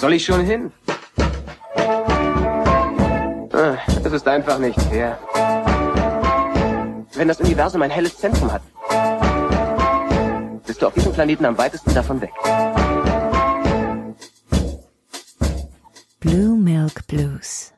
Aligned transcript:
soll 0.00 0.14
ich 0.14 0.24
schon 0.24 0.40
hin? 0.44 0.72
Ah, 3.52 3.76
Es 4.02 4.12
ist 4.12 4.26
einfach 4.26 4.58
nicht 4.58 4.80
fair. 4.82 5.18
Wenn 7.14 7.28
das 7.28 7.38
Universum 7.40 7.82
ein 7.82 7.90
helles 7.90 8.16
Zentrum 8.16 8.50
hat, 8.50 8.62
bist 10.66 10.80
du 10.80 10.86
auf 10.86 10.94
diesem 10.94 11.12
Planeten 11.12 11.44
am 11.44 11.58
weitesten 11.58 11.92
davon 11.92 12.20
weg. 12.22 12.30
Blue 16.20 16.56
Milk 16.56 17.06
Blues. 17.06 17.72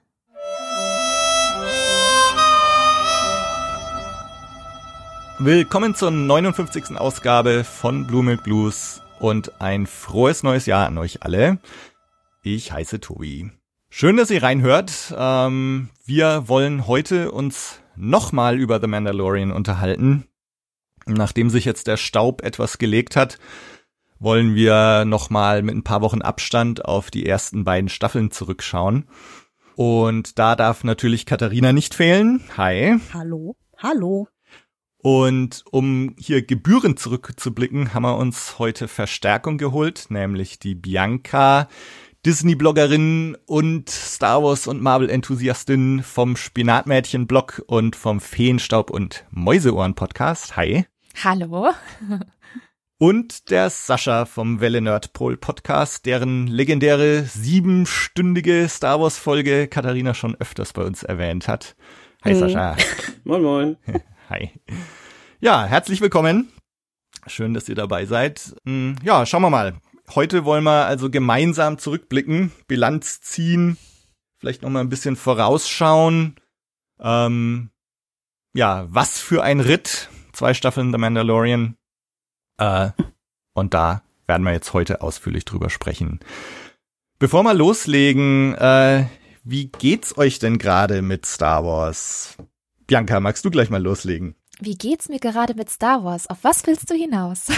Willkommen 5.39 5.97
zur 5.97 6.13
59. 6.13 6.97
Ausgabe 6.97 7.65
von 7.65 8.07
Blue 8.07 8.23
Milk 8.23 8.45
Blues 8.45 9.01
und 9.19 9.61
ein 9.61 9.87
frohes 9.87 10.45
neues 10.45 10.67
Jahr 10.67 10.87
an 10.87 10.99
euch 10.99 11.25
alle. 11.25 11.59
Ich 12.45 12.73
heiße 12.73 12.99
Tobi. 12.99 13.53
Schön, 13.89 14.17
dass 14.17 14.31
ihr 14.31 14.43
reinhört. 14.43 15.15
Ähm, 15.17 15.91
wir 16.05 16.49
wollen 16.49 16.89
heute 16.89 17.31
uns 17.31 17.79
nochmal 17.95 18.59
über 18.59 18.81
The 18.81 18.89
Mandalorian 18.89 19.53
unterhalten. 19.53 20.27
Nachdem 21.07 21.51
sich 21.51 21.65
jetzt 21.65 21.87
der 21.87 21.97
Staub 21.97 22.43
etwas 22.43 22.79
gelegt 22.79 23.15
hat, 23.15 23.39
wollen 24.19 24.57
wir 24.57 25.05
nochmal 25.05 25.63
mit 25.63 25.77
ein 25.77 25.85
paar 25.85 26.01
Wochen 26.01 26.21
Abstand 26.21 26.85
auf 26.85 27.13
die 27.13 27.27
ersten 27.27 27.63
beiden 27.63 27.89
Staffeln 27.89 28.33
zurückschauen. 28.33 29.09
Und 29.77 30.37
da 30.37 30.57
darf 30.57 30.83
natürlich 30.83 31.27
Katharina 31.27 31.73
nicht 31.73 31.95
fehlen. 31.95 32.43
Hi. 32.57 32.99
Hallo, 33.15 33.55
hallo. 33.79 34.27
Und 34.99 35.65
um 35.71 36.17
hier 36.19 36.43
gebührend 36.43 36.99
zurückzublicken, 36.99 37.95
haben 37.95 38.03
wir 38.03 38.17
uns 38.17 38.59
heute 38.59 38.89
Verstärkung 38.89 39.59
geholt, 39.59 40.07
nämlich 40.09 40.59
die 40.59 40.75
Bianca, 40.75 41.69
Disney-Bloggerin 42.25 43.37
und 43.47 43.91
Star 43.91 44.45
Wars 44.45 44.69
und 44.69 44.81
Marvel-Enthusiastin 44.81 46.05
vom 46.05 46.37
Spinatmädchen-Blog 46.37 47.65
und 47.67 47.97
vom 47.97 48.21
Feenstaub- 48.21 48.91
und 48.93 49.25
Mäuseohren-Podcast. 49.33 50.57
Hi. 50.57 50.87
Hallo. 51.25 51.71
Und 52.99 53.51
der 53.51 53.69
Sascha 53.69 54.27
vom 54.27 54.61
Welle 54.61 54.81
Nerdpol 54.81 55.37
Podcast, 55.37 56.07
deren 56.07 56.47
legendäre 56.47 57.25
siebenstündige 57.25 58.69
Star 58.69 59.01
Wars 59.01 59.19
Folge 59.19 59.67
Katharina 59.67 60.15
schon 60.15 60.37
öfters 60.37 60.73
bei 60.73 60.83
uns 60.85 61.03
erwähnt 61.03 61.49
hat. 61.49 61.75
Hi 62.25 62.37
Sascha. 62.37 62.77
Moin, 63.25 63.43
moin. 63.43 63.77
Hi. 64.31 64.51
Ja, 65.41 65.65
herzlich 65.65 66.01
willkommen. 66.01 66.53
Schön, 67.27 67.55
dass 67.55 67.69
ihr 67.69 67.75
dabei 67.75 68.07
seid. 68.07 68.55
Hm, 68.65 68.95
Ja, 69.03 69.27
schauen 69.27 69.43
wir 69.43 69.51
mal. 69.51 69.75
Heute 70.15 70.45
wollen 70.45 70.65
wir 70.65 70.85
also 70.85 71.09
gemeinsam 71.09 71.79
zurückblicken, 71.79 72.53
Bilanz 72.67 73.23
ziehen, 73.23 73.79
vielleicht 74.39 74.61
noch 74.61 74.69
mal 74.69 74.81
ein 74.81 74.91
bisschen 74.91 75.17
vorausschauen. 75.17 76.37
Ähm, 77.01 77.71
ja, 78.53 78.87
was 78.89 79.19
für 79.19 79.43
ein 79.43 79.61
Ritt. 79.61 80.11
Zwei 80.35 80.53
Staffeln 80.53 80.93
The 80.93 80.99
Mandalorian. 80.99 81.77
Äh, 82.59 82.91
und 83.55 83.73
da 83.73 84.03
werden 84.27 84.43
wir 84.45 84.53
jetzt 84.53 84.75
heute 84.75 85.01
ausführlich 85.01 85.47
drüber 85.47 85.71
sprechen. 85.71 86.21
Bevor 87.19 87.43
wir 87.45 87.55
loslegen, 87.55 88.55
äh, 88.55 89.07
wie 89.45 89.69
geht's 89.69 90.19
euch 90.19 90.39
denn 90.39 90.59
gerade 90.59 91.01
mit 91.01 91.25
Star 91.25 91.65
Wars? 91.65 92.37
Bianca, 92.87 93.19
magst 93.21 93.45
du 93.47 93.51
gleich 93.51 93.71
mal 93.71 93.83
loslegen? 93.83 94.35
Wie 94.65 94.77
geht's 94.77 95.09
mir 95.09 95.19
gerade 95.19 95.55
mit 95.55 95.71
Star 95.71 96.05
Wars? 96.05 96.31
Auf 96.31 96.39
was 96.43 96.65
willst 96.69 96.89
du 96.89 96.95
hinaus? 96.95 97.49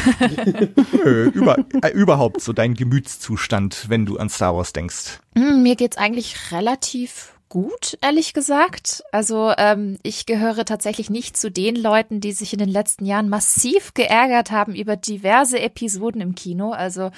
Nö, 1.04 1.30
über, 1.34 1.58
äh, 1.82 1.90
überhaupt 1.90 2.40
so 2.40 2.54
dein 2.54 2.72
Gemütszustand, 2.72 3.90
wenn 3.90 4.06
du 4.06 4.16
an 4.16 4.30
Star 4.30 4.56
Wars 4.56 4.72
denkst. 4.72 5.20
Hm, 5.36 5.62
mir 5.62 5.76
geht's 5.76 5.98
eigentlich 5.98 6.50
relativ 6.50 7.34
gut, 7.50 7.98
ehrlich 8.00 8.32
gesagt. 8.32 9.04
Also 9.12 9.52
ähm, 9.58 9.98
ich 10.02 10.24
gehöre 10.24 10.64
tatsächlich 10.64 11.10
nicht 11.10 11.36
zu 11.36 11.50
den 11.50 11.76
Leuten, 11.76 12.20
die 12.20 12.32
sich 12.32 12.54
in 12.54 12.58
den 12.58 12.70
letzten 12.70 13.04
Jahren 13.04 13.28
massiv 13.28 13.92
geärgert 13.92 14.50
haben 14.50 14.74
über 14.74 14.96
diverse 14.96 15.60
Episoden 15.60 16.22
im 16.22 16.34
Kino. 16.34 16.70
Also 16.70 17.10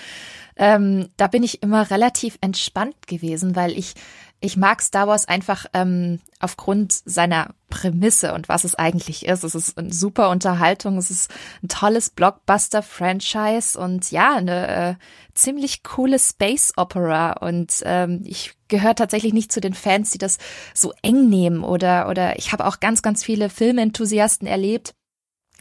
ähm, 0.56 1.08
da 1.16 1.28
bin 1.28 1.44
ich 1.44 1.62
immer 1.62 1.92
relativ 1.92 2.38
entspannt 2.40 3.06
gewesen, 3.06 3.54
weil 3.54 3.78
ich 3.78 3.94
ich 4.40 4.56
mag 4.56 4.82
Star 4.82 5.08
Wars 5.08 5.26
einfach 5.26 5.66
ähm, 5.72 6.20
aufgrund 6.40 6.92
seiner 6.92 7.54
Prämisse 7.70 8.34
und 8.34 8.48
was 8.48 8.64
es 8.64 8.74
eigentlich 8.74 9.26
ist. 9.26 9.44
Es 9.44 9.54
ist 9.54 9.78
eine 9.78 9.92
super 9.92 10.30
Unterhaltung, 10.30 10.98
es 10.98 11.10
ist 11.10 11.30
ein 11.62 11.68
tolles 11.68 12.10
Blockbuster-Franchise 12.10 13.78
und 13.78 14.10
ja, 14.10 14.36
eine 14.36 14.68
äh, 14.68 14.94
ziemlich 15.34 15.82
coole 15.82 16.18
Space 16.18 16.74
Opera. 16.76 17.32
Und 17.32 17.82
ähm, 17.84 18.22
ich 18.24 18.52
gehöre 18.68 18.94
tatsächlich 18.94 19.32
nicht 19.32 19.52
zu 19.52 19.60
den 19.60 19.74
Fans, 19.74 20.10
die 20.10 20.18
das 20.18 20.38
so 20.74 20.92
eng 21.02 21.28
nehmen 21.28 21.64
oder 21.64 22.08
oder 22.08 22.38
ich 22.38 22.52
habe 22.52 22.66
auch 22.66 22.78
ganz, 22.80 23.02
ganz 23.02 23.24
viele 23.24 23.48
Filmenthusiasten 23.48 24.46
erlebt, 24.46 24.94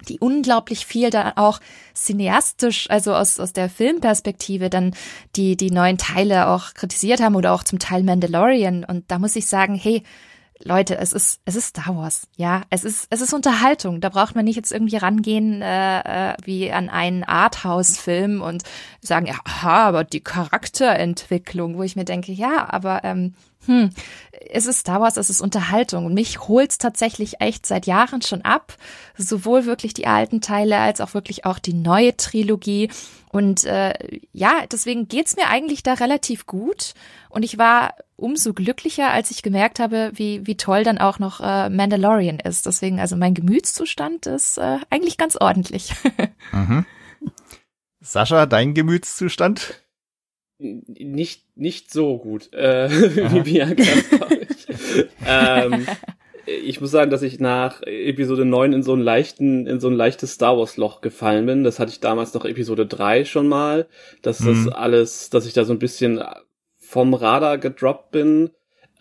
die 0.05 0.19
unglaublich 0.19 0.85
viel 0.85 1.09
dann 1.09 1.33
auch 1.35 1.59
cineastisch, 1.95 2.89
also 2.89 3.13
aus, 3.13 3.39
aus 3.39 3.53
der 3.53 3.69
Filmperspektive 3.69 4.69
dann 4.69 4.95
die, 5.35 5.57
die 5.57 5.71
neuen 5.71 5.97
Teile 5.97 6.47
auch 6.47 6.73
kritisiert 6.73 7.21
haben 7.21 7.35
oder 7.35 7.53
auch 7.53 7.63
zum 7.63 7.79
Teil 7.79 8.03
Mandalorian. 8.03 8.83
Und 8.83 9.11
da 9.11 9.19
muss 9.19 9.35
ich 9.35 9.47
sagen, 9.47 9.75
hey, 9.75 10.03
Leute, 10.63 10.97
es 10.97 11.11
ist, 11.11 11.41
es 11.43 11.55
ist 11.55 11.67
Star 11.67 11.95
Wars, 11.97 12.27
ja, 12.37 12.61
es 12.69 12.85
ist, 12.85 13.07
es 13.09 13.21
ist 13.21 13.33
Unterhaltung. 13.33 13.99
Da 13.99 14.09
braucht 14.09 14.35
man 14.35 14.45
nicht 14.45 14.55
jetzt 14.55 14.71
irgendwie 14.71 14.95
rangehen 14.95 15.61
äh, 15.61 16.31
äh, 16.31 16.35
wie 16.43 16.71
an 16.71 16.89
einen 16.89 17.23
Arthouse-Film 17.23 18.41
und 18.41 18.63
sagen, 19.01 19.25
ja, 19.25 19.35
aha, 19.43 19.87
aber 19.87 20.03
die 20.05 20.21
Charakterentwicklung, 20.21 21.77
wo 21.77 21.83
ich 21.83 21.95
mir 21.95 22.05
denke, 22.05 22.31
ja, 22.31 22.67
aber 22.69 23.03
ähm, 23.03 23.33
hm, 23.65 23.89
es 24.49 24.65
ist 24.65 24.79
Star 24.79 25.01
Wars, 25.01 25.17
es 25.17 25.29
ist 25.29 25.41
Unterhaltung 25.41 26.05
und 26.05 26.13
mich 26.13 26.47
holt's 26.47 26.77
tatsächlich 26.77 27.41
echt 27.41 27.65
seit 27.65 27.85
Jahren 27.85 28.21
schon 28.21 28.41
ab, 28.41 28.73
sowohl 29.17 29.65
wirklich 29.65 29.93
die 29.93 30.07
alten 30.07 30.41
Teile 30.41 30.77
als 30.77 31.01
auch 31.01 31.13
wirklich 31.13 31.45
auch 31.45 31.59
die 31.59 31.73
neue 31.73 32.15
Trilogie 32.15 32.89
und 33.29 33.65
äh, 33.65 33.93
ja, 34.31 34.63
deswegen 34.71 35.07
geht's 35.07 35.35
mir 35.35 35.47
eigentlich 35.49 35.83
da 35.83 35.93
relativ 35.93 36.45
gut 36.45 36.93
und 37.29 37.43
ich 37.43 37.57
war 37.57 37.95
umso 38.15 38.53
glücklicher, 38.53 39.11
als 39.11 39.29
ich 39.29 39.43
gemerkt 39.43 39.79
habe, 39.79 40.11
wie 40.13 40.47
wie 40.47 40.55
toll 40.55 40.85
dann 40.85 40.97
auch 40.97 41.19
noch 41.19 41.41
äh, 41.41 41.69
Mandalorian 41.69 42.39
ist. 42.39 42.65
Deswegen 42.65 42.99
also 42.99 43.17
mein 43.17 43.33
Gemütszustand 43.33 44.25
ist 44.25 44.57
äh, 44.57 44.77
eigentlich 44.89 45.17
ganz 45.17 45.35
ordentlich. 45.35 45.93
Mhm. 46.51 46.85
Sascha, 47.99 48.45
dein 48.45 48.73
Gemütszustand? 48.73 49.84
Nicht, 50.57 51.57
nicht 51.57 51.91
so 51.91 52.17
gut, 52.17 52.53
äh, 52.53 52.89
wie 53.33 53.41
Bianca, 53.41 53.83
ähm, 55.27 55.85
ich 56.45 56.79
muss 56.79 56.91
sagen, 56.91 57.11
dass 57.11 57.23
ich 57.23 57.39
nach 57.39 57.81
Episode 57.81 58.45
9 58.45 58.71
in 58.73 58.83
so 58.83 58.93
einen 58.93 59.01
leichten, 59.01 59.67
in 59.67 59.79
so 59.79 59.87
ein 59.89 59.95
leichtes 59.95 60.33
Star 60.33 60.57
Wars 60.57 60.77
Loch 60.77 61.01
gefallen 61.01 61.45
bin. 61.45 61.63
Das 61.63 61.79
hatte 61.79 61.91
ich 61.91 61.99
damals 61.99 62.33
noch 62.33 62.45
Episode 62.45 62.85
3 62.85 63.25
schon 63.25 63.47
mal, 63.47 63.87
dass 64.21 64.37
das 64.37 64.65
Mhm. 64.65 64.73
alles, 64.73 65.29
dass 65.29 65.45
ich 65.47 65.53
da 65.53 65.65
so 65.65 65.73
ein 65.73 65.79
bisschen 65.79 66.21
vom 66.77 67.13
Radar 67.13 67.57
gedroppt 67.57 68.11
bin. 68.11 68.51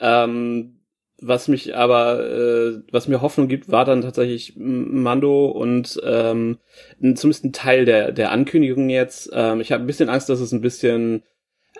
Ähm, 0.00 0.80
was 1.20 1.48
mich 1.48 1.76
aber, 1.76 2.26
äh, 2.28 2.80
was 2.90 3.08
mir 3.08 3.22
Hoffnung 3.22 3.46
gibt, 3.48 3.70
war 3.70 3.84
dann 3.84 4.02
tatsächlich 4.02 4.54
Mando 4.56 5.46
und 5.46 6.00
ähm, 6.04 6.58
zumindest 6.98 7.44
ein 7.44 7.52
Teil 7.52 7.84
der, 7.84 8.10
der 8.10 8.30
Ankündigung 8.32 8.88
jetzt. 8.88 9.30
Ähm, 9.32 9.60
ich 9.60 9.70
habe 9.70 9.84
ein 9.84 9.86
bisschen 9.86 10.08
Angst, 10.08 10.28
dass 10.28 10.40
es 10.40 10.52
ein 10.52 10.60
bisschen 10.60 11.22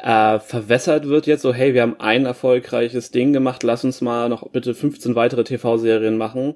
äh, 0.00 0.38
verwässert 0.38 1.06
wird 1.08 1.26
jetzt. 1.26 1.42
So, 1.42 1.52
hey, 1.54 1.74
wir 1.74 1.82
haben 1.82 2.00
ein 2.00 2.26
erfolgreiches 2.26 3.10
Ding 3.10 3.32
gemacht, 3.32 3.62
lass 3.62 3.84
uns 3.84 4.00
mal 4.00 4.28
noch 4.28 4.48
bitte 4.50 4.74
15 4.74 5.14
weitere 5.14 5.44
TV-Serien 5.44 6.16
machen. 6.16 6.54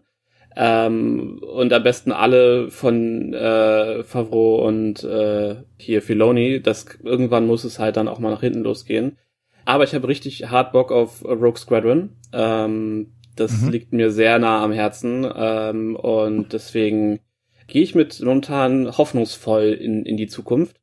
Ähm, 0.56 1.40
und 1.42 1.72
am 1.72 1.82
besten 1.82 2.10
alle 2.10 2.70
von 2.70 3.32
äh, 3.32 4.02
Favreau 4.02 4.66
und 4.66 5.04
äh, 5.04 5.56
hier 5.76 6.02
Filoni. 6.02 6.60
Das 6.60 6.86
irgendwann 7.04 7.46
muss 7.46 7.64
es 7.64 7.78
halt 7.78 7.96
dann 7.96 8.08
auch 8.08 8.18
mal 8.18 8.30
nach 8.30 8.40
hinten 8.40 8.62
losgehen. 8.62 9.18
Aber 9.64 9.84
ich 9.84 9.94
habe 9.94 10.08
richtig 10.08 10.50
hart 10.50 10.72
Bock 10.72 10.90
auf 10.90 11.24
Rogue 11.24 11.56
Squadron. 11.58 12.16
Ähm, 12.32 13.12
das 13.36 13.62
Mhm. 13.62 13.68
liegt 13.70 13.92
mir 13.92 14.10
sehr 14.10 14.38
nah 14.38 14.64
am 14.64 14.72
Herzen. 14.72 15.30
Ähm, 15.36 15.94
und 15.94 16.52
deswegen 16.52 17.20
gehe 17.68 17.82
ich 17.82 17.94
mit 17.94 18.18
momentan 18.20 18.96
hoffnungsvoll 18.96 19.66
in, 19.74 20.04
in 20.04 20.16
die 20.16 20.26
Zukunft. 20.26 20.77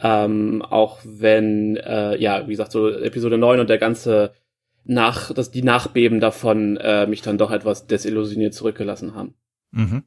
Ähm, 0.00 0.62
auch 0.62 1.00
wenn, 1.04 1.76
äh, 1.76 2.16
ja, 2.16 2.46
wie 2.46 2.52
gesagt, 2.52 2.72
so 2.72 2.88
Episode 2.88 3.38
9 3.38 3.60
und 3.60 3.68
der 3.68 3.78
ganze 3.78 4.32
nach, 4.84 5.32
dass 5.34 5.50
die 5.50 5.62
Nachbeben 5.62 6.18
davon 6.18 6.76
äh, 6.78 7.06
mich 7.06 7.22
dann 7.22 7.38
doch 7.38 7.50
etwas 7.50 7.86
desillusioniert 7.86 8.54
zurückgelassen 8.54 9.14
haben. 9.14 9.34
Mhm. 9.70 10.04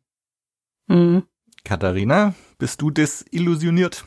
Mhm. 0.88 1.24
Katharina, 1.64 2.34
bist 2.58 2.82
du 2.82 2.90
desillusioniert? 2.90 4.04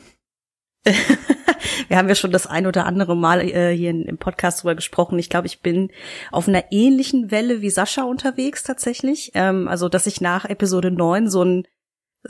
Wir 1.87 1.97
haben 1.97 2.09
ja 2.09 2.15
schon 2.15 2.31
das 2.31 2.47
ein 2.47 2.67
oder 2.67 2.85
andere 2.85 3.15
Mal 3.15 3.41
äh, 3.41 3.75
hier 3.75 3.89
in, 3.89 4.03
im 4.03 4.17
Podcast 4.17 4.61
drüber 4.61 4.75
gesprochen. 4.75 5.19
Ich 5.19 5.29
glaube, 5.29 5.47
ich 5.47 5.61
bin 5.61 5.91
auf 6.31 6.47
einer 6.47 6.71
ähnlichen 6.71 7.31
Welle 7.31 7.61
wie 7.61 7.69
Sascha 7.69 8.03
unterwegs 8.03 8.63
tatsächlich. 8.63 9.31
Ähm, 9.33 9.67
also, 9.67 9.89
dass 9.89 10.07
ich 10.07 10.21
nach 10.21 10.45
Episode 10.45 10.91
9 10.91 11.29
so 11.29 11.43
ein 11.43 11.67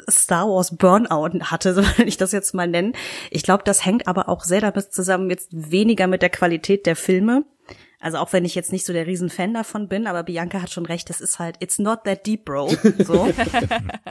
Star 0.10 0.48
Wars 0.48 0.76
Burnout 0.78 1.40
hatte, 1.44 1.74
so 1.76 1.82
will 1.82 2.08
ich 2.08 2.18
das 2.18 2.32
jetzt 2.32 2.54
mal 2.54 2.68
nennen. 2.68 2.94
Ich 3.32 3.44
glaube, 3.44 3.64
das 3.64 3.86
hängt 3.86 4.08
aber 4.08 4.30
auch 4.30 4.44
sehr 4.44 4.62
damit 4.62 4.94
zusammen, 4.94 5.30
jetzt 5.30 5.50
weniger 5.52 6.08
mit 6.08 6.22
der 6.22 6.30
Qualität 6.30 6.86
der 6.86 6.96
Filme. 6.96 7.46
Also 8.00 8.18
auch 8.18 8.34
wenn 8.34 8.46
ich 8.46 8.56
jetzt 8.56 8.72
nicht 8.72 8.86
so 8.86 8.94
der 8.94 9.08
Riesenfan 9.08 9.54
davon 9.54 9.88
bin, 9.88 10.06
aber 10.06 10.24
Bianca 10.24 10.62
hat 10.62 10.70
schon 10.70 10.86
recht, 10.86 11.10
das 11.10 11.22
ist 11.22 11.40
halt, 11.40 11.56
it's 11.60 11.80
not 11.80 12.04
that 12.04 12.26
deep, 12.26 12.46
bro. 12.46 12.68
So. 13.00 13.28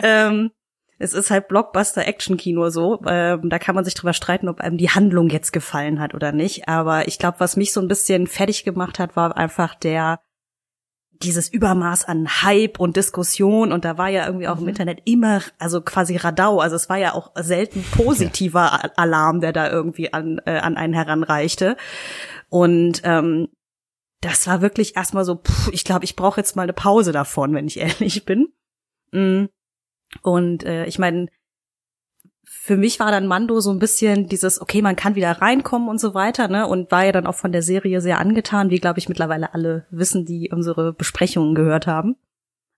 ähm, 0.02 0.50
es 0.98 1.12
ist 1.12 1.30
halt 1.30 1.48
Blockbuster-Action-Kino 1.48 2.70
so. 2.70 3.00
Ähm, 3.06 3.50
da 3.50 3.58
kann 3.58 3.74
man 3.74 3.84
sich 3.84 3.94
drüber 3.94 4.12
streiten, 4.12 4.48
ob 4.48 4.60
einem 4.60 4.78
die 4.78 4.90
Handlung 4.90 5.28
jetzt 5.28 5.52
gefallen 5.52 6.00
hat 6.00 6.14
oder 6.14 6.32
nicht. 6.32 6.68
Aber 6.68 7.08
ich 7.08 7.18
glaube, 7.18 7.40
was 7.40 7.56
mich 7.56 7.72
so 7.72 7.80
ein 7.80 7.88
bisschen 7.88 8.26
fertig 8.26 8.64
gemacht 8.64 8.98
hat, 8.98 9.16
war 9.16 9.36
einfach 9.36 9.74
der 9.74 10.20
dieses 11.22 11.48
Übermaß 11.48 12.06
an 12.06 12.42
Hype 12.42 12.80
und 12.80 12.96
Diskussion 12.96 13.72
und 13.72 13.84
da 13.84 13.98
war 13.98 14.08
ja 14.08 14.26
irgendwie 14.26 14.48
auch 14.48 14.56
im 14.56 14.64
mhm. 14.64 14.70
Internet 14.70 15.02
immer, 15.04 15.42
also 15.58 15.80
quasi 15.80 16.16
Radau, 16.16 16.60
also 16.60 16.76
es 16.76 16.88
war 16.88 16.96
ja 16.96 17.14
auch 17.14 17.32
selten 17.36 17.84
positiver 17.92 18.80
ja. 18.82 18.90
Alarm, 18.96 19.40
der 19.40 19.52
da 19.52 19.70
irgendwie 19.70 20.12
an, 20.12 20.40
äh, 20.46 20.58
an 20.58 20.76
einen 20.76 20.92
heranreichte. 20.92 21.76
Und 22.48 23.02
ähm, 23.04 23.48
das 24.20 24.46
war 24.46 24.60
wirklich 24.60 24.96
erstmal 24.96 25.24
so, 25.24 25.36
pff, 25.36 25.70
ich 25.72 25.84
glaube, 25.84 26.04
ich 26.04 26.16
brauche 26.16 26.40
jetzt 26.40 26.56
mal 26.56 26.62
eine 26.62 26.72
Pause 26.72 27.12
davon, 27.12 27.54
wenn 27.54 27.66
ich 27.66 27.78
ehrlich 27.80 28.24
bin. 28.24 28.48
Mm. 29.12 29.46
Und 30.22 30.64
äh, 30.64 30.86
ich 30.86 30.98
meine, 30.98 31.28
für 32.44 32.76
mich 32.76 33.00
war 33.00 33.10
dann 33.10 33.26
Mando 33.26 33.60
so 33.60 33.70
ein 33.70 33.78
bisschen 33.78 34.28
dieses, 34.28 34.60
okay, 34.60 34.82
man 34.82 34.96
kann 34.96 35.14
wieder 35.14 35.30
reinkommen 35.30 35.88
und 35.88 35.98
so 35.98 36.14
weiter, 36.14 36.48
ne? 36.48 36.66
Und 36.66 36.90
war 36.90 37.04
ja 37.04 37.12
dann 37.12 37.26
auch 37.26 37.34
von 37.34 37.52
der 37.52 37.62
Serie 37.62 38.00
sehr 38.00 38.18
angetan, 38.18 38.70
wie 38.70 38.78
glaube 38.78 38.98
ich 38.98 39.08
mittlerweile 39.08 39.54
alle 39.54 39.86
wissen, 39.90 40.24
die 40.24 40.50
unsere 40.52 40.92
Besprechungen 40.92 41.54
gehört 41.54 41.86
haben. 41.86 42.16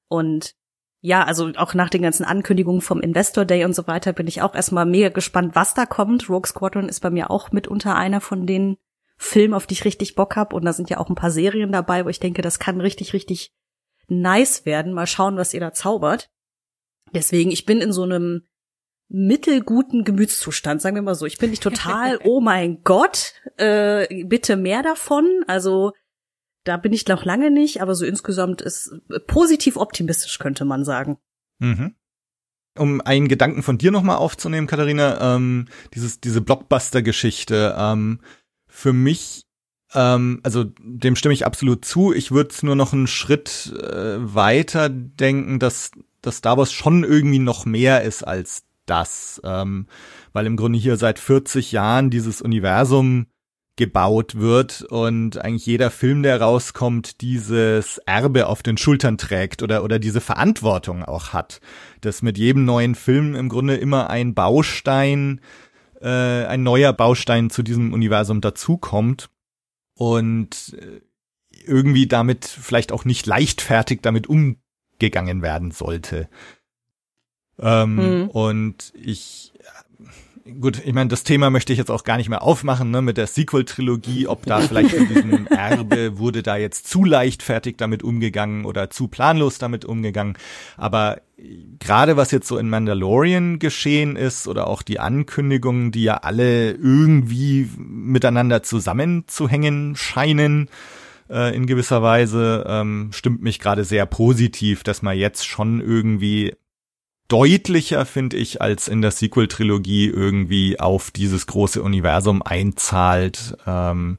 Und 0.09 0.55
ja, 1.01 1.25
also 1.25 1.53
auch 1.57 1.75
nach 1.75 1.91
den 1.91 2.03
ganzen 2.03 2.25
Ankündigungen 2.25 2.81
vom 2.81 3.01
Investor 3.01 3.45
Day 3.45 3.65
und 3.65 3.75
so 3.75 3.87
weiter 3.87 4.13
bin 4.13 4.27
ich 4.27 4.43
auch 4.43 4.55
erstmal 4.55 4.87
mega 4.87 5.09
gespannt, 5.09 5.55
was 5.55 5.75
da 5.75 5.87
kommt. 5.87 6.29
Rogue 6.29 6.49
Squadron 6.49 6.89
ist 6.89 7.01
bei 7.01 7.11
mir 7.11 7.31
auch 7.31 7.53
mitunter 7.53 7.95
einer 7.95 8.21
von 8.21 8.47
den 8.47 8.77
Filmen, 9.17 9.55
auf 9.55 9.67
die 9.67 9.75
ich 9.75 9.85
richtig 9.85 10.15
Bock 10.15 10.37
hab. 10.37 10.53
Und 10.53 10.65
da 10.65 10.73
sind 10.73 10.91
ja 10.91 10.99
auch 10.99 11.09
ein 11.09 11.15
paar 11.15 11.31
Serien 11.31 11.73
dabei, 11.73 12.05
wo 12.05 12.09
ich 12.09 12.21
denke, 12.21 12.43
das 12.43 12.59
kann 12.59 12.81
richtig, 12.81 13.13
richtig 13.13 13.53
nice 14.09 14.67
werden. 14.67 14.93
Mal 14.93 15.07
schauen, 15.07 15.37
was 15.37 15.55
ihr 15.55 15.61
da 15.61 15.73
zaubert. 15.73 16.31
Deswegen, 17.15 17.51
ich 17.51 17.67
bin 17.67 17.81
in 17.81 17.93
so 17.93 18.03
einem 18.03 18.43
mittelguten 19.09 20.05
Gemütszustand, 20.05 20.83
sagen 20.83 20.97
wir 20.97 21.03
mal 21.03 21.15
so. 21.15 21.27
Ich 21.27 21.39
bin 21.39 21.51
nicht 21.51 21.63
total, 21.63 22.19
oh 22.25 22.41
mein 22.41 22.83
Gott, 22.83 23.35
äh, 23.57 24.25
bitte 24.25 24.57
mehr 24.57 24.83
davon. 24.83 25.45
Also 25.47 25.93
da 26.65 26.77
bin 26.77 26.93
ich 26.93 27.07
noch 27.07 27.25
lange 27.25 27.51
nicht, 27.51 27.81
aber 27.81 27.95
so 27.95 28.05
insgesamt 28.05 28.61
ist 28.61 28.93
positiv 29.27 29.77
optimistisch, 29.77 30.39
könnte 30.39 30.65
man 30.65 30.85
sagen. 30.85 31.19
Mhm. 31.59 31.95
Um 32.77 33.01
einen 33.01 33.29
Gedanken 33.29 33.63
von 33.63 33.79
dir 33.79 33.91
nochmal 33.91 34.17
aufzunehmen, 34.17 34.67
Katharina, 34.67 35.37
ähm, 35.37 35.67
dieses, 35.95 36.21
diese 36.21 36.41
Blockbuster-Geschichte, 36.41 37.75
ähm, 37.79 38.21
für 38.69 38.93
mich 38.93 39.47
ähm, 39.95 40.41
also 40.43 40.65
dem 40.79 41.17
stimme 41.17 41.33
ich 41.33 41.47
absolut 41.47 41.85
zu. 41.85 42.13
Ich 42.13 42.33
würde 42.33 42.51
es 42.51 42.63
nur 42.63 42.75
noch 42.75 42.93
einen 42.93 43.07
Schritt 43.07 43.73
äh, 43.81 44.17
weiter 44.19 44.89
denken, 44.89 45.59
dass, 45.59 45.93
dass 46.21 46.39
Star 46.39 46.59
Wars 46.59 46.73
schon 46.73 47.05
irgendwie 47.05 47.39
noch 47.39 47.65
mehr 47.65 48.03
ist 48.03 48.23
als 48.23 48.66
das, 48.87 49.41
ähm, 49.45 49.87
weil 50.33 50.47
im 50.47 50.57
Grunde 50.57 50.79
hier 50.79 50.97
seit 50.97 51.19
40 51.19 51.73
Jahren 51.73 52.11
dieses 52.11 52.41
Universum 52.41 53.27
gebaut 53.77 54.37
wird 54.37 54.83
und 54.83 55.37
eigentlich 55.39 55.67
jeder 55.67 55.91
Film, 55.91 56.23
der 56.23 56.41
rauskommt, 56.41 57.21
dieses 57.21 57.99
Erbe 57.99 58.47
auf 58.47 58.63
den 58.63 58.79
Schultern 58.79 59.19
trägt 59.19 59.63
oder, 59.63 59.85
oder 59.85 59.99
diese 59.99 60.23
Verantwortung 60.23 61.05
auch 61.05 61.35
hat, 61.35 61.61
dass 62.01 62.23
mit 62.23 62.39
jedem 62.39 62.65
neuen 62.65 62.95
Film 62.95 63.35
im 63.35 63.51
Grunde 63.51 63.77
immer 63.77 64.09
ein 64.09 64.35
Baustein, 64.35 65.43
äh, 66.01 66.09
ein 66.47 66.63
neuer 66.63 66.95
Baustein 66.95 67.51
zu 67.51 67.63
diesem 67.63 67.93
Universum 67.93 68.41
dazukommt 68.41 69.29
und 69.95 70.75
äh, 70.81 71.03
irgendwie 71.67 72.07
damit 72.07 72.47
vielleicht 72.47 72.93
auch 72.93 73.05
nicht 73.05 73.27
leichtfertig 73.27 74.01
damit 74.01 74.27
umgegangen 74.27 75.43
werden 75.43 75.71
sollte. 75.71 76.31
Ähm, 77.59 77.95
mhm. 77.97 78.29
Und 78.29 78.93
ich, 79.03 79.53
gut, 80.61 80.83
ich 80.85 80.93
meine, 80.93 81.09
das 81.09 81.25
Thema 81.25 81.51
möchte 81.51 81.73
ich 81.73 81.79
jetzt 81.79 81.91
auch 81.91 82.05
gar 82.05 82.17
nicht 82.17 82.29
mehr 82.29 82.43
aufmachen, 82.43 82.91
ne, 82.91 83.03
mit 83.03 83.17
der 83.17 83.27
Sequel-Trilogie, 83.27 84.27
ob 84.27 84.45
da 84.47 84.61
vielleicht 84.61 84.95
in 84.95 85.09
diesem 85.09 85.47
Erbe 85.49 86.19
wurde 86.19 86.43
da 86.43 86.57
jetzt 86.57 86.89
zu 86.89 87.05
leichtfertig 87.05 87.77
damit 87.77 88.03
umgegangen 88.03 88.65
oder 88.65 88.91
zu 88.91 89.09
planlos 89.09 89.59
damit 89.59 89.85
umgegangen. 89.85 90.37
Aber 90.77 91.21
gerade 91.79 92.17
was 92.17 92.31
jetzt 92.31 92.49
so 92.49 92.59
in 92.59 92.71
Mandalorian 92.71 93.59
geschehen 93.59 94.17
ist 94.17 94.49
oder 94.49 94.67
auch 94.69 94.83
die 94.83 95.01
Ankündigungen, 95.01 95.93
die 95.93 96.05
ja 96.05 96.19
alle 96.19 96.73
irgendwie 96.73 97.69
miteinander 97.77 98.63
zusammenzuhängen 98.63 99.97
scheinen, 99.97 100.69
äh, 101.29 101.55
in 101.55 101.67
gewisser 101.67 102.03
Weise, 102.03 102.65
ähm, 102.69 103.11
stimmt 103.13 103.43
mich 103.43 103.59
gerade 103.59 103.85
sehr 103.85 104.07
positiv, 104.07 104.83
dass 104.83 105.03
man 105.03 105.17
jetzt 105.19 105.47
schon 105.47 105.81
irgendwie 105.81 106.55
deutlicher, 107.29 108.07
finde 108.07 108.37
ich, 108.37 108.61
als 108.61 108.89
in 108.89 109.03
der 109.03 109.11
Sequel-Trilogie 109.11 110.07
irgendwie 110.07 110.79
auf 110.79 111.11
dieses 111.11 111.47
große 111.47 111.83
Universum 111.83 112.43
einzahlt 112.43 113.57
ähm, 113.67 114.19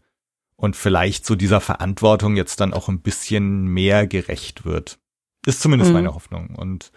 und 0.56 0.76
vielleicht 0.76 1.26
so 1.26 1.36
dieser 1.36 1.62
Verantwortung 1.62 2.36
jetzt 2.36 2.60
dann 2.60 2.74
auch 2.74 2.90
ein 2.90 3.02
bisschen 3.02 3.68
mehr 3.68 4.08
gerecht 4.08 4.66
wird. 4.66 5.00
Ist 5.46 5.62
zumindest 5.62 5.90
mhm. 5.90 5.98
meine 5.98 6.14
Hoffnung. 6.14 6.56
Und 6.56 6.92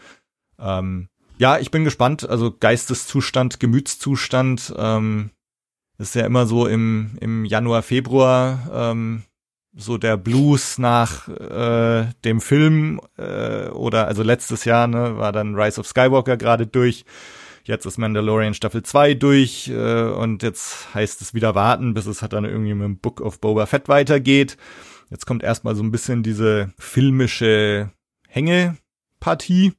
ähm, 0.58 1.08
ja, 1.38 1.58
ich 1.58 1.70
bin 1.70 1.84
gespannt. 1.84 2.28
Also 2.28 2.54
Geisteszustand, 2.58 3.60
Gemütszustand 3.60 4.74
ähm, 4.76 5.30
ist 5.98 6.14
ja 6.14 6.26
immer 6.26 6.46
so 6.46 6.66
im, 6.66 7.16
im 7.20 7.44
Januar, 7.44 7.82
Februar 7.82 8.68
ähm, 8.72 9.22
so 9.74 9.98
der 9.98 10.16
Blues 10.16 10.78
nach 10.78 11.28
äh, 11.28 12.06
dem 12.24 12.40
Film 12.40 13.00
äh, 13.16 13.68
oder 13.68 14.08
also 14.08 14.22
letztes 14.22 14.64
Jahr 14.64 14.86
ne, 14.86 15.16
war 15.16 15.32
dann 15.32 15.54
Rise 15.54 15.80
of 15.80 15.86
Skywalker 15.86 16.36
gerade 16.36 16.66
durch. 16.66 17.04
Jetzt 17.64 17.84
ist 17.86 17.98
Mandalorian 17.98 18.54
Staffel 18.54 18.82
2 18.82 19.14
durch 19.14 19.68
äh, 19.68 20.02
und 20.02 20.42
jetzt 20.42 20.92
heißt 20.94 21.20
es 21.20 21.34
wieder 21.34 21.54
warten, 21.54 21.94
bis 21.94 22.06
es 22.06 22.22
halt 22.22 22.32
dann 22.32 22.44
irgendwie 22.44 22.74
mit 22.74 22.84
dem 22.84 22.98
Book 22.98 23.20
of 23.20 23.40
Boba 23.40 23.66
Fett 23.66 23.88
weitergeht. 23.88 24.56
Jetzt 25.10 25.26
kommt 25.26 25.42
erstmal 25.42 25.76
so 25.76 25.82
ein 25.82 25.90
bisschen 25.90 26.22
diese 26.22 26.72
filmische 26.78 27.90
Hängepartie, 28.28 29.74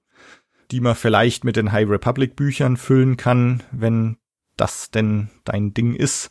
die 0.72 0.80
man 0.80 0.96
vielleicht 0.96 1.44
mit 1.44 1.56
den 1.56 1.72
High 1.72 1.90
Republic 1.90 2.36
Büchern 2.36 2.78
füllen 2.78 3.18
kann, 3.18 3.64
wenn 3.72 4.18
das 4.58 4.92
denn 4.92 5.30
dein 5.44 5.74
Ding 5.74 5.96
ist. 5.96 6.30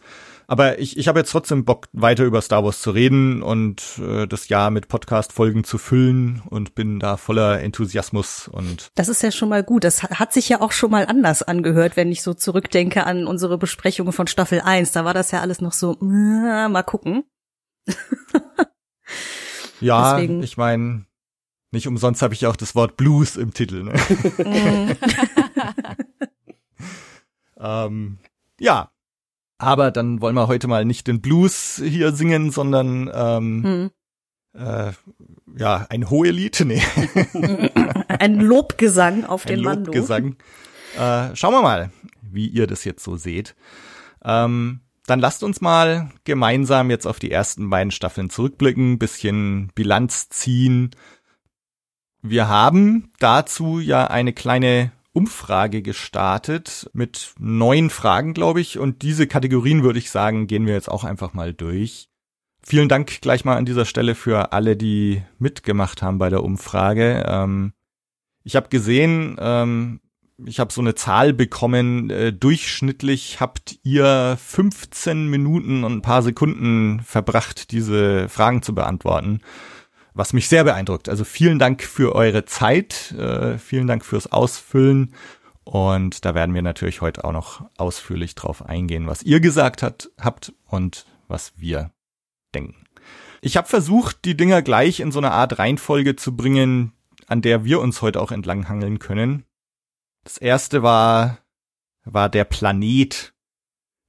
Aber 0.50 0.80
ich, 0.80 0.96
ich 0.96 1.06
habe 1.06 1.20
jetzt 1.20 1.30
trotzdem 1.30 1.64
Bock, 1.64 1.86
weiter 1.92 2.24
über 2.24 2.42
Star 2.42 2.64
Wars 2.64 2.82
zu 2.82 2.90
reden 2.90 3.40
und 3.40 4.00
äh, 4.00 4.26
das 4.26 4.48
Jahr 4.48 4.72
mit 4.72 4.88
Podcast-Folgen 4.88 5.62
zu 5.62 5.78
füllen 5.78 6.42
und 6.50 6.74
bin 6.74 6.98
da 6.98 7.16
voller 7.16 7.60
Enthusiasmus 7.60 8.48
und. 8.48 8.90
Das 8.96 9.08
ist 9.08 9.22
ja 9.22 9.30
schon 9.30 9.48
mal 9.48 9.62
gut. 9.62 9.84
Das 9.84 10.02
hat 10.02 10.32
sich 10.32 10.48
ja 10.48 10.60
auch 10.60 10.72
schon 10.72 10.90
mal 10.90 11.06
anders 11.06 11.44
angehört, 11.44 11.96
wenn 11.96 12.10
ich 12.10 12.22
so 12.22 12.34
zurückdenke 12.34 13.06
an 13.06 13.28
unsere 13.28 13.58
Besprechungen 13.58 14.12
von 14.12 14.26
Staffel 14.26 14.60
1. 14.60 14.90
Da 14.90 15.04
war 15.04 15.14
das 15.14 15.30
ja 15.30 15.40
alles 15.40 15.60
noch 15.60 15.72
so, 15.72 15.96
äh, 16.02 16.68
mal 16.68 16.82
gucken. 16.82 17.22
ja, 19.80 20.16
Deswegen. 20.16 20.42
ich 20.42 20.56
meine, 20.56 21.04
nicht 21.70 21.86
umsonst 21.86 22.22
habe 22.22 22.34
ich 22.34 22.40
ja 22.40 22.50
auch 22.50 22.56
das 22.56 22.74
Wort 22.74 22.96
Blues 22.96 23.36
im 23.36 23.54
Titel. 23.54 23.84
Ne? 23.84 23.92
Mhm. 24.38 24.96
ähm, 27.60 28.18
ja, 28.58 28.90
aber 29.60 29.90
dann 29.90 30.20
wollen 30.20 30.34
wir 30.34 30.48
heute 30.48 30.68
mal 30.68 30.84
nicht 30.84 31.06
den 31.06 31.20
Blues 31.20 31.80
hier 31.84 32.12
singen, 32.12 32.50
sondern 32.50 33.10
ähm, 33.12 33.90
hm. 34.54 34.60
äh, 34.60 34.92
ja, 35.56 35.86
ein 35.90 36.08
Hohelied, 36.08 36.60
nee. 36.66 36.82
ein 38.08 38.40
Lobgesang 38.40 39.24
auf 39.24 39.44
den 39.44 39.66
ein 39.66 39.84
Lobgesang. 39.84 40.36
Äh, 40.98 41.36
schauen 41.36 41.52
wir 41.52 41.62
mal, 41.62 41.90
wie 42.22 42.46
ihr 42.46 42.66
das 42.66 42.84
jetzt 42.84 43.04
so 43.04 43.16
seht. 43.16 43.54
Ähm, 44.24 44.80
dann 45.06 45.20
lasst 45.20 45.42
uns 45.42 45.60
mal 45.60 46.10
gemeinsam 46.24 46.88
jetzt 46.88 47.06
auf 47.06 47.18
die 47.18 47.30
ersten 47.30 47.68
beiden 47.68 47.90
Staffeln 47.90 48.30
zurückblicken, 48.30 48.98
bisschen 48.98 49.70
Bilanz 49.74 50.28
ziehen. 50.30 50.90
Wir 52.22 52.48
haben 52.48 53.12
dazu 53.18 53.78
ja 53.78 54.06
eine 54.06 54.32
kleine 54.32 54.92
Umfrage 55.12 55.82
gestartet 55.82 56.88
mit 56.92 57.34
neun 57.38 57.90
Fragen, 57.90 58.34
glaube 58.34 58.60
ich. 58.60 58.78
Und 58.78 59.02
diese 59.02 59.26
Kategorien 59.26 59.82
würde 59.82 59.98
ich 59.98 60.10
sagen, 60.10 60.46
gehen 60.46 60.66
wir 60.66 60.74
jetzt 60.74 60.90
auch 60.90 61.04
einfach 61.04 61.34
mal 61.34 61.52
durch. 61.52 62.08
Vielen 62.62 62.88
Dank 62.88 63.20
gleich 63.20 63.44
mal 63.44 63.56
an 63.56 63.64
dieser 63.64 63.84
Stelle 63.84 64.14
für 64.14 64.52
alle, 64.52 64.76
die 64.76 65.22
mitgemacht 65.38 66.02
haben 66.02 66.18
bei 66.18 66.28
der 66.28 66.44
Umfrage. 66.44 67.24
Ähm, 67.26 67.72
ich 68.44 68.54
habe 68.54 68.68
gesehen, 68.68 69.36
ähm, 69.40 70.00
ich 70.46 70.60
habe 70.60 70.72
so 70.72 70.80
eine 70.80 70.94
Zahl 70.94 71.32
bekommen, 71.32 72.10
äh, 72.10 72.32
durchschnittlich 72.32 73.40
habt 73.40 73.78
ihr 73.82 74.36
15 74.40 75.28
Minuten 75.28 75.84
und 75.84 75.92
ein 75.92 76.02
paar 76.02 76.22
Sekunden 76.22 77.00
verbracht, 77.00 77.72
diese 77.72 78.28
Fragen 78.28 78.62
zu 78.62 78.74
beantworten 78.74 79.40
was 80.14 80.32
mich 80.32 80.48
sehr 80.48 80.64
beeindruckt. 80.64 81.08
Also 81.08 81.24
vielen 81.24 81.58
Dank 81.58 81.82
für 81.82 82.14
eure 82.14 82.44
Zeit, 82.44 83.12
äh, 83.12 83.58
vielen 83.58 83.86
Dank 83.86 84.04
fürs 84.04 84.30
Ausfüllen 84.30 85.14
Und 85.64 86.24
da 86.24 86.34
werden 86.34 86.52
wir 86.54 86.62
natürlich 86.62 87.00
heute 87.00 87.24
auch 87.24 87.32
noch 87.32 87.64
ausführlich 87.76 88.34
drauf 88.34 88.66
eingehen, 88.66 89.06
was 89.06 89.22
ihr 89.22 89.38
gesagt 89.38 89.82
hat, 89.84 90.10
habt 90.18 90.52
und 90.66 91.06
was 91.28 91.52
wir 91.56 91.92
denken. 92.54 92.84
Ich 93.40 93.56
habe 93.56 93.68
versucht, 93.68 94.24
die 94.24 94.36
Dinger 94.36 94.62
gleich 94.62 94.98
in 94.98 95.12
so 95.12 95.20
eine 95.20 95.30
Art 95.30 95.58
Reihenfolge 95.58 96.16
zu 96.16 96.34
bringen, 96.34 96.92
an 97.28 97.40
der 97.40 97.64
wir 97.64 97.80
uns 97.80 98.02
heute 98.02 98.20
auch 98.20 98.32
entlanghangeln 98.32 98.98
können. 98.98 99.44
Das 100.24 100.38
erste 100.38 100.82
war, 100.82 101.38
war 102.04 102.28
der 102.28 102.44
Planet, 102.44 103.32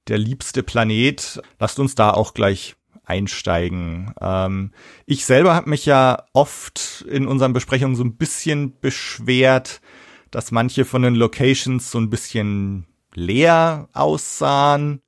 der 0.08 0.18
liebste 0.18 0.62
Planet. 0.62 1.40
Lasst 1.60 1.78
uns 1.78 1.94
da 1.94 2.10
auch 2.10 2.34
gleich 2.34 2.74
einsteigen. 3.04 4.12
Ähm, 4.20 4.72
ich 5.06 5.24
selber 5.24 5.54
habe 5.54 5.70
mich 5.70 5.86
ja 5.86 6.24
oft 6.32 7.04
in 7.08 7.26
unseren 7.26 7.52
Besprechungen 7.52 7.96
so 7.96 8.04
ein 8.04 8.16
bisschen 8.16 8.78
beschwert, 8.80 9.80
dass 10.30 10.50
manche 10.50 10.84
von 10.84 11.02
den 11.02 11.14
Locations 11.14 11.90
so 11.90 11.98
ein 11.98 12.10
bisschen 12.10 12.86
leer 13.14 13.88
aussahen. 13.92 15.00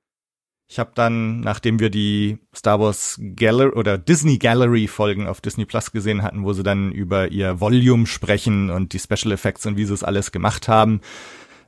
Ich 0.67 0.79
habe 0.79 0.93
dann, 0.95 1.41
nachdem 1.41 1.79
wir 1.79 1.91
die 1.91 2.39
Star 2.55 2.81
Wars 2.81 3.21
Gallery 3.37 3.73
oder 3.75 3.99
Disney 3.99 4.39
Gallery 4.39 4.89
Folgen 4.89 5.27
auf 5.27 5.41
Disney 5.41 5.67
Plus 5.67 5.93
gesehen 5.93 6.23
hatten, 6.23 6.45
wo 6.45 6.53
sie 6.53 6.63
dann 6.63 6.91
über 6.91 7.31
ihr 7.31 7.61
Volume 7.61 8.07
sprechen 8.07 8.71
und 8.71 8.93
die 8.93 8.99
Special 8.99 9.33
Effects 9.33 9.67
und 9.67 9.77
wie 9.77 9.85
sie 9.85 9.95
es 9.95 10.03
alles 10.03 10.33
gemacht 10.33 10.67
haben, 10.67 11.01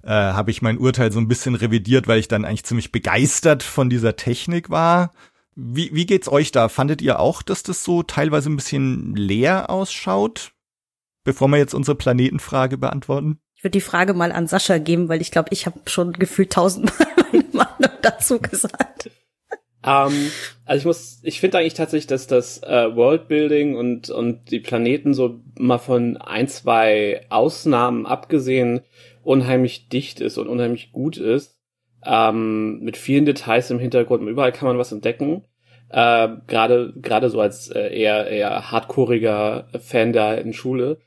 äh, 0.02 0.10
habe 0.10 0.50
ich 0.50 0.62
mein 0.62 0.78
Urteil 0.78 1.12
so 1.12 1.20
ein 1.20 1.28
bisschen 1.28 1.54
revidiert, 1.54 2.08
weil 2.08 2.18
ich 2.18 2.28
dann 2.28 2.44
eigentlich 2.44 2.64
ziemlich 2.64 2.90
begeistert 2.90 3.62
von 3.62 3.90
dieser 3.90 4.16
Technik 4.16 4.70
war. 4.70 5.12
Wie, 5.56 5.94
wie 5.94 6.04
geht's 6.04 6.28
euch 6.28 6.52
da? 6.52 6.68
Fandet 6.68 7.00
ihr 7.00 7.18
auch, 7.18 7.40
dass 7.42 7.62
das 7.62 7.82
so 7.82 8.02
teilweise 8.02 8.50
ein 8.50 8.56
bisschen 8.56 9.16
leer 9.16 9.70
ausschaut? 9.70 10.52
Bevor 11.24 11.48
wir 11.48 11.56
jetzt 11.56 11.74
unsere 11.74 11.96
Planetenfrage 11.96 12.76
beantworten. 12.76 13.40
Ich 13.54 13.64
würde 13.64 13.72
die 13.72 13.80
Frage 13.80 14.12
mal 14.12 14.32
an 14.32 14.46
Sascha 14.46 14.76
geben, 14.76 15.08
weil 15.08 15.22
ich 15.22 15.30
glaube, 15.30 15.48
ich 15.52 15.64
habe 15.64 15.80
schon 15.86 16.12
gefühlt 16.12 16.52
tausendmal 16.52 17.08
meine 17.32 17.44
Meinung 17.52 17.96
dazu 18.02 18.38
gesagt. 18.38 19.10
Ähm, 19.82 20.30
also 20.66 20.78
ich 20.78 20.84
muss, 20.84 21.20
ich 21.22 21.40
finde 21.40 21.58
eigentlich 21.58 21.74
tatsächlich, 21.74 22.06
dass 22.06 22.26
das 22.26 22.62
äh, 22.62 22.94
Worldbuilding 22.94 23.76
und 23.76 24.10
und 24.10 24.50
die 24.50 24.60
Planeten 24.60 25.14
so 25.14 25.40
mal 25.58 25.78
von 25.78 26.16
ein 26.18 26.48
zwei 26.48 27.24
Ausnahmen 27.30 28.04
abgesehen 28.04 28.82
unheimlich 29.22 29.88
dicht 29.88 30.20
ist 30.20 30.38
und 30.38 30.48
unheimlich 30.48 30.92
gut 30.92 31.16
ist. 31.16 31.55
Ähm, 32.06 32.80
mit 32.80 32.96
vielen 32.96 33.24
Details 33.24 33.70
im 33.70 33.78
Hintergrund. 33.78 34.26
Überall 34.28 34.52
kann 34.52 34.68
man 34.68 34.78
was 34.78 34.92
entdecken. 34.92 35.44
Äh, 35.88 36.28
gerade 36.46 36.94
gerade 36.96 37.30
so 37.30 37.40
als 37.40 37.68
äh, 37.70 37.94
eher 37.94 38.26
eher 38.28 38.70
hardcoreiger 38.70 39.68
Fan 39.80 40.12
der 40.12 40.40
in 40.40 40.52
Schule. 40.52 40.98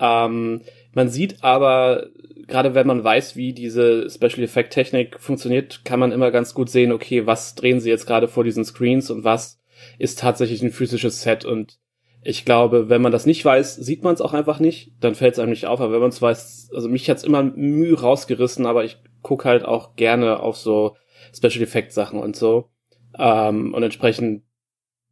Ähm, 0.00 0.62
man 0.92 1.08
sieht 1.08 1.42
aber, 1.42 2.08
gerade 2.46 2.74
wenn 2.74 2.86
man 2.86 3.04
weiß, 3.04 3.36
wie 3.36 3.52
diese 3.52 4.08
Special 4.10 4.42
Effect 4.42 4.72
Technik 4.72 5.20
funktioniert, 5.20 5.84
kann 5.84 6.00
man 6.00 6.12
immer 6.12 6.30
ganz 6.30 6.54
gut 6.54 6.70
sehen, 6.70 6.92
okay, 6.92 7.26
was 7.26 7.54
drehen 7.54 7.80
sie 7.80 7.90
jetzt 7.90 8.06
gerade 8.06 8.28
vor 8.28 8.44
diesen 8.44 8.64
Screens 8.64 9.10
und 9.10 9.24
was 9.24 9.60
ist 9.98 10.18
tatsächlich 10.18 10.62
ein 10.62 10.70
physisches 10.70 11.22
Set 11.22 11.44
und 11.44 11.78
ich 12.26 12.46
glaube, 12.46 12.88
wenn 12.88 13.02
man 13.02 13.12
das 13.12 13.26
nicht 13.26 13.44
weiß, 13.44 13.76
sieht 13.76 14.02
man 14.02 14.14
es 14.14 14.22
auch 14.22 14.32
einfach 14.32 14.58
nicht, 14.58 14.92
dann 14.98 15.14
fällt 15.14 15.34
es 15.34 15.38
einem 15.38 15.50
nicht 15.50 15.66
auf. 15.66 15.80
Aber 15.80 15.92
wenn 15.92 16.00
man 16.00 16.08
es 16.08 16.22
weiß, 16.22 16.70
also 16.74 16.88
mich 16.88 17.08
hat's 17.08 17.22
immer 17.22 17.42
Mühe 17.42 18.00
rausgerissen, 18.00 18.64
aber 18.64 18.82
ich 18.82 18.96
guck 19.22 19.44
halt 19.44 19.64
auch 19.64 19.94
gerne 19.94 20.40
auf 20.40 20.56
so 20.56 20.96
Special 21.34 21.62
Effect 21.62 21.92
Sachen 21.92 22.18
und 22.18 22.34
so. 22.34 22.70
Ähm, 23.18 23.74
und 23.74 23.82
entsprechend 23.82 24.42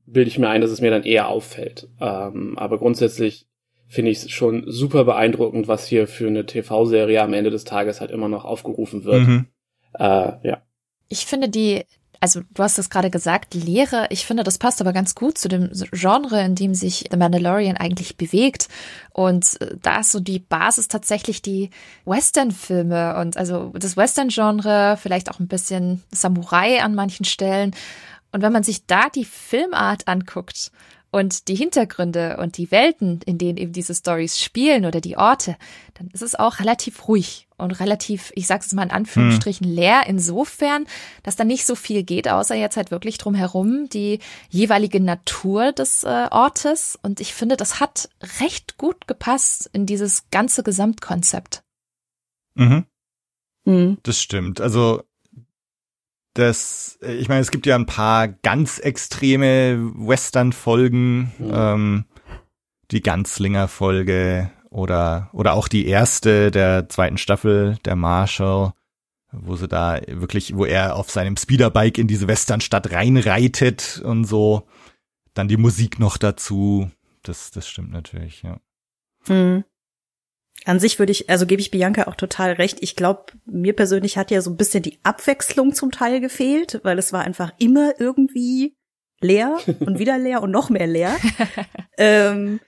bilde 0.07 0.29
ich 0.29 0.39
mir 0.39 0.49
ein, 0.49 0.63
dass 0.63 0.71
es 0.71 0.81
mir 0.81 0.91
dann 0.91 1.05
eher 1.05 1.29
auffällt. 1.29 1.89
Ähm, 2.01 2.59
aber 2.59 2.79
grundsätzlich 2.79 3.47
finde 3.89 4.11
ich 4.11 4.19
es 4.19 4.31
schon 4.31 4.65
super 4.67 5.05
beeindruckend, 5.05 5.69
was 5.69 5.87
hier 5.87 6.09
für 6.09 6.29
eine 6.29 6.47
TV-Serie 6.47 7.21
am 7.21 7.35
Ende 7.35 7.51
des 7.51 7.65
Tages 7.65 8.01
halt 8.01 8.11
immer 8.11 8.29
noch 8.29 8.47
aufgerufen 8.47 9.05
wird. 9.05 9.27
Mhm. 9.27 9.47
Äh, 9.99 10.33
ja. 10.49 10.63
Ich 11.09 11.27
finde 11.27 11.51
die, 11.51 11.83
also 12.23 12.43
du 12.55 12.63
hast 12.63 12.79
es 12.79 12.89
gerade 12.89 13.11
gesagt, 13.11 13.53
Lehre, 13.53 14.07
ich 14.11 14.25
finde, 14.27 14.45
das 14.45 14.57
passt 14.57 14.81
aber 14.81 14.93
ganz 14.93 15.17
gut 15.17 15.39
zu 15.39 15.49
dem 15.49 15.73
Genre, 15.91 16.41
in 16.45 16.55
dem 16.55 16.73
sich 16.73 17.07
The 17.11 17.17
Mandalorian 17.17 17.77
eigentlich 17.77 18.17
bewegt. 18.17 18.69
Und 19.11 19.61
äh, 19.61 19.75
da 19.83 19.99
ist 19.99 20.13
so 20.13 20.21
die 20.21 20.39
Basis 20.39 20.87
tatsächlich 20.87 21.43
die 21.43 21.71
Western-Filme 22.05 23.17
und 23.17 23.37
also 23.37 23.73
das 23.75 23.97
Western-Genre, 23.97 24.97
vielleicht 25.03 25.33
auch 25.33 25.41
ein 25.41 25.49
bisschen 25.49 26.01
Samurai 26.13 26.81
an 26.81 26.95
manchen 26.95 27.25
Stellen. 27.25 27.75
Und 28.31 28.41
wenn 28.41 28.53
man 28.53 28.63
sich 28.63 28.87
da 28.87 29.09
die 29.09 29.25
Filmart 29.25 30.07
anguckt 30.07 30.71
und 31.13 31.49
die 31.49 31.55
Hintergründe 31.55 32.39
und 32.39 32.57
die 32.57 32.71
Welten, 32.71 33.21
in 33.27 33.37
denen 33.37 33.59
eben 33.59 33.73
diese 33.73 33.95
Stories 33.95 34.41
spielen 34.41 34.87
oder 34.87 35.01
die 35.01 35.19
Orte, 35.19 35.57
dann 35.95 36.09
ist 36.09 36.23
es 36.23 36.35
auch 36.35 36.59
relativ 36.59 37.07
ruhig 37.07 37.49
und 37.59 37.71
relativ, 37.81 38.33
ich 38.35 38.47
sag's 38.47 38.73
mal 38.73 38.85
in 38.85 38.91
Anführungsstrichen, 38.91 39.67
hm. 39.67 39.75
leer 39.75 40.03
insofern, 40.07 40.87
dass 41.23 41.37
da 41.37 41.45
nicht 41.45 41.67
so 41.67 41.75
viel 41.75 42.03
geht, 42.03 42.29
außer 42.29 42.55
jetzt 42.55 42.79
halt 42.79 42.91
wirklich 42.91 43.19
drumherum 43.19 43.91
die 43.91 44.21
jeweilige 44.49 45.01
Natur 45.01 45.73
des 45.73 46.03
äh, 46.03 46.29
Ortes. 46.31 46.99
Und 47.03 47.21
ich 47.21 47.35
finde, 47.35 47.59
das 47.59 47.79
hat 47.79 48.09
recht 48.41 48.79
gut 48.79 49.07
gepasst 49.07 49.69
in 49.75 49.85
dieses 49.85 50.31
ganze 50.31 50.63
Gesamtkonzept. 50.63 51.63
Mhm. 52.55 52.87
Mhm. 53.67 53.99
Das 54.03 54.19
stimmt. 54.19 54.63
Also 54.63 55.03
das, 56.35 56.99
ich 57.03 57.29
meine, 57.29 57.41
es 57.41 57.51
gibt 57.51 57.67
ja 57.67 57.75
ein 57.75 57.87
paar 57.87 58.29
ganz 58.29 58.79
extreme 58.79 59.93
Western-Folgen, 59.95 61.33
mhm. 61.39 61.53
ähm, 61.53 62.05
die 62.91 63.03
Ganzlinger-Folge 63.03 64.51
oder, 64.71 65.29
oder 65.33 65.55
auch 65.55 65.69
die 65.69 65.87
erste 65.87 66.51
der 66.51 66.89
zweiten 66.89 67.19
Staffel, 67.19 67.77
der 67.85 67.97
Marshall, 67.97 68.73
wo 69.33 69.57
sie 69.57 69.69
da 69.69 70.01
wirklich, 70.07 70.57
wo 70.57 70.65
er 70.65 70.97
auf 70.97 71.11
seinem 71.11 71.37
Speederbike 71.37 71.99
in 71.99 72.07
diese 72.07 72.29
Westernstadt 72.29 72.93
reinreitet 72.93 74.01
und 74.05 74.25
so. 74.25 74.67
Dann 75.35 75.49
die 75.49 75.57
Musik 75.57 75.99
noch 75.99 76.19
dazu. 76.19 76.91
Das, 77.23 77.51
das 77.51 77.69
stimmt 77.69 77.93
natürlich, 77.93 78.43
ja. 78.43 78.59
Hm. 79.27 79.65
An 80.65 80.79
sich 80.79 80.99
würde 80.99 81.13
ich, 81.13 81.29
also 81.29 81.47
gebe 81.47 81.61
ich 81.61 81.71
Bianca 81.71 82.07
auch 82.07 82.15
total 82.15 82.53
recht. 82.53 82.79
Ich 82.81 82.97
glaube, 82.97 83.27
mir 83.47 83.75
persönlich 83.75 84.17
hat 84.17 84.31
ja 84.31 84.41
so 84.41 84.51
ein 84.51 84.57
bisschen 84.57 84.83
die 84.83 84.99
Abwechslung 85.03 85.75
zum 85.75 85.91
Teil 85.91 86.21
gefehlt, 86.21 86.81
weil 86.83 86.99
es 86.99 87.13
war 87.13 87.23
einfach 87.23 87.53
immer 87.59 87.95
irgendwie 87.99 88.77
leer 89.21 89.59
und 89.81 89.99
wieder 89.99 90.19
leer 90.19 90.43
und 90.43 90.51
noch 90.51 90.71
mehr 90.71 90.87
leer. 90.87 91.17
ähm, 91.99 92.61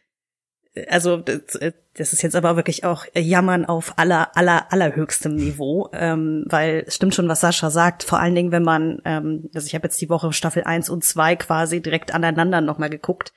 also 0.88 1.18
das, 1.18 1.58
das 1.96 2.12
ist 2.12 2.22
jetzt 2.22 2.34
aber 2.34 2.56
wirklich 2.56 2.84
auch 2.84 3.06
Jammern 3.14 3.64
auf 3.64 3.96
aller 3.96 4.36
aller 4.36 4.72
allerhöchstem 4.72 5.36
Niveau, 5.36 5.88
ähm, 5.92 6.44
weil 6.48 6.84
es 6.88 6.96
stimmt 6.96 7.14
schon, 7.14 7.28
was 7.28 7.40
Sascha 7.40 7.70
sagt. 7.70 8.02
Vor 8.02 8.18
allen 8.18 8.34
Dingen, 8.34 8.50
wenn 8.50 8.64
man, 8.64 9.00
ähm, 9.04 9.48
also 9.54 9.66
ich 9.66 9.74
habe 9.76 9.86
jetzt 9.86 10.00
die 10.00 10.08
Woche 10.10 10.32
Staffel 10.32 10.64
1 10.64 10.90
und 10.90 11.04
2 11.04 11.36
quasi 11.36 11.80
direkt 11.80 12.12
aneinander 12.12 12.60
nochmal 12.60 12.90
geguckt 12.90 13.32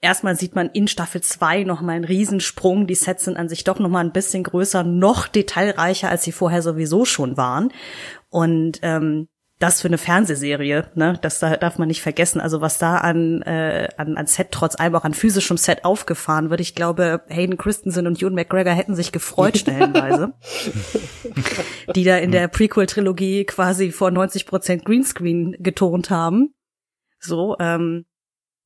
erstmal 0.00 0.36
sieht 0.36 0.54
man 0.54 0.70
in 0.70 0.88
Staffel 0.88 1.20
2 1.20 1.64
noch 1.64 1.80
mal 1.80 1.92
einen 1.92 2.04
Riesensprung. 2.04 2.86
Die 2.86 2.94
Sets 2.94 3.24
sind 3.24 3.36
an 3.36 3.48
sich 3.48 3.64
doch 3.64 3.78
noch 3.78 3.88
mal 3.88 4.04
ein 4.04 4.12
bisschen 4.12 4.44
größer, 4.44 4.84
noch 4.84 5.28
detailreicher, 5.28 6.08
als 6.08 6.24
sie 6.24 6.32
vorher 6.32 6.62
sowieso 6.62 7.04
schon 7.04 7.36
waren. 7.36 7.72
Und 8.30 8.80
ähm, 8.82 9.28
das 9.58 9.82
für 9.82 9.88
eine 9.88 9.98
Fernsehserie, 9.98 10.92
ne? 10.94 11.18
Das 11.20 11.40
da 11.40 11.56
darf 11.56 11.78
man 11.78 11.88
nicht 11.88 12.00
vergessen. 12.00 12.40
Also 12.40 12.60
was 12.60 12.78
da 12.78 12.98
an, 12.98 13.42
äh, 13.42 13.88
an, 13.96 14.16
an 14.16 14.26
Set, 14.26 14.48
trotz 14.52 14.78
allem 14.78 14.94
auch 14.94 15.04
an 15.04 15.14
physischem 15.14 15.56
Set 15.56 15.84
aufgefahren 15.84 16.50
wird. 16.50 16.60
Ich 16.60 16.76
glaube, 16.76 17.22
Hayden 17.28 17.56
Christensen 17.56 18.06
und 18.06 18.22
Ewan 18.22 18.34
McGregor 18.34 18.72
hätten 18.72 18.94
sich 18.94 19.10
gefreut 19.10 19.58
stellenweise. 19.58 20.34
die 21.94 22.04
da 22.04 22.18
in 22.18 22.30
der 22.30 22.46
Prequel-Trilogie 22.46 23.44
quasi 23.46 23.90
vor 23.90 24.12
90 24.12 24.46
Prozent 24.46 24.84
Greenscreen 24.84 25.56
getont 25.58 26.10
haben. 26.10 26.54
So, 27.18 27.56
ähm, 27.58 28.04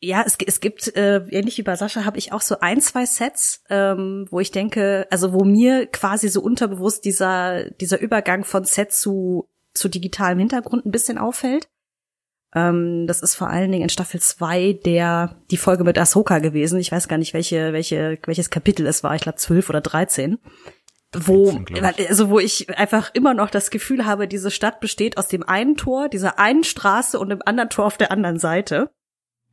ja, 0.03 0.25
es, 0.27 0.37
es 0.45 0.61
gibt, 0.61 0.97
äh, 0.97 1.19
ähnlich 1.31 1.59
wie 1.59 1.63
bei 1.63 1.77
Sascha, 1.77 2.05
habe 2.05 2.19
ich 2.19 2.33
auch 2.33 2.41
so 2.41 2.59
ein, 2.61 2.81
zwei 2.81 3.07
Sets, 3.07 3.63
ähm, 3.71 4.27
wo 4.31 4.41
ich 4.41 4.51
denke, 4.51 5.07
also 5.11 5.33
wo 5.33 5.45
mir 5.45 5.87
quasi 5.87 6.29
so 6.29 6.43
unterbewusst 6.43 7.05
dieser, 7.05 7.71
dieser 7.71 8.01
Übergang 8.01 8.45
von 8.45 8.65
Set 8.65 8.93
zu, 8.93 9.49
zu 9.75 9.89
digitalem 9.89 10.41
Hintergrund 10.41 10.85
ein 10.85 10.91
bisschen 10.91 11.19
auffällt. 11.19 11.69
Ähm, 12.53 13.07
das 13.07 13.23
ist 13.23 13.37
vor 13.37 13.49
allen 13.49 13.71
Dingen 13.71 13.85
in 13.85 13.89
Staffel 13.89 14.21
2 14.21 14.81
der, 14.85 15.37
die 15.53 15.57
Folge 15.57 15.85
mit 15.85 15.97
Ahsoka 15.97 16.41
gewesen. 16.41 16.81
Ich 16.81 16.91
weiß 16.91 17.07
gar 17.07 17.19
nicht, 17.19 17.33
welche, 17.33 17.73
welche, 17.73 18.19
welches 18.27 18.51
Kapitel 18.51 18.87
es 18.89 19.05
war. 19.05 19.15
Ich 19.15 19.23
glaube 19.23 19.39
12 19.39 19.71
oder 19.71 19.81
13 19.81 20.39
wo, 21.15 21.55
also 21.99 22.31
wo 22.31 22.39
ich 22.39 22.71
einfach 22.79 23.11
immer 23.13 23.35
noch 23.35 23.51
das 23.51 23.71
Gefühl 23.71 24.07
habe, 24.07 24.27
diese 24.27 24.51
Stadt 24.51 24.81
besteht 24.81 25.19
aus 25.19 25.29
dem 25.29 25.43
einen 25.43 25.77
Tor, 25.77 26.09
dieser 26.09 26.39
einen 26.39 26.65
Straße 26.65 27.19
und 27.19 27.29
dem 27.29 27.43
anderen 27.45 27.69
Tor 27.69 27.85
auf 27.85 27.99
der 27.99 28.11
anderen 28.11 28.39
Seite. 28.39 28.91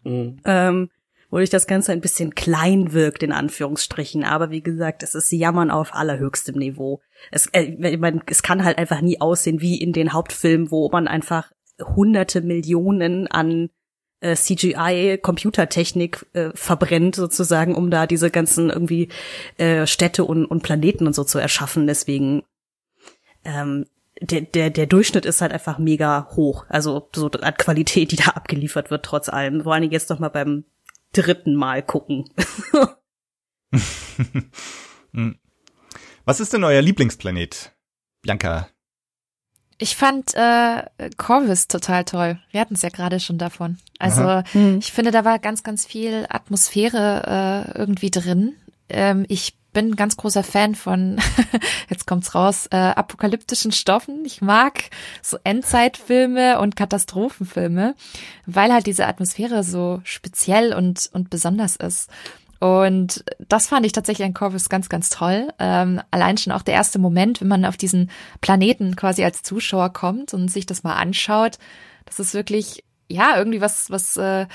Mhm. 0.04 0.38
Ähm, 0.46 0.90
wodurch 1.30 1.50
das 1.50 1.68
Ganze 1.68 1.92
ein 1.92 2.02
bisschen 2.02 2.36
klein 2.36 2.94
wirkt, 2.94 3.24
in 3.24 3.32
Anführungsstrichen. 3.32 4.24
Aber 4.24 4.50
wie 4.50 4.62
gesagt, 4.62 5.04
es 5.04 5.16
ist 5.16 5.32
Jammern 5.32 5.72
auf 5.72 5.94
allerhöchstem 5.94 6.56
Niveau. 6.56 7.02
Es, 7.32 7.48
äh, 7.48 7.98
man, 7.98 8.22
es 8.26 8.44
kann 8.44 8.64
halt 8.64 8.78
einfach 8.78 9.02
nie 9.02 9.22
aussehen 9.22 9.62
wie 9.62 9.80
in 9.80 9.94
den 9.94 10.14
Hauptfilmen, 10.14 10.72
wo 10.72 10.90
man 10.90 11.08
einfach 11.08 11.52
hunderte 11.96 12.42
Millionen 12.42 13.28
an 13.28 13.70
äh, 14.22 14.36
CGI-Computertechnik 14.36 16.26
äh, 16.34 16.50
verbrennt, 16.54 17.16
sozusagen, 17.16 17.76
um 17.76 17.90
da 17.90 18.06
diese 18.06 18.30
ganzen 18.30 18.70
irgendwie 18.70 19.10
äh, 19.58 19.88
Städte 19.88 20.26
und, 20.26 20.46
und 20.46 20.64
Planeten 20.64 21.08
und 21.08 21.14
so 21.14 21.24
zu 21.24 21.40
erschaffen. 21.40 21.88
Deswegen 21.88 22.44
ähm, 23.46 23.86
der, 24.22 24.42
der, 24.42 24.70
der 24.70 24.86
Durchschnitt 24.86 25.26
ist 25.26 25.42
halt 25.42 25.52
einfach 25.52 25.78
mega 25.78 26.28
hoch. 26.36 26.66
Also 26.70 27.10
so 27.16 27.30
an 27.30 27.54
Qualität, 27.56 28.12
die 28.12 28.18
da 28.18 28.32
abgeliefert 28.32 28.92
wird, 28.92 29.06
trotz 29.06 29.30
allem. 29.30 29.64
Vor 29.64 29.74
allem 29.74 29.90
jetzt 29.92 30.10
noch 30.10 30.20
mal 30.20 30.30
beim 30.30 30.66
dritten 31.14 31.56
Mal 31.56 31.82
gucken. 31.84 32.26
Was 36.26 36.40
ist 36.40 36.54
denn 36.54 36.64
euer 36.64 36.82
Lieblingsplanet, 36.82 37.74
Bianca? 38.22 38.68
Ich 39.82 39.96
fand 39.96 40.34
äh, 40.36 40.84
Corvus 41.18 41.68
total 41.68 42.04
toll. 42.04 42.40
Wir 42.52 42.60
hatten 42.60 42.74
es 42.74 42.82
ja 42.82 42.90
gerade 42.90 43.20
schon 43.20 43.38
davon. 43.38 43.78
Also 43.98 44.44
Hm. 44.52 44.80
ich 44.80 44.92
finde, 44.92 45.12
da 45.12 45.24
war 45.24 45.40
ganz, 45.40 45.64
ganz 45.64 45.86
viel 45.86 46.26
Atmosphäre 46.30 47.66
äh, 47.74 47.78
irgendwie 47.78 48.12
drin. 48.12 48.56
Ähm, 48.90 49.26
ich 49.30 49.59
bin 49.74 49.92
ein 49.92 49.96
ganz 49.96 50.18
großer 50.18 50.44
Fan 50.44 50.76
von, 50.76 51.20
jetzt 51.90 52.08
kommt's 52.08 52.34
raus, 52.36 52.68
äh, 52.72 52.78
apokalyptischen 52.78 53.72
Stoffen. 53.72 54.24
Ich 54.26 54.42
mag 54.42 54.84
so 55.22 55.38
Endzeitfilme 55.44 56.60
und 56.60 56.76
Katastrophenfilme, 56.76 57.96
weil 58.46 58.74
halt 58.74 58.88
diese 58.88 59.08
Atmosphäre 59.08 59.64
so 59.64 60.02
speziell 60.04 60.74
und, 60.74 61.10
und 61.14 61.30
besonders 61.30 61.76
ist. 61.76 62.10
Und 62.60 63.24
das 63.48 63.68
fand 63.68 63.86
ich 63.86 63.94
tatsächlich 63.94 64.26
an 64.26 64.34
Corvus 64.34 64.68
ganz, 64.68 64.90
ganz 64.90 65.10
toll. 65.10 65.48
Ähm, 65.60 66.02
allein 66.12 66.38
schon 66.38 66.52
auch 66.52 66.62
der 66.62 66.74
erste 66.74 67.00
Moment, 67.00 67.40
wenn 67.40 67.48
man 67.48 67.64
auf 67.64 67.78
diesen 67.78 68.12
Planeten 68.42 68.98
quasi 68.98 69.24
als 69.24 69.44
Zuschauer 69.44 69.94
kommt 69.94 70.34
und 70.34 70.50
sich 70.50 70.66
das 70.66 70.84
mal 70.84 70.96
anschaut, 70.96 71.58
das 72.06 72.20
ist 72.20 72.34
wirklich 72.34 72.84
ja 73.10 73.38
irgendwie 73.38 73.60
was 73.60 73.90
was 73.90 74.16
äh, 74.18 74.46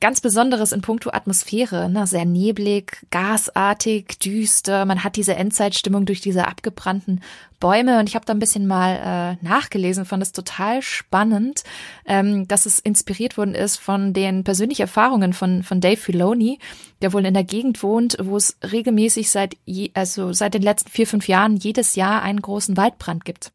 ganz 0.00 0.20
Besonderes 0.20 0.72
in 0.72 0.82
puncto 0.82 1.10
Atmosphäre, 1.10 1.88
ne? 1.88 2.06
sehr 2.06 2.24
neblig, 2.24 3.06
gasartig, 3.10 4.18
düster. 4.18 4.84
Man 4.84 5.04
hat 5.04 5.16
diese 5.16 5.36
Endzeitstimmung 5.36 6.04
durch 6.04 6.20
diese 6.20 6.46
abgebrannten 6.46 7.22
Bäume 7.60 7.98
und 7.98 8.08
ich 8.08 8.14
habe 8.14 8.26
da 8.26 8.32
ein 8.32 8.38
bisschen 8.38 8.66
mal 8.66 9.38
äh, 9.42 9.44
nachgelesen, 9.44 10.04
fand 10.04 10.22
es 10.22 10.32
total 10.32 10.82
spannend, 10.82 11.64
ähm, 12.06 12.46
dass 12.48 12.66
es 12.66 12.78
inspiriert 12.78 13.36
worden 13.36 13.54
ist 13.54 13.76
von 13.78 14.12
den 14.12 14.44
persönlichen 14.44 14.82
Erfahrungen 14.82 15.32
von 15.32 15.62
von 15.62 15.80
Dave 15.80 15.96
Filoni, 15.96 16.58
der 17.00 17.12
wohl 17.12 17.26
in 17.26 17.34
der 17.34 17.44
Gegend 17.44 17.82
wohnt, 17.82 18.16
wo 18.20 18.36
es 18.36 18.58
regelmäßig 18.62 19.30
seit 19.30 19.56
je, 19.64 19.90
also 19.94 20.32
seit 20.32 20.54
den 20.54 20.62
letzten 20.62 20.90
vier 20.90 21.06
fünf 21.06 21.28
Jahren 21.28 21.56
jedes 21.56 21.94
Jahr 21.94 22.22
einen 22.22 22.42
großen 22.42 22.76
Waldbrand 22.76 23.24
gibt. 23.24 23.52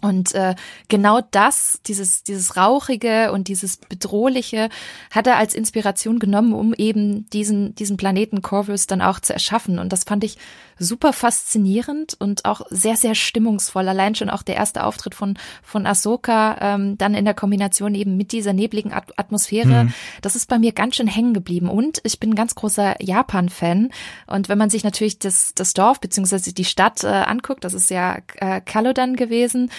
Und 0.00 0.32
äh, 0.34 0.54
genau 0.88 1.20
das, 1.32 1.80
dieses, 1.86 2.22
dieses 2.22 2.56
Rauchige 2.56 3.32
und 3.32 3.48
dieses 3.48 3.76
Bedrohliche, 3.76 4.68
hat 5.10 5.26
er 5.26 5.36
als 5.36 5.54
Inspiration 5.54 6.20
genommen, 6.20 6.52
um 6.52 6.72
eben 6.72 7.28
diesen, 7.30 7.74
diesen 7.74 7.96
Planeten 7.96 8.40
Corvus 8.40 8.86
dann 8.86 9.02
auch 9.02 9.18
zu 9.18 9.32
erschaffen. 9.32 9.80
Und 9.80 9.92
das 9.92 10.04
fand 10.04 10.22
ich 10.22 10.38
super 10.78 11.12
faszinierend 11.12 12.16
und 12.18 12.44
auch 12.44 12.62
sehr, 12.70 12.96
sehr 12.96 13.14
stimmungsvoll. 13.14 13.88
Allein 13.88 14.14
schon 14.14 14.30
auch 14.30 14.42
der 14.42 14.56
erste 14.56 14.84
Auftritt 14.84 15.14
von, 15.14 15.36
von 15.62 15.86
Ahsoka, 15.86 16.56
ähm, 16.60 16.96
dann 16.98 17.14
in 17.14 17.24
der 17.24 17.34
Kombination 17.34 17.94
eben 17.94 18.16
mit 18.16 18.32
dieser 18.32 18.52
nebligen 18.52 18.92
At 18.92 19.18
Atmosphäre. 19.18 19.84
Mhm. 19.84 19.94
Das 20.22 20.36
ist 20.36 20.46
bei 20.46 20.58
mir 20.58 20.72
ganz 20.72 20.96
schön 20.96 21.08
hängen 21.08 21.34
geblieben. 21.34 21.68
Und 21.68 22.00
ich 22.04 22.20
bin 22.20 22.30
ein 22.30 22.36
ganz 22.36 22.54
großer 22.54 23.02
Japan-Fan. 23.02 23.90
Und 24.26 24.48
wenn 24.48 24.58
man 24.58 24.70
sich 24.70 24.84
natürlich 24.84 25.18
das, 25.18 25.54
das 25.54 25.74
Dorf 25.74 26.00
beziehungsweise 26.00 26.52
die 26.52 26.64
Stadt 26.64 27.02
äh, 27.02 27.08
anguckt, 27.08 27.64
das 27.64 27.74
ist 27.74 27.90
ja 27.90 28.18
äh, 28.36 28.60
Kalodan 28.60 29.16
gewesen, 29.16 29.70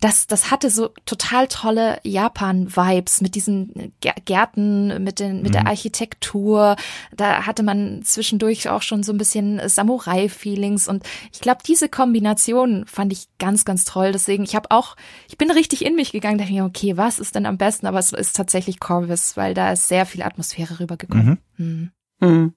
das, 0.00 0.26
das 0.26 0.50
hatte 0.50 0.70
so 0.70 0.88
total 1.06 1.46
tolle 1.46 2.00
Japan-Vibes 2.02 3.20
mit 3.20 3.34
diesen 3.34 3.92
Gär- 4.02 4.20
Gärten, 4.24 5.02
mit, 5.04 5.20
den, 5.20 5.42
mit 5.42 5.54
der 5.54 5.66
Architektur. 5.66 6.76
Da 7.16 7.46
hatte 7.46 7.62
man 7.62 8.02
zwischendurch 8.02 8.68
auch 8.68 8.82
schon 8.82 9.02
so 9.02 9.12
ein 9.12 9.18
bisschen 9.18 9.60
Samurai-Feelings. 9.64 10.88
Und 10.88 11.04
ich 11.32 11.40
glaube, 11.40 11.60
diese 11.64 11.88
Kombination 11.88 12.86
fand 12.86 13.12
ich 13.12 13.28
ganz, 13.38 13.64
ganz 13.64 13.84
toll. 13.84 14.10
Deswegen, 14.12 14.42
ich 14.42 14.56
habe 14.56 14.70
auch, 14.72 14.96
ich 15.28 15.38
bin 15.38 15.50
richtig 15.50 15.84
in 15.84 15.94
mich 15.94 16.10
gegangen, 16.10 16.38
dachte 16.38 16.52
mir, 16.52 16.64
okay, 16.64 16.96
was 16.96 17.20
ist 17.20 17.36
denn 17.36 17.46
am 17.46 17.58
besten? 17.58 17.86
Aber 17.86 18.00
es 18.00 18.12
ist 18.12 18.34
tatsächlich 18.34 18.80
Corvus, 18.80 19.36
weil 19.36 19.54
da 19.54 19.72
ist 19.72 19.86
sehr 19.86 20.06
viel 20.06 20.22
Atmosphäre 20.22 20.80
rübergekommen. 20.80 21.38
Hm. 21.56 21.90
Hm. 22.20 22.54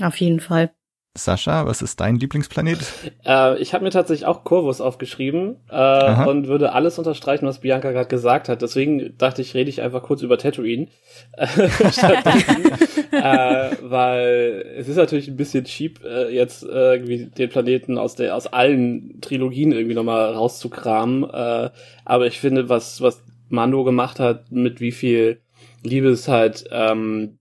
Auf 0.00 0.16
jeden 0.16 0.40
Fall. 0.40 0.74
Sascha, 1.16 1.64
was 1.66 1.80
ist 1.80 2.00
dein 2.00 2.16
Lieblingsplanet? 2.16 2.80
Äh, 3.24 3.58
ich 3.58 3.72
habe 3.72 3.84
mir 3.84 3.90
tatsächlich 3.90 4.26
auch 4.26 4.42
Corvus 4.42 4.80
aufgeschrieben 4.80 5.56
äh, 5.70 6.26
und 6.26 6.48
würde 6.48 6.72
alles 6.72 6.98
unterstreichen, 6.98 7.46
was 7.46 7.60
Bianca 7.60 7.92
gerade 7.92 8.08
gesagt 8.08 8.48
hat. 8.48 8.62
Deswegen 8.62 9.16
dachte 9.16 9.40
ich, 9.40 9.54
rede 9.54 9.70
ich 9.70 9.80
einfach 9.80 10.02
kurz 10.02 10.22
über 10.22 10.38
Tatooine. 10.38 10.88
äh, 11.36 11.46
äh, 13.12 13.76
weil 13.82 14.64
es 14.76 14.88
ist 14.88 14.96
natürlich 14.96 15.28
ein 15.28 15.36
bisschen 15.36 15.64
cheap, 15.64 16.02
äh, 16.04 16.34
jetzt 16.34 16.64
äh, 16.64 16.94
irgendwie 16.94 17.26
den 17.26 17.48
Planeten 17.48 17.96
aus 17.96 18.16
der 18.16 18.34
aus 18.34 18.48
allen 18.48 19.20
Trilogien 19.20 19.70
irgendwie 19.70 19.94
nochmal 19.94 20.32
rauszukramen. 20.32 21.22
Äh, 21.30 21.70
aber 22.04 22.26
ich 22.26 22.40
finde, 22.40 22.68
was, 22.68 23.00
was 23.00 23.22
Mando 23.48 23.84
gemacht 23.84 24.18
hat, 24.18 24.50
mit 24.50 24.80
wie 24.80 24.92
viel 24.92 25.40
Liebe 25.84 26.08
es 26.08 26.26
halt 26.26 26.64
ähm, 26.72 27.38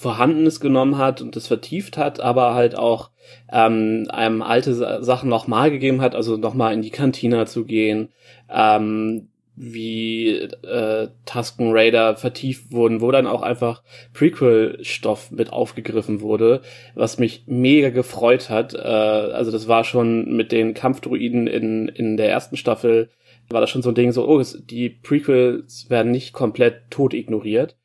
Vorhandenes 0.00 0.60
genommen 0.60 0.96
hat 0.96 1.20
und 1.20 1.36
das 1.36 1.46
vertieft 1.46 1.98
hat, 1.98 2.20
aber 2.20 2.54
halt 2.54 2.74
auch 2.74 3.10
ähm, 3.52 4.06
einem 4.08 4.40
alte 4.40 4.72
Sa- 4.72 5.02
Sachen 5.02 5.28
nochmal 5.28 5.70
gegeben 5.70 6.00
hat, 6.00 6.14
also 6.14 6.38
nochmal 6.38 6.72
in 6.72 6.80
die 6.80 6.88
Kantina 6.90 7.44
zu 7.44 7.66
gehen, 7.66 8.08
ähm, 8.48 9.28
wie 9.56 10.28
äh, 10.28 11.08
Tusken 11.26 11.72
Raider 11.72 12.16
vertieft 12.16 12.72
wurden, 12.72 13.02
wo 13.02 13.10
dann 13.10 13.26
auch 13.26 13.42
einfach 13.42 13.82
Prequel-Stoff 14.14 15.32
mit 15.32 15.52
aufgegriffen 15.52 16.22
wurde, 16.22 16.62
was 16.94 17.18
mich 17.18 17.44
mega 17.46 17.90
gefreut 17.90 18.48
hat. 18.48 18.72
Äh, 18.72 18.78
also 18.78 19.50
das 19.50 19.68
war 19.68 19.84
schon 19.84 20.34
mit 20.34 20.50
den 20.50 20.72
Kampfdruiden 20.72 21.46
in, 21.46 21.88
in 21.88 22.16
der 22.16 22.30
ersten 22.30 22.56
Staffel, 22.56 23.10
war 23.50 23.60
das 23.60 23.68
schon 23.68 23.82
so 23.82 23.90
ein 23.90 23.94
Ding, 23.94 24.12
so, 24.12 24.26
oh, 24.26 24.42
die 24.42 24.88
Prequels 24.88 25.90
werden 25.90 26.10
nicht 26.10 26.32
komplett 26.32 26.90
tot 26.90 27.12
ignoriert. 27.12 27.76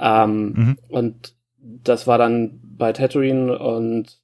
Ähm, 0.00 0.54
Mhm. 0.56 0.78
Und 0.88 1.37
das 1.60 2.06
war 2.06 2.18
dann 2.18 2.60
bei 2.62 2.92
Tatooine 2.92 3.58
und 3.58 4.18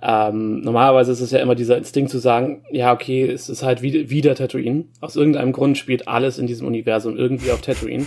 ähm, 0.00 0.60
normalerweise 0.60 1.10
ist 1.10 1.20
es 1.20 1.32
ja 1.32 1.40
immer 1.40 1.56
dieser 1.56 1.76
Instinkt 1.76 2.10
zu 2.10 2.18
sagen, 2.18 2.64
ja, 2.70 2.92
okay, 2.92 3.24
es 3.24 3.48
ist 3.48 3.64
halt 3.64 3.82
wieder, 3.82 4.10
wieder 4.10 4.34
Tatooine. 4.36 4.84
Aus 5.00 5.16
irgendeinem 5.16 5.52
Grund 5.52 5.76
spielt 5.76 6.06
alles 6.06 6.38
in 6.38 6.46
diesem 6.46 6.68
Universum 6.68 7.16
irgendwie 7.16 7.50
auf 7.50 7.62
Tatooine. 7.62 8.06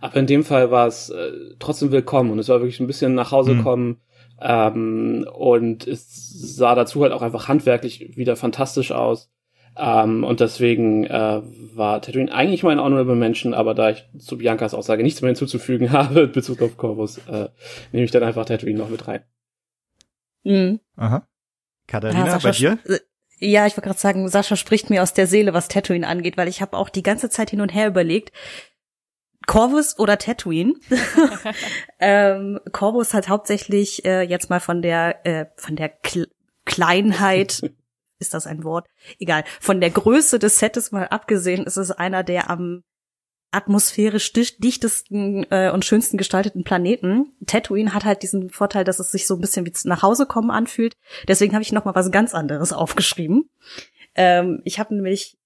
Aber 0.00 0.16
in 0.16 0.26
dem 0.28 0.44
Fall 0.44 0.70
war 0.70 0.86
es 0.86 1.10
äh, 1.10 1.32
trotzdem 1.58 1.90
willkommen 1.90 2.30
und 2.30 2.38
es 2.38 2.48
war 2.48 2.60
wirklich 2.60 2.78
ein 2.78 2.86
bisschen 2.86 3.14
nach 3.14 3.32
Hause 3.32 3.54
Mhm. 3.54 3.62
kommen. 3.62 3.96
Ähm, 4.40 5.26
und 5.34 5.86
es 5.88 6.56
sah 6.56 6.76
dazu 6.76 7.02
halt 7.02 7.12
auch 7.12 7.22
einfach 7.22 7.48
handwerklich 7.48 8.16
wieder 8.16 8.36
fantastisch 8.36 8.92
aus. 8.92 9.31
Ähm, 9.76 10.22
und 10.24 10.40
deswegen 10.40 11.04
äh, 11.04 11.40
war 11.74 12.02
Tatooine 12.02 12.32
eigentlich 12.32 12.62
mein 12.62 12.78
Honorable 12.80 13.14
Mention, 13.16 13.54
aber 13.54 13.74
da 13.74 13.90
ich 13.90 14.04
zu 14.18 14.38
Biancas 14.38 14.74
Aussage 14.74 15.02
nichts 15.02 15.22
mehr 15.22 15.28
hinzuzufügen 15.30 15.92
habe 15.92 16.22
in 16.22 16.32
Bezug 16.32 16.60
auf 16.62 16.76
Corvus, 16.76 17.18
äh, 17.28 17.48
nehme 17.92 18.04
ich 18.04 18.10
dann 18.10 18.22
einfach 18.22 18.44
Tatooine 18.44 18.78
noch 18.78 18.90
mit 18.90 19.08
rein. 19.08 19.22
Mhm. 20.44 20.80
Aha. 20.96 21.26
Katharina, 21.86 22.26
Ja, 22.26 22.38
bei 22.38 22.50
dir? 22.50 22.78
äh, 22.84 22.98
Ja, 23.38 23.66
ich 23.66 23.72
wollte 23.76 23.88
gerade 23.88 23.98
sagen, 23.98 24.28
Sascha 24.28 24.56
spricht 24.56 24.90
mir 24.90 25.02
aus 25.02 25.14
der 25.14 25.26
Seele, 25.26 25.54
was 25.54 25.68
Tatooine 25.68 26.06
angeht, 26.06 26.36
weil 26.36 26.48
ich 26.48 26.60
habe 26.60 26.76
auch 26.76 26.88
die 26.88 27.02
ganze 27.02 27.30
Zeit 27.30 27.50
hin 27.50 27.60
und 27.60 27.74
her 27.74 27.88
überlegt, 27.88 28.32
Corvus 29.46 29.98
oder 29.98 30.18
Tatooine. 30.18 30.74
ähm, 31.98 32.60
Corvus 32.72 33.14
hat 33.14 33.28
hauptsächlich 33.28 34.04
äh, 34.04 34.22
jetzt 34.22 34.50
mal 34.50 34.60
von 34.60 34.82
der 34.82 35.26
äh, 35.26 35.46
von 35.56 35.76
der 35.76 35.88
Kl 35.88 36.28
Kleinheit 36.64 37.60
ist 38.22 38.32
das 38.32 38.46
ein 38.46 38.64
Wort? 38.64 38.86
Egal. 39.18 39.44
Von 39.60 39.80
der 39.80 39.90
Größe 39.90 40.38
des 40.38 40.58
Setes 40.58 40.92
mal 40.92 41.08
abgesehen, 41.08 41.64
ist 41.66 41.76
es 41.76 41.90
einer 41.90 42.22
der 42.22 42.48
am 42.48 42.82
atmosphärisch 43.52 44.32
dich- 44.32 44.56
dichtesten 44.58 45.44
äh, 45.50 45.70
und 45.70 45.84
schönsten 45.84 46.16
gestalteten 46.16 46.64
Planeten. 46.64 47.32
Tatooine 47.46 47.92
hat 47.92 48.04
halt 48.04 48.22
diesen 48.22 48.48
Vorteil, 48.50 48.84
dass 48.84 48.98
es 48.98 49.12
sich 49.12 49.26
so 49.26 49.34
ein 49.34 49.40
bisschen 49.40 49.66
wie 49.66 49.72
nach 49.84 50.02
Hause 50.02 50.26
kommen 50.26 50.50
anfühlt. 50.50 50.96
Deswegen 51.28 51.52
habe 51.52 51.62
ich 51.62 51.72
noch 51.72 51.84
mal 51.84 51.94
was 51.94 52.10
ganz 52.10 52.34
anderes 52.34 52.72
aufgeschrieben. 52.72 53.50
Ähm, 54.14 54.62
ich 54.64 54.78
habe 54.78 54.94
nämlich, 54.94 55.36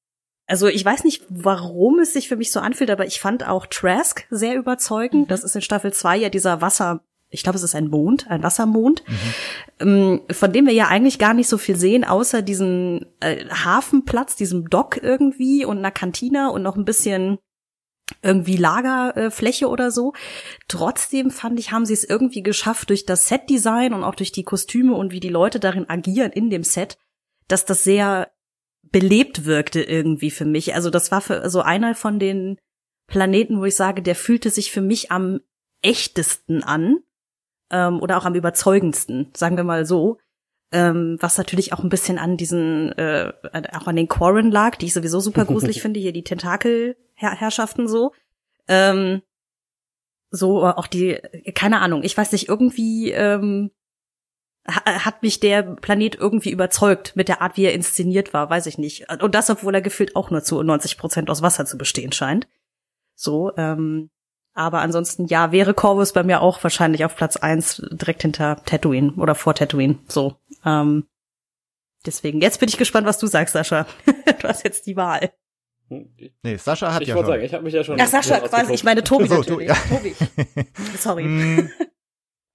also 0.46 0.68
ich 0.68 0.84
weiß 0.84 1.02
nicht, 1.02 1.24
warum 1.28 1.98
es 1.98 2.12
sich 2.12 2.28
für 2.28 2.36
mich 2.36 2.52
so 2.52 2.60
anfühlt, 2.60 2.90
aber 2.90 3.06
ich 3.06 3.18
fand 3.20 3.46
auch 3.46 3.66
Trask 3.66 4.24
sehr 4.30 4.54
überzeugend. 4.54 5.30
Das 5.32 5.42
ist 5.42 5.56
in 5.56 5.62
Staffel 5.62 5.92
2 5.92 6.16
ja 6.16 6.28
dieser 6.28 6.60
Wasser, 6.60 7.00
ich 7.30 7.42
glaube, 7.42 7.56
es 7.56 7.64
ist 7.64 7.74
ein 7.74 7.88
Mond, 7.88 8.28
ein 8.30 8.42
Wassermond, 8.42 9.02
ähm, 9.80 10.22
von 10.30 10.52
dem 10.52 10.66
wir 10.66 10.72
ja 10.72 10.88
eigentlich 10.88 11.18
gar 11.18 11.34
nicht 11.34 11.48
so 11.48 11.58
viel 11.58 11.76
sehen, 11.76 12.04
außer 12.04 12.42
diesen 12.42 13.06
äh, 13.20 13.44
Hafenplatz, 13.48 14.36
diesem 14.36 14.70
Dock 14.70 15.02
irgendwie 15.02 15.64
und 15.64 15.78
einer 15.78 15.90
Kantine 15.90 16.52
und 16.52 16.62
noch 16.62 16.76
ein 16.76 16.84
bisschen 16.84 17.38
irgendwie 18.22 18.56
Lagerfläche 18.56 19.68
oder 19.68 19.90
so. 19.90 20.12
Trotzdem 20.68 21.30
fand 21.30 21.58
ich, 21.58 21.72
haben 21.72 21.84
sie 21.84 21.94
es 21.94 22.04
irgendwie 22.04 22.42
geschafft 22.42 22.90
durch 22.90 23.04
das 23.04 23.28
Setdesign 23.28 23.92
und 23.92 24.04
auch 24.04 24.14
durch 24.14 24.30
die 24.30 24.44
Kostüme 24.44 24.94
und 24.94 25.12
wie 25.12 25.20
die 25.20 25.28
Leute 25.28 25.58
darin 25.58 25.88
agieren 25.90 26.30
in 26.30 26.48
dem 26.48 26.62
Set, 26.62 26.98
dass 27.48 27.64
das 27.64 27.82
sehr 27.82 28.30
belebt 28.82 29.44
wirkte 29.44 29.82
irgendwie 29.82 30.30
für 30.30 30.44
mich. 30.44 30.74
Also 30.74 30.90
das 30.90 31.10
war 31.10 31.20
für 31.20 31.50
so 31.50 31.62
einer 31.62 31.96
von 31.96 32.20
den 32.20 32.58
Planeten, 33.08 33.58
wo 33.58 33.64
ich 33.64 33.74
sage, 33.74 34.02
der 34.02 34.14
fühlte 34.14 34.50
sich 34.50 34.70
für 34.70 34.80
mich 34.80 35.10
am 35.10 35.40
echtesten 35.82 36.62
an 36.62 36.98
ähm, 37.70 38.00
oder 38.00 38.18
auch 38.18 38.24
am 38.24 38.34
überzeugendsten, 38.34 39.30
sagen 39.36 39.56
wir 39.56 39.64
mal 39.64 39.86
so. 39.86 40.18
ähm, 40.72 41.16
was 41.20 41.38
natürlich 41.38 41.72
auch 41.72 41.82
ein 41.82 41.88
bisschen 41.88 42.18
an 42.18 42.36
diesen, 42.36 42.92
äh, 42.98 43.32
auch 43.72 43.86
an 43.86 43.96
den 43.96 44.08
Quarren 44.08 44.50
lag, 44.50 44.76
die 44.76 44.86
ich 44.86 44.94
sowieso 44.94 45.20
super 45.20 45.44
gruselig 45.44 45.80
finde, 45.82 46.00
hier 46.00 46.12
die 46.12 46.24
Tentakelherrschaften 46.24 47.88
so. 47.88 48.12
Ähm, 48.68 49.22
so 50.30 50.66
auch 50.66 50.88
die, 50.88 51.20
keine 51.54 51.80
Ahnung, 51.80 52.02
ich 52.02 52.16
weiß 52.16 52.32
nicht, 52.32 52.48
irgendwie 52.48 53.12
ähm, 53.12 53.70
hat 54.66 55.22
mich 55.22 55.38
der 55.38 55.62
Planet 55.62 56.16
irgendwie 56.16 56.50
überzeugt 56.50 57.14
mit 57.14 57.28
der 57.28 57.40
Art, 57.40 57.56
wie 57.56 57.64
er 57.64 57.72
inszeniert 57.72 58.34
war, 58.34 58.50
weiß 58.50 58.66
ich 58.66 58.78
nicht. 58.78 59.06
Und 59.22 59.34
das, 59.36 59.48
obwohl 59.48 59.74
er 59.74 59.82
gefühlt 59.82 60.16
auch 60.16 60.30
nur 60.30 60.42
zu 60.42 60.60
90 60.60 60.98
Prozent 60.98 61.30
aus 61.30 61.42
Wasser 61.42 61.66
zu 61.66 61.78
bestehen 61.78 62.10
scheint. 62.10 62.48
So, 63.14 63.52
ähm, 63.56 64.10
aber 64.56 64.80
ansonsten, 64.80 65.26
ja, 65.26 65.52
wäre 65.52 65.74
Corvus 65.74 66.14
bei 66.14 66.22
mir 66.22 66.40
auch 66.40 66.62
wahrscheinlich 66.64 67.04
auf 67.04 67.14
Platz 67.14 67.36
eins 67.36 67.82
direkt 67.92 68.22
hinter 68.22 68.62
Tatooine 68.64 69.12
oder 69.18 69.34
vor 69.34 69.54
Tatooine. 69.54 69.98
So. 70.08 70.36
Ähm, 70.64 71.04
deswegen, 72.06 72.40
jetzt 72.40 72.58
bin 72.58 72.70
ich 72.70 72.78
gespannt, 72.78 73.06
was 73.06 73.18
du 73.18 73.26
sagst, 73.26 73.52
Sascha. 73.52 73.86
du 74.06 74.48
hast 74.48 74.64
jetzt 74.64 74.86
die 74.86 74.96
Wahl. 74.96 75.30
Nee, 75.88 76.56
Sascha 76.56 76.94
hat 76.94 77.02
ich 77.02 77.08
ja 77.08 77.16
schon. 77.16 77.26
sagen, 77.26 77.42
ich 77.42 77.52
habe 77.52 77.64
mich 77.64 77.74
ja 77.74 77.84
schon. 77.84 78.00
Ach, 78.00 78.06
Sascha, 78.06 78.40
quasi, 78.40 78.72
ich 78.72 78.82
meine 78.82 79.04
Tobi 79.04 79.28
so, 79.28 79.36
natürlich. 79.36 79.68
Du, 79.68 79.74
ja. 79.74 79.96
Tobi. 79.96 80.14
Sorry. 80.98 81.24
Mm, 81.24 81.70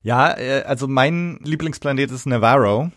ja, 0.02 0.36
äh, 0.38 0.64
also 0.64 0.88
mein 0.88 1.40
Lieblingsplanet 1.44 2.10
ist 2.10 2.26
Navarro. 2.26 2.92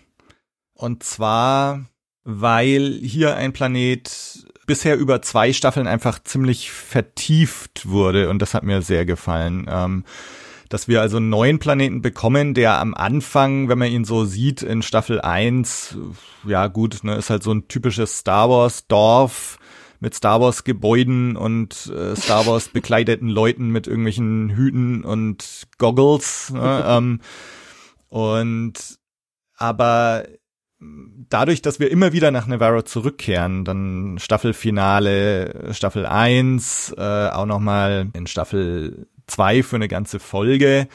Und 0.72 1.02
zwar, 1.02 1.84
weil 2.24 2.98
hier 3.02 3.36
ein 3.36 3.52
Planet 3.52 4.46
bisher 4.66 4.96
über 4.96 5.22
zwei 5.22 5.52
Staffeln 5.52 5.86
einfach 5.86 6.22
ziemlich 6.22 6.70
vertieft 6.70 7.88
wurde 7.88 8.30
und 8.30 8.40
das 8.40 8.54
hat 8.54 8.64
mir 8.64 8.82
sehr 8.82 9.04
gefallen. 9.06 9.66
Ähm, 9.68 10.04
dass 10.68 10.88
wir 10.88 11.00
also 11.00 11.18
einen 11.18 11.28
neuen 11.28 11.58
Planeten 11.58 12.02
bekommen, 12.02 12.54
der 12.54 12.80
am 12.80 12.94
Anfang, 12.94 13.68
wenn 13.68 13.78
man 13.78 13.92
ihn 13.92 14.04
so 14.04 14.24
sieht 14.24 14.62
in 14.62 14.82
Staffel 14.82 15.20
1, 15.20 15.96
ja 16.46 16.66
gut, 16.66 17.04
ne, 17.04 17.14
ist 17.14 17.30
halt 17.30 17.42
so 17.42 17.52
ein 17.52 17.68
typisches 17.68 18.18
Star 18.18 18.50
Wars 18.50 18.86
Dorf 18.88 19.58
mit 20.00 20.14
Star 20.14 20.40
Wars 20.40 20.64
Gebäuden 20.64 21.36
und 21.36 21.86
äh, 21.86 22.16
Star 22.16 22.46
Wars 22.46 22.68
bekleideten 22.68 23.28
Leuten 23.28 23.68
mit 23.68 23.86
irgendwelchen 23.86 24.50
Hüten 24.50 25.04
und 25.04 25.68
Goggles. 25.78 26.50
Ne, 26.50 26.84
ähm, 26.88 27.20
und 28.08 28.98
aber 29.56 30.24
dadurch, 31.28 31.62
dass 31.62 31.80
wir 31.80 31.90
immer 31.90 32.12
wieder 32.12 32.30
nach 32.30 32.46
Navarro 32.46 32.82
zurückkehren, 32.82 33.64
dann 33.64 34.18
Staffelfinale, 34.18 35.72
Staffel 35.72 36.06
1, 36.06 36.94
äh, 36.96 37.28
auch 37.28 37.46
nochmal 37.46 38.08
in 38.12 38.26
Staffel 38.26 39.06
2 39.26 39.62
für 39.62 39.76
eine 39.76 39.88
ganze 39.88 40.18
Folge, 40.20 40.88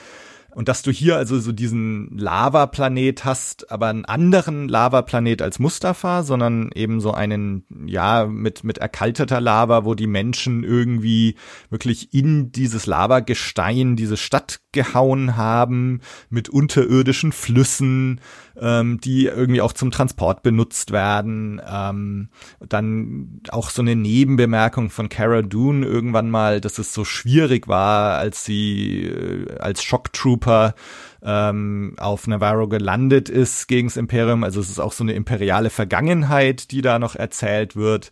und 0.52 0.68
dass 0.68 0.82
du 0.82 0.92
hier 0.92 1.16
also 1.16 1.40
so 1.40 1.52
diesen 1.52 2.18
Lavaplanet 2.18 3.24
hast, 3.24 3.72
aber 3.72 3.88
einen 3.88 4.06
anderen 4.06 4.68
Lavaplanet 4.68 5.42
als 5.42 5.60
Mustafa, 5.60 6.24
sondern 6.24 6.72
eben 6.74 7.02
so 7.02 7.12
einen, 7.12 7.66
ja, 7.86 8.26
mit, 8.26 8.64
mit 8.64 8.80
erkalteter 8.80 9.40
Lava, 9.42 9.86
wo 9.86 9.94
die 9.94 10.08
Menschen 10.08 10.64
irgendwie 10.64 11.36
wirklich 11.70 12.14
in 12.14 12.52
dieses 12.52 12.88
Lavagestein 12.88 13.96
diese 13.96 14.18
Stadt 14.18 14.60
gehauen 14.72 15.38
haben, 15.38 16.02
mit 16.30 16.50
unterirdischen 16.50 17.32
Flüssen, 17.32 18.20
ähm, 18.62 19.00
die 19.02 19.26
irgendwie 19.26 19.62
auch 19.62 19.74
zum 19.74 19.92
Transport 19.92 20.44
benutzt 20.44 20.92
werden. 20.92 21.62
Ähm, 21.68 22.30
dann 22.68 23.42
auch 23.50 23.70
so 23.70 23.82
eine 23.82 23.96
Nebenbemerkung 23.96 24.90
von 24.90 25.10
Cara 25.10 25.42
Dune 25.42 25.86
irgendwann 25.86 26.30
mal, 26.30 26.62
dass 26.62 26.78
es 26.78 26.94
so 26.94 27.06
schwierig 27.06 27.68
war, 27.68 28.18
als 28.18 28.46
sie 28.46 29.06
äh, 29.06 29.58
als 29.60 29.84
Shocktrooper 29.84 30.76
ähm, 31.24 31.96
auf 31.98 32.28
Navarro 32.28 32.68
gelandet 32.68 33.30
ist 33.30 33.68
gegen 33.68 33.88
das 33.88 33.98
Imperium. 33.98 34.44
Also 34.44 34.60
es 34.60 34.70
ist 34.70 34.80
auch 34.80 34.94
so 34.94 35.04
eine 35.04 35.14
imperiale 35.14 35.70
Vergangenheit, 35.70 36.72
die 36.72 36.82
da 36.82 37.00
noch 37.00 37.16
erzählt 37.16 37.76
wird. 37.76 38.12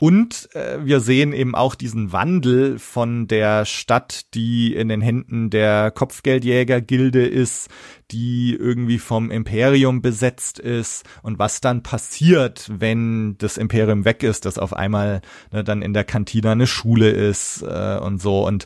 Und 0.00 0.48
äh, 0.54 0.78
wir 0.82 1.00
sehen 1.00 1.34
eben 1.34 1.54
auch 1.54 1.74
diesen 1.74 2.10
Wandel 2.10 2.78
von 2.78 3.28
der 3.28 3.66
Stadt, 3.66 4.32
die 4.32 4.74
in 4.74 4.88
den 4.88 5.02
Händen 5.02 5.50
der 5.50 5.90
Kopfgeldjägergilde 5.90 7.26
ist, 7.26 7.68
die 8.10 8.56
irgendwie 8.58 8.98
vom 8.98 9.30
Imperium 9.30 10.00
besetzt 10.00 10.58
ist. 10.58 11.04
Und 11.22 11.38
was 11.38 11.60
dann 11.60 11.82
passiert, 11.82 12.70
wenn 12.72 13.36
das 13.36 13.58
Imperium 13.58 14.06
weg 14.06 14.22
ist, 14.22 14.46
dass 14.46 14.56
auf 14.56 14.72
einmal 14.72 15.20
ne, 15.52 15.62
dann 15.64 15.82
in 15.82 15.92
der 15.92 16.04
Kantina 16.04 16.52
eine 16.52 16.66
Schule 16.66 17.10
ist 17.10 17.60
äh, 17.60 17.98
und 17.98 18.22
so. 18.22 18.46
Und 18.46 18.64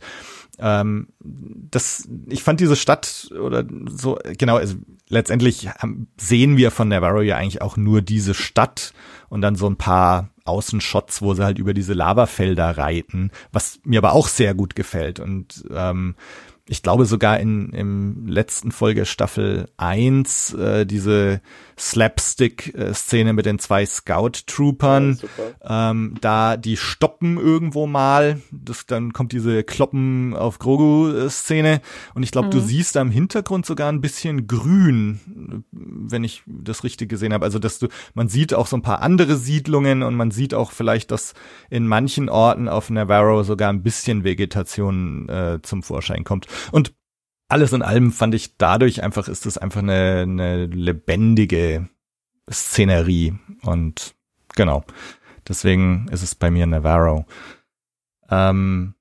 ähm, 0.61 1.09
das, 1.19 2.09
ich 2.29 2.45
fand 2.45 2.61
diese 2.61 2.77
Stadt 2.77 3.29
oder 3.41 3.65
so, 3.87 4.21
genau, 4.39 4.59
also 4.59 4.77
letztendlich 5.09 5.69
sehen 6.17 6.57
wir 6.57 6.71
von 6.71 6.87
Navarro 6.87 7.23
ja 7.23 7.39
eigentlich 7.39 7.61
auch 7.61 7.77
nur 7.77 8.03
diese 8.03 8.35
Stadt 8.35 8.93
und 9.31 9.41
dann 9.41 9.57
so 9.57 9.67
ein 9.67 9.75
paar 9.75 10.31
Außenshots, 10.45 11.23
wo 11.23 11.35
sie 11.35 11.45
halt 11.45 11.59
über 11.59 11.75
diese 11.75 11.95
Lavafelder 11.95 12.77
reiten, 12.77 13.31
was 13.53 13.81
mir 13.85 13.99
aber 13.99 14.13
auch 14.13 14.29
sehr 14.29 14.55
gut 14.55 14.77
gefällt. 14.77 15.21
Und 15.21 15.65
ähm, 15.71 16.15
ich 16.67 16.83
glaube 16.83 17.05
sogar 17.05 17.41
in 17.41 17.71
im 17.71 18.27
letzten 18.27 18.73
Folge 18.73 19.05
Staffel 19.05 19.69
1 19.77 20.55
äh, 20.55 20.87
diese 20.87 21.43
Slapstick-Szene 21.79 23.33
mit 23.33 23.47
den 23.47 23.59
zwei 23.59 23.85
Scout-Troopern, 23.85 25.19
ja, 25.61 25.91
ähm, 25.91 26.15
da 26.21 26.57
die 26.57 26.77
stoppen 26.77 27.37
irgendwo 27.37 27.87
mal, 27.87 28.41
das, 28.51 28.87
dann 28.87 29.13
kommt 29.13 29.33
diese 29.33 29.65
Kloppen 29.65 30.35
auf 30.35 30.59
Grogu-Szene 30.59 31.81
und 32.15 32.23
ich 32.23 32.31
glaube, 32.31 32.47
mhm. 32.47 32.53
du 32.53 32.61
siehst 32.61 32.97
da 32.97 33.03
im 33.03 33.11
Hintergrund 33.11 33.67
sogar 33.67 33.91
ein 33.91 34.01
bisschen 34.01 34.47
grün, 34.47 35.65
wenn 35.73 36.25
ich 36.25 36.43
das 36.47 36.85
richtig 36.85 37.09
gesehen 37.09 37.33
habe. 37.33 37.45
Also, 37.45 37.59
dass 37.59 37.79
du, 37.79 37.89
man 38.15 38.29
sieht 38.29 38.55
auch 38.55 38.69
so 38.69 38.77
ein 38.77 38.83
paar 38.83 39.03
andere 39.03 39.37
Siedlungen 39.37 40.03
und 40.03 40.15
man 40.15 40.31
sieht 40.31 40.55
auch 40.55 40.73
vielleicht, 40.73 41.11
dass 41.11 41.35
in 41.71 41.87
manchen 41.87 42.29
Orten 42.29 42.69
auf 42.69 42.89
Navarro 42.89 43.43
sogar 43.43 43.71
ein 43.71 43.83
bisschen 43.83 44.25
Vegetation 44.25 45.29
äh, 45.29 45.59
zum 45.63 45.83
Vorschein 45.83 46.25
kommt. 46.25 46.47
Und 46.73 46.95
alles 47.49 47.73
in 47.73 47.83
allem 47.83 48.13
fand 48.13 48.35
ich 48.35 48.57
dadurch 48.57 49.03
einfach, 49.03 49.29
ist 49.29 49.47
es 49.47 49.59
einfach 49.59 49.81
eine, 49.81 50.23
eine 50.23 50.67
lebendige 50.67 51.89
Szenerie. 52.51 53.35
Und 53.63 54.15
genau. 54.55 54.85
Deswegen 55.47 56.09
ist 56.11 56.23
es 56.23 56.35
bei 56.35 56.51
mir 56.51 56.67
Navarro. 56.67 57.27
Ähm, 58.31 58.95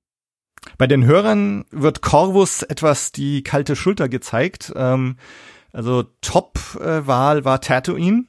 bei 0.78 0.88
den 0.88 1.06
Hörern 1.06 1.66
wird 1.72 2.02
Corvus 2.02 2.64
etwas 2.64 3.12
die 3.12 3.44
kalte 3.44 3.76
Schulter 3.76 4.10
gezeigt. 4.10 4.74
Ähm, 4.76 5.18
also 5.72 6.04
Top-Wahl 6.22 7.40
äh, 7.40 7.46
war 7.46 7.62
Tatooine. 7.62 8.26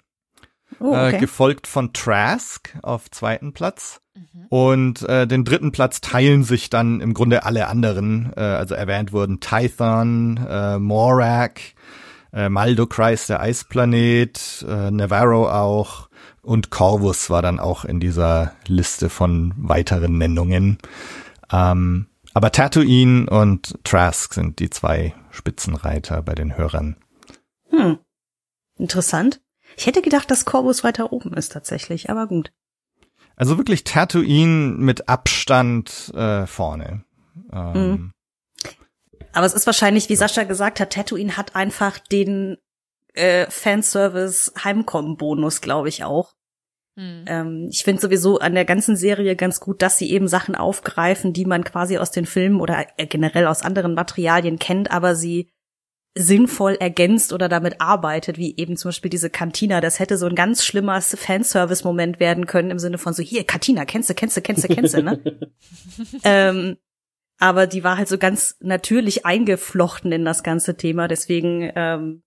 Oh, 0.80 0.88
okay. 0.88 1.16
äh, 1.16 1.18
gefolgt 1.18 1.66
von 1.66 1.92
Trask 1.92 2.76
auf 2.82 3.10
zweiten 3.10 3.52
Platz. 3.52 4.00
Mhm. 4.14 4.46
Und 4.48 5.02
äh, 5.08 5.26
den 5.26 5.44
dritten 5.44 5.72
Platz 5.72 6.00
teilen 6.00 6.44
sich 6.44 6.70
dann 6.70 7.00
im 7.00 7.14
Grunde 7.14 7.44
alle 7.44 7.68
anderen. 7.68 8.32
Äh, 8.36 8.40
also 8.40 8.74
erwähnt 8.74 9.12
wurden 9.12 9.40
Tython, 9.40 10.38
äh, 10.48 10.78
Morak, 10.78 11.60
äh, 12.32 12.48
Maldokreis, 12.48 13.26
der 13.26 13.40
Eisplanet, 13.40 14.64
äh, 14.68 14.90
Navarro 14.90 15.50
auch 15.50 16.08
und 16.44 16.70
Corvus 16.70 17.30
war 17.30 17.42
dann 17.42 17.58
auch 17.58 17.84
in 17.84 18.00
dieser 18.00 18.52
Liste 18.66 19.08
von 19.08 19.54
weiteren 19.56 20.18
Nennungen. 20.18 20.78
Ähm, 21.50 22.06
aber 22.34 22.52
Tatooine 22.52 23.28
und 23.30 23.78
Trask 23.84 24.34
sind 24.34 24.58
die 24.58 24.70
zwei 24.70 25.14
Spitzenreiter 25.30 26.22
bei 26.22 26.34
den 26.34 26.56
Hörern. 26.56 26.96
Hm. 27.70 27.98
Interessant. 28.76 29.40
Ich 29.76 29.86
hätte 29.86 30.02
gedacht, 30.02 30.30
dass 30.30 30.44
Corvus 30.44 30.84
weiter 30.84 31.12
oben 31.12 31.32
ist 31.34 31.52
tatsächlich, 31.52 32.10
aber 32.10 32.26
gut. 32.26 32.52
Also 33.36 33.58
wirklich 33.58 33.84
Tatooine 33.84 34.76
mit 34.78 35.08
Abstand 35.08 36.12
äh, 36.14 36.46
vorne. 36.46 37.04
Ähm. 37.52 37.72
Mhm. 37.72 38.12
Aber 39.32 39.46
es 39.46 39.54
ist 39.54 39.66
wahrscheinlich, 39.66 40.08
wie 40.08 40.16
Sascha 40.16 40.44
gesagt 40.44 40.78
hat, 40.78 40.92
Tatooine 40.92 41.36
hat 41.36 41.56
einfach 41.56 41.98
den 41.98 42.56
äh, 43.14 43.46
Fanservice 43.50 44.52
Heimkommen-Bonus, 44.62 45.60
glaube 45.60 45.88
ich 45.88 46.04
auch. 46.04 46.34
Mhm. 46.96 47.24
Ähm, 47.26 47.68
ich 47.70 47.82
finde 47.82 48.00
sowieso 48.00 48.38
an 48.38 48.54
der 48.54 48.64
ganzen 48.64 48.96
Serie 48.96 49.34
ganz 49.34 49.58
gut, 49.58 49.82
dass 49.82 49.98
sie 49.98 50.10
eben 50.10 50.28
Sachen 50.28 50.54
aufgreifen, 50.54 51.32
die 51.32 51.44
man 51.44 51.64
quasi 51.64 51.98
aus 51.98 52.12
den 52.12 52.26
Filmen 52.26 52.60
oder 52.60 52.86
äh, 52.96 53.06
generell 53.06 53.46
aus 53.46 53.62
anderen 53.62 53.94
Materialien 53.94 54.58
kennt, 54.58 54.90
aber 54.90 55.16
sie 55.16 55.50
sinnvoll 56.16 56.74
ergänzt 56.74 57.32
oder 57.32 57.48
damit 57.48 57.80
arbeitet, 57.80 58.38
wie 58.38 58.56
eben 58.56 58.76
zum 58.76 58.90
Beispiel 58.90 59.10
diese 59.10 59.30
Cantina. 59.30 59.80
Das 59.80 59.98
hätte 59.98 60.16
so 60.16 60.26
ein 60.26 60.36
ganz 60.36 60.64
schlimmer 60.64 61.00
Fanservice-Moment 61.00 62.20
werden 62.20 62.46
können 62.46 62.70
im 62.70 62.78
Sinne 62.78 62.98
von 62.98 63.12
so, 63.12 63.22
hier, 63.22 63.44
Cantina, 63.44 63.84
kennst 63.84 64.10
du, 64.10 64.14
kennst 64.14 64.36
du, 64.36 64.40
kennst 64.40 64.64
du, 64.64 64.68
kennst 64.68 64.94
du, 64.94 65.02
ne? 65.02 65.40
ähm, 66.24 66.76
aber 67.38 67.66
die 67.66 67.82
war 67.82 67.98
halt 67.98 68.08
so 68.08 68.16
ganz 68.16 68.56
natürlich 68.60 69.26
eingeflochten 69.26 70.12
in 70.12 70.24
das 70.24 70.44
ganze 70.44 70.76
Thema, 70.76 71.08
deswegen, 71.08 71.72
ähm, 71.74 72.22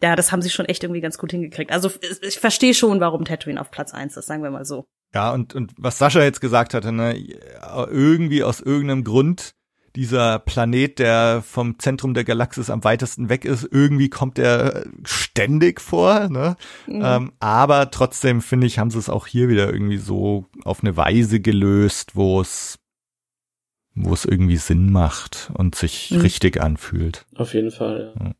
ja, 0.00 0.16
das 0.16 0.32
haben 0.32 0.42
sie 0.42 0.50
schon 0.50 0.66
echt 0.66 0.84
irgendwie 0.84 1.02
ganz 1.02 1.18
gut 1.18 1.32
hingekriegt. 1.32 1.70
Also 1.70 1.90
ich 2.22 2.38
verstehe 2.38 2.72
schon, 2.72 3.00
warum 3.00 3.26
Tatooine 3.26 3.60
auf 3.60 3.70
Platz 3.70 3.92
eins 3.92 4.16
ist, 4.16 4.26
sagen 4.26 4.42
wir 4.42 4.50
mal 4.50 4.64
so. 4.64 4.86
Ja, 5.12 5.32
und, 5.32 5.54
und 5.54 5.72
was 5.76 5.98
Sascha 5.98 6.22
jetzt 6.22 6.40
gesagt 6.40 6.72
hatte, 6.72 6.92
ne, 6.92 7.18
irgendwie 7.90 8.42
aus 8.42 8.60
irgendeinem 8.60 9.04
Grund 9.04 9.54
dieser 9.96 10.38
Planet, 10.38 10.98
der 10.98 11.42
vom 11.46 11.78
Zentrum 11.78 12.14
der 12.14 12.24
Galaxis 12.24 12.70
am 12.70 12.84
weitesten 12.84 13.28
weg 13.28 13.44
ist, 13.44 13.68
irgendwie 13.70 14.08
kommt 14.08 14.38
er 14.38 14.86
ständig 15.04 15.80
vor. 15.80 16.28
Ne? 16.28 16.56
Mhm. 16.86 17.02
Ähm, 17.04 17.32
aber 17.40 17.90
trotzdem 17.90 18.42
finde 18.42 18.66
ich, 18.66 18.78
haben 18.78 18.90
sie 18.90 18.98
es 18.98 19.08
auch 19.08 19.26
hier 19.26 19.48
wieder 19.48 19.72
irgendwie 19.72 19.98
so 19.98 20.46
auf 20.64 20.82
eine 20.82 20.96
Weise 20.96 21.40
gelöst, 21.40 22.14
wo 22.14 22.40
es 22.40 22.78
wo 24.00 24.14
es 24.14 24.24
irgendwie 24.24 24.58
Sinn 24.58 24.92
macht 24.92 25.50
und 25.54 25.74
sich 25.74 26.12
mhm. 26.12 26.20
richtig 26.20 26.60
anfühlt. 26.60 27.26
Auf 27.34 27.52
jeden 27.52 27.72
Fall, 27.72 28.14
ja. 28.18 28.32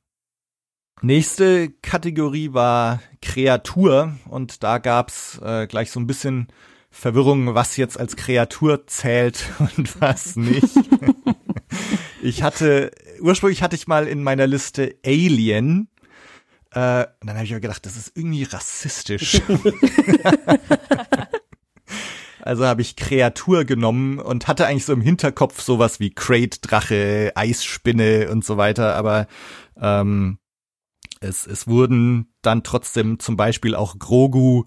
Nächste 1.00 1.70
Kategorie 1.70 2.52
war 2.52 3.00
Kreatur 3.22 4.16
und 4.28 4.62
da 4.64 4.78
gab's 4.78 5.40
äh, 5.42 5.66
gleich 5.66 5.90
so 5.90 6.00
ein 6.00 6.08
bisschen 6.08 6.48
Verwirrung, 6.90 7.54
was 7.54 7.76
jetzt 7.76 7.98
als 8.00 8.16
Kreatur 8.16 8.86
zählt 8.86 9.44
und 9.76 10.00
was 10.00 10.36
nicht. 10.36 10.64
ich 12.22 12.42
hatte, 12.42 12.90
ursprünglich 13.20 13.62
hatte 13.62 13.76
ich 13.76 13.86
mal 13.86 14.06
in 14.06 14.22
meiner 14.22 14.46
Liste 14.46 14.96
Alien. 15.04 15.88
Äh, 16.70 17.06
dann 17.20 17.34
habe 17.34 17.44
ich 17.44 17.50
mir 17.50 17.60
gedacht, 17.60 17.86
das 17.86 17.96
ist 17.96 18.12
irgendwie 18.14 18.44
rassistisch. 18.44 19.40
also 22.42 22.66
habe 22.66 22.82
ich 22.82 22.96
Kreatur 22.96 23.64
genommen 23.64 24.18
und 24.18 24.48
hatte 24.48 24.66
eigentlich 24.66 24.84
so 24.84 24.92
im 24.92 25.00
Hinterkopf 25.00 25.60
sowas 25.60 25.98
wie 26.00 26.10
Crate, 26.10 26.60
Drache, 26.60 27.32
Eisspinne 27.34 28.30
und 28.30 28.44
so 28.44 28.56
weiter, 28.56 28.94
aber 28.96 29.26
ähm, 29.80 30.38
es, 31.20 31.46
es 31.46 31.66
wurden 31.66 32.32
dann 32.42 32.62
trotzdem 32.62 33.18
zum 33.18 33.36
Beispiel 33.36 33.74
auch 33.74 33.98
Grogu 33.98 34.64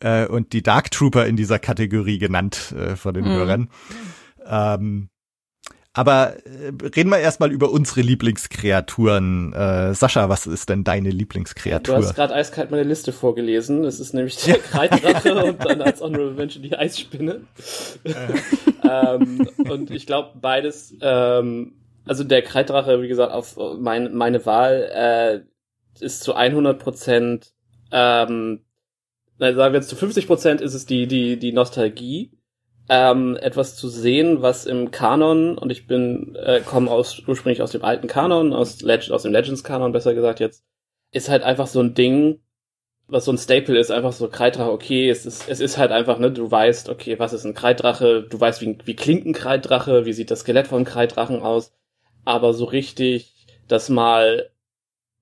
äh, 0.00 0.26
und 0.26 0.52
die 0.52 0.62
Dark 0.62 0.90
Trooper 0.90 1.26
in 1.26 1.36
dieser 1.36 1.58
Kategorie 1.58 2.18
genannt 2.18 2.72
äh, 2.72 2.96
von 2.96 3.14
den 3.14 3.24
mhm. 3.24 3.30
Hörern. 3.30 3.70
Ähm, 4.46 5.09
aber 6.00 6.36
äh, 6.46 6.72
reden 6.96 7.10
wir 7.10 7.18
erstmal 7.18 7.52
über 7.52 7.70
unsere 7.70 8.00
Lieblingskreaturen. 8.00 9.52
Äh, 9.52 9.92
Sascha, 9.92 10.30
was 10.30 10.46
ist 10.46 10.70
denn 10.70 10.82
deine 10.82 11.10
Lieblingskreatur? 11.10 11.96
Du 11.96 12.02
hast 12.02 12.14
gerade 12.14 12.34
eiskalt 12.34 12.70
meine 12.70 12.84
Liste 12.84 13.12
vorgelesen. 13.12 13.84
Es 13.84 14.00
ist 14.00 14.14
nämlich 14.14 14.36
der 14.36 14.58
Kreiddrache 14.70 15.44
und 15.44 15.62
dann 15.62 15.82
als 15.82 16.00
Honorable 16.00 16.32
Mention 16.32 16.62
die 16.62 16.74
Eisspinne. 16.74 17.42
ähm, 18.90 19.46
und 19.58 19.90
ich 19.90 20.06
glaube, 20.06 20.38
beides, 20.40 20.94
ähm, 21.02 21.74
also 22.06 22.24
der 22.24 22.40
Kreiddrache, 22.40 23.02
wie 23.02 23.08
gesagt, 23.08 23.34
auf 23.34 23.58
mein, 23.78 24.14
meine 24.14 24.46
Wahl, 24.46 24.88
äh, 24.94 26.02
ist 26.02 26.22
zu 26.22 26.34
100 26.34 26.78
Prozent, 26.78 27.52
ähm, 27.92 28.60
sagen 29.38 29.58
wir 29.58 29.80
jetzt 29.80 29.90
zu 29.90 29.96
50 29.96 30.26
Prozent 30.26 30.60
ist 30.62 30.72
es 30.72 30.86
die, 30.86 31.06
die, 31.06 31.38
die 31.38 31.52
Nostalgie, 31.52 32.30
ähm, 32.90 33.36
etwas 33.36 33.76
zu 33.76 33.88
sehen, 33.88 34.42
was 34.42 34.66
im 34.66 34.90
Kanon, 34.90 35.56
und 35.56 35.70
ich 35.70 35.86
bin, 35.86 36.34
äh, 36.34 36.60
komme 36.60 36.90
aus, 36.90 37.22
ursprünglich 37.26 37.62
aus 37.62 37.70
dem 37.70 37.84
alten 37.84 38.08
Kanon, 38.08 38.52
aus, 38.52 38.82
Leg 38.82 39.10
aus 39.12 39.22
dem 39.22 39.32
Legends-Kanon 39.32 39.92
besser 39.92 40.12
gesagt 40.12 40.40
jetzt, 40.40 40.64
ist 41.12 41.28
halt 41.28 41.44
einfach 41.44 41.68
so 41.68 41.80
ein 41.80 41.94
Ding, 41.94 42.40
was 43.06 43.26
so 43.26 43.32
ein 43.32 43.38
Staple 43.38 43.78
ist, 43.78 43.92
einfach 43.92 44.12
so 44.12 44.28
Kreiddrache, 44.28 44.72
okay, 44.72 45.08
es 45.08 45.24
ist, 45.24 45.48
es 45.48 45.60
ist 45.60 45.78
halt 45.78 45.92
einfach, 45.92 46.18
ne, 46.18 46.32
du 46.32 46.50
weißt, 46.50 46.88
okay, 46.88 47.18
was 47.20 47.32
ist 47.32 47.44
ein 47.44 47.54
Kreiddrache, 47.54 48.24
du 48.28 48.40
weißt, 48.40 48.60
wie, 48.60 48.76
wie 48.84 48.96
klingt 48.96 49.24
ein 49.24 49.34
Kreiddrache, 49.34 50.04
wie 50.04 50.12
sieht 50.12 50.32
das 50.32 50.40
Skelett 50.40 50.66
von 50.66 50.84
Kreiddrachen 50.84 51.42
aus, 51.42 51.72
aber 52.24 52.54
so 52.54 52.64
richtig 52.64 53.46
das 53.68 53.88
mal 53.88 54.50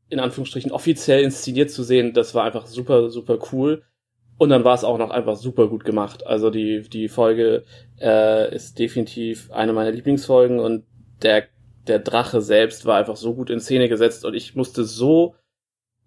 in 0.08 0.20
Anführungsstrichen 0.20 0.72
offiziell 0.72 1.22
inszeniert 1.22 1.70
zu 1.70 1.82
sehen, 1.82 2.14
das 2.14 2.34
war 2.34 2.44
einfach 2.44 2.66
super, 2.66 3.10
super 3.10 3.38
cool. 3.52 3.82
Und 4.38 4.50
dann 4.50 4.64
war 4.64 4.74
es 4.74 4.84
auch 4.84 4.98
noch 4.98 5.10
einfach 5.10 5.36
super 5.36 5.66
gut 5.66 5.84
gemacht. 5.84 6.26
Also 6.26 6.50
die, 6.50 6.82
die 6.88 7.08
Folge 7.08 7.64
äh, 8.00 8.54
ist 8.54 8.78
definitiv 8.78 9.50
eine 9.50 9.72
meiner 9.72 9.90
Lieblingsfolgen 9.90 10.60
und 10.60 10.84
der, 11.22 11.44
der 11.88 11.98
Drache 11.98 12.40
selbst 12.40 12.86
war 12.86 12.96
einfach 12.96 13.16
so 13.16 13.34
gut 13.34 13.50
in 13.50 13.58
Szene 13.58 13.88
gesetzt 13.88 14.24
und 14.24 14.34
ich 14.34 14.54
musste 14.54 14.84
so, 14.84 15.34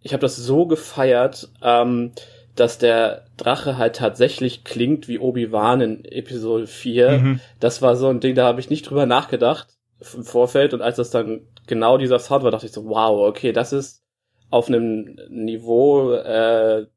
ich 0.02 0.13
habe 0.13 0.22
das 0.22 0.38
so 0.38 0.65
gefeiert, 0.65 1.50
ähm, 1.62 2.13
dass 2.56 2.78
der 2.78 3.26
Drache 3.36 3.78
halt 3.78 3.98
tatsächlich 3.98 4.63
klingt 4.63 5.10
wie 5.10 5.20
Obi-Wan 5.20 5.82
in 5.82 6.06
Episode 6.06 6.67
4. 6.67 7.12
Mhm. 7.12 7.39
Das 7.60 7.82
war 7.82 7.98
so 7.98 8.08
ein 8.08 8.22
Ding, 8.22 8.36
da 8.36 8.46
habe 8.46 8.62
ich 8.62 8.70
nicht 8.70 8.89
drüber 8.89 9.06
nachgedacht 9.06 9.67
im 10.15 10.24
Vorfeld 10.24 10.74
und 10.74 10.82
als 10.82 10.96
das 10.96 11.12
dann 11.12 11.41
genau 11.67 11.98
dieser 11.98 12.20
Sound 12.20 12.44
war, 12.44 12.52
dachte 12.52 12.65
ich 12.65 12.72
so, 12.72 12.86
wow, 12.86 13.28
okay, 13.28 13.52
das 13.52 13.74
ist 13.74 14.04
auf 14.50 14.67
einem 14.67 15.17
Niveau 15.30 16.13
äh, 16.13 16.88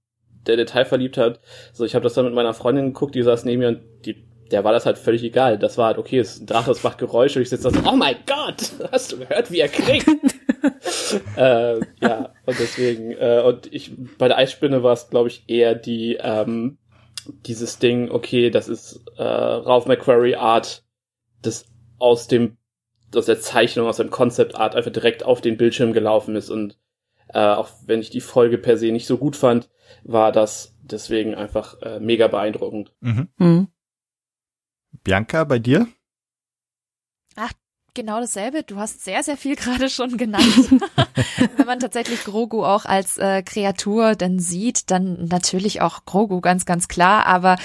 der 0.47 0.57
Detailverliebtheit. 0.57 1.41
So, 1.73 1.85
ich 1.85 1.95
habe 1.95 2.03
das 2.03 2.15
dann 2.15 2.25
mit 2.25 2.35
meiner 2.35 2.55
Freundin 2.55 2.93
geguckt, 2.93 3.15
die 3.15 3.23
saß 3.23 3.45
neben 3.45 3.61
mir 3.61 3.69
und 3.69 3.81
die, 4.05 4.25
der 4.51 4.65
war 4.65 4.73
das 4.73 4.87
halt 4.87 4.99
völlig 4.99 5.23
egal. 5.23 5.59
Das 5.59 5.79
war 5.79 5.87
halt, 5.87 5.99
okay, 5.99 6.19
es 6.19 6.35
ist 6.35 6.43
ein 6.43 6.47
Drache, 6.47 6.71
es 6.71 6.83
macht 6.83 6.99
Geräusche 6.99 7.39
und 7.39 7.43
ich 7.43 7.51
sitze 7.51 7.71
da 7.71 7.83
so, 7.83 7.89
oh 7.89 7.97
mein 7.97 8.17
Gott, 8.27 8.73
hast 8.93 9.13
du 9.13 9.19
gehört, 9.19 9.51
wie 9.51 9.61
er 9.61 9.69
klingt? 9.69 10.07
äh, 11.37 11.81
ja, 12.01 12.33
und 12.47 12.59
deswegen, 12.59 13.13
äh, 13.13 13.43
und 13.45 13.73
ich, 13.73 13.93
bei 14.19 14.29
der 14.29 14.39
Eisspinne 14.39 14.83
war 14.83 14.93
es, 14.93 15.11
glaube 15.11 15.29
ich, 15.29 15.45
eher 15.49 15.75
die, 15.75 16.19
ähm, 16.21 16.79
dieses 17.47 17.79
Ding, 17.79 18.11
okay, 18.11 18.51
das 18.51 18.69
ist 18.69 19.01
äh, 19.17 19.23
Ralph 19.23 19.87
McQuarrie 19.87 20.37
Art, 20.37 20.83
das 21.43 21.67
aus 21.99 22.29
dem 22.29 22.57
aus 23.17 23.27
der 23.27 23.41
Zeichnung, 23.41 23.87
aus 23.87 23.99
dem 23.99 24.11
Concept 24.11 24.57
Art 24.57 24.75
einfach 24.75 24.91
direkt 24.91 25.25
auf 25.25 25.41
den 25.41 25.57
Bildschirm 25.57 25.93
gelaufen 25.93 26.35
ist 26.35 26.51
und 26.51 26.77
äh, 27.33 27.39
auch 27.39 27.69
wenn 27.87 28.01
ich 28.01 28.11
die 28.11 28.21
Folge 28.21 28.59
per 28.59 28.77
se 28.77 28.91
nicht 28.93 29.07
so 29.07 29.19
gut 29.19 29.37
fand, 29.37 29.69
war 30.03 30.33
das 30.33 30.75
deswegen 30.83 31.35
einfach 31.35 31.81
äh, 31.83 32.01
mega 32.01 32.29
beeindruckend. 32.29 32.93
Mhm. 33.01 33.29
Mhm. 33.39 33.69
Bianca, 35.03 35.45
bei 35.45 35.59
dir? 35.59 35.89
Genau 37.95 38.19
dasselbe. 38.19 38.65
Du 38.65 38.77
hast 38.77 39.05
sehr, 39.05 39.23
sehr 39.23 39.37
viel 39.37 39.55
gerade 39.57 39.89
schon 39.89 40.17
genannt. 40.17 40.69
Wenn 41.57 41.67
man 41.67 41.79
tatsächlich 41.79 42.25
Grogu 42.25 42.65
auch 42.65 42.85
als 42.87 43.19
äh, 43.19 43.43
Kreatur 43.43 44.17
dann 44.17 44.41
sieht, 44.41 44.91
dann 44.91 45.27
natürlich 45.27 45.81
auch 45.81 46.05
Grogu 46.05 46.41
ganz, 46.41 46.67
ganz 46.67 46.89
klar. 46.89 47.27
Aber 47.27 47.57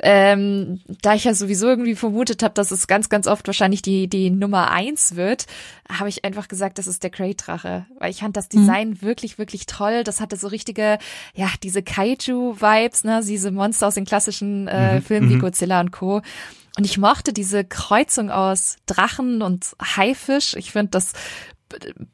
ähm, 0.00 0.80
da 1.02 1.14
ich 1.14 1.24
ja 1.24 1.34
sowieso 1.34 1.68
irgendwie 1.68 1.94
vermutet 1.94 2.42
habe, 2.42 2.54
dass 2.54 2.70
es 2.70 2.86
ganz, 2.86 3.10
ganz 3.10 3.26
oft 3.26 3.46
wahrscheinlich 3.46 3.82
die, 3.82 4.08
die 4.08 4.30
Nummer 4.30 4.70
eins 4.70 5.16
wird, 5.16 5.46
habe 5.90 6.08
ich 6.08 6.24
einfach 6.24 6.48
gesagt, 6.48 6.78
das 6.78 6.86
ist 6.86 7.02
der 7.02 7.10
Krayt-Drache. 7.10 7.84
Weil 7.98 8.10
ich 8.10 8.20
fand 8.20 8.38
das 8.38 8.46
mhm. 8.46 8.60
Design 8.60 8.88
mhm. 8.88 9.02
wirklich, 9.02 9.36
wirklich 9.36 9.66
toll. 9.66 10.02
Das 10.02 10.22
hatte 10.22 10.36
so 10.36 10.48
richtige, 10.48 10.98
ja, 11.34 11.48
diese 11.62 11.82
Kaiju-Vibes, 11.82 13.04
ne, 13.04 13.20
diese 13.22 13.50
Monster 13.50 13.88
aus 13.88 13.94
den 13.96 14.06
klassischen 14.06 14.66
äh, 14.66 14.94
mhm. 14.94 15.02
Filmen 15.02 15.28
wie 15.28 15.36
mhm. 15.36 15.40
Godzilla 15.40 15.80
und 15.80 15.90
Co. 15.90 16.22
Und 16.76 16.84
ich 16.84 16.98
mochte 16.98 17.32
diese 17.32 17.64
Kreuzung 17.64 18.30
aus 18.30 18.76
Drachen 18.86 19.42
und 19.42 19.76
Haifisch. 19.80 20.54
Ich 20.54 20.72
finde, 20.72 20.90
das 20.90 21.12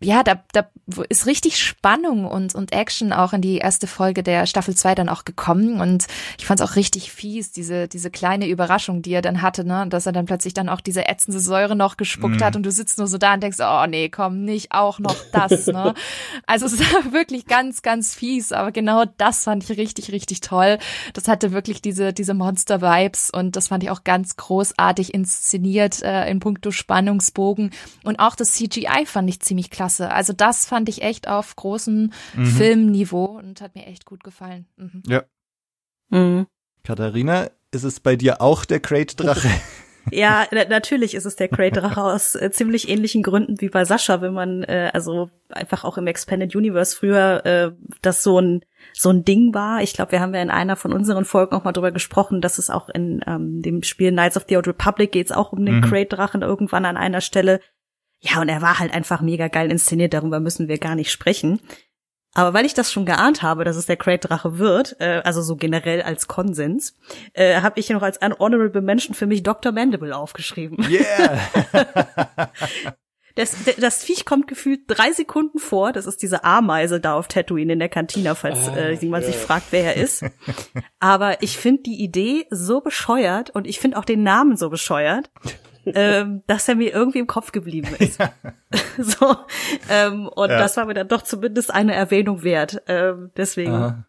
ja, 0.00 0.22
da, 0.22 0.42
da 0.52 0.68
ist 1.08 1.26
richtig 1.26 1.58
Spannung 1.58 2.24
und, 2.24 2.54
und 2.54 2.72
Action 2.72 3.12
auch 3.12 3.32
in 3.32 3.42
die 3.42 3.58
erste 3.58 3.86
Folge 3.86 4.22
der 4.22 4.46
Staffel 4.46 4.74
2 4.74 4.94
dann 4.94 5.08
auch 5.08 5.24
gekommen. 5.24 5.80
Und 5.80 6.06
ich 6.38 6.46
fand 6.46 6.60
es 6.60 6.68
auch 6.68 6.76
richtig 6.76 7.12
fies, 7.12 7.52
diese, 7.52 7.88
diese 7.88 8.10
kleine 8.10 8.48
Überraschung, 8.48 9.02
die 9.02 9.12
er 9.12 9.22
dann 9.22 9.42
hatte, 9.42 9.64
ne? 9.64 9.86
Dass 9.88 10.06
er 10.06 10.12
dann 10.12 10.26
plötzlich 10.26 10.54
dann 10.54 10.68
auch 10.68 10.80
diese 10.80 11.06
ätzende 11.08 11.40
Säure 11.40 11.76
noch 11.76 11.96
gespuckt 11.96 12.40
mm. 12.40 12.44
hat 12.44 12.56
und 12.56 12.64
du 12.64 12.70
sitzt 12.70 12.98
nur 12.98 13.06
so 13.06 13.18
da 13.18 13.34
und 13.34 13.42
denkst, 13.42 13.58
oh 13.60 13.86
nee, 13.86 14.08
komm, 14.08 14.44
nicht 14.44 14.72
auch 14.72 14.98
noch 14.98 15.16
das, 15.32 15.66
ne? 15.66 15.94
Also 16.46 16.66
es 16.66 16.78
war 16.78 17.12
wirklich 17.12 17.46
ganz, 17.46 17.82
ganz 17.82 18.14
fies, 18.14 18.52
aber 18.52 18.72
genau 18.72 19.04
das 19.18 19.44
fand 19.44 19.64
ich 19.64 19.78
richtig, 19.78 20.12
richtig 20.12 20.40
toll. 20.40 20.78
Das 21.12 21.28
hatte 21.28 21.52
wirklich 21.52 21.82
diese, 21.82 22.12
diese 22.12 22.34
Monster-Vibes 22.34 23.30
und 23.30 23.56
das 23.56 23.68
fand 23.68 23.82
ich 23.82 23.90
auch 23.90 24.04
ganz 24.04 24.36
großartig 24.36 25.12
inszeniert 25.12 26.02
äh, 26.02 26.28
in 26.30 26.40
puncto 26.40 26.70
Spannungsbogen. 26.70 27.70
Und 28.04 28.18
auch 28.18 28.36
das 28.36 28.52
CGI 28.52 29.04
fand 29.06 29.28
ich 29.28 29.40
ziemlich 29.50 29.70
klasse. 29.70 30.12
Also 30.12 30.32
das 30.32 30.64
fand 30.64 30.88
ich 30.88 31.02
echt 31.02 31.26
auf 31.26 31.56
großem 31.56 32.12
mhm. 32.34 32.46
Filmniveau 32.46 33.24
und 33.24 33.60
hat 33.60 33.74
mir 33.74 33.86
echt 33.86 34.04
gut 34.04 34.22
gefallen. 34.22 34.66
Mhm. 34.76 35.02
Ja. 35.08 35.24
Mhm. 36.10 36.46
Katharina, 36.84 37.50
ist 37.72 37.82
es 37.82 37.98
bei 37.98 38.14
dir 38.14 38.40
auch 38.40 38.64
der 38.64 38.78
Crate-Drache? 38.78 39.50
Ja, 40.12 40.46
natürlich 40.68 41.14
ist 41.14 41.26
es 41.26 41.36
der 41.36 41.48
Crate-Drache 41.48 42.02
aus 42.02 42.34
äh, 42.34 42.50
ziemlich 42.50 42.88
ähnlichen 42.88 43.22
Gründen 43.22 43.60
wie 43.60 43.68
bei 43.68 43.84
Sascha, 43.84 44.20
wenn 44.20 44.32
man 44.32 44.62
äh, 44.64 44.90
also 44.92 45.30
einfach 45.50 45.84
auch 45.84 45.98
im 45.98 46.06
Expanded 46.06 46.56
Universe 46.56 46.96
früher 46.96 47.44
äh, 47.44 47.72
das 48.02 48.22
so 48.22 48.40
ein 48.40 48.64
so 48.92 49.10
ein 49.10 49.24
Ding 49.24 49.52
war. 49.54 49.82
Ich 49.82 49.92
glaube, 49.92 50.12
wir 50.12 50.20
haben 50.20 50.34
ja 50.34 50.42
in 50.42 50.50
einer 50.50 50.76
von 50.76 50.92
unseren 50.92 51.24
Folgen 51.24 51.54
auch 51.54 51.64
mal 51.64 51.72
drüber 51.72 51.92
gesprochen, 51.92 52.40
dass 52.40 52.58
es 52.58 52.70
auch 52.70 52.88
in 52.88 53.20
ähm, 53.26 53.62
dem 53.62 53.82
Spiel 53.82 54.10
Knights 54.10 54.36
of 54.36 54.46
the 54.48 54.56
Old 54.56 54.68
Republic 54.68 55.12
geht 55.12 55.26
es 55.26 55.32
auch 55.32 55.52
um 55.52 55.64
den 55.64 55.76
mhm. 55.76 55.82
Crate-Drachen 55.82 56.42
irgendwann 56.42 56.84
an 56.86 56.96
einer 56.96 57.20
Stelle. 57.20 57.60
Ja, 58.20 58.40
und 58.40 58.48
er 58.48 58.62
war 58.62 58.78
halt 58.78 58.92
einfach 58.92 59.22
mega 59.22 59.48
geil 59.48 59.70
inszeniert, 59.70 60.12
darüber 60.12 60.40
müssen 60.40 60.68
wir 60.68 60.78
gar 60.78 60.94
nicht 60.94 61.10
sprechen. 61.10 61.60
Aber 62.32 62.54
weil 62.54 62.64
ich 62.64 62.74
das 62.74 62.92
schon 62.92 63.06
geahnt 63.06 63.42
habe, 63.42 63.64
dass 63.64 63.76
es 63.76 63.86
der 63.86 63.96
Great 63.96 64.28
Drache 64.28 64.58
wird, 64.58 64.96
äh, 65.00 65.20
also 65.24 65.42
so 65.42 65.56
generell 65.56 66.02
als 66.02 66.28
Konsens, 66.28 66.94
äh, 67.32 67.60
habe 67.60 67.80
ich 67.80 67.88
hier 67.88 67.96
noch 67.96 68.02
als 68.02 68.22
ein 68.22 68.38
Honorable 68.38 68.82
Mention 68.82 69.14
für 69.14 69.26
mich 69.26 69.42
Dr. 69.42 69.72
Mandible 69.72 70.14
aufgeschrieben. 70.14 70.78
Yeah! 70.88 71.40
das, 73.34 73.56
das 73.78 74.04
Viech 74.04 74.24
kommt 74.24 74.46
gefühlt 74.46 74.82
drei 74.86 75.12
Sekunden 75.12 75.58
vor. 75.58 75.92
Das 75.92 76.06
ist 76.06 76.22
diese 76.22 76.44
Ameise 76.44 77.00
da 77.00 77.14
auf 77.14 77.26
Tatooine 77.26 77.72
in 77.72 77.78
der 77.80 77.88
Kantina, 77.88 78.36
falls 78.36 78.68
ah, 78.68 78.76
äh, 78.76 78.92
jemand 78.92 79.24
yeah. 79.24 79.32
sich 79.32 79.40
fragt, 79.40 79.66
wer 79.70 79.96
er 79.96 80.02
ist. 80.02 80.24
Aber 81.00 81.42
ich 81.42 81.58
finde 81.58 81.82
die 81.82 82.02
Idee 82.02 82.46
so 82.50 82.80
bescheuert 82.80 83.50
und 83.50 83.66
ich 83.66 83.80
finde 83.80 83.98
auch 83.98 84.04
den 84.04 84.22
Namen 84.22 84.56
so 84.56 84.70
bescheuert 84.70 85.30
ähm, 85.94 86.42
dass 86.46 86.68
er 86.68 86.74
mir 86.74 86.92
irgendwie 86.92 87.18
im 87.18 87.26
Kopf 87.26 87.52
geblieben 87.52 87.94
ist. 87.98 88.18
Ja. 88.18 88.32
so, 88.98 89.36
ähm, 89.88 90.28
und 90.28 90.50
ja. 90.50 90.58
das 90.58 90.76
war 90.76 90.86
mir 90.86 90.94
dann 90.94 91.08
doch 91.08 91.22
zumindest 91.22 91.72
eine 91.72 91.94
Erwähnung 91.94 92.42
wert. 92.42 92.82
Ähm, 92.86 93.30
deswegen. 93.36 93.72
Aha. 93.72 94.06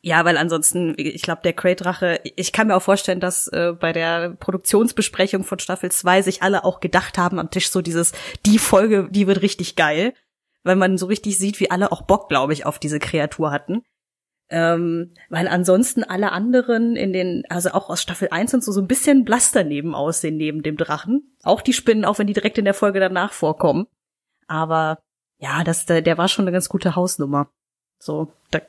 Ja, 0.00 0.24
weil 0.24 0.36
ansonsten, 0.36 0.94
ich 0.96 1.22
glaube, 1.22 1.42
der 1.42 1.52
Crate-Drache, 1.52 2.20
ich 2.36 2.52
kann 2.52 2.68
mir 2.68 2.76
auch 2.76 2.82
vorstellen, 2.82 3.20
dass 3.20 3.48
äh, 3.48 3.72
bei 3.78 3.92
der 3.92 4.30
Produktionsbesprechung 4.30 5.44
von 5.44 5.58
Staffel 5.58 5.90
2 5.90 6.22
sich 6.22 6.42
alle 6.42 6.64
auch 6.64 6.80
gedacht 6.80 7.18
haben 7.18 7.38
am 7.38 7.50
Tisch 7.50 7.68
so 7.68 7.82
dieses, 7.82 8.12
die 8.46 8.58
Folge, 8.58 9.08
die 9.10 9.26
wird 9.26 9.42
richtig 9.42 9.76
geil, 9.76 10.14
weil 10.62 10.76
man 10.76 10.98
so 10.98 11.06
richtig 11.06 11.38
sieht, 11.38 11.60
wie 11.60 11.70
alle 11.70 11.92
auch 11.92 12.02
Bock, 12.02 12.28
glaube 12.28 12.52
ich, 12.52 12.64
auf 12.64 12.78
diese 12.78 13.00
Kreatur 13.00 13.50
hatten. 13.50 13.82
Ähm, 14.54 15.14
weil 15.30 15.48
ansonsten 15.48 16.04
alle 16.04 16.30
anderen 16.30 16.94
in 16.94 17.14
den, 17.14 17.44
also 17.48 17.70
auch 17.70 17.88
aus 17.88 18.02
Staffel 18.02 18.28
1 18.30 18.52
und 18.52 18.62
so, 18.62 18.70
so 18.70 18.82
ein 18.82 18.86
bisschen 18.86 19.24
blass 19.24 19.50
daneben 19.50 19.94
aussehen, 19.94 20.36
neben 20.36 20.62
dem 20.62 20.76
Drachen. 20.76 21.34
Auch 21.42 21.62
die 21.62 21.72
Spinnen, 21.72 22.04
auch 22.04 22.18
wenn 22.18 22.26
die 22.26 22.34
direkt 22.34 22.58
in 22.58 22.66
der 22.66 22.74
Folge 22.74 23.00
danach 23.00 23.32
vorkommen. 23.32 23.86
Aber 24.46 24.98
ja, 25.38 25.64
das, 25.64 25.86
der, 25.86 26.02
der 26.02 26.18
war 26.18 26.28
schon 26.28 26.44
eine 26.44 26.52
ganz 26.52 26.68
gute 26.68 26.94
Hausnummer. 26.96 27.50
So, 27.98 28.30
da 28.50 28.60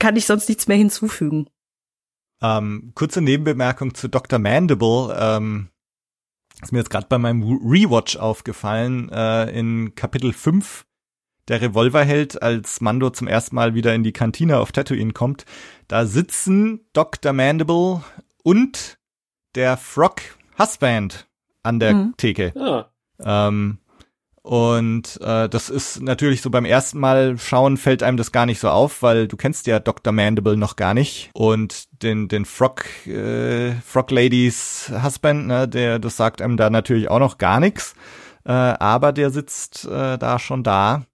kann 0.00 0.16
ich 0.16 0.26
sonst 0.26 0.48
nichts 0.48 0.66
mehr 0.66 0.76
hinzufügen. 0.76 1.48
Ähm, 2.42 2.90
kurze 2.96 3.20
Nebenbemerkung 3.20 3.94
zu 3.94 4.08
Dr. 4.08 4.40
Mandible. 4.40 5.16
Ähm, 5.16 5.70
ist 6.60 6.72
mir 6.72 6.78
jetzt 6.78 6.90
gerade 6.90 7.06
bei 7.08 7.18
meinem 7.18 7.42
Rewatch 7.42 8.16
aufgefallen. 8.16 9.10
Äh, 9.12 9.56
in 9.56 9.94
Kapitel 9.94 10.32
5 10.32 10.84
der 11.48 11.60
Revolverheld, 11.60 12.42
als 12.42 12.80
Mando 12.80 13.10
zum 13.10 13.28
ersten 13.28 13.54
Mal 13.54 13.74
wieder 13.74 13.94
in 13.94 14.02
die 14.02 14.12
Kantine 14.12 14.58
auf 14.58 14.72
Tatooine 14.72 15.12
kommt, 15.12 15.44
da 15.88 16.06
sitzen 16.06 16.80
Dr. 16.92 17.32
Mandible 17.32 18.02
und 18.42 18.98
der 19.54 19.76
Frog 19.76 20.22
Husband 20.58 21.26
an 21.62 21.80
der 21.80 21.94
mhm. 21.94 22.14
Theke. 22.16 22.52
Ja. 22.54 22.90
Ähm, 23.22 23.78
und 24.42 25.18
äh, 25.22 25.48
das 25.48 25.70
ist 25.70 26.02
natürlich 26.02 26.42
so 26.42 26.50
beim 26.50 26.66
ersten 26.66 27.00
Mal 27.00 27.38
schauen 27.38 27.78
fällt 27.78 28.02
einem 28.02 28.18
das 28.18 28.30
gar 28.30 28.44
nicht 28.44 28.60
so 28.60 28.68
auf, 28.68 29.02
weil 29.02 29.26
du 29.26 29.38
kennst 29.38 29.66
ja 29.66 29.78
Dr. 29.78 30.12
Mandible 30.12 30.58
noch 30.58 30.76
gar 30.76 30.92
nicht 30.92 31.30
und 31.32 32.02
den 32.02 32.28
den 32.28 32.44
Frog 32.44 32.84
äh, 33.06 33.72
Frog 33.76 34.10
Ladies 34.10 34.92
Husband, 35.02 35.46
ne, 35.46 35.66
der 35.66 35.98
das 35.98 36.18
sagt 36.18 36.42
einem 36.42 36.58
da 36.58 36.68
natürlich 36.68 37.08
auch 37.08 37.20
noch 37.20 37.38
gar 37.38 37.58
nichts, 37.58 37.94
äh, 38.44 38.52
aber 38.52 39.12
der 39.12 39.30
sitzt 39.30 39.86
äh, 39.86 40.18
da 40.18 40.38
schon 40.38 40.62
da, 40.62 41.06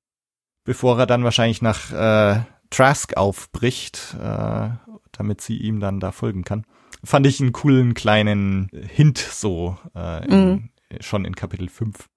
bevor 0.70 1.00
er 1.00 1.06
dann 1.06 1.24
wahrscheinlich 1.24 1.62
nach 1.62 1.90
äh, 1.90 2.42
Trask 2.70 3.16
aufbricht, 3.16 4.14
äh, 4.22 4.68
damit 5.10 5.40
sie 5.40 5.56
ihm 5.56 5.80
dann 5.80 5.98
da 5.98 6.12
folgen 6.12 6.44
kann. 6.44 6.64
Fand 7.02 7.26
ich 7.26 7.40
einen 7.40 7.50
coolen 7.50 7.92
kleinen 7.94 8.70
Hint 8.72 9.18
so 9.18 9.76
äh, 9.96 10.24
in, 10.28 10.48
mm. 10.48 10.70
schon 11.00 11.24
in 11.24 11.34
Kapitel 11.34 11.68
5 11.68 12.08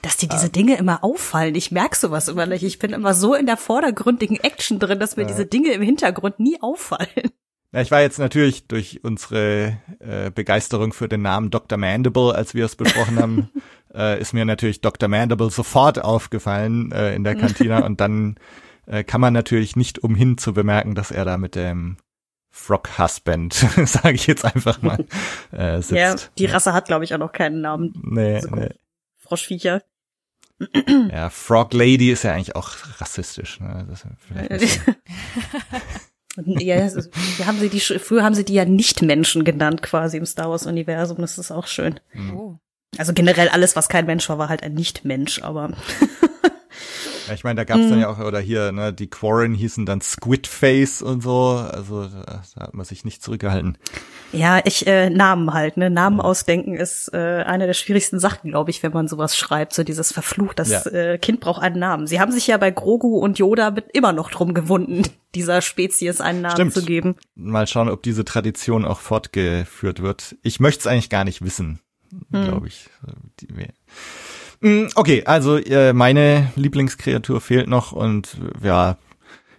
dass 0.00 0.16
dir 0.16 0.28
diese 0.28 0.50
Dinge 0.50 0.76
immer 0.76 1.02
auffallen. 1.02 1.56
Ich 1.56 1.72
merke 1.72 1.96
sowas 1.96 2.28
immer 2.28 2.46
nicht. 2.46 2.62
Ich 2.62 2.78
bin 2.78 2.92
immer 2.92 3.12
so 3.12 3.34
in 3.34 3.44
der 3.44 3.56
vordergründigen 3.56 4.38
Action 4.38 4.78
drin, 4.78 5.00
dass 5.00 5.16
mir 5.16 5.24
ja. 5.24 5.28
diese 5.28 5.46
Dinge 5.46 5.72
im 5.72 5.82
Hintergrund 5.82 6.38
nie 6.38 6.62
auffallen. 6.62 7.32
Ja, 7.76 7.82
ich 7.82 7.90
war 7.90 8.00
jetzt 8.00 8.18
natürlich 8.18 8.66
durch 8.68 9.04
unsere 9.04 9.76
äh, 9.98 10.30
Begeisterung 10.30 10.94
für 10.94 11.10
den 11.10 11.20
Namen 11.20 11.50
Dr. 11.50 11.76
Mandible, 11.76 12.34
als 12.34 12.54
wir 12.54 12.64
es 12.64 12.74
besprochen 12.74 13.18
haben, 13.18 13.50
äh, 13.94 14.18
ist 14.18 14.32
mir 14.32 14.46
natürlich 14.46 14.80
Dr. 14.80 15.10
Mandible 15.10 15.50
sofort 15.50 16.02
aufgefallen 16.02 16.90
äh, 16.92 17.14
in 17.14 17.22
der 17.22 17.34
Kantine 17.34 17.84
und 17.84 18.00
dann 18.00 18.36
äh, 18.86 19.04
kann 19.04 19.20
man 19.20 19.34
natürlich 19.34 19.76
nicht 19.76 19.98
umhin 19.98 20.38
zu 20.38 20.54
bemerken, 20.54 20.94
dass 20.94 21.10
er 21.10 21.26
da 21.26 21.36
mit 21.36 21.54
dem 21.54 21.98
Frog 22.50 22.98
Husband, 22.98 23.52
sage 23.84 24.14
ich 24.14 24.26
jetzt 24.26 24.46
einfach 24.46 24.80
mal, 24.80 25.04
äh, 25.52 25.82
sitzt. 25.82 25.92
Ja, 25.92 26.14
die 26.38 26.46
Rasse 26.46 26.72
hat, 26.72 26.86
glaube 26.86 27.04
ich, 27.04 27.12
auch 27.12 27.18
noch 27.18 27.32
keinen 27.32 27.60
Namen. 27.60 27.92
Nee, 28.02 28.40
so 28.40 28.56
nee. 28.56 28.70
Froschviecher. 29.18 29.82
Ja, 31.12 31.28
Frog 31.28 31.74
Lady 31.74 32.10
ist 32.10 32.22
ja 32.22 32.32
eigentlich 32.32 32.56
auch 32.56 32.70
rassistisch. 33.00 33.60
Ne? 33.60 33.86
ja, 36.44 36.76
ist, 36.76 37.10
haben 37.46 37.58
sie 37.58 37.68
die, 37.68 37.80
früher 37.80 38.22
haben 38.22 38.34
sie 38.34 38.44
die 38.44 38.54
ja 38.54 38.64
Nicht-Menschen 38.64 39.44
genannt, 39.44 39.82
quasi 39.82 40.16
im 40.16 40.26
Star 40.26 40.50
Wars-Universum. 40.50 41.18
Das 41.18 41.38
ist 41.38 41.50
auch 41.50 41.66
schön. 41.66 42.00
Oh. 42.34 42.56
Also 42.98 43.12
generell 43.12 43.48
alles, 43.48 43.76
was 43.76 43.88
kein 43.88 44.06
Mensch 44.06 44.28
war, 44.28 44.38
war 44.38 44.48
halt 44.48 44.62
ein 44.62 44.74
Nicht-Mensch, 44.74 45.42
aber 45.42 45.70
Ja, 47.26 47.34
ich 47.34 47.44
meine, 47.44 47.56
da 47.56 47.64
gab's 47.64 47.84
mhm. 47.84 47.90
dann 47.90 48.00
ja 48.00 48.08
auch, 48.08 48.18
oder 48.18 48.40
hier, 48.40 48.72
ne, 48.72 48.92
die 48.92 49.08
Quarren 49.08 49.54
hießen 49.54 49.86
dann 49.86 50.00
Squidface 50.00 51.02
und 51.02 51.22
so, 51.22 51.58
also 51.70 52.04
da, 52.04 52.42
da 52.54 52.60
hat 52.62 52.74
man 52.74 52.84
sich 52.84 53.04
nicht 53.04 53.22
zurückgehalten. 53.22 53.78
Ja, 54.32 54.60
ich, 54.64 54.86
äh, 54.86 55.10
Namen 55.10 55.52
halt, 55.52 55.76
ne, 55.76 55.90
Namen 55.90 56.18
ja. 56.18 56.24
ausdenken 56.24 56.74
ist 56.74 57.12
äh, 57.12 57.42
eine 57.46 57.66
der 57.66 57.74
schwierigsten 57.74 58.18
Sachen, 58.18 58.50
glaube 58.50 58.70
ich, 58.70 58.82
wenn 58.82 58.92
man 58.92 59.08
sowas 59.08 59.36
schreibt, 59.36 59.72
so 59.72 59.84
dieses 59.84 60.12
Verflucht, 60.12 60.58
das 60.58 60.70
ja. 60.70 60.86
äh, 60.86 61.18
Kind 61.18 61.40
braucht 61.40 61.62
einen 61.62 61.78
Namen. 61.78 62.06
Sie 62.06 62.20
haben 62.20 62.32
sich 62.32 62.46
ja 62.46 62.56
bei 62.58 62.70
Grogu 62.70 63.18
und 63.18 63.38
Yoda 63.38 63.70
mit 63.70 63.86
immer 63.92 64.12
noch 64.12 64.30
drum 64.30 64.54
gewunden, 64.54 65.02
dieser 65.34 65.62
Spezies 65.62 66.20
einen 66.20 66.42
Namen 66.42 66.54
Stimmt. 66.54 66.74
zu 66.74 66.82
geben. 66.82 67.16
Mal 67.34 67.66
schauen, 67.66 67.88
ob 67.88 68.02
diese 68.02 68.24
Tradition 68.24 68.84
auch 68.84 69.00
fortgeführt 69.00 70.02
wird. 70.02 70.36
Ich 70.42 70.60
möchte 70.60 70.80
es 70.80 70.86
eigentlich 70.86 71.10
gar 71.10 71.24
nicht 71.24 71.42
wissen, 71.42 71.80
mhm. 72.30 72.44
glaube 72.44 72.68
ich. 72.68 72.88
Die, 73.40 73.48
okay, 74.94 75.24
also 75.24 75.56
äh, 75.56 75.92
meine 75.92 76.52
Lieblingskreatur 76.56 77.40
fehlt 77.40 77.68
noch 77.68 77.92
und 77.92 78.36
ja, 78.62 78.96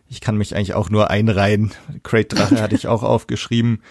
ich 0.10 0.22
kann 0.22 0.38
mich 0.38 0.56
eigentlich 0.56 0.74
auch 0.74 0.90
nur 0.90 1.10
einreihen. 1.10 1.74
Great 2.04 2.34
Drache 2.34 2.62
hatte 2.62 2.76
ich 2.76 2.88
auch 2.88 3.04
aufgeschrieben. 3.04 3.82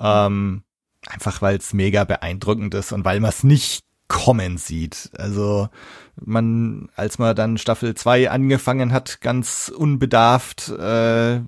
Ähm, 0.00 0.62
einfach 1.06 1.42
weil 1.42 1.56
es 1.56 1.72
mega 1.72 2.04
beeindruckend 2.04 2.74
ist 2.74 2.92
und 2.92 3.04
weil 3.04 3.20
man 3.20 3.30
es 3.30 3.44
nicht 3.44 3.84
kommen 4.08 4.58
sieht. 4.58 5.10
Also 5.16 5.68
man, 6.16 6.88
als 6.94 7.18
man 7.18 7.34
dann 7.34 7.58
Staffel 7.58 7.94
2 7.94 8.30
angefangen 8.30 8.92
hat, 8.92 9.20
ganz 9.20 9.72
unbedarft, 9.74 10.68
äh, 10.68 11.40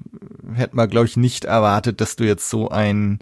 hätte 0.54 0.76
man, 0.76 0.90
glaube 0.90 1.06
ich, 1.06 1.16
nicht 1.16 1.44
erwartet, 1.44 2.00
dass 2.00 2.16
du 2.16 2.24
jetzt 2.24 2.48
so 2.48 2.68
ein 2.68 3.20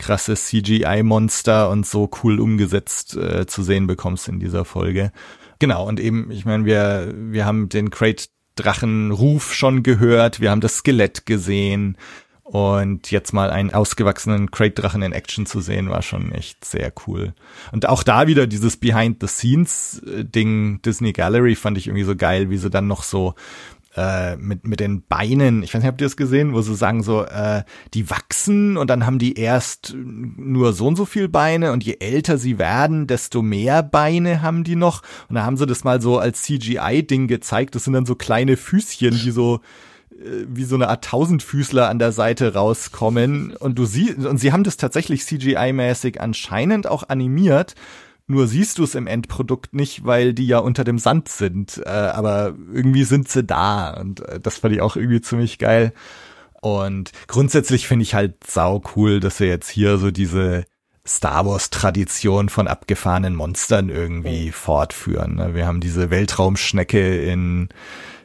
krasses 0.00 0.46
CGI-Monster 0.46 1.70
und 1.70 1.86
so 1.86 2.10
cool 2.22 2.40
umgesetzt 2.40 3.16
äh, 3.16 3.46
zu 3.46 3.62
sehen 3.62 3.86
bekommst 3.86 4.26
in 4.26 4.40
dieser 4.40 4.64
Folge. 4.64 5.12
Genau, 5.60 5.86
und 5.86 6.00
eben, 6.00 6.30
ich 6.32 6.44
meine, 6.44 6.64
wir, 6.64 7.14
wir 7.14 7.46
haben 7.46 7.68
den 7.68 7.90
Crate-Drachenruf 7.90 9.54
schon 9.54 9.84
gehört, 9.84 10.40
wir 10.40 10.50
haben 10.50 10.60
das 10.60 10.78
Skelett 10.78 11.26
gesehen 11.26 11.96
und 12.42 13.12
jetzt 13.12 13.32
mal 13.32 13.50
einen 13.50 13.72
ausgewachsenen 13.72 14.50
Crate-Drachen 14.50 15.02
in 15.02 15.12
Action 15.12 15.46
zu 15.46 15.60
sehen, 15.60 15.88
war 15.88 16.02
schon 16.02 16.32
echt 16.32 16.64
sehr 16.64 16.92
cool. 17.06 17.32
Und 17.70 17.88
auch 17.88 18.02
da 18.02 18.26
wieder 18.26 18.48
dieses 18.48 18.76
Behind-the-Scenes-Ding 18.78 20.74
äh, 20.74 20.78
Disney 20.80 21.12
Gallery 21.12 21.54
fand 21.54 21.78
ich 21.78 21.86
irgendwie 21.86 22.02
so 22.02 22.16
geil, 22.16 22.50
wie 22.50 22.56
sie 22.56 22.68
dann 22.68 22.88
noch 22.88 23.04
so 23.04 23.34
äh, 24.00 24.36
mit, 24.36 24.66
mit 24.66 24.80
den 24.80 25.02
Beinen, 25.06 25.62
ich 25.62 25.74
weiß 25.74 25.82
nicht, 25.82 25.88
habt 25.88 26.00
ihr 26.00 26.06
das 26.06 26.16
gesehen, 26.16 26.54
wo 26.54 26.62
sie 26.62 26.74
sagen 26.74 27.02
so, 27.02 27.24
äh, 27.24 27.64
die 27.92 28.08
wachsen 28.08 28.78
und 28.78 28.88
dann 28.88 29.04
haben 29.04 29.18
die 29.18 29.34
erst 29.34 29.94
nur 29.94 30.72
so 30.72 30.86
und 30.86 30.96
so 30.96 31.04
viel 31.04 31.28
Beine 31.28 31.72
und 31.72 31.84
je 31.84 31.98
älter 32.00 32.38
sie 32.38 32.58
werden, 32.58 33.06
desto 33.06 33.42
mehr 33.42 33.82
Beine 33.82 34.40
haben 34.40 34.64
die 34.64 34.76
noch. 34.76 35.02
Und 35.28 35.34
da 35.34 35.44
haben 35.44 35.58
sie 35.58 35.66
das 35.66 35.84
mal 35.84 36.00
so 36.00 36.18
als 36.18 36.42
CGI-Ding 36.42 37.26
gezeigt. 37.26 37.74
Das 37.74 37.84
sind 37.84 37.92
dann 37.92 38.06
so 38.06 38.14
kleine 38.14 38.56
Füßchen, 38.56 39.20
die 39.22 39.32
so 39.32 39.60
äh, 40.12 40.46
wie 40.48 40.64
so 40.64 40.76
eine 40.76 40.88
Art 40.88 41.04
Tausendfüßler 41.04 41.88
an 41.88 41.98
der 41.98 42.12
Seite 42.12 42.54
rauskommen 42.54 43.54
und 43.54 43.78
du 43.78 43.84
siehst 43.84 44.24
und 44.24 44.38
sie 44.38 44.52
haben 44.52 44.64
das 44.64 44.78
tatsächlich 44.78 45.24
CGI-mäßig 45.24 46.20
anscheinend 46.20 46.86
auch 46.86 47.10
animiert 47.10 47.74
nur 48.30 48.46
siehst 48.46 48.78
du 48.78 48.84
es 48.84 48.94
im 48.94 49.06
Endprodukt 49.06 49.74
nicht, 49.74 50.04
weil 50.04 50.32
die 50.32 50.46
ja 50.46 50.58
unter 50.58 50.84
dem 50.84 50.98
Sand 50.98 51.28
sind. 51.28 51.82
Äh, 51.84 51.90
aber 51.90 52.54
irgendwie 52.72 53.04
sind 53.04 53.28
sie 53.28 53.44
da. 53.44 53.90
Und 53.90 54.20
äh, 54.20 54.40
das 54.40 54.58
fand 54.58 54.74
ich 54.74 54.80
auch 54.80 54.96
irgendwie 54.96 55.20
ziemlich 55.20 55.58
geil. 55.58 55.92
Und 56.62 57.12
grundsätzlich 57.26 57.88
finde 57.88 58.04
ich 58.04 58.14
halt 58.14 58.44
sau 58.46 58.82
cool, 58.94 59.20
dass 59.20 59.38
sie 59.38 59.46
jetzt 59.46 59.68
hier 59.68 59.98
so 59.98 60.10
diese 60.10 60.64
Star 61.06 61.44
Wars 61.46 61.70
Tradition 61.70 62.48
von 62.48 62.68
abgefahrenen 62.68 63.34
Monstern 63.34 63.88
irgendwie 63.88 64.52
fortführen. 64.52 65.36
Ne? 65.36 65.54
Wir 65.54 65.66
haben 65.66 65.80
diese 65.80 66.10
Weltraumschnecke 66.10 67.22
in 67.22 67.68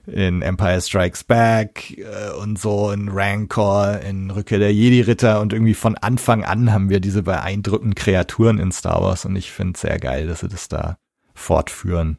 in 0.08 0.42
Empire 0.42 0.82
Strikes 0.82 1.24
Back 1.24 1.98
äh, 1.98 2.32
und 2.42 2.60
so, 2.60 2.92
in 2.92 3.10
Rancor, 3.10 4.00
in 4.00 4.32
Rückkehr 4.32 4.60
der 4.60 4.74
Jedi-Ritter 4.74 5.42
und 5.42 5.54
irgendwie 5.54 5.74
von 5.74 5.96
Anfang 5.96 6.44
an 6.44 6.72
haben 6.72 6.90
wir 6.90 7.00
diese 7.00 7.24
beeindruckenden 7.24 7.96
Kreaturen 7.96 8.60
in 8.60 8.72
Star 8.72 9.02
Wars 9.02 9.26
und 9.26 9.36
ich 9.36 9.52
finde 9.52 9.74
es 9.76 9.82
sehr 9.82 10.00
geil, 10.00 10.28
dass 10.28 10.42
sie 10.42 10.48
das 10.48 10.68
da 10.68 10.98
fortführen. 11.34 12.18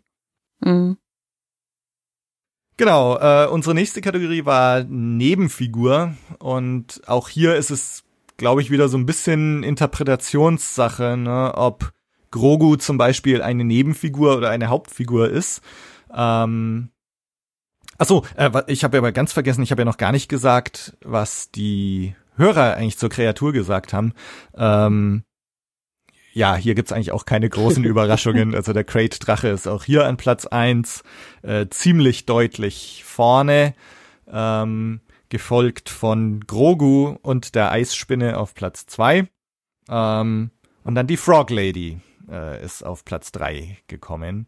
Mhm. 0.61 0.97
Genau, 2.79 3.19
äh, 3.19 3.47
unsere 3.47 3.75
nächste 3.75 4.03
Kategorie 4.03 4.45
war 4.45 4.85
Nebenfigur 4.85 6.15
und 6.39 7.01
auch 7.07 7.29
hier 7.31 7.57
ist 7.57 7.71
es, 7.71 8.05
glaube 8.37 8.61
ich, 8.61 8.71
wieder 8.71 8.89
so 8.89 8.99
ein 8.99 9.07
bisschen 9.07 9.63
Interpretationssache, 9.63 11.17
ne, 11.17 11.55
ob 11.55 11.93
Grogu 12.31 12.77
zum 12.77 12.99
Beispiel 12.99 13.41
eine 13.41 13.65
Nebenfigur 13.65 14.37
oder 14.37 14.51
eine 14.51 14.69
Hauptfigur 14.69 15.31
ist. 15.31 15.63
Ähm, 16.15 16.91
Achso, 17.99 18.25
äh, 18.37 18.51
ich 18.67 18.85
habe 18.85 18.97
ja 18.97 19.01
aber 19.01 19.13
ganz 19.13 19.33
vergessen, 19.33 19.63
ich 19.63 19.71
habe 19.71 19.83
ja 19.83 19.87
noch 19.87 19.97
gar 19.99 20.13
nicht 20.13 20.29
gesagt, 20.29 20.97
was 21.05 21.51
die 21.51 22.15
Hörer 22.37 22.75
eigentlich 22.75 22.99
zur 22.99 23.09
Kreatur 23.09 23.53
gesagt 23.53 23.93
haben. 23.93 24.13
Ähm, 24.55 25.25
ja, 26.33 26.55
hier 26.57 26.75
gibt's 26.75 26.93
eigentlich 26.93 27.13
auch 27.13 27.25
keine 27.25 27.49
großen 27.49 27.85
Überraschungen. 27.85 28.55
Also 28.55 28.73
der 28.75 28.85
Crate 28.85 29.19
Drache 29.19 29.49
ist 29.49 29.67
auch 29.67 29.85
hier 29.85 30.07
an 30.07 30.19
Platz 30.19 30.47
eins 30.47 31.03
äh, 31.43 31.67
ziemlich 31.71 32.27
deutlich 32.27 33.05
vorne, 33.07 33.75
ähm, 34.31 35.01
gefolgt 35.31 35.89
von 35.89 36.41
Grogu 36.41 37.17
und 37.23 37.55
der 37.55 37.73
Eisspinne 37.73 38.37
auf 38.39 38.55
Platz 38.55 38.87
zwei 38.87 39.29
ähm, 39.89 40.51
und 40.85 40.95
dann 40.95 41.07
die 41.07 41.17
Frog 41.17 41.51
Lady 41.51 41.99
äh, 42.31 42.63
ist 42.63 42.85
auf 42.85 43.05
Platz 43.05 43.33
drei 43.33 43.79
gekommen. 43.89 44.47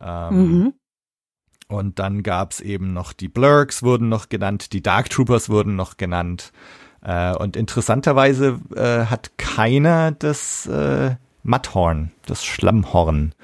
Ähm, 0.00 0.34
Mhm. 0.34 0.74
Und 1.68 1.98
dann 1.98 2.22
gab's 2.22 2.60
eben 2.60 2.92
noch 2.92 3.12
die 3.12 3.28
Blurks 3.28 3.82
wurden 3.82 4.08
noch 4.08 4.28
genannt, 4.28 4.72
die 4.72 4.82
Dark 4.82 5.10
Troopers 5.10 5.48
wurden 5.48 5.76
noch 5.76 5.96
genannt. 5.96 6.52
Äh, 7.02 7.34
und 7.36 7.56
interessanterweise 7.56 8.60
äh, 8.74 9.06
hat 9.06 9.36
keiner 9.36 10.12
das 10.12 10.66
äh, 10.66 11.16
Mudhorn, 11.42 12.12
das 12.26 12.44
Schlammhorn 12.44 13.34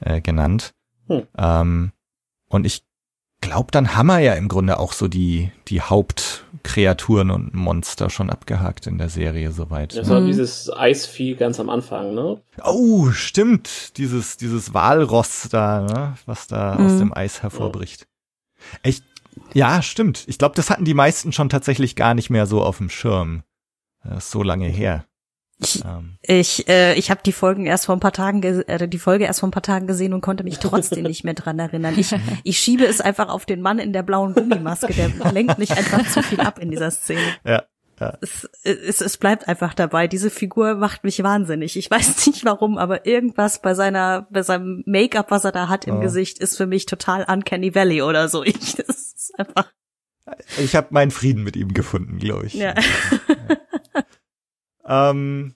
äh, 0.00 0.20
genannt. 0.20 0.74
Hm. 1.08 1.26
Ähm, 1.36 1.92
und 2.48 2.66
ich 2.66 2.84
glaube, 3.42 3.70
dann 3.70 3.94
haben 3.94 4.06
wir 4.06 4.20
ja 4.20 4.32
im 4.34 4.48
Grunde 4.48 4.78
auch 4.78 4.94
so 4.94 5.06
die, 5.08 5.52
die 5.68 5.82
Hauptkreaturen 5.82 7.30
und 7.30 7.54
Monster 7.54 8.08
schon 8.08 8.30
abgehakt 8.30 8.86
in 8.86 8.96
der 8.98 9.10
Serie 9.10 9.52
soweit. 9.52 9.94
Das 9.96 10.08
war 10.08 10.20
Mhm. 10.20 10.26
dieses 10.28 10.70
Eisvieh 10.74 11.34
ganz 11.34 11.60
am 11.60 11.68
Anfang, 11.68 12.14
ne? 12.14 12.40
Oh, 12.64 13.10
stimmt. 13.10 13.96
Dieses, 13.98 14.36
dieses 14.38 14.72
Walross 14.72 15.48
da, 15.50 15.82
ne, 15.82 16.14
was 16.24 16.46
da 16.46 16.76
aus 16.76 16.92
Mhm. 16.92 16.98
dem 16.98 17.12
Eis 17.14 17.42
hervorbricht. 17.42 18.06
Echt, 18.82 19.04
ja, 19.52 19.82
stimmt. 19.82 20.24
Ich 20.28 20.38
glaube, 20.38 20.54
das 20.54 20.70
hatten 20.70 20.84
die 20.84 20.94
meisten 20.94 21.32
schon 21.32 21.48
tatsächlich 21.48 21.96
gar 21.96 22.14
nicht 22.14 22.30
mehr 22.30 22.46
so 22.46 22.62
auf 22.62 22.78
dem 22.78 22.88
Schirm. 22.90 23.42
Das 24.04 24.24
ist 24.24 24.30
so 24.30 24.42
lange 24.42 24.66
her. 24.68 25.04
Ich, 25.62 25.84
Ähm, 25.84 26.18
ich, 26.22 26.68
äh, 26.68 26.94
ich 26.94 27.10
habe 27.10 27.20
die 27.24 27.32
Folgen 27.32 27.66
erst 27.66 27.86
vor 27.86 27.96
ein 27.96 28.00
paar 28.00 28.12
Tagen, 28.12 28.40
ge- 28.40 28.64
äh, 28.66 28.88
die 28.88 28.98
Folge 28.98 29.24
erst 29.24 29.40
vor 29.40 29.48
ein 29.48 29.52
paar 29.52 29.62
Tagen 29.62 29.86
gesehen 29.86 30.12
und 30.12 30.20
konnte 30.20 30.44
mich 30.44 30.58
trotzdem 30.58 31.02
nicht 31.04 31.24
mehr 31.24 31.34
dran 31.34 31.58
erinnern. 31.58 31.94
Ich, 31.96 32.14
ich 32.44 32.58
schiebe 32.58 32.84
es 32.84 33.00
einfach 33.00 33.28
auf 33.28 33.46
den 33.46 33.60
Mann 33.62 33.78
in 33.78 33.92
der 33.92 34.02
blauen 34.02 34.34
Gummimaske, 34.34 34.92
der 34.92 35.10
lenkt 35.32 35.58
mich 35.58 35.70
einfach 35.70 36.06
zu 36.10 36.22
viel 36.22 36.40
ab 36.40 36.58
in 36.58 36.70
dieser 36.70 36.90
Szene. 36.90 37.20
ja. 37.44 37.62
Es, 38.20 38.48
es, 38.64 39.00
es 39.00 39.16
bleibt 39.16 39.46
einfach 39.46 39.74
dabei. 39.74 40.08
Diese 40.08 40.28
Figur 40.28 40.74
macht 40.74 41.04
mich 41.04 41.22
wahnsinnig. 41.22 41.76
Ich 41.76 41.88
weiß 41.88 42.26
nicht 42.26 42.44
warum, 42.44 42.76
aber 42.76 43.06
irgendwas 43.06 43.62
bei 43.62 43.74
seiner, 43.74 44.26
bei 44.28 44.42
seinem 44.42 44.82
Make-up, 44.86 45.30
was 45.30 45.44
er 45.44 45.52
da 45.52 45.68
hat 45.68 45.86
im 45.86 45.98
Oh. 45.98 46.00
Gesicht, 46.00 46.40
ist 46.40 46.56
für 46.56 46.66
mich 46.66 46.86
total 46.86 47.24
Uncanny 47.30 47.76
Valley 47.76 48.02
oder 48.02 48.28
so. 48.28 48.42
Ich, 48.42 48.74
das 48.74 48.88
ist 48.88 49.32
einfach, 49.38 49.70
Ich 50.58 50.74
habe 50.74 50.88
meinen 50.90 51.12
Frieden 51.12 51.44
mit 51.44 51.54
ihm 51.54 51.72
gefunden, 51.74 52.18
glaube 52.18 52.46
ich. 52.46 52.54
ja. 52.54 52.74
Ähm, 54.86 55.54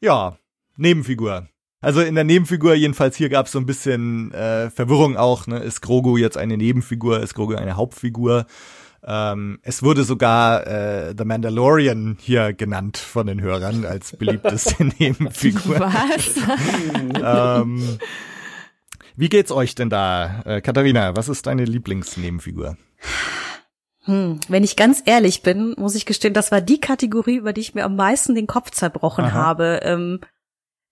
ja, 0.00 0.36
Nebenfigur. 0.76 1.48
Also 1.80 2.00
in 2.00 2.14
der 2.14 2.24
Nebenfigur, 2.24 2.74
jedenfalls 2.74 3.16
hier 3.16 3.28
gab 3.28 3.46
es 3.46 3.52
so 3.52 3.58
ein 3.58 3.66
bisschen 3.66 4.32
äh, 4.32 4.70
Verwirrung 4.70 5.16
auch. 5.16 5.46
Ne? 5.46 5.58
Ist 5.58 5.82
Grogu 5.82 6.16
jetzt 6.16 6.36
eine 6.36 6.56
Nebenfigur? 6.56 7.20
Ist 7.20 7.34
Grogu 7.34 7.54
eine 7.54 7.76
Hauptfigur? 7.76 8.46
Ähm, 9.04 9.60
es 9.62 9.82
wurde 9.82 10.02
sogar 10.02 10.66
äh, 10.66 11.14
The 11.16 11.24
Mandalorian 11.24 12.16
hier 12.20 12.52
genannt 12.52 12.96
von 12.96 13.28
den 13.28 13.40
Hörern 13.40 13.84
als 13.84 14.16
beliebteste 14.16 14.84
Nebenfigur. 14.98 15.78
Was? 15.78 16.36
ähm, 17.62 17.98
wie 19.14 19.28
geht's 19.28 19.52
euch 19.52 19.74
denn 19.74 19.90
da, 19.90 20.42
äh, 20.44 20.60
Katharina? 20.60 21.14
Was 21.16 21.28
ist 21.28 21.46
deine 21.46 21.64
Lieblingsnebenfigur? 21.64 22.76
Hm, 24.06 24.40
wenn 24.48 24.64
ich 24.64 24.76
ganz 24.76 25.02
ehrlich 25.04 25.42
bin, 25.42 25.74
muss 25.76 25.96
ich 25.96 26.06
gestehen, 26.06 26.32
das 26.32 26.52
war 26.52 26.60
die 26.60 26.80
Kategorie, 26.80 27.36
über 27.36 27.52
die 27.52 27.60
ich 27.60 27.74
mir 27.74 27.84
am 27.84 27.96
meisten 27.96 28.34
den 28.34 28.46
Kopf 28.46 28.70
zerbrochen 28.70 29.26
Aha. 29.26 29.32
habe, 29.32 29.80
ähm, 29.82 30.20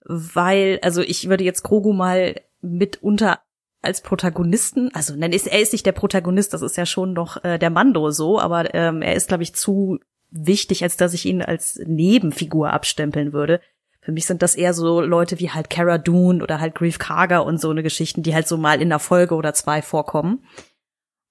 weil, 0.04 0.80
also 0.82 1.00
ich 1.00 1.28
würde 1.28 1.44
jetzt 1.44 1.62
Grogu 1.62 1.92
mal 1.92 2.40
mitunter 2.60 3.40
als 3.82 4.00
Protagonisten, 4.00 4.90
also 4.94 5.14
nein, 5.16 5.32
ist, 5.32 5.46
er 5.46 5.60
ist 5.60 5.72
nicht 5.72 5.86
der 5.86 5.92
Protagonist, 5.92 6.52
das 6.54 6.62
ist 6.62 6.76
ja 6.76 6.86
schon 6.86 7.12
noch 7.12 7.42
äh, 7.44 7.58
der 7.58 7.70
Mando 7.70 8.10
so, 8.10 8.40
aber 8.40 8.74
ähm, 8.74 9.00
er 9.02 9.14
ist, 9.14 9.28
glaube 9.28 9.42
ich, 9.42 9.54
zu 9.54 10.00
wichtig, 10.30 10.82
als 10.82 10.96
dass 10.96 11.14
ich 11.14 11.26
ihn 11.26 11.42
als 11.42 11.80
Nebenfigur 11.86 12.72
abstempeln 12.72 13.32
würde. 13.32 13.60
Für 14.00 14.12
mich 14.12 14.26
sind 14.26 14.42
das 14.42 14.56
eher 14.56 14.74
so 14.74 15.00
Leute 15.00 15.38
wie 15.38 15.50
halt 15.50 15.70
Cara 15.70 15.98
Dune 15.98 16.42
oder 16.42 16.60
halt 16.60 16.74
Grief 16.74 16.98
Karga 16.98 17.38
und 17.38 17.60
so 17.60 17.70
eine 17.70 17.82
Geschichten, 17.82 18.22
die 18.22 18.34
halt 18.34 18.48
so 18.48 18.56
mal 18.56 18.82
in 18.82 18.88
einer 18.88 18.98
Folge 18.98 19.34
oder 19.34 19.54
zwei 19.54 19.80
vorkommen. 19.80 20.44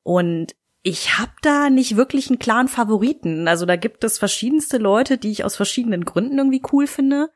Und 0.04 0.56
ich 0.84 1.18
habe 1.18 1.32
da 1.42 1.70
nicht 1.70 1.96
wirklich 1.96 2.30
einen 2.30 2.40
klaren 2.40 2.68
Favoriten. 2.68 3.48
Also 3.48 3.66
da 3.66 3.78
gibt 3.78 4.04
es 4.04 4.20
verschiedenste 4.20 4.78
Leute, 4.78 5.18
die 5.18 5.32
ich 5.32 5.46
aus 5.46 5.56
verschiedenen 5.56 6.04
Gründen 6.04 6.38
irgendwie 6.38 6.62
cool 6.72 6.88
finde. 6.88 7.30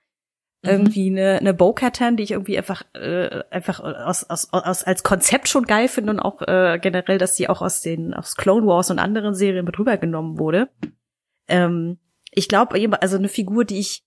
Irgendwie 0.63 1.09
eine, 1.09 1.37
eine 1.37 1.53
Bo-Katan, 1.53 2.17
die 2.17 2.23
ich 2.23 2.31
irgendwie 2.31 2.57
einfach 2.57 2.83
äh, 2.93 3.43
einfach 3.51 3.79
aus, 3.79 4.23
aus, 4.25 4.51
aus 4.51 4.83
als 4.83 5.03
Konzept 5.03 5.47
schon 5.47 5.65
geil 5.65 5.87
finde 5.87 6.11
und 6.11 6.19
auch 6.19 6.41
äh, 6.41 6.77
generell, 6.81 7.19
dass 7.19 7.37
sie 7.37 7.47
auch 7.47 7.61
aus 7.61 7.81
den 7.81 8.13
aus 8.13 8.35
Clone 8.35 8.65
Wars 8.67 8.91
und 8.91 8.99
anderen 8.99 9.33
Serien 9.33 9.65
mit 9.65 9.79
rübergenommen 9.79 10.39
wurde. 10.39 10.69
Ähm, 11.47 11.99
ich 12.31 12.49
glaube, 12.49 12.75
also 13.01 13.17
eine 13.17 13.29
Figur, 13.29 13.63
die 13.63 13.79
ich 13.79 14.03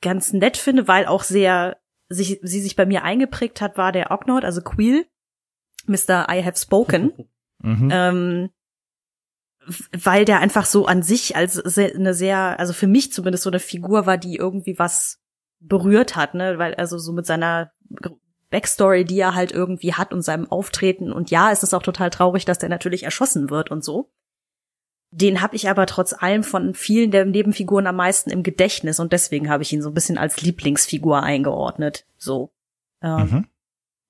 ganz 0.00 0.32
nett 0.32 0.56
finde, 0.56 0.88
weil 0.88 1.06
auch 1.06 1.22
sehr 1.22 1.76
sich, 2.08 2.38
sie 2.42 2.60
sich 2.60 2.76
bei 2.76 2.86
mir 2.86 3.02
eingeprägt 3.02 3.60
hat, 3.60 3.76
war 3.76 3.92
der 3.92 4.12
Ognord, 4.12 4.44
also 4.44 4.62
Queel, 4.62 5.06
Mr. 5.86 6.28
I 6.30 6.42
Have 6.42 6.56
Spoken. 6.56 7.12
Mhm. 7.66 7.88
ähm, 7.92 8.50
weil 9.92 10.24
der 10.24 10.38
einfach 10.38 10.64
so 10.64 10.86
an 10.86 11.02
sich 11.02 11.34
als 11.34 11.76
eine 11.76 12.14
sehr, 12.14 12.60
also 12.60 12.72
für 12.72 12.86
mich 12.86 13.12
zumindest 13.12 13.42
so 13.42 13.50
eine 13.50 13.58
Figur 13.58 14.06
war, 14.06 14.16
die 14.16 14.36
irgendwie 14.36 14.78
was 14.78 15.18
berührt 15.58 16.14
hat, 16.14 16.34
ne, 16.34 16.58
weil 16.58 16.74
also 16.76 16.98
so 16.98 17.12
mit 17.12 17.26
seiner 17.26 17.72
Backstory, 18.50 19.04
die 19.04 19.18
er 19.18 19.34
halt 19.34 19.50
irgendwie 19.50 19.94
hat 19.94 20.12
und 20.12 20.22
seinem 20.22 20.48
Auftreten 20.48 21.12
und 21.12 21.30
ja, 21.32 21.50
es 21.50 21.64
ist 21.64 21.74
auch 21.74 21.82
total 21.82 22.10
traurig, 22.10 22.44
dass 22.44 22.58
der 22.58 22.68
natürlich 22.68 23.02
erschossen 23.02 23.50
wird 23.50 23.72
und 23.72 23.82
so. 23.82 24.12
Den 25.10 25.40
habe 25.40 25.56
ich 25.56 25.68
aber 25.68 25.86
trotz 25.86 26.12
allem 26.12 26.44
von 26.44 26.74
vielen 26.74 27.10
der 27.10 27.24
Nebenfiguren 27.24 27.88
am 27.88 27.96
meisten 27.96 28.30
im 28.30 28.44
Gedächtnis 28.44 29.00
und 29.00 29.12
deswegen 29.12 29.48
habe 29.50 29.64
ich 29.64 29.72
ihn 29.72 29.82
so 29.82 29.88
ein 29.90 29.94
bisschen 29.94 30.18
als 30.18 30.40
Lieblingsfigur 30.42 31.22
eingeordnet. 31.22 32.06
So. 32.18 32.52
Ähm, 33.02 33.28
Mhm. 33.30 33.46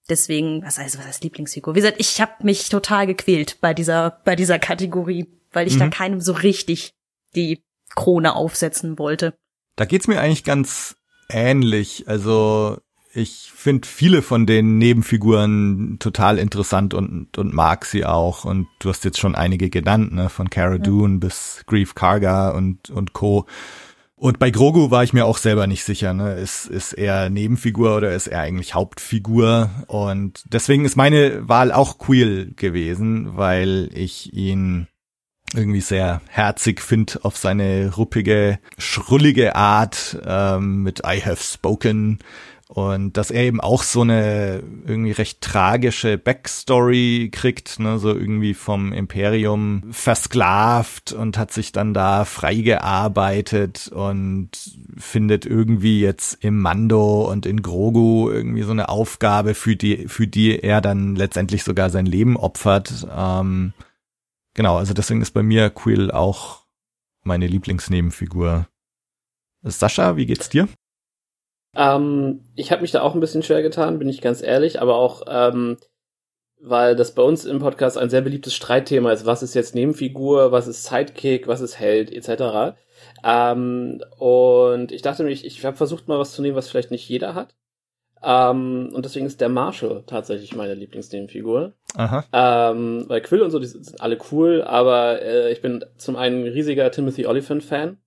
Deswegen, 0.08 0.62
was 0.62 0.78
heißt, 0.78 0.98
was 0.98 1.06
heißt 1.06 1.24
Lieblingsfigur? 1.24 1.74
Wie 1.74 1.80
gesagt, 1.80 1.96
ich 1.98 2.20
habe 2.20 2.32
mich 2.42 2.68
total 2.68 3.06
gequält 3.06 3.58
bei 3.60 3.74
dieser, 3.74 4.20
bei 4.24 4.36
dieser 4.36 4.58
Kategorie, 4.58 5.26
weil 5.52 5.66
ich 5.66 5.78
da 5.78 5.86
Mhm. 5.86 5.90
keinem 5.90 6.20
so 6.20 6.32
richtig 6.32 6.92
die 7.34 7.62
Krone 7.94 8.34
aufsetzen 8.36 8.98
wollte. 8.98 9.34
Da 9.74 9.84
geht's 9.84 10.06
mir 10.06 10.20
eigentlich 10.20 10.44
ganz 10.44 10.96
ähnlich. 11.28 12.04
Also 12.06 12.78
ich 13.12 13.50
finde 13.54 13.88
viele 13.88 14.22
von 14.22 14.46
den 14.46 14.78
Nebenfiguren 14.78 15.98
total 15.98 16.38
interessant 16.38 16.94
und, 16.94 17.36
und 17.36 17.52
mag 17.54 17.84
sie 17.84 18.04
auch. 18.04 18.44
Und 18.44 18.68
du 18.78 18.90
hast 18.90 19.04
jetzt 19.04 19.18
schon 19.18 19.34
einige 19.34 19.70
genannt, 19.70 20.12
ne? 20.12 20.28
Von 20.28 20.50
Cara 20.50 20.78
Dune 20.78 21.18
bis 21.18 21.62
Grief 21.66 21.94
Karga 21.94 22.50
und, 22.50 22.90
und 22.90 23.12
Co. 23.12 23.46
Und 24.18 24.38
bei 24.38 24.50
Grogu 24.50 24.90
war 24.90 25.04
ich 25.04 25.12
mir 25.12 25.26
auch 25.26 25.36
selber 25.36 25.66
nicht 25.66 25.84
sicher, 25.84 26.14
ne? 26.14 26.34
Ist, 26.36 26.66
ist 26.66 26.94
er 26.94 27.28
Nebenfigur 27.28 27.98
oder 27.98 28.14
ist 28.14 28.28
er 28.28 28.40
eigentlich 28.40 28.74
Hauptfigur? 28.74 29.70
Und 29.88 30.42
deswegen 30.46 30.86
ist 30.86 30.96
meine 30.96 31.46
Wahl 31.48 31.70
auch 31.70 31.98
Queel 31.98 32.54
gewesen, 32.56 33.36
weil 33.36 33.90
ich 33.92 34.32
ihn 34.32 34.88
irgendwie 35.54 35.82
sehr 35.82 36.22
herzig 36.28 36.80
find 36.80 37.24
auf 37.24 37.36
seine 37.36 37.94
ruppige, 37.94 38.58
schrullige 38.78 39.54
Art 39.54 40.18
ähm, 40.26 40.82
mit 40.82 41.00
I 41.06 41.20
have 41.20 41.42
spoken 41.42 42.18
und 42.68 43.16
dass 43.16 43.30
er 43.30 43.44
eben 43.44 43.60
auch 43.60 43.82
so 43.82 44.02
eine 44.02 44.62
irgendwie 44.86 45.12
recht 45.12 45.40
tragische 45.40 46.18
Backstory 46.18 47.30
kriegt, 47.32 47.78
ne, 47.78 47.98
so 47.98 48.08
irgendwie 48.08 48.54
vom 48.54 48.92
Imperium 48.92 49.84
versklavt 49.90 51.12
und 51.12 51.38
hat 51.38 51.52
sich 51.52 51.72
dann 51.72 51.94
da 51.94 52.24
freigearbeitet 52.24 53.88
und 53.88 54.50
findet 54.96 55.46
irgendwie 55.46 56.00
jetzt 56.00 56.42
im 56.44 56.60
Mando 56.60 57.30
und 57.30 57.46
in 57.46 57.62
Grogu 57.62 58.30
irgendwie 58.30 58.62
so 58.62 58.72
eine 58.72 58.88
Aufgabe, 58.88 59.54
für 59.54 59.76
die, 59.76 60.08
für 60.08 60.26
die 60.26 60.58
er 60.58 60.80
dann 60.80 61.14
letztendlich 61.14 61.62
sogar 61.62 61.90
sein 61.90 62.06
Leben 62.06 62.36
opfert. 62.36 63.06
Ähm, 63.16 63.72
Genau, 64.56 64.78
also 64.78 64.94
deswegen 64.94 65.20
ist 65.20 65.32
bei 65.32 65.42
mir 65.42 65.68
Quill 65.68 66.10
auch 66.10 66.64
meine 67.22 67.46
Lieblingsnebenfigur. 67.46 68.66
Sascha, 69.62 70.16
wie 70.16 70.24
geht's 70.24 70.48
dir? 70.48 70.66
Ähm, 71.76 72.40
ich 72.54 72.72
habe 72.72 72.82
mich 72.82 72.90
da 72.90 73.02
auch 73.02 73.14
ein 73.14 73.20
bisschen 73.20 73.42
schwer 73.42 73.62
getan, 73.62 73.98
bin 73.98 74.08
ich 74.08 74.20
ganz 74.20 74.42
ehrlich, 74.42 74.80
aber 74.80 74.96
auch, 74.96 75.22
ähm, 75.28 75.76
weil 76.60 76.96
das 76.96 77.14
bei 77.14 77.22
uns 77.22 77.44
im 77.44 77.58
Podcast 77.58 77.98
ein 77.98 78.10
sehr 78.10 78.22
beliebtes 78.22 78.54
Streitthema 78.54 79.12
ist, 79.12 79.26
was 79.26 79.42
ist 79.42 79.54
jetzt 79.54 79.74
Nebenfigur, 79.74 80.52
was 80.52 80.66
ist 80.66 80.84
Sidekick, 80.84 81.46
was 81.46 81.60
ist 81.60 81.78
Held, 81.78 82.12
etc. 82.12 82.76
Ähm, 83.22 84.02
und 84.18 84.90
ich 84.92 85.02
dachte 85.02 85.22
mir, 85.22 85.30
ich, 85.30 85.44
ich 85.44 85.64
habe 85.64 85.76
versucht 85.76 86.08
mal 86.08 86.18
was 86.18 86.32
zu 86.32 86.42
nehmen, 86.42 86.56
was 86.56 86.68
vielleicht 86.68 86.90
nicht 86.90 87.08
jeder 87.08 87.34
hat. 87.34 87.54
Ähm, 88.22 88.90
und 88.94 89.04
deswegen 89.04 89.26
ist 89.26 89.40
der 89.40 89.48
Marshall 89.50 90.02
tatsächlich 90.06 90.56
meine 90.56 90.74
Lieblingsnebenfigur. 90.74 91.74
Aha. 91.94 92.24
Ähm, 92.32 93.04
weil 93.08 93.20
Quill 93.20 93.42
und 93.42 93.50
so, 93.50 93.58
die 93.58 93.66
sind 93.66 94.00
alle 94.00 94.18
cool, 94.32 94.62
aber 94.62 95.22
äh, 95.22 95.52
ich 95.52 95.60
bin 95.60 95.84
zum 95.96 96.16
einen 96.16 96.44
ein 96.44 96.52
riesiger 96.52 96.90
Timothy 96.90 97.26
Oliphant-Fan. 97.26 97.98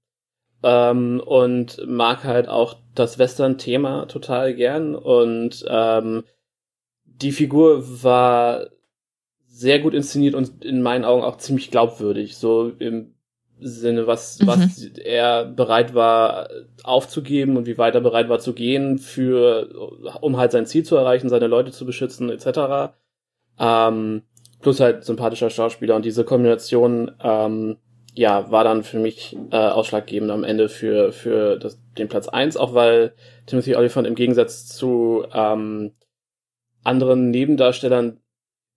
Ähm, 0.64 1.22
und 1.26 1.82
mag 1.88 2.24
halt 2.24 2.48
auch 2.48 2.78
das 2.96 3.18
Western-Thema 3.18 4.06
total 4.08 4.54
gern 4.56 4.96
und 4.96 5.66
ähm, 5.70 6.24
die 7.06 7.32
Figur 7.32 8.04
war 8.04 8.68
sehr 9.48 9.80
gut 9.80 9.94
inszeniert 9.94 10.36
und 10.36 10.64
in 10.64 10.82
meinen 10.82 11.06
Augen 11.06 11.24
auch 11.24 11.38
ziemlich 11.38 11.72
glaubwürdig, 11.72 12.38
so 12.38 12.72
im 12.80 13.14
Sinne, 13.62 14.08
was, 14.08 14.40
mhm. 14.40 14.48
was 14.48 14.84
er 14.84 15.46
bereit 15.46 15.94
war 15.94 16.50
aufzugeben 16.84 17.58
und 17.58 17.68
wie 17.68 17.78
weit 17.78 17.96
er 17.96 18.02
bereit 18.02 18.30
war 18.30 18.40
zu 18.40 18.54
gehen 18.54 19.00
für, 19.00 19.70
um 20.22 20.38
halt 20.38 20.52
sein 20.52 20.66
Ziel 20.66 20.84
zu 20.84 20.96
erreichen, 20.96 21.30
seine 21.30 21.48
Leute 21.48 21.72
zu 21.72 21.86
beschützen, 21.86 22.30
etc. 22.30 22.94
Ähm, 23.60 24.24
plus 24.62 24.80
halt 24.80 25.04
sympathischer 25.04 25.50
Schauspieler 25.50 25.96
und 25.96 26.06
diese 26.06 26.24
Kombination, 26.24 27.12
ähm, 27.22 27.78
ja, 28.20 28.52
war 28.52 28.66
dann 28.66 28.84
für 28.84 29.00
mich 29.00 29.38
äh, 29.52 29.56
ausschlaggebend 29.56 30.30
am 30.30 30.44
Ende 30.44 30.68
für, 30.68 31.14
für 31.14 31.58
das, 31.58 31.80
den 31.98 32.10
Platz 32.10 32.28
eins, 32.28 32.58
auch 32.58 32.74
weil 32.74 33.14
Timothy 33.46 33.78
Oliphant 33.78 34.06
im 34.06 34.16
Gegensatz 34.16 34.68
zu 34.68 35.24
ähm, 35.34 35.94
anderen 36.84 37.30
Nebendarstellern 37.32 38.20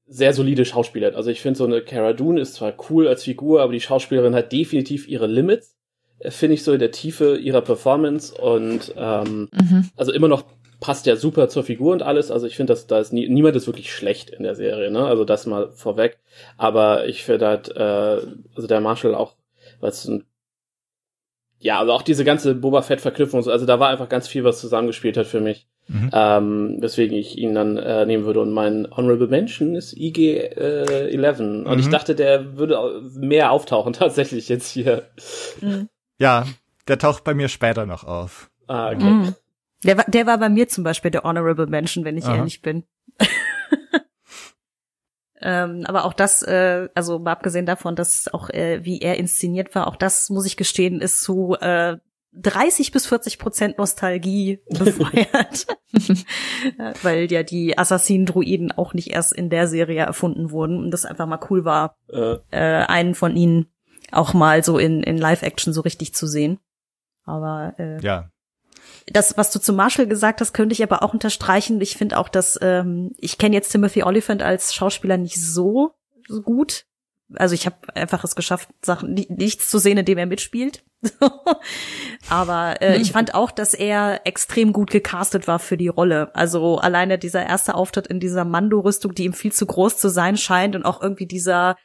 sehr 0.06 0.32
solide 0.32 0.64
Schauspieler. 0.64 1.16
Also 1.16 1.30
ich 1.30 1.40
finde 1.40 1.58
so 1.58 1.64
eine 1.64 1.82
Cara 1.82 2.12
Dune 2.12 2.40
ist 2.40 2.54
zwar 2.54 2.72
cool 2.88 3.08
als 3.08 3.24
Figur, 3.24 3.62
aber 3.62 3.72
die 3.72 3.80
Schauspielerin 3.80 4.36
hat 4.36 4.52
definitiv 4.52 5.08
ihre 5.08 5.26
Limits, 5.26 5.74
äh, 6.20 6.30
finde 6.30 6.54
ich 6.54 6.62
so 6.62 6.72
in 6.72 6.78
der 6.78 6.92
Tiefe 6.92 7.36
ihrer 7.36 7.62
Performance 7.62 8.32
und 8.32 8.94
ähm, 8.96 9.48
mhm. 9.52 9.90
also 9.96 10.12
immer 10.12 10.28
noch 10.28 10.44
passt 10.82 11.06
ja 11.06 11.16
super 11.16 11.48
zur 11.48 11.62
Figur 11.62 11.92
und 11.92 12.02
alles. 12.02 12.30
Also 12.30 12.46
ich 12.46 12.56
finde, 12.56 12.72
dass 12.72 12.86
da 12.86 12.98
ist 12.98 13.12
nie, 13.12 13.28
niemand 13.28 13.56
ist 13.56 13.66
wirklich 13.66 13.94
schlecht 13.94 14.28
in 14.28 14.42
der 14.42 14.56
Serie, 14.56 14.90
ne? 14.90 15.06
Also 15.06 15.24
das 15.24 15.46
mal 15.46 15.70
vorweg. 15.70 16.18
Aber 16.58 17.06
ich 17.06 17.24
finde 17.24 17.46
halt, 17.46 17.74
äh, 17.74 18.26
also 18.54 18.66
der 18.68 18.80
Marshall 18.80 19.14
auch, 19.14 19.36
weil 19.80 19.90
es 19.90 20.06
ein 20.06 20.24
ja, 21.62 21.78
also 21.78 21.92
auch 21.92 22.02
diese 22.02 22.24
ganze 22.24 22.56
Boba 22.56 22.82
Fett-Verknüpfung, 22.82 23.48
also 23.48 23.66
da 23.66 23.78
war 23.78 23.88
einfach 23.88 24.08
ganz 24.08 24.26
viel, 24.26 24.42
was 24.42 24.60
zusammengespielt 24.60 25.16
hat 25.16 25.28
für 25.28 25.40
mich. 25.40 25.68
Mhm. 25.86 26.10
Ähm, 26.12 26.76
weswegen 26.80 27.16
ich 27.16 27.38
ihn 27.38 27.54
dann 27.54 27.76
äh, 27.76 28.04
nehmen 28.04 28.24
würde. 28.24 28.40
Und 28.40 28.50
mein 28.52 28.88
Honorable 28.90 29.28
Mention 29.28 29.76
ist 29.76 29.96
IG 29.96 30.38
äh, 30.38 31.14
11. 31.14 31.38
Und 31.38 31.64
mhm. 31.64 31.78
ich 31.78 31.88
dachte, 31.88 32.16
der 32.16 32.56
würde 32.56 33.02
mehr 33.14 33.52
auftauchen, 33.52 33.92
tatsächlich 33.92 34.48
jetzt 34.48 34.70
hier. 34.70 35.04
Mhm. 35.60 35.88
Ja, 36.18 36.46
der 36.88 36.98
taucht 36.98 37.22
bei 37.22 37.34
mir 37.34 37.48
später 37.48 37.86
noch 37.86 38.02
auf. 38.02 38.50
Ah, 38.66 38.90
okay. 38.90 39.32
Der, 39.84 39.98
war, 39.98 40.04
der 40.06 40.26
war 40.26 40.38
bei 40.38 40.48
mir 40.48 40.68
zum 40.68 40.84
Beispiel 40.84 41.10
der 41.10 41.24
Honorable 41.24 41.66
Mention, 41.66 42.04
wenn 42.04 42.16
ich 42.16 42.24
Aha. 42.24 42.36
ehrlich 42.36 42.62
bin. 42.62 42.84
ähm, 45.40 45.84
aber 45.86 46.04
auch 46.04 46.12
das, 46.12 46.42
äh, 46.42 46.88
also 46.94 47.18
mal 47.18 47.32
abgesehen 47.32 47.66
davon, 47.66 47.96
dass 47.96 48.32
auch 48.32 48.48
äh, 48.50 48.84
wie 48.84 49.00
er 49.00 49.18
inszeniert 49.18 49.74
war, 49.74 49.88
auch 49.88 49.96
das 49.96 50.30
muss 50.30 50.46
ich 50.46 50.56
gestehen, 50.56 51.00
ist 51.00 51.22
zu 51.22 51.56
äh, 51.60 51.96
30 52.34 52.92
bis 52.92 53.06
40 53.06 53.38
Prozent 53.38 53.78
Nostalgie 53.78 54.60
befeuert, 54.70 55.66
weil 57.02 57.30
ja 57.30 57.42
die 57.42 57.76
Assassinen-Druiden 57.76 58.72
auch 58.72 58.94
nicht 58.94 59.10
erst 59.10 59.32
in 59.32 59.50
der 59.50 59.66
Serie 59.68 60.02
erfunden 60.02 60.50
wurden 60.50 60.78
und 60.78 60.90
das 60.90 61.04
einfach 61.04 61.26
mal 61.26 61.40
cool 61.50 61.64
war, 61.64 61.96
äh. 62.08 62.36
Äh, 62.50 62.86
einen 62.86 63.14
von 63.14 63.36
ihnen 63.36 63.66
auch 64.12 64.34
mal 64.34 64.64
so 64.64 64.78
in, 64.78 65.02
in 65.02 65.18
Live-Action 65.18 65.72
so 65.72 65.82
richtig 65.82 66.14
zu 66.14 66.26
sehen. 66.26 66.58
Aber 67.24 67.74
äh, 67.78 68.00
ja. 68.00 68.30
Das, 69.06 69.36
was 69.36 69.50
du 69.50 69.58
zu 69.58 69.72
Marshall 69.72 70.06
gesagt 70.06 70.40
hast, 70.40 70.52
könnte 70.52 70.72
ich 70.72 70.82
aber 70.82 71.02
auch 71.02 71.12
unterstreichen. 71.12 71.80
Ich 71.80 71.96
finde 71.96 72.18
auch, 72.18 72.28
dass 72.28 72.58
ähm, 72.62 73.12
ich 73.18 73.38
kenne 73.38 73.54
jetzt 73.54 73.70
Timothy 73.70 74.02
Oliphant 74.02 74.42
als 74.42 74.74
Schauspieler 74.74 75.16
nicht 75.16 75.40
so 75.40 75.92
gut. 76.44 76.84
Also 77.34 77.54
ich 77.54 77.66
habe 77.66 77.76
einfach 77.94 78.24
es 78.24 78.36
geschafft, 78.36 78.68
Sachen 78.84 79.14
nichts 79.14 79.68
zu 79.70 79.78
sehen, 79.78 79.98
in 79.98 80.04
dem 80.04 80.18
er 80.18 80.26
mitspielt. 80.26 80.84
Aber 82.28 82.80
äh, 82.82 83.00
ich 83.00 83.12
fand 83.12 83.34
auch, 83.34 83.50
dass 83.50 83.74
er 83.74 84.20
extrem 84.24 84.72
gut 84.72 84.90
gecastet 84.90 85.48
war 85.48 85.58
für 85.58 85.76
die 85.76 85.88
Rolle. 85.88 86.34
Also 86.34 86.78
alleine 86.78 87.18
dieser 87.18 87.44
erste 87.44 87.74
Auftritt 87.74 88.06
in 88.06 88.20
dieser 88.20 88.44
Mando-Rüstung, 88.44 89.14
die 89.14 89.24
ihm 89.24 89.32
viel 89.32 89.52
zu 89.52 89.66
groß 89.66 89.96
zu 89.96 90.08
sein 90.08 90.36
scheint 90.36 90.76
und 90.76 90.84
auch 90.84 91.00
irgendwie 91.00 91.26
dieser, 91.26 91.76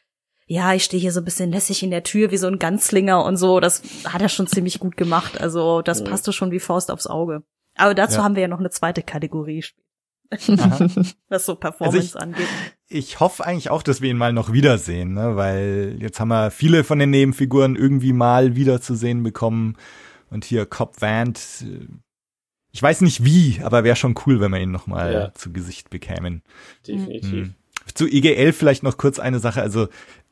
ja, 0.48 0.74
ich 0.74 0.86
stehe 0.86 1.02
hier 1.02 1.12
so 1.12 1.20
ein 1.20 1.26
bisschen 1.26 1.52
lässig 1.52 1.84
in 1.84 1.92
der 1.92 2.04
Tür 2.04 2.32
wie 2.32 2.38
so 2.38 2.48
ein 2.48 2.58
Ganzlinger 2.58 3.24
und 3.24 3.36
so, 3.36 3.60
das 3.60 3.84
hat 4.06 4.22
er 4.22 4.30
schon 4.30 4.48
ziemlich 4.48 4.80
gut 4.80 4.96
gemacht. 4.96 5.40
Also 5.40 5.82
das 5.82 6.04
passte 6.04 6.32
schon 6.32 6.52
wie 6.52 6.60
Faust 6.60 6.90
aufs 6.90 7.06
Auge. 7.06 7.44
Aber 7.76 7.94
dazu 7.94 8.18
ja. 8.18 8.24
haben 8.24 8.36
wir 8.36 8.44
ja 8.44 8.48
noch 8.48 8.60
eine 8.60 8.70
zweite 8.70 9.04
Kategorie. 9.04 9.64
was 11.30 11.46
so 11.46 11.56
Performance 11.56 11.98
also 11.98 12.18
ich, 12.18 12.22
angeht. 12.22 12.48
Ich 12.90 13.20
hoffe 13.20 13.46
eigentlich 13.46 13.70
auch, 13.70 13.84
dass 13.84 14.02
wir 14.02 14.10
ihn 14.10 14.18
mal 14.18 14.34
noch 14.34 14.52
wiedersehen, 14.52 15.14
ne? 15.14 15.36
weil 15.36 15.98
jetzt 16.00 16.20
haben 16.20 16.30
wir 16.30 16.52
viele 16.52 16.84
von 16.84 17.00
den 17.00 17.12
Nebenfiguren 17.12 17.76
irgendwie 17.76 18.14
mal 18.14 18.56
wiederzusehen 18.56 19.24
bekommen. 19.24 19.78
Und 20.30 20.44
hier 20.44 20.66
Cobb 20.66 21.02
Vant, 21.02 21.40
äh, 21.62 21.88
ich 22.72 22.82
weiß 22.82 23.02
nicht 23.02 23.24
wie, 23.24 23.62
aber 23.64 23.84
wäre 23.84 23.96
schon 23.96 24.16
cool, 24.26 24.42
wenn 24.42 24.52
wir 24.52 24.60
ihn 24.60 24.72
noch 24.72 24.88
mal 24.88 25.14
ja. 25.14 25.34
zu 25.34 25.54
Gesicht 25.54 25.90
bekämen. 25.90 26.44
Definitiv. 26.86 27.48
Mhm. 27.48 27.56
Zu 27.94 28.08
IGL 28.08 28.52
vielleicht 28.52 28.84
noch 28.84 28.98
kurz 28.98 29.20
eine 29.20 29.40
Sache. 29.40 29.62
Also 29.62 29.88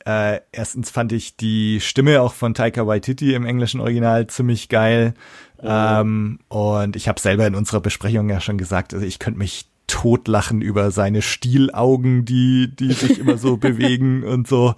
äh, 0.06 0.41
erstens 0.51 0.91
fand 0.91 1.12
ich 1.12 1.36
die 1.36 1.80
Stimme 1.82 2.22
auch 2.22 2.34
von 2.34 2.53
Taika 2.53 2.86
Waititi 2.86 3.34
im 3.34 3.45
englischen 3.45 3.82
Original 3.82 4.28
ziemlich 4.28 4.70
geil. 4.70 5.14
Mhm. 5.62 5.68
Ähm, 5.68 6.39
und 6.47 6.95
ich 6.95 7.08
habe 7.08 7.20
selber 7.20 7.47
in 7.47 7.56
unserer 7.56 7.82
Besprechung 7.82 8.30
ja 8.30 8.39
schon 8.39 8.58
gesagt, 8.58 8.93
also 8.93 9.06
ich 9.06 9.20
könnte 9.20 9.39
mich 9.39 9.68
totlachen 9.88 10.62
über 10.62 10.91
seine 10.91 11.22
Stielaugen, 11.22 12.26
die, 12.26 12.76
die 12.76 12.93
sich 12.93 13.20
immer 13.20 13.38
so 13.38 13.58
bewegen 13.58 14.24
und 14.24 14.47
so. 14.47 14.76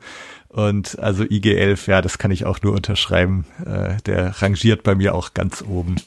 Und 0.47 0.97
also 0.99 1.23
IG11, 1.23 1.89
ja, 1.89 2.01
das 2.01 2.17
kann 2.17 2.32
ich 2.32 2.45
auch 2.45 2.61
nur 2.61 2.73
unterschreiben. 2.73 3.45
Äh, 3.65 3.97
der 4.05 4.41
rangiert 4.41 4.84
bei 4.84 4.95
mir 4.95 5.13
auch 5.13 5.34
ganz 5.34 5.61
oben. 5.61 5.97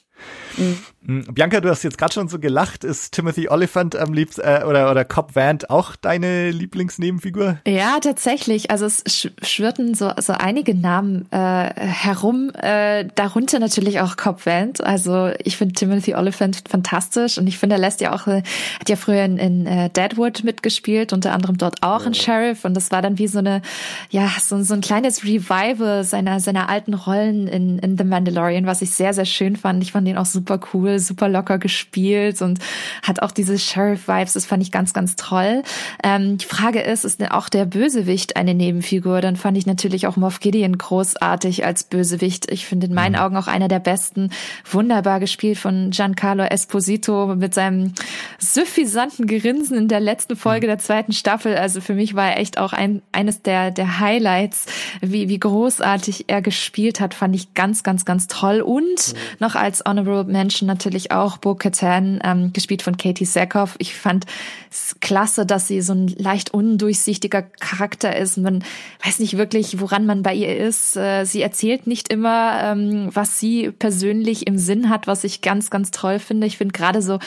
Mhm. 0.56 0.78
Mm, 1.02 1.20
Bianca, 1.32 1.60
du 1.60 1.70
hast 1.70 1.82
jetzt 1.82 1.96
gerade 1.96 2.12
schon 2.12 2.28
so 2.28 2.38
gelacht. 2.38 2.84
Ist 2.84 3.12
Timothy 3.12 3.48
Oliphant 3.48 3.96
am 3.96 4.12
liebsten 4.12 4.42
äh, 4.42 4.64
oder 4.66 4.90
oder 4.90 5.04
Cobb 5.04 5.34
Vant 5.34 5.70
auch 5.70 5.96
deine 5.96 6.50
Lieblingsnebenfigur? 6.50 7.58
Ja, 7.66 8.00
tatsächlich. 8.00 8.70
Also 8.70 8.84
es 8.84 9.02
schwirrten 9.42 9.94
so 9.94 10.12
so 10.18 10.34
einige 10.34 10.74
Namen 10.74 11.26
äh, 11.30 11.36
herum. 11.74 12.50
Äh, 12.54 13.06
darunter 13.14 13.58
natürlich 13.60 14.00
auch 14.00 14.16
Cobb 14.18 14.44
Vant. 14.44 14.82
Also 14.82 15.30
ich 15.42 15.56
finde 15.56 15.74
Timothy 15.74 16.14
Oliphant 16.14 16.64
fantastisch 16.68 17.38
und 17.38 17.46
ich 17.46 17.56
finde, 17.56 17.76
er 17.76 17.80
lässt 17.80 18.02
ja 18.02 18.12
auch 18.12 18.26
äh, 18.26 18.42
hat 18.78 18.88
ja 18.88 18.96
früher 18.96 19.24
in, 19.24 19.38
in 19.38 19.66
äh, 19.66 19.88
Deadwood 19.88 20.44
mitgespielt, 20.44 21.14
unter 21.14 21.32
anderem 21.32 21.56
dort 21.56 21.82
auch 21.82 22.04
ein 22.04 22.14
Sheriff 22.14 22.66
und 22.66 22.74
das 22.74 22.90
war 22.90 23.00
dann 23.00 23.16
wie 23.18 23.28
so 23.28 23.38
eine 23.38 23.62
ja 24.10 24.28
so, 24.38 24.62
so 24.62 24.74
ein 24.74 24.82
kleines 24.82 25.24
Revival 25.24 26.04
seiner 26.04 26.40
seiner 26.40 26.68
alten 26.68 26.92
Rollen 26.92 27.48
in 27.48 27.78
in 27.78 27.96
The 27.96 28.04
Mandalorian, 28.04 28.66
was 28.66 28.82
ich 28.82 28.90
sehr 28.90 29.14
sehr 29.14 29.24
schön 29.24 29.56
fand. 29.56 29.82
Ich 29.82 29.92
fand 29.92 30.06
ihn 30.06 30.18
auch 30.18 30.26
super 30.26 30.60
cool 30.74 30.89
super 30.98 31.28
locker 31.28 31.58
gespielt 31.58 32.42
und 32.42 32.58
hat 33.02 33.22
auch 33.22 33.30
diese 33.30 33.58
Sheriff-Vibes. 33.58 34.32
Das 34.32 34.46
fand 34.46 34.62
ich 34.62 34.72
ganz, 34.72 34.92
ganz 34.92 35.16
toll. 35.16 35.62
Ähm, 36.02 36.38
die 36.38 36.46
Frage 36.46 36.80
ist, 36.80 37.04
ist 37.04 37.20
auch 37.30 37.48
der 37.48 37.66
Bösewicht 37.66 38.36
eine 38.36 38.54
Nebenfigur? 38.54 39.20
Dann 39.20 39.36
fand 39.36 39.56
ich 39.56 39.66
natürlich 39.66 40.06
auch 40.06 40.16
Moff 40.16 40.40
Gideon 40.40 40.78
großartig 40.78 41.64
als 41.64 41.84
Bösewicht. 41.84 42.50
Ich 42.50 42.66
finde 42.66 42.86
in 42.86 42.94
meinen 42.94 43.12
mhm. 43.12 43.20
Augen 43.20 43.36
auch 43.36 43.46
einer 43.46 43.68
der 43.68 43.78
besten. 43.78 44.30
Wunderbar 44.70 45.20
gespielt 45.20 45.58
von 45.58 45.90
Giancarlo 45.90 46.44
Esposito 46.44 47.34
mit 47.36 47.54
seinem 47.54 47.92
suffisanten 48.38 49.26
Grinsen 49.26 49.76
in 49.76 49.88
der 49.88 50.00
letzten 50.00 50.36
Folge 50.36 50.66
der 50.66 50.78
zweiten 50.78 51.12
Staffel. 51.12 51.56
Also 51.56 51.80
für 51.80 51.94
mich 51.94 52.14
war 52.14 52.30
er 52.30 52.38
echt 52.38 52.58
auch 52.58 52.72
ein, 52.72 53.02
eines 53.12 53.42
der, 53.42 53.70
der 53.70 54.00
Highlights, 54.00 54.66
wie, 55.00 55.28
wie 55.28 55.38
großartig 55.38 56.24
er 56.28 56.42
gespielt 56.42 57.00
hat, 57.00 57.14
fand 57.14 57.34
ich 57.34 57.54
ganz, 57.54 57.82
ganz, 57.82 58.04
ganz 58.04 58.26
toll. 58.26 58.60
Und 58.60 58.80
mhm. 58.80 59.18
noch 59.38 59.54
als 59.54 59.82
Honorable 59.86 60.24
Mention 60.24 60.66
natürlich 60.80 61.12
auch 61.12 61.36
Bo 61.36 61.54
Katan, 61.54 62.20
ähm, 62.24 62.52
gespielt 62.52 62.80
von 62.80 62.96
Katie 62.96 63.26
Sackhoff. 63.26 63.76
Ich 63.78 63.94
fand 63.94 64.24
es 64.70 64.96
klasse, 65.00 65.44
dass 65.44 65.68
sie 65.68 65.82
so 65.82 65.92
ein 65.92 66.08
leicht 66.08 66.54
undurchsichtiger 66.54 67.42
Charakter 67.42 68.16
ist. 68.16 68.38
Man 68.38 68.64
weiß 69.04 69.18
nicht 69.18 69.36
wirklich, 69.36 69.80
woran 69.80 70.06
man 70.06 70.22
bei 70.22 70.34
ihr 70.34 70.56
ist. 70.56 70.96
Äh, 70.96 71.24
sie 71.24 71.42
erzählt 71.42 71.86
nicht 71.86 72.10
immer, 72.10 72.60
ähm, 72.62 73.10
was 73.12 73.38
sie 73.38 73.70
persönlich 73.70 74.46
im 74.46 74.56
Sinn 74.56 74.88
hat, 74.88 75.06
was 75.06 75.24
ich 75.24 75.42
ganz, 75.42 75.70
ganz 75.70 75.90
toll 75.90 76.18
finde. 76.18 76.46
Ich 76.46 76.56
finde 76.56 76.72
gerade 76.72 77.02
so 77.02 77.18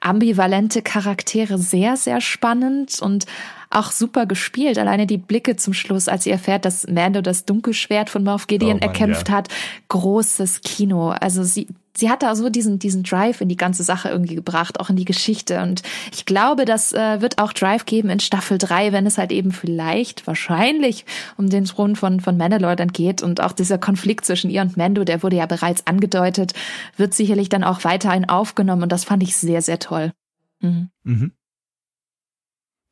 ambivalente 0.00 0.80
Charaktere 0.80 1.58
sehr, 1.58 1.96
sehr 1.96 2.20
spannend 2.20 3.00
und 3.00 3.26
auch 3.72 3.90
super 3.90 4.26
gespielt. 4.26 4.78
Alleine 4.78 5.06
die 5.06 5.18
Blicke 5.18 5.56
zum 5.56 5.72
Schluss, 5.74 6.08
als 6.08 6.24
sie 6.24 6.30
erfährt, 6.30 6.64
dass 6.64 6.86
Mando 6.86 7.22
das 7.22 7.44
Dunkelschwert 7.44 8.10
von 8.10 8.22
Moff 8.22 8.46
Gideon 8.46 8.72
oh 8.72 8.74
Mann, 8.74 8.82
erkämpft 8.82 9.28
ja. 9.28 9.34
hat. 9.34 9.48
Großes 9.88 10.60
Kino. 10.60 11.10
Also 11.10 11.42
sie, 11.42 11.68
sie 11.96 12.10
hat 12.10 12.22
da 12.22 12.34
so 12.34 12.48
diesen, 12.48 12.78
diesen 12.78 13.02
Drive 13.02 13.40
in 13.40 13.48
die 13.48 13.56
ganze 13.56 13.82
Sache 13.82 14.08
irgendwie 14.08 14.34
gebracht, 14.34 14.80
auch 14.80 14.90
in 14.90 14.96
die 14.96 15.04
Geschichte. 15.04 15.60
Und 15.62 15.82
ich 16.12 16.24
glaube, 16.24 16.64
das 16.64 16.92
äh, 16.92 17.20
wird 17.20 17.38
auch 17.38 17.52
Drive 17.52 17.84
geben 17.84 18.10
in 18.10 18.20
Staffel 18.20 18.58
3, 18.58 18.92
wenn 18.92 19.06
es 19.06 19.18
halt 19.18 19.32
eben 19.32 19.52
vielleicht, 19.52 20.26
wahrscheinlich 20.26 21.04
um 21.36 21.48
den 21.48 21.64
Thron 21.64 21.96
von, 21.96 22.20
von 22.20 22.36
Mandalore 22.36 22.76
dann 22.76 22.92
geht. 22.92 23.22
Und 23.22 23.40
auch 23.40 23.52
dieser 23.52 23.78
Konflikt 23.78 24.24
zwischen 24.24 24.50
ihr 24.50 24.62
und 24.62 24.76
Mando, 24.76 25.04
der 25.04 25.22
wurde 25.22 25.36
ja 25.36 25.46
bereits 25.46 25.86
angedeutet, 25.86 26.54
wird 26.96 27.14
sicherlich 27.14 27.48
dann 27.48 27.64
auch 27.64 27.84
weiterhin 27.84 28.28
aufgenommen. 28.28 28.84
Und 28.84 28.92
das 28.92 29.04
fand 29.04 29.22
ich 29.22 29.36
sehr, 29.36 29.62
sehr 29.62 29.78
toll. 29.78 30.12
Mhm. 30.60 30.90
Mhm. 31.04 31.32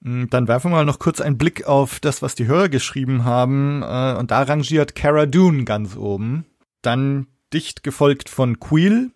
Mm, 0.01 0.25
dann 0.31 0.49
werfen 0.49 0.71
wir 0.71 0.77
mal 0.77 0.85
noch 0.85 0.99
kurz 0.99 1.21
einen 1.21 1.39
Blick 1.39 1.67
auf 1.67 2.01
das, 2.01 2.23
was 2.23 2.35
die 2.35 2.47
Hörer 2.47 2.69
geschrieben 2.69 3.25
haben. 3.25 3.83
Äh, 3.83 4.17
und 4.19 4.31
da 4.31 4.43
rangiert 4.43 4.95
Cara 4.95 5.27
Dune 5.27 5.65
ganz 5.65 5.97
oben. 5.97 6.45
Dann 6.83 7.27
dicht 7.53 7.83
gefolgt 7.83 8.29
von 8.29 8.61
Queel. 8.61 9.11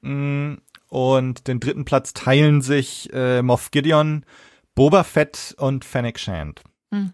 Mm, 0.00 0.54
und 0.88 1.48
den 1.48 1.60
dritten 1.60 1.84
Platz 1.84 2.12
teilen 2.12 2.60
sich 2.60 3.12
äh, 3.12 3.42
Moff 3.42 3.70
Gideon, 3.70 4.24
Boba 4.74 5.04
Fett 5.04 5.54
und 5.58 5.84
Fennec 5.84 6.18
Shand. 6.18 6.62
Hm. 6.90 7.12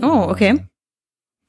Oh, 0.00 0.26
okay. 0.28 0.50
Ähm, 0.50 0.68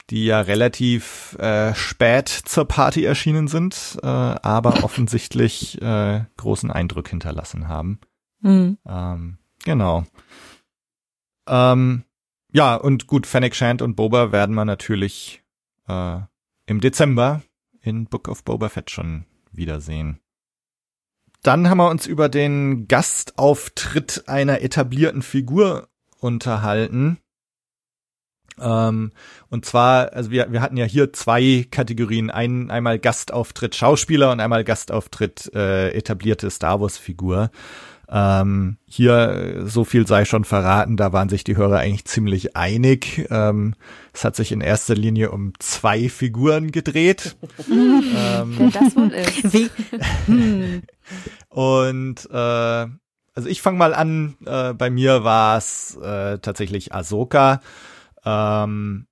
die 0.09 0.26
ja 0.26 0.41
relativ 0.41 1.38
äh, 1.39 1.74
spät 1.74 2.28
zur 2.30 2.65
Party 2.65 3.05
erschienen 3.05 3.47
sind, 3.47 3.97
äh, 4.03 4.07
aber 4.07 4.84
offensichtlich 4.84 5.82
äh, 5.82 6.26
großen 6.38 6.69
Eindruck 6.69 7.07
hinterlassen 7.07 7.67
haben. 7.67 7.99
Mhm. 8.41 8.78
Ähm, 8.86 9.38
genau. 9.63 10.03
Ähm, 11.47 12.03
ja, 12.51 12.76
und 12.76 13.07
gut, 13.07 13.26
Fennec 13.26 13.55
Shand 13.55 13.82
und 13.82 13.95
Boba 13.95 14.32
werden 14.32 14.55
wir 14.55 14.65
natürlich 14.65 15.43
äh, 15.88 16.19
im 16.65 16.82
Dezember 16.82 17.41
in 17.82 18.05
Book 18.05 18.27
of 18.27 18.43
Boba 18.43 18.69
Fett 18.69 18.89
schon 18.91 19.25
wiedersehen. 19.51 20.19
Dann 21.43 21.69
haben 21.69 21.79
wir 21.79 21.89
uns 21.89 22.05
über 22.05 22.29
den 22.29 22.88
Gastauftritt 22.88 24.25
einer 24.27 24.61
etablierten 24.61 25.23
Figur 25.23 25.89
unterhalten. 26.19 27.17
Ähm, 28.59 29.11
und 29.49 29.65
zwar, 29.65 30.13
also 30.13 30.29
wir, 30.29 30.51
wir 30.51 30.61
hatten 30.61 30.77
ja 30.77 30.86
hier 30.86 31.13
zwei 31.13 31.65
Kategorien. 31.71 32.29
Ein, 32.29 32.69
einmal 32.69 32.99
Gastauftritt 32.99 33.75
Schauspieler 33.75 34.32
und 34.32 34.39
einmal 34.39 34.63
Gastauftritt 34.63 35.51
äh, 35.55 35.89
etablierte 35.91 36.49
Star 36.51 36.79
Wars 36.79 36.99
Figur. 36.99 37.49
Ähm, 38.14 38.78
hier, 38.86 39.62
so 39.66 39.86
viel 39.86 40.05
sei 40.05 40.26
schon 40.26 40.43
verraten, 40.43 40.97
da 40.97 41.14
waren 41.14 41.30
sich 41.30 41.45
die 41.45 41.55
Hörer 41.55 41.78
eigentlich 41.78 42.03
ziemlich 42.03 42.57
einig. 42.57 43.26
Ähm, 43.30 43.76
es 44.12 44.26
hat 44.26 44.36
sich 44.36 44.51
in 44.51 44.59
erster 44.59 44.95
Linie 44.95 45.32
um 45.32 45.53
zwei 45.59 46.09
Figuren 46.09 46.72
gedreht. 46.72 47.38
ähm, 47.72 48.72
das 48.74 48.95
wohl 48.97 49.12
ist. 49.14 49.53
Wie? 49.53 50.82
Und 51.47 52.30
äh, 52.30 52.88
also 53.34 53.47
ich 53.47 53.62
fange 53.62 53.78
mal 53.78 53.93
an, 53.93 54.36
äh, 54.45 54.74
bei 54.74 54.89
mir 54.89 55.24
war 55.24 55.57
es 55.57 55.95
äh, 55.95 56.39
tatsächlich 56.39 56.93
Ahsoka. 56.93 57.62
Ähm, 58.26 59.07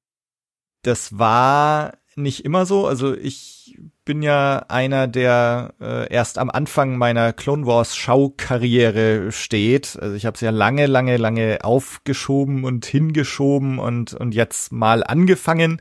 das 0.82 1.18
war 1.18 1.94
nicht 2.16 2.44
immer 2.44 2.66
so. 2.66 2.86
Also 2.86 3.16
ich 3.16 3.78
bin 4.10 4.24
ja 4.24 4.66
einer, 4.70 5.08
der 5.08 5.76
äh, 5.80 6.12
erst 6.12 6.40
am 6.40 6.50
Anfang 6.50 6.98
meiner 6.98 7.32
Clone 7.32 7.68
Wars 7.68 7.96
Schaukarriere 7.96 9.32
steht. 9.32 10.00
Also 10.02 10.16
ich 10.16 10.26
habe 10.26 10.34
es 10.34 10.42
ja 10.42 10.50
lange, 10.50 10.88
lange, 10.88 11.18
lange 11.18 11.60
aufgeschoben 11.62 12.64
und 12.64 12.88
hingeschoben 12.88 13.78
und 13.78 14.16
und 14.16 14.34
jetzt 14.34 14.72
mal 14.72 15.04
angefangen. 15.04 15.80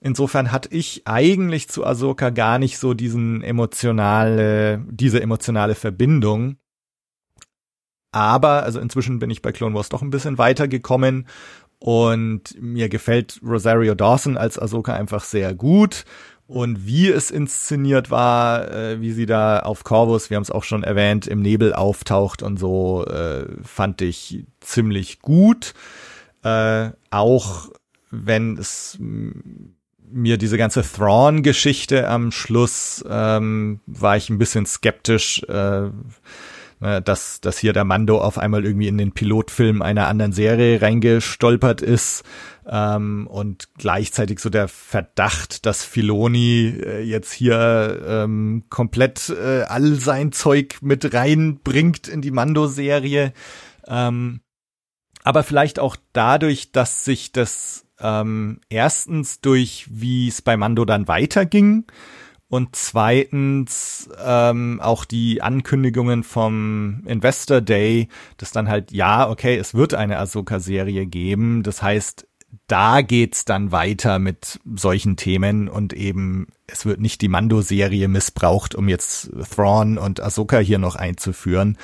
Insofern 0.00 0.50
hatte 0.50 0.70
ich 0.72 1.02
eigentlich 1.04 1.68
zu 1.68 1.84
Ahsoka 1.84 2.30
gar 2.30 2.58
nicht 2.58 2.78
so 2.78 2.94
diesen 2.94 3.42
emotionale, 3.42 4.82
diese 4.90 5.20
emotionale 5.20 5.74
Verbindung. 5.74 6.56
Aber, 8.12 8.62
also 8.62 8.80
inzwischen 8.80 9.18
bin 9.18 9.28
ich 9.28 9.42
bei 9.42 9.52
Clone 9.52 9.74
Wars 9.74 9.90
doch 9.90 10.00
ein 10.00 10.10
bisschen 10.10 10.38
weitergekommen 10.38 11.26
und 11.82 12.54
mir 12.60 12.88
gefällt 12.88 13.40
Rosario 13.44 13.96
Dawson 13.96 14.36
als 14.38 14.58
Ahsoka 14.58 14.94
einfach 14.94 15.24
sehr 15.24 15.52
gut. 15.52 16.04
Und 16.52 16.86
wie 16.86 17.08
es 17.08 17.30
inszeniert 17.30 18.10
war, 18.10 18.70
äh, 18.70 19.00
wie 19.00 19.12
sie 19.12 19.24
da 19.24 19.60
auf 19.60 19.84
Corvus, 19.84 20.28
wir 20.28 20.36
haben 20.36 20.42
es 20.42 20.50
auch 20.50 20.64
schon 20.64 20.82
erwähnt, 20.82 21.26
im 21.26 21.40
Nebel 21.40 21.72
auftaucht 21.72 22.42
und 22.42 22.58
so, 22.58 23.06
äh, 23.06 23.46
fand 23.62 24.02
ich 24.02 24.44
ziemlich 24.60 25.20
gut. 25.22 25.72
Äh, 26.44 26.90
auch 27.10 27.70
wenn 28.10 28.58
es 28.58 28.98
mir 29.00 30.36
diese 30.36 30.58
ganze 30.58 30.82
Thrawn-Geschichte 30.82 32.06
am 32.06 32.30
Schluss 32.30 33.02
ähm, 33.08 33.80
war 33.86 34.18
ich 34.18 34.28
ein 34.28 34.36
bisschen 34.36 34.66
skeptisch, 34.66 35.42
äh, 35.44 35.88
dass, 36.82 37.40
dass 37.40 37.58
hier 37.58 37.72
der 37.72 37.84
Mando 37.84 38.20
auf 38.20 38.38
einmal 38.38 38.64
irgendwie 38.64 38.88
in 38.88 38.98
den 38.98 39.12
Pilotfilm 39.12 39.82
einer 39.82 40.08
anderen 40.08 40.32
Serie 40.32 40.82
reingestolpert 40.82 41.80
ist 41.80 42.24
ähm, 42.68 43.26
und 43.28 43.68
gleichzeitig 43.78 44.40
so 44.40 44.50
der 44.50 44.68
Verdacht, 44.68 45.66
dass 45.66 45.84
Filoni 45.84 46.74
äh, 46.84 47.02
jetzt 47.02 47.32
hier 47.32 48.02
ähm, 48.06 48.64
komplett 48.68 49.30
äh, 49.30 49.62
all 49.62 49.94
sein 49.94 50.32
Zeug 50.32 50.76
mit 50.80 51.14
reinbringt 51.14 52.08
in 52.08 52.20
die 52.20 52.30
Mando-Serie. 52.30 53.32
Ähm, 53.86 54.40
aber 55.24 55.42
vielleicht 55.42 55.78
auch 55.78 55.96
dadurch, 56.12 56.72
dass 56.72 57.04
sich 57.04 57.32
das 57.32 57.86
ähm, 58.00 58.60
erstens 58.68 59.40
durch, 59.40 59.86
wie 59.90 60.28
es 60.28 60.42
bei 60.42 60.56
Mando 60.56 60.84
dann 60.84 61.08
weiterging, 61.08 61.84
und 62.52 62.76
zweitens 62.76 64.10
ähm, 64.22 64.78
auch 64.82 65.06
die 65.06 65.40
Ankündigungen 65.40 66.22
vom 66.22 67.02
Investor 67.06 67.62
Day, 67.62 68.08
dass 68.36 68.52
dann 68.52 68.68
halt, 68.68 68.92
ja, 68.92 69.30
okay, 69.30 69.56
es 69.56 69.72
wird 69.72 69.94
eine 69.94 70.18
Ahsoka-Serie 70.18 71.06
geben. 71.06 71.62
Das 71.62 71.82
heißt, 71.82 72.28
da 72.66 73.00
geht's 73.00 73.46
dann 73.46 73.72
weiter 73.72 74.18
mit 74.18 74.60
solchen 74.74 75.16
Themen 75.16 75.70
und 75.70 75.94
eben 75.94 76.48
es 76.66 76.84
wird 76.84 77.00
nicht 77.00 77.22
die 77.22 77.28
Mando-Serie 77.28 78.06
missbraucht, 78.06 78.74
um 78.74 78.86
jetzt 78.86 79.30
Thrawn 79.50 79.96
und 79.96 80.20
Ahsoka 80.20 80.58
hier 80.58 80.78
noch 80.78 80.96
einzuführen. 80.96 81.78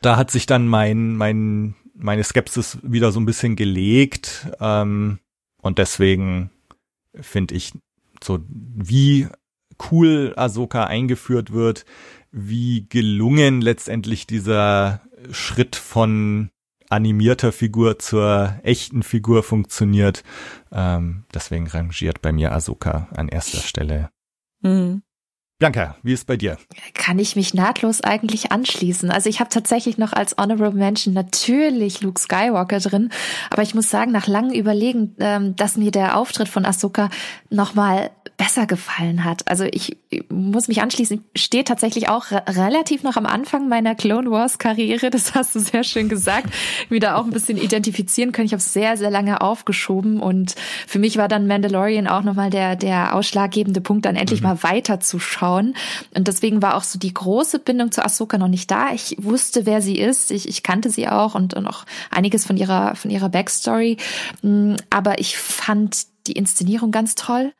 Da 0.00 0.16
hat 0.16 0.30
sich 0.30 0.46
dann 0.46 0.66
mein, 0.66 1.16
mein, 1.16 1.74
meine 1.94 2.24
Skepsis 2.24 2.78
wieder 2.82 3.12
so 3.12 3.20
ein 3.20 3.26
bisschen 3.26 3.54
gelegt 3.54 4.48
ähm, 4.60 5.18
und 5.60 5.76
deswegen 5.76 6.48
finde 7.20 7.54
ich 7.54 7.74
so 8.24 8.38
wie 8.48 9.28
cool 9.90 10.32
Ahsoka 10.36 10.84
eingeführt 10.84 11.52
wird, 11.52 11.84
wie 12.32 12.86
gelungen 12.88 13.60
letztendlich 13.60 14.26
dieser 14.26 15.00
Schritt 15.30 15.76
von 15.76 16.50
animierter 16.88 17.52
Figur 17.52 17.98
zur 17.98 18.58
echten 18.62 19.02
Figur 19.02 19.42
funktioniert. 19.42 20.22
Ähm, 20.72 21.24
deswegen 21.34 21.66
rangiert 21.66 22.22
bei 22.22 22.32
mir 22.32 22.52
Ahsoka 22.52 23.08
an 23.14 23.28
erster 23.28 23.58
Stelle. 23.58 24.10
Mhm. 24.62 25.02
Bianca, 25.58 25.96
wie 26.02 26.12
ist 26.12 26.26
bei 26.26 26.36
dir? 26.36 26.58
Kann 26.92 27.18
ich 27.18 27.34
mich 27.34 27.54
nahtlos 27.54 28.02
eigentlich 28.02 28.52
anschließen. 28.52 29.10
Also 29.10 29.30
ich 29.30 29.40
habe 29.40 29.48
tatsächlich 29.48 29.96
noch 29.96 30.12
als 30.12 30.36
Honorable 30.36 30.72
Mention 30.72 31.14
natürlich 31.14 32.02
Luke 32.02 32.20
Skywalker 32.20 32.78
drin, 32.78 33.10
aber 33.48 33.62
ich 33.62 33.74
muss 33.74 33.88
sagen, 33.88 34.12
nach 34.12 34.26
langem 34.26 34.52
Überlegen, 34.52 35.16
ähm, 35.18 35.56
dass 35.56 35.78
mir 35.78 35.90
der 35.90 36.18
Auftritt 36.18 36.50
von 36.50 36.66
Ahsoka 36.66 37.08
nochmal 37.48 38.10
besser 38.36 38.66
gefallen 38.66 39.24
hat. 39.24 39.48
Also 39.48 39.64
ich 39.64 39.96
muss 40.28 40.68
mich 40.68 40.82
anschließen, 40.82 41.24
ich 41.32 41.42
stehe 41.42 41.64
tatsächlich 41.64 42.08
auch 42.08 42.30
re 42.30 42.42
relativ 42.48 43.02
noch 43.02 43.16
am 43.16 43.26
Anfang 43.26 43.68
meiner 43.68 43.94
Clone 43.94 44.30
Wars 44.30 44.58
Karriere, 44.58 45.10
das 45.10 45.34
hast 45.34 45.54
du 45.54 45.60
sehr 45.60 45.84
schön 45.84 46.08
gesagt, 46.08 46.52
wieder 46.88 47.16
auch 47.16 47.24
ein 47.24 47.30
bisschen 47.30 47.56
identifizieren 47.56 48.32
können. 48.32 48.46
Ich 48.46 48.52
habe 48.52 48.62
sehr, 48.62 48.96
sehr 48.96 49.10
lange 49.10 49.40
aufgeschoben 49.40 50.20
und 50.20 50.54
für 50.86 50.98
mich 50.98 51.16
war 51.16 51.28
dann 51.28 51.46
Mandalorian 51.46 52.06
auch 52.06 52.22
nochmal 52.22 52.50
der, 52.50 52.76
der 52.76 53.14
ausschlaggebende 53.14 53.80
Punkt, 53.80 54.04
dann 54.04 54.16
endlich 54.16 54.42
mhm. 54.42 54.48
mal 54.48 54.62
weiterzuschauen. 54.62 55.74
Und 56.14 56.28
deswegen 56.28 56.60
war 56.60 56.76
auch 56.76 56.84
so 56.84 56.98
die 56.98 57.14
große 57.14 57.58
Bindung 57.58 57.90
zu 57.90 58.04
Ahsoka 58.04 58.38
noch 58.38 58.48
nicht 58.48 58.70
da. 58.70 58.92
Ich 58.92 59.16
wusste, 59.18 59.66
wer 59.66 59.80
sie 59.80 59.98
ist. 59.98 60.30
Ich, 60.30 60.48
ich 60.48 60.62
kannte 60.62 60.90
sie 60.90 61.08
auch 61.08 61.34
und, 61.34 61.54
und 61.54 61.66
auch 61.66 61.84
einiges 62.10 62.44
von 62.44 62.56
ihrer, 62.56 62.96
von 62.96 63.10
ihrer 63.10 63.28
Backstory. 63.28 63.96
Mm, 64.42 64.74
aber 64.90 65.20
ich 65.20 65.38
fand 65.38 66.06
die 66.26 66.32
Inszenierung 66.32 66.90
ganz 66.90 67.14
toll 67.14 67.52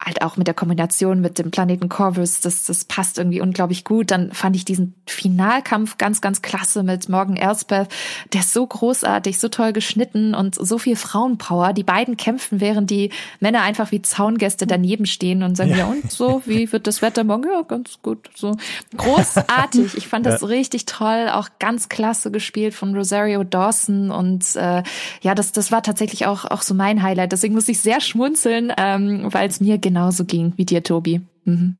halt 0.00 0.22
auch 0.22 0.36
mit 0.36 0.46
der 0.46 0.54
Kombination 0.54 1.20
mit 1.20 1.38
dem 1.38 1.50
Planeten 1.50 1.88
Corvus, 1.88 2.40
das, 2.40 2.64
das 2.64 2.84
passt 2.84 3.18
irgendwie 3.18 3.40
unglaublich 3.40 3.82
gut. 3.82 4.12
Dann 4.12 4.32
fand 4.32 4.54
ich 4.54 4.64
diesen 4.64 4.94
Finalkampf 5.06 5.98
ganz, 5.98 6.20
ganz 6.20 6.40
klasse 6.40 6.84
mit 6.84 7.08
Morgan 7.08 7.36
Elsbeth. 7.36 7.88
Der 8.32 8.42
ist 8.42 8.52
so 8.52 8.64
großartig, 8.64 9.38
so 9.38 9.48
toll 9.48 9.72
geschnitten 9.72 10.34
und 10.34 10.54
so 10.54 10.78
viel 10.78 10.94
Frauenpower. 10.94 11.72
Die 11.72 11.82
beiden 11.82 12.16
kämpfen, 12.16 12.60
während 12.60 12.90
die 12.90 13.10
Männer 13.40 13.62
einfach 13.62 13.90
wie 13.90 14.00
Zaungäste 14.00 14.68
daneben 14.68 15.04
stehen 15.04 15.42
und 15.42 15.56
sagen, 15.56 15.70
ja, 15.70 15.78
ja 15.78 15.86
und 15.86 16.10
so, 16.12 16.42
wie 16.46 16.70
wird 16.70 16.86
das 16.86 17.02
Wetter 17.02 17.24
morgen? 17.24 17.48
Ja, 17.50 17.62
ganz 17.62 17.98
gut. 18.00 18.30
So 18.36 18.56
großartig. 18.96 19.96
Ich 19.96 20.06
fand 20.06 20.26
das 20.26 20.42
ja. 20.42 20.46
richtig 20.46 20.86
toll, 20.86 21.28
auch 21.32 21.48
ganz 21.58 21.88
klasse 21.88 22.30
gespielt 22.30 22.72
von 22.72 22.94
Rosario 22.94 23.42
Dawson 23.42 24.12
und 24.12 24.54
äh, 24.54 24.84
ja, 25.22 25.34
das, 25.34 25.50
das 25.50 25.72
war 25.72 25.82
tatsächlich 25.82 26.26
auch, 26.26 26.44
auch 26.44 26.62
so 26.62 26.74
mein 26.74 27.02
Highlight. 27.02 27.32
Deswegen 27.32 27.54
muss 27.54 27.68
ich 27.68 27.80
sehr 27.80 28.00
schmunzeln, 28.00 28.72
ähm, 28.76 29.26
weil 29.32 29.48
es 29.48 29.60
mir 29.60 29.78
genauso 29.88 30.26
ging 30.26 30.52
wie 30.56 30.66
dir, 30.66 30.82
Tobi. 30.82 31.22
Mhm. 31.44 31.78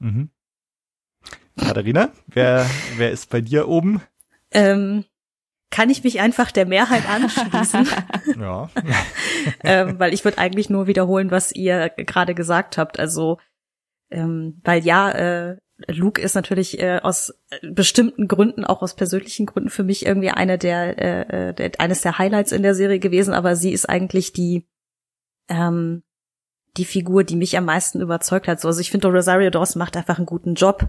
Mhm. 0.00 0.30
Katharina, 1.56 2.10
wer, 2.26 2.68
wer 2.96 3.12
ist 3.12 3.30
bei 3.30 3.40
dir 3.40 3.68
oben? 3.68 4.02
Ähm, 4.50 5.04
kann 5.70 5.90
ich 5.90 6.02
mich 6.02 6.18
einfach 6.18 6.50
der 6.50 6.66
Mehrheit 6.66 7.08
anschließen. 7.08 7.86
ja. 8.40 8.68
ähm, 9.62 10.00
weil 10.00 10.12
ich 10.12 10.24
würde 10.24 10.38
eigentlich 10.38 10.70
nur 10.70 10.88
wiederholen, 10.88 11.30
was 11.30 11.52
ihr 11.52 11.90
gerade 11.90 12.34
gesagt 12.34 12.78
habt. 12.78 12.98
Also, 12.98 13.38
ähm, 14.10 14.60
weil 14.64 14.84
ja, 14.84 15.12
äh, 15.12 15.56
Luke 15.86 16.20
ist 16.20 16.34
natürlich 16.34 16.80
äh, 16.80 16.98
aus 17.00 17.32
bestimmten 17.62 18.26
Gründen, 18.26 18.64
auch 18.64 18.82
aus 18.82 18.96
persönlichen 18.96 19.46
Gründen 19.46 19.70
für 19.70 19.84
mich 19.84 20.04
irgendwie 20.04 20.30
einer 20.30 20.58
der, 20.58 20.98
äh, 20.98 21.50
äh 21.50 21.54
der 21.54 21.70
eines 21.78 22.00
der 22.00 22.18
Highlights 22.18 22.50
in 22.50 22.64
der 22.64 22.74
Serie 22.74 22.98
gewesen, 22.98 23.34
aber 23.34 23.54
sie 23.54 23.70
ist 23.70 23.88
eigentlich 23.88 24.32
die 24.32 24.66
ähm, 25.48 26.02
die 26.76 26.84
Figur, 26.84 27.24
die 27.24 27.36
mich 27.36 27.56
am 27.56 27.64
meisten 27.64 28.00
überzeugt 28.00 28.48
hat. 28.48 28.60
So, 28.60 28.68
also 28.68 28.80
ich 28.80 28.90
finde, 28.90 29.08
Rosario 29.08 29.50
Dawson 29.50 29.78
macht 29.78 29.96
einfach 29.96 30.18
einen 30.18 30.26
guten 30.26 30.54
Job. 30.54 30.88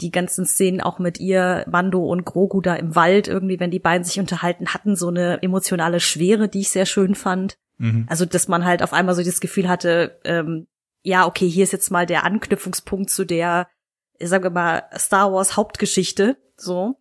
Die 0.00 0.10
ganzen 0.10 0.46
Szenen 0.46 0.80
auch 0.80 0.98
mit 0.98 1.20
ihr, 1.20 1.64
Mando 1.70 2.04
und 2.04 2.24
Grogu 2.24 2.60
da 2.60 2.74
im 2.74 2.94
Wald 2.94 3.28
irgendwie, 3.28 3.60
wenn 3.60 3.70
die 3.70 3.78
beiden 3.78 4.04
sich 4.04 4.18
unterhalten, 4.18 4.68
hatten 4.68 4.96
so 4.96 5.08
eine 5.08 5.42
emotionale 5.42 6.00
Schwere, 6.00 6.48
die 6.48 6.60
ich 6.60 6.70
sehr 6.70 6.86
schön 6.86 7.14
fand. 7.14 7.56
Mhm. 7.78 8.06
Also, 8.08 8.24
dass 8.24 8.48
man 8.48 8.64
halt 8.64 8.82
auf 8.82 8.92
einmal 8.92 9.14
so 9.14 9.22
das 9.22 9.40
Gefühl 9.40 9.68
hatte, 9.68 10.18
ähm, 10.24 10.66
ja, 11.02 11.26
okay, 11.26 11.48
hier 11.48 11.64
ist 11.64 11.72
jetzt 11.72 11.90
mal 11.90 12.06
der 12.06 12.24
Anknüpfungspunkt 12.24 13.10
zu 13.10 13.24
der, 13.24 13.68
sagen 14.22 14.44
wir 14.44 14.50
mal, 14.50 14.84
Star 14.96 15.32
Wars 15.32 15.56
Hauptgeschichte, 15.56 16.36
so. 16.56 16.96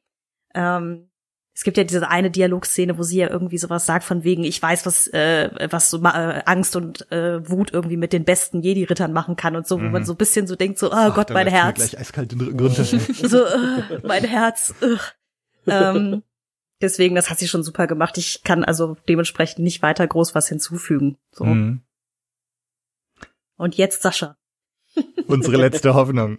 Ähm, 0.53 1.09
es 1.59 1.63
gibt 1.65 1.75
ja 1.75 1.83
diese 1.83 2.07
eine 2.07 2.31
Dialogszene, 2.31 2.97
wo 2.97 3.03
sie 3.03 3.17
ja 3.17 3.29
irgendwie 3.29 3.57
sowas 3.57 3.85
sagt 3.85 4.05
von 4.05 4.23
wegen, 4.23 4.45
ich 4.45 4.61
weiß, 4.61 4.85
was 4.85 5.07
äh, 5.07 5.49
was 5.69 5.89
so 5.89 6.01
äh, 6.05 6.41
Angst 6.45 6.77
und 6.77 7.11
äh, 7.11 7.45
Wut 7.49 7.73
irgendwie 7.73 7.97
mit 7.97 8.13
den 8.13 8.23
besten 8.23 8.61
Jedi-Rittern 8.61 9.11
machen 9.11 9.35
kann 9.35 9.57
und 9.57 9.67
so, 9.67 9.77
wo 9.77 9.83
man 9.83 10.05
so 10.05 10.13
ein 10.13 10.17
bisschen 10.17 10.47
so 10.47 10.55
denkt, 10.55 10.79
so, 10.79 10.87
oh 10.87 10.95
Ach, 10.95 11.13
Gott, 11.13 11.31
mein 11.31 11.47
Herz. 11.47 11.75
Gleich 11.75 11.99
eiskalt 11.99 12.33
runter. 12.39 12.85
So, 13.27 13.43
äh, 13.43 13.99
mein 14.03 14.23
Herz. 14.23 14.73
Äh. 14.79 14.95
Ähm, 15.69 16.23
deswegen, 16.79 17.15
das 17.15 17.29
hat 17.29 17.39
sie 17.39 17.49
schon 17.49 17.63
super 17.63 17.87
gemacht. 17.87 18.17
Ich 18.17 18.41
kann 18.45 18.63
also 18.63 18.95
dementsprechend 19.09 19.59
nicht 19.59 19.81
weiter 19.81 20.07
groß 20.07 20.35
was 20.35 20.47
hinzufügen. 20.47 21.17
So. 21.31 21.43
Mhm. 21.43 21.81
Und 23.57 23.75
jetzt 23.75 24.01
Sascha. 24.01 24.37
Unsere 25.27 25.57
letzte 25.57 25.93
Hoffnung. 25.93 26.37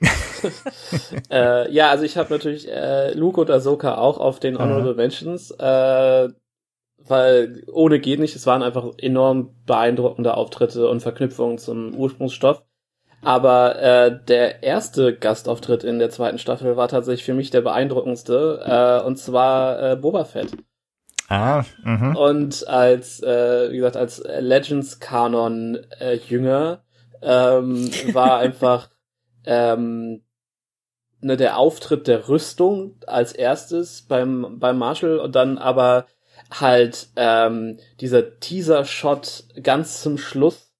äh, 1.30 1.72
ja, 1.72 1.90
also 1.90 2.05
ich 2.05 2.16
habe 2.16 2.32
natürlich 2.32 2.68
äh, 2.68 3.12
Luke 3.14 3.40
und 3.40 3.51
Ahsoka 3.51 3.96
auch 3.96 4.18
auf 4.18 4.40
den 4.40 4.59
Honorable 4.59 4.94
Mentions, 4.94 5.51
äh, 5.53 6.28
weil 6.98 7.64
ohne 7.72 8.01
geht 8.01 8.20
nicht. 8.20 8.36
Es 8.36 8.46
waren 8.46 8.62
einfach 8.62 8.86
enorm 8.98 9.55
beeindruckende 9.66 10.34
Auftritte 10.34 10.88
und 10.88 11.01
Verknüpfungen 11.01 11.59
zum 11.59 11.94
Ursprungsstoff. 11.94 12.62
Aber 13.22 13.80
äh, 13.80 14.18
der 14.24 14.62
erste 14.62 15.14
Gastauftritt 15.14 15.84
in 15.84 15.98
der 15.98 16.11
zweiten 16.11 16.38
Staffel 16.38 16.76
war 16.76 16.88
tatsächlich 16.88 17.24
für 17.24 17.34
mich 17.34 17.51
der 17.51 17.61
beeindruckendste, 17.61 19.01
äh, 19.03 19.07
und 19.07 19.16
zwar 19.16 19.92
äh, 19.92 19.96
Boba 19.96 20.24
Fett. 20.24 20.57
Ah, 21.28 21.64
mhm. 21.84 22.16
Und 22.16 22.66
als, 22.66 23.22
äh, 23.22 23.70
wie 23.70 23.76
gesagt, 23.76 23.96
als 23.96 24.22
Legends-Kanon 24.24 25.78
äh, 26.01 26.18
ähm, 27.22 27.90
war 28.12 28.38
einfach 28.38 28.90
ähm, 29.44 30.22
ne, 31.20 31.36
der 31.36 31.58
Auftritt 31.58 32.06
der 32.06 32.28
Rüstung 32.28 32.96
als 33.06 33.32
erstes 33.32 34.02
beim, 34.02 34.58
beim 34.58 34.78
Marshall 34.78 35.18
und 35.18 35.34
dann 35.34 35.58
aber 35.58 36.06
halt 36.50 37.08
ähm, 37.16 37.78
dieser 38.00 38.38
Teaser-Shot 38.40 39.44
ganz 39.62 40.02
zum 40.02 40.18
Schluss 40.18 40.72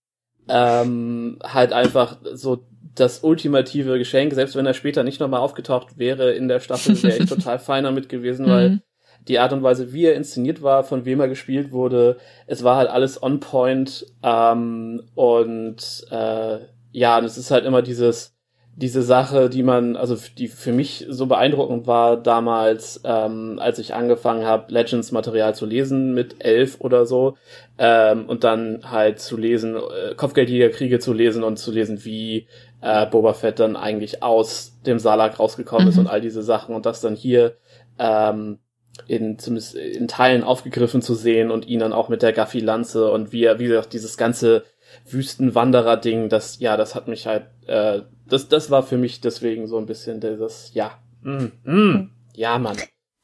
ähm, 0.49 1.39
halt 1.45 1.73
einfach 1.73 2.19
so 2.33 2.65
das 2.95 3.23
ultimative 3.23 3.99
Geschenk, 3.99 4.35
selbst 4.35 4.57
wenn 4.57 4.67
er 4.67 4.75
später 4.75 5.05
nicht 5.05 5.21
nochmal 5.21 5.41
aufgetaucht 5.41 5.97
wäre 5.97 6.33
in 6.33 6.49
der 6.49 6.61
Staffel, 6.61 7.01
wäre 7.03 7.19
ich 7.19 7.29
total 7.29 7.59
fein 7.59 7.85
damit 7.85 8.09
gewesen, 8.09 8.47
weil 8.47 8.71
Mhm. 8.71 8.83
Die 9.29 9.39
Art 9.39 9.53
und 9.53 9.63
Weise, 9.63 9.93
wie 9.93 10.07
er 10.07 10.15
inszeniert 10.15 10.63
war, 10.63 10.85
von 10.85 11.05
wem 11.05 11.21
er 11.21 11.29
gespielt 11.29 11.73
wurde, 11.73 12.17
es 12.47 12.65
war 12.65 12.77
halt 12.77 12.89
alles 12.91 13.23
on 13.23 13.41
point 13.41 14.07
ähm, 14.23 15.03
und 15.15 16.07
äh, 16.11 16.59
ja, 16.93 17.19
und 17.19 17.25
es 17.25 17.39
ist 17.39 17.51
halt 17.51 17.65
immer 17.65 17.83
dieses 17.83 18.35
diese 18.77 19.03
Sache, 19.03 19.51
die 19.51 19.63
man, 19.63 19.95
also 19.97 20.17
die 20.39 20.49
für 20.49 20.73
mich 20.73 21.05
so 21.11 21.27
beeindruckend 21.27 21.87
war 21.87 22.17
damals, 22.17 23.01
ähm, 23.05 23.59
als 23.61 23.79
ich 23.79 23.93
angefangen 23.95 24.47
habe, 24.47 24.73
Legends-Material 24.73 25.55
zu 25.55 25.67
lesen 25.67 26.15
mit 26.15 26.43
elf 26.43 26.81
oder 26.81 27.05
so, 27.05 27.37
ähm, 27.79 28.27
und 28.27 28.43
dann 28.45 28.91
halt 28.91 29.21
zu 29.21 29.37
lesen, 29.37 29.77
äh, 29.77 30.15
Kopfgeldjägerkriege 30.15 30.99
zu 30.99 31.13
lesen 31.13 31.43
und 31.43 31.59
zu 31.59 31.73
lesen, 31.73 32.05
wie 32.05 32.47
äh, 32.81 33.07
Boba 33.07 33.35
Fett 33.35 33.59
dann 33.59 33.77
eigentlich 33.77 34.23
aus 34.23 34.79
dem 34.87 34.99
Salak 34.99 35.39
rausgekommen 35.39 35.89
ist 35.89 35.97
Mhm. 35.97 36.03
und 36.03 36.07
all 36.07 36.21
diese 36.23 36.43
Sachen 36.43 36.75
und 36.75 36.87
das 36.87 37.01
dann 37.03 37.17
hier 37.17 37.57
ähm, 37.99 38.61
in 39.07 39.39
zumindest 39.39 39.75
in 39.75 40.09
Teilen 40.09 40.43
aufgegriffen 40.43 41.03
zu 41.03 41.15
sehen 41.15 41.51
und 41.51 41.67
ihn 41.67 41.81
dann 41.81 41.93
auch 41.93 42.09
mit 42.09 42.23
der 42.23 42.33
Gaffi-Lanze 42.33 43.11
und 43.11 43.33
wie 43.33 43.45
er, 43.45 43.59
wie 43.59 43.67
gesagt, 43.67 43.93
dieses 43.93 44.17
ganze 44.17 44.65
Wüstenwanderer-Ding, 45.09 46.29
das, 46.29 46.59
ja, 46.59 46.77
das 46.77 46.95
hat 46.95 47.09
mich 47.09 47.27
halt, 47.27 47.47
äh, 47.67 48.03
das, 48.27 48.49
das 48.49 48.71
war 48.71 48.83
für 48.83 48.99
mich 48.99 49.21
deswegen 49.21 49.67
so 49.67 49.79
ein 49.79 49.87
bisschen 49.87 50.21
dieses, 50.21 50.73
ja, 50.75 50.99
mm, 51.23 51.47
mm, 51.65 52.11
ja, 52.35 52.59
Mann. 52.59 52.77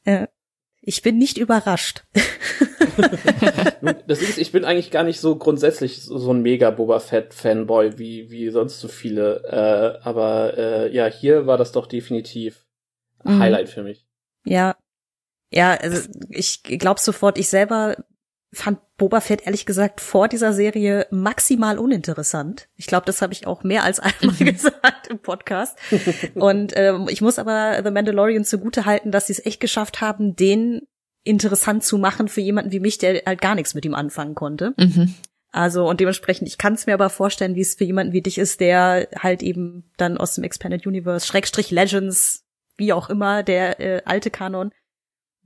Äh, 0.03 0.27
ich 0.81 1.01
bin 1.01 1.17
nicht 1.17 1.37
überrascht. 1.37 2.03
Das 4.07 4.21
ist, 4.21 4.39
ich 4.39 4.51
bin 4.51 4.65
eigentlich 4.65 4.89
gar 4.89 5.03
nicht 5.03 5.19
so 5.19 5.35
grundsätzlich 5.35 6.01
so, 6.01 6.33
ein 6.33 6.41
mega 6.41 6.71
Boba 6.71 6.99
Fett 6.99 7.33
Fanboy 7.33 7.99
wie, 7.99 8.31
wie 8.31 8.49
sonst 8.49 8.79
so 8.79 8.87
viele, 8.87 9.43
äh, 9.43 10.03
aber 10.03 10.57
äh, 10.57 10.95
ja, 10.95 11.05
hier 11.05 11.45
war 11.45 11.57
das 11.57 11.71
doch 11.71 11.85
definitiv 11.85 12.65
ein 13.23 13.35
Mhm. 13.35 13.39
Highlight 13.39 13.69
für 13.69 13.83
mich. 13.83 14.05
Ja. 14.45 14.75
Ja, 15.51 15.73
also 15.75 16.07
ich 16.29 16.63
glaube 16.63 16.99
sofort, 16.99 17.37
ich 17.37 17.49
selber 17.49 17.95
fand 18.53 18.79
Boba 18.97 19.21
Fett 19.21 19.45
ehrlich 19.45 19.65
gesagt 19.65 20.01
vor 20.01 20.27
dieser 20.27 20.53
Serie 20.53 21.05
maximal 21.11 21.77
uninteressant. 21.77 22.67
Ich 22.75 22.87
glaube, 22.87 23.05
das 23.05 23.21
habe 23.21 23.33
ich 23.33 23.45
auch 23.45 23.63
mehr 23.63 23.83
als 23.83 23.99
einmal 23.99 24.35
gesagt 24.39 25.07
im 25.07 25.19
Podcast. 25.19 25.77
Und 26.33 26.73
ähm, 26.75 27.07
ich 27.09 27.21
muss 27.21 27.39
aber 27.39 27.81
The 27.83 27.91
Mandalorian 27.91 28.45
zugute 28.45 28.85
halten, 28.85 29.11
dass 29.11 29.27
sie 29.27 29.33
es 29.33 29.45
echt 29.45 29.59
geschafft 29.59 30.01
haben, 30.01 30.35
den 30.35 30.81
interessant 31.23 31.83
zu 31.83 31.97
machen 31.97 32.29
für 32.29 32.41
jemanden 32.41 32.71
wie 32.71 32.79
mich, 32.79 32.97
der 32.97 33.21
halt 33.25 33.41
gar 33.41 33.55
nichts 33.55 33.73
mit 33.73 33.85
ihm 33.85 33.93
anfangen 33.93 34.33
konnte. 34.33 34.73
Mhm. 34.77 35.13
Also 35.51 35.87
und 35.87 35.99
dementsprechend, 35.99 36.47
ich 36.47 36.57
kann 36.57 36.73
es 36.73 36.85
mir 36.85 36.93
aber 36.93 37.09
vorstellen, 37.09 37.55
wie 37.55 37.61
es 37.61 37.75
für 37.75 37.83
jemanden 37.83 38.13
wie 38.13 38.21
dich 38.21 38.37
ist, 38.37 38.59
der 38.59 39.07
halt 39.17 39.43
eben 39.43 39.91
dann 39.97 40.17
aus 40.17 40.35
dem 40.35 40.43
Expanded 40.43 40.87
Universe, 40.87 41.25
Schrägstrich 41.27 41.69
Legends, 41.71 42.45
wie 42.77 42.93
auch 42.93 43.09
immer, 43.09 43.43
der 43.43 43.79
äh, 43.79 44.01
alte 44.05 44.29
Kanon, 44.29 44.71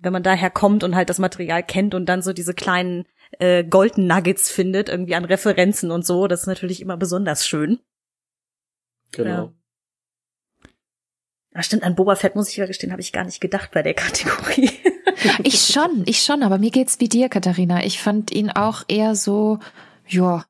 wenn 0.02 0.14
man 0.14 0.24
daher 0.24 0.49
kommt 0.49 0.84
und 0.84 0.95
halt 0.95 1.10
das 1.10 1.20
Material 1.20 1.64
kennt 1.64 1.93
und 1.93 2.08
dann 2.08 2.22
so 2.22 2.34
diese 2.34 2.54
kleinen 2.54 3.06
äh, 3.39 3.64
Golden 3.64 4.08
Nuggets 4.08 4.49
findet, 4.49 4.89
irgendwie 4.89 5.16
an 5.16 5.26
Referenzen 5.26 5.91
und 5.91 6.06
so, 6.06 6.28
das 6.28 6.41
ist 6.41 6.47
natürlich 6.47 6.82
immer 6.82 6.97
besonders 6.97 7.47
schön. 7.47 7.80
Genau. 9.12 9.30
Ja. 9.30 9.54
Ah, 11.54 11.64
stimmt, 11.64 11.84
an 11.84 11.95
Boba 11.95 12.16
Fett 12.16 12.36
muss 12.36 12.49
ich 12.49 12.58
ja 12.58 12.66
gestehen, 12.66 12.91
habe 12.91 13.02
ich 13.02 13.12
gar 13.12 13.26
nicht 13.26 13.41
gedacht 13.41 13.72
bei 13.72 13.84
der 13.84 13.93
Kategorie. 13.93 14.72
Ich 15.43 15.60
schon, 15.68 16.04
ich 16.08 16.24
schon, 16.24 16.41
aber 16.41 16.58
mir 16.58 16.72
geht's 16.72 16.99
wie 16.99 17.10
dir, 17.10 17.30
Katharina. 17.30 17.84
Ich 17.84 18.02
fand 18.02 18.32
ihn 18.32 18.49
auch 18.49 18.84
eher 18.88 19.14
so, 19.16 19.60
ja, 20.08 20.45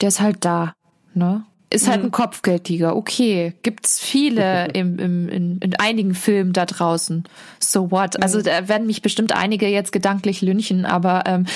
der 0.00 0.08
ist 0.08 0.20
halt 0.20 0.42
da, 0.42 0.74
ne? 1.12 1.44
Ist 1.68 1.88
halt 1.88 1.98
Mhm. 2.00 2.06
ein 2.06 2.10
Kopfgeldtiger, 2.12 2.94
okay. 2.94 3.52
Gibt's 3.62 3.98
viele 3.98 4.68
im, 4.72 5.00
im, 5.00 5.28
in, 5.28 5.58
in 5.58 5.74
einigen 5.74 6.14
Filmen 6.14 6.52
da 6.52 6.64
draußen. 6.64 7.24
So 7.58 7.90
what? 7.90 8.22
Also 8.22 8.40
da 8.40 8.68
werden 8.68 8.86
mich 8.86 9.02
bestimmt 9.02 9.32
einige 9.34 9.66
jetzt 9.66 9.90
gedanklich 9.90 10.42
lynchen, 10.42 10.84
aber 10.86 11.24
ähm, 11.26 11.46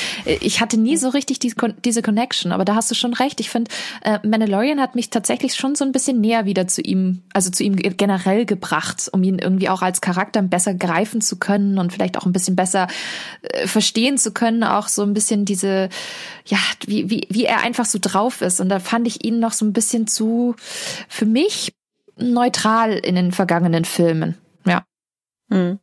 ich 0.41 0.61
hatte 0.61 0.79
nie 0.81 0.97
so 0.97 1.11
richtig 1.11 1.39
die, 1.39 1.55
diese 1.85 2.03
Connection. 2.03 2.51
Aber 2.51 2.65
da 2.65 2.75
hast 2.75 2.91
du 2.91 2.97
schon 2.97 3.15
recht. 3.15 3.39
Ich 3.39 3.51
finde, 3.51 3.71
äh, 4.03 4.19
Mandalorian 4.27 4.81
hat 4.81 4.97
mich 4.97 5.11
tatsächlich 5.11 5.55
schon 5.55 5.77
so 5.77 5.85
ein 5.85 5.93
bisschen 5.93 6.21
näher 6.21 6.45
wieder 6.45 6.67
zu 6.67 6.81
ihm, 6.83 7.23
also 7.33 7.51
zu 7.51 7.63
ihm 7.63 7.77
ge- 7.77 7.95
generell 7.97 8.47
gebracht, 8.47 9.09
um 9.13 9.23
ihn 9.23 9.39
irgendwie 9.39 9.69
auch 9.69 9.81
als 9.83 10.01
Charakter 10.01 10.43
besser 10.43 10.75
greifen 10.75 11.21
zu 11.21 11.37
können 11.39 11.79
und 11.79 11.93
vielleicht 11.93 12.19
auch 12.19 12.27
ein 12.27 12.33
bisschen 12.33 12.57
besser 12.57 12.89
äh, 13.43 13.69
verstehen 13.69 14.19
zu 14.19 14.33
können, 14.33 14.65
auch 14.65 14.89
so 14.89 15.03
ein 15.05 15.15
bisschen 15.15 15.45
diese, 15.45 15.89
ja, 16.47 16.59
wie, 16.87 17.09
wie, 17.11 17.29
wie 17.31 17.45
er 17.45 17.63
einfach 17.63 17.85
so 17.85 17.99
drauf 18.01 18.41
ist. 18.41 18.61
Und 18.61 18.71
da 18.71 18.81
fand 18.81 19.07
ich 19.07 19.25
ihn 19.25 19.39
noch 19.39 19.53
so 19.53 19.65
ein 19.65 19.73
bisschen 19.73 20.00
zu, 20.07 20.55
für 21.09 21.27
mich, 21.27 21.75
neutral 22.17 22.93
in 22.93 23.15
den 23.15 23.33
vergangenen 23.33 23.85
Filmen. 23.85 24.37
Ja. 24.67 24.85
Hm. 25.49 25.79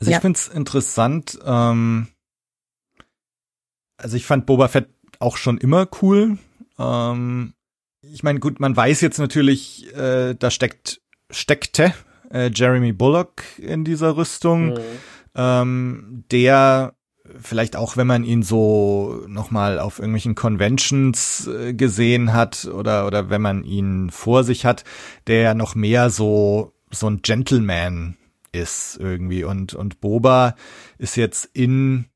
Also 0.00 0.10
Ja. 0.10 0.16
ich 0.18 0.22
find's 0.22 0.48
interessant. 0.48 1.38
Ähm, 1.44 2.08
also 3.96 4.16
ich 4.16 4.26
fand 4.26 4.46
Boba 4.46 4.68
Fett 4.68 4.88
auch 5.18 5.36
schon 5.36 5.58
immer 5.58 5.88
cool. 6.02 6.38
Ähm, 6.78 7.54
ich 8.02 8.22
meine, 8.22 8.40
gut, 8.40 8.60
man 8.60 8.76
weiß 8.76 9.00
jetzt 9.00 9.18
natürlich, 9.18 9.94
äh, 9.94 10.34
da 10.34 10.50
steckt 10.50 11.00
steckte 11.30 11.94
äh, 12.30 12.50
Jeremy 12.52 12.92
Bullock 12.92 13.42
in 13.58 13.84
dieser 13.84 14.16
Rüstung, 14.16 14.70
Mhm. 14.74 14.80
ähm, 15.34 16.24
der 16.30 16.94
vielleicht 17.40 17.76
auch, 17.76 17.96
wenn 17.96 18.06
man 18.06 18.24
ihn 18.24 18.42
so 18.42 19.24
nochmal 19.26 19.78
auf 19.78 19.98
irgendwelchen 19.98 20.34
Conventions 20.34 21.46
äh, 21.46 21.74
gesehen 21.74 22.32
hat 22.32 22.64
oder 22.66 23.06
oder 23.06 23.30
wenn 23.30 23.42
man 23.42 23.64
ihn 23.64 24.10
vor 24.10 24.44
sich 24.44 24.64
hat, 24.64 24.84
der 25.26 25.40
ja 25.40 25.54
noch 25.54 25.74
mehr 25.74 26.10
so 26.10 26.72
so 26.90 27.08
ein 27.08 27.22
Gentleman 27.22 28.16
ist 28.52 28.98
irgendwie 29.00 29.44
und 29.44 29.74
und 29.74 30.00
Boba 30.00 30.54
ist 30.98 31.16
jetzt 31.16 31.48
in 31.52 32.06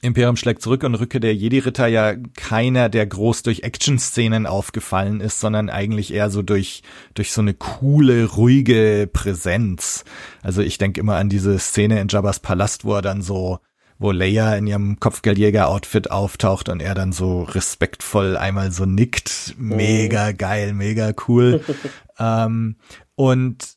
Imperium 0.00 0.36
schlägt 0.36 0.62
zurück 0.62 0.84
und 0.84 0.94
Rücke 0.94 1.18
der 1.18 1.34
Jedi-Ritter 1.34 1.88
ja 1.88 2.14
keiner, 2.36 2.88
der 2.88 3.04
groß 3.06 3.42
durch 3.42 3.64
Action-Szenen 3.64 4.46
aufgefallen 4.46 5.20
ist, 5.20 5.40
sondern 5.40 5.70
eigentlich 5.70 6.12
eher 6.14 6.30
so 6.30 6.42
durch, 6.42 6.82
durch 7.14 7.32
so 7.32 7.40
eine 7.40 7.54
coole, 7.54 8.26
ruhige 8.26 9.10
Präsenz. 9.12 10.04
Also 10.40 10.62
ich 10.62 10.78
denke 10.78 11.00
immer 11.00 11.16
an 11.16 11.28
diese 11.28 11.58
Szene 11.58 12.00
in 12.00 12.06
Jabba's 12.06 12.38
Palast, 12.38 12.84
wo 12.84 12.94
er 12.94 13.02
dann 13.02 13.22
so 13.22 13.58
wo 13.98 14.12
Leia 14.12 14.54
in 14.54 14.66
ihrem 14.66 15.00
Kopfgeldjäger-Outfit 15.00 16.10
auftaucht 16.10 16.68
und 16.68 16.80
er 16.80 16.94
dann 16.94 17.12
so 17.12 17.42
respektvoll 17.42 18.36
einmal 18.36 18.70
so 18.70 18.86
nickt. 18.86 19.54
Mega 19.58 20.32
geil, 20.32 20.72
mega 20.72 21.12
cool. 21.26 21.64
ähm, 22.18 22.76
und 23.16 23.76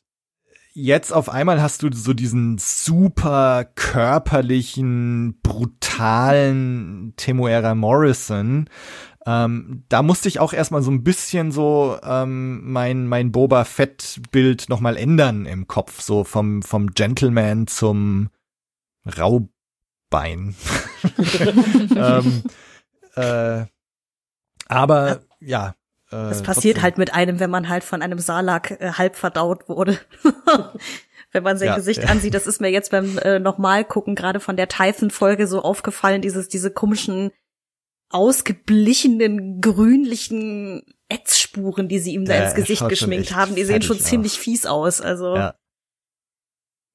jetzt 0.74 1.12
auf 1.12 1.28
einmal 1.28 1.60
hast 1.60 1.82
du 1.82 1.90
so 1.92 2.12
diesen 2.12 2.56
super 2.58 3.64
körperlichen, 3.74 5.40
brutalen 5.42 7.14
Temuera 7.16 7.74
Morrison. 7.74 8.70
Ähm, 9.26 9.84
da 9.88 10.02
musste 10.02 10.28
ich 10.28 10.40
auch 10.40 10.52
erstmal 10.52 10.82
so 10.82 10.90
ein 10.90 11.04
bisschen 11.04 11.52
so 11.52 11.96
ähm, 12.02 12.72
mein, 12.72 13.06
mein 13.06 13.32
Boba 13.32 13.64
Fett-Bild 13.64 14.68
nochmal 14.68 14.96
ändern 14.96 15.46
im 15.46 15.66
Kopf, 15.66 16.00
so 16.00 16.24
vom, 16.24 16.62
vom 16.62 16.88
Gentleman 16.88 17.66
zum 17.66 18.30
Raubein. 20.12 20.54
ähm, 21.96 22.42
äh, 23.16 23.66
aber 24.68 25.20
ja, 25.40 25.74
äh, 26.10 26.10
das 26.10 26.42
passiert 26.42 26.76
trotzdem. 26.76 26.82
halt 26.82 26.98
mit 26.98 27.14
einem, 27.14 27.40
wenn 27.40 27.50
man 27.50 27.68
halt 27.68 27.84
von 27.84 28.02
einem 28.02 28.18
Salak 28.18 28.70
äh, 28.72 28.92
halb 28.92 29.16
verdaut 29.16 29.68
wurde. 29.68 29.98
wenn 31.32 31.42
man 31.42 31.58
sein 31.58 31.68
ja, 31.68 31.76
Gesicht 31.76 32.02
ja. 32.02 32.08
ansieht, 32.08 32.34
das 32.34 32.46
ist 32.46 32.60
mir 32.60 32.70
jetzt 32.70 32.90
beim 32.90 33.18
äh, 33.18 33.38
nochmal 33.38 33.84
gucken, 33.84 34.14
gerade 34.14 34.40
von 34.40 34.56
der 34.56 34.68
Typhon-Folge 34.68 35.46
so 35.46 35.62
aufgefallen, 35.62 36.22
dieses, 36.22 36.48
diese 36.48 36.70
komischen, 36.70 37.32
ausgeblichenen, 38.10 39.60
grünlichen 39.60 40.82
Ätzspuren, 41.08 41.88
die 41.88 41.98
sie 41.98 42.12
ihm 42.12 42.26
da 42.26 42.34
ja, 42.34 42.44
ins 42.44 42.54
Gesicht 42.54 42.86
geschminkt 42.88 43.34
haben, 43.34 43.54
die 43.54 43.64
sehen 43.64 43.82
schon 43.82 43.96
aus. 43.96 44.04
ziemlich 44.04 44.38
fies 44.38 44.66
aus, 44.66 45.00
also. 45.00 45.34
Ja. 45.34 45.54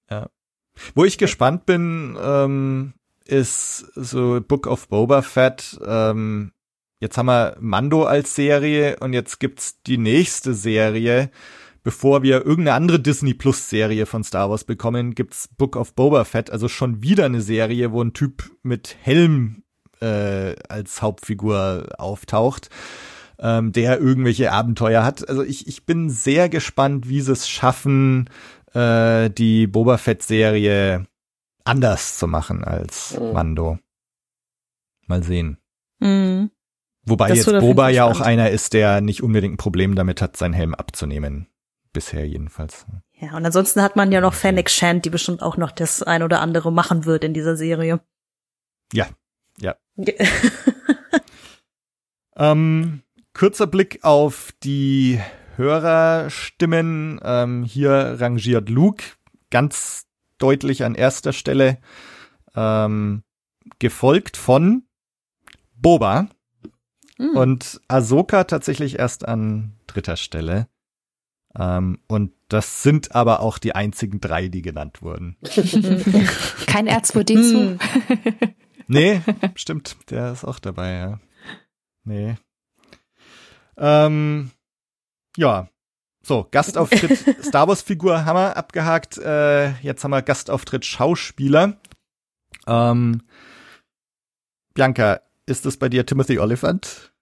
ja. 0.09 0.30
Wo 0.93 1.05
ich 1.05 1.18
gespannt 1.18 1.65
bin, 1.65 2.15
ähm, 2.22 2.93
ist 3.28 3.80
so 3.96 4.42
Book 4.42 4.68
of 4.68 4.88
Boba 4.88 5.22
Fett, 5.22 5.80
ähm, 5.86 6.52
jetzt 7.00 7.18
haben 7.18 7.28
wir 7.28 7.58
Mando 7.60 8.04
als 8.04 8.36
Serie 8.36 8.98
und 9.00 9.14
jetzt 9.14 9.40
gibt's 9.40 9.82
die 9.84 9.98
nächste 9.98 10.54
Serie. 10.54 11.30
Bevor 11.84 12.22
wir 12.22 12.46
irgendeine 12.46 12.74
andere 12.74 13.00
Disney 13.00 13.34
Plus 13.34 13.70
Serie 13.70 14.06
von 14.06 14.24
Star 14.24 14.50
Wars 14.50 14.66
bekommen, 14.66 15.16
gibt's 15.16 15.48
Book 15.58 15.78
of 15.78 15.94
Boba 15.94 16.26
Fett, 16.26 16.52
also 16.52 16.68
schon 16.68 17.02
wieder 17.02 17.26
eine 17.26 17.42
Serie, 17.42 17.94
wo 17.94 18.04
ein 18.04 18.14
Typ 18.14 18.52
mit 18.62 18.98
Helm 19.02 19.64
äh, 20.02 20.56
als 20.68 21.02
Hauptfigur 21.02 21.88
auftaucht, 21.98 22.70
ähm, 23.40 23.72
der 23.72 24.00
irgendwelche 24.00 24.52
Abenteuer 24.52 25.06
hat. 25.06 25.30
Also 25.30 25.44
ich, 25.44 25.68
ich 25.68 25.86
bin 25.86 26.10
sehr 26.10 26.50
gespannt, 26.50 27.08
wie 27.08 27.22
sie 27.22 27.32
es 27.32 27.48
schaffen, 27.48 28.30
äh, 28.74 29.30
die 29.30 29.68
Boba 29.68 29.98
Fett 29.98 30.24
Serie 30.24 31.08
anders 31.68 32.18
zu 32.18 32.28
machen 32.28 32.63
als 32.63 33.20
mhm. 33.20 33.34
Mando. 33.34 33.80
Mal 35.07 35.24
sehen. 35.24 35.57
Mhm. 35.99 36.51
Wobei 37.03 37.30
das 37.30 37.45
jetzt 37.45 37.59
Boba 37.59 37.89
ja 37.89 38.05
auch 38.05 38.20
einer 38.20 38.49
ist, 38.49 38.74
der 38.74 38.99
nicht 38.99 39.24
unbedingt 39.24 39.53
ein 39.53 39.57
Problem 39.57 39.95
damit 39.95 40.22
hat, 40.22 40.36
seinen 40.36 40.53
Helm 40.53 40.76
abzunehmen. 40.76 41.47
Bisher 41.93 42.28
jedenfalls. 42.28 42.86
Ja, 43.13 43.36
und 43.36 43.45
ansonsten 43.45 43.82
hat 43.82 43.95
man 43.95 44.11
ja 44.11 44.20
noch 44.20 44.34
Fennec 44.34 44.70
Shand, 44.70 45.05
die 45.05 45.09
bestimmt 45.09 45.41
auch 45.41 45.55
noch 45.55 45.72
das 45.72 46.03
ein 46.03 46.22
oder 46.22 46.41
andere 46.41 46.72
machen 46.72 47.05
wird 47.05 47.24
in 47.24 47.34
dieser 47.34 47.55
Serie. 47.55 48.01
Ja, 48.93 49.07
ja. 49.59 49.76
ähm, 52.36 53.01
kurzer 53.34 53.68
Blick 53.68 54.03
auf 54.03 54.53
die 54.63 55.22
Hörerstimmen. 55.55 57.20
Ähm, 57.24 57.63
hier 57.63 58.18
rangiert 58.20 58.70
Luke 58.70 59.03
ganz 59.49 60.07
deutlich 60.38 60.84
an 60.84 60.96
erster 60.96 61.34
Stelle, 61.34 61.80
ähm, 62.56 63.24
gefolgt 63.80 64.38
von 64.38 64.84
Boba 65.76 66.30
Mhm. 67.18 67.36
Und 67.36 67.82
Ahsoka 67.88 68.44
tatsächlich 68.44 69.00
erst 69.00 69.28
an 69.28 69.74
dritter 69.88 70.18
Stelle. 70.18 70.68
Ähm, 71.58 72.00
und 72.08 72.34
das 72.50 72.84
sind 72.84 73.16
aber 73.16 73.40
auch 73.40 73.58
die 73.58 73.74
einzigen 73.74 74.22
drei, 74.22 74.48
die 74.48 74.62
genannt 74.62 75.02
wurden. 75.02 75.38
Kein 76.68 76.88
R2D2. 76.88 77.80
nee, 78.88 79.22
stimmt, 79.56 79.98
der 80.10 80.32
ist 80.32 80.46
auch 80.46 80.60
dabei, 80.60 80.94
ja. 80.94 81.20
Nee. 82.04 82.36
Ähm, 83.78 84.52
ja. 85.36 85.70
So, 86.28 86.46
Gastauftritt 86.52 87.38
Star 87.42 87.70
Wars 87.70 87.82
Figur 87.82 88.26
haben 88.26 88.36
wir 88.36 88.58
abgehakt. 88.58 89.18
Äh, 89.18 89.70
jetzt 89.80 90.04
haben 90.04 90.12
wir 90.12 90.22
Gastauftritt 90.22 90.86
Schauspieler. 90.86 91.78
Ähm, 92.68 93.22
Bianca, 94.74 95.22
ist 95.46 95.66
das 95.66 95.78
bei 95.78 95.88
dir 95.88 96.06
Timothy 96.06 96.38
Oliphant? 96.38 97.14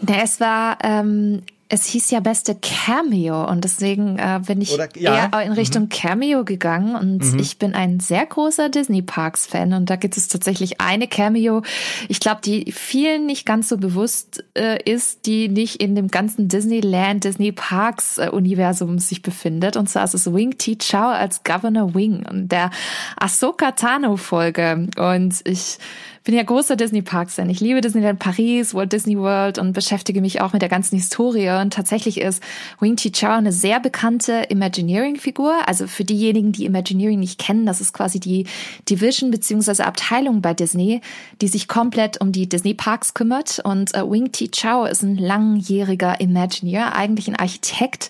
Ne, 0.00 0.22
es 0.22 0.40
war, 0.40 0.78
ähm, 0.82 1.42
es 1.74 1.86
hieß 1.86 2.12
ja 2.12 2.20
beste 2.20 2.54
Cameo 2.54 3.48
und 3.50 3.64
deswegen 3.64 4.16
äh, 4.16 4.40
bin 4.46 4.60
ich 4.60 4.72
Oder, 4.72 4.88
ja. 4.96 5.28
eher 5.32 5.42
in 5.42 5.52
Richtung 5.52 5.84
mhm. 5.84 5.88
Cameo 5.88 6.44
gegangen 6.44 6.94
und 6.94 7.32
mhm. 7.32 7.38
ich 7.40 7.58
bin 7.58 7.74
ein 7.74 7.98
sehr 7.98 8.24
großer 8.24 8.68
Disney 8.68 9.02
Parks 9.02 9.46
Fan 9.46 9.72
und 9.72 9.90
da 9.90 9.96
gibt 9.96 10.16
es 10.16 10.28
tatsächlich 10.28 10.80
eine 10.80 11.08
Cameo, 11.08 11.62
ich 12.08 12.20
glaube, 12.20 12.40
die 12.44 12.70
vielen 12.70 13.26
nicht 13.26 13.44
ganz 13.44 13.68
so 13.68 13.76
bewusst 13.76 14.44
äh, 14.56 14.80
ist, 14.88 15.26
die 15.26 15.48
nicht 15.48 15.82
in 15.82 15.96
dem 15.96 16.08
ganzen 16.08 16.46
Disneyland, 16.46 17.24
Disney 17.24 17.50
Parks 17.50 18.18
äh, 18.18 18.28
Universum 18.30 19.00
sich 19.00 19.22
befindet 19.22 19.76
und 19.76 19.88
zwar 19.88 20.04
ist 20.04 20.14
es 20.14 20.32
Wing 20.32 20.56
T 20.56 20.76
Chow 20.76 21.12
als 21.12 21.42
Governor 21.42 21.92
Wing 21.94 22.24
und 22.30 22.52
der 22.52 22.70
Ahsoka 23.16 23.72
Tano 23.72 24.16
Folge 24.16 24.88
und 24.96 25.40
ich 25.44 25.78
bin 26.24 26.34
ja 26.34 26.42
großer 26.42 26.74
Disney 26.74 27.02
Parks 27.02 27.34
Fan. 27.34 27.50
Ich 27.50 27.60
liebe 27.60 27.82
Disneyland 27.82 28.18
Paris, 28.18 28.72
Walt 28.72 28.92
Disney 28.92 29.18
World 29.18 29.58
und 29.58 29.74
beschäftige 29.74 30.22
mich 30.22 30.40
auch 30.40 30.54
mit 30.54 30.62
der 30.62 30.70
ganzen 30.70 30.96
Historie. 30.96 31.50
Und 31.50 31.74
tatsächlich 31.74 32.18
ist 32.18 32.42
Wing 32.80 32.96
Chi 32.96 33.12
Chao 33.12 33.32
eine 33.32 33.52
sehr 33.52 33.78
bekannte 33.78 34.46
Imagineering-Figur. 34.48 35.54
Also 35.66 35.86
für 35.86 36.04
diejenigen, 36.04 36.52
die 36.52 36.64
Imagineering 36.64 37.20
nicht 37.20 37.38
kennen, 37.38 37.66
das 37.66 37.82
ist 37.82 37.92
quasi 37.92 38.20
die 38.20 38.46
Division 38.88 39.30
beziehungsweise 39.30 39.84
Abteilung 39.84 40.40
bei 40.40 40.54
Disney, 40.54 41.02
die 41.42 41.48
sich 41.48 41.68
komplett 41.68 42.22
um 42.22 42.32
die 42.32 42.48
Disney 42.48 42.72
Parks 42.72 43.12
kümmert. 43.12 43.60
Und 43.62 43.94
äh, 43.94 44.10
Wing 44.10 44.32
Ti 44.32 44.50
Chao 44.50 44.86
ist 44.86 45.02
ein 45.02 45.18
langjähriger 45.18 46.20
Imagineer, 46.20 46.96
eigentlich 46.96 47.28
ein 47.28 47.36
Architekt, 47.36 48.08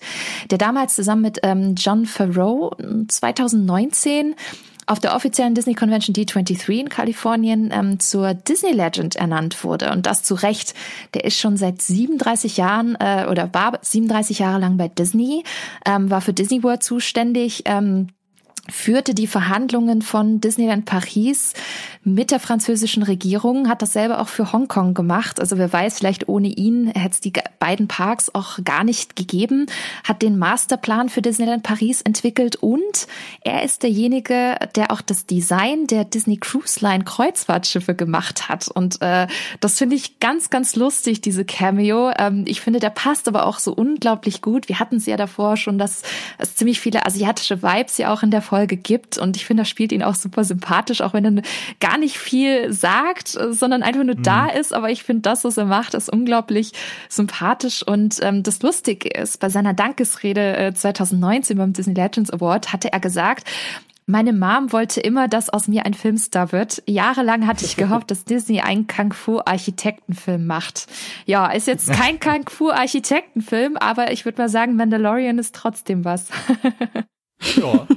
der 0.49 0.57
damals 0.57 0.95
zusammen 0.95 1.21
mit 1.21 1.39
ähm, 1.43 1.75
John 1.75 2.05
Farrow 2.05 2.71
2019 3.09 4.35
auf 4.85 4.99
der 4.99 5.15
offiziellen 5.15 5.55
Disney 5.55 5.73
Convention 5.73 6.13
D23 6.13 6.79
in 6.79 6.89
Kalifornien 6.89 7.71
ähm, 7.73 7.99
zur 7.99 8.33
Disney 8.33 8.71
Legend 8.71 9.15
ernannt 9.15 9.63
wurde. 9.63 9.91
Und 9.91 10.05
das 10.05 10.23
zu 10.23 10.35
Recht. 10.35 10.73
Der 11.13 11.23
ist 11.23 11.39
schon 11.39 11.57
seit 11.57 11.81
37 11.81 12.57
Jahren 12.57 12.95
äh, 12.99 13.25
oder 13.29 13.53
war 13.53 13.79
37 13.81 14.39
Jahre 14.39 14.59
lang 14.59 14.77
bei 14.77 14.87
Disney, 14.87 15.43
ähm, 15.85 16.09
war 16.09 16.21
für 16.21 16.33
Disney 16.33 16.63
World 16.63 16.83
zuständig. 16.83 17.63
Ähm, 17.65 18.09
führte 18.69 19.13
die 19.13 19.27
Verhandlungen 19.27 20.01
von 20.01 20.41
Disneyland 20.41 20.85
Paris 20.85 21.53
mit 22.03 22.31
der 22.31 22.39
französischen 22.39 23.03
Regierung, 23.03 23.69
hat 23.69 23.81
dasselbe 23.81 24.19
auch 24.19 24.27
für 24.27 24.51
Hongkong 24.51 24.93
gemacht. 24.93 25.39
Also 25.39 25.57
wer 25.57 25.71
weiß, 25.71 25.99
vielleicht 25.99 26.27
ohne 26.27 26.47
ihn 26.47 26.87
hätte 26.87 27.13
es 27.15 27.19
die 27.19 27.33
beiden 27.59 27.87
Parks 27.87 28.33
auch 28.33 28.59
gar 28.63 28.83
nicht 28.83 29.15
gegeben, 29.15 29.67
hat 30.03 30.21
den 30.21 30.37
Masterplan 30.37 31.09
für 31.09 31.21
Disneyland 31.21 31.63
Paris 31.63 32.01
entwickelt 32.01 32.55
und 32.57 33.07
er 33.41 33.63
ist 33.63 33.83
derjenige, 33.83 34.55
der 34.75 34.91
auch 34.91 35.01
das 35.01 35.25
Design 35.25 35.87
der 35.87 36.05
Disney 36.05 36.37
Cruise 36.37 36.79
Line 36.79 37.03
Kreuzfahrtschiffe 37.03 37.95
gemacht 37.95 38.49
hat. 38.49 38.67
Und 38.67 39.01
äh, 39.01 39.27
das 39.59 39.77
finde 39.77 39.95
ich 39.95 40.19
ganz, 40.19 40.49
ganz 40.49 40.75
lustig, 40.75 41.21
diese 41.21 41.45
Cameo. 41.45 42.11
Ähm, 42.17 42.45
ich 42.47 42.61
finde, 42.61 42.79
der 42.79 42.89
passt 42.89 43.27
aber 43.27 43.45
auch 43.45 43.59
so 43.59 43.73
unglaublich 43.73 44.41
gut. 44.41 44.69
Wir 44.69 44.79
hatten 44.79 44.97
es 44.97 45.05
ja 45.05 45.17
davor 45.17 45.57
schon, 45.57 45.77
dass 45.77 46.01
es 46.37 46.55
ziemlich 46.55 46.79
viele 46.79 47.05
asiatische 47.05 47.61
Vibes 47.61 47.97
ja 47.97 48.11
auch 48.13 48.23
in 48.23 48.31
der 48.31 48.41
Folge 48.41 48.54
Folge 48.55 48.77
gibt. 48.77 49.17
Und 49.17 49.35
ich 49.35 49.45
finde, 49.45 49.61
das 49.61 49.69
spielt 49.69 49.91
ihn 49.91 50.01
auch 50.01 50.15
super 50.15 50.45
sympathisch, 50.45 51.01
auch 51.01 51.13
wenn 51.13 51.39
er 51.39 51.43
gar 51.81 51.97
nicht 51.97 52.17
viel 52.17 52.71
sagt, 52.71 53.27
sondern 53.27 53.83
einfach 53.83 54.05
nur 54.05 54.15
mhm. 54.15 54.23
da 54.23 54.47
ist. 54.47 54.73
Aber 54.73 54.89
ich 54.89 55.03
finde, 55.03 55.23
das, 55.23 55.43
was 55.43 55.57
er 55.57 55.65
macht, 55.65 55.93
ist 55.93 56.09
unglaublich 56.09 56.71
sympathisch. 57.09 57.85
Und 57.85 58.19
ähm, 58.21 58.43
das 58.43 58.61
Lustige 58.61 59.09
ist, 59.09 59.41
bei 59.41 59.49
seiner 59.49 59.73
Dankesrede 59.73 60.55
äh, 60.55 60.73
2019 60.73 61.57
beim 61.57 61.73
Disney 61.73 61.93
Legends 61.93 62.31
Award 62.31 62.71
hatte 62.71 62.93
er 62.93 63.01
gesagt, 63.01 63.45
meine 64.07 64.33
Mom 64.33 64.71
wollte 64.71 65.01
immer, 65.01 65.27
dass 65.27 65.49
aus 65.49 65.67
mir 65.67 65.85
ein 65.85 65.95
Filmstar 65.95 66.51
wird. 66.51 66.81
Jahrelang 66.85 67.47
hatte 67.47 67.65
ich 67.65 67.75
gehofft, 67.75 68.11
dass 68.11 68.23
Disney 68.23 68.61
einen 68.61 68.87
Kung-Fu-Architektenfilm 68.87 70.45
macht. 70.45 70.85
Ja, 71.25 71.51
ist 71.51 71.67
jetzt 71.67 71.91
kein 71.91 72.19
Kung-Fu-Architektenfilm, 72.19 73.75
aber 73.77 74.11
ich 74.11 74.23
würde 74.23 74.43
mal 74.43 74.49
sagen, 74.49 74.75
Mandalorian 74.75 75.39
ist 75.39 75.55
trotzdem 75.55 76.05
was. 76.05 76.29
ja. 77.55 77.87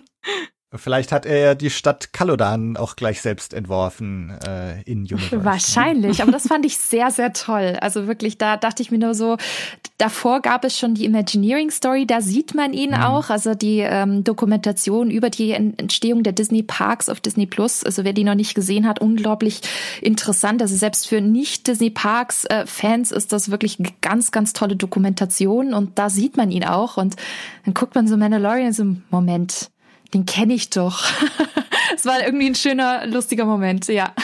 Vielleicht 0.75 1.13
hat 1.13 1.25
er 1.25 1.39
ja 1.39 1.55
die 1.55 1.71
Stadt 1.71 2.13
Kalodan 2.13 2.77
auch 2.77 2.95
gleich 2.95 3.23
selbst 3.23 3.55
entworfen 3.55 4.37
äh, 4.47 4.83
in 4.83 4.99
Universe. 4.99 5.43
Wahrscheinlich, 5.43 6.21
aber 6.21 6.31
das 6.31 6.47
fand 6.47 6.67
ich 6.67 6.77
sehr, 6.77 7.11
sehr 7.11 7.33
toll. 7.33 7.79
Also 7.81 8.07
wirklich, 8.07 8.37
da 8.37 8.59
dachte 8.59 8.83
ich 8.83 8.91
mir 8.91 8.99
nur 8.99 9.15
so, 9.15 9.39
davor 9.97 10.43
gab 10.43 10.67
es 10.67 10.79
schon 10.79 10.93
die 10.93 11.07
Imagineering 11.07 11.71
Story, 11.71 12.07
da 12.07 12.21
sieht 12.21 12.55
man 12.55 12.75
ihn 12.75 12.91
mhm. 12.91 13.01
auch, 13.01 13.31
also 13.31 13.55
die 13.55 13.79
ähm, 13.79 14.25
Dokumentation 14.25 15.11
über 15.11 15.31
die 15.31 15.53
Entstehung 15.53 16.23
der 16.23 16.35
Disney 16.35 16.63
Parks 16.63 17.09
auf 17.09 17.21
Disney 17.21 17.47
Plus. 17.47 17.83
Also 17.83 18.05
wer 18.05 18.13
die 18.13 18.25
noch 18.25 18.35
nicht 18.35 18.55
gesehen 18.55 18.87
hat, 18.87 19.01
unglaublich 19.01 19.63
interessant. 20.03 20.61
Also 20.61 20.77
selbst 20.77 21.09
für 21.09 21.23
nicht-Disney 21.23 21.89
Parks 21.89 22.45
äh, 22.45 22.67
Fans 22.67 23.11
ist 23.11 23.33
das 23.33 23.51
wirklich 23.51 23.79
ganz, 24.03 24.33
ganz 24.33 24.53
tolle 24.53 24.77
Dokumentation 24.77 25.73
und 25.73 25.99
da 25.99 26.11
sieht 26.11 26.37
man 26.37 26.51
ihn 26.51 26.67
auch 26.67 26.99
und 26.99 27.17
dann 27.65 27.73
guckt 27.73 27.95
man 27.95 28.07
so 28.07 28.19
Mandalorian 28.19 28.75
so, 28.75 28.85
Moment, 29.09 29.71
den 30.15 30.27
kenne 30.27 30.55
ich 30.55 30.71
doch. 30.71 31.05
Es 31.95 32.05
war 32.05 32.25
irgendwie 32.25 32.47
ein 32.47 32.55
schöner, 32.55 33.07
lustiger 33.07 33.45
Moment, 33.45 33.89
ja. 33.89 34.15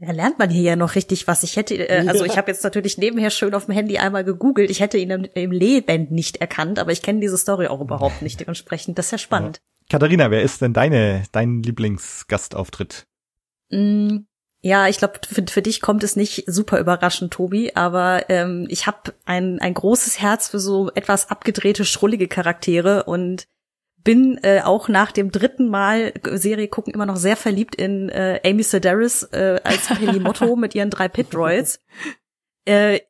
Ja, 0.00 0.12
lernt 0.12 0.38
man 0.38 0.50
hier 0.50 0.62
ja 0.62 0.76
noch 0.76 0.94
richtig 0.96 1.28
was. 1.28 1.42
Ich 1.42 1.56
hätte, 1.56 1.74
äh, 1.76 2.08
also 2.08 2.24
ich 2.24 2.36
habe 2.36 2.50
jetzt 2.50 2.64
natürlich 2.64 2.98
nebenher 2.98 3.30
schön 3.30 3.54
auf 3.54 3.66
dem 3.66 3.74
Handy 3.74 3.98
einmal 3.98 4.24
gegoogelt. 4.24 4.70
Ich 4.70 4.80
hätte 4.80 4.98
ihn 4.98 5.10
im, 5.10 5.24
im 5.34 5.52
Leben 5.52 6.08
nicht 6.10 6.38
erkannt, 6.38 6.78
aber 6.78 6.90
ich 6.90 7.02
kenne 7.02 7.20
diese 7.20 7.38
Story 7.38 7.68
auch 7.68 7.80
überhaupt 7.80 8.22
nicht. 8.22 8.40
Dementsprechend, 8.40 8.98
das 8.98 9.06
ist 9.06 9.12
ja 9.12 9.18
spannend. 9.18 9.60
Katharina, 9.90 10.30
wer 10.30 10.42
ist 10.42 10.62
denn 10.62 10.72
deine, 10.72 11.24
dein 11.32 11.62
Lieblingsgastauftritt? 11.62 13.06
Mm, 13.70 14.18
ja, 14.60 14.88
ich 14.88 14.98
glaube, 14.98 15.20
für, 15.28 15.44
für 15.48 15.62
dich 15.62 15.80
kommt 15.80 16.02
es 16.02 16.16
nicht 16.16 16.44
super 16.46 16.78
überraschend, 16.78 17.32
Tobi, 17.32 17.72
aber 17.74 18.28
ähm, 18.28 18.66
ich 18.68 18.86
habe 18.86 19.14
ein, 19.24 19.60
ein 19.60 19.74
großes 19.74 20.20
Herz 20.20 20.48
für 20.48 20.58
so 20.58 20.90
etwas 20.94 21.30
abgedrehte, 21.30 21.84
schrullige 21.84 22.28
Charaktere 22.28 23.04
und 23.04 23.46
bin 24.08 24.42
äh, 24.42 24.62
auch 24.62 24.88
nach 24.88 25.12
dem 25.12 25.30
dritten 25.30 25.68
Mal 25.68 26.14
Serie 26.32 26.68
gucken 26.68 26.94
immer 26.94 27.04
noch 27.04 27.18
sehr 27.18 27.36
verliebt 27.36 27.74
in 27.74 28.08
äh, 28.08 28.40
Amy 28.42 28.62
Sedaris 28.62 29.22
äh, 29.32 29.60
als 29.62 29.90
Motto 30.18 30.56
mit 30.56 30.74
ihren 30.74 30.88
drei 30.88 31.08
Pit 31.08 31.34
Droids. 31.34 31.84
Äh, 32.64 33.00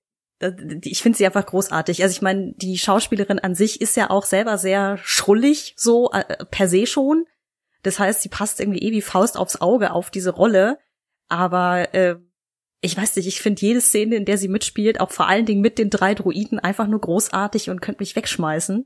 ich 0.82 1.00
finde 1.00 1.16
sie 1.16 1.24
einfach 1.24 1.46
großartig. 1.46 2.02
Also 2.02 2.16
ich 2.16 2.20
meine, 2.20 2.52
die 2.56 2.78
Schauspielerin 2.78 3.38
an 3.38 3.54
sich 3.54 3.80
ist 3.80 3.96
ja 3.96 4.10
auch 4.10 4.24
selber 4.24 4.58
sehr 4.58 4.98
schrullig, 4.98 5.74
so 5.76 6.10
äh, 6.10 6.44
per 6.46 6.68
se 6.68 6.84
schon. 6.84 7.26
Das 7.84 8.00
heißt, 8.00 8.22
sie 8.22 8.28
passt 8.28 8.58
irgendwie 8.58 8.82
eh 8.82 8.90
wie 8.90 9.00
Faust 9.00 9.36
aufs 9.36 9.60
Auge 9.60 9.92
auf 9.92 10.10
diese 10.10 10.30
Rolle. 10.30 10.80
Aber 11.28 11.94
äh, 11.94 12.16
ich 12.80 12.96
weiß 12.96 13.14
nicht, 13.14 13.28
ich 13.28 13.40
finde 13.40 13.62
jede 13.62 13.80
Szene, 13.80 14.16
in 14.16 14.24
der 14.24 14.36
sie 14.36 14.48
mitspielt, 14.48 14.98
auch 14.98 15.12
vor 15.12 15.28
allen 15.28 15.46
Dingen 15.46 15.60
mit 15.60 15.78
den 15.78 15.90
drei 15.90 16.16
Druiden, 16.16 16.58
einfach 16.58 16.88
nur 16.88 17.00
großartig 17.00 17.70
und 17.70 17.80
könnte 17.80 18.02
mich 18.02 18.16
wegschmeißen. 18.16 18.84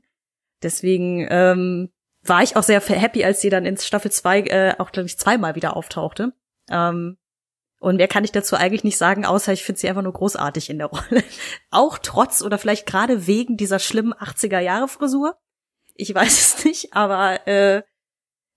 Deswegen 0.61 1.27
ähm, 1.31 1.89
war 2.25 2.43
ich 2.43 2.55
auch 2.55 2.63
sehr 2.63 2.79
happy, 2.79 3.23
als 3.23 3.41
sie 3.41 3.49
dann 3.49 3.65
in 3.65 3.77
Staffel 3.77 4.11
2 4.11 4.39
äh, 4.41 4.75
auch, 4.77 4.91
glaube 4.91 5.07
ich, 5.07 5.17
zweimal 5.17 5.55
wieder 5.55 5.75
auftauchte. 5.75 6.33
Ähm, 6.69 7.17
und 7.79 7.97
mehr 7.97 8.07
kann 8.07 8.23
ich 8.23 8.31
dazu 8.31 8.55
eigentlich 8.55 8.85
nicht 8.85 8.97
sagen, 8.97 9.25
außer 9.25 9.51
ich 9.51 9.65
finde 9.65 9.81
sie 9.81 9.89
einfach 9.89 10.03
nur 10.03 10.13
großartig 10.13 10.69
in 10.69 10.77
der 10.77 10.87
Rolle. 10.87 11.23
auch 11.69 11.97
trotz 11.97 12.41
oder 12.41 12.57
vielleicht 12.57 12.85
gerade 12.85 13.27
wegen 13.27 13.57
dieser 13.57 13.79
schlimmen 13.79 14.13
80er-Jahre-Frisur. 14.13 15.35
Ich 15.95 16.15
weiß 16.15 16.39
es 16.57 16.65
nicht, 16.65 16.93
aber 16.93 17.45
äh, 17.45 17.83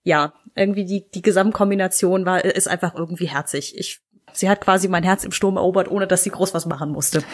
ja, 0.05 0.33
irgendwie 0.55 0.85
die, 0.85 1.11
die 1.11 1.23
Gesamtkombination 1.23 2.25
war, 2.25 2.45
ist 2.45 2.69
einfach 2.69 2.95
irgendwie 2.95 3.27
herzig. 3.27 3.77
Ich, 3.77 4.01
sie 4.33 4.49
hat 4.49 4.61
quasi 4.61 4.87
mein 4.87 5.03
Herz 5.03 5.25
im 5.25 5.33
Sturm 5.33 5.57
erobert, 5.57 5.91
ohne 5.91 6.07
dass 6.07 6.23
sie 6.23 6.31
groß 6.31 6.55
was 6.55 6.67
machen 6.67 6.93
musste. 6.93 7.25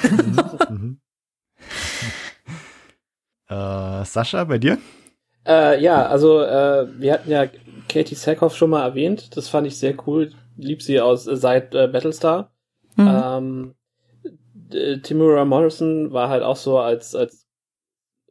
Mhm. 0.70 0.98
äh, 3.48 4.04
Sascha, 4.06 4.44
bei 4.44 4.56
dir? 4.56 4.78
Äh, 5.46 5.82
ja, 5.82 6.06
also 6.06 6.40
äh, 6.40 6.86
wir 6.98 7.12
hatten 7.12 7.30
ja 7.30 7.46
Katie 7.88 8.14
Sackhoff 8.14 8.56
schon 8.56 8.70
mal 8.70 8.84
erwähnt. 8.84 9.36
Das 9.36 9.48
fand 9.48 9.66
ich 9.66 9.78
sehr 9.78 9.94
cool. 10.06 10.32
Lieb 10.56 10.82
sie 10.82 11.00
aus 11.00 11.26
äh, 11.26 11.36
seit 11.36 11.74
äh, 11.74 11.88
Battlestar. 11.88 12.52
Mhm. 12.96 13.74
Ähm, 14.70 15.00
Timura 15.02 15.44
Morrison 15.44 16.12
war 16.12 16.28
halt 16.28 16.42
auch 16.42 16.56
so 16.56 16.78
als 16.78 17.14
als 17.14 17.46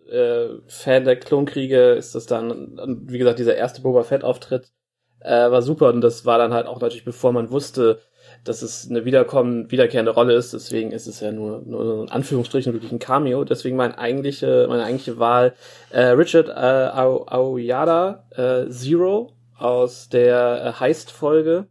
äh, 0.10 0.48
Fan 0.68 1.06
der 1.06 1.16
Klonkriege 1.18 1.92
ist 1.92 2.16
das 2.16 2.26
dann, 2.26 2.80
wie 3.08 3.18
gesagt, 3.18 3.40
dieser 3.40 3.56
erste 3.56 3.82
Boba 3.82 4.04
Fett 4.04 4.24
Auftritt 4.24 4.72
äh, 5.20 5.52
war 5.52 5.62
super 5.62 5.90
und 5.90 6.02
das 6.02 6.26
war 6.26 6.38
dann 6.38 6.54
halt 6.54 6.68
auch 6.68 6.82
natürlich, 6.82 7.06
bevor 7.06 7.32
man 7.32 7.52
wusste, 7.52 8.02
dass 8.44 8.62
es 8.62 8.90
eine 8.90 9.06
wiederkommen, 9.06 9.70
wiederkehrende 9.72 10.12
Rolle 10.12 10.34
ist. 10.34 10.54
Deswegen 10.54 10.92
ist 10.92 11.08
es 11.08 11.20
ja 11.20 11.32
nur, 11.32 11.62
nur 11.66 12.04
in 12.04 12.10
Anführungsstrichen 12.10 12.74
wirklich 12.74 12.92
ein 12.92 13.00
Cameo. 13.00 13.44
Deswegen 13.44 13.76
mein 13.76 13.94
eigentliche, 13.94 14.66
meine 14.68 14.84
eigentliche 14.84 15.20
Wahl 15.20 15.54
äh, 15.92 16.02
Richard 16.08 16.50
äh, 16.50 16.52
Aoyada 16.52 18.26
äh, 18.32 18.70
Zero 18.70 19.34
aus 19.58 20.10
der 20.10 20.66
äh, 20.66 20.80
Heist-Folge. 20.80 21.68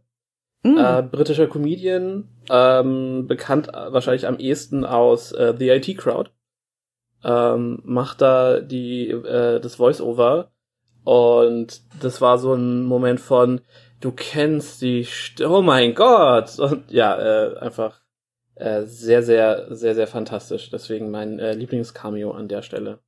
Mm. 0.63 0.77
Äh, 0.77 1.03
britischer 1.03 1.47
Comedian, 1.47 2.29
ähm, 2.49 3.27
bekannt 3.27 3.67
wahrscheinlich 3.67 4.27
am 4.27 4.37
ehesten 4.37 4.85
aus 4.85 5.31
äh, 5.31 5.53
The 5.57 5.69
IT 5.69 5.97
Crowd. 5.97 6.29
Ähm, 7.23 7.81
macht 7.83 8.21
da 8.21 8.61
die 8.61 9.09
äh, 9.09 9.59
das 9.59 9.75
Voice-Over 9.75 10.51
und 11.03 11.81
das 12.01 12.21
war 12.21 12.37
so 12.37 12.53
ein 12.53 12.83
Moment 12.83 13.19
von 13.19 13.61
du 14.01 14.11
kennst 14.11 14.81
die, 14.81 15.03
St 15.03 15.41
oh 15.41 15.61
mein 15.61 15.95
Gott! 15.95 16.59
Und 16.59 16.91
ja, 16.91 17.17
äh, 17.17 17.57
einfach 17.57 18.01
äh, 18.55 18.83
sehr, 18.83 19.23
sehr, 19.23 19.73
sehr, 19.73 19.95
sehr 19.95 20.07
fantastisch. 20.07 20.69
Deswegen 20.69 21.09
mein 21.09 21.39
äh, 21.39 21.53
Lieblingscameo 21.53 22.31
an 22.31 22.47
der 22.47 22.61
Stelle. 22.61 22.99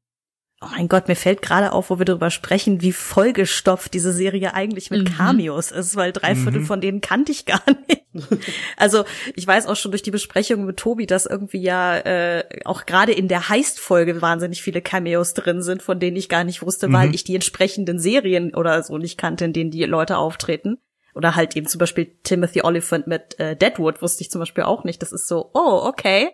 Oh 0.64 0.70
mein 0.72 0.88
Gott, 0.88 1.10
mir 1.10 1.16
fällt 1.16 1.42
gerade 1.42 1.74
auf, 1.74 1.90
wo 1.90 2.00
wir 2.00 2.06
darüber 2.06 2.30
sprechen, 2.30 2.82
wie 2.82 2.94
vollgestopft 2.94 3.94
diese 3.94 4.14
Serie 4.14 4.54
eigentlich 4.54 4.92
mit 4.92 5.10
mhm. 5.10 5.14
Cameos 5.14 5.72
ist, 5.72 5.98
weil 5.98 6.14
drei 6.14 6.36
Viertel 6.36 6.62
mhm. 6.62 6.66
von 6.66 6.80
denen 6.80 7.02
kannte 7.02 7.34
ich 7.34 7.46
gar 7.46 7.62
nicht. 7.88 8.04
also 8.78 9.04
ich 9.36 9.46
weiß 9.46 9.68
auch 9.68 9.76
schon 9.76 9.92
durch 9.92 10.04
die 10.04 10.12
Besprechung 10.12 10.66
mit 10.66 10.78
Tobi, 10.78 11.06
dass 11.06 11.26
irgendwie 11.26 11.62
ja 11.62 11.98
äh, 11.98 12.46
auch 12.64 12.86
gerade 12.86 13.12
in 13.12 13.28
der 13.28 13.50
Heist-Folge 13.50 14.22
wahnsinnig 14.22 14.62
viele 14.62 14.82
Cameos 14.82 15.34
drin 15.34 15.62
sind, 15.62 15.84
von 15.84 16.00
denen 16.00 16.16
ich 16.16 16.30
gar 16.30 16.46
nicht 16.46 16.62
wusste, 16.62 16.88
mhm. 16.88 16.94
weil 16.94 17.16
ich 17.16 17.26
die 17.26 17.36
entsprechenden 17.36 18.00
Serien 18.00 18.56
oder 18.56 18.82
so 18.84 18.98
nicht 18.98 19.18
kannte, 19.18 19.46
in 19.46 19.54
denen 19.54 19.72
die 19.72 19.84
Leute 19.84 20.18
auftreten. 20.18 20.78
Oder 21.14 21.36
halt 21.36 21.56
eben 21.56 21.68
zum 21.68 21.80
Beispiel 21.80 22.16
Timothy 22.24 22.62
Oliphant 22.64 23.08
mit 23.08 23.40
äh, 23.40 23.56
Deadwood 23.56 24.02
wusste 24.02 24.24
ich 24.24 24.32
zum 24.32 24.40
Beispiel 24.40 24.64
auch 24.64 24.84
nicht. 24.84 25.02
Das 25.02 25.12
ist 25.12 25.28
so, 25.28 25.52
oh, 25.54 25.82
okay 25.84 26.32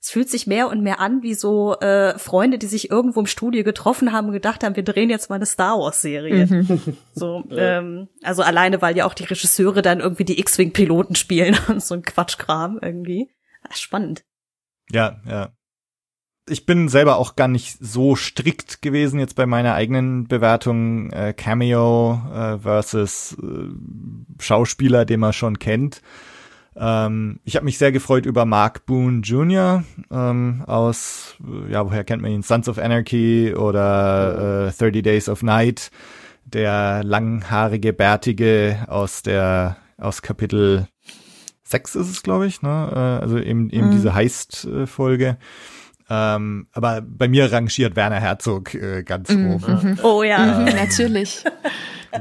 es 0.00 0.10
fühlt 0.10 0.30
sich 0.30 0.46
mehr 0.46 0.68
und 0.68 0.82
mehr 0.82 1.00
an 1.00 1.22
wie 1.22 1.34
so 1.34 1.78
äh, 1.80 2.16
Freunde, 2.18 2.58
die 2.58 2.66
sich 2.66 2.90
irgendwo 2.90 3.20
im 3.20 3.26
Studio 3.26 3.64
getroffen 3.64 4.12
haben 4.12 4.28
und 4.28 4.32
gedacht 4.32 4.62
haben, 4.62 4.76
wir 4.76 4.84
drehen 4.84 5.10
jetzt 5.10 5.28
mal 5.28 5.36
eine 5.36 5.46
Star 5.46 5.78
Wars 5.78 6.00
Serie. 6.00 6.46
Mhm. 6.46 6.96
So, 7.14 7.44
ähm, 7.50 8.08
also 8.22 8.42
alleine, 8.42 8.80
weil 8.80 8.96
ja 8.96 9.06
auch 9.06 9.14
die 9.14 9.24
Regisseure 9.24 9.82
dann 9.82 9.98
irgendwie 9.98 10.24
die 10.24 10.38
X-Wing-Piloten 10.38 11.16
spielen 11.16 11.56
und 11.68 11.82
so 11.82 11.94
ein 11.94 12.02
Quatschkram 12.02 12.78
irgendwie. 12.80 13.28
Ach, 13.68 13.74
spannend. 13.74 14.24
Ja, 14.90 15.20
ja. 15.26 15.52
Ich 16.48 16.66
bin 16.66 16.88
selber 16.88 17.16
auch 17.18 17.36
gar 17.36 17.48
nicht 17.48 17.78
so 17.80 18.16
strikt 18.16 18.82
gewesen 18.82 19.20
jetzt 19.20 19.36
bei 19.36 19.46
meiner 19.46 19.74
eigenen 19.74 20.26
Bewertung 20.26 21.10
äh, 21.10 21.32
Cameo 21.32 22.20
äh, 22.34 22.58
versus 22.58 23.36
äh, 23.42 24.42
Schauspieler, 24.42 25.04
den 25.04 25.20
man 25.20 25.32
schon 25.32 25.58
kennt. 25.58 26.02
Ähm, 26.76 27.40
ich 27.44 27.56
habe 27.56 27.64
mich 27.64 27.78
sehr 27.78 27.92
gefreut 27.92 28.24
über 28.24 28.44
Mark 28.44 28.86
Boone 28.86 29.20
Jr. 29.20 29.82
Ähm, 30.10 30.62
aus, 30.66 31.36
ja, 31.68 31.84
woher 31.84 32.04
kennt 32.04 32.22
man 32.22 32.30
ihn? 32.30 32.42
Sons 32.42 32.68
of 32.68 32.78
Anarchy 32.78 33.54
oder 33.54 34.68
äh, 34.68 34.72
30 34.72 35.02
Days 35.02 35.28
of 35.28 35.42
Night. 35.42 35.90
Der 36.44 37.02
langhaarige, 37.04 37.92
bärtige 37.92 38.84
aus 38.86 39.22
der, 39.22 39.76
aus 39.98 40.22
Kapitel 40.22 40.88
6 41.64 41.96
ist 41.96 42.10
es, 42.10 42.22
glaube 42.22 42.46
ich, 42.46 42.62
ne? 42.62 42.90
Äh, 42.92 43.22
also 43.22 43.38
eben, 43.38 43.68
eben 43.70 43.88
mhm. 43.88 43.92
diese 43.92 44.14
Heist-Folge. 44.14 45.36
Ähm, 46.10 46.68
aber 46.72 47.02
bei 47.02 47.28
mir 47.28 47.52
rangiert 47.52 47.94
Werner 47.94 48.20
Herzog 48.20 48.74
äh, 48.74 49.02
ganz 49.02 49.28
mhm. 49.28 49.54
oben. 49.54 49.72
Mhm. 49.82 49.98
Oh 50.02 50.22
ja, 50.22 50.66
äh, 50.66 50.74
natürlich. 50.86 51.44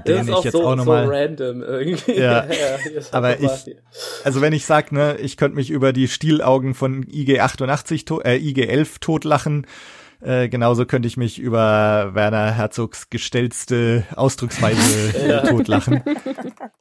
den 0.05 0.17
ist 0.17 0.27
ich 0.27 0.33
auch 0.33 0.43
jetzt 0.43 0.53
so, 0.53 0.65
auch 0.65 0.75
nochmal. 0.75 1.05
So 1.05 1.11
random 1.11 1.63
irgendwie. 1.63 2.19
Ja, 2.19 2.45
ja, 2.45 2.49
ja 2.49 3.01
aber 3.11 3.39
ich, 3.39 3.77
also 4.25 4.41
wenn 4.41 4.51
ich 4.51 4.65
sag, 4.65 4.91
ne, 4.91 5.17
ich 5.17 5.37
könnte 5.37 5.55
mich 5.55 5.69
über 5.69 5.93
die 5.93 6.09
Stielaugen 6.09 6.73
von 6.73 7.03
IG 7.03 7.39
88, 7.39 8.05
äh, 8.25 8.37
IG 8.37 8.67
11 8.67 8.99
totlachen, 8.99 9.65
äh, 10.19 10.49
genauso 10.49 10.85
könnte 10.85 11.07
ich 11.07 11.15
mich 11.15 11.39
über 11.39 12.09
Werner 12.13 12.51
Herzogs 12.51 13.09
gestellte 13.09 14.03
Ausdrucksweise 14.15 15.27
ja. 15.29 15.41
totlachen. 15.43 16.03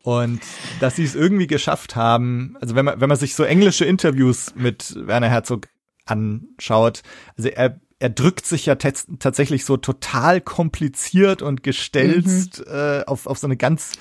Und 0.03 0.41
dass 0.81 0.97
sie 0.97 1.05
es 1.05 1.15
irgendwie 1.15 1.47
geschafft 1.47 1.95
haben, 1.95 2.57
also 2.61 2.75
wenn 2.75 2.85
man, 2.85 3.01
wenn 3.01 3.09
man 3.09 3.19
sich 3.19 3.35
so 3.35 3.45
englische 3.45 3.85
Interviews 3.85 4.55
mit 4.57 4.95
Werner 5.07 5.29
Herzog 5.29 5.69
anschaut, 6.07 7.03
also 7.37 7.49
er 7.49 7.81
er 7.99 8.11
drückt 8.11 8.45
sich 8.45 8.67
ja 8.67 8.75
tatsächlich 8.75 9.65
so 9.65 9.79
total 9.79 10.43
kompliziert 10.43 11.41
und 11.41 11.63
gestelzt 11.63 12.61
mhm. 12.61 12.75
äh, 12.75 13.05
auf, 13.07 13.27
auf 13.27 13.39
so 13.39 13.47
eine 13.47 13.57
ganz 13.57 13.93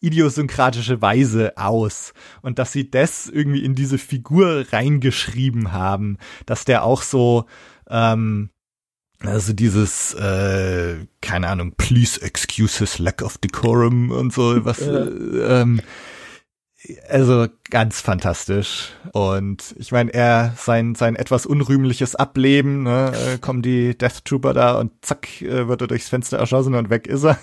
idiosynkratische 0.00 1.02
Weise 1.02 1.56
aus. 1.56 2.14
Und 2.42 2.60
dass 2.60 2.70
sie 2.70 2.92
das 2.92 3.26
irgendwie 3.26 3.64
in 3.64 3.74
diese 3.74 3.98
Figur 3.98 4.66
reingeschrieben 4.70 5.72
haben, 5.72 6.16
dass 6.46 6.64
der 6.64 6.84
auch 6.84 7.02
so, 7.02 7.46
ähm, 7.88 8.50
Also 9.22 9.52
dieses, 9.52 10.14
äh, 10.14 11.06
keine 11.20 11.48
Ahnung, 11.48 11.74
please 11.76 12.22
excuse 12.22 12.78
his 12.78 12.98
lack 12.98 13.20
of 13.20 13.36
decorum 13.36 14.10
und 14.12 14.32
so, 14.32 14.64
was, 14.64 14.80
äh, 14.80 14.92
ähm, 14.92 15.82
also 17.08 17.46
ganz 17.70 18.00
fantastisch. 18.00 18.92
Und 19.12 19.74
ich 19.78 19.92
meine, 19.92 20.12
er, 20.14 20.54
sein, 20.56 20.94
sein 20.94 21.16
etwas 21.16 21.46
unrühmliches 21.46 22.14
Ableben, 22.14 22.84
ne, 22.84 23.12
äh, 23.14 23.38
kommen 23.38 23.62
die 23.62 23.96
Death 23.96 24.24
Trooper 24.24 24.54
da 24.54 24.78
und 24.78 24.92
zack, 25.02 25.42
äh, 25.42 25.68
wird 25.68 25.82
er 25.82 25.88
durchs 25.88 26.08
Fenster 26.08 26.38
erschossen 26.38 26.74
und 26.74 26.90
weg 26.90 27.06
ist 27.06 27.24
er. 27.24 27.38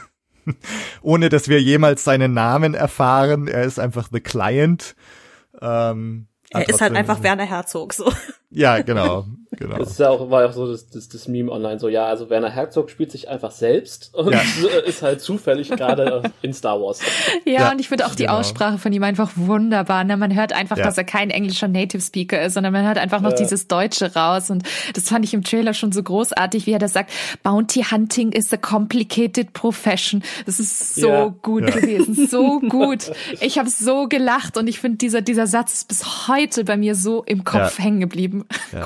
Ohne 1.01 1.29
dass 1.29 1.49
wir 1.49 1.61
jemals 1.61 2.03
seinen 2.03 2.33
Namen 2.33 2.73
erfahren. 2.73 3.47
Er 3.47 3.63
ist 3.63 3.79
einfach 3.79 4.09
The 4.11 4.21
Client. 4.21 4.95
Ähm, 5.61 6.27
Er 6.51 6.67
ist 6.67 6.81
halt 6.81 6.95
einfach 6.95 7.21
Werner 7.21 7.45
Herzog, 7.45 7.93
so. 7.93 8.11
Ja, 8.49 8.81
genau, 8.81 9.27
genau. 9.51 9.77
Das 9.77 9.91
ist 9.91 9.99
ja 9.99 10.09
auch, 10.09 10.29
war 10.29 10.43
ja 10.43 10.49
auch 10.49 10.53
so 10.53 10.69
das, 10.71 10.89
das, 10.89 11.07
das 11.09 11.27
Meme 11.27 11.51
online, 11.51 11.79
so, 11.79 11.87
ja, 11.89 12.05
also 12.05 12.29
Werner 12.29 12.49
Herzog 12.49 12.89
spielt 12.89 13.11
sich 13.11 13.29
einfach 13.29 13.51
selbst 13.51 14.13
und 14.13 14.33
Ja. 14.33 14.41
ist 14.85 15.01
halt 15.01 15.21
zufällig 15.21 15.69
gerade 15.69 16.23
in 16.41 16.53
Star 16.53 16.81
Wars. 16.81 16.99
Ja, 17.45 17.53
Ja, 17.53 17.71
und 17.71 17.79
ich 17.79 17.87
finde 17.89 18.05
auch 18.05 18.15
die 18.15 18.23
genau. 18.23 18.37
Aussprache 18.39 18.77
von 18.77 18.91
ihm 18.93 19.03
einfach 19.03 19.31
wunderbar. 19.35 20.03
Ne? 20.03 20.17
Man 20.17 20.35
hört 20.35 20.53
einfach, 20.53 20.77
Ja. 20.77 20.83
dass 20.85 20.97
er 20.97 21.03
kein 21.05 21.29
englischer 21.29 21.67
Native 21.67 22.01
Speaker 22.01 22.41
ist, 22.43 22.53
sondern 22.55 22.73
man 22.73 22.85
hört 22.85 22.97
einfach 22.97 23.21
noch 23.21 23.31
Ja. 23.31 23.37
dieses 23.37 23.67
Deutsche 23.67 24.13
raus. 24.15 24.49
Und 24.49 24.63
das 24.93 25.05
fand 25.09 25.25
ich 25.25 25.33
im 25.33 25.43
Trailer 25.43 25.73
schon 25.73 25.91
so 25.91 26.03
großartig, 26.03 26.65
wie 26.65 26.71
er 26.73 26.79
das 26.79 26.93
sagt. 26.93 27.11
Bounty 27.43 27.83
Hunting 27.83 28.31
is 28.31 28.51
a 28.53 28.57
complicated 28.57 29.53
profession. 29.53 30.23
Das 30.45 30.59
ist 30.59 30.95
so 30.95 31.07
Ja. 31.09 31.25
gut 31.41 31.63
Ja. 31.63 31.69
gewesen, 31.75 32.27
so 32.29 32.59
gut. 32.59 33.11
Ich 33.41 33.57
habe 33.59 33.69
so 33.69 34.07
gelacht 34.07 34.57
und 34.57 34.67
ich 34.67 34.79
finde, 34.79 34.97
dieser, 34.97 35.21
dieser 35.21 35.47
Satz 35.47 35.73
ist 35.73 35.87
bis 35.87 36.27
heute 36.27 36.63
bei 36.63 36.77
mir 36.77 36.95
so 36.95 37.23
im 37.23 37.43
Kopf 37.43 37.77
Ja. 37.79 37.83
hängen 37.85 37.99
geblieben. 37.99 38.45
Ja. 38.71 38.81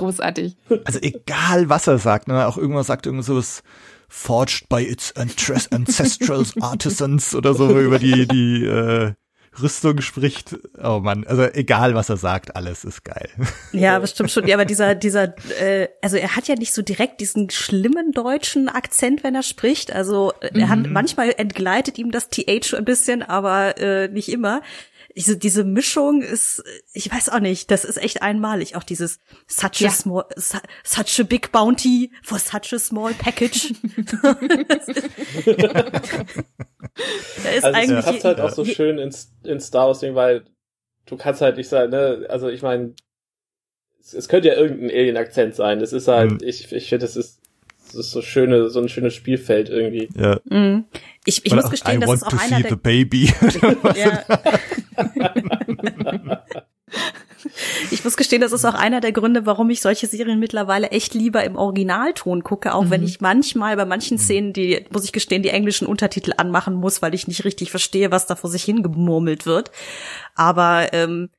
Großartig. 0.68 0.86
Also 0.86 1.00
egal, 1.02 1.70
was 1.70 1.88
er 1.88 1.98
sagt, 1.98 2.28
ne, 2.28 2.48
auch 2.48 2.58
irgendwas 2.58 2.88
sagt 2.88 3.06
irgendwas 3.06 3.28
sowas 3.28 3.64
forged 4.10 4.68
by 4.68 4.84
its 4.84 5.16
ancestral 5.16 6.46
artisans 6.62 7.34
oder 7.34 7.54
so 7.54 7.80
über 7.80 7.98
die 7.98 8.28
die 8.28 8.66
äh, 8.66 9.14
Rüstung 9.60 10.02
spricht. 10.02 10.58
Oh 10.82 11.00
Mann, 11.00 11.26
also 11.28 11.44
egal, 11.44 11.94
was 11.94 12.10
er 12.10 12.18
sagt, 12.18 12.56
alles 12.56 12.86
ist 12.86 13.04
geil. 13.04 13.30
Ja, 13.74 14.00
bestimmt 14.00 14.32
schon. 14.32 14.48
Ja, 14.48 14.56
aber 14.56 14.66
dieser, 14.66 14.96
dieser, 14.96 15.34
äh, 15.62 15.88
also 16.02 16.18
er 16.18 16.36
hat 16.36 16.48
ja 16.48 16.56
nicht 16.56 16.74
so 16.74 16.82
direkt 16.82 17.22
diesen 17.22 17.50
schlimmen 17.50 18.12
deutschen 18.12 18.70
Akzent, 18.70 19.24
wenn 19.24 19.36
er 19.36 19.44
spricht. 19.44 19.92
Also 19.92 20.34
er 20.42 20.70
hat 20.70 20.88
manchmal 20.88 21.34
entgleitet 21.38 21.98
ihm 21.98 22.12
das 22.12 22.30
TH 22.30 22.74
ein 22.76 22.86
bisschen, 22.86 23.24
aber 23.24 23.78
äh, 23.78 24.08
nicht 24.08 24.30
immer. 24.30 24.62
Diese, 25.16 25.38
diese 25.38 25.64
Mischung 25.64 26.22
ist, 26.22 26.64
ich 26.94 27.12
weiß 27.12 27.30
auch 27.30 27.40
nicht, 27.40 27.70
das 27.72 27.84
ist 27.86 27.98
echt 27.98 28.22
einmalig. 28.22 28.76
Auch 28.76 28.84
dieses 28.84 29.20
such 29.48 29.82
a 29.82 29.86
Ja. 29.86 29.90
small, 29.92 30.26
su 30.38 30.58
such 30.84 31.20
a 31.20 31.24
big 31.24 31.52
bounty 31.52 32.12
for 32.24 32.40
such 32.40 32.72
a 32.74 32.80
small 32.80 33.14
package. 33.14 33.74
er 37.44 37.56
ist 37.56 37.64
Also 37.64 37.78
eigentlich, 37.78 38.06
passt 38.06 38.24
halt 38.26 38.40
auch 38.40 38.52
so 38.52 38.66
schön 38.66 38.98
ins, 38.98 39.34
ins 39.44 39.68
Star 39.68 39.88
Wars 39.88 40.00
Ding, 40.00 40.16
weil 40.16 40.46
du 41.06 41.18
kannst 41.18 41.42
halt 41.42 41.58
nicht 41.58 41.70
sagen, 41.70 41.92
ne, 41.92 42.26
also 42.30 42.50
ich 42.50 42.62
meine, 42.62 42.94
es, 44.00 44.14
es 44.14 44.28
könnte 44.30 44.48
ja 44.50 44.56
irgendein 44.56 44.90
Alien-Akzent 44.92 45.56
sein. 45.56 45.80
Das 45.80 45.94
ist 45.94 46.08
halt, 46.08 46.32
Mhm. 46.32 46.40
ich, 46.44 46.72
ich 46.72 46.90
finde, 46.90 47.06
das 47.06 47.16
ist, 47.16 47.41
das 47.92 48.08
ist 48.08 48.12
so 48.12 48.22
schöne, 48.22 48.70
so 48.70 48.80
ein 48.80 48.90
schönes 48.90 49.14
Spielfeld 49.14 49.70
irgendwie. 49.70 50.10
Ja. 50.16 50.40
Mm. 50.46 50.86
ich, 51.26 51.46
ich 51.46 51.52
Oder 51.52 51.62
muss 51.62 51.66
auch, 51.66 51.72
gestehen, 51.72 51.98
I 51.98 52.00
das 52.00 52.10
want 52.10 52.22
ist 52.22 52.28
auch 52.28 52.32
to 52.32 52.38
einer 52.40 52.62
der 52.62 52.76
baby. 52.76 53.34
Ich 57.92 58.04
muss 58.04 58.18
gestehen, 58.18 58.42
das 58.42 58.52
ist 58.52 58.66
auch 58.66 58.74
einer 58.74 59.02
der 59.02 59.12
Gründe, 59.12 59.46
warum 59.46 59.70
ich 59.70 59.82
solche 59.82 60.08
Serien 60.08 60.40
mittlerweile 60.40 60.90
echt 60.92 61.14
lieber 61.14 61.44
im 61.44 61.56
Originalton 61.56 62.44
gucke, 62.44 62.74
auch 62.74 62.90
wenn 62.90 63.04
ich 63.04 63.22
manchmal 63.22 63.76
bei 63.76 63.86
manchen 63.86 64.18
Szenen 64.18 64.54
die, 64.54 64.86
muss 64.92 65.04
ich 65.04 65.12
gestehen, 65.12 65.44
die 65.44 65.50
englischen 65.50 65.88
Untertitel 65.88 66.34
anmachen 66.38 66.76
muss, 66.76 67.02
weil 67.02 67.14
ich 67.14 67.28
nicht 67.28 67.44
richtig 67.44 67.72
verstehe, 67.72 68.12
was 68.12 68.28
da 68.28 68.36
vor 68.36 68.50
sich 68.50 68.64
hingemurmelt 68.64 69.46
wird. 69.46 69.72
Aber 70.36 70.94
ähm, 70.94 71.30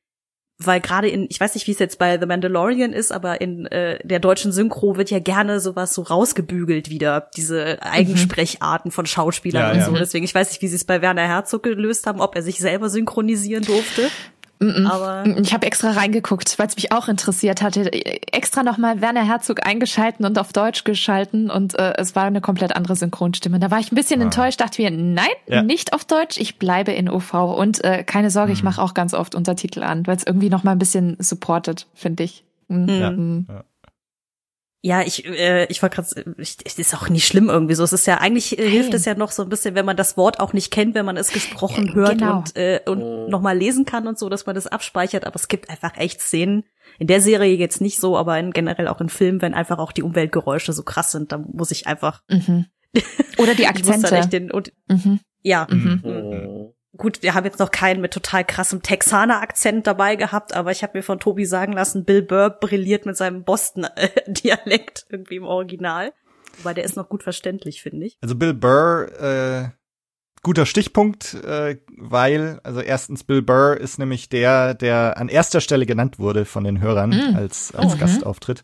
weil 0.67 0.81
gerade 0.81 1.09
in, 1.09 1.27
ich 1.29 1.41
weiß 1.41 1.55
nicht, 1.55 1.67
wie 1.67 1.73
es 1.73 1.79
jetzt 1.79 1.99
bei 1.99 2.19
The 2.19 2.27
Mandalorian 2.27 2.93
ist, 2.93 3.13
aber 3.13 3.41
in 3.41 3.67
äh, 3.67 3.99
der 4.05 4.19
deutschen 4.19 4.53
Synchro 4.53 4.97
wird 4.97 5.11
ja 5.11 5.19
gerne 5.19 5.61
sowas 5.61 5.95
so 5.95 6.03
rausgebügelt 6.03 6.91
wieder, 6.91 7.31
diese 7.37 7.83
Eigensprecharten 7.83 8.91
von 8.91 9.07
Schauspielern 9.07 9.63
Ja, 9.63 9.71
und 9.73 9.79
ja. 9.79 9.87
so. 9.87 9.93
Deswegen, 9.93 10.25
ich 10.25 10.35
weiß 10.35 10.51
nicht, 10.51 10.63
wie 10.63 10.69
sie 10.69 10.77
es 10.77 10.85
bei 10.85 11.03
Werner 11.03 11.27
Herzog 11.27 11.63
gelöst 11.63 12.07
haben, 12.07 12.21
ob 12.21 12.37
er 12.37 12.43
sich 12.43 12.59
selber 12.59 12.89
synchronisieren 12.89 13.65
durfte. 13.65 14.09
Aber 14.87 15.25
Ich 15.41 15.53
habe 15.53 15.67
extra 15.67 15.91
reingeguckt, 15.93 16.59
weil 16.59 16.67
es 16.67 16.77
mich 16.77 16.93
auch 16.93 17.09
interessiert 17.09 17.63
hatte. 17.63 17.91
Extra 18.33 18.63
nochmal 18.63 19.01
Werner 19.01 19.25
Herzog 19.27 19.67
eingeschalten 19.67 20.25
und 20.25 20.39
auf 20.39 20.53
Deutsch 20.53 20.85
geschalten 20.85 21.51
und 21.51 21.79
äh, 21.79 21.95
es 21.99 22.15
war 22.15 22.25
eine 22.25 22.41
komplett 22.41 22.77
andere 22.77 22.97
Synchronstimme. 22.97 23.59
Da 23.59 23.71
war 23.71 23.81
ich 23.81 23.93
ein 23.93 23.97
bisschen 23.97 24.21
enttäuscht, 24.21 24.61
dachte 24.61 24.83
mir, 24.83 24.91
nein, 24.91 25.27
Ja. 25.47 25.63
nicht 25.63 25.93
auf 25.93 26.05
Deutsch, 26.05 26.39
ich 26.39 26.59
bleibe 26.59 26.93
in 26.93 27.09
OV 27.11 27.35
und 27.35 27.83
äh, 27.85 28.05
keine 28.05 28.31
Sorge, 28.31 28.53
ich 28.53 28.63
mache 28.63 28.81
auch 28.81 28.95
ganz 28.95 29.15
oft 29.15 29.35
Untertitel 29.35 29.83
an, 29.83 30.07
weil 30.07 30.17
es 30.17 30.25
irgendwie 30.27 30.51
nochmal 30.51 30.75
ein 30.75 30.79
bisschen 30.79 31.17
supportet, 31.19 31.87
finde 31.95 32.23
ich. 32.25 32.45
Mhm. 32.69 33.47
Ja, 33.49 33.65
ich, 35.03 35.25
äh, 35.25 35.67
ich 35.67 35.81
war 35.81 35.91
gerade, 35.91 36.09
ist 36.37 36.95
auch 36.97 37.09
nicht 37.09 37.25
schlimm 37.27 37.49
irgendwie 37.49 37.75
so. 37.75 37.85
Es 37.85 37.93
ist 37.93 38.07
ja 38.07 38.19
eigentlich 38.19 38.59
äh, 38.59 38.69
hilft 38.69 38.93
es 38.95 39.05
ja 39.05 39.15
noch 39.15 39.31
so 39.31 39.43
ein 39.45 39.49
bisschen, 39.49 39.77
wenn 39.77 39.87
man 39.87 39.97
das 39.97 40.17
Wort 40.17 40.41
auch 40.41 40.53
nicht 40.53 40.73
kennt, 40.73 40.97
wenn 40.97 41.07
man 41.07 41.17
es 41.17 41.31
gesprochen 41.33 41.89
Äh, 41.91 41.95
hört 41.95 42.19
genau. 42.19 42.39
und 42.39 42.57
äh, 42.57 42.81
und 42.87 43.29
noch 43.29 43.41
mal 43.41 43.57
lesen 43.57 43.85
kann 43.85 44.09
und 44.09 44.19
so, 44.19 44.29
dass 44.29 44.45
man 44.45 44.57
das 44.57 44.67
abspeichert. 44.67 45.25
Aber 45.25 45.37
es 45.37 45.47
gibt 45.47 45.71
einfach 45.71 45.97
echt 45.97 46.21
Szenen 46.21 46.65
in 46.99 47.07
der 47.07 47.21
Serie 47.21 47.55
jetzt 47.55 47.81
nicht 47.81 48.01
so, 48.01 48.19
aber 48.19 48.39
in, 48.41 48.51
generell 48.51 48.89
auch 48.89 49.01
in 49.01 49.09
Filmen, 49.09 49.41
wenn 49.41 49.55
einfach 49.55 49.79
auch 49.79 49.93
die 49.93 50.03
Umweltgeräusche 50.03 50.73
so 50.73 50.83
krass 50.83 51.13
sind, 51.13 51.31
dann 51.31 51.47
muss 51.53 51.71
ich 51.71 51.87
einfach 51.87 52.23
Mhm. 52.29 52.67
Oder 53.39 53.55
die 53.55 53.63
ich 53.63 53.69
muss 53.69 53.83
dann 53.83 53.95
Akzente. 54.05 54.17
echt 54.17 54.33
den 54.33 54.51
und 54.51 54.73
Mhm. 54.89 55.21
ja. 55.43 55.67
Mhm. 55.71 56.62
Gut, 56.97 57.23
wir 57.23 57.33
haben 57.35 57.45
jetzt 57.45 57.59
noch 57.59 57.71
keinen 57.71 58.03
mit 58.03 58.13
total 58.13 58.45
krassem 58.45 58.83
Texaner-Akzent 58.83 59.87
dabei 59.87 60.15
gehabt, 60.17 60.55
aber 60.55 60.73
ich 60.73 60.83
habe 60.83 60.99
mir 60.99 61.03
von 61.03 61.19
Tobi 61.19 61.47
sagen 61.47 61.73
lassen, 61.73 62.05
Bill 62.05 62.21
Burr 62.23 62.51
brilliert 62.51 63.07
mit 63.07 63.17
seinem 63.17 63.45
Boston-Dialekt 63.45 65.07
irgendwie 65.11 65.37
im 65.37 65.45
Original. 65.45 66.13
Wobei 66.59 66.75
der 66.75 66.85
ist 66.85 66.97
noch 66.97 67.09
gut 67.09 67.23
verständlich, 67.23 67.81
finde 67.81 68.07
ich. 68.07 68.19
Also 68.21 68.35
Bill 68.35 68.53
Burr, 68.53 69.09
äh, 69.19 69.69
guter 70.43 70.67
Stichpunkt, 70.67 71.33
äh, 71.33 71.79
weil, 71.97 72.61
also 72.63 72.81
erstens 72.81 73.25
Bill 73.25 73.41
Burr 73.41 73.79
ist 73.79 73.99
nämlich 73.99 74.29
der, 74.29 74.75
der 74.75 75.17
an 75.17 75.29
erster 75.31 75.63
Stelle 75.63 75.87
genannt 75.87 76.19
wurde 76.19 76.45
von 76.45 76.65
den 76.65 76.83
Hörern 76.83 77.11
Mm. 77.11 77.37
als, 77.37 77.75
als 77.75 77.95
Oh, 77.95 77.97
Gastauftritt. 77.97 78.63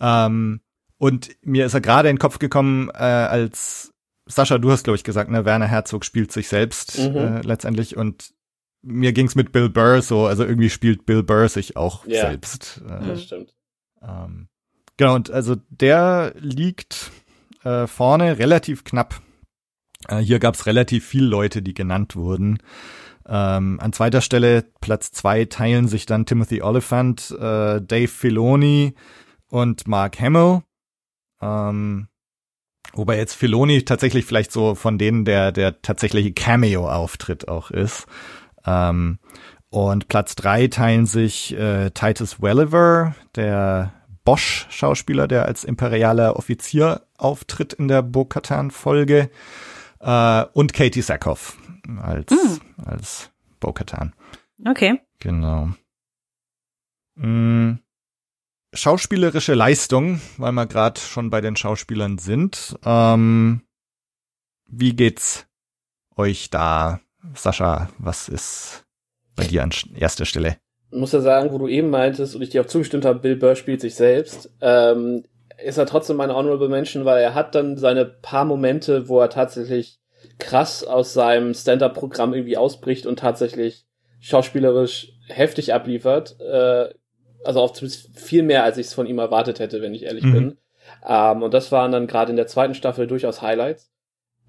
Ähm, 0.00 0.60
und 0.98 1.30
mir 1.42 1.66
ist 1.66 1.74
er 1.74 1.80
gerade 1.80 2.08
in 2.08 2.16
den 2.16 2.20
Kopf 2.20 2.40
gekommen, 2.40 2.90
äh, 2.90 2.96
als 2.96 3.92
Sascha, 4.26 4.58
du 4.58 4.70
hast, 4.72 4.84
glaube 4.84 4.96
ich, 4.96 5.04
gesagt, 5.04 5.30
ne, 5.30 5.44
Werner 5.44 5.66
Herzog 5.66 6.04
spielt 6.04 6.32
sich 6.32 6.48
selbst 6.48 6.98
Mhm. 6.98 7.16
äh, 7.16 7.40
letztendlich 7.42 7.96
und 7.96 8.32
mir 8.82 9.12
ging's 9.12 9.34
mit 9.34 9.52
Bill 9.52 9.68
Burr 9.68 10.02
so, 10.02 10.26
also 10.26 10.44
irgendwie 10.44 10.70
spielt 10.70 11.06
Bill 11.06 11.22
Burr 11.22 11.48
sich 11.48 11.76
auch 11.76 12.06
Ja. 12.06 12.28
selbst. 12.28 12.82
Äh, 12.88 13.06
Das 13.06 13.22
stimmt. 13.22 13.54
ähm, 14.02 14.48
genau, 14.96 15.14
und 15.14 15.30
also 15.30 15.56
der 15.70 16.34
liegt 16.38 17.10
äh, 17.64 17.86
vorne 17.86 18.38
relativ 18.38 18.84
knapp. 18.84 19.20
Äh, 20.08 20.18
hier 20.18 20.38
gab's 20.38 20.66
relativ 20.66 21.04
viele 21.06 21.26
Leute, 21.26 21.62
die 21.62 21.74
genannt 21.74 22.14
wurden. 22.14 22.58
Ähm, 23.28 23.80
an 23.80 23.92
zweiter 23.92 24.20
Stelle, 24.20 24.64
Platz 24.80 25.10
zwei, 25.10 25.46
teilen 25.46 25.88
sich 25.88 26.06
dann 26.06 26.26
Timothy 26.26 26.62
Oliphant, 26.62 27.32
äh, 27.32 27.80
Dave 27.80 28.06
Filoni 28.06 28.94
und 29.48 29.88
Mark 29.88 30.20
Hamill. 30.20 30.62
Ähm, 31.40 32.06
wobei 32.94 33.16
jetzt 33.16 33.34
Filoni 33.34 33.84
tatsächlich 33.84 34.24
vielleicht 34.24 34.52
so 34.52 34.74
von 34.74 34.98
denen 34.98 35.24
der, 35.24 35.52
der 35.52 35.82
tatsächliche 35.82 36.32
Cameo-Auftritt 36.32 37.48
auch 37.48 37.70
ist. 37.70 38.06
Ähm, 38.66 39.18
und 39.68 40.08
Platz 40.08 40.36
drei 40.36 40.68
teilen 40.68 41.06
sich 41.06 41.56
äh, 41.56 41.90
Titus 41.90 42.40
Welliver, 42.40 43.14
der 43.34 43.92
Bosch-Schauspieler, 44.24 45.28
der 45.28 45.46
als 45.46 45.64
imperialer 45.64 46.36
Offizier 46.36 47.02
auftritt 47.16 47.72
in 47.74 47.88
der 47.88 48.02
Bo-Katan-Folge, 48.02 49.30
äh, 50.00 50.44
und 50.52 50.72
Katie 50.72 51.02
Sackhoff 51.02 51.56
als, 52.00 52.60
als 52.84 53.30
Bo-Katan. 53.60 54.14
Okay. 54.64 55.00
Genau. 55.20 55.70
Mm, 57.16 57.74
schauspielerische 58.76 59.54
Leistung, 59.54 60.20
weil 60.36 60.52
wir 60.52 60.66
gerade 60.66 61.00
schon 61.00 61.30
bei 61.30 61.40
den 61.40 61.56
Schauspielern 61.56 62.18
sind. 62.18 62.76
Ähm, 62.84 63.62
wie 64.68 64.94
geht's 64.94 65.46
euch 66.16 66.50
da, 66.50 67.00
Sascha? 67.34 67.90
Was 67.98 68.28
ist 68.28 68.84
bei 69.34 69.44
dir 69.44 69.62
an 69.62 69.70
erster 69.94 70.24
Stelle? 70.24 70.56
muss 70.90 71.12
ja 71.12 71.20
sagen, 71.20 71.52
wo 71.52 71.58
du 71.58 71.68
eben 71.68 71.90
meintest 71.90 72.34
und 72.34 72.42
ich 72.42 72.50
dir 72.50 72.62
auch 72.62 72.66
zugestimmt 72.66 73.04
habe, 73.04 73.18
Bill 73.18 73.36
Burr 73.36 73.56
spielt 73.56 73.80
sich 73.80 73.94
selbst, 73.94 74.50
ähm, 74.60 75.24
ist 75.62 75.78
er 75.78 75.86
trotzdem 75.86 76.16
mein 76.16 76.34
Honorable 76.34 76.68
Mention, 76.68 77.04
weil 77.04 77.22
er 77.22 77.34
hat 77.34 77.54
dann 77.54 77.76
seine 77.76 78.04
paar 78.04 78.44
Momente, 78.44 79.08
wo 79.08 79.20
er 79.20 79.30
tatsächlich 79.30 79.98
krass 80.38 80.84
aus 80.84 81.12
seinem 81.12 81.54
Stand-Up-Programm 81.54 82.34
irgendwie 82.34 82.56
ausbricht 82.56 83.06
und 83.06 83.18
tatsächlich 83.18 83.86
schauspielerisch 84.20 85.12
heftig 85.28 85.72
abliefert. 85.72 86.38
Äh, 86.40 86.90
also 87.46 87.60
auch 87.60 87.76
viel 88.14 88.42
mehr, 88.42 88.64
als 88.64 88.78
ich 88.78 88.86
es 88.86 88.94
von 88.94 89.06
ihm 89.06 89.18
erwartet 89.18 89.60
hätte, 89.60 89.80
wenn 89.82 89.94
ich 89.94 90.04
ehrlich 90.04 90.24
Mhm. 90.24 90.32
bin. 90.32 90.58
Ähm, 91.06 91.42
und 91.42 91.54
das 91.54 91.72
waren 91.72 91.92
dann 91.92 92.06
gerade 92.06 92.30
in 92.30 92.36
der 92.36 92.46
zweiten 92.46 92.74
Staffel 92.74 93.06
durchaus 93.06 93.42
Highlights. 93.42 93.90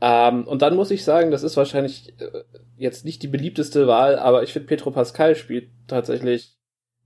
Ähm, 0.02 0.48
und 0.48 0.62
dann 0.62 0.76
muss 0.76 0.92
ich 0.92 1.04
sagen, 1.04 1.32
das 1.32 1.44
ist 1.44 1.58
wahrscheinlich 1.58 2.14
äh, 2.20 2.44
jetzt 2.78 3.06
nicht 3.06 3.24
die 3.24 3.28
beliebteste 3.28 3.88
Wahl, 3.88 4.20
aber 4.20 4.44
ich 4.44 4.54
finde 4.54 4.68
Petro 4.68 4.92
Pascal 4.92 5.36
spielt 5.36 5.70
tatsächlich 5.88 6.56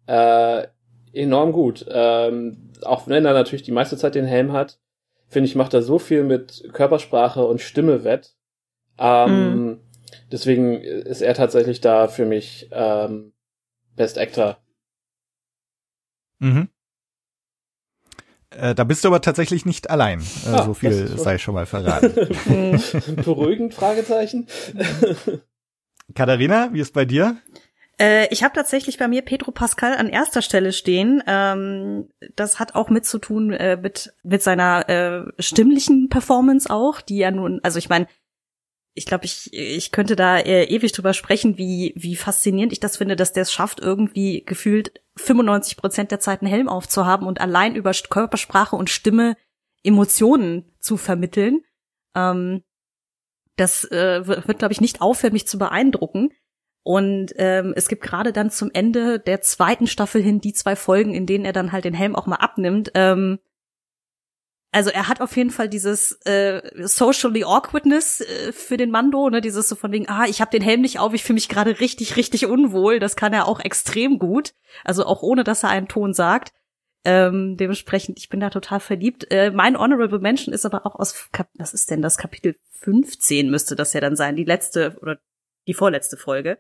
äh, 0.08 0.68
enorm 1.14 1.54
gut. 1.54 1.86
Ähm, 1.90 2.72
auch 2.84 3.08
wenn 3.08 3.26
er 3.26 3.34
natürlich 3.34 3.64
die 3.64 3.72
meiste 3.72 3.98
Zeit 3.98 4.16
den 4.16 4.26
Helm 4.26 4.52
hat, 4.52 4.80
finde 5.28 5.48
ich, 5.48 5.56
macht 5.56 5.74
er 5.74 5.82
so 5.82 6.00
viel 6.00 6.24
mit 6.24 6.70
Körpersprache 6.74 7.46
und 7.46 7.62
Stimme 7.62 8.04
wett. 8.04 8.34
Ähm, 8.98 9.66
mhm. 9.66 9.80
Deswegen 10.32 10.82
ist 10.82 11.22
er 11.22 11.34
tatsächlich 11.34 11.80
da 11.80 12.08
für 12.08 12.26
mich 12.26 12.70
ähm, 12.72 13.32
Best 13.96 14.18
Actor. 14.18 14.58
Mhm. 16.42 16.70
Äh, 18.50 18.76
da 18.76 18.84
bist 18.84 19.04
du 19.04 19.08
aber 19.08 19.22
tatsächlich 19.22 19.66
nicht 19.66 19.90
allein. 19.90 20.20
Äh, 20.46 20.50
ah, 20.50 20.64
so 20.64 20.74
viel 20.74 21.08
sei 21.18 21.38
schon 21.38 21.54
mal 21.54 21.66
verraten. 21.66 22.14
Beruhigend, 23.24 23.74
Fragezeichen. 23.74 24.48
Katharina, 26.16 26.70
wie 26.74 26.82
ist 26.82 26.94
bei 26.94 27.06
dir? 27.06 27.38
Äh, 27.98 28.28
ich 28.32 28.44
habe 28.44 28.54
tatsächlich 28.54 28.98
bei 28.98 29.08
mir 29.08 29.22
Pedro 29.22 29.52
Pascal 29.52 29.96
an 29.96 30.10
erster 30.10 30.42
Stelle 30.42 30.74
stehen. 30.74 31.24
Ähm, 31.28 32.10
das 32.36 32.60
hat 32.60 32.76
auch 32.76 32.90
mit 32.90 33.06
zu 33.06 33.20
tun 33.20 33.54
äh, 33.54 33.78
mit, 33.78 34.14
mit 34.24 34.42
seiner 34.42 34.90
äh, 34.90 35.42
stimmlichen 35.42 36.10
Performance 36.10 36.70
auch, 36.70 37.00
die 37.00 37.18
ja 37.18 37.32
nun, 37.32 37.62
also 37.64 37.78
ich 37.78 37.88
meine, 37.88 38.08
ich 38.94 39.06
glaube, 39.06 39.26
ich, 39.26 39.54
ich 39.54 39.92
könnte 39.92 40.16
da 40.16 40.38
äh, 40.38 40.66
ewig 40.66 40.92
drüber 40.92 41.14
sprechen, 41.14 41.58
wie, 41.58 41.94
wie 41.96 42.16
faszinierend 42.16 42.74
ich 42.74 42.80
das 42.80 42.98
finde, 42.98 43.16
dass 43.16 43.32
der 43.32 43.44
es 43.44 43.54
schafft, 43.54 43.80
irgendwie 43.80 44.44
gefühlt 44.46 45.02
95 45.18 45.78
Prozent 45.78 46.12
der 46.12 46.20
Zeit 46.20 46.42
einen 46.42 46.52
Helm 46.52 46.68
aufzuhaben 46.68 47.28
und 47.28 47.40
allein 47.40 47.76
über 47.76 47.92
Körpersprache 47.92 48.76
und 48.76 48.90
Stimme 48.90 49.38
Emotionen 49.84 50.72
zu 50.80 50.98
vermitteln. 50.98 51.62
Ähm, 52.16 52.64
das 53.56 53.90
äh, 53.92 54.28
wird, 54.28 54.60
glaube 54.60 54.74
ich, 54.74 54.82
nicht 54.82 55.02
aufhören, 55.02 55.34
mich 55.34 55.48
zu 55.48 55.58
beeindrucken. 55.58 56.32
Und 56.84 57.34
ähm, 57.36 57.74
es 57.76 57.88
gibt 57.88 58.02
gerade 58.02 58.34
dann 58.34 58.50
zum 58.50 58.72
Ende 58.74 59.20
der 59.20 59.42
zweiten 59.42 59.88
Staffel 59.88 60.22
hin 60.22 60.42
die 60.42 60.54
zwei 60.54 60.76
Folgen, 60.76 61.14
in 61.14 61.28
denen 61.28 61.46
er 61.46 61.54
dann 61.54 61.72
halt 61.72 61.86
den 61.86 61.94
Helm 61.94 62.16
auch 62.16 62.26
mal 62.26 62.38
abnimmt. 62.38 62.92
Ähm, 62.96 63.40
also 64.72 64.89
er 64.89 65.10
hat 65.10 65.19
auf 65.19 65.35
jeden 65.35 65.49
Fall 65.49 65.68
dieses 65.68 66.14
äh, 66.26 66.61
socially 66.88 67.43
awkwardness 67.43 68.22
äh, 68.22 68.53
für 68.53 68.77
den 68.77 68.89
Mando, 68.89 69.30
ne, 69.30 69.41
dieses 69.41 69.68
so 69.68 69.76
von 69.76 69.91
wegen, 69.91 70.07
ah, 70.07 70.26
ich 70.27 70.39
habe 70.39 70.52
den 70.52 70.61
Helm 70.61 70.81
nicht 70.81 70.99
auf, 70.99 71.14
ich 71.14 71.23
fühle 71.23 71.35
mich 71.35 71.49
gerade 71.49 71.80
richtig, 71.81 72.15
richtig 72.15 72.45
unwohl. 72.45 72.99
Das 72.99 73.18
kann 73.18 73.34
er 73.34 73.48
auch 73.48 73.60
extrem 73.60 74.18
gut. 74.18 74.53
Also 74.85 75.06
auch 75.06 75.23
ohne, 75.23 75.43
dass 75.43 75.64
er 75.64 75.69
einen 75.69 75.89
Ton 75.89 76.14
sagt. 76.14 76.53
Ähm, 77.03 77.57
dementsprechend, 77.57 78.19
ich 78.19 78.30
bin 78.30 78.39
da 78.39 78.49
total 78.49 78.80
verliebt. 78.80 79.30
Äh, 79.30 79.52
mein 79.52 79.77
Honorable 79.77 80.19
Mention 80.19 80.53
ist 80.53 80.65
aber 80.65 80.85
auch 80.85 80.95
aus, 80.95 81.30
Kap 81.31 81.49
was 81.56 81.73
ist 81.73 81.89
denn 81.89 82.02
das? 82.02 82.18
Kapitel 82.18 82.56
15 82.80 83.49
müsste 83.49 83.76
das 83.76 83.93
ja 83.93 83.99
dann 83.99 84.15
sein, 84.15 84.35
die 84.35 84.45
letzte 84.45 84.98
oder 85.02 85.19
die 85.68 85.73
vorletzte 85.73 86.15
Folge. 86.15 86.60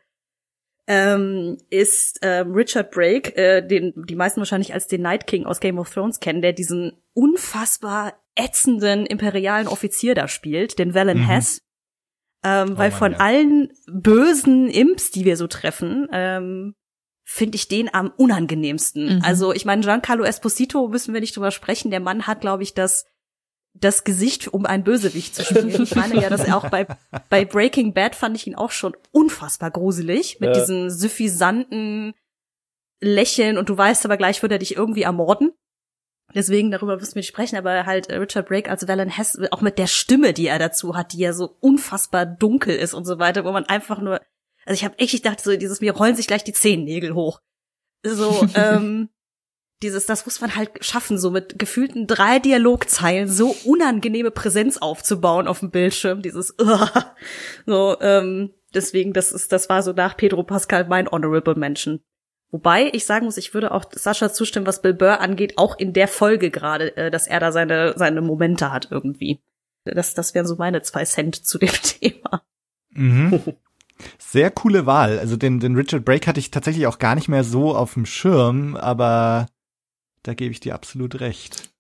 Ähm, 0.93 1.57
ist 1.69 2.19
ähm, 2.21 2.51
Richard 2.51 2.91
Brake, 2.91 3.33
äh, 3.37 3.65
den 3.65 3.93
die 3.95 4.15
meisten 4.15 4.41
wahrscheinlich 4.41 4.73
als 4.73 4.87
den 4.87 5.01
Night 5.01 5.25
King 5.25 5.45
aus 5.45 5.61
Game 5.61 5.79
of 5.79 5.89
Thrones 5.89 6.19
kennen, 6.19 6.41
der 6.41 6.51
diesen 6.51 7.01
unfassbar 7.13 8.21
ätzenden 8.35 9.05
imperialen 9.05 9.69
Offizier 9.69 10.15
da 10.15 10.27
spielt, 10.27 10.79
den 10.79 10.93
Valen 10.93 11.19
mhm. 11.19 11.27
Hess. 11.27 11.61
Ähm, 12.43 12.71
oh 12.73 12.77
weil 12.77 12.89
Mann, 12.89 12.99
von 12.99 13.11
ja. 13.13 13.17
allen 13.19 13.71
bösen 13.87 14.67
Imps, 14.67 15.11
die 15.11 15.23
wir 15.23 15.37
so 15.37 15.47
treffen, 15.47 16.09
ähm, 16.11 16.75
finde 17.23 17.55
ich 17.55 17.69
den 17.69 17.93
am 17.93 18.11
unangenehmsten. 18.17 19.15
Mhm. 19.15 19.21
Also 19.23 19.53
ich 19.53 19.63
meine, 19.63 19.83
Giancarlo 19.83 20.25
Esposito 20.25 20.89
müssen 20.89 21.13
wir 21.13 21.21
nicht 21.21 21.37
drüber 21.37 21.51
sprechen. 21.51 21.91
Der 21.91 22.01
Mann 22.01 22.27
hat, 22.27 22.41
glaube 22.41 22.63
ich, 22.63 22.73
das 22.73 23.05
das 23.73 24.03
Gesicht, 24.03 24.47
um 24.47 24.65
ein 24.65 24.83
Bösewicht 24.83 25.35
zu 25.35 25.43
spielen. 25.43 25.69
Ich 25.83 25.95
meine 25.95 26.21
ja, 26.21 26.29
dass 26.29 26.43
er 26.43 26.57
auch 26.57 26.69
bei, 26.69 26.87
bei 27.29 27.45
Breaking 27.45 27.93
Bad 27.93 28.15
fand 28.15 28.35
ich 28.35 28.47
ihn 28.47 28.55
auch 28.55 28.71
schon 28.71 28.95
unfassbar 29.11 29.71
gruselig 29.71 30.39
mit 30.39 30.55
ja. 30.55 30.59
diesem 30.59 30.89
suffisanten 30.89 32.13
Lächeln 32.99 33.57
und 33.57 33.69
du 33.69 33.77
weißt 33.77 34.05
aber 34.05 34.17
gleich 34.17 34.41
wird 34.41 34.51
er 34.51 34.59
dich 34.59 34.75
irgendwie 34.75 35.03
ermorden. 35.03 35.51
Deswegen 36.33 36.71
darüber 36.71 36.95
müssen 36.95 37.15
wir 37.15 37.19
nicht 37.19 37.27
sprechen, 37.27 37.57
aber 37.57 37.85
halt 37.85 38.09
Richard 38.09 38.47
Brake 38.47 38.69
als 38.69 38.87
Valen 38.87 39.09
Hess, 39.09 39.37
auch 39.51 39.61
mit 39.61 39.77
der 39.77 39.87
Stimme, 39.87 40.33
die 40.33 40.47
er 40.47 40.59
dazu 40.59 40.95
hat, 40.95 41.13
die 41.13 41.19
ja 41.19 41.33
so 41.33 41.57
unfassbar 41.59 42.25
dunkel 42.25 42.75
ist 42.75 42.93
und 42.93 43.05
so 43.05 43.19
weiter, 43.19 43.43
wo 43.43 43.51
man 43.51 43.65
einfach 43.65 43.99
nur, 43.99 44.21
also 44.65 44.73
ich 44.73 44.85
habe 44.85 44.97
echt 44.99 45.11
gedacht, 45.11 45.41
so 45.41 45.55
dieses, 45.57 45.81
mir 45.81 45.93
rollen 45.93 46.15
sich 46.15 46.27
gleich 46.27 46.43
die 46.43 46.53
Zehennägel 46.53 47.15
hoch. 47.15 47.41
So, 48.03 48.47
ähm, 48.55 49.09
dieses, 49.81 50.05
das 50.05 50.25
muss 50.25 50.41
man 50.41 50.55
halt 50.55 50.83
schaffen, 50.83 51.17
so 51.17 51.31
mit 51.31 51.57
gefühlten 51.57 52.07
drei 52.07 52.39
Dialogzeilen 52.39 53.27
so 53.27 53.55
unangenehme 53.65 54.31
Präsenz 54.31 54.77
aufzubauen 54.77 55.47
auf 55.47 55.59
dem 55.59 55.71
Bildschirm, 55.71 56.21
dieses, 56.21 56.55
uh, 56.61 56.85
so, 57.65 57.97
ähm, 58.01 58.51
deswegen, 58.73 59.13
das 59.13 59.31
ist, 59.31 59.51
das 59.51 59.69
war 59.69 59.81
so 59.83 59.93
nach 59.93 60.17
Pedro 60.17 60.43
Pascal 60.43 60.87
mein 60.87 61.09
Honorable 61.09 61.55
Mention. 61.55 62.01
Wobei 62.51 62.89
ich 62.93 63.05
sagen 63.05 63.25
muss, 63.25 63.37
ich 63.37 63.53
würde 63.53 63.71
auch 63.71 63.85
Sascha 63.91 64.31
zustimmen, 64.31 64.67
was 64.67 64.81
Bill 64.81 64.93
Burr 64.93 65.21
angeht, 65.21 65.57
auch 65.57 65.79
in 65.79 65.93
der 65.93 66.09
Folge 66.09 66.51
gerade, 66.51 66.95
äh, 66.97 67.09
dass 67.09 67.27
er 67.27 67.39
da 67.39 67.51
seine, 67.51 67.93
seine 67.95 68.21
Momente 68.21 68.71
hat 68.71 68.89
irgendwie. 68.91 69.41
Das, 69.85 70.13
das 70.13 70.35
wären 70.35 70.45
so 70.45 70.57
meine 70.57 70.81
zwei 70.81 71.05
Cent 71.05 71.35
zu 71.35 71.57
dem 71.57 71.69
Thema. 71.83 72.43
Mhm. 72.91 73.41
Sehr 74.17 74.51
coole 74.51 74.85
Wahl. 74.85 75.19
Also 75.19 75.37
den, 75.37 75.59
den 75.59 75.75
Richard 75.75 76.03
Brake 76.03 76.27
hatte 76.27 76.39
ich 76.39 76.51
tatsächlich 76.51 76.87
auch 76.87 76.99
gar 76.99 77.15
nicht 77.15 77.29
mehr 77.29 77.43
so 77.43 77.75
auf 77.75 77.93
dem 77.93 78.05
Schirm, 78.05 78.75
aber 78.75 79.47
da 80.23 80.33
gebe 80.33 80.51
ich 80.51 80.59
dir 80.59 80.75
absolut 80.75 81.19
recht. 81.19 81.71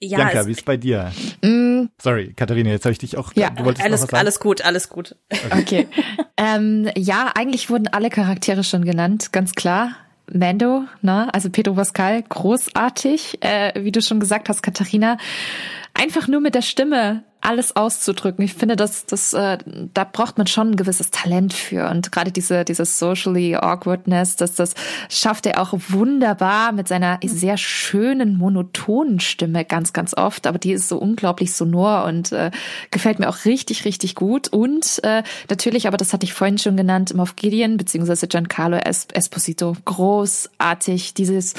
Ja, 0.00 0.18
Bianca, 0.18 0.46
wie 0.46 0.52
ist 0.52 0.64
bei 0.64 0.76
dir? 0.76 1.12
Mm, 1.42 1.86
Sorry, 2.00 2.32
Katharina, 2.34 2.70
jetzt 2.70 2.84
habe 2.84 2.92
ich 2.92 2.98
dich 2.98 3.16
auch. 3.16 3.32
Ja, 3.34 3.50
du 3.50 3.64
wolltest 3.64 3.84
alles, 3.84 4.00
noch 4.00 4.04
was 4.06 4.10
sagen? 4.10 4.20
alles 4.20 4.40
gut, 4.40 4.60
alles 4.62 4.88
gut. 4.88 5.16
Okay. 5.50 5.58
okay. 5.60 5.88
ähm, 6.36 6.88
ja, 6.96 7.32
eigentlich 7.34 7.68
wurden 7.68 7.88
alle 7.88 8.10
Charaktere 8.10 8.62
schon 8.62 8.84
genannt, 8.84 9.32
ganz 9.32 9.54
klar. 9.54 9.96
Mando, 10.32 10.84
ne, 11.00 11.32
also 11.32 11.50
Pedro 11.50 11.74
Pascal, 11.74 12.22
großartig, 12.22 13.42
äh, 13.42 13.72
wie 13.82 13.90
du 13.90 14.02
schon 14.02 14.20
gesagt 14.20 14.48
hast, 14.48 14.62
Katharina. 14.62 15.16
Einfach 15.94 16.28
nur 16.28 16.40
mit 16.40 16.54
der 16.54 16.62
Stimme 16.62 17.24
alles 17.40 17.76
auszudrücken. 17.76 18.44
Ich 18.44 18.54
finde, 18.54 18.76
dass 18.76 19.06
das, 19.06 19.32
äh, 19.32 19.58
da 19.94 20.04
braucht 20.04 20.38
man 20.38 20.46
schon 20.46 20.70
ein 20.70 20.76
gewisses 20.76 21.10
Talent 21.10 21.52
für. 21.52 21.88
Und 21.88 22.10
gerade 22.12 22.32
diese, 22.32 22.64
dieses 22.64 22.98
socially 22.98 23.56
awkwardness, 23.56 24.36
dass 24.36 24.54
das 24.54 24.74
schafft 25.08 25.46
er 25.46 25.60
auch 25.60 25.72
wunderbar 25.88 26.72
mit 26.72 26.88
seiner 26.88 27.18
sehr 27.24 27.56
schönen, 27.56 28.36
monotonen 28.36 29.20
Stimme 29.20 29.64
ganz, 29.64 29.92
ganz 29.92 30.14
oft. 30.14 30.46
Aber 30.46 30.58
die 30.58 30.72
ist 30.72 30.88
so 30.88 30.98
unglaublich 30.98 31.52
sonor 31.52 32.04
und 32.04 32.32
äh, 32.32 32.50
gefällt 32.90 33.18
mir 33.18 33.28
auch 33.28 33.44
richtig, 33.44 33.84
richtig 33.84 34.14
gut. 34.14 34.48
Und 34.48 35.00
äh, 35.04 35.22
natürlich, 35.48 35.86
aber 35.86 35.96
das 35.96 36.12
hatte 36.12 36.24
ich 36.24 36.34
vorhin 36.34 36.58
schon 36.58 36.76
genannt, 36.76 37.14
Moff 37.14 37.36
Gideon 37.36 37.76
beziehungsweise 37.76 38.26
Giancarlo 38.26 38.78
Esposito, 38.78 39.76
großartig. 39.84 41.14
Dieses 41.14 41.54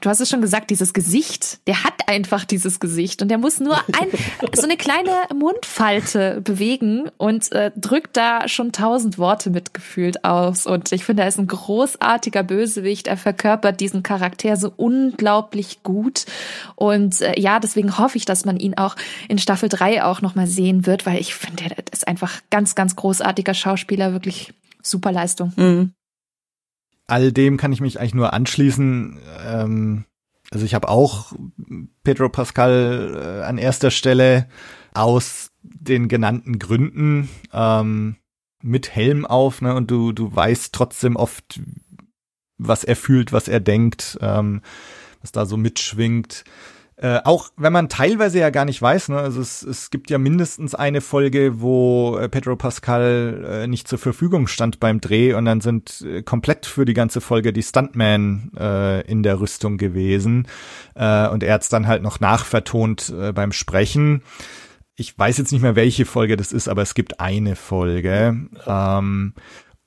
du 0.00 0.08
hast 0.08 0.20
es 0.20 0.28
schon 0.28 0.40
gesagt, 0.40 0.70
dieses 0.70 0.92
Gesicht, 0.92 1.66
der 1.66 1.84
hat 1.84 1.94
einfach 2.08 2.44
dieses 2.44 2.80
Gesicht 2.80 3.22
und 3.22 3.28
der 3.28 3.38
muss 3.38 3.60
nur 3.60 3.76
ein, 3.76 4.08
so 4.54 4.62
eine 4.62 4.76
kleine 4.76 5.10
Mundfalte 5.34 6.40
bewegen 6.42 7.10
und 7.16 7.50
äh, 7.52 7.70
drückt 7.76 8.16
da 8.16 8.48
schon 8.48 8.72
tausend 8.72 9.18
Worte 9.18 9.50
mitgefühlt 9.50 10.24
aus. 10.24 10.66
Und 10.66 10.92
ich 10.92 11.04
finde, 11.04 11.22
er 11.22 11.28
ist 11.28 11.38
ein 11.38 11.46
großartiger 11.46 12.42
Bösewicht. 12.42 13.06
Er 13.06 13.16
verkörpert 13.16 13.80
diesen 13.80 14.02
Charakter 14.02 14.56
so 14.56 14.72
unglaublich 14.76 15.82
gut. 15.82 16.26
Und 16.74 17.20
äh, 17.20 17.38
ja, 17.38 17.60
deswegen 17.60 17.98
hoffe 17.98 18.18
ich, 18.18 18.24
dass 18.24 18.44
man 18.44 18.58
ihn 18.58 18.76
auch 18.76 18.96
in 19.28 19.38
Staffel 19.38 19.68
3 19.68 20.04
auch 20.04 20.20
nochmal 20.20 20.46
sehen 20.46 20.86
wird, 20.86 21.06
weil 21.06 21.20
ich 21.20 21.34
finde, 21.34 21.64
er 21.64 21.76
ist 21.92 22.08
einfach 22.08 22.40
ganz, 22.50 22.74
ganz 22.74 22.96
großartiger 22.96 23.54
Schauspieler, 23.54 24.12
wirklich 24.12 24.52
super 24.82 25.12
Leistung. 25.12 25.52
Mhm 25.56 25.92
all 27.12 27.30
dem 27.30 27.58
kann 27.58 27.72
ich 27.72 27.82
mich 27.82 28.00
eigentlich 28.00 28.14
nur 28.14 28.32
anschließen. 28.32 29.20
Ähm, 29.46 30.06
also 30.50 30.64
ich 30.64 30.72
habe 30.74 30.88
auch 30.88 31.34
Pedro 32.04 32.30
Pascal 32.30 33.40
äh, 33.42 33.44
an 33.44 33.58
erster 33.58 33.90
Stelle 33.90 34.48
aus 34.94 35.50
den 35.62 36.08
genannten 36.08 36.58
Gründen 36.58 37.28
ähm, 37.52 38.16
mit 38.62 38.94
Helm 38.94 39.26
auf, 39.26 39.60
ne? 39.60 39.74
Und 39.74 39.90
du 39.90 40.12
du 40.12 40.34
weißt 40.34 40.72
trotzdem 40.72 41.16
oft, 41.16 41.60
was 42.56 42.82
er 42.82 42.96
fühlt, 42.96 43.30
was 43.30 43.46
er 43.46 43.60
denkt, 43.60 44.18
ähm, 44.22 44.62
was 45.20 45.32
da 45.32 45.44
so 45.44 45.58
mitschwingt. 45.58 46.44
Äh, 47.02 47.20
auch 47.24 47.50
wenn 47.56 47.72
man 47.72 47.88
teilweise 47.88 48.38
ja 48.38 48.50
gar 48.50 48.64
nicht 48.64 48.80
weiß, 48.80 49.08
ne, 49.08 49.18
also 49.18 49.40
es, 49.40 49.64
es 49.64 49.90
gibt 49.90 50.08
ja 50.08 50.18
mindestens 50.18 50.76
eine 50.76 51.00
Folge, 51.00 51.60
wo 51.60 52.16
äh, 52.16 52.28
Pedro 52.28 52.54
Pascal 52.54 53.44
äh, 53.44 53.66
nicht 53.66 53.88
zur 53.88 53.98
Verfügung 53.98 54.46
stand 54.46 54.78
beim 54.78 55.00
Dreh 55.00 55.34
und 55.34 55.44
dann 55.44 55.60
sind 55.60 56.00
äh, 56.02 56.22
komplett 56.22 56.64
für 56.64 56.84
die 56.84 56.94
ganze 56.94 57.20
Folge 57.20 57.52
die 57.52 57.64
Stuntman 57.64 58.52
äh, 58.56 59.00
in 59.10 59.24
der 59.24 59.40
Rüstung 59.40 59.78
gewesen 59.78 60.46
und 60.94 61.42
er 61.42 61.54
hat's 61.54 61.70
dann 61.70 61.86
halt 61.86 62.02
noch 62.02 62.20
nachvertont 62.20 63.14
beim 63.34 63.52
Sprechen. 63.52 64.22
Ich 64.94 65.18
weiß 65.18 65.38
jetzt 65.38 65.50
nicht 65.50 65.62
mehr, 65.62 65.74
welche 65.74 66.04
Folge 66.04 66.36
das 66.36 66.52
ist, 66.52 66.68
aber 66.68 66.82
es 66.82 66.92
gibt 66.92 67.18
eine 67.18 67.56
Folge. 67.56 68.36
Ähm, 68.66 69.32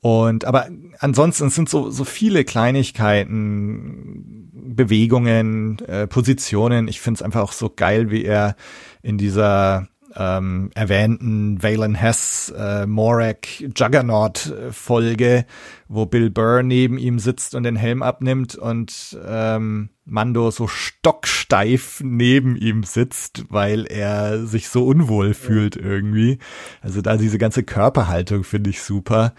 und 0.06 0.46
aber 0.46 0.68
ansonsten 1.00 1.50
sind 1.50 1.68
so 1.68 1.90
so 1.90 2.04
viele 2.04 2.44
Kleinigkeiten 2.44 4.52
Bewegungen, 4.54 5.80
äh, 5.80 6.06
Positionen. 6.06 6.88
Ich 6.88 7.02
finde 7.02 7.18
es 7.18 7.22
einfach 7.24 7.42
auch 7.42 7.54
so 7.54 7.72
geil, 7.76 8.12
wie 8.12 8.24
er 8.24 8.56
in 9.02 9.18
dieser 9.18 9.88
ähm, 10.16 10.70
erwähnten 10.76 11.64
Valen 11.64 11.96
Hess 11.96 12.54
äh, 12.56 12.86
Morag 12.86 13.48
Juggernaut 13.60 14.54
Folge, 14.70 15.48
wo 15.88 16.06
Bill 16.06 16.30
Burr 16.30 16.62
neben 16.62 17.00
ihm 17.00 17.18
sitzt 17.18 17.56
und 17.56 17.64
den 17.64 17.76
Helm 17.76 18.04
abnimmt 18.04 18.56
und 18.56 19.18
ähm, 19.28 19.90
Mando 20.06 20.52
so 20.52 20.68
stocksteif 20.68 22.02
neben 22.04 22.56
ihm 22.56 22.84
sitzt, 22.84 23.46
weil 23.50 23.88
er 23.88 24.46
sich 24.46 24.70
so 24.70 24.86
unwohl 24.86 25.34
fühlt 25.34 25.76
irgendwie. 25.76 26.38
Also 26.82 27.02
da 27.02 27.18
diese 27.18 27.40
ganze 27.40 27.64
Körperhaltung 27.64 28.44
finde 28.44 28.70
ich 28.70 28.84
super. 28.84 29.34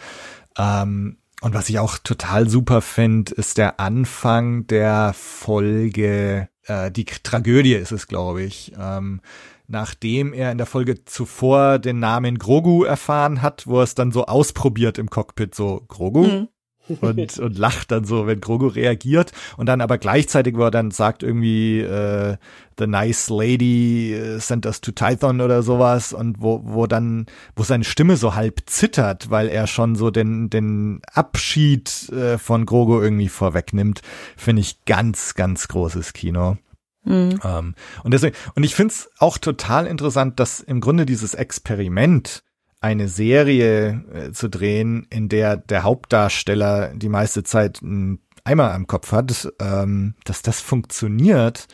Ähm, 0.56 1.18
und 1.42 1.54
was 1.54 1.68
ich 1.68 1.78
auch 1.78 1.98
total 1.98 2.48
super 2.48 2.80
finde, 2.80 3.34
ist 3.34 3.58
der 3.58 3.78
Anfang 3.78 4.66
der 4.66 5.12
Folge, 5.14 6.48
äh, 6.64 6.90
die 6.90 7.04
Tragödie 7.04 7.74
ist 7.74 7.92
es, 7.92 8.08
glaube 8.08 8.42
ich. 8.42 8.72
Ähm, 8.78 9.20
nachdem 9.68 10.32
er 10.32 10.52
in 10.52 10.58
der 10.58 10.66
Folge 10.66 11.04
zuvor 11.04 11.78
den 11.78 11.98
Namen 11.98 12.38
Grogu 12.38 12.84
erfahren 12.84 13.42
hat, 13.42 13.66
wo 13.66 13.78
er 13.78 13.84
es 13.84 13.94
dann 13.94 14.12
so 14.12 14.26
ausprobiert 14.26 14.98
im 14.98 15.10
Cockpit, 15.10 15.54
so 15.54 15.84
Grogu. 15.88 16.24
Mhm. 16.24 16.48
Und, 16.88 17.38
und 17.38 17.58
lacht 17.58 17.90
dann 17.90 18.04
so, 18.04 18.26
wenn 18.26 18.40
Grogu 18.40 18.66
reagiert 18.66 19.32
und 19.56 19.66
dann 19.66 19.80
aber 19.80 19.98
gleichzeitig, 19.98 20.56
wo 20.56 20.62
er 20.62 20.70
dann 20.70 20.90
sagt 20.90 21.22
irgendwie 21.22 21.80
äh, 21.80 22.36
The 22.78 22.86
nice 22.86 23.30
lady 23.30 24.12
äh, 24.12 24.38
sent 24.38 24.66
us 24.66 24.80
to 24.82 24.92
Tython 24.92 25.40
oder 25.40 25.62
sowas 25.62 26.12
und 26.12 26.40
wo, 26.40 26.60
wo 26.64 26.86
dann, 26.86 27.26
wo 27.54 27.62
seine 27.62 27.84
Stimme 27.84 28.16
so 28.16 28.34
halb 28.34 28.62
zittert, 28.66 29.30
weil 29.30 29.48
er 29.48 29.66
schon 29.66 29.96
so 29.96 30.10
den, 30.10 30.50
den 30.50 31.00
Abschied 31.12 32.10
äh, 32.10 32.36
von 32.38 32.66
Grogu 32.66 33.00
irgendwie 33.00 33.28
vorwegnimmt, 33.28 34.02
finde 34.36 34.60
ich 34.60 34.84
ganz, 34.84 35.34
ganz 35.34 35.68
großes 35.68 36.12
Kino. 36.12 36.58
Mhm. 37.04 37.40
Ähm, 37.42 37.74
und 38.02 38.12
deswegen, 38.12 38.36
und 38.54 38.64
ich 38.64 38.74
finde 38.74 38.92
es 38.92 39.10
auch 39.18 39.38
total 39.38 39.86
interessant, 39.86 40.38
dass 40.40 40.60
im 40.60 40.80
Grunde 40.80 41.06
dieses 41.06 41.34
Experiment, 41.34 42.42
eine 42.86 43.08
Serie 43.08 44.04
äh, 44.12 44.32
zu 44.32 44.48
drehen, 44.48 45.06
in 45.10 45.28
der 45.28 45.56
der 45.56 45.82
Hauptdarsteller 45.82 46.94
die 46.94 47.08
meiste 47.08 47.42
Zeit 47.42 47.82
einen 47.82 48.20
Eimer 48.44 48.72
am 48.72 48.86
Kopf 48.86 49.10
hat, 49.10 49.52
ähm, 49.60 50.14
dass 50.24 50.42
das 50.42 50.60
funktioniert 50.60 51.66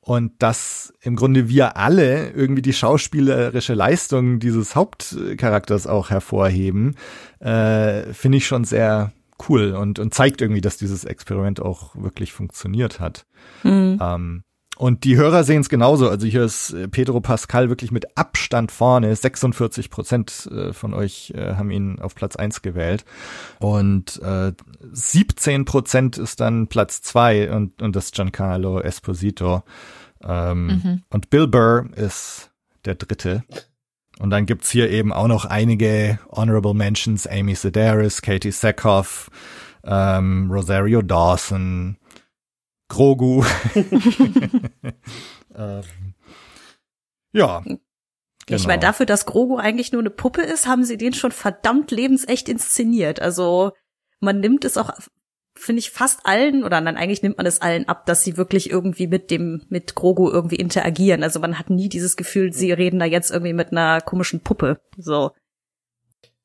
und 0.00 0.32
dass 0.38 0.94
im 1.02 1.14
Grunde 1.14 1.50
wir 1.50 1.76
alle 1.76 2.30
irgendwie 2.30 2.62
die 2.62 2.72
schauspielerische 2.72 3.74
Leistung 3.74 4.38
dieses 4.38 4.74
Hauptcharakters 4.74 5.86
auch 5.86 6.08
hervorheben, 6.08 6.94
äh, 7.40 8.14
finde 8.14 8.38
ich 8.38 8.46
schon 8.46 8.64
sehr 8.64 9.12
cool 9.48 9.74
und, 9.74 9.98
und 9.98 10.14
zeigt 10.14 10.40
irgendwie, 10.40 10.62
dass 10.62 10.78
dieses 10.78 11.04
Experiment 11.04 11.60
auch 11.60 11.94
wirklich 11.96 12.32
funktioniert 12.32 12.98
hat. 12.98 13.26
Mhm. 13.62 13.98
Ähm, 14.00 14.42
und 14.76 15.04
die 15.04 15.16
Hörer 15.16 15.42
sehen 15.42 15.62
es 15.62 15.68
genauso. 15.68 16.08
Also 16.08 16.26
hier 16.26 16.44
ist 16.44 16.72
äh, 16.72 16.86
Pedro 16.86 17.20
Pascal 17.20 17.68
wirklich 17.70 17.90
mit 17.90 18.16
Abstand 18.16 18.70
vorne. 18.70 19.14
46 19.14 19.90
Prozent 19.90 20.48
äh, 20.52 20.72
von 20.72 20.92
euch 20.92 21.32
äh, 21.34 21.54
haben 21.54 21.70
ihn 21.70 21.98
auf 21.98 22.14
Platz 22.14 22.36
eins 22.36 22.60
gewählt. 22.60 23.04
Und 23.58 24.20
äh, 24.22 24.52
17 24.92 25.64
Prozent 25.64 26.18
ist 26.18 26.40
dann 26.40 26.68
Platz 26.68 27.00
zwei 27.00 27.50
und, 27.50 27.80
und 27.80 27.96
das 27.96 28.10
Giancarlo 28.12 28.80
Esposito. 28.80 29.62
Ähm, 30.22 30.66
mhm. 30.66 31.02
Und 31.08 31.30
Bill 31.30 31.46
Burr 31.46 31.86
ist 31.96 32.50
der 32.84 32.96
dritte. 32.96 33.44
Und 34.18 34.30
dann 34.30 34.46
gibt's 34.46 34.70
hier 34.70 34.90
eben 34.90 35.12
auch 35.12 35.28
noch 35.28 35.46
einige 35.46 36.18
Honorable 36.30 36.74
Mentions. 36.74 37.26
Amy 37.26 37.54
Sedaris, 37.54 38.22
Katie 38.22 38.50
Sackhoff, 38.50 39.30
ähm, 39.84 40.50
Rosario 40.50 41.02
Dawson, 41.02 41.96
Grogu. 42.88 43.44
ähm, 45.54 45.82
ja. 47.32 47.62
Ich 48.48 48.62
genau. 48.62 48.68
meine, 48.68 48.80
dafür, 48.80 49.06
dass 49.06 49.26
Grogu 49.26 49.56
eigentlich 49.56 49.92
nur 49.92 50.00
eine 50.00 50.10
Puppe 50.10 50.42
ist, 50.42 50.66
haben 50.66 50.84
sie 50.84 50.96
den 50.96 51.12
schon 51.12 51.32
verdammt 51.32 51.90
lebensecht 51.90 52.48
inszeniert. 52.48 53.20
Also 53.20 53.72
man 54.20 54.38
nimmt 54.38 54.64
es 54.64 54.76
auch, 54.76 54.90
finde 55.56 55.80
ich, 55.80 55.90
fast 55.90 56.24
allen, 56.24 56.62
oder 56.62 56.80
dann 56.80 56.96
eigentlich 56.96 57.22
nimmt 57.22 57.38
man 57.38 57.46
es 57.46 57.60
allen 57.60 57.88
ab, 57.88 58.06
dass 58.06 58.22
sie 58.22 58.36
wirklich 58.36 58.70
irgendwie 58.70 59.08
mit 59.08 59.32
dem, 59.32 59.66
mit 59.68 59.96
Grogu 59.96 60.30
irgendwie 60.30 60.56
interagieren. 60.56 61.24
Also 61.24 61.40
man 61.40 61.58
hat 61.58 61.70
nie 61.70 61.88
dieses 61.88 62.16
Gefühl, 62.16 62.52
sie 62.52 62.70
reden 62.70 63.00
da 63.00 63.04
jetzt 63.04 63.32
irgendwie 63.32 63.52
mit 63.52 63.72
einer 63.72 64.00
komischen 64.00 64.40
Puppe. 64.40 64.80
So. 64.96 65.32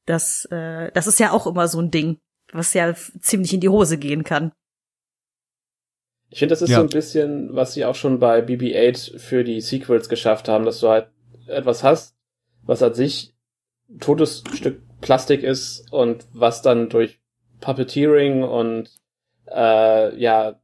Das, 0.08 0.46
äh, 0.46 0.92
das 0.94 1.06
ist 1.06 1.20
ja 1.20 1.32
auch 1.32 1.46
immer 1.46 1.68
so 1.68 1.80
ein 1.80 1.92
Ding, 1.92 2.18
was 2.52 2.74
ja 2.74 2.96
ziemlich 2.96 3.54
in 3.54 3.62
die 3.62 3.70
Hose 3.70 4.00
gehen 4.00 4.24
kann. 4.24 4.54
Ich 6.32 6.40
finde, 6.40 6.54
das 6.54 6.62
ist 6.62 6.70
ja. 6.70 6.78
so 6.78 6.84
ein 6.84 6.90
bisschen, 6.90 7.54
was 7.54 7.74
sie 7.74 7.84
auch 7.84 7.96
schon 7.96 8.20
bei 8.20 8.40
BB-8 8.40 9.20
für 9.20 9.44
die 9.44 9.60
Sequels 9.60 10.08
geschafft 10.08 10.48
haben, 10.48 10.66
dass 10.66 10.80
du 10.80 10.88
halt 10.88 11.08
etwas 11.48 11.84
hast, 11.84 12.16
was 12.64 12.82
an 12.82 12.94
sich 12.94 13.34
totes 14.00 14.44
Stück 14.54 14.82
Plastik 15.02 15.44
ist 15.44 15.92
und 15.92 16.26
was 16.34 16.62
dann 16.62 16.88
durch 16.88 17.20
Puppeteering 17.60 18.44
und 18.44 18.90
äh, 19.54 20.16
ja 20.18 20.60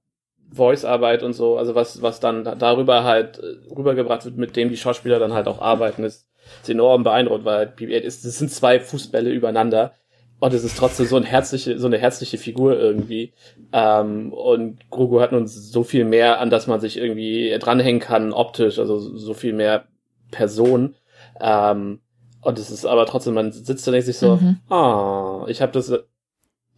Voice-Arbeit 0.54 1.24
und 1.24 1.34
so, 1.34 1.58
also 1.58 1.76
was 1.76 2.02
was 2.02 2.22
dann 2.22 2.46
darüber 2.58 3.04
halt 3.04 3.40
äh, 3.40 3.74
rübergebracht 3.76 4.24
wird, 4.24 4.38
mit 4.38 4.56
dem 4.56 4.70
die 4.70 4.78
Schauspieler 4.78 5.20
dann 5.20 5.34
halt 5.34 5.48
auch 5.48 5.60
arbeiten, 5.60 6.06
ist, 6.06 6.28
ist 6.62 6.70
enorm 6.70 7.04
beeindruckend, 7.04 7.46
weil 7.46 7.68
BB-8 7.68 8.00
ist, 8.00 8.26
das 8.26 8.38
sind 8.38 8.52
zwei 8.52 8.80
Fußbälle 8.80 9.32
übereinander 9.32 9.94
und 10.40 10.54
es 10.54 10.64
ist 10.64 10.78
trotzdem 10.78 11.08
so 11.08 11.18
ein 11.18 11.24
herzliche, 11.24 11.80
so 11.80 11.88
eine 11.88 11.98
herzliche 11.98 12.38
Figur 12.38 12.78
irgendwie. 12.78 13.34
Ähm, 13.74 14.32
und 14.32 14.90
Grogu 14.92 15.20
hat 15.20 15.32
nun 15.32 15.48
so 15.48 15.84
viel 15.84 16.06
mehr, 16.06 16.40
an 16.40 16.50
das 16.50 16.68
man 16.68 16.80
sich 16.80 16.98
irgendwie 16.98 17.58
dranhängen 17.60 18.02
kann, 18.02 18.34
optisch, 18.34 18.78
also 18.78 19.00
so 19.00 19.34
viel 19.34 19.54
mehr 19.54 19.86
Person. 20.30 20.96
Ähm, 21.40 22.02
und 22.42 22.60
es 22.60 22.70
ist 22.70 22.86
aber 22.86 23.06
trotzdem, 23.08 23.34
man 23.34 23.52
sitzt 23.52 23.88
da 23.88 23.92
denkt 23.92 24.06
sich 24.06 24.18
so, 24.18 24.36
mhm. 24.36 24.60
ah, 24.70 25.46
ich 25.48 25.62
habe 25.62 25.72
das, 25.72 25.92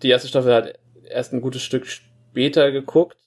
die 0.02 0.10
erste 0.10 0.30
Staffel 0.30 0.54
hat 0.54 0.80
erst 1.10 1.34
ein 1.34 1.42
gutes 1.42 1.62
Stück 1.62 1.86
später 1.86 2.72
geguckt. 2.72 3.18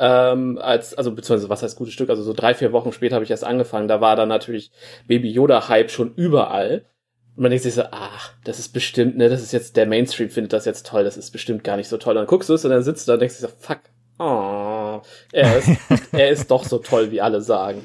Ähm, 0.00 0.58
als, 0.62 0.94
also 0.94 1.10
beziehungsweise 1.12 1.50
was 1.50 1.62
heißt 1.62 1.76
gutes 1.76 1.92
Stück, 1.92 2.08
also 2.08 2.22
so 2.22 2.32
drei, 2.32 2.54
vier 2.54 2.72
Wochen 2.72 2.92
später 2.92 3.16
habe 3.16 3.24
ich 3.24 3.30
erst 3.32 3.44
angefangen, 3.44 3.88
da 3.88 4.00
war 4.00 4.14
dann 4.16 4.28
natürlich 4.28 4.70
Baby 5.08 5.30
Yoda-Hype 5.30 5.90
schon 5.90 6.14
überall. 6.14 6.84
Und 7.38 7.42
man 7.42 7.52
denkt 7.52 7.62
sich 7.62 7.74
so, 7.74 7.84
ach, 7.92 8.32
das 8.42 8.58
ist 8.58 8.70
bestimmt, 8.70 9.16
ne, 9.16 9.28
das 9.28 9.40
ist 9.42 9.52
jetzt, 9.52 9.76
der 9.76 9.86
Mainstream 9.86 10.28
findet 10.28 10.52
das 10.52 10.64
jetzt 10.64 10.86
toll, 10.86 11.04
das 11.04 11.16
ist 11.16 11.30
bestimmt 11.30 11.62
gar 11.62 11.76
nicht 11.76 11.86
so 11.86 11.96
toll. 11.96 12.16
Und 12.16 12.22
dann 12.22 12.26
guckst 12.26 12.48
du 12.48 12.54
es 12.54 12.64
und 12.64 12.72
dann 12.72 12.82
sitzt 12.82 13.06
du 13.06 13.10
da 13.10 13.14
und 13.14 13.20
denkst 13.20 13.36
dir 13.36 13.46
so, 13.46 13.52
fuck, 13.60 13.78
Oh, 14.18 14.24
er 15.32 15.58
ist, 15.58 15.68
er 16.12 16.28
ist 16.30 16.50
doch 16.50 16.64
so 16.64 16.78
toll, 16.78 17.10
wie 17.10 17.20
alle 17.20 17.40
sagen. 17.40 17.84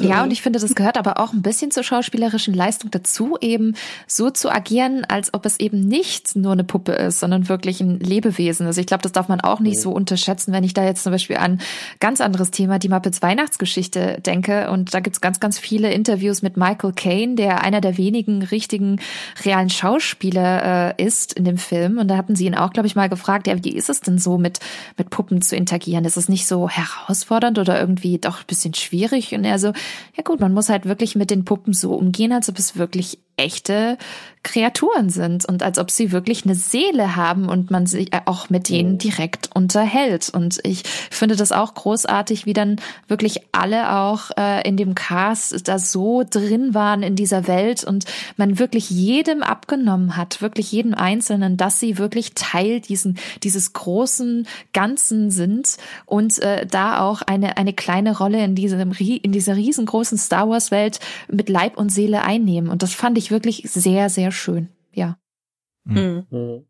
Ja, 0.00 0.22
und 0.22 0.32
ich 0.32 0.42
finde, 0.42 0.58
das 0.58 0.74
gehört 0.74 0.98
aber 0.98 1.18
auch 1.18 1.32
ein 1.32 1.42
bisschen 1.42 1.70
zur 1.70 1.82
schauspielerischen 1.82 2.54
Leistung 2.54 2.90
dazu, 2.90 3.36
eben 3.40 3.74
so 4.06 4.30
zu 4.30 4.50
agieren, 4.50 5.04
als 5.08 5.34
ob 5.34 5.46
es 5.46 5.60
eben 5.60 5.80
nicht 5.80 6.36
nur 6.36 6.52
eine 6.52 6.64
Puppe 6.64 6.92
ist, 6.92 7.20
sondern 7.20 7.48
wirklich 7.48 7.80
ein 7.80 8.00
Lebewesen. 8.00 8.66
Also 8.66 8.80
ich 8.80 8.86
glaube, 8.86 9.02
das 9.02 9.12
darf 9.12 9.28
man 9.28 9.40
auch 9.40 9.60
nicht 9.60 9.80
so 9.80 9.92
unterschätzen, 9.92 10.52
wenn 10.52 10.64
ich 10.64 10.74
da 10.74 10.84
jetzt 10.84 11.02
zum 11.02 11.12
Beispiel 11.12 11.36
an 11.36 11.60
ganz 12.00 12.20
anderes 12.20 12.50
Thema, 12.50 12.78
die 12.78 12.88
Muppets 12.88 13.22
Weihnachtsgeschichte 13.22 14.20
denke. 14.20 14.70
Und 14.70 14.94
da 14.94 15.00
gibt's 15.00 15.20
ganz, 15.20 15.40
ganz 15.40 15.58
viele 15.58 15.92
Interviews 15.92 16.42
mit 16.42 16.56
Michael 16.56 16.92
Caine, 16.92 17.34
der 17.34 17.62
einer 17.62 17.80
der 17.80 17.96
wenigen 17.96 18.42
richtigen 18.42 19.00
realen 19.44 19.70
Schauspieler 19.70 20.96
äh, 20.98 21.04
ist 21.04 21.32
in 21.32 21.44
dem 21.44 21.58
Film. 21.58 21.98
Und 21.98 22.08
da 22.08 22.16
hatten 22.16 22.36
sie 22.36 22.46
ihn 22.46 22.54
auch, 22.54 22.72
glaube 22.72 22.86
ich, 22.86 22.96
mal 22.96 23.08
gefragt, 23.08 23.46
ja, 23.46 23.62
wie 23.64 23.74
ist 23.74 23.90
es 23.90 24.00
denn 24.00 24.18
so, 24.18 24.38
mit, 24.38 24.60
mit 24.96 25.10
Puppen 25.10 25.42
zu 25.42 25.56
interagieren? 25.56 26.04
Ist 26.04 26.16
es 26.16 26.28
nicht 26.28 26.39
so 26.46 26.68
herausfordernd 26.68 27.58
oder 27.58 27.78
irgendwie 27.78 28.18
doch 28.18 28.40
ein 28.40 28.46
bisschen 28.46 28.74
schwierig? 28.74 29.34
Und 29.34 29.44
er 29.44 29.58
so, 29.58 29.68
ja 30.16 30.22
gut, 30.24 30.40
man 30.40 30.52
muss 30.52 30.68
halt 30.68 30.86
wirklich 30.86 31.16
mit 31.16 31.30
den 31.30 31.44
Puppen 31.44 31.72
so 31.72 31.94
umgehen, 31.94 32.32
als 32.32 32.48
ob 32.48 32.58
es 32.58 32.76
wirklich 32.76 33.18
echte 33.40 33.96
Kreaturen 34.42 35.10
sind 35.10 35.44
und 35.44 35.62
als 35.62 35.78
ob 35.78 35.90
sie 35.90 36.12
wirklich 36.12 36.44
eine 36.44 36.54
Seele 36.54 37.14
haben 37.14 37.50
und 37.50 37.70
man 37.70 37.84
sich 37.84 38.10
auch 38.24 38.48
mit 38.48 38.70
denen 38.70 38.96
direkt 38.96 39.54
unterhält. 39.54 40.30
Und 40.30 40.60
ich 40.64 40.82
finde 41.10 41.36
das 41.36 41.52
auch 41.52 41.74
großartig, 41.74 42.46
wie 42.46 42.54
dann 42.54 42.76
wirklich 43.06 43.42
alle 43.52 43.98
auch 43.98 44.30
äh, 44.38 44.66
in 44.66 44.78
dem 44.78 44.94
Cast 44.94 45.68
da 45.68 45.78
so 45.78 46.24
drin 46.28 46.72
waren 46.72 47.02
in 47.02 47.16
dieser 47.16 47.48
Welt 47.48 47.84
und 47.84 48.06
man 48.38 48.58
wirklich 48.58 48.88
jedem 48.88 49.42
abgenommen 49.42 50.16
hat, 50.16 50.40
wirklich 50.40 50.72
jedem 50.72 50.94
Einzelnen, 50.94 51.58
dass 51.58 51.78
sie 51.78 51.98
wirklich 51.98 52.32
Teil 52.34 52.80
diesen, 52.80 53.18
dieses 53.42 53.74
großen 53.74 54.48
Ganzen 54.72 55.30
sind 55.30 55.76
und 56.06 56.38
äh, 56.38 56.64
da 56.64 57.00
auch 57.00 57.20
eine, 57.20 57.58
eine 57.58 57.74
kleine 57.74 58.16
Rolle 58.16 58.42
in 58.42 58.54
diesem, 58.54 58.92
in 58.92 59.32
dieser 59.32 59.56
riesengroßen 59.56 60.16
Star 60.16 60.48
Wars 60.48 60.70
Welt 60.70 60.98
mit 61.30 61.50
Leib 61.50 61.76
und 61.76 61.90
Seele 61.90 62.22
einnehmen. 62.22 62.70
Und 62.70 62.82
das 62.82 62.94
fand 62.94 63.18
ich 63.18 63.29
wirklich 63.30 63.62
sehr, 63.70 64.08
sehr 64.08 64.32
schön. 64.32 64.68
Ja. 64.92 65.18
Mhm. 65.84 66.26
mhm. 66.30 66.66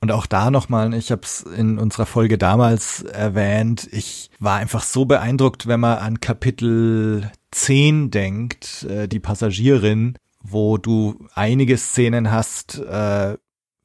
Und 0.00 0.12
auch 0.12 0.26
da 0.26 0.52
nochmal, 0.52 0.94
ich 0.94 1.10
habe 1.10 1.22
es 1.22 1.42
in 1.42 1.76
unserer 1.76 2.06
Folge 2.06 2.38
damals 2.38 3.02
erwähnt, 3.02 3.88
ich 3.90 4.30
war 4.38 4.58
einfach 4.58 4.84
so 4.84 5.06
beeindruckt, 5.06 5.66
wenn 5.66 5.80
man 5.80 5.98
an 5.98 6.20
Kapitel 6.20 7.32
10 7.50 8.12
denkt, 8.12 8.84
äh, 8.84 9.08
die 9.08 9.18
Passagierin, 9.18 10.18
wo 10.40 10.78
du 10.78 11.26
einige 11.34 11.76
Szenen 11.76 12.30
hast, 12.30 12.78
äh, 12.78 13.36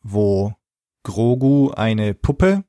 wo 0.04 0.54
Grogu 1.02 1.72
eine 1.72 2.14
Puppe 2.14 2.64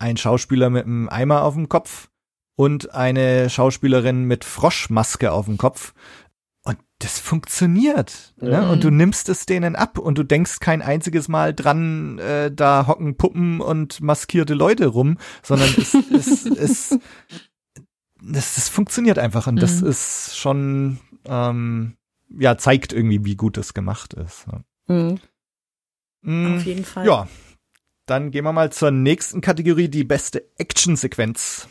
ein 0.00 0.16
Schauspieler 0.16 0.70
mit 0.70 0.86
einem 0.86 1.08
Eimer 1.08 1.42
auf 1.44 1.54
dem 1.54 1.68
Kopf 1.68 2.08
und 2.56 2.94
eine 2.94 3.50
Schauspielerin 3.50 4.24
mit 4.24 4.44
Froschmaske 4.44 5.30
auf 5.32 5.46
dem 5.46 5.58
Kopf. 5.58 5.94
Und 6.70 6.78
das 6.98 7.18
funktioniert. 7.18 8.34
Ja. 8.40 8.62
Ne? 8.62 8.68
Und 8.70 8.84
du 8.84 8.90
nimmst 8.90 9.28
es 9.28 9.46
denen 9.46 9.74
ab 9.76 9.98
und 9.98 10.18
du 10.18 10.22
denkst 10.22 10.60
kein 10.60 10.82
einziges 10.82 11.28
Mal 11.28 11.54
dran, 11.54 12.18
äh, 12.18 12.52
da 12.52 12.86
hocken 12.86 13.16
Puppen 13.16 13.60
und 13.60 14.00
maskierte 14.00 14.54
Leute 14.54 14.86
rum, 14.86 15.16
sondern 15.42 15.68
es, 15.78 15.94
es, 16.12 16.44
es, 16.46 16.98
das, 18.22 18.54
das 18.54 18.68
funktioniert 18.68 19.18
einfach 19.18 19.46
und 19.46 19.56
das 19.62 19.80
Mhm. 19.80 19.88
ist 19.88 20.36
schon, 20.36 20.98
ähm, 21.24 21.96
ja, 22.38 22.58
zeigt 22.58 22.92
irgendwie, 22.92 23.24
wie 23.24 23.36
gut 23.36 23.56
das 23.56 23.72
gemacht 23.74 24.12
ist. 24.14 24.46
Mhm. 24.86 25.18
Mm, 26.22 26.56
Auf 26.56 26.64
jeden 26.66 26.84
Fall. 26.84 27.06
Ja, 27.06 27.28
dann 28.06 28.30
gehen 28.30 28.44
wir 28.44 28.52
mal 28.52 28.70
zur 28.72 28.90
nächsten 28.90 29.40
Kategorie, 29.40 29.88
die 29.88 30.04
beste 30.04 30.44
Actionsequenz. 30.58 31.66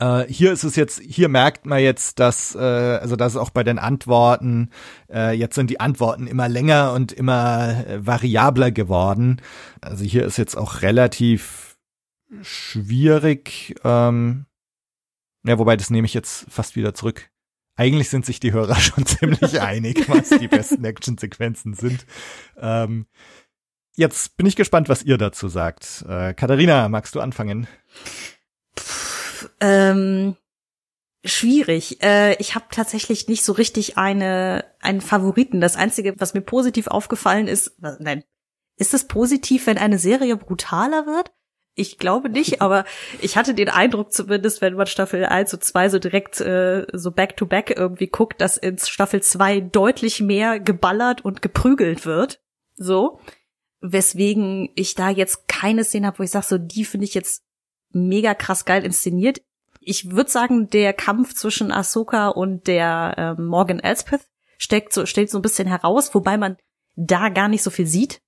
Äh, 0.00 0.24
hier 0.28 0.52
ist 0.52 0.64
es 0.64 0.76
jetzt, 0.76 1.00
hier 1.00 1.28
merkt 1.28 1.66
man 1.66 1.80
jetzt, 1.80 2.18
dass, 2.18 2.54
äh, 2.54 2.58
also 2.58 3.16
das 3.16 3.34
ist 3.34 3.38
auch 3.38 3.50
bei 3.50 3.62
den 3.62 3.78
Antworten, 3.78 4.70
äh, 5.12 5.36
jetzt 5.36 5.54
sind 5.54 5.68
die 5.68 5.78
Antworten 5.78 6.26
immer 6.26 6.48
länger 6.48 6.94
und 6.94 7.12
immer 7.12 7.86
äh, 7.86 8.04
variabler 8.04 8.70
geworden. 8.70 9.42
Also 9.82 10.04
hier 10.04 10.24
ist 10.24 10.38
jetzt 10.38 10.56
auch 10.56 10.80
relativ 10.82 11.76
schwierig, 12.40 13.74
ähm, 13.84 14.46
ja, 15.44 15.58
wobei 15.58 15.76
das 15.76 15.90
nehme 15.90 16.06
ich 16.06 16.14
jetzt 16.14 16.46
fast 16.48 16.76
wieder 16.76 16.94
zurück. 16.94 17.30
Eigentlich 17.76 18.08
sind 18.08 18.24
sich 18.24 18.40
die 18.40 18.52
Hörer 18.52 18.76
schon 18.80 19.04
ziemlich 19.04 19.60
einig, 19.60 20.08
was 20.08 20.30
die 20.30 20.48
besten 20.48 20.84
Actionsequenzen 20.84 21.74
sind. 21.74 22.06
Ähm, 22.56 23.06
jetzt 23.96 24.36
bin 24.38 24.46
ich 24.46 24.56
gespannt, 24.56 24.88
was 24.88 25.02
ihr 25.02 25.18
dazu 25.18 25.48
sagt. 25.48 26.04
Äh, 26.08 26.32
Katharina, 26.32 26.88
magst 26.88 27.14
du 27.14 27.20
anfangen? 27.20 27.66
Ähm, 29.60 30.36
schwierig. 31.24 32.02
Äh, 32.02 32.34
ich 32.36 32.54
habe 32.54 32.66
tatsächlich 32.70 33.28
nicht 33.28 33.44
so 33.44 33.52
richtig 33.52 33.98
eine 33.98 34.64
einen 34.80 35.00
Favoriten. 35.00 35.60
Das 35.60 35.76
einzige, 35.76 36.18
was 36.18 36.34
mir 36.34 36.40
positiv 36.40 36.86
aufgefallen 36.86 37.48
ist, 37.48 37.76
nein, 37.78 38.24
ist 38.76 38.94
es 38.94 39.06
positiv, 39.06 39.66
wenn 39.66 39.78
eine 39.78 39.98
Serie 39.98 40.36
brutaler 40.36 41.06
wird? 41.06 41.32
Ich 41.74 41.98
glaube 41.98 42.28
nicht, 42.30 42.60
aber 42.62 42.84
ich 43.20 43.36
hatte 43.36 43.54
den 43.54 43.68
Eindruck 43.68 44.12
zumindest, 44.12 44.60
wenn 44.60 44.74
man 44.74 44.86
Staffel 44.86 45.24
1 45.24 45.54
und 45.54 45.62
2 45.62 45.88
so 45.90 45.98
direkt 45.98 46.40
äh, 46.40 46.86
so 46.92 47.10
back 47.10 47.36
to 47.36 47.46
back 47.46 47.74
irgendwie 47.76 48.08
guckt, 48.08 48.40
dass 48.40 48.56
in 48.56 48.78
Staffel 48.78 49.22
2 49.22 49.60
deutlich 49.60 50.20
mehr 50.20 50.60
geballert 50.60 51.24
und 51.24 51.42
geprügelt 51.42 52.06
wird. 52.06 52.40
So. 52.76 53.20
Weswegen 53.82 54.70
ich 54.74 54.94
da 54.94 55.08
jetzt 55.08 55.48
keine 55.48 55.84
Szene 55.84 56.08
habe, 56.08 56.18
wo 56.18 56.22
ich 56.22 56.30
sage, 56.30 56.46
so 56.46 56.58
die 56.58 56.84
finde 56.84 57.06
ich 57.06 57.14
jetzt 57.14 57.44
mega 57.92 58.34
krass 58.34 58.64
geil 58.64 58.84
inszeniert. 58.84 59.40
Ich 59.80 60.10
würde 60.10 60.30
sagen, 60.30 60.68
der 60.68 60.92
Kampf 60.92 61.34
zwischen 61.34 61.72
Ahsoka 61.72 62.28
und 62.28 62.66
der 62.66 63.14
ähm, 63.16 63.46
Morgan 63.46 63.80
Elspeth 63.80 64.28
steckt 64.58 64.92
so, 64.92 65.06
stellt 65.06 65.30
so 65.30 65.38
ein 65.38 65.42
bisschen 65.42 65.66
heraus, 65.66 66.14
wobei 66.14 66.36
man 66.36 66.56
da 66.96 67.30
gar 67.30 67.48
nicht 67.48 67.62
so 67.62 67.70
viel 67.70 67.86
sieht, 67.86 68.20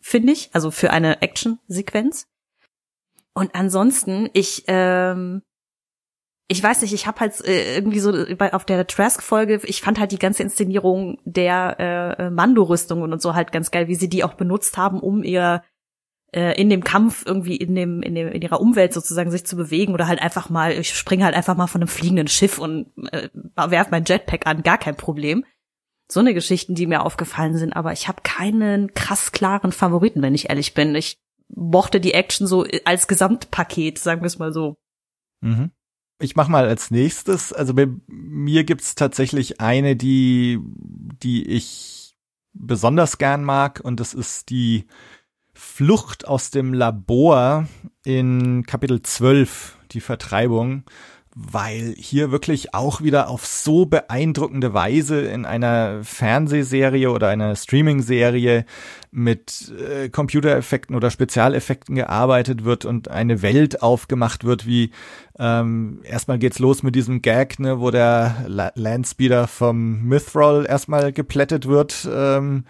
finde 0.00 0.32
ich, 0.32 0.50
also 0.52 0.70
für 0.70 0.90
eine 0.90 1.20
Action-Sequenz. 1.20 2.26
Und 3.34 3.54
ansonsten, 3.54 4.30
ich, 4.32 4.64
ähm, 4.68 5.42
ich 6.48 6.62
weiß 6.62 6.80
nicht, 6.80 6.94
ich 6.94 7.06
habe 7.06 7.20
halt 7.20 7.44
äh, 7.44 7.76
irgendwie 7.76 8.00
so 8.00 8.12
bei, 8.36 8.54
auf 8.54 8.64
der 8.64 8.86
Trask-Folge, 8.86 9.60
ich 9.64 9.82
fand 9.82 9.98
halt 10.00 10.12
die 10.12 10.18
ganze 10.18 10.42
Inszenierung 10.42 11.18
der 11.24 12.16
äh, 12.18 12.30
Mando-Rüstungen 12.30 13.12
und 13.12 13.20
so 13.20 13.34
halt 13.34 13.52
ganz 13.52 13.70
geil, 13.70 13.88
wie 13.88 13.94
sie 13.94 14.08
die 14.08 14.24
auch 14.24 14.34
benutzt 14.34 14.78
haben, 14.78 15.00
um 15.00 15.22
ihr 15.22 15.62
äh, 16.36 16.52
in 16.60 16.68
dem 16.68 16.84
Kampf 16.84 17.24
irgendwie 17.24 17.56
in 17.56 17.74
dem, 17.74 18.02
in 18.02 18.14
dem 18.14 18.28
in 18.28 18.42
ihrer 18.42 18.60
Umwelt 18.60 18.92
sozusagen 18.92 19.30
sich 19.30 19.46
zu 19.46 19.56
bewegen 19.56 19.94
oder 19.94 20.06
halt 20.06 20.20
einfach 20.20 20.50
mal 20.50 20.72
ich 20.72 20.94
springe 20.94 21.24
halt 21.24 21.34
einfach 21.34 21.56
mal 21.56 21.66
von 21.66 21.80
einem 21.80 21.88
fliegenden 21.88 22.28
Schiff 22.28 22.58
und 22.58 22.92
äh, 23.10 23.30
werf 23.56 23.90
mein 23.90 24.04
Jetpack 24.04 24.46
an. 24.46 24.62
Gar 24.62 24.78
kein 24.78 24.96
Problem. 24.96 25.44
So 26.08 26.20
eine 26.20 26.34
Geschichten 26.34 26.74
die 26.74 26.86
mir 26.86 27.04
aufgefallen 27.04 27.56
sind 27.56 27.72
aber 27.72 27.92
ich 27.92 28.06
habe 28.06 28.20
keinen 28.22 28.92
krass 28.92 29.32
klaren 29.32 29.72
Favoriten 29.72 30.20
wenn 30.20 30.34
ich 30.34 30.50
ehrlich 30.50 30.74
bin. 30.74 30.94
Ich 30.94 31.18
mochte 31.48 32.00
die 32.00 32.12
Action 32.12 32.46
so 32.46 32.66
als 32.84 33.08
Gesamtpaket 33.08 33.98
sagen 33.98 34.20
wir 34.20 34.26
es 34.26 34.38
mal 34.38 34.52
so. 34.52 34.76
Mhm. 35.40 35.70
Ich 36.18 36.34
mach 36.34 36.48
mal 36.48 36.66
als 36.66 36.90
nächstes, 36.90 37.52
also 37.52 37.74
bei 37.74 37.88
mir 38.06 38.64
gibt's 38.64 38.94
tatsächlich 38.94 39.60
eine, 39.60 39.96
die, 39.96 40.58
die 41.22 41.46
ich 41.46 42.16
besonders 42.54 43.18
gern 43.18 43.44
mag, 43.44 43.80
und 43.84 44.00
das 44.00 44.14
ist 44.14 44.48
die 44.48 44.86
Flucht 45.58 46.28
aus 46.28 46.50
dem 46.50 46.74
Labor 46.74 47.66
in 48.04 48.66
Kapitel 48.66 49.00
12, 49.00 49.78
die 49.92 50.00
Vertreibung, 50.00 50.84
weil 51.34 51.94
hier 51.96 52.30
wirklich 52.30 52.74
auch 52.74 53.00
wieder 53.00 53.28
auf 53.28 53.46
so 53.46 53.86
beeindruckende 53.86 54.74
Weise 54.74 55.20
in 55.22 55.46
einer 55.46 56.04
Fernsehserie 56.04 57.10
oder 57.10 57.28
einer 57.28 57.56
Streaming-Serie 57.56 58.66
mit 59.10 59.72
äh, 59.78 60.10
Computereffekten 60.10 60.94
oder 60.94 61.10
Spezialeffekten 61.10 61.94
gearbeitet 61.94 62.64
wird 62.64 62.84
und 62.84 63.08
eine 63.08 63.40
Welt 63.40 63.82
aufgemacht 63.82 64.44
wird, 64.44 64.66
wie 64.66 64.90
ähm, 65.38 66.00
erstmal 66.04 66.38
geht's 66.38 66.58
los 66.58 66.82
mit 66.82 66.94
diesem 66.94 67.22
Gag, 67.22 67.58
ne, 67.58 67.80
wo 67.80 67.90
der 67.90 68.44
La 68.46 68.72
Landspeeder 68.74 69.46
vom 69.46 70.02
Mithril 70.02 70.66
erstmal 70.68 71.12
geplättet 71.12 71.66
wird 71.66 72.06
ähm, 72.10 72.64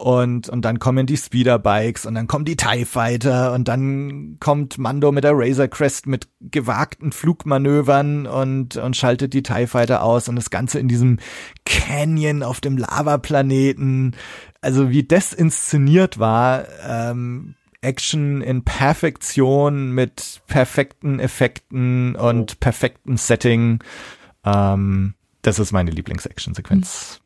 und, 0.00 0.48
und 0.48 0.64
dann 0.64 0.78
kommen 0.78 1.06
die 1.06 1.16
Speederbikes 1.16 2.06
und 2.06 2.14
dann 2.14 2.26
kommen 2.26 2.44
die 2.44 2.56
TIE 2.56 2.84
Fighter 2.84 3.52
und 3.52 3.68
dann 3.68 4.38
kommt 4.40 4.78
Mando 4.78 5.12
mit 5.12 5.24
der 5.24 5.32
Razor 5.34 5.68
Crest 5.68 6.06
mit 6.06 6.28
gewagten 6.40 7.12
Flugmanövern 7.12 8.26
und, 8.26 8.76
und 8.76 8.96
schaltet 8.96 9.34
die 9.34 9.42
TIE 9.42 9.66
Fighter 9.66 10.02
aus 10.02 10.28
und 10.28 10.36
das 10.36 10.50
Ganze 10.50 10.78
in 10.78 10.88
diesem 10.88 11.18
Canyon 11.66 12.42
auf 12.42 12.60
dem 12.60 12.78
Lavaplaneten. 12.78 14.16
Also 14.62 14.90
wie 14.90 15.04
das 15.04 15.34
inszeniert 15.34 16.18
war, 16.18 16.64
ähm, 16.86 17.54
Action 17.82 18.40
in 18.40 18.64
Perfektion 18.64 19.92
mit 19.92 20.42
perfekten 20.46 21.18
Effekten 21.20 22.14
und 22.16 22.60
perfektem 22.60 23.16
Setting. 23.16 23.82
Ähm, 24.44 25.14
das 25.42 25.58
ist 25.58 25.72
meine 25.72 25.90
Lieblings-Action-Sequenz. 25.90 27.20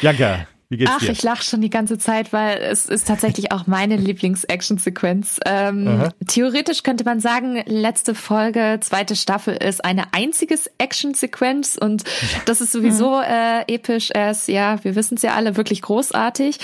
Janka, 0.00 0.46
wie 0.74 0.78
geht's 0.78 0.90
Ach, 0.92 0.98
dir? 0.98 1.12
ich 1.12 1.22
lache 1.22 1.44
schon 1.44 1.60
die 1.60 1.70
ganze 1.70 1.98
Zeit, 1.98 2.32
weil 2.32 2.58
es 2.58 2.86
ist 2.86 3.06
tatsächlich 3.06 3.52
auch 3.52 3.68
meine 3.68 3.96
Lieblings-Action-Sequenz. 4.04 5.38
Ähm, 5.46 6.10
theoretisch 6.26 6.82
könnte 6.82 7.04
man 7.04 7.20
sagen, 7.20 7.62
letzte 7.66 8.16
Folge, 8.16 8.78
zweite 8.80 9.14
Staffel 9.14 9.54
ist 9.54 9.84
eine 9.84 10.12
einziges 10.12 10.68
Action-Sequenz 10.78 11.78
und 11.80 12.02
das 12.46 12.60
ist 12.60 12.72
sowieso 12.72 13.20
äh, 13.20 13.72
episch. 13.72 14.10
Er 14.10 14.32
ist, 14.32 14.48
ja, 14.48 14.82
wir 14.82 14.96
wissen 14.96 15.14
es 15.14 15.22
ja 15.22 15.34
alle, 15.34 15.56
wirklich 15.56 15.80
großartig. 15.80 16.58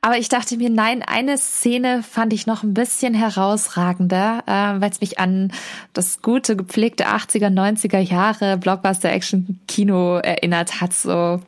Aber 0.00 0.18
ich 0.18 0.28
dachte 0.28 0.56
mir, 0.56 0.70
nein, 0.70 1.02
eine 1.02 1.36
Szene 1.36 2.04
fand 2.08 2.32
ich 2.32 2.46
noch 2.46 2.62
ein 2.62 2.74
bisschen 2.74 3.12
herausragender, 3.14 4.44
äh, 4.46 4.80
weil 4.80 4.90
es 4.90 5.00
mich 5.00 5.18
an 5.18 5.52
das 5.94 6.22
gute, 6.22 6.54
gepflegte 6.54 7.08
80er, 7.08 7.48
90er 7.48 7.98
Jahre 7.98 8.56
Blockbuster-Action-Kino 8.58 10.18
erinnert 10.18 10.80
hat. 10.80 10.92
So, 10.92 11.40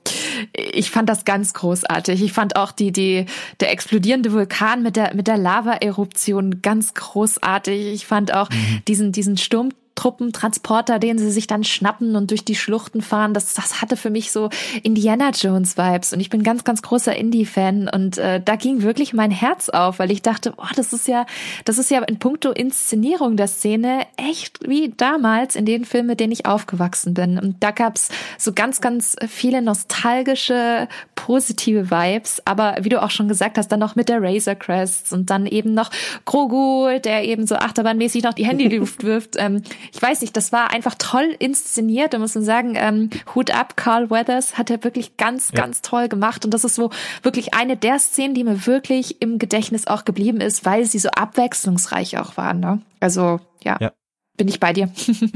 ich 0.55 0.91
fand 0.91 1.09
das 1.09 1.25
ganz 1.25 1.55
großartig. 1.55 2.08
Ich 2.13 2.33
fand 2.33 2.57
auch 2.57 2.73
die, 2.73 2.93
die, 2.93 3.27
der 3.61 3.71
explodierende 3.73 4.33
Vulkan 4.33 4.83
mit 4.83 4.97
der, 4.97 5.15
mit 5.15 5.27
der 5.27 5.39
Lava-Eruption 5.39 6.63
ganz 6.63 6.95
großartig. 6.95 7.95
Ich 7.95 8.07
fand 8.07 8.35
auch 8.35 8.49
diesen, 8.87 9.13
diesen 9.13 9.37
Sturm 9.37 9.71
Truppentransporter, 9.99 11.01
den 11.01 11.19
sie 11.19 11.33
sich 11.33 11.49
dann 11.49 11.65
schnappen 11.65 12.15
und 12.15 12.31
durch 12.31 12.45
die 12.45 12.55
Schluchten 12.55 13.03
fahren, 13.03 13.35
das, 13.35 13.53
das 13.55 13.83
hatte 13.83 13.97
für 13.97 14.11
mich 14.11 14.31
so 14.31 14.49
Indiana 14.85 15.31
Jones 15.31 15.77
Vibes. 15.77 16.13
Und 16.13 16.21
ich 16.21 16.31
bin 16.31 16.45
ganz, 16.45 16.63
ganz 16.63 16.83
großer 16.83 17.17
Indie-Fan 17.17 17.91
und 17.93 18.17
äh, 18.17 18.41
da 18.41 18.55
ging 18.55 18.83
wirklich 18.83 19.13
mein 19.13 19.33
Herz 19.33 19.69
auf, 19.69 19.99
weil 19.99 20.13
ich 20.13 20.23
dachte, 20.23 20.55
oh, 20.57 20.67
das 20.77 20.93
ist 20.93 21.09
ja, 21.09 21.27
das 21.65 21.79
ist 21.79 21.91
ja 21.91 22.01
in 22.05 22.21
puncto 22.21 22.53
Inszenierung 22.53 23.37
der 23.37 23.49
Szene 23.49 24.07
echt 24.17 24.69
wie 24.69 24.95
damals 24.97 25.57
in 25.57 25.65
den 25.65 25.85
Filmen, 25.85 26.07
mit 26.07 26.21
denen 26.21 26.33
ich 26.33 26.47
aufgewachsen 26.47 27.13
bin. 27.13 27.37
Und 27.37 27.57
da 27.59 27.73
gab's 27.73 28.11
so 28.39 28.53
ganz, 28.53 28.81
ganz 28.81 29.17
viele 29.27 29.63
nostalgische, 29.63 30.87
positive 31.17 31.91
Vibes, 31.91 32.41
aber 32.45 32.77
wie 32.83 32.89
du 32.89 33.03
auch 33.03 33.11
schon 33.11 33.27
gesagt 33.27 33.59
hast, 33.59 33.67
dann 33.73 33.81
noch 33.81 33.97
mit 33.97 34.09
der 34.09 34.23
Razor 34.23 34.55
Crest 34.55 35.13
und 35.13 35.29
dann 35.29 35.47
eben 35.47 35.75
noch 35.75 35.91
Grogu, 36.25 37.01
der 37.01 37.25
eben 37.25 37.49
so 37.49 37.57
achterbahnmäßig 37.57 38.23
noch 38.23 38.35
die 38.35 38.47
Hände 38.47 38.63
in 38.63 38.71
die 38.71 38.77
Luft 38.77 39.03
wirft. 39.09 39.35
Ähm, 39.39 39.63
ich 39.93 40.01
weiß 40.03 40.21
nicht, 40.21 40.37
das 40.37 40.53
war 40.53 40.71
einfach 40.73 40.95
toll 40.97 41.35
inszeniert. 41.39 42.13
Da 42.15 42.19
muss 42.19 42.35
man 42.35 42.45
sagen, 42.45 42.75
ähm, 42.77 43.11
Hut 43.35 43.51
ab, 43.51 43.77
Carl 43.77 44.11
Weathers 44.11 44.59
hat 44.59 44.71
er 44.71 44.83
wirklich 44.85 45.17
ganz, 45.17 45.51
Ja. 45.53 45.63
ganz 45.63 45.83
toll 45.83 46.09
gemacht. 46.09 46.45
Und 46.45 46.53
das 46.55 46.65
ist 46.65 46.75
so 46.75 46.91
wirklich 47.23 47.55
eine 47.55 47.77
der 47.77 47.99
Szenen, 47.99 48.35
die 48.35 48.45
mir 48.45 48.67
wirklich 48.67 49.21
im 49.23 49.39
Gedächtnis 49.39 49.87
auch 49.87 50.05
geblieben 50.05 50.41
ist, 50.41 50.65
weil 50.65 50.85
sie 50.85 50.99
so 50.99 51.09
abwechslungsreich 51.11 52.19
auch 52.19 52.37
waren. 52.37 52.61
Ne? 52.61 52.83
Also 53.01 53.41
ja, 53.65 53.77
Ja. 53.81 53.93
bin 54.37 54.49
ich 54.49 54.61
bei 54.61 54.73
dir. 54.73 54.91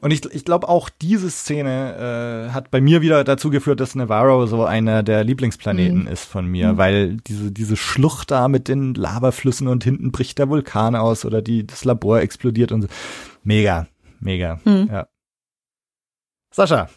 Und 0.00 0.10
ich, 0.12 0.24
ich 0.32 0.46
glaube 0.46 0.66
auch 0.70 0.88
diese 0.88 1.28
Szene 1.30 2.46
äh, 2.48 2.52
hat 2.52 2.70
bei 2.70 2.80
mir 2.80 3.02
wieder 3.02 3.22
dazu 3.22 3.50
geführt, 3.50 3.80
dass 3.80 3.94
Navarro 3.94 4.46
so 4.46 4.64
einer 4.64 5.02
der 5.02 5.24
Lieblingsplaneten 5.24 6.02
Mhm. 6.04 6.06
ist 6.08 6.24
von 6.24 6.46
mir, 6.46 6.78
weil 6.78 7.18
diese 7.26 7.52
diese 7.52 7.76
Schlucht 7.76 8.30
da 8.30 8.48
mit 8.48 8.68
den 8.68 8.94
Lavaflüssen 8.94 9.68
und 9.68 9.84
hinten 9.84 10.10
bricht 10.10 10.38
der 10.38 10.48
Vulkan 10.48 10.96
aus 10.96 11.26
oder 11.26 11.42
die 11.42 11.66
das 11.66 11.84
Labor 11.84 12.20
explodiert 12.20 12.72
und 12.72 12.82
so. 12.82 12.88
Mega, 13.44 13.86
mega. 14.20 14.60
Mhm. 14.64 14.88
Ja. 14.90 15.08
Sascha. 16.52 16.88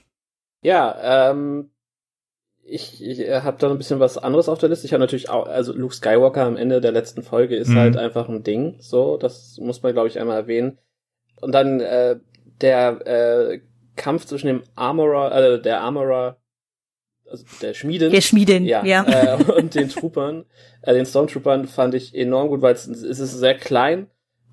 Ja, 0.62 1.30
ähm, 1.32 1.70
ich, 2.64 3.02
ich 3.04 3.30
habe 3.30 3.58
da 3.60 3.70
ein 3.70 3.78
bisschen 3.78 4.00
was 4.00 4.18
anderes 4.18 4.50
auf 4.50 4.60
der 4.60 4.70
Liste. 4.70 4.86
Ich 4.86 4.94
habe 4.94 5.00
natürlich 5.02 5.30
auch, 5.30 5.46
also 5.48 5.74
Luke 5.74 5.94
Skywalker 5.96 6.44
am 6.44 6.58
Ende 6.58 6.82
der 6.82 6.92
letzten 6.92 7.24
Folge 7.24 7.56
ist 7.56 7.70
Mhm. 7.70 7.78
halt 7.78 7.98
einfach 7.98 8.28
ein 8.30 8.44
Ding. 8.44 8.76
So, 8.80 9.18
das 9.18 9.58
muss 9.60 9.82
man, 9.84 9.94
glaube 9.94 10.08
ich, 10.10 10.20
einmal 10.20 10.38
erwähnen. 10.38 10.80
Und 11.40 11.52
dann 11.54 11.80
äh, 11.80 12.20
der 12.62 13.06
äh, 13.08 13.62
Kampf 13.96 14.26
zwischen 14.26 14.48
dem 14.48 14.64
Armorer, 14.76 15.36
äh, 15.36 15.62
der 15.62 15.82
Armorer, 15.82 16.38
also 17.30 17.46
der 17.62 17.74
Schmiedin. 17.74 18.12
Der 18.12 18.22
Schmiedin, 18.22 18.66
ja, 18.66 18.84
ja. 18.86 19.04
Äh, 19.06 19.44
und 19.52 19.76
den 19.76 19.90
Troopern, 19.90 20.46
äh, 20.82 20.94
den 20.94 21.06
Stormtroopern 21.06 21.68
fand 21.68 21.94
ich 21.94 22.16
enorm 22.16 22.48
gut, 22.50 22.62
weil 22.62 22.74
es, 22.74 22.88
es 22.88 23.20
ist 23.20 23.34
sehr 23.34 23.56
klein 23.56 24.08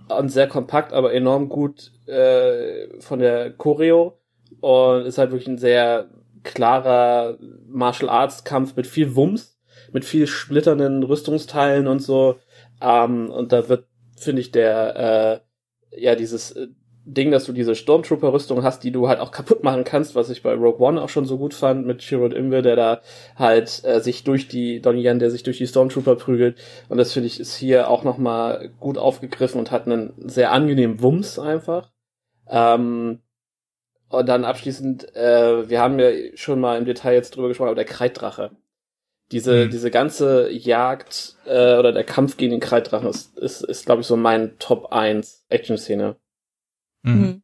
und 0.09 0.28
sehr 0.28 0.48
kompakt, 0.48 0.93
aber 0.93 1.12
enorm 1.12 1.48
gut 1.48 1.93
äh, 2.06 3.01
von 3.01 3.18
der 3.18 3.52
Choreo 3.52 4.18
und 4.60 5.06
ist 5.06 5.18
halt 5.18 5.31
wirklich 5.31 5.48
ein 5.48 5.59
sehr 5.59 6.09
klarer 6.43 7.39
Martial 7.66 8.10
Arts 8.10 8.44
Kampf 8.44 8.76
mit 8.76 8.86
viel 8.86 9.16
Wumms, 9.16 9.59
mit 9.93 10.05
viel 10.05 10.26
splitternden 10.26 11.02
Rüstungsteilen 11.02 11.86
und 11.86 12.01
so. 12.01 12.36
Ähm, 12.81 13.31
und 13.31 13.52
da 13.52 13.68
wird, 13.68 13.86
finde 14.16 14.40
ich, 14.40 14.51
der 14.51 15.43
äh, 15.90 16.01
ja 16.02 16.14
dieses 16.14 16.52
äh, 16.52 16.68
Ding, 17.06 17.31
dass 17.31 17.44
du 17.44 17.52
diese 17.52 17.74
Stormtrooper-Rüstung 17.74 18.62
hast, 18.62 18.82
die 18.82 18.90
du 18.90 19.09
halt 19.09 19.20
auch 19.20 19.31
kaputt 19.31 19.62
machen 19.62 19.85
kannst, 19.85 20.14
was 20.14 20.31
ich 20.31 20.43
bei 20.43 20.55
Rogue 20.55 20.81
One 20.81 21.01
auch 21.02 21.10
schon 21.10 21.26
so 21.26 21.36
gut 21.36 21.52
fand, 21.52 21.86
mit 21.86 22.01
Chirrut 22.02 22.32
Imwe, 22.32 22.62
der 22.62 22.76
da 22.76 23.01
halt 23.36 23.82
äh, 23.85 24.01
sich 24.01 24.24
durch 24.24 24.48
die, 24.48 24.81
Donnie 24.81 25.05
Yen, 25.06 25.18
der 25.18 25.31
sich 25.31 25.43
durch 25.43 25.59
die 25.59 25.66
Stormtrooper 25.66 26.16
prügelt. 26.16 26.56
Und 26.89 26.97
das 26.98 27.12
finde 27.12 27.26
ich 27.26 27.40
ist 27.40 27.56
hier 27.56 27.89
auch 27.90 28.05
nochmal 28.05 28.70
gut 28.81 28.97
aufgegriffen 28.98 29.59
und 29.59 29.70
hat 29.70 29.86
einen 29.86 30.14
sehr 30.18 30.51
angenehmen 30.52 31.02
Wumms 31.02 31.39
einfach. 31.39 31.90
Ähm, 32.48 33.20
und 34.09 34.28
dann 34.28 34.44
abschließend, 34.44 35.14
äh, 35.14 35.68
wir 35.68 35.81
haben 35.81 35.98
ja 35.98 36.10
schon 36.35 36.60
mal 36.60 36.78
im 36.78 36.85
Detail 36.85 37.14
jetzt 37.14 37.36
drüber 37.36 37.48
gesprochen, 37.48 37.68
aber 37.68 37.74
der 37.76 37.85
Kreiddrache. 37.85 38.51
Diese, 39.32 39.66
Mhm. 39.66 39.70
diese 39.70 39.90
ganze 39.90 40.51
Jagd 40.52 41.36
äh, 41.47 41.76
oder 41.78 41.93
der 41.93 42.05
Kampf 42.05 42.36
gegen 42.36 42.52
den 42.52 42.60
Kreiddrachen 42.60 43.09
ist, 43.09 43.36
ist, 43.39 43.62
ist 43.62 43.86
glaube 43.86 44.02
ich, 44.02 44.06
so 44.06 44.16
mein 44.16 44.59
Top 44.59 44.93
1 44.93 45.47
Action-Szene. 45.48 46.16
Mhm. 47.05 47.12
Mhm. 47.20 47.43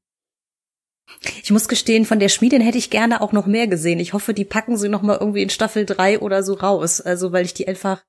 Ich 1.42 1.50
muss 1.50 1.68
gestehen, 1.68 2.04
von 2.04 2.20
der 2.20 2.28
Schmiedin 2.28 2.60
hätte 2.62 2.78
ich 2.78 2.90
gerne 2.90 3.20
auch 3.20 3.32
noch 3.32 3.46
mehr 3.46 3.66
gesehen. 3.66 3.98
Ich 3.98 4.12
hoffe, 4.12 4.32
die 4.34 4.44
packen 4.44 4.76
sie 4.76 4.88
noch 4.88 5.02
mal 5.02 5.18
irgendwie 5.18 5.42
in 5.42 5.50
Staffel 5.50 5.84
3 5.84 6.20
oder 6.20 6.42
so 6.42 6.54
raus. 6.54 7.00
Also, 7.00 7.32
weil 7.32 7.44
ich 7.44 7.54
die 7.54 7.66
einfach 7.68 8.02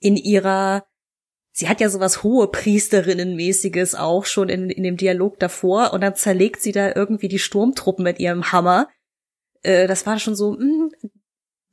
in 0.00 0.16
ihrer 0.16 0.84
Sie 1.58 1.70
hat 1.70 1.80
ja 1.80 1.88
sowas 1.88 2.22
hohe 2.22 2.48
Priesterinnenmäßiges 2.50 3.94
auch 3.94 4.26
schon 4.26 4.50
in, 4.50 4.68
in 4.68 4.82
dem 4.82 4.98
Dialog 4.98 5.38
davor 5.40 5.94
und 5.94 6.02
dann 6.02 6.14
zerlegt 6.14 6.60
sie 6.60 6.72
da 6.72 6.94
irgendwie 6.94 7.28
die 7.28 7.38
Sturmtruppen 7.38 8.02
mit 8.04 8.18
ihrem 8.18 8.52
Hammer. 8.52 8.90
Äh, 9.62 9.86
das 9.86 10.04
war 10.04 10.18
schon 10.18 10.36
so, 10.36 10.52
mh, 10.52 10.90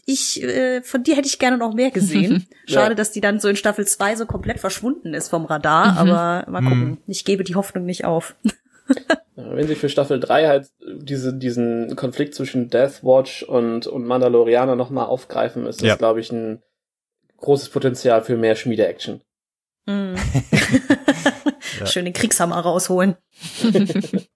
ich, 0.06 0.42
äh, 0.42 0.82
von 0.84 1.04
dir 1.04 1.18
hätte 1.18 1.28
ich 1.28 1.38
gerne 1.38 1.58
noch 1.58 1.74
mehr 1.74 1.92
gesehen. 1.92 2.48
Schade, 2.66 2.92
Ja. 2.92 2.96
dass 2.96 3.12
die 3.12 3.20
dann 3.20 3.42
so 3.42 3.50
in 3.50 3.58
Staffel 3.58 3.86
2 3.86 4.16
so 4.16 4.26
komplett 4.26 4.62
verschwunden 4.62 5.14
ist 5.14 5.28
vom 5.28 5.44
Radar, 5.44 5.92
Mhm. 5.92 5.98
aber 6.12 6.50
mal 6.50 6.62
gucken. 6.64 6.90
Mhm. 6.92 6.98
Ich 7.08 7.26
gebe 7.26 7.44
die 7.44 7.56
Hoffnung 7.56 7.84
nicht 7.86 8.06
auf. 8.06 8.38
Wenn 9.36 9.68
sie 9.68 9.76
für 9.76 9.90
Staffel 9.90 10.20
3 10.20 10.48
halt 10.48 10.70
diese, 10.80 11.34
diesen 11.34 11.96
Konflikt 11.96 12.36
zwischen 12.36 12.70
Death 12.70 13.04
Watch 13.04 13.44
und, 13.44 13.88
und 13.88 14.06
Mandalorianer 14.06 14.76
nochmal 14.76 15.06
aufgreifen, 15.06 15.66
ist 15.66 15.82
das, 15.82 15.88
Ja. 15.88 15.96
glaube 15.96 16.20
ich, 16.20 16.32
ein 16.32 16.62
großes 17.38 17.70
Potenzial 17.70 18.22
für 18.24 18.38
mehr 18.38 18.56
Schmiede-Action. 18.56 19.22
Mhm. 19.86 20.16
Ja. 21.80 21.88
Schön 21.88 22.06
den 22.06 22.14
Kriegshammer 22.14 22.60
rausholen. 22.60 23.16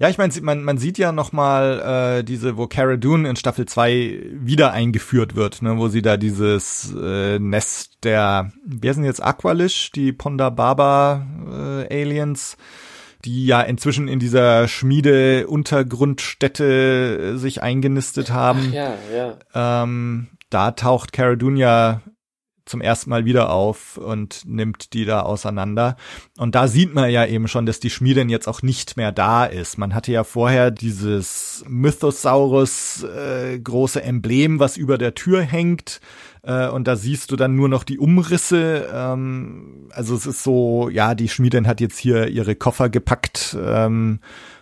Ja, 0.00 0.08
ich 0.08 0.18
meine, 0.18 0.32
man, 0.42 0.64
man 0.64 0.76
sieht 0.76 0.98
ja 0.98 1.12
noch 1.12 1.30
mal 1.30 2.18
äh, 2.18 2.24
diese, 2.24 2.56
wo 2.56 2.66
Cara 2.66 2.96
Dune 2.96 3.28
in 3.30 3.36
Staffel 3.36 3.64
2 3.64 4.22
wieder 4.32 4.72
eingeführt 4.72 5.36
wird, 5.36 5.62
ne, 5.62 5.78
wo 5.78 5.86
sie 5.86 6.02
da 6.02 6.16
dieses 6.16 6.92
äh, 7.00 7.38
Nest 7.38 7.98
der, 8.02 8.50
wer 8.66 8.92
sind 8.92 9.04
jetzt 9.04 9.22
Aqualish, 9.22 9.92
die 9.92 10.12
Ponda 10.12 10.50
Baba 10.50 11.24
äh, 11.88 12.02
Aliens, 12.02 12.56
die 13.24 13.46
ja 13.46 13.60
inzwischen 13.62 14.08
in 14.08 14.18
dieser 14.18 14.68
Schmiede 14.68 15.46
Untergrundstätte 15.46 17.34
äh, 17.34 17.38
sich 17.38 17.62
eingenistet 17.62 18.30
haben. 18.30 18.66
Ach 18.70 18.74
ja, 18.74 18.94
ja. 19.14 19.82
Ähm, 19.82 20.28
da 20.50 20.72
taucht 20.72 21.12
Cara 21.12 21.36
Dune 21.36 22.00
zum 22.66 22.80
ersten 22.80 23.10
Mal 23.10 23.24
wieder 23.24 23.50
auf 23.50 23.98
und 23.98 24.42
nimmt 24.46 24.94
die 24.94 25.04
da 25.04 25.20
auseinander. 25.20 25.96
Und 26.38 26.54
da 26.54 26.66
sieht 26.66 26.94
man 26.94 27.10
ja 27.10 27.26
eben 27.26 27.46
schon, 27.46 27.66
dass 27.66 27.78
die 27.78 27.90
Schmiedin 27.90 28.30
jetzt 28.30 28.48
auch 28.48 28.62
nicht 28.62 28.96
mehr 28.96 29.12
da 29.12 29.44
ist. 29.44 29.76
Man 29.76 29.94
hatte 29.94 30.12
ja 30.12 30.24
vorher 30.24 30.70
dieses 30.70 31.64
Mythosaurus 31.68 33.02
äh, 33.04 33.58
große 33.58 34.02
Emblem, 34.02 34.60
was 34.60 34.76
über 34.76 34.96
der 34.96 35.14
Tür 35.14 35.42
hängt. 35.42 36.00
Äh, 36.44 36.68
und 36.68 36.86
da 36.86 36.96
siehst 36.96 37.30
du 37.30 37.36
dann 37.36 37.56
nur 37.56 37.68
noch 37.68 37.84
die 37.84 37.98
Umrisse. 37.98 38.88
Ähm, 38.92 39.88
also 39.90 40.14
es 40.14 40.26
ist 40.26 40.42
so, 40.42 40.88
ja, 40.90 41.14
die 41.14 41.28
Schmiedin 41.28 41.66
hat 41.66 41.80
jetzt 41.80 41.98
hier 41.98 42.28
ihre 42.28 42.54
Koffer 42.54 42.88
gepackt 42.88 43.56
ähm, 43.60 44.20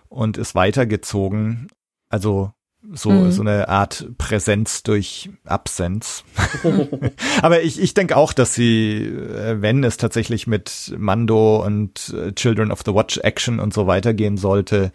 und 0.08 0.36
ist 0.38 0.54
weitergezogen. 0.54 1.68
Also 2.08 2.52
so, 2.92 3.10
Mhm. 3.10 3.30
so 3.30 3.42
eine 3.42 3.68
Art 3.68 4.06
Präsenz 4.18 4.82
durch 4.82 5.30
Absenz. 5.44 6.24
Aber 7.42 7.62
ich, 7.62 7.80
ich 7.80 7.94
denke 7.94 8.16
auch, 8.16 8.32
dass 8.32 8.54
sie, 8.54 9.04
äh, 9.04 9.60
wenn 9.62 9.84
es 9.84 9.96
tatsächlich 9.96 10.46
mit 10.46 10.92
Mando 10.98 11.64
und 11.64 12.12
äh, 12.16 12.32
Children 12.32 12.72
of 12.72 12.82
the 12.84 12.92
Watch 12.94 13.18
Action 13.18 13.60
und 13.60 13.72
so 13.72 13.86
weitergehen 13.86 14.36
sollte, 14.36 14.90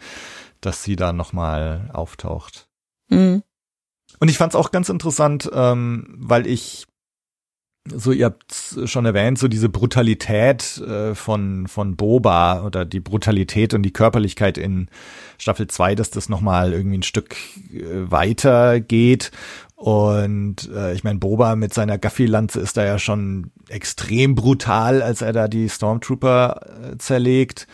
dass 0.60 0.82
sie 0.84 0.96
da 0.96 1.12
nochmal 1.12 1.90
auftaucht. 1.92 2.68
Mhm. 3.08 3.42
Und 4.18 4.28
ich 4.28 4.38
fand 4.38 4.52
es 4.52 4.56
auch 4.56 4.70
ganz 4.70 4.88
interessant, 4.88 5.48
ähm, 5.52 6.06
weil 6.18 6.46
ich 6.46 6.86
so, 7.94 8.12
ihr 8.12 8.26
habt 8.26 8.54
schon 8.84 9.06
erwähnt, 9.06 9.38
so 9.38 9.48
diese 9.48 9.68
Brutalität 9.68 10.78
äh, 10.78 11.14
von, 11.14 11.66
von 11.68 11.96
Boba 11.96 12.62
oder 12.64 12.84
die 12.84 13.00
Brutalität 13.00 13.74
und 13.74 13.82
die 13.82 13.92
Körperlichkeit 13.92 14.58
in 14.58 14.88
Staffel 15.38 15.68
2, 15.68 15.94
dass 15.94 16.10
das 16.10 16.28
nochmal 16.28 16.72
irgendwie 16.72 16.98
ein 16.98 17.02
Stück 17.02 17.36
äh, 17.72 18.10
weiter 18.10 18.80
geht. 18.80 19.30
Und 19.76 20.68
äh, 20.74 20.92
ich 20.92 21.04
meine, 21.04 21.20
Boba 21.20 21.54
mit 21.54 21.72
seiner 21.72 21.98
Gaffi-Lanze 21.98 22.60
ist 22.60 22.76
da 22.76 22.84
ja 22.84 22.98
schon 22.98 23.52
extrem 23.68 24.34
brutal, 24.34 25.02
als 25.02 25.22
er 25.22 25.32
da 25.32 25.46
die 25.46 25.68
Stormtrooper 25.68 26.60
äh, 26.92 26.98
zerlegt. 26.98 27.68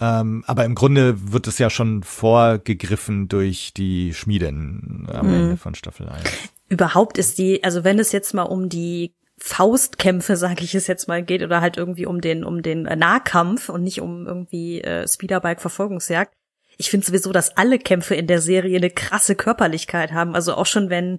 Ähm, 0.00 0.44
aber 0.46 0.64
im 0.64 0.74
Grunde 0.74 1.32
wird 1.32 1.46
es 1.46 1.58
ja 1.58 1.70
schon 1.70 2.02
vorgegriffen 2.02 3.28
durch 3.28 3.72
die 3.74 4.14
Schmieden 4.14 5.08
am 5.12 5.26
Mhm. 5.26 5.34
Ende 5.34 5.56
von 5.56 5.74
Staffel 5.74 6.08
1. 6.08 6.24
Überhaupt 6.68 7.18
ist 7.18 7.38
die, 7.38 7.64
also 7.64 7.82
wenn 7.84 7.98
es 7.98 8.12
jetzt 8.12 8.34
mal 8.34 8.42
um 8.42 8.68
die 8.68 9.14
Faustkämpfe, 9.38 10.36
sage 10.36 10.64
ich 10.64 10.74
es 10.74 10.86
jetzt 10.86 11.08
mal, 11.08 11.22
geht 11.22 11.42
oder 11.42 11.60
halt 11.60 11.76
irgendwie 11.76 12.06
um 12.06 12.20
den 12.20 12.44
um 12.44 12.62
den 12.62 12.82
Nahkampf 12.82 13.68
und 13.68 13.82
nicht 13.82 14.00
um 14.00 14.26
irgendwie 14.26 14.80
äh, 14.82 15.06
Speederbike 15.08 15.60
Verfolgungsjagd. 15.60 16.32
Ich 16.76 16.90
finde 16.90 17.06
sowieso, 17.06 17.32
dass 17.32 17.56
alle 17.56 17.78
Kämpfe 17.78 18.14
in 18.14 18.26
der 18.26 18.40
Serie 18.40 18.76
eine 18.76 18.90
krasse 18.90 19.34
Körperlichkeit 19.34 20.12
haben. 20.12 20.34
Also 20.34 20.54
auch 20.54 20.66
schon 20.66 20.90
wenn 20.90 21.18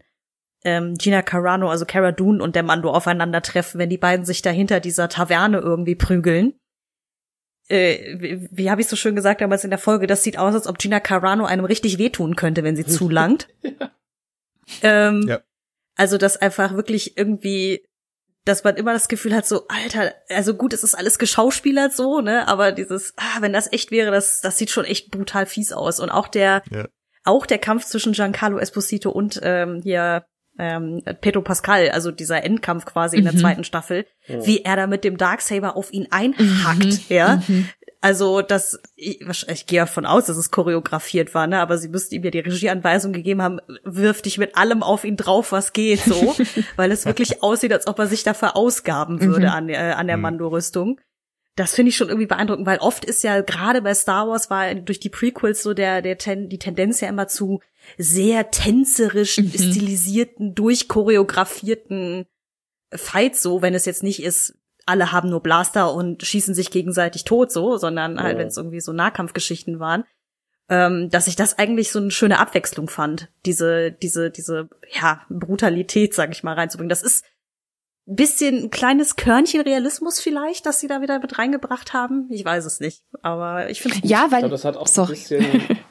ähm, 0.63 0.95
Gina 0.95 1.21
Carano, 1.21 1.69
also 1.69 1.85
Cara 1.85 2.11
Dune 2.11 2.43
und 2.43 2.55
der 2.55 2.63
Mando 2.63 2.91
aufeinandertreffen, 2.91 3.79
wenn 3.79 3.89
die 3.89 3.97
beiden 3.97 4.25
sich 4.25 4.41
da 4.41 4.49
hinter 4.49 4.79
dieser 4.79 5.09
Taverne 5.09 5.59
irgendwie 5.59 5.95
prügeln. 5.95 6.53
Äh, 7.69 8.17
wie 8.19 8.49
wie 8.51 8.69
habe 8.71 8.81
ich 8.81 8.87
so 8.87 8.95
schön 8.95 9.15
gesagt 9.15 9.41
damals 9.41 9.63
in 9.63 9.69
der 9.69 9.79
Folge, 9.79 10.07
das 10.07 10.23
sieht 10.23 10.37
aus, 10.37 10.53
als 10.55 10.67
ob 10.67 10.77
Gina 10.79 10.99
Carano 10.99 11.45
einem 11.45 11.65
richtig 11.65 11.97
wehtun 11.99 12.35
könnte, 12.35 12.63
wenn 12.63 12.75
sie 12.75 12.85
zulangt. 12.85 13.47
ähm, 14.81 15.25
Ja. 15.27 15.39
Also, 15.95 16.17
dass 16.17 16.37
einfach 16.37 16.73
wirklich 16.73 17.17
irgendwie, 17.17 17.83
dass 18.45 18.63
man 18.63 18.77
immer 18.77 18.93
das 18.93 19.09
Gefühl 19.09 19.35
hat, 19.35 19.45
so, 19.45 19.67
Alter, 19.67 20.13
also 20.29 20.53
gut, 20.55 20.71
es 20.73 20.83
ist 20.83 20.95
alles 20.95 21.19
geschauspielert 21.19 21.93
so, 21.93 22.21
ne, 22.21 22.47
aber 22.47 22.71
dieses, 22.71 23.13
ah, 23.17 23.41
wenn 23.41 23.51
das 23.53 23.71
echt 23.73 23.91
wäre, 23.91 24.09
das, 24.11 24.39
das 24.41 24.57
sieht 24.57 24.69
schon 24.69 24.85
echt 24.85 25.11
brutal 25.11 25.45
fies 25.45 25.73
aus. 25.73 25.99
Und 25.99 26.09
auch 26.09 26.27
der, 26.29 26.63
Ja. 26.71 26.87
auch 27.25 27.45
der 27.45 27.57
Kampf 27.59 27.85
zwischen 27.85 28.13
Giancarlo 28.13 28.57
Esposito 28.59 29.09
und 29.11 29.39
ähm, 29.43 29.81
hier 29.83 30.25
ähm, 30.59 31.01
Pedro 31.21 31.41
Pascal, 31.41 31.89
also 31.89 32.11
dieser 32.11 32.43
Endkampf 32.43 32.85
quasi 32.85 33.17
in 33.17 33.23
der 33.23 33.33
Mhm. 33.33 33.37
zweiten 33.39 33.63
Staffel, 33.63 34.05
Ja. 34.27 34.45
wie 34.45 34.63
er 34.63 34.75
da 34.75 34.87
mit 34.87 35.03
dem 35.03 35.17
Darksaber 35.17 35.75
auf 35.77 35.91
ihn 35.93 36.07
einhackt, 36.11 37.09
ja. 37.09 37.41
Mhm. 37.47 37.69
Also 38.01 38.41
das, 38.41 38.79
ich, 38.95 39.19
ich 39.49 39.65
gehe 39.65 39.81
davon 39.81 40.05
aus, 40.05 40.25
dass 40.27 40.37
es 40.37 40.51
choreografiert 40.51 41.33
war, 41.35 41.47
ne? 41.47 41.59
Aber 41.59 41.77
sie 41.77 41.89
müssten 41.89 42.15
ihm 42.15 42.23
ja 42.23 42.31
die 42.31 42.39
Regieanweisung 42.39 43.11
gegeben 43.11 43.41
haben, 43.41 43.59
wirf 43.83 44.21
dich 44.21 44.37
mit 44.37 44.55
allem 44.57 44.83
auf 44.83 45.03
ihn 45.03 45.17
drauf, 45.17 45.51
was 45.51 45.73
geht, 45.73 45.99
so, 46.01 46.33
weil 46.77 46.91
es 46.93 47.05
wirklich 47.05 47.43
aussieht, 47.43 47.73
als 47.73 47.87
ob 47.87 47.99
er 47.99 48.07
sich 48.07 48.23
da 48.23 48.33
verausgaben 48.33 49.19
würde 49.21 49.47
Mhm. 49.47 49.51
an, 49.53 49.67
der- 49.67 49.89
äh, 49.89 49.91
an 49.93 50.07
der 50.07 50.15
Mhm. 50.17 50.23
Mando-Rüstung. 50.23 50.99
das 51.55 51.73
finde 51.75 51.89
ich 51.89 51.97
schon 51.97 52.07
irgendwie 52.07 52.27
beeindruckend, 52.27 52.65
weil 52.65 52.77
oft 52.77 53.03
ist 53.03 53.21
ja 53.21 53.41
gerade 53.41 53.81
bei 53.81 53.93
Star 53.93 54.29
Wars 54.29 54.49
war 54.49 54.73
durch 54.75 55.01
die 55.01 55.09
Prequels 55.09 55.61
so 55.61 55.73
der, 55.73 56.01
der 56.01 56.17
ten, 56.17 56.47
die 56.47 56.57
Tendenz 56.59 57.01
ja 57.01 57.09
immer 57.09 57.27
zu 57.27 57.59
sehr 57.97 58.51
tänzerisch 58.51 59.37
Mhm. 59.37 59.49
stilisierten, 59.51 60.55
durchchoreografierten 60.55 62.25
Fights 62.91 63.41
so, 63.43 63.61
wenn 63.61 63.73
es 63.75 63.85
jetzt 63.85 64.03
nicht 64.03 64.23
ist, 64.23 64.55
alle 64.85 65.11
haben 65.11 65.29
nur 65.29 65.41
Blaster 65.43 65.93
und 65.93 66.23
schießen 66.23 66.55
sich 66.55 66.71
gegenseitig 66.71 67.23
tot 67.23 67.51
so, 67.51 67.77
sondern 67.77 68.19
halt, 68.21 68.33
Ja. 68.33 68.39
wenn 68.39 68.47
es 68.47 68.57
irgendwie 68.57 68.79
so 68.81 68.91
Nahkampfgeschichten 68.93 69.79
waren, 69.79 70.03
ähm, 70.69 71.09
dass 71.09 71.27
ich 71.27 71.35
das 71.35 71.57
eigentlich 71.59 71.91
so 71.91 71.99
eine 71.99 72.09
schöne 72.11 72.39
Abwechslung 72.39 72.89
fand, 72.89 73.29
diese, 73.45 73.91
diese, 73.91 74.31
diese, 74.31 74.69
ja, 74.99 75.21
Brutalität, 75.29 76.13
sag 76.15 76.31
ich 76.31 76.43
mal, 76.43 76.53
reinzubringen. 76.55 76.89
Das 76.89 77.03
ist 77.03 77.23
ein 78.07 78.15
bisschen 78.15 78.63
ein 78.63 78.69
kleines 78.71 79.15
Körnchen 79.15 79.61
Realismus 79.61 80.19
vielleicht, 80.19 80.65
dass 80.65 80.79
sie 80.79 80.87
da 80.87 81.01
wieder 81.01 81.19
mit 81.19 81.37
reingebracht 81.37 81.93
haben. 81.93 82.27
Ich 82.31 82.43
weiß 82.43 82.65
es 82.65 82.79
nicht, 82.79 83.03
aber 83.21 83.69
ich 83.69 83.81
finde 83.81 83.99
Ja, 84.03 84.25
Ich 84.25 84.31
weil. 84.31 84.39
glaube, 84.39 84.51
das 84.53 84.65
hat 84.65 84.77
auch 84.77 84.87
sorry. 84.87 85.13
ein 85.13 85.19
bisschen, 85.19 85.61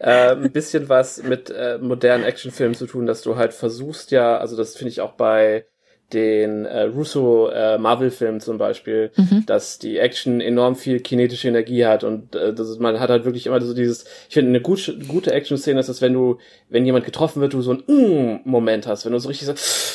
äh, 0.00 0.32
ein 0.32 0.52
bisschen 0.52 0.88
was 0.88 1.22
mit 1.22 1.50
äh, 1.50 1.78
modernen 1.78 2.24
Actionfilmen 2.24 2.74
zu 2.74 2.86
tun, 2.86 3.06
dass 3.06 3.22
du 3.22 3.36
halt 3.36 3.52
versuchst 3.54 4.10
ja, 4.10 4.38
also 4.38 4.56
das 4.56 4.76
finde 4.76 4.90
ich 4.90 5.00
auch 5.00 5.12
bei 5.14 5.66
den 6.12 6.64
äh, 6.66 6.82
Russo 6.82 7.48
äh, 7.48 7.78
Marvel-Filmen 7.78 8.40
zum 8.40 8.58
Beispiel, 8.58 9.10
Mhm. 9.16 9.44
dass 9.46 9.78
die 9.78 9.98
Action 9.98 10.40
enorm 10.40 10.76
viel 10.76 11.00
kinetische 11.00 11.48
Energie 11.48 11.84
hat 11.86 12.04
und 12.04 12.34
äh, 12.34 12.52
das 12.54 12.68
ist, 12.68 12.80
man 12.80 13.00
hat 13.00 13.10
halt 13.10 13.24
wirklich 13.24 13.46
immer 13.46 13.60
so 13.60 13.74
dieses, 13.74 14.04
ich 14.28 14.34
finde 14.34 14.50
eine 14.50 14.60
gute, 14.60 14.98
gute 14.98 15.32
Action-Szene 15.32 15.80
ist 15.80 15.88
es, 15.88 16.00
wenn 16.02 16.12
du, 16.12 16.38
wenn 16.68 16.84
jemand 16.86 17.04
getroffen 17.04 17.40
wird, 17.40 17.52
du 17.52 17.62
so 17.62 17.72
einen 17.72 17.82
mm 17.86 18.40
Moment 18.44 18.86
hast, 18.86 19.04
wenn 19.04 19.12
du 19.12 19.18
so 19.18 19.28
richtig 19.28 19.46
so, 19.46 19.54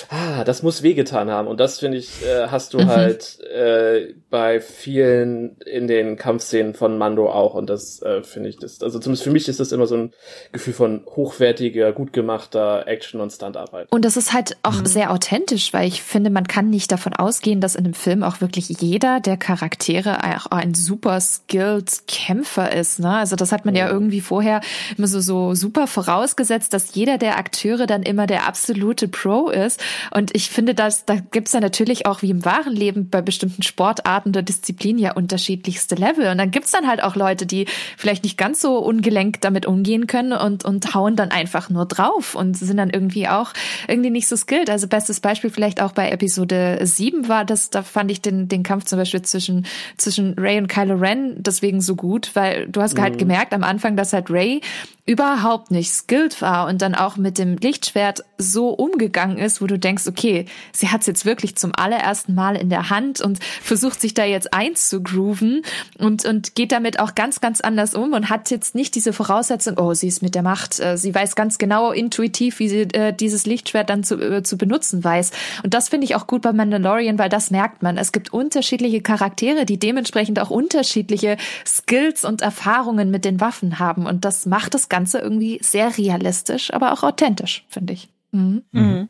ah, 0.10 0.44
das 0.44 0.64
muss 0.64 0.84
wehgetan 0.84 1.30
haben 1.30 1.48
und 1.48 1.60
das 1.60 1.80
finde 1.80 1.98
ich, 1.98 2.10
äh, 2.26 2.48
hast 2.48 2.73
du 2.73 2.80
Mhm. 2.80 2.88
halt 2.88 3.39
äh, 3.41 4.14
bei 4.30 4.60
vielen 4.60 5.57
in 5.65 5.88
den 5.88 6.15
Kampfszenen 6.18 6.73
von 6.73 6.98
Mando 6.98 7.30
auch 7.30 7.53
und 7.53 7.69
das 7.69 8.02
äh, 8.02 8.23
finde 8.23 8.49
ich, 8.49 8.57
das, 8.57 8.81
also 8.81 8.99
zumindest 8.99 9.23
für 9.23 9.31
mich 9.31 9.48
ist 9.48 9.60
das 9.60 9.72
immer 9.72 9.88
so 9.88 9.95
ein 9.95 10.14
Gefühl 10.52 10.73
von 10.73 11.02
hochwertiger, 11.06 11.91
gut 11.94 12.14
gemachter 12.14 12.88
Action 12.88 13.22
und 13.22 13.31
Stuntarbeit. 13.31 13.88
Und 13.91 14.06
das 14.06 14.18
ist 14.18 14.34
halt 14.34 14.57
auch 14.64 14.85
sehr 14.85 15.11
authentisch, 15.11 15.73
weil 15.73 15.88
ich 15.88 16.02
finde, 16.08 16.30
man 16.30 16.48
kann 16.48 16.70
nicht 16.70 16.92
davon 16.92 17.14
ausgehen, 17.14 17.62
dass 17.62 17.76
in 17.76 17.86
einem 17.86 17.94
Film 17.94 18.24
auch 18.24 18.42
wirklich 18.42 18.70
jeder 18.70 19.20
der 19.20 19.38
Charaktere 19.38 20.24
auch 20.24 20.48
ein 20.48 20.74
super 20.74 21.20
skilled 21.20 22.08
Kämpfer 22.08 22.72
ist. 22.72 23.00
Ne? 23.00 23.10
Also 23.10 23.36
das 23.36 23.52
hat 23.52 23.66
man 23.66 23.76
ja 23.76 23.90
irgendwie 23.90 24.22
vorher 24.22 24.62
immer 24.98 25.08
so, 25.08 25.20
so 25.20 25.54
super 25.54 25.86
vorausgesetzt, 25.88 26.74
dass 26.74 26.96
jeder 26.96 27.18
der 27.18 27.38
Akteure 27.38 27.88
dann 27.88 28.04
immer 28.04 28.26
der 28.26 28.48
absolute 28.48 29.08
Pro 29.08 29.50
ist. 29.50 29.84
Und 30.12 30.34
ich 30.36 30.50
finde, 30.50 30.74
dass, 30.74 31.06
da 31.06 31.16
gibt's 31.16 31.54
ja 31.54 31.60
natürlich 31.60 32.06
auch 32.06 32.22
wie 32.22 32.30
im 32.30 32.46
wahren 32.46 32.76
Leben 32.76 33.10
bei 33.10 33.22
bestimmten 33.22 33.64
Sportarten 33.64 34.30
oder 34.30 34.44
Disziplinen 34.44 35.00
ja 35.02 35.14
unterschiedlichste 35.14 35.96
Level. 35.96 36.30
Und 36.30 36.38
dann 36.38 36.52
gibt's 36.52 36.72
dann 36.72 36.88
halt 36.88 37.04
auch 37.04 37.16
Leute, 37.16 37.46
die 37.46 37.66
vielleicht 37.98 38.24
nicht 38.24 38.38
ganz 38.38 38.62
so 38.62 38.78
ungelenkt 38.78 39.44
damit 39.44 39.66
umgehen 39.66 40.08
können 40.08 40.32
und, 40.32 40.64
und 40.64 40.94
hauen 40.96 41.16
dann 41.16 41.32
einfach 41.32 41.70
nur 41.70 41.86
drauf 41.86 42.36
und 42.36 42.58
sind 42.58 42.78
dann 42.78 42.90
irgendwie 42.90 43.28
auch 43.28 43.52
irgendwie 43.88 44.10
nicht 44.10 44.28
so 44.28 44.38
skilled. 44.38 44.70
Also 44.70 44.88
bestes 44.88 45.20
Beispiel 45.20 45.50
vielleicht 45.50 45.82
auch 45.82 45.97
bei 45.98 46.11
Episode 46.11 46.78
7 46.80 47.28
war 47.28 47.44
das, 47.44 47.72
da 47.72 47.82
fand 47.82 48.11
ich 48.11 48.22
den, 48.22 48.48
den 48.48 48.61
Kampf 48.61 48.86
zum 48.86 48.99
Beispiel 48.99 49.24
zwischen, 49.24 49.65
zwischen 49.98 50.36
Ray 50.38 50.60
und 50.60 50.68
Kylo 50.68 50.94
Ren 50.94 51.41
deswegen 51.41 51.82
so 51.82 51.95
gut, 51.95 52.30
weil 52.36 52.68
du 52.68 52.84
hast 52.84 52.99
halt 52.99 53.18
gemerkt 53.18 53.52
am 53.52 53.64
Anfang, 53.64 53.98
dass 53.98 54.14
halt 54.14 54.30
Ray 54.30 54.61
überhaupt 55.07 55.72
nicht 55.72 55.91
skilled 55.91 56.41
war 56.41 56.68
und 56.68 56.82
dann 56.82 56.94
auch 56.94 57.15
mit 57.15 57.38
dem 57.38 57.56
Lichtschwert 57.56 58.26
so 58.38 58.69
umgegangen 58.69 59.38
ist, 59.38 59.61
wo 59.61 59.65
du 59.65 59.80
denkst, 59.80 60.06
okay, 60.06 60.45
sie 60.74 60.90
hat 60.90 61.02
es 61.02 61.07
jetzt 61.07 61.26
wirklich 61.26 61.56
zum 61.56 61.72
allerersten 61.74 62.36
Mal 62.36 62.57
in 62.57 62.69
der 62.69 62.90
Hand 62.90 63.22
und 63.22 63.40
versucht 63.61 64.02
sich 64.02 64.14
da 64.14 64.26
jetzt 64.26 64.53
einzugrooven 64.53 65.64
und, 65.98 66.26
und 66.26 66.56
geht 66.56 66.74
damit 66.74 66.99
auch 66.99 67.15
ganz, 67.15 67.40
ganz 67.40 67.61
anders 67.61 67.95
um 67.95 68.11
und 68.11 68.30
hat 68.30 68.52
jetzt 68.52 68.76
nicht 68.76 68.95
diese 68.95 69.14
Voraussetzung, 69.14 69.78
oh, 69.78 69.94
sie 69.94 70.10
ist 70.10 70.22
mit 70.22 70.36
der 70.36 70.44
Macht, 70.44 70.82
äh, 70.82 70.98
sie 70.98 71.15
weiß 71.15 71.38
ganz 71.38 71.57
genau 71.57 71.94
intuitiv, 71.94 72.60
wie 72.60 72.68
sie 72.68 72.82
äh, 72.82 73.14
dieses 73.14 73.45
Lichtschwert 73.45 73.90
dann 73.90 74.03
zu, 74.03 74.19
äh, 74.19 74.44
zu 74.44 74.57
benutzen 74.57 75.06
weiß. 75.06 75.32
Und 75.64 75.74
das 75.78 75.90
finde 75.90 76.06
ich 76.06 76.16
auch 76.16 76.26
gut 76.26 76.41
bei 76.41 76.54
Mandalorian, 76.54 77.20
weil 77.20 77.30
das 77.30 77.52
merkt 77.52 77.84
man. 77.84 77.98
Es 77.98 78.12
gibt 78.12 78.34
unterschiedliche 78.34 79.02
Charaktere, 79.02 79.64
die 79.64 79.78
dementsprechend 79.78 80.40
auch 80.40 80.49
unterschiedliche 80.49 81.38
Skills 81.68 82.26
und 82.26 82.41
Erfahrungen 82.41 83.12
mit 83.12 83.26
den 83.26 83.40
Waffen 83.40 83.78
haben. 83.78 84.08
Und 84.08 84.26
das 84.26 84.48
macht 84.48 84.74
das 84.74 84.90
Ganze 84.90 85.20
irgendwie 85.20 85.60
sehr 85.62 85.95
realistisch, 85.95 86.74
aber 86.74 86.94
auch 86.94 87.04
authentisch, 87.04 87.64
finde 87.70 87.94
ich. 87.94 88.10
Mhm. 88.32 88.64
Mhm. 88.72 89.10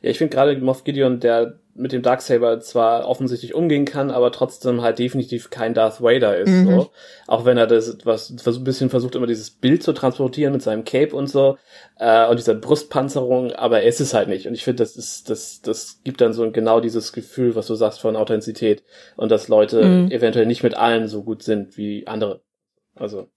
Ja, 0.00 0.10
ich 0.10 0.18
finde 0.18 0.36
gerade 0.36 0.56
Moff 0.58 0.84
Gideon, 0.84 1.18
der 1.18 1.58
mit 1.74 1.92
dem 1.92 2.02
Darksaber 2.02 2.60
zwar 2.60 3.08
offensichtlich 3.08 3.54
umgehen 3.54 3.84
kann, 3.84 4.10
aber 4.10 4.32
trotzdem 4.32 4.82
halt 4.82 4.98
definitiv 4.98 5.50
kein 5.50 5.72
Darth 5.72 6.02
Vader 6.02 6.36
ist. 6.36 6.50
Mhm. 6.50 6.66
So. 6.66 6.90
Auch 7.26 7.44
wenn 7.44 7.56
er 7.56 7.66
das 7.66 7.98
was 8.04 8.30
ein 8.30 8.64
bisschen 8.64 8.90
versucht, 8.90 9.14
immer 9.14 9.26
dieses 9.26 9.50
Bild 9.50 9.82
zu 9.82 9.92
transportieren 9.92 10.52
mit 10.52 10.62
seinem 10.62 10.84
Cape 10.84 11.14
und 11.14 11.28
so 11.28 11.58
äh, 11.98 12.26
und 12.28 12.38
dieser 12.38 12.54
Brustpanzerung, 12.54 13.52
aber 13.52 13.82
er 13.82 13.88
ist 13.88 14.00
es 14.00 14.14
halt 14.14 14.28
nicht. 14.28 14.46
Und 14.46 14.54
ich 14.54 14.64
finde, 14.64 14.82
das 14.82 14.96
ist 14.96 15.30
das 15.30 15.60
das 15.62 16.00
gibt 16.04 16.20
dann 16.20 16.32
so 16.32 16.50
genau 16.50 16.80
dieses 16.80 17.12
Gefühl, 17.12 17.54
was 17.54 17.66
du 17.66 17.74
sagst 17.74 18.00
von 18.00 18.16
Authentizität 18.16 18.82
und 19.16 19.30
dass 19.30 19.48
Leute 19.48 19.84
Mhm. 19.84 20.10
eventuell 20.10 20.46
nicht 20.46 20.62
mit 20.62 20.74
allen 20.76 21.08
so 21.08 21.22
gut 21.22 21.42
sind 21.42 21.76
wie 21.76 22.06
andere. 22.06 22.42
Also 22.96 23.28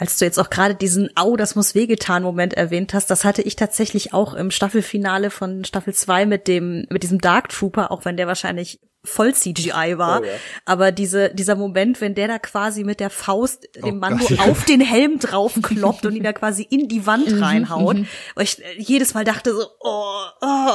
Als 0.00 0.16
du 0.16 0.24
jetzt 0.24 0.38
auch 0.38 0.48
gerade 0.48 0.74
diesen 0.74 1.10
Au, 1.14 1.36
das 1.36 1.56
muss 1.56 1.74
wehgetan 1.74 2.22
Moment 2.22 2.54
erwähnt 2.54 2.94
hast, 2.94 3.10
das 3.10 3.26
hatte 3.26 3.42
ich 3.42 3.54
tatsächlich 3.54 4.14
auch 4.14 4.32
im 4.32 4.50
Staffelfinale 4.50 5.28
von 5.28 5.62
Staffel 5.66 5.92
2 5.92 6.24
mit 6.24 6.48
dem, 6.48 6.86
mit 6.88 7.02
diesem 7.02 7.18
Dark 7.18 7.50
Trooper, 7.50 7.90
auch 7.90 8.06
wenn 8.06 8.16
der 8.16 8.26
wahrscheinlich 8.26 8.80
voll 9.04 9.34
CGI 9.34 9.96
war. 9.96 10.20
Oh 10.20 10.24
ja. 10.24 10.32
Aber 10.66 10.92
diese, 10.92 11.30
dieser 11.34 11.56
Moment, 11.56 12.00
wenn 12.00 12.14
der 12.14 12.28
da 12.28 12.38
quasi 12.38 12.84
mit 12.84 13.00
der 13.00 13.10
Faust 13.10 13.68
dem 13.76 13.96
Oh 13.96 13.98
Mando 13.98 14.26
Gott. 14.26 14.40
auf 14.40 14.64
den 14.64 14.80
Helm 14.80 15.18
draufkloppt 15.18 16.04
und 16.06 16.14
ihn 16.14 16.22
da 16.22 16.32
quasi 16.32 16.62
in 16.62 16.88
die 16.88 17.06
Wand 17.06 17.30
Mhm, 17.30 17.42
reinhaut, 17.42 17.96
mhm. 17.96 18.06
weil 18.34 18.44
ich 18.44 18.62
jedes 18.78 19.14
Mal 19.14 19.24
dachte 19.24 19.54
so, 19.54 19.64
oh, 19.80 20.22
oh 20.42 20.68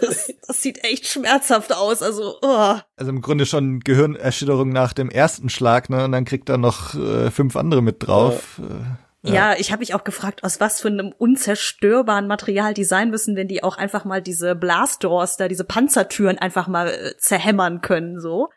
das, 0.00 0.32
das 0.46 0.62
sieht 0.62 0.84
echt 0.84 1.06
schmerzhaft 1.06 1.74
aus. 1.74 2.02
Also, 2.02 2.36
oh. 2.42 2.74
Also 2.96 3.10
im 3.10 3.22
Grunde 3.22 3.46
schon 3.46 3.80
Gehirnerschütterung 3.80 4.68
nach 4.70 4.92
dem 4.92 5.10
ersten 5.10 5.48
Schlag, 5.48 5.88
ne? 5.90 6.04
Und 6.04 6.12
dann 6.12 6.24
kriegt 6.24 6.48
er 6.48 6.58
noch 6.58 6.94
äh, 6.94 7.30
fünf 7.30 7.56
andere 7.56 7.82
mit 7.82 8.06
drauf. 8.06 8.60
Äh, 8.60 8.84
Ja, 9.24 9.54
ich 9.56 9.70
habe 9.70 9.80
mich 9.80 9.94
auch 9.94 10.02
gefragt, 10.02 10.42
aus 10.42 10.58
was 10.58 10.80
für 10.80 10.88
einem 10.88 11.12
unzerstörbaren 11.16 12.26
Material 12.26 12.74
die 12.74 12.84
sein 12.84 13.10
müssen, 13.10 13.36
wenn 13.36 13.46
die 13.46 13.62
auch 13.62 13.76
einfach 13.76 14.04
mal 14.04 14.20
diese 14.20 14.56
Blastdoors 14.56 15.36
da, 15.36 15.46
diese 15.46 15.64
Panzertüren 15.64 16.38
einfach 16.38 16.66
mal 16.66 16.88
äh, 16.88 17.16
zerhämmern 17.18 17.80
können, 17.80 18.20
so. 18.20 18.48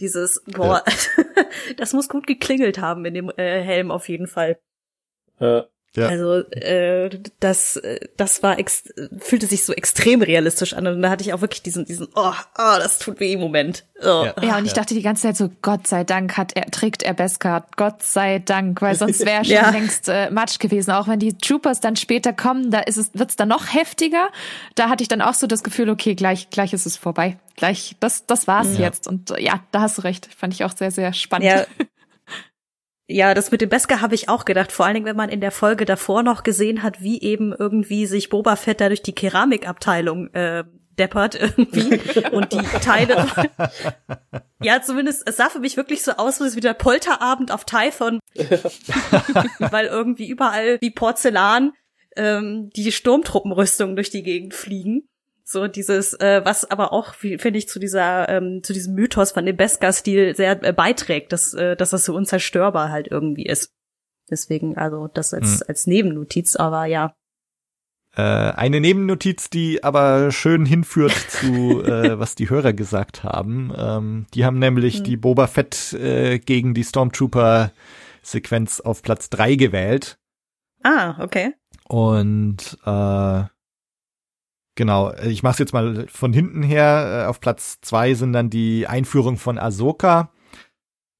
Dieses, 0.00 0.42
boah, 0.46 0.84
das 1.76 1.92
muss 1.92 2.08
gut 2.08 2.26
geklingelt 2.26 2.78
haben 2.78 3.04
in 3.04 3.14
dem 3.14 3.32
äh, 3.36 3.60
Helm 3.62 3.90
auf 3.90 4.08
jeden 4.08 4.28
Fall. 4.28 4.58
äh, 5.40 5.62
Ja. 5.94 6.08
Also 6.08 6.38
äh, 6.52 7.10
das, 7.40 7.76
äh, 7.76 8.00
das 8.16 8.42
war 8.42 8.58
ex 8.58 8.84
fühlte 9.18 9.46
sich 9.46 9.64
so 9.64 9.74
extrem 9.74 10.22
realistisch 10.22 10.72
an 10.72 10.86
und 10.86 11.02
da 11.02 11.10
hatte 11.10 11.22
ich 11.22 11.34
auch 11.34 11.42
wirklich 11.42 11.62
diesen, 11.62 11.84
diesen, 11.84 12.08
oh, 12.14 12.32
oh 12.56 12.74
das 12.78 12.98
tut 12.98 13.20
weh 13.20 13.32
im 13.32 13.40
Moment. 13.40 13.84
Oh. 14.00 14.24
Ja. 14.24 14.34
Ja, 14.42 14.58
und 14.58 14.64
ich 14.64 14.72
dachte 14.72 14.94
die 14.94 15.02
ganze 15.02 15.22
Zeit 15.22 15.36
so, 15.36 15.50
Gott 15.60 15.86
sei 15.86 16.02
Dank 16.04 16.36
hat 16.38 16.56
er, 16.56 16.70
trägt 16.70 17.02
er 17.02 17.12
Beskar, 17.12 17.66
Gott 17.76 18.02
sei 18.02 18.38
Dank, 18.38 18.80
weil 18.80 18.94
sonst 18.94 19.20
wäre 19.26 19.44
schon 19.44 19.54
Ja. 19.54 19.70
längst 19.70 20.08
äh, 20.08 20.30
Matsch 20.30 20.58
gewesen. 20.58 20.92
Auch 20.92 21.08
wenn 21.08 21.18
die 21.18 21.36
Troopers 21.36 21.80
dann 21.80 21.96
später 21.96 22.32
kommen, 22.32 22.70
da 22.70 22.80
ist 22.80 22.96
es, 22.96 23.10
wird's 23.12 23.36
dann 23.36 23.48
noch 23.48 23.74
heftiger. 23.74 24.30
Da 24.74 24.88
hatte 24.88 25.02
ich 25.02 25.08
dann 25.08 25.20
auch 25.20 25.34
so 25.34 25.46
das 25.46 25.62
Gefühl, 25.62 25.90
okay, 25.90 26.14
gleich, 26.14 26.48
gleich 26.50 26.72
ist 26.72 26.86
es 26.86 26.96
vorbei. 26.96 27.36
Gleich, 27.56 27.96
das, 28.00 28.24
das 28.26 28.46
war's 28.48 28.78
jetzt. 28.78 29.06
Und 29.06 29.30
äh, 29.30 29.42
ja, 29.42 29.60
da 29.72 29.82
hast 29.82 29.98
du 29.98 30.02
recht. 30.02 30.28
Fand 30.34 30.54
ich 30.54 30.64
auch 30.64 30.74
sehr, 30.74 30.90
sehr 30.90 31.12
spannend. 31.12 31.48
Ja. 31.48 31.66
Ja, 33.08 33.34
das 33.34 33.50
mit 33.50 33.60
dem 33.60 33.68
Beskar 33.68 34.00
habe 34.00 34.14
ich 34.14 34.28
auch 34.28 34.44
gedacht. 34.44 34.72
Vor 34.72 34.86
allen 34.86 34.94
Dingen, 34.94 35.06
wenn 35.06 35.16
man 35.16 35.28
in 35.28 35.40
der 35.40 35.50
Folge 35.50 35.84
davor 35.84 36.22
noch 36.22 36.42
gesehen 36.42 36.82
hat, 36.82 37.02
wie 37.02 37.20
eben 37.20 37.52
irgendwie 37.52 38.06
sich 38.06 38.28
Boba 38.28 38.56
Fett 38.56 38.80
da 38.80 38.88
durch 38.88 39.02
die 39.02 39.14
Keramikabteilung 39.14 40.32
äh, 40.34 40.64
deppert 40.98 41.34
irgendwie 41.34 41.98
und 42.32 42.52
die 42.52 42.62
Teile. 42.80 43.26
ja, 44.62 44.82
zumindest 44.82 45.28
es 45.28 45.36
sah 45.36 45.48
für 45.48 45.58
mich 45.58 45.76
wirklich 45.76 46.02
so 46.02 46.12
aus, 46.12 46.40
wie 46.40 46.60
der 46.60 46.74
Polterabend 46.74 47.50
auf 47.50 47.64
Typhon, 47.64 48.20
weil 49.58 49.86
irgendwie 49.86 50.28
überall 50.28 50.78
wie 50.80 50.90
Porzellan 50.90 51.72
ähm, 52.16 52.70
die 52.76 52.92
Sturmtruppenrüstungen 52.92 53.96
durch 53.96 54.10
die 54.10 54.22
Gegend 54.22 54.54
fliegen. 54.54 55.08
So 55.52 55.68
dieses, 55.68 56.14
äh, 56.14 56.40
was 56.44 56.68
aber 56.70 56.92
auch, 56.92 57.14
finde 57.14 57.58
ich, 57.58 57.68
zu 57.68 57.78
dieser, 57.78 58.28
ähm, 58.28 58.62
zu 58.62 58.72
diesem 58.72 58.94
Mythos 58.94 59.32
von 59.32 59.44
dem 59.44 59.56
Beskar-Stil 59.56 60.34
sehr 60.34 60.62
äh, 60.64 60.72
beiträgt, 60.72 61.32
dass, 61.32 61.52
äh, 61.52 61.76
dass 61.76 61.90
das 61.90 62.06
so 62.06 62.14
unzerstörbar 62.14 62.90
halt 62.90 63.08
irgendwie 63.10 63.44
ist. 63.44 63.72
Deswegen, 64.30 64.78
also 64.78 65.08
das 65.12 65.34
als, 65.34 65.60
Hm. 65.60 65.64
als 65.68 65.86
Nebennotiz, 65.86 66.56
aber 66.56 66.86
ja. 66.86 67.14
Äh, 68.16 68.22
eine 68.22 68.80
Nebennotiz, 68.80 69.50
die 69.50 69.84
aber 69.84 70.32
schön 70.32 70.64
hinführt 70.64 71.12
zu, 71.28 71.82
äh, 71.84 72.18
was 72.18 72.34
die 72.34 72.48
Hörer 72.48 72.72
gesagt 72.72 73.22
haben. 73.22 73.72
Ähm, 73.76 74.26
die 74.32 74.46
haben 74.46 74.58
nämlich 74.58 74.96
Hm. 74.98 75.04
die 75.04 75.16
Boba 75.18 75.46
Fett 75.48 75.92
äh, 75.92 76.38
gegen 76.38 76.72
die 76.72 76.84
Stormtrooper-Sequenz 76.84 78.80
auf 78.80 79.02
Platz 79.02 79.28
drei 79.28 79.54
gewählt. 79.56 80.16
Ah, 80.82 81.22
okay. 81.22 81.52
Und 81.88 82.78
äh, 82.86 83.42
Genau, 84.74 85.12
ich 85.14 85.42
mache 85.42 85.52
es 85.52 85.58
jetzt 85.58 85.72
mal 85.74 86.06
von 86.08 86.32
hinten 86.32 86.62
her. 86.62 87.24
Äh, 87.24 87.28
auf 87.28 87.40
Platz 87.40 87.80
zwei 87.82 88.14
sind 88.14 88.32
dann 88.32 88.48
die 88.50 88.86
Einführung 88.86 89.36
von 89.36 89.58
Ahsoka 89.58 90.30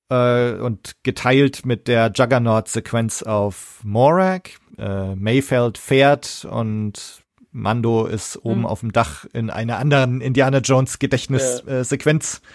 äh, 0.09 0.53
und 0.53 0.97
geteilt 1.03 1.67
mit 1.67 1.87
der 1.87 2.13
Juggernaut-Sequenz 2.15 3.23
auf 3.23 3.81
Morak. 3.85 4.53
Äh, 4.79 5.15
Mayfeld 5.17 5.77
fährt 5.77 6.47
und 6.51 7.23
Mando 7.51 8.07
ist 8.07 8.43
oben 8.43 8.61
mhm. 8.61 8.67
auf 8.67 8.81
dem 8.81 8.93
Dach 8.93 9.27
in 9.35 9.51
einer 9.51 9.79
anderen 9.79 10.23
Indiana 10.23 10.59
Jones 10.59 10.99
Gedächtnissequenz. 10.99 12.41
Ja. 12.43 12.49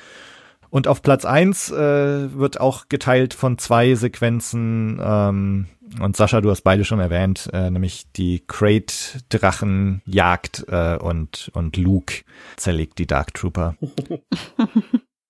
Und 0.70 0.88
auf 0.88 1.02
Platz 1.02 1.24
eins 1.24 1.72
äh, 1.72 2.34
wird 2.34 2.60
auch 2.60 2.90
geteilt 2.90 3.34
von 3.34 3.58
zwei 3.58 3.96
Sequenzen. 3.96 5.00
Ähm, 5.02 5.68
und 6.00 6.18
Sascha, 6.18 6.42
du 6.42 6.50
hast 6.50 6.62
beide 6.62 6.84
schon 6.86 7.00
erwähnt, 7.00 7.50
äh, 7.54 7.70
nämlich 7.70 8.12
die 8.14 8.44
Crate-Drachenjagd 8.46 10.66
äh, 10.68 10.98
und, 10.98 11.52
und 11.54 11.78
Luke 11.78 12.24
zerlegt 12.56 12.98
die 13.00 13.08
Dark 13.08 13.34
Trooper. 13.34 13.76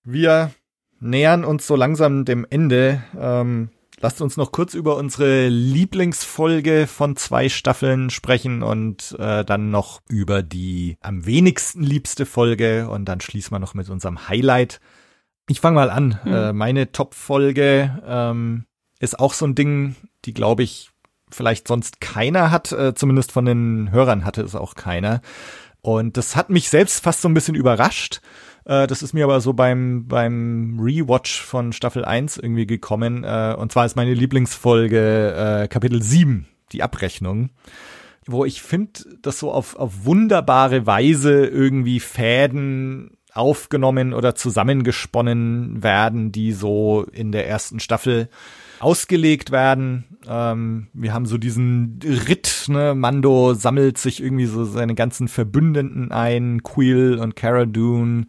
Wir 0.04 0.52
nähern 1.00 1.44
uns 1.44 1.66
so 1.66 1.76
langsam 1.76 2.24
dem 2.24 2.46
Ende. 2.48 3.02
Ähm, 3.18 3.70
lasst 4.00 4.20
uns 4.20 4.36
noch 4.36 4.52
kurz 4.52 4.74
über 4.74 4.96
unsere 4.96 5.48
Lieblingsfolge 5.48 6.86
von 6.86 7.16
zwei 7.16 7.48
Staffeln 7.48 8.10
sprechen 8.10 8.62
und 8.62 9.16
äh, 9.18 9.44
dann 9.44 9.70
noch 9.70 10.00
über 10.08 10.42
die 10.42 10.96
am 11.00 11.26
wenigsten 11.26 11.82
liebste 11.82 12.26
Folge 12.26 12.88
und 12.88 13.06
dann 13.06 13.20
schließen 13.20 13.52
wir 13.52 13.58
noch 13.58 13.74
mit 13.74 13.88
unserem 13.88 14.28
Highlight. 14.28 14.80
Ich 15.48 15.60
fange 15.60 15.76
mal 15.76 15.90
an. 15.90 16.18
Mhm. 16.24 16.32
Äh, 16.32 16.52
meine 16.52 16.92
Top-Folge 16.92 18.02
ähm, 18.06 18.64
ist 19.00 19.18
auch 19.18 19.32
so 19.32 19.46
ein 19.46 19.54
Ding, 19.54 19.96
die 20.24 20.34
glaube 20.34 20.62
ich 20.62 20.90
vielleicht 21.30 21.68
sonst 21.68 22.00
keiner 22.00 22.50
hat. 22.50 22.72
Äh, 22.72 22.94
zumindest 22.94 23.32
von 23.32 23.44
den 23.44 23.90
Hörern 23.90 24.24
hatte 24.24 24.42
es 24.42 24.54
auch 24.54 24.74
keiner. 24.74 25.20
Und 25.80 26.16
das 26.16 26.36
hat 26.36 26.50
mich 26.50 26.70
selbst 26.70 27.02
fast 27.02 27.22
so 27.22 27.28
ein 27.28 27.34
bisschen 27.34 27.54
überrascht. 27.54 28.20
Äh, 28.64 28.86
das 28.86 29.02
ist 29.02 29.12
mir 29.12 29.24
aber 29.24 29.40
so 29.40 29.52
beim, 29.52 30.06
beim 30.08 30.78
Rewatch 30.80 31.42
von 31.42 31.72
Staffel 31.72 32.04
1 32.04 32.38
irgendwie 32.38 32.66
gekommen. 32.66 33.24
Äh, 33.24 33.54
und 33.58 33.72
zwar 33.72 33.86
ist 33.86 33.96
meine 33.96 34.14
Lieblingsfolge 34.14 35.62
äh, 35.64 35.68
Kapitel 35.68 36.02
7, 36.02 36.48
die 36.72 36.82
Abrechnung 36.82 37.50
wo 38.30 38.44
ich 38.44 38.60
finde, 38.62 39.00
dass 39.22 39.38
so 39.38 39.50
auf, 39.50 39.74
auf 39.76 40.04
wunderbare 40.04 40.86
Weise 40.86 41.46
irgendwie 41.46 41.98
Fäden 41.98 43.16
aufgenommen 43.32 44.12
oder 44.12 44.34
zusammengesponnen 44.34 45.82
werden, 45.82 46.30
die 46.30 46.52
so 46.52 47.06
in 47.10 47.32
der 47.32 47.48
ersten 47.48 47.80
Staffel 47.80 48.28
ausgelegt 48.80 49.50
werden. 49.50 50.18
Ähm, 50.26 50.88
wir 50.92 51.12
haben 51.12 51.26
so 51.26 51.38
diesen 51.38 51.98
Ritt, 52.02 52.66
ne? 52.68 52.94
Mando 52.94 53.54
sammelt 53.54 53.98
sich 53.98 54.22
irgendwie 54.22 54.46
so 54.46 54.64
seine 54.64 54.94
ganzen 54.94 55.28
Verbündeten 55.28 56.12
ein, 56.12 56.62
Quill 56.62 57.18
und 57.18 57.36
Cara 57.36 57.66
Dune. 57.66 58.26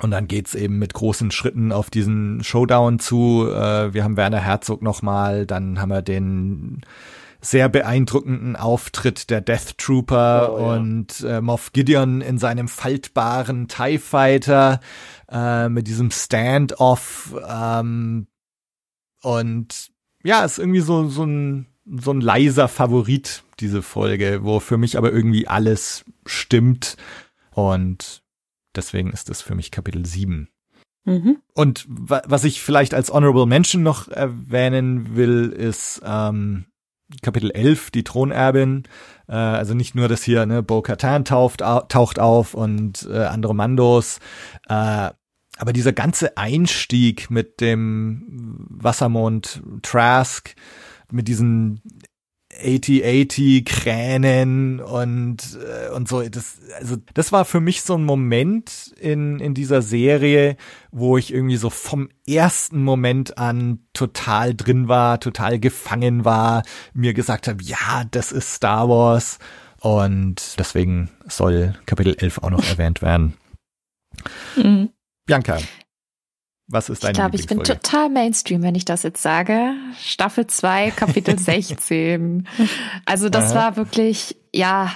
Und 0.00 0.10
dann 0.10 0.26
geht's 0.26 0.54
eben 0.54 0.78
mit 0.78 0.94
großen 0.94 1.30
Schritten 1.30 1.72
auf 1.72 1.90
diesen 1.90 2.42
Showdown 2.42 2.98
zu. 2.98 3.48
Äh, 3.48 3.94
wir 3.94 4.04
haben 4.04 4.16
Werner 4.16 4.40
Herzog 4.40 4.82
nochmal, 4.82 5.46
dann 5.46 5.80
haben 5.80 5.90
wir 5.90 6.02
den 6.02 6.82
sehr 7.42 7.68
beeindruckenden 7.68 8.54
Auftritt 8.54 9.28
der 9.28 9.40
Death 9.40 9.76
Trooper 9.76 10.52
oh, 10.52 10.58
ja. 10.58 10.76
und 10.76 11.20
äh, 11.22 11.40
Moff 11.40 11.72
Gideon 11.72 12.20
in 12.20 12.38
seinem 12.38 12.68
faltbaren 12.68 13.66
TIE 13.66 13.98
Fighter 13.98 14.80
äh, 15.28 15.68
mit 15.68 15.88
diesem 15.88 16.12
Standoff 16.12 17.34
ähm, 17.48 18.28
und 19.22 19.91
ja, 20.22 20.44
ist 20.44 20.58
irgendwie 20.58 20.80
so, 20.80 21.08
so 21.08 21.24
ein, 21.24 21.66
so 21.84 22.12
ein 22.12 22.20
leiser 22.20 22.68
Favorit, 22.68 23.44
diese 23.60 23.82
Folge, 23.82 24.40
wo 24.42 24.60
für 24.60 24.76
mich 24.76 24.96
aber 24.96 25.12
irgendwie 25.12 25.48
alles 25.48 26.04
stimmt 26.26 26.96
und 27.50 28.22
deswegen 28.74 29.10
ist 29.10 29.30
es 29.30 29.42
für 29.42 29.54
mich 29.54 29.70
Kapitel 29.70 30.06
7. 30.06 30.48
Mhm. 31.04 31.38
Und 31.54 31.84
was 31.88 32.44
ich 32.44 32.62
vielleicht 32.62 32.94
als 32.94 33.10
Honorable 33.10 33.46
Mention 33.46 33.82
noch 33.82 34.08
erwähnen 34.08 35.16
will, 35.16 35.48
ist 35.50 36.00
ähm, 36.04 36.66
Kapitel 37.22 37.50
11, 37.50 37.90
die 37.90 38.04
Thronerbin. 38.04 38.84
Äh, 39.28 39.32
also 39.32 39.74
nicht 39.74 39.94
nur, 39.94 40.08
dass 40.08 40.22
hier 40.22 40.46
ne, 40.46 40.62
Bo-Katan 40.62 41.24
taucht, 41.24 41.60
taucht 41.60 42.18
auf 42.18 42.54
und 42.54 43.08
äh, 43.10 43.24
andere 43.24 43.54
Mandos. 43.54 44.20
Äh, 44.68 45.10
aber 45.58 45.72
dieser 45.72 45.92
ganze 45.92 46.36
Einstieg 46.36 47.30
mit 47.30 47.60
dem 47.60 48.66
Wassermond 48.70 49.62
Trask, 49.82 50.54
mit 51.10 51.28
diesen 51.28 51.82
8080 52.54 53.64
Kränen 53.64 54.80
und 54.80 55.58
äh, 55.58 55.90
und 55.90 56.08
so 56.08 56.22
das 56.22 56.60
also 56.78 56.96
das 57.14 57.32
war 57.32 57.44
für 57.44 57.60
mich 57.60 57.82
so 57.82 57.94
ein 57.96 58.04
Moment 58.04 58.94
in 59.00 59.40
in 59.40 59.54
dieser 59.54 59.82
Serie, 59.82 60.56
wo 60.90 61.16
ich 61.16 61.32
irgendwie 61.32 61.56
so 61.56 61.70
vom 61.70 62.08
ersten 62.26 62.82
Moment 62.82 63.38
an 63.38 63.80
total 63.94 64.54
drin 64.54 64.88
war, 64.88 65.18
total 65.18 65.58
gefangen 65.58 66.24
war, 66.24 66.62
mir 66.92 67.14
gesagt 67.14 67.48
habe, 67.48 67.62
ja, 67.62 68.04
das 68.10 68.32
ist 68.32 68.54
Star 68.54 68.88
Wars 68.88 69.38
und 69.80 70.58
deswegen 70.58 71.10
soll 71.26 71.74
Kapitel 71.86 72.14
11 72.18 72.38
auch 72.38 72.50
noch 72.50 72.64
erwähnt 72.64 73.02
werden. 73.02 73.34
Mhm. 74.56 74.90
Bianca, 75.26 75.58
was 76.68 76.88
ist 76.88 77.04
deine 77.04 77.12
Ich 77.12 77.18
glaube, 77.18 77.36
ich 77.36 77.46
bin 77.46 77.62
total 77.62 78.08
Mainstream, 78.08 78.62
wenn 78.62 78.74
ich 78.74 78.84
das 78.84 79.02
jetzt 79.02 79.22
sage. 79.22 79.74
Staffel 80.00 80.46
2, 80.46 80.90
Kapitel 80.92 81.38
16. 81.38 82.48
Also 83.04 83.28
das 83.28 83.52
Aha. 83.52 83.54
war 83.54 83.76
wirklich, 83.76 84.36
ja, 84.54 84.92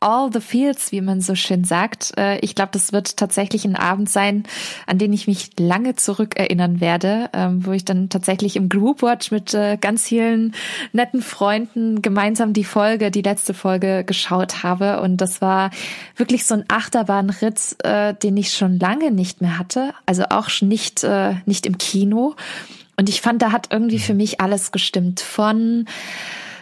all 0.00 0.30
the 0.32 0.40
feels, 0.40 0.92
wie 0.92 1.02
man 1.02 1.20
so 1.20 1.34
schön 1.34 1.64
sagt. 1.64 2.12
Äh, 2.16 2.38
ich 2.38 2.54
glaube, 2.54 2.70
das 2.72 2.92
wird 2.92 3.16
tatsächlich 3.16 3.64
ein 3.64 3.76
Abend 3.76 4.08
sein, 4.08 4.44
an 4.86 4.98
den 4.98 5.12
ich 5.12 5.26
mich 5.26 5.50
lange 5.58 5.94
zurückerinnern 5.94 6.80
werde, 6.80 7.28
ähm, 7.32 7.64
wo 7.64 7.72
ich 7.72 7.84
dann 7.84 8.08
tatsächlich 8.08 8.56
im 8.56 8.68
Groupwatch 8.68 9.30
mit 9.30 9.52
äh, 9.54 9.76
ganz 9.78 10.04
vielen 10.04 10.54
netten 10.92 11.22
Freunden 11.22 12.02
gemeinsam 12.02 12.54
die 12.54 12.64
Folge, 12.64 13.10
die 13.10 13.22
letzte 13.22 13.54
Folge 13.54 14.04
geschaut 14.04 14.62
habe. 14.62 15.00
Und 15.02 15.18
das 15.18 15.42
war 15.42 15.70
wirklich 16.16 16.46
so 16.46 16.54
ein 16.54 16.64
Achterbahnritt, 16.68 17.76
äh, 17.84 18.14
den 18.14 18.36
ich 18.36 18.52
schon 18.52 18.78
lange 18.78 19.10
nicht 19.10 19.42
mehr 19.42 19.58
hatte. 19.58 19.92
Also 20.06 20.24
auch 20.30 20.48
nicht, 20.62 21.06
nicht 21.46 21.66
im 21.66 21.78
Kino. 21.78 22.34
Und 22.96 23.08
ich 23.08 23.20
fand, 23.20 23.40
da 23.42 23.52
hat 23.52 23.68
irgendwie 23.70 23.98
für 23.98 24.14
mich 24.14 24.40
alles 24.40 24.72
gestimmt. 24.72 25.20
Von 25.20 25.86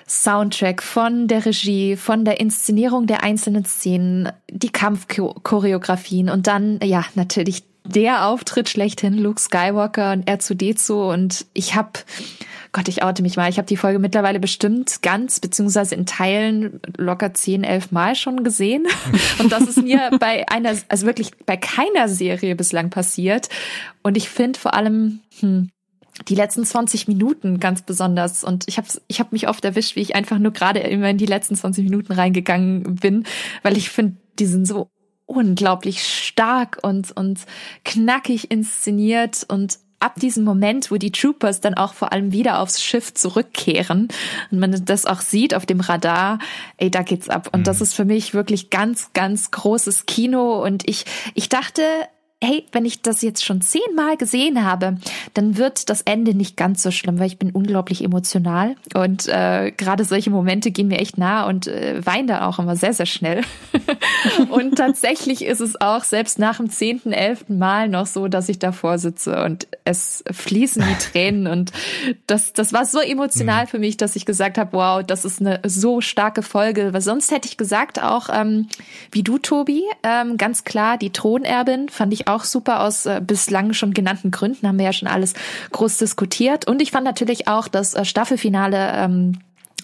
Soundtrack, 0.09 0.83
von 0.83 1.29
der 1.29 1.45
Regie, 1.45 1.97
von 1.97 2.25
der 2.25 2.41
Inszenierung 2.41 3.07
der 3.07 3.23
einzelnen 3.23 3.65
Szenen, 3.65 4.31
die 4.51 4.71
Kampfchoreografien 4.71 6.31
und 6.31 6.47
dann, 6.47 6.81
ja, 6.83 7.05
natürlich 7.15 7.65
der 7.85 8.27
Auftritt 8.27 8.69
schlechthin, 8.69 9.17
Luke 9.17 9.41
Skywalker 9.41 10.13
und 10.13 10.29
R2D2 10.29 11.13
und 11.13 11.47
ich 11.55 11.75
habe 11.75 11.91
Gott, 12.73 12.89
ich 12.89 13.03
oute 13.03 13.23
mich 13.23 13.37
mal. 13.37 13.49
Ich 13.49 13.57
habe 13.57 13.67
die 13.67 13.79
Folge 13.79 13.99
mittlerweile 13.99 14.41
bestimmt 14.41 15.01
ganz, 15.03 15.41
beziehungsweise 15.41 15.95
in 15.95 16.05
Teilen 16.05 16.81
locker 16.97 17.33
zehn, 17.33 17.65
elf 17.65 17.93
Mal 17.93 18.15
schon 18.15 18.45
gesehen. 18.45 18.87
Und 19.39 19.53
das 19.53 19.63
ist 19.63 19.83
mir 19.83 20.11
bei 20.21 20.47
einer, 20.49 20.77
also 20.89 21.07
wirklich 21.07 21.31
bei 21.47 21.57
keiner 21.57 22.09
Serie 22.09 22.55
bislang 22.55 22.91
passiert. 22.91 23.49
Und 24.03 24.17
ich 24.19 24.29
finde 24.29 24.59
vor 24.59 24.75
allem, 24.75 25.21
hm, 25.41 25.71
die 26.27 26.35
letzten 26.35 26.65
20 26.65 27.09
Minuten 27.09 27.61
ganz 27.61 27.83
besonders. 27.83 28.45
Und 28.45 28.65
ich 28.67 28.79
habe 28.79 28.89
ich 29.07 29.21
hab 29.21 29.33
mich 29.33 29.49
oft 29.49 29.65
erwischt, 29.65 29.97
wie 29.97 30.01
ich 30.01 30.15
einfach 30.15 30.39
nur 30.39 30.53
gerade 30.53 30.81
immer 30.81 31.11
in 31.11 31.19
die 31.19 31.27
letzten 31.27 31.55
20 31.55 31.85
Minuten 31.85 32.13
reingegangen 32.13 32.97
bin, 32.97 33.25
weil 33.63 33.77
ich 33.77 33.91
finde, 33.91 34.17
die 34.39 34.47
sind 34.47 34.67
so 34.67 34.89
unglaublich 35.27 36.03
stark 36.03 36.79
und, 36.83 37.15
und 37.17 37.41
knackig 37.85 38.51
inszeniert 38.51 39.45
und 39.49 39.79
ab 40.01 40.15
diesem 40.21 40.45
Moment, 40.45 40.91
wo 40.91 40.97
die 40.97 41.11
Troopers 41.11 41.61
dann 41.61 41.75
auch 41.75 41.93
vor 41.93 42.13
allem 42.13 42.33
wieder 42.33 42.61
aufs 42.61 42.83
Schiff 42.83 43.15
zurückkehren 43.15 44.09
und 44.51 44.59
man 44.59 44.85
das 44.85 45.07
auch 45.07 45.21
sieht 45.21 45.55
auf 45.55 45.67
dem 45.67 45.81
Radar, 45.81 46.39
ey, 46.77 46.91
da 46.91 47.03
geht's 47.03 47.29
ab. 47.29 47.51
Und 47.53 47.61
mhm. 47.61 47.65
das 47.65 47.81
ist 47.81 47.95
für 47.95 48.05
mich 48.05 48.33
wirklich 48.33 48.71
ganz, 48.71 49.13
ganz 49.13 49.51
großes 49.51 50.07
Kino. 50.07 50.63
Und 50.65 50.89
ich, 50.89 51.05
ich 51.35 51.49
dachte, 51.49 51.83
hey, 52.41 52.65
wenn 52.71 52.85
ich 52.85 53.03
das 53.03 53.23
jetzt 53.23 53.45
schon 53.45 53.61
zehnmal 53.63 54.17
gesehen 54.17 54.65
habe, 54.65 54.99
dann 55.35 55.57
wird 55.57 55.91
das 55.91 56.03
Ende 56.03 56.35
nicht 56.35 56.57
ganz 56.57 56.85
so 56.85 56.93
schlimm, 56.93 57.19
weil 57.19 57.27
ich 57.27 57.39
bin 57.39 57.51
unglaublich 57.51 58.05
emotional 58.05 58.77
und 58.95 59.27
äh, 59.27 59.73
gerade 59.77 60.05
solche 60.05 60.31
Momente 60.31 60.71
gehen 60.71 60.87
mir 60.87 61.01
echt 61.01 61.19
nah 61.19 61.49
und 61.49 61.67
äh, 61.67 62.01
weine 62.07 62.29
da 62.29 62.47
auch 62.47 62.61
immer 62.61 62.77
sehr, 62.77 62.93
sehr 62.93 63.07
schnell. 63.07 63.43
und 64.51 64.77
tatsächlich 64.77 65.45
ist 65.45 65.61
es 65.61 65.81
auch 65.81 66.05
selbst 66.05 66.39
nach 66.39 66.59
dem 66.59 66.71
zehnten, 66.71 67.13
elften 67.13 67.59
Mal 67.59 67.89
noch 67.89 68.07
so, 68.07 68.29
dass 68.29 68.49
ich 68.49 68.61
davor 68.61 68.99
sitze 68.99 69.43
und 69.43 69.67
es 69.85 70.23
fließen 70.31 70.85
die 70.89 71.11
Tränen 71.11 71.49
und 71.49 71.73
das, 72.29 72.53
das 72.53 72.73
war 72.73 72.85
so 72.85 73.01
emotional 73.01 73.65
mhm. 73.65 73.69
für 73.69 73.79
mich, 73.81 73.97
dass 73.97 74.15
ich 74.15 74.27
gesagt 74.27 74.59
habe, 74.59 74.75
wow, 74.75 75.03
das 75.05 75.25
ist 75.25 75.41
eine 75.41 75.59
so 75.67 76.01
starke 76.01 76.43
Folge, 76.43 76.93
weil 76.93 77.01
sonst 77.01 77.33
hätte 77.33 77.49
ich 77.49 77.57
gesagt 77.57 78.01
auch, 78.01 78.29
ähm, 78.33 78.69
wie 79.11 79.25
du, 79.25 79.39
Tobi, 79.39 79.83
ähm, 80.05 80.37
ganz 80.37 80.63
klar, 80.63 80.99
die 80.99 81.11
Thronerbin 81.11 81.89
fand 81.89 82.13
ich 82.13 82.28
auch 82.29 82.45
super 82.45 82.83
aus 82.83 83.07
äh, 83.07 83.21
bislang 83.25 83.73
schon 83.73 83.95
genannten 83.95 84.31
Gründen, 84.31 84.67
haben 84.67 84.79
wir 84.79 84.87
ja 84.87 84.93
schon 84.93 85.09
alles 85.09 85.35
groß 85.73 85.99
diskutiert. 85.99 86.67
Und 86.67 86.83
ich 86.83 86.91
fand 86.91 87.05
natürlich 87.05 87.49
auch 87.49 87.69
das 87.69 87.95
äh, 87.95 88.05
Staffelfinale 88.05 88.93
ähm, 88.97 89.39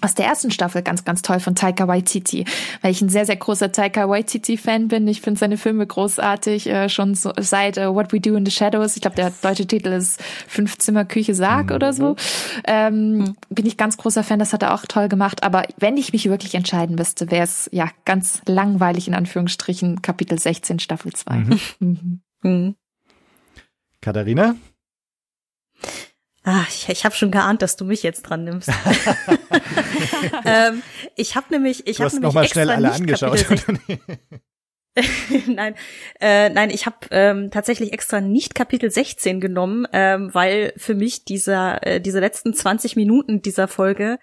aus 0.05 0.15
der 0.15 0.27
ersten 0.27 0.51
Staffel 0.51 0.83
ganz, 0.83 1.05
ganz 1.05 1.23
toll 1.23 1.41
von 1.41 1.55
Taika 1.55 1.89
Waititi, 1.89 2.45
weil 2.83 2.91
ich 2.91 3.01
ein 3.01 3.09
sehr, 3.09 3.25
sehr 3.25 3.37
großer 3.37 3.73
Taika 3.73 4.09
Waititi-Fan 4.09 4.89
bin. 4.89 5.09
Ich 5.09 5.23
finde 5.23 5.41
seine 5.41 5.57
Filme 5.57 5.87
großartig, 5.87 6.67
äh, 6.69 6.89
schon 6.89 7.15
so, 7.15 7.33
seit 7.41 7.79
uh, 7.79 7.95
What 7.95 8.13
We 8.13 8.21
Do 8.21 8.37
in 8.37 8.45
the 8.45 8.53
Shadows. 8.53 8.97
Ich 8.97 9.03
glaube, 9.03 9.17
der 9.17 9.33
deutsche 9.41 9.67
Titel 9.67 9.89
ist 9.89 10.23
Fünfzimmer 10.47 11.05
Küche 11.07 11.35
Sarg 11.35 11.71
mhm. 11.71 11.77
oder 11.77 11.93
so. 11.93 12.17
Ähm, 12.67 13.35
bin 13.49 13.67
ich 13.67 13.77
ganz 13.77 13.97
großer 13.97 14.23
Fan, 14.23 14.39
das 14.39 14.53
hat 14.53 14.63
er 14.63 14.75
auch 14.75 14.85
toll 14.87 15.09
gemacht. 15.09 15.43
Aber 15.43 15.63
wenn 15.79 15.97
ich 15.97 16.13
mich 16.13 16.29
wirklich 16.29 16.55
entscheiden 16.55 16.97
müsste, 16.97 17.31
wäre 17.31 17.45
es 17.45 17.71
ja 17.73 17.89
ganz 18.05 18.43
langweilig 18.47 19.09
in 19.09 19.15
Anführungsstrichen 19.15 20.03
Kapitel 20.03 20.39
16 20.39 20.81
Staffel 20.81 21.13
2. 21.13 21.47
Mhm. 21.81 22.21
mhm. 22.45 22.51
Mhm. 22.51 22.77
Katharina? 24.01 24.57
Ah, 26.45 26.65
ich, 26.69 26.89
ich 26.91 27.05
habe 27.07 27.15
schon 27.15 27.31
geahnt, 27.31 27.63
dass 27.63 27.77
du 27.77 27.87
mich 27.87 28.03
jetzt 28.03 28.23
dran 28.23 28.45
nimmst. 28.45 28.69
ähm, 30.45 30.83
ich 31.17 31.37
habe 31.37 31.47
nämlich, 31.51 31.87
ich 31.87 32.01
habe 32.01 32.11
nämlich 32.11 32.23
noch 32.23 32.35
mal 32.35 32.47
schnell 32.47 32.69
alle 32.69 32.93
angeschaut. 32.93 33.47
nein, 35.47 35.75
äh, 36.21 36.51
nein, 36.51 36.69
ich 36.69 36.85
habe 36.85 36.99
ähm, 37.11 37.51
tatsächlich 37.51 37.95
extra 37.95 38.21
nicht 38.21 38.55
Kapitel 38.55 38.91
16 38.91 39.41
genommen, 39.41 39.87
ähm, 39.93 40.35
weil 40.35 40.75
für 40.77 40.95
mich 40.95 41.25
dieser 41.25 41.85
äh, 41.87 42.01
diese 42.01 42.21
letzten 42.21 42.53
20 42.53 42.95
Minuten 42.95 43.41
dieser 43.41 43.67
Folge 43.67 44.19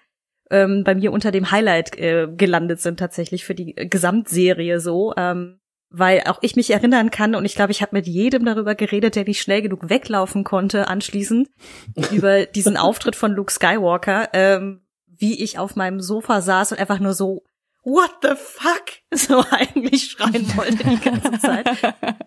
ähm, 0.48 0.84
bei 0.84 0.94
mir 0.94 1.10
unter 1.12 1.32
dem 1.32 1.50
Highlight 1.50 1.98
äh, 1.98 2.28
gelandet 2.30 2.80
sind 2.80 3.00
tatsächlich 3.00 3.44
für 3.44 3.56
die 3.56 3.74
Gesamtserie 3.74 4.78
so. 4.78 5.12
Ähm, 5.16 5.58
weil 5.92 6.22
auch 6.26 6.38
ich 6.40 6.56
mich 6.56 6.70
erinnern 6.70 7.10
kann 7.10 7.34
und 7.34 7.44
ich 7.44 7.54
glaube, 7.54 7.70
ich 7.70 7.82
habe 7.82 7.94
mit 7.94 8.06
jedem 8.06 8.44
darüber 8.44 8.74
geredet, 8.74 9.14
der 9.14 9.24
nicht 9.24 9.42
schnell 9.42 9.62
genug 9.62 9.88
weglaufen 9.90 10.42
konnte 10.42 10.88
anschließend 10.88 11.48
über 12.10 12.46
diesen 12.46 12.76
Auftritt 12.76 13.14
von 13.14 13.32
Luke 13.32 13.52
Skywalker, 13.52 14.30
ähm, 14.32 14.80
wie 15.06 15.42
ich 15.42 15.58
auf 15.58 15.76
meinem 15.76 16.00
Sofa 16.00 16.40
saß 16.40 16.72
und 16.72 16.80
einfach 16.80 16.98
nur 16.98 17.12
so 17.12 17.44
What 17.84 18.12
the 18.22 18.34
fuck? 18.36 18.84
So 19.14 19.44
eigentlich 19.50 20.04
schreien 20.04 20.56
wollte 20.56 20.84
die 20.84 21.00
ganze 21.00 21.38
Zeit. 21.38 21.68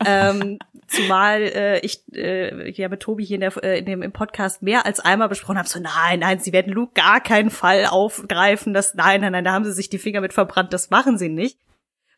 ähm, 0.06 0.60
zumal 0.88 1.42
äh, 1.42 1.80
ich 1.80 2.04
äh, 2.14 2.70
ja 2.72 2.90
mit 2.90 3.00
Tobi 3.00 3.26
hier 3.26 3.36
in, 3.36 3.42
der, 3.42 3.64
äh, 3.64 3.80
in 3.80 3.86
dem 3.86 4.02
im 4.04 4.12
Podcast 4.12 4.62
mehr 4.62 4.86
als 4.86 5.00
einmal 5.00 5.30
besprochen 5.30 5.58
habe, 5.58 5.68
so 5.68 5.80
nein, 5.80 6.20
nein, 6.20 6.40
sie 6.40 6.54
werden 6.54 6.74
Luke 6.74 6.92
gar 6.94 7.22
keinen 7.22 7.50
Fall 7.50 7.86
aufgreifen, 7.86 8.74
das 8.74 8.94
nein, 8.94 9.22
nein, 9.22 9.32
nein, 9.32 9.46
da 9.46 9.54
haben 9.54 9.66
sie 9.66 9.72
sich 9.72 9.90
die 9.90 9.98
Finger 9.98 10.22
mit 10.22 10.34
verbrannt, 10.34 10.74
das 10.74 10.92
machen 10.92 11.18
sie 11.18 11.30
nicht 11.30 11.58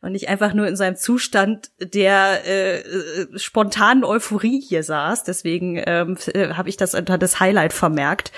und 0.00 0.12
nicht 0.12 0.28
einfach 0.28 0.54
nur 0.54 0.66
in 0.68 0.76
seinem 0.76 0.96
Zustand 0.96 1.70
der 1.80 2.46
äh, 2.46 2.78
äh, 2.78 3.38
spontanen 3.38 4.04
Euphorie 4.04 4.60
hier 4.60 4.82
saß. 4.82 5.24
Deswegen 5.24 5.82
ähm, 5.84 6.16
äh, 6.34 6.50
habe 6.54 6.68
ich 6.68 6.76
das 6.76 6.94
unter 6.94 7.18
das 7.18 7.40
Highlight 7.40 7.72
vermerkt. 7.72 8.32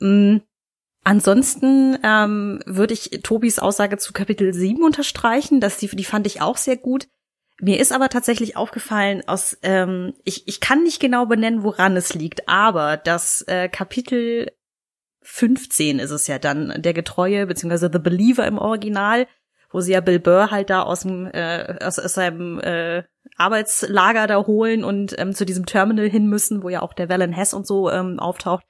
Mhm. 0.00 0.42
Ansonsten 1.04 1.96
ähm, 2.02 2.60
würde 2.66 2.92
ich 2.92 3.20
Tobis 3.22 3.60
Aussage 3.60 3.96
zu 3.96 4.12
Kapitel 4.12 4.52
7 4.52 4.82
unterstreichen, 4.82 5.60
dass 5.60 5.78
die, 5.78 5.86
die 5.86 6.04
fand 6.04 6.26
ich 6.26 6.42
auch 6.42 6.56
sehr 6.56 6.76
gut. 6.76 7.06
Mir 7.60 7.78
ist 7.78 7.92
aber 7.92 8.08
tatsächlich 8.08 8.56
aufgefallen, 8.56 9.22
aus 9.26 9.56
ähm, 9.62 10.14
ich, 10.24 10.48
ich 10.48 10.60
kann 10.60 10.82
nicht 10.82 10.98
genau 10.98 11.26
benennen, 11.26 11.62
woran 11.62 11.96
es 11.96 12.12
liegt, 12.14 12.48
aber 12.48 12.96
das 12.96 13.42
äh, 13.42 13.68
Kapitel 13.68 14.50
15 15.22 16.00
ist 16.00 16.10
es 16.10 16.26
ja 16.26 16.38
dann, 16.38 16.82
der 16.82 16.92
Getreue, 16.92 17.46
beziehungsweise 17.46 17.88
The 17.92 17.98
Believer 17.98 18.46
im 18.46 18.58
Original, 18.58 19.26
wo 19.76 19.82
sie 19.82 19.92
ja 19.92 20.00
Bill 20.00 20.18
Burr 20.18 20.50
halt 20.50 20.70
da 20.70 20.84
aus 20.84 21.00
dem 21.00 21.26
äh, 21.26 21.76
aus, 21.82 21.98
aus 21.98 22.14
seinem 22.14 22.58
äh, 22.60 23.02
Arbeitslager 23.36 24.26
da 24.26 24.46
holen 24.46 24.84
und 24.84 25.14
ähm, 25.18 25.34
zu 25.34 25.44
diesem 25.44 25.66
Terminal 25.66 26.08
hin 26.08 26.28
müssen, 26.28 26.62
wo 26.62 26.70
ja 26.70 26.80
auch 26.80 26.94
der 26.94 27.10
Valen 27.10 27.34
Hess 27.34 27.52
und 27.52 27.66
so 27.66 27.90
ähm, 27.90 28.18
auftaucht. 28.18 28.64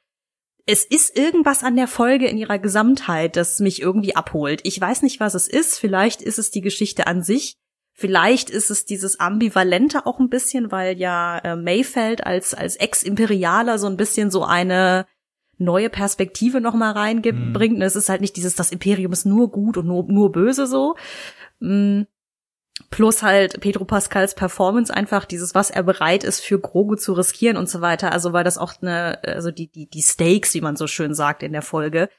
Es 0.66 0.84
ist 0.84 1.16
irgendwas 1.16 1.62
an 1.62 1.76
der 1.76 1.86
Folge 1.86 2.26
in 2.26 2.36
ihrer 2.38 2.58
Gesamtheit, 2.58 3.36
das 3.36 3.60
mich 3.60 3.80
irgendwie 3.80 4.16
abholt. 4.16 4.62
Ich 4.64 4.80
weiß 4.80 5.02
nicht, 5.02 5.20
was 5.20 5.34
es 5.34 5.46
ist. 5.46 5.78
Vielleicht 5.78 6.22
ist 6.22 6.40
es 6.40 6.50
die 6.50 6.60
Geschichte 6.60 7.06
an 7.06 7.22
sich. 7.22 7.54
Vielleicht 7.92 8.50
ist 8.50 8.70
es 8.70 8.84
dieses 8.84 9.20
Ambivalente 9.20 10.06
auch 10.06 10.18
ein 10.18 10.28
bisschen, 10.28 10.72
weil 10.72 10.98
ja 10.98 11.38
äh, 11.38 11.54
Mayfeld 11.54 12.26
als, 12.26 12.52
als 12.52 12.74
Ex-Imperialer 12.74 13.78
so 13.78 13.86
ein 13.86 13.96
bisschen 13.96 14.32
so 14.32 14.42
eine 14.42 15.06
neue 15.58 15.90
Perspektive 15.90 16.60
noch 16.60 16.74
mal 16.74 16.92
reinbringt. 16.92 17.76
Mhm. 17.76 17.82
Es 17.82 17.96
ist 17.96 18.08
halt 18.08 18.20
nicht 18.20 18.36
dieses, 18.36 18.54
das 18.54 18.70
Imperium 18.70 19.12
ist 19.12 19.26
nur 19.26 19.50
gut 19.50 19.76
und 19.76 19.86
nur, 19.86 20.04
nur 20.04 20.32
böse 20.32 20.66
so. 20.66 20.96
Mhm. 21.60 22.06
Plus 22.90 23.22
halt 23.22 23.60
Pedro 23.60 23.86
Pascals 23.86 24.34
Performance 24.34 24.92
einfach 24.92 25.24
dieses, 25.24 25.54
was 25.54 25.70
er 25.70 25.82
bereit 25.82 26.24
ist 26.24 26.40
für 26.40 26.60
Grogu 26.60 26.96
zu 26.96 27.14
riskieren 27.14 27.56
und 27.56 27.70
so 27.70 27.80
weiter. 27.80 28.12
Also 28.12 28.34
weil 28.34 28.44
das 28.44 28.58
auch 28.58 28.74
eine, 28.82 29.22
also 29.24 29.50
die, 29.50 29.68
die, 29.68 29.88
die 29.88 30.02
Stakes, 30.02 30.52
wie 30.52 30.60
man 30.60 30.76
so 30.76 30.86
schön 30.86 31.14
sagt 31.14 31.42
in 31.42 31.52
der 31.52 31.62
Folge, 31.62 32.10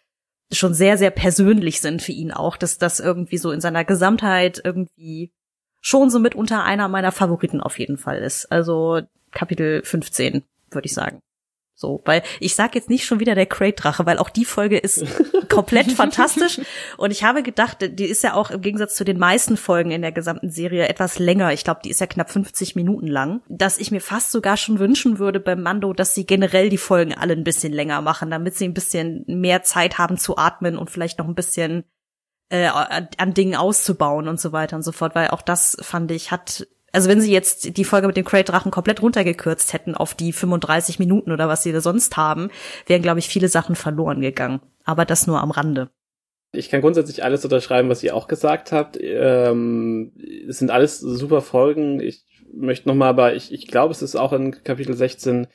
schon 0.51 0.73
sehr, 0.73 0.97
sehr 0.97 1.11
persönlich 1.11 1.79
sind 1.79 2.01
für 2.01 2.11
ihn 2.11 2.31
auch, 2.31 2.57
dass 2.57 2.79
das 2.79 2.99
irgendwie 2.99 3.37
so 3.37 3.51
in 3.51 3.61
seiner 3.61 3.85
Gesamtheit 3.85 4.61
irgendwie 4.63 5.31
schon 5.81 6.09
so 6.09 6.19
mitunter 6.19 6.63
einer 6.63 6.87
meiner 6.87 7.11
Favoriten 7.11 7.61
auf 7.61 7.77
jeden 7.77 7.97
Fall 7.97 8.19
ist. 8.19 8.51
Also 8.51 9.01
Kapitel 9.31 9.83
15, 9.83 10.43
würde 10.71 10.85
ich 10.85 10.93
sagen. 10.93 11.21
So, 11.79 12.01
weil 12.05 12.23
ich 12.39 12.55
sag 12.55 12.73
jetzt 12.73 12.89
nicht 12.89 13.05
schon 13.05 13.19
wieder 13.19 13.35
der 13.35 13.45
Crate-Drache, 13.45 14.07
weil 14.07 14.17
auch 14.17 14.31
die 14.31 14.45
Folge 14.45 14.79
ist 14.79 15.05
komplett 15.47 15.91
fantastisch. 15.91 16.59
Und 16.97 17.11
ich 17.11 17.23
habe 17.23 17.43
gedacht, 17.43 17.77
die 17.87 18.05
ist 18.05 18.23
ja 18.23 18.33
auch 18.33 18.49
im 18.49 18.61
Gegensatz 18.61 18.95
zu 18.95 19.05
den 19.05 19.19
meisten 19.19 19.57
Folgen 19.57 19.91
in 19.91 20.01
der 20.01 20.11
gesamten 20.11 20.49
Serie 20.49 20.87
etwas 20.87 21.19
länger. 21.19 21.53
Ich 21.53 21.63
glaube, 21.63 21.81
die 21.83 21.91
ist 21.91 22.01
ja 22.01 22.07
knapp 22.07 22.31
50 22.31 22.75
Minuten 22.75 23.05
lang. 23.05 23.41
Dass 23.47 23.77
ich 23.77 23.91
mir 23.91 24.01
fast 24.01 24.31
sogar 24.31 24.57
schon 24.57 24.79
wünschen 24.79 25.19
würde 25.19 25.39
beim 25.39 25.61
Mando, 25.61 25.93
dass 25.93 26.15
sie 26.15 26.25
generell 26.25 26.69
die 26.69 26.79
Folgen 26.79 27.13
alle 27.13 27.33
ein 27.33 27.43
bisschen 27.43 27.73
länger 27.73 28.01
machen, 28.01 28.31
damit 28.31 28.55
sie 28.55 28.65
ein 28.65 28.73
bisschen 28.73 29.23
mehr 29.27 29.61
Zeit 29.61 29.99
haben 29.99 30.17
zu 30.17 30.35
atmen 30.35 30.79
und 30.79 30.89
vielleicht 30.89 31.19
noch 31.19 31.27
ein 31.27 31.35
bisschen 31.35 31.83
äh, 32.49 32.65
an 32.65 33.35
Dingen 33.35 33.55
auszubauen 33.55 34.27
und 34.27 34.39
so 34.39 34.51
weiter 34.51 34.77
und 34.77 34.83
so 34.83 34.91
fort. 34.91 35.13
Weil 35.13 35.27
auch 35.27 35.43
das, 35.43 35.77
fand 35.81 36.09
ich, 36.09 36.31
hat 36.31 36.65
also 36.91 37.09
wenn 37.09 37.21
sie 37.21 37.31
jetzt 37.31 37.77
die 37.77 37.83
Folge 37.83 38.07
mit 38.07 38.17
dem 38.17 38.25
Crate-Drachen 38.25 38.71
komplett 38.71 39.01
runtergekürzt 39.01 39.73
hätten 39.73 39.95
auf 39.95 40.13
die 40.13 40.31
35 40.31 40.99
Minuten 40.99 41.31
oder 41.31 41.47
was 41.47 41.63
sie 41.63 41.71
da 41.71 41.81
sonst 41.81 42.17
haben, 42.17 42.49
wären, 42.85 43.01
glaube 43.01 43.19
ich, 43.19 43.27
viele 43.27 43.49
Sachen 43.49 43.75
verloren 43.75 44.21
gegangen. 44.21 44.61
Aber 44.83 45.05
das 45.05 45.27
nur 45.27 45.41
am 45.41 45.51
Rande. 45.51 45.89
Ich 46.53 46.69
kann 46.69 46.81
grundsätzlich 46.81 47.23
alles 47.23 47.43
unterschreiben, 47.43 47.89
was 47.89 48.03
ihr 48.03 48.15
auch 48.15 48.27
gesagt 48.27 48.71
habt. 48.71 48.97
Ähm, 49.01 50.13
es 50.47 50.59
sind 50.59 50.71
alles 50.71 50.99
super 50.99 51.41
Folgen. 51.41 51.99
Ich 51.99 52.25
möchte 52.53 52.87
nochmal, 52.87 53.09
aber 53.09 53.35
ich, 53.35 53.51
ich 53.51 53.67
glaube, 53.67 53.91
es 53.91 54.01
ist 54.01 54.15
auch 54.15 54.31
in 54.31 54.63
Kapitel 54.63 54.95
16, 54.95 55.47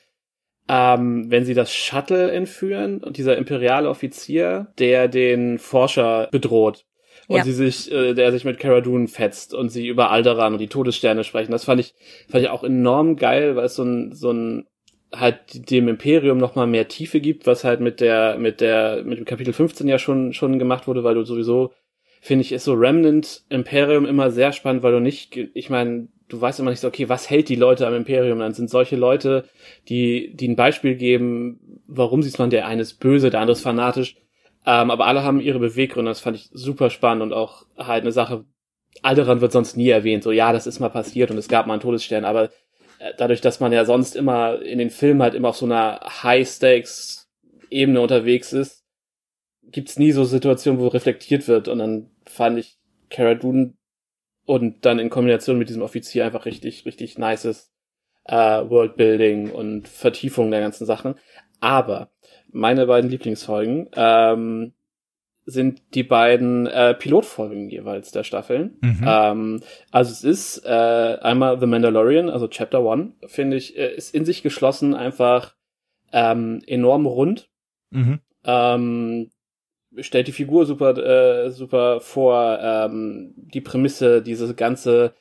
ähm, 0.69 1.31
wenn 1.31 1.45
sie 1.45 1.55
das 1.55 1.73
Shuttle 1.73 2.31
entführen 2.31 3.03
und 3.03 3.17
dieser 3.17 3.37
imperiale 3.37 3.89
Offizier, 3.89 4.71
der 4.77 5.07
den 5.07 5.57
Forscher 5.57 6.29
bedroht 6.31 6.85
und 7.27 7.37
ja. 7.37 7.43
sie 7.43 7.53
sich, 7.53 7.91
äh, 7.91 8.13
der 8.13 8.31
sich 8.31 8.45
mit 8.45 8.59
Cara 8.59 8.81
Dune 8.81 9.07
fetzt 9.07 9.53
und 9.53 9.69
sie 9.69 9.87
über 9.87 10.11
Alderan 10.11 10.53
und 10.53 10.59
die 10.59 10.67
Todessterne 10.67 11.23
sprechen. 11.23 11.51
Das 11.51 11.65
fand 11.65 11.79
ich, 11.79 11.93
fand 12.29 12.43
ich 12.43 12.49
auch 12.49 12.63
enorm 12.63 13.15
geil, 13.15 13.55
weil 13.55 13.65
es 13.65 13.75
so 13.75 13.83
ein, 13.83 14.13
so 14.13 14.31
ein 14.31 14.65
halt 15.13 15.69
dem 15.69 15.87
Imperium 15.87 16.37
noch 16.37 16.55
mal 16.55 16.67
mehr 16.67 16.87
Tiefe 16.87 17.19
gibt, 17.19 17.45
was 17.45 17.63
halt 17.63 17.79
mit 17.79 18.01
der 18.01 18.37
mit 18.37 18.61
der 18.61 19.03
mit 19.03 19.19
dem 19.19 19.25
Kapitel 19.25 19.53
15 19.53 19.87
ja 19.87 19.99
schon 19.99 20.33
schon 20.33 20.59
gemacht 20.59 20.87
wurde, 20.87 21.03
weil 21.03 21.15
du 21.15 21.23
sowieso 21.23 21.71
finde 22.19 22.41
ich 22.41 22.51
ist 22.51 22.63
so 22.63 22.73
Remnant 22.73 23.43
Imperium 23.49 24.05
immer 24.05 24.31
sehr 24.31 24.53
spannend, 24.53 24.81
weil 24.81 24.93
du 24.93 24.99
nicht 24.99 25.37
ich 25.53 25.69
meine, 25.69 26.07
du 26.29 26.41
weißt 26.41 26.59
immer 26.59 26.71
nicht 26.71 26.79
so 26.79 26.87
okay, 26.87 27.09
was 27.09 27.29
hält 27.29 27.49
die 27.49 27.55
Leute 27.55 27.85
am 27.85 27.93
Imperium? 27.93 28.39
Dann 28.39 28.53
sind 28.53 28.69
solche 28.69 28.95
Leute, 28.95 29.45
die 29.87 30.33
die 30.35 30.47
ein 30.47 30.55
Beispiel 30.55 30.95
geben, 30.95 31.59
warum 31.85 32.23
sieht 32.23 32.39
man 32.39 32.49
der 32.49 32.65
eine 32.65 32.81
ist 32.81 32.95
böse, 32.99 33.29
der 33.29 33.41
andere 33.41 33.55
ist 33.55 33.61
fanatisch 33.61 34.15
ähm, 34.65 34.91
aber 34.91 35.05
alle 35.05 35.23
haben 35.23 35.39
ihre 35.39 35.59
Beweggründe, 35.59 36.11
das 36.11 36.19
fand 36.19 36.37
ich 36.37 36.49
super 36.53 36.89
spannend 36.89 37.23
und 37.23 37.33
auch 37.33 37.65
halt 37.77 38.03
eine 38.03 38.11
Sache, 38.11 38.45
Alderan 39.01 39.41
wird 39.41 39.51
sonst 39.51 39.75
nie 39.75 39.89
erwähnt, 39.89 40.23
so 40.23 40.31
ja, 40.31 40.53
das 40.53 40.67
ist 40.67 40.79
mal 40.79 40.89
passiert 40.89 41.31
und 41.31 41.37
es 41.37 41.47
gab 41.47 41.67
mal 41.67 41.73
einen 41.73 41.81
Todesstern, 41.81 42.25
aber 42.25 42.49
äh, 42.99 43.13
dadurch, 43.17 43.41
dass 43.41 43.59
man 43.59 43.71
ja 43.73 43.85
sonst 43.85 44.15
immer 44.15 44.61
in 44.61 44.77
den 44.77 44.89
Filmen 44.89 45.21
halt 45.21 45.33
immer 45.33 45.49
auf 45.49 45.57
so 45.57 45.65
einer 45.65 45.99
High-Stakes-Ebene 46.23 47.99
unterwegs 47.99 48.53
ist, 48.53 48.83
gibt's 49.63 49.97
nie 49.97 50.11
so 50.11 50.23
Situationen, 50.23 50.79
wo 50.79 50.87
reflektiert 50.87 51.47
wird 51.47 51.67
und 51.67 51.79
dann 51.79 52.11
fand 52.25 52.59
ich 52.59 52.77
Cara 53.09 53.35
Dune 53.35 53.73
und 54.45 54.85
dann 54.85 54.99
in 54.99 55.09
Kombination 55.09 55.57
mit 55.57 55.69
diesem 55.69 55.81
Offizier 55.81 56.25
einfach 56.25 56.45
richtig, 56.45 56.85
richtig 56.85 57.17
nices 57.17 57.71
äh, 58.25 58.35
Worldbuilding 58.35 59.51
und 59.51 59.87
Vertiefung 59.87 60.51
der 60.51 60.61
ganzen 60.61 60.85
Sachen. 60.85 61.15
Aber 61.59 62.12
meine 62.53 62.85
beiden 62.85 63.09
Lieblingsfolgen 63.09 63.89
ähm, 63.95 64.73
sind 65.45 65.81
die 65.93 66.03
beiden 66.03 66.67
äh, 66.67 66.93
Pilotfolgen 66.93 67.69
jeweils 67.69 68.11
der 68.11 68.23
Staffeln. 68.23 68.77
Mhm. 68.81 69.05
Ähm, 69.05 69.59
also 69.91 70.11
es 70.11 70.23
ist 70.23 70.65
äh, 70.65 70.69
einmal 70.69 71.59
The 71.59 71.65
Mandalorian, 71.65 72.29
also 72.29 72.47
Chapter 72.47 72.81
One, 72.83 73.13
finde 73.25 73.57
ich, 73.57 73.77
äh, 73.77 73.93
ist 73.93 74.15
in 74.15 74.23
sich 74.23 74.41
geschlossen 74.41 74.95
einfach 74.95 75.55
ähm, 76.13 76.61
enorm 76.65 77.05
rund. 77.05 77.49
Mhm. 77.89 78.19
Ähm, 78.45 79.31
stellt 79.97 80.27
die 80.27 80.31
Figur 80.31 80.65
super 80.65 80.97
äh, 80.97 81.51
super 81.51 81.99
vor, 81.99 82.59
ähm, 82.61 83.33
die 83.35 83.61
Prämisse, 83.61 84.21
diese 84.21 84.53
ganze 84.55 85.13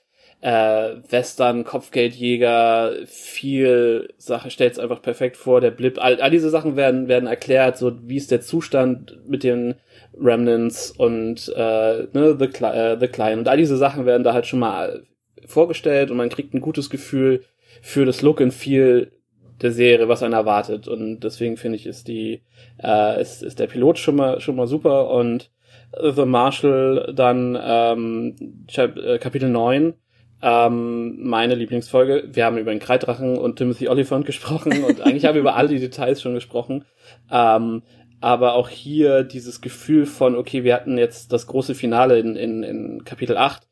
äh, 0.42 0.96
Western, 1.08 1.62
Kopfgeldjäger, 1.62 2.94
viel 3.06 4.12
Sache 4.18 4.50
stellt's 4.50 4.78
einfach 4.78 5.00
perfekt 5.00 5.36
vor, 5.36 5.60
der 5.60 5.70
Blip, 5.70 6.02
all, 6.02 6.20
all 6.20 6.30
diese 6.30 6.50
Sachen 6.50 6.74
werden, 6.76 7.06
werden 7.06 7.28
erklärt, 7.28 7.78
so 7.78 7.92
wie 8.02 8.16
ist 8.16 8.32
der 8.32 8.40
Zustand 8.40 9.20
mit 9.26 9.44
den 9.44 9.76
Remnants 10.20 10.90
und 10.90 11.48
äh, 11.56 12.08
ne, 12.12 12.36
The, 12.38 12.48
Cli 12.48 12.66
äh, 12.66 12.96
The 12.98 13.06
Client. 13.06 13.38
Und 13.38 13.48
all 13.48 13.56
diese 13.56 13.76
Sachen 13.76 14.04
werden 14.04 14.24
da 14.24 14.34
halt 14.34 14.46
schon 14.46 14.58
mal 14.58 15.04
vorgestellt 15.46 16.10
und 16.10 16.16
man 16.16 16.28
kriegt 16.28 16.54
ein 16.54 16.60
gutes 16.60 16.90
Gefühl 16.90 17.44
für 17.80 18.04
das 18.04 18.20
Look 18.20 18.40
and 18.40 18.52
Feel 18.52 19.12
der 19.60 19.70
Serie, 19.70 20.08
was 20.08 20.24
einen 20.24 20.34
erwartet. 20.34 20.88
Und 20.88 21.20
deswegen 21.20 21.56
finde 21.56 21.76
ich 21.76 21.86
ist 21.86 22.08
die 22.08 22.42
äh, 22.82 23.20
ist, 23.22 23.44
ist 23.44 23.60
der 23.60 23.68
Pilot 23.68 23.98
schon 23.98 24.16
mal 24.16 24.40
schon 24.40 24.56
mal 24.56 24.66
super. 24.66 25.08
Und 25.10 25.50
The 25.92 26.24
Marshall 26.24 27.12
dann 27.14 27.56
ähm, 27.62 28.66
äh, 28.76 29.18
Kapitel 29.18 29.48
9 29.48 29.94
ähm, 30.42 31.22
meine 31.22 31.54
Lieblingsfolge. 31.54 32.28
Wir 32.32 32.44
haben 32.44 32.58
über 32.58 32.72
den 32.72 32.80
Kreiddrachen 32.80 33.38
und 33.38 33.56
Timothy 33.56 33.88
Oliphant 33.88 34.26
gesprochen 34.26 34.84
und 34.84 35.00
eigentlich 35.00 35.24
haben 35.24 35.34
wir 35.34 35.40
über 35.40 35.56
alle 35.56 35.68
die 35.68 35.78
Details 35.78 36.20
schon 36.20 36.34
gesprochen. 36.34 36.84
Ähm, 37.30 37.82
aber 38.20 38.54
auch 38.54 38.68
hier 38.68 39.24
dieses 39.24 39.60
Gefühl 39.60 40.06
von, 40.06 40.36
okay, 40.36 40.62
wir 40.64 40.74
hatten 40.74 40.98
jetzt 40.98 41.32
das 41.32 41.46
große 41.46 41.74
Finale 41.74 42.18
in, 42.18 42.36
in, 42.36 42.62
in 42.62 43.04
Kapitel 43.04 43.36
8 43.36 43.66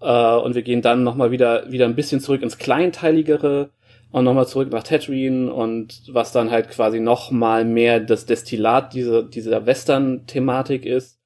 äh, 0.00 0.36
und 0.36 0.54
wir 0.54 0.62
gehen 0.62 0.82
dann 0.82 1.02
nochmal 1.02 1.30
wieder, 1.30 1.70
wieder 1.70 1.86
ein 1.86 1.94
bisschen 1.94 2.20
zurück 2.20 2.42
ins 2.42 2.58
Kleinteiligere 2.58 3.70
und 4.10 4.24
nochmal 4.24 4.46
zurück 4.46 4.70
nach 4.70 4.82
Tatooine 4.82 5.52
und 5.52 6.02
was 6.08 6.32
dann 6.32 6.50
halt 6.50 6.70
quasi 6.70 7.00
nochmal 7.00 7.64
mehr 7.64 8.00
das 8.00 8.26
Destillat 8.26 8.94
dieser, 8.94 9.22
dieser 9.22 9.66
Western-Thematik 9.66 10.86
ist. 10.86 11.18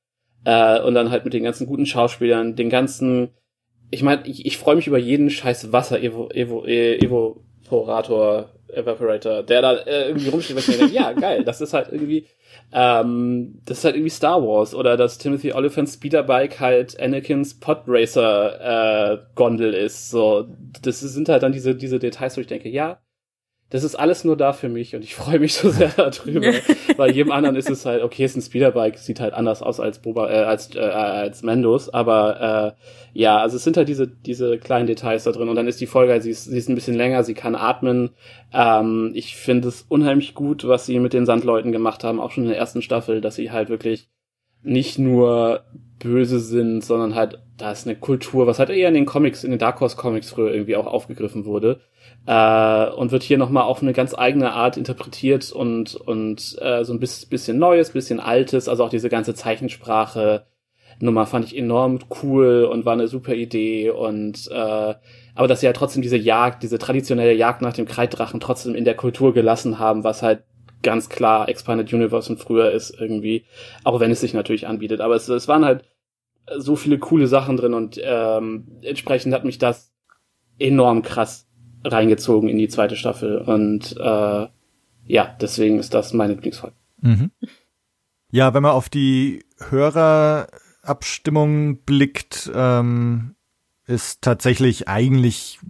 Äh, 0.44 0.80
und 0.80 0.94
dann 0.94 1.10
halt 1.10 1.24
mit 1.24 1.34
den 1.34 1.44
ganzen 1.44 1.66
guten 1.66 1.86
Schauspielern, 1.86 2.56
den 2.56 2.70
ganzen 2.70 3.30
ich 3.90 4.02
meine, 4.02 4.26
ich, 4.26 4.46
ich 4.46 4.58
freue 4.58 4.76
mich 4.76 4.86
über 4.86 4.98
jeden 4.98 5.30
scheiß 5.30 5.72
Wasser 5.72 6.00
Evo, 6.02 6.28
Evo, 6.30 6.66
e, 6.66 6.96
Evaporator, 6.98 8.50
Evaporator, 8.68 9.42
der 9.42 9.62
da 9.62 9.74
äh, 9.74 10.08
irgendwie 10.08 10.28
rumsteht, 10.28 10.56
weil 10.56 10.62
ich 10.62 10.68
mir 10.68 10.78
denke, 10.78 10.94
ja, 10.94 11.12
geil, 11.20 11.44
das 11.44 11.60
ist 11.60 11.72
halt 11.72 11.88
irgendwie, 11.90 12.26
ähm, 12.72 13.60
das 13.64 13.78
ist 13.78 13.84
halt 13.84 13.96
irgendwie 13.96 14.10
Star 14.10 14.42
Wars 14.42 14.74
oder 14.74 14.96
dass 14.96 15.18
Timothy 15.18 15.52
Oliphant 15.52 15.88
Speederbike 15.88 16.60
halt 16.60 17.00
Anakins 17.00 17.58
Podracer 17.58 19.14
äh, 19.14 19.18
Gondel 19.34 19.72
ist. 19.72 20.10
So, 20.10 20.46
das 20.82 21.00
sind 21.00 21.28
halt 21.28 21.42
dann 21.42 21.52
diese 21.52 21.74
diese 21.74 21.98
Details, 21.98 22.36
wo 22.36 22.40
ich 22.42 22.46
denke, 22.46 22.68
ja, 22.68 23.00
das 23.70 23.84
ist 23.84 23.96
alles 23.96 24.24
nur 24.24 24.36
da 24.36 24.54
für 24.54 24.68
mich 24.68 24.96
und 24.96 25.04
ich 25.04 25.14
freue 25.14 25.38
mich 25.38 25.54
so 25.54 25.70
sehr 25.70 25.90
darüber. 25.90 26.52
Bei 26.96 27.08
jedem 27.08 27.32
anderen 27.32 27.56
ist 27.56 27.70
es 27.70 27.84
halt, 27.84 28.02
okay, 28.02 28.24
es 28.24 28.32
ist 28.32 28.36
ein 28.36 28.42
Speederbike, 28.42 28.98
sieht 28.98 29.20
halt 29.20 29.34
anders 29.34 29.62
aus 29.62 29.78
als 29.80 29.98
Boba, 29.98 30.30
äh, 30.30 30.44
als, 30.44 30.74
äh, 30.74 30.80
als 30.80 31.42
Mendos, 31.42 31.88
aber 31.88 32.76
äh, 32.76 33.18
ja, 33.18 33.38
also 33.38 33.56
es 33.56 33.64
sind 33.64 33.76
halt 33.76 33.88
diese, 33.88 34.06
diese 34.06 34.58
kleinen 34.58 34.86
Details 34.86 35.24
da 35.24 35.32
drin 35.32 35.48
und 35.48 35.56
dann 35.56 35.68
ist 35.68 35.80
die 35.80 35.86
Folge, 35.86 36.20
sie 36.20 36.30
ist, 36.30 36.44
sie 36.44 36.56
ist 36.56 36.68
ein 36.68 36.74
bisschen 36.74 36.96
länger, 36.96 37.24
sie 37.24 37.34
kann 37.34 37.54
atmen. 37.54 38.10
Ähm, 38.52 39.12
ich 39.14 39.36
finde 39.36 39.68
es 39.68 39.82
unheimlich 39.82 40.34
gut, 40.34 40.66
was 40.66 40.86
sie 40.86 40.98
mit 40.98 41.12
den 41.12 41.26
Sandleuten 41.26 41.72
gemacht 41.72 42.04
haben, 42.04 42.20
auch 42.20 42.30
schon 42.30 42.44
in 42.44 42.50
der 42.50 42.58
ersten 42.58 42.82
Staffel, 42.82 43.20
dass 43.20 43.34
sie 43.34 43.50
halt 43.50 43.68
wirklich 43.68 44.08
nicht 44.62 44.98
nur 44.98 45.64
böse 45.98 46.40
sind, 46.40 46.84
sondern 46.84 47.14
halt, 47.14 47.38
da 47.56 47.72
ist 47.72 47.86
eine 47.86 47.96
Kultur, 47.96 48.46
was 48.46 48.58
halt 48.58 48.70
eher 48.70 48.88
in 48.88 48.94
den 48.94 49.06
Comics, 49.06 49.44
in 49.44 49.50
den 49.50 49.58
Dark 49.58 49.80
Horse 49.80 49.96
Comics 49.96 50.30
früher 50.30 50.52
irgendwie 50.52 50.76
auch 50.76 50.86
aufgegriffen 50.86 51.44
wurde 51.44 51.80
äh, 52.28 52.90
und 52.90 53.10
wird 53.10 53.22
hier 53.22 53.38
nochmal 53.38 53.64
auf 53.64 53.80
eine 53.80 53.94
ganz 53.94 54.14
eigene 54.14 54.52
Art 54.52 54.76
interpretiert 54.76 55.50
und, 55.50 55.94
und 55.96 56.56
äh, 56.60 56.84
so 56.84 56.92
ein 56.92 57.00
bisschen 57.00 57.58
Neues, 57.58 57.90
bisschen 57.90 58.20
Altes, 58.20 58.68
also 58.68 58.84
auch 58.84 58.90
diese 58.90 59.08
ganze 59.08 59.34
Zeichensprache 59.34 60.46
Nummer 61.00 61.26
fand 61.26 61.44
ich 61.44 61.56
enorm 61.56 62.00
cool 62.22 62.64
und 62.64 62.84
war 62.84 62.94
eine 62.94 63.08
super 63.08 63.34
Idee. 63.34 63.90
Und 63.90 64.48
äh, 64.50 64.94
aber 65.34 65.48
dass 65.48 65.60
sie 65.60 65.66
halt 65.66 65.76
trotzdem 65.76 66.02
diese 66.02 66.16
Jagd, 66.16 66.62
diese 66.62 66.78
traditionelle 66.78 67.34
Jagd 67.34 67.62
nach 67.62 67.72
dem 67.72 67.86
Kreiddrachen 67.86 68.40
trotzdem 68.40 68.74
in 68.74 68.84
der 68.84 68.96
Kultur 68.96 69.32
gelassen 69.32 69.78
haben, 69.78 70.04
was 70.04 70.22
halt 70.22 70.42
ganz 70.82 71.08
klar 71.08 71.48
Expanded 71.48 71.92
Universe 71.92 72.30
und 72.32 72.38
früher 72.38 72.72
ist 72.72 72.90
irgendwie, 72.98 73.44
auch 73.84 74.00
wenn 74.00 74.10
es 74.10 74.20
sich 74.20 74.34
natürlich 74.34 74.66
anbietet. 74.66 75.00
Aber 75.00 75.14
es, 75.14 75.28
es 75.28 75.48
waren 75.48 75.64
halt 75.64 75.84
so 76.56 76.76
viele 76.76 76.98
coole 76.98 77.26
Sachen 77.26 77.56
drin 77.56 77.74
und 77.74 78.00
ähm, 78.02 78.66
entsprechend 78.82 79.34
hat 79.34 79.44
mich 79.44 79.58
das 79.58 79.92
enorm 80.58 81.02
krass 81.02 81.47
reingezogen 81.84 82.48
in 82.48 82.58
die 82.58 82.68
zweite 82.68 82.96
Staffel 82.96 83.38
und 83.38 83.96
äh, 83.96 84.46
ja, 85.06 85.36
deswegen 85.40 85.78
ist 85.78 85.94
das 85.94 86.12
meine 86.12 86.34
Lieblingsfolge. 86.34 86.76
Mhm. 87.00 87.30
Ja, 88.30 88.52
wenn 88.52 88.62
man 88.62 88.72
auf 88.72 88.88
die 88.88 89.44
Hörerabstimmung 89.70 91.82
blickt, 91.84 92.50
ähm, 92.54 93.34
ist 93.86 94.20
tatsächlich 94.20 94.86
eigentlich 94.86 95.60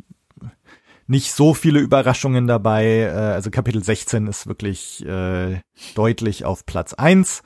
nicht 1.06 1.32
so 1.32 1.54
viele 1.54 1.80
Überraschungen 1.80 2.46
dabei. 2.46 2.84
Äh, 2.84 3.10
also 3.10 3.50
Kapitel 3.50 3.82
16 3.82 4.26
ist 4.26 4.46
wirklich 4.46 5.04
äh, 5.06 5.60
deutlich 5.94 6.44
auf 6.44 6.66
Platz 6.66 6.94
eins. 6.94 7.42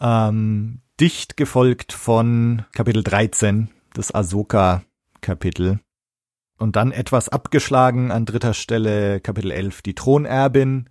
Ähm, 0.00 0.80
dicht 1.00 1.36
gefolgt 1.36 1.92
von 1.92 2.64
Kapitel 2.72 3.02
13, 3.02 3.70
das 3.94 4.14
Ahsoka-Kapitel. 4.14 5.80
Und 6.60 6.76
dann 6.76 6.92
etwas 6.92 7.30
abgeschlagen 7.30 8.10
an 8.10 8.26
dritter 8.26 8.52
Stelle 8.52 9.20
Kapitel 9.20 9.50
11, 9.50 9.80
die 9.80 9.94
Thronerbin. 9.94 10.90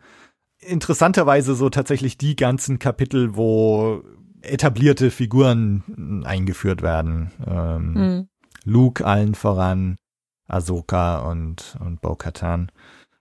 Interessanterweise 0.58 1.54
so 1.54 1.70
tatsächlich 1.70 2.18
die 2.18 2.36
ganzen 2.36 2.80
Kapitel, 2.80 3.36
wo 3.36 4.04
etablierte 4.42 5.12
Figuren 5.12 6.24
eingeführt 6.26 6.82
werden. 6.82 7.32
Ähm, 7.46 7.94
mhm. 7.94 8.28
Luke 8.64 9.06
allen 9.06 9.36
voran, 9.36 9.98
Ahsoka 10.48 11.20
und, 11.20 11.78
und 11.80 12.02
Bo-Katan. 12.02 12.72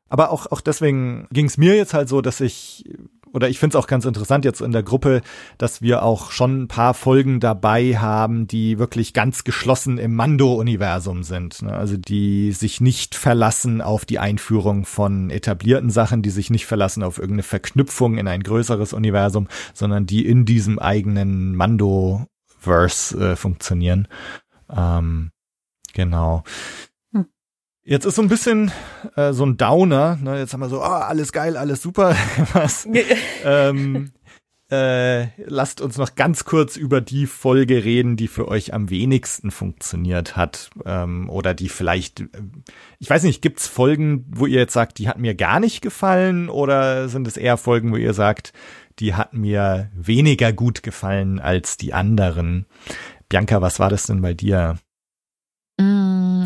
Aber 0.09 0.31
auch, 0.31 0.47
auch 0.47 0.63
deswegen 0.63 1.29
ging 1.31 1.47
es 1.47 1.59
mir 1.59 1.77
jetzt 1.77 1.93
halt 1.93 2.09
so, 2.09 2.23
dass 2.23 2.41
ich 2.41 2.85
oder 3.33 3.49
ich 3.49 3.59
finde 3.59 3.77
es 3.77 3.83
auch 3.83 3.87
ganz 3.87 4.05
interessant 4.05 4.45
jetzt 4.45 4.61
in 4.61 4.73
der 4.73 4.83
Gruppe, 4.83 5.21
dass 5.59 5.83
wir 5.83 6.03
auch 6.03 6.31
schon 6.31 6.63
ein 6.63 6.69
paar 6.69 6.95
Folgen 6.95 7.41
dabei 7.41 7.97
haben, 7.99 8.47
die 8.47 8.79
wirklich 8.79 9.13
ganz 9.13 9.45
geschlossen 9.45 9.99
im 9.99 10.15
Mando-Universum 10.15 11.23
sind. 11.23 11.63
Ne? 11.63 11.73
Also 11.73 11.97
die 11.97 12.53
sich 12.53 12.81
nicht 12.81 13.15
verlassen 13.15 13.81
auf 13.81 14.05
die 14.05 14.19
Einführung 14.19 14.85
von 14.85 15.31
etablierten 15.31 15.91
Sachen, 15.91 16.23
die 16.23 16.31
sich 16.31 16.51
nicht 16.51 16.67
verlassen 16.67 17.03
auf 17.03 17.19
irgendeine 17.19 17.43
Verknüpfung 17.43 18.19
in 18.19 18.29
ein 18.29 18.43
größeres 18.43 18.93
Universum, 18.93 19.49
sondern 19.75 20.07
die 20.07 20.27
in 20.27 20.45
diesem 20.45 20.79
eigenen 20.79 21.55
Mando-Verse 21.57 23.33
äh, 23.33 23.37
funktionieren. 23.37 24.09
Ähm, 24.71 25.31
genau. 25.95 26.45
Jetzt 27.89 28.05
ist 28.05 28.17
so 28.17 28.23
ein 28.23 28.29
bisschen 28.29 28.71
äh, 29.17 29.33
so 29.33 29.47
ein 29.47 29.57
Downer. 29.57 30.19
Ne? 30.23 30.39
Jetzt 30.39 30.53
haben 30.53 30.61
wir 30.61 30.69
so, 30.69 30.83
ah, 30.83 31.07
alles 31.07 31.33
geil, 31.33 31.57
alles 31.57 31.81
super. 31.81 32.15
Was? 32.53 32.87
ähm, 33.45 34.13
äh, 34.71 35.29
lasst 35.47 35.81
uns 35.81 35.97
noch 35.97 36.15
ganz 36.15 36.45
kurz 36.45 36.77
über 36.77 37.01
die 37.01 37.25
Folge 37.25 37.85
reden, 37.85 38.19
die 38.19 38.29
für 38.29 38.47
euch 38.47 38.75
am 38.75 38.91
wenigsten 38.91 39.51
funktioniert 39.51 40.37
hat. 40.37 40.69
Ähm, 40.85 41.31
oder 41.31 41.55
die 41.55 41.71
vielleicht, 41.71 42.21
äh, 42.21 42.27
ich 42.99 43.09
weiß 43.09 43.23
nicht, 43.23 43.41
gibt's 43.41 43.67
Folgen, 43.67 44.27
wo 44.29 44.45
ihr 44.45 44.59
jetzt 44.61 44.75
sagt, 44.75 44.99
die 44.99 45.09
hat 45.09 45.19
mir 45.19 45.35
gar 45.35 45.59
nicht 45.59 45.81
gefallen? 45.81 46.51
Oder 46.51 47.09
sind 47.09 47.27
es 47.27 47.39
eher 47.39 47.57
Folgen, 47.57 47.91
wo 47.91 47.97
ihr 47.97 48.13
sagt, 48.13 48.53
die 48.99 49.15
hat 49.15 49.33
mir 49.33 49.91
weniger 49.95 50.53
gut 50.53 50.83
gefallen 50.83 51.41
als 51.41 51.79
die 51.79 51.95
anderen? 51.95 52.67
Bianca, 53.31 53.63
was 53.63 53.81
war 53.81 53.89
das 53.89 54.03
denn 54.03 54.21
bei 54.21 54.35
dir? 54.35 54.77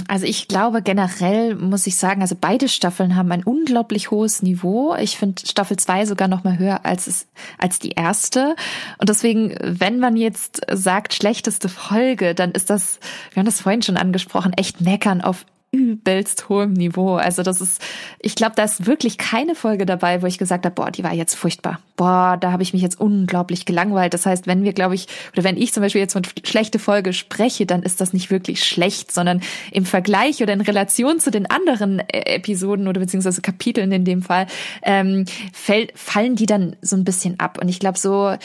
Also 0.09 0.27
ich 0.27 0.49
glaube 0.49 0.83
generell 0.83 1.55
muss 1.55 1.87
ich 1.87 1.97
sagen, 1.97 2.23
also 2.23 2.37
beide 2.41 2.69
Staffeln 2.69 3.17
haben 3.17 3.33
ein 3.33 3.45
unglaublich 3.45 4.11
hohes 4.11 4.43
Niveau. 4.43 4.95
Ich 4.95 5.17
finde 5.17 5.47
Staffel 5.47 5.77
2 5.77 6.07
sogar 6.07 6.29
noch 6.29 6.45
mal 6.45 6.59
höher 6.59 6.85
als 6.85 7.07
es 7.07 7.27
als 7.59 7.79
die 7.79 7.91
erste 7.91 8.57
und 8.99 9.09
deswegen, 9.09 9.55
wenn 9.63 9.99
man 9.99 10.17
jetzt 10.17 10.63
sagt 10.71 11.15
schlechteste 11.15 11.69
Folge, 11.69 12.35
dann 12.35 12.53
ist 12.53 12.71
das, 12.71 12.99
wir 13.33 13.41
haben 13.41 13.47
das 13.47 13.61
vorhin 13.61 13.83
schon 13.83 13.97
angesprochen, 13.97 14.53
echt 14.53 14.81
meckern 14.81 15.21
auf 15.21 15.45
übelst 15.73 16.51
hohem 16.51 16.75
Niveau. 16.75 17.15
Also 17.15 17.43
das 17.43 17.63
ist, 17.63 17.83
ich 18.21 18.35
glaube, 18.35 18.53
da 18.57 18.65
ist 18.65 18.87
wirklich 18.87 19.17
keine 19.17 19.55
Folge 19.55 19.87
dabei, 19.87 20.21
wo 20.21 20.27
ich 20.27 20.37
gesagt 20.37 20.67
habe, 20.67 20.75
boah, 20.75 20.91
die 20.91 21.03
war 21.03 21.15
jetzt 21.15 21.35
furchtbar. 21.35 21.81
Boah, 21.97 22.37
da 22.39 22.53
habe 22.53 22.63
ich 22.63 22.75
mich 22.75 22.83
jetzt 22.83 23.01
unglaublich 23.01 23.65
gelangweilt. 23.65 24.13
Das 24.13 24.27
heißt, 24.27 24.47
wenn 24.47 24.65
wir, 24.65 24.75
glaube 24.75 24.95
ich, 24.95 25.09
oder 25.33 25.45
wenn 25.45 25.57
ich 25.57 25.73
zum 25.73 25.83
Beispiel 25.83 26.03
jetzt 26.03 26.13
von 26.13 26.27
schlechte 26.45 26.79
Folge 26.79 27.15
spreche, 27.15 27.65
dann 27.65 27.83
ist 27.83 28.03
das 28.03 28.13
nicht 28.13 28.31
wirklich 28.31 28.65
schlecht, 28.65 29.13
sondern 29.13 29.41
im 29.71 29.87
Vergleich 29.87 30.43
oder 30.43 30.53
in 30.53 30.61
Relation 30.61 31.21
zu 31.21 31.31
den 31.31 31.51
anderen 31.51 32.01
äh, 32.01 32.35
Episoden 32.35 32.87
oder 32.87 33.01
beziehungsweise 33.01 33.41
Kapiteln 33.41 33.93
in 33.93 34.05
dem 34.05 34.21
Fall, 34.21 34.49
ähm, 34.83 35.25
fällt, 35.55 35.99
fallen 35.99 36.37
die 36.37 36.47
dann 36.47 36.77
so 36.83 36.97
ein 36.97 37.05
bisschen 37.05 37.41
ab. 37.41 37.59
Und 37.63 37.69
ich 37.69 37.79
glaube, 37.79 37.99
so 37.99 38.37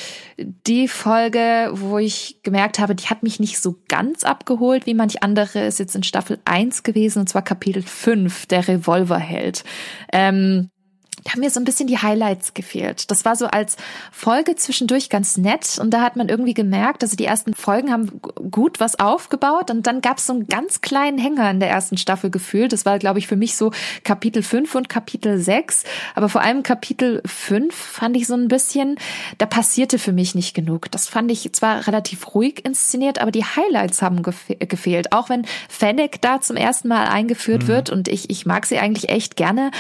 die 0.66 0.88
Folge, 0.88 1.72
wo 1.74 1.98
ich 1.98 2.38
gemerkt 2.44 2.80
habe, 2.80 2.96
die 2.96 3.08
hat 3.08 3.22
mich 3.24 3.42
nicht 3.42 3.60
so 3.60 3.76
ganz 3.90 4.24
abgeholt, 4.24 4.86
wie 4.86 4.94
manch 4.94 5.24
andere, 5.24 5.66
ist 5.66 5.80
jetzt 5.80 5.96
in 5.96 6.04
Staffel 6.04 6.40
1 6.46 6.84
gewesen 6.84 7.17
und 7.18 7.28
zwar 7.28 7.42
Kapitel 7.42 7.84
5, 7.84 8.46
der 8.46 8.68
Revolverheld. 8.68 9.64
Ähm, 10.12 10.70
da 11.28 11.34
haben 11.34 11.42
mir 11.42 11.50
so 11.50 11.60
ein 11.60 11.66
bisschen 11.66 11.88
die 11.88 11.98
Highlights 11.98 12.54
gefehlt. 12.54 13.12
Das 13.12 13.26
war 13.26 13.36
so 13.36 13.48
als 13.48 13.76
Folge 14.14 14.56
zwischendurch 14.56 15.10
ganz 15.10 15.36
nett 15.36 15.78
und 15.78 15.92
da 15.92 16.00
hat 16.00 16.16
man 16.16 16.30
irgendwie 16.30 16.54
gemerkt, 16.54 17.04
also 17.04 17.18
die 17.18 17.26
ersten 17.26 17.54
Folgen 17.54 17.92
haben 17.92 18.22
gut 18.50 18.80
was 18.80 18.98
aufgebaut 18.98 19.70
und 19.70 19.86
dann 19.88 20.00
gab 20.00 20.20
es 20.20 20.28
so 20.28 20.32
einen 20.32 20.48
ganz 20.48 20.80
kleinen 20.80 21.18
Hänger 21.18 21.52
in 21.52 21.60
der 21.60 21.70
ersten 21.70 21.98
Staffel 21.98 22.30
gefühlt. 22.30 22.72
Das 22.72 22.86
war, 22.86 22.98
glaube 22.98 23.20
ich, 23.20 23.28
für 23.28 23.36
mich 23.36 23.58
so 23.58 23.74
Kapitel 24.06 24.42
5 24.42 24.74
und 24.76 24.88
Kapitel 24.88 25.38
6, 25.38 25.84
aber 26.16 26.30
vor 26.30 26.40
allem 26.40 26.64
Kapitel 26.64 27.22
5 27.26 27.76
fand 27.76 28.16
ich 28.16 28.26
so 28.26 28.36
ein 28.36 28.48
bisschen, 28.48 28.96
da 29.38 29.46
passierte 29.46 30.00
für 30.00 30.14
mich 30.14 30.34
nicht 30.34 30.54
genug. 30.54 30.90
Das 30.92 31.10
fand 31.10 31.30
ich 31.30 31.52
zwar 31.52 31.88
relativ 31.88 32.36
ruhig 32.36 32.64
inszeniert, 32.64 33.20
aber 33.20 33.32
die 33.32 33.44
Highlights 33.44 34.02
haben 34.02 34.24
gefe 34.24 34.56
gefehlt. 34.56 35.12
Auch 35.12 35.28
wenn 35.28 35.46
Fennec 35.68 36.22
da 36.22 36.40
zum 36.40 36.56
ersten 36.56 36.88
Mal 36.88 37.08
eingeführt 37.08 37.64
mhm. 37.64 37.68
wird 37.68 37.90
und 37.90 38.08
ich, 38.08 38.30
ich 38.30 38.46
mag 38.46 38.66
sie 38.66 38.80
eigentlich 38.80 39.10
echt 39.10 39.36
gerne, 39.36 39.72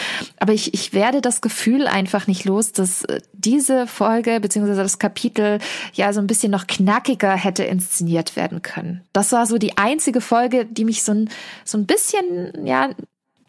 aber 0.41 0.52
ich, 0.52 0.74
ich 0.74 0.91
werde 0.91 1.22
das 1.22 1.36
Gefühl 1.41 1.88
einfach 1.88 2.27
nicht 2.27 2.45
los, 2.45 2.72
dass 2.72 3.03
äh, 3.05 3.22
diese 3.34 3.88
Folge 3.88 4.39
beziehungsweise 4.39 4.84
das 4.84 4.99
Kapitel 4.99 5.59
ja 5.93 6.14
so 6.14 6.19
ein 6.19 6.27
bisschen 6.27 6.51
noch 6.51 6.68
knackiger 6.68 7.35
hätte 7.35 7.64
inszeniert 7.64 8.35
werden 8.35 8.61
können. 8.61 9.03
Das 9.14 9.31
war 9.31 9.45
so 9.45 9.57
die 9.57 9.77
einzige 9.77 10.22
Folge, 10.22 10.65
die 10.65 10.85
mich 10.85 11.03
so 11.03 11.14
ein, 11.14 11.30
so 11.65 11.77
ein 11.77 11.85
bisschen, 11.85 12.65
ja, 12.65 12.89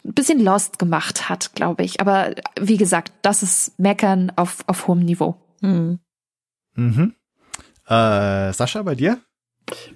ein 0.04 0.14
bisschen 0.14 0.40
lost 0.40 0.78
gemacht 0.78 1.28
hat, 1.28 1.54
glaube 1.54 1.82
ich. 1.84 2.00
Aber 2.00 2.34
wie 2.60 2.76
gesagt, 2.76 3.12
das 3.22 3.42
ist 3.42 3.78
Meckern 3.78 4.32
auf, 4.36 4.58
auf 4.66 4.86
hohem 4.88 5.00
Niveau. 5.00 5.36
Mhm. 5.60 5.98
Mhm. 6.74 7.14
Äh, 7.86 8.52
Sascha, 8.52 8.82
bei 8.82 8.94
dir? 8.94 9.18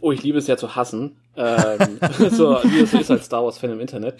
Oh, 0.01 0.13
ich 0.13 0.23
liebe 0.23 0.39
es 0.39 0.47
ja 0.47 0.57
zu 0.57 0.77
hassen. 0.77 1.17
Ähm, 1.37 1.99
so, 2.31 2.59
wie 2.65 2.81
es 2.81 2.93
ist 2.93 3.11
als 3.11 3.27
Star 3.27 3.43
Wars-Fan 3.45 3.71
im 3.71 3.81
Internet. 3.81 4.17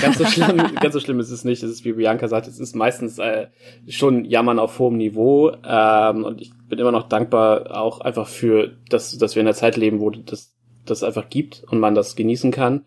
Ganz 0.00 0.18
so 0.18 0.24
schlimm, 0.24 0.56
ganz 0.80 0.94
so 0.94 1.00
schlimm 1.00 1.18
ist 1.18 1.30
es 1.30 1.44
nicht. 1.44 1.62
Es 1.62 1.70
ist, 1.70 1.84
wie 1.84 1.92
Bianca 1.92 2.28
sagt, 2.28 2.46
es 2.46 2.60
ist 2.60 2.76
meistens 2.76 3.18
äh, 3.18 3.48
schon 3.88 4.24
Jammern 4.24 4.58
auf 4.58 4.78
hohem 4.78 4.96
Niveau. 4.96 5.52
Ähm, 5.64 6.24
und 6.24 6.40
ich 6.40 6.52
bin 6.68 6.78
immer 6.78 6.92
noch 6.92 7.08
dankbar 7.08 7.76
auch 7.76 8.00
einfach 8.00 8.28
für, 8.28 8.76
dass, 8.88 9.16
dass 9.18 9.34
wir 9.34 9.40
in 9.40 9.48
einer 9.48 9.56
Zeit 9.56 9.76
leben, 9.76 10.00
wo 10.00 10.10
das, 10.10 10.54
das 10.84 11.02
einfach 11.02 11.28
gibt 11.28 11.64
und 11.70 11.80
man 11.80 11.94
das 11.94 12.16
genießen 12.16 12.52
kann. 12.52 12.86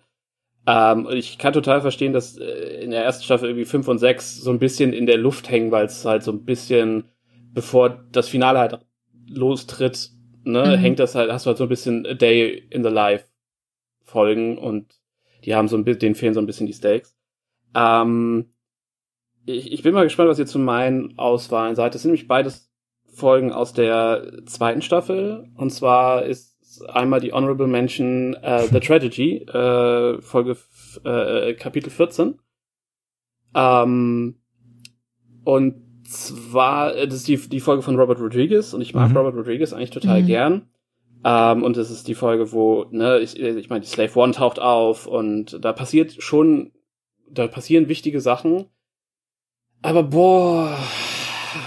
Ähm, 0.65 1.07
ich 1.11 1.37
kann 1.37 1.53
total 1.53 1.81
verstehen, 1.81 2.13
dass 2.13 2.37
äh, 2.37 2.83
in 2.83 2.91
der 2.91 3.03
ersten 3.03 3.23
Staffel 3.23 3.49
irgendwie 3.49 3.65
fünf 3.65 3.87
und 3.87 3.97
sechs 3.97 4.37
so 4.37 4.51
ein 4.51 4.59
bisschen 4.59 4.93
in 4.93 5.05
der 5.05 5.17
Luft 5.17 5.49
hängen, 5.49 5.71
weil 5.71 5.85
es 5.85 6.05
halt 6.05 6.23
so 6.23 6.31
ein 6.31 6.45
bisschen, 6.45 7.05
bevor 7.53 8.05
das 8.11 8.29
Finale 8.29 8.59
halt 8.59 8.79
lostritt, 9.27 10.11
ne, 10.43 10.77
mhm. 10.77 10.81
hängt 10.81 10.99
das 10.99 11.15
halt, 11.15 11.31
hast 11.31 11.45
du 11.45 11.49
halt 11.49 11.57
so 11.57 11.65
ein 11.65 11.69
bisschen 11.69 12.05
A 12.05 12.13
Day 12.13 12.67
in 12.69 12.83
the 12.83 12.89
Life 12.89 13.28
Folgen 14.09 14.57
und 14.57 14.99
die 15.45 15.55
haben 15.55 15.67
so 15.67 15.77
ein 15.77 15.83
bisschen, 15.83 15.99
denen 15.99 16.15
fehlen 16.15 16.33
so 16.33 16.39
ein 16.39 16.45
bisschen 16.45 16.67
die 16.67 16.73
Stakes. 16.73 17.15
Ähm, 17.75 18.53
ich, 19.45 19.71
ich 19.71 19.83
bin 19.83 19.93
mal 19.93 20.03
gespannt, 20.03 20.29
was 20.29 20.39
ihr 20.39 20.45
zu 20.45 20.59
meinen 20.59 21.17
Auswahlen 21.17 21.75
seid. 21.75 21.93
Das 21.93 22.01
sind 22.01 22.11
nämlich 22.11 22.27
beides 22.27 22.71
Folgen 23.11 23.51
aus 23.51 23.73
der 23.73 24.43
zweiten 24.45 24.81
Staffel. 24.81 25.49
Und 25.55 25.71
zwar 25.71 26.25
ist 26.25 26.57
einmal 26.87 27.19
die 27.19 27.33
Honorable 27.33 27.67
Mention 27.67 28.35
äh, 28.35 28.67
The 28.67 28.79
Tragedy, 28.79 29.37
äh, 29.37 30.21
Folge 30.21 30.57
äh, 31.03 31.53
Kapitel 31.53 31.89
14. 31.89 32.39
Ähm, 33.55 34.39
und 35.43 35.75
zwar, 36.07 36.95
äh, 36.95 37.07
das 37.07 37.17
ist 37.17 37.27
die, 37.27 37.37
die 37.37 37.59
Folge 37.59 37.81
von 37.81 37.95
Robert 37.95 38.19
Rodriguez 38.19 38.73
und 38.73 38.81
ich 38.81 38.93
mag 38.93 39.09
mhm. 39.09 39.17
Robert 39.17 39.35
Rodriguez 39.35 39.73
eigentlich 39.73 39.91
total 39.91 40.21
mhm. 40.21 40.27
gern. 40.27 40.69
Ähm, 41.23 41.63
und 41.63 41.77
das 41.77 41.91
ist 41.91 42.07
die 42.07 42.15
Folge, 42.15 42.51
wo, 42.51 42.85
ne, 42.91 43.19
ich, 43.19 43.39
ich 43.39 43.69
meine, 43.69 43.81
die 43.81 43.87
Slave 43.87 44.17
One 44.17 44.33
taucht 44.33 44.59
auf 44.59 45.05
und 45.05 45.63
da 45.63 45.73
passiert 45.73 46.15
schon, 46.19 46.71
da 47.29 47.47
passieren 47.47 47.89
wichtige 47.89 48.21
Sachen. 48.21 48.65
Aber 49.81 50.03
boah, 50.03 50.77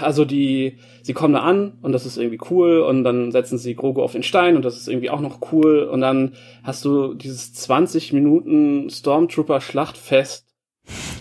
also 0.01 0.25
die, 0.25 0.77
sie 1.01 1.13
kommen 1.13 1.33
da 1.33 1.41
an 1.41 1.77
und 1.81 1.91
das 1.91 2.05
ist 2.05 2.17
irgendwie 2.17 2.39
cool 2.49 2.79
und 2.79 3.03
dann 3.03 3.31
setzen 3.31 3.57
sie 3.57 3.75
Grogu 3.75 4.01
auf 4.01 4.13
den 4.13 4.23
Stein 4.23 4.55
und 4.55 4.63
das 4.63 4.77
ist 4.77 4.87
irgendwie 4.87 5.09
auch 5.09 5.21
noch 5.21 5.51
cool 5.51 5.83
und 5.83 6.01
dann 6.01 6.35
hast 6.63 6.85
du 6.85 7.13
dieses 7.13 7.53
20 7.53 8.13
Minuten 8.13 8.89
Stormtrooper 8.89 9.61
Schlachtfest, 9.61 10.47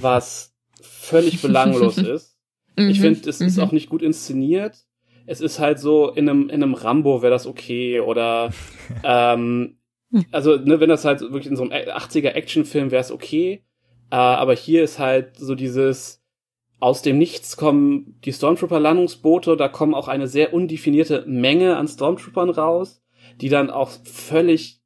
was 0.01 0.55
völlig 0.81 1.41
belanglos 1.43 1.99
ist. 1.99 2.39
ich 2.77 2.99
mhm. 2.99 3.03
finde, 3.03 3.31
es 3.31 3.41
ist 3.41 3.57
mhm. 3.57 3.63
auch 3.63 3.73
nicht 3.73 3.91
gut 3.91 4.03
inszeniert 4.03 4.85
es 5.27 5.41
ist 5.41 5.59
halt 5.59 5.79
so, 5.79 6.11
in 6.11 6.29
einem, 6.29 6.49
in 6.49 6.63
einem 6.63 6.75
Rambo 6.75 7.23
wäre 7.23 7.33
das 7.33 7.47
okay 7.47 8.01
oder 8.01 8.51
ähm, 9.05 9.77
also, 10.31 10.57
ne, 10.57 10.79
wenn 10.81 10.91
das 10.91 11.05
halt 11.05 11.21
wirklich 11.21 11.47
in 11.47 11.57
so 11.57 11.63
einem 11.63 11.73
80er 11.73 12.31
Actionfilm 12.31 12.91
wäre 12.91 13.01
es 13.01 13.11
okay. 13.11 13.65
Äh, 14.11 14.17
aber 14.17 14.55
hier 14.55 14.85
ist 14.85 14.99
halt 14.99 15.39
so 15.39 15.55
dieses 15.55 16.23
aus 16.81 17.01
dem 17.01 17.17
Nichts 17.17 17.57
kommen 17.57 18.19
die 18.25 18.33
Stormtrooper-Landungsboote, 18.33 19.57
da 19.57 19.69
kommen 19.69 19.95
auch 19.95 20.09
eine 20.09 20.27
sehr 20.27 20.53
undefinierte 20.53 21.25
Menge 21.29 21.77
an 21.77 21.87
Stormtroopern 21.87 22.51
raus, 22.51 23.03
die 23.41 23.49
dann 23.49 23.71
auch 23.71 23.91
völlig 24.03 24.82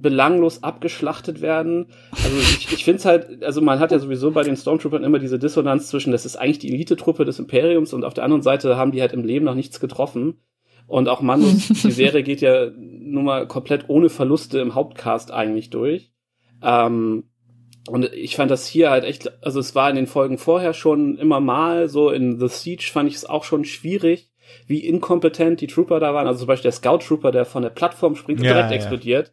belanglos 0.00 0.62
abgeschlachtet 0.62 1.40
werden. 1.40 1.86
Also 2.12 2.36
ich, 2.38 2.72
ich 2.72 2.84
finde 2.84 2.98
es 2.98 3.04
halt, 3.04 3.42
also 3.42 3.60
man 3.60 3.80
hat 3.80 3.92
ja 3.92 3.98
sowieso 3.98 4.30
bei 4.30 4.42
den 4.42 4.56
Stormtroopern 4.56 5.04
immer 5.04 5.18
diese 5.18 5.38
Dissonanz 5.38 5.88
zwischen, 5.88 6.12
das 6.12 6.26
ist 6.26 6.36
eigentlich 6.36 6.58
die 6.58 6.72
Elite-Truppe 6.72 7.24
des 7.24 7.38
Imperiums 7.38 7.92
und 7.92 8.04
auf 8.04 8.14
der 8.14 8.24
anderen 8.24 8.42
Seite 8.42 8.76
haben 8.76 8.92
die 8.92 9.00
halt 9.00 9.12
im 9.12 9.24
Leben 9.24 9.44
noch 9.44 9.54
nichts 9.54 9.80
getroffen. 9.80 10.40
Und 10.86 11.08
auch 11.08 11.20
Manus, 11.20 11.68
die 11.82 11.90
Serie 11.90 12.22
geht 12.22 12.40
ja 12.40 12.70
nun 12.76 13.24
mal 13.24 13.46
komplett 13.46 13.88
ohne 13.88 14.08
Verluste 14.08 14.58
im 14.58 14.74
Hauptcast 14.74 15.32
eigentlich 15.32 15.70
durch. 15.70 16.12
Ähm, 16.62 17.24
und 17.88 18.12
ich 18.12 18.36
fand 18.36 18.50
das 18.50 18.66
hier 18.66 18.90
halt 18.90 19.04
echt, 19.04 19.44
also 19.44 19.60
es 19.60 19.74
war 19.74 19.88
in 19.88 19.96
den 19.96 20.06
Folgen 20.06 20.38
vorher 20.38 20.74
schon 20.74 21.16
immer 21.18 21.40
mal, 21.40 21.88
so 21.88 22.10
in 22.10 22.38
The 22.38 22.48
Siege 22.48 22.88
fand 22.90 23.08
ich 23.08 23.16
es 23.16 23.24
auch 23.24 23.44
schon 23.44 23.64
schwierig, 23.64 24.30
wie 24.66 24.84
inkompetent 24.84 25.60
die 25.60 25.66
Trooper 25.66 26.00
da 26.00 26.14
waren. 26.14 26.26
Also 26.26 26.40
zum 26.40 26.48
Beispiel 26.48 26.70
der 26.70 26.72
Scout 26.72 26.98
Trooper, 26.98 27.32
der 27.32 27.44
von 27.44 27.62
der 27.62 27.70
Plattform 27.70 28.14
springt 28.14 28.40
und 28.40 28.46
ja, 28.46 28.54
direkt 28.54 28.70
ja. 28.70 28.76
explodiert 28.76 29.32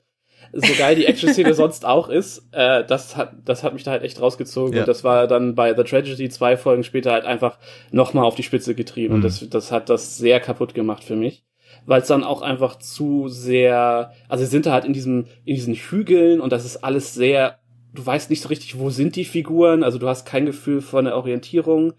so 0.55 0.73
geil 0.77 0.95
die 0.95 1.05
Action-Szene 1.05 1.53
sonst 1.53 1.85
auch 1.85 2.07
ist, 2.07 2.47
äh, 2.51 2.83
das 2.85 3.17
hat, 3.17 3.33
das 3.43 3.63
hat 3.63 3.73
mich 3.73 3.83
da 3.83 3.91
halt 3.91 4.03
echt 4.03 4.21
rausgezogen. 4.21 4.73
Ja. 4.73 4.81
Und 4.81 4.87
das 4.87 5.03
war 5.03 5.27
dann 5.27 5.53
bei 5.53 5.75
The 5.75 5.83
Tragedy 5.83 6.29
zwei 6.29 6.55
Folgen 6.57 6.83
später 6.83 7.11
halt 7.11 7.25
einfach 7.25 7.57
nochmal 7.91 8.23
auf 8.23 8.35
die 8.35 8.43
Spitze 8.43 8.73
getrieben. 8.73 9.09
Mhm. 9.09 9.15
Und 9.15 9.23
das, 9.23 9.47
das 9.49 9.71
hat 9.71 9.89
das 9.89 10.17
sehr 10.17 10.39
kaputt 10.39 10.73
gemacht 10.73 11.03
für 11.03 11.15
mich. 11.15 11.43
Weil 11.85 12.01
es 12.01 12.07
dann 12.07 12.23
auch 12.23 12.41
einfach 12.41 12.79
zu 12.79 13.27
sehr, 13.27 14.11
also 14.29 14.43
sie 14.43 14.49
sind 14.49 14.65
da 14.65 14.71
halt 14.71 14.85
in 14.85 14.93
diesem, 14.93 15.25
in 15.43 15.55
diesen 15.55 15.75
Hügeln 15.75 16.39
und 16.39 16.51
das 16.51 16.65
ist 16.65 16.77
alles 16.77 17.13
sehr, 17.13 17.59
du 17.93 18.05
weißt 18.05 18.29
nicht 18.29 18.41
so 18.41 18.49
richtig, 18.49 18.79
wo 18.79 18.89
sind 18.89 19.15
die 19.15 19.25
Figuren, 19.25 19.83
also 19.83 19.99
du 19.99 20.07
hast 20.07 20.25
kein 20.25 20.45
Gefühl 20.45 20.81
von 20.81 21.05
der 21.05 21.15
Orientierung. 21.15 21.93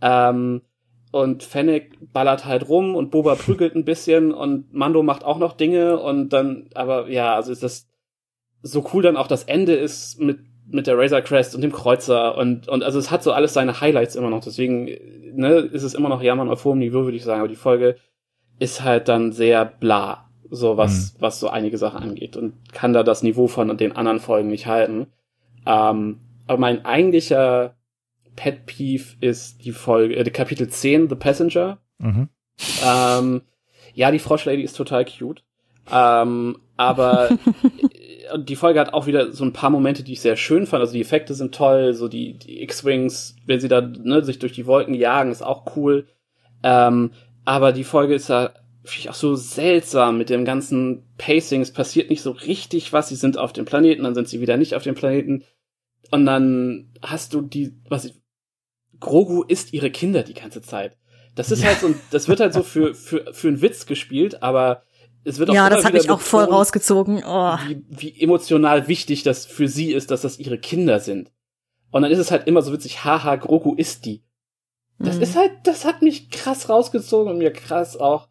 Ähm, 0.00 0.62
und 1.10 1.42
Fennec 1.42 1.96
ballert 2.12 2.44
halt 2.44 2.68
rum 2.68 2.94
und 2.94 3.10
Boba 3.10 3.34
prügelt 3.34 3.74
ein 3.74 3.84
bisschen 3.84 4.32
und 4.32 4.72
Mando 4.74 5.02
macht 5.02 5.24
auch 5.24 5.38
noch 5.38 5.54
Dinge 5.54 5.98
und 5.98 6.30
dann, 6.30 6.68
aber 6.74 7.08
ja, 7.08 7.34
also 7.34 7.50
ist 7.50 7.62
das 7.62 7.87
so 8.62 8.88
cool 8.92 9.02
dann 9.02 9.16
auch 9.16 9.26
das 9.26 9.44
Ende 9.44 9.74
ist 9.74 10.20
mit 10.20 10.40
mit 10.70 10.86
der 10.86 10.98
Razor 10.98 11.22
Crest 11.22 11.54
und 11.54 11.62
dem 11.62 11.72
Kreuzer 11.72 12.36
und 12.36 12.68
und 12.68 12.82
also 12.82 12.98
es 12.98 13.10
hat 13.10 13.22
so 13.22 13.32
alles 13.32 13.54
seine 13.54 13.80
Highlights 13.80 14.16
immer 14.16 14.30
noch, 14.30 14.44
deswegen 14.44 14.84
ne, 15.34 15.54
ist 15.54 15.82
es 15.82 15.94
immer 15.94 16.08
noch 16.08 16.22
Jammern 16.22 16.50
auf 16.50 16.64
hohem 16.64 16.78
Niveau, 16.78 17.04
würde 17.04 17.16
ich 17.16 17.24
sagen, 17.24 17.40
aber 17.40 17.48
die 17.48 17.56
Folge 17.56 17.96
ist 18.58 18.82
halt 18.82 19.08
dann 19.08 19.32
sehr 19.32 19.64
bla, 19.64 20.28
so 20.50 20.76
was 20.76 21.14
mhm. 21.14 21.20
was 21.20 21.40
so 21.40 21.48
einige 21.48 21.78
Sachen 21.78 22.02
angeht 22.02 22.36
und 22.36 22.54
kann 22.72 22.92
da 22.92 23.02
das 23.02 23.22
Niveau 23.22 23.46
von 23.46 23.76
den 23.78 23.92
anderen 23.92 24.20
Folgen 24.20 24.48
nicht 24.48 24.66
halten. 24.66 25.06
Ähm, 25.64 26.20
aber 26.46 26.58
mein 26.58 26.84
eigentlicher 26.84 27.76
Pet 28.36 28.66
Peeve 28.66 29.16
ist 29.20 29.64
die 29.64 29.72
Folge, 29.72 30.16
äh, 30.16 30.30
Kapitel 30.30 30.68
10, 30.68 31.08
The 31.08 31.14
Passenger. 31.14 31.78
Mhm. 31.98 32.28
Ähm, 32.84 33.42
ja, 33.94 34.10
die 34.10 34.18
Frosch 34.18 34.44
Lady 34.44 34.62
ist 34.62 34.76
total 34.76 35.04
cute. 35.04 35.42
Ähm, 35.90 36.58
aber 36.76 37.30
die 38.36 38.56
Folge 38.56 38.80
hat 38.80 38.92
auch 38.92 39.06
wieder 39.06 39.32
so 39.32 39.44
ein 39.44 39.52
paar 39.52 39.70
Momente, 39.70 40.02
die 40.02 40.12
ich 40.12 40.20
sehr 40.20 40.36
schön 40.36 40.66
fand. 40.66 40.80
Also 40.80 40.92
die 40.92 41.00
Effekte 41.00 41.34
sind 41.34 41.54
toll, 41.54 41.94
so 41.94 42.08
die, 42.08 42.38
die 42.38 42.62
X-Wings, 42.62 43.36
wenn 43.46 43.60
sie 43.60 43.68
da 43.68 43.80
ne, 43.80 44.24
sich 44.24 44.38
durch 44.38 44.52
die 44.52 44.66
Wolken 44.66 44.94
jagen, 44.94 45.30
ist 45.30 45.42
auch 45.42 45.76
cool. 45.76 46.06
Ähm, 46.62 47.12
aber 47.44 47.72
die 47.72 47.84
Folge 47.84 48.14
ist 48.14 48.28
ja 48.28 48.52
auch 49.08 49.14
so 49.14 49.34
seltsam 49.34 50.18
mit 50.18 50.30
dem 50.30 50.44
ganzen 50.44 51.04
Pacing. 51.18 51.60
Es 51.60 51.72
passiert 51.72 52.10
nicht 52.10 52.22
so 52.22 52.30
richtig 52.30 52.92
was. 52.92 53.08
Sie 53.08 53.16
sind 53.16 53.38
auf 53.38 53.52
dem 53.52 53.64
Planeten, 53.64 54.04
dann 54.04 54.14
sind 54.14 54.28
sie 54.28 54.40
wieder 54.40 54.56
nicht 54.56 54.74
auf 54.74 54.82
dem 54.82 54.94
Planeten. 54.94 55.44
Und 56.10 56.26
dann 56.26 56.90
hast 57.02 57.34
du 57.34 57.42
die, 57.42 57.74
was 57.88 58.06
ich, 58.06 58.14
Grogu 59.00 59.42
isst 59.42 59.72
ihre 59.72 59.90
Kinder 59.90 60.22
die 60.22 60.34
ganze 60.34 60.62
Zeit. 60.62 60.96
Das 61.34 61.52
ist 61.52 61.64
halt 61.64 61.78
so, 61.78 61.94
das 62.10 62.28
wird 62.28 62.40
halt 62.40 62.52
so 62.52 62.62
für, 62.62 62.94
für, 62.94 63.32
für 63.32 63.48
einen 63.48 63.62
Witz 63.62 63.86
gespielt, 63.86 64.42
aber 64.42 64.82
es 65.24 65.38
wird 65.38 65.50
auch 65.50 65.54
Ja, 65.54 65.68
das 65.70 65.84
habe 65.84 65.98
ich 65.98 66.10
auch 66.10 66.20
voll 66.20 66.44
rausgezogen. 66.44 67.22
Oh. 67.26 67.56
Wie, 67.66 67.84
wie 67.88 68.20
emotional 68.20 68.88
wichtig 68.88 69.22
das 69.22 69.46
für 69.46 69.68
sie 69.68 69.92
ist, 69.92 70.10
dass 70.10 70.22
das 70.22 70.38
ihre 70.38 70.58
Kinder 70.58 71.00
sind. 71.00 71.30
Und 71.90 72.02
dann 72.02 72.10
ist 72.10 72.18
es 72.18 72.30
halt 72.30 72.46
immer 72.46 72.62
so 72.62 72.72
witzig, 72.72 73.04
haha, 73.04 73.36
Grogu 73.36 73.74
ist 73.74 74.04
die. 74.04 74.22
Das 74.98 75.16
mhm. 75.16 75.22
ist 75.22 75.36
halt, 75.36 75.52
das 75.64 75.84
hat 75.84 76.02
mich 76.02 76.30
krass 76.30 76.68
rausgezogen 76.68 77.32
und 77.32 77.38
mir 77.38 77.52
krass 77.52 77.96
auch 77.96 78.28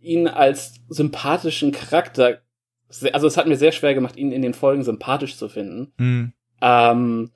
ihn 0.00 0.28
als 0.28 0.74
sympathischen 0.88 1.72
Charakter, 1.72 2.40
also 3.12 3.26
es 3.26 3.36
hat 3.36 3.46
mir 3.46 3.56
sehr 3.56 3.72
schwer 3.72 3.94
gemacht, 3.94 4.16
ihn 4.16 4.32
in 4.32 4.42
den 4.42 4.54
Folgen 4.54 4.82
sympathisch 4.82 5.36
zu 5.36 5.48
finden. 5.48 5.92
Mhm. 5.98 6.32
Ähm, 6.60 7.30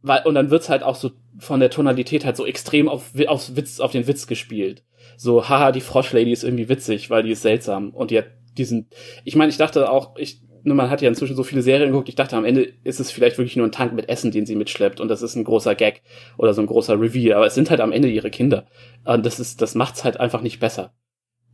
weil, 0.00 0.24
und 0.24 0.34
dann 0.34 0.50
wird's 0.50 0.68
halt 0.68 0.82
auch 0.82 0.96
so 0.96 1.12
von 1.38 1.60
der 1.60 1.70
Tonalität 1.70 2.24
halt 2.24 2.36
so 2.36 2.46
extrem 2.46 2.88
auf, 2.88 3.12
auf 3.26 3.56
Witz, 3.56 3.80
auf 3.80 3.92
den 3.92 4.06
Witz 4.06 4.26
gespielt. 4.26 4.84
So, 5.16 5.48
haha, 5.48 5.72
die 5.72 5.80
Froschlady 5.80 6.32
ist 6.32 6.44
irgendwie 6.44 6.68
witzig, 6.68 7.10
weil 7.10 7.22
die 7.22 7.32
ist 7.32 7.42
seltsam 7.42 7.90
und 7.90 8.10
die 8.10 8.18
hat 8.18 8.26
diesen, 8.56 8.88
ich 9.24 9.36
meine, 9.36 9.50
ich 9.50 9.56
dachte 9.56 9.90
auch, 9.90 10.16
ich, 10.16 10.42
nur 10.64 10.76
man 10.76 10.90
hat 10.90 11.02
ja 11.02 11.08
inzwischen 11.08 11.36
so 11.36 11.42
viele 11.42 11.62
Serien 11.62 11.90
geguckt, 11.90 12.08
ich 12.08 12.14
dachte 12.14 12.36
am 12.36 12.44
Ende 12.44 12.68
ist 12.84 13.00
es 13.00 13.10
vielleicht 13.10 13.38
wirklich 13.38 13.56
nur 13.56 13.66
ein 13.66 13.72
Tank 13.72 13.94
mit 13.94 14.08
Essen, 14.08 14.30
den 14.30 14.46
sie 14.46 14.54
mitschleppt 14.54 15.00
und 15.00 15.08
das 15.08 15.22
ist 15.22 15.34
ein 15.34 15.44
großer 15.44 15.74
Gag 15.74 16.02
oder 16.36 16.54
so 16.54 16.60
ein 16.60 16.66
großer 16.66 17.00
Reveal, 17.00 17.36
aber 17.36 17.46
es 17.46 17.54
sind 17.54 17.70
halt 17.70 17.80
am 17.80 17.92
Ende 17.92 18.08
ihre 18.08 18.30
Kinder. 18.30 18.66
Und 19.04 19.26
das 19.26 19.40
ist, 19.40 19.62
das 19.62 19.74
macht's 19.74 20.04
halt 20.04 20.20
einfach 20.20 20.42
nicht 20.42 20.60
besser. 20.60 20.92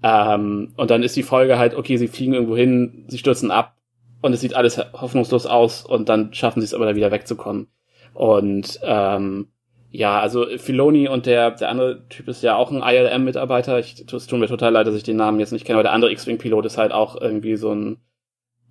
Ähm, 0.03 0.75
und 0.77 0.91
dann 0.91 1.03
ist 1.03 1.17
die 1.17 1.23
Folge 1.23 1.59
halt, 1.59 1.75
okay, 1.75 1.97
sie 1.97 2.09
fliegen 2.09 2.35
irgendwo 2.35 2.57
hin, 2.57 3.05
sie 3.09 3.19
stürzen 3.19 3.51
ab 3.51 3.77
und 4.21 4.33
es 4.33 4.41
sieht 4.41 4.55
alles 4.55 4.79
hoffnungslos 4.79 5.47
aus 5.47 5.85
und 5.85 6.09
dann 6.09 6.35
schaffen 6.35 6.61
sie 6.61 6.67
es 6.67 6.75
aber 6.75 6.87
da 6.87 6.97
wieder 6.97 7.11
wegzukommen. 7.11 7.69
Und 8.15 8.81
ähm, 8.83 9.49
ja, 9.91 10.21
also 10.21 10.47
Filoni 10.59 11.09
und 11.09 11.27
der, 11.27 11.53
der 11.53 11.71
andere 11.71 12.07
Typ 12.09 12.29
ist 12.29 12.43
ja 12.43 12.57
auch 12.57 12.71
ein 12.71 12.83
ILM-Mitarbeiter. 12.83 13.79
Es 13.79 14.27
tut 14.27 14.39
mir 14.39 14.47
total 14.47 14.73
leid, 14.73 14.87
dass 14.87 14.95
ich 14.95 15.03
den 15.03 15.17
Namen 15.17 15.41
jetzt 15.41 15.53
nicht 15.53 15.65
kenne, 15.65 15.77
aber 15.77 15.85
der 15.85 15.93
andere 15.93 16.13
X-Wing-Pilot 16.13 16.67
ist 16.67 16.79
halt 16.79 16.93
auch 16.93 17.19
irgendwie 17.19 17.57
so 17.57 17.73
ein 17.75 17.99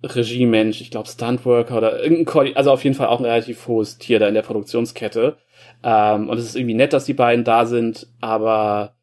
Regiemensch, 0.04 0.80
ich 0.80 0.92
glaube 0.92 1.08
Stuntworker 1.08 1.76
oder 1.76 2.00
irgendein 2.00 2.56
also 2.56 2.70
auf 2.70 2.84
jeden 2.84 2.94
Fall 2.94 3.08
auch 3.08 3.18
ein 3.18 3.24
relativ 3.24 3.66
hohes 3.66 3.98
Tier 3.98 4.20
da 4.20 4.28
in 4.28 4.34
der 4.34 4.42
Produktionskette. 4.42 5.38
Ähm, 5.82 6.28
und 6.28 6.38
es 6.38 6.44
ist 6.44 6.54
irgendwie 6.54 6.74
nett, 6.74 6.92
dass 6.92 7.04
die 7.04 7.14
beiden 7.14 7.44
da 7.44 7.66
sind, 7.66 8.06
aber 8.20 8.94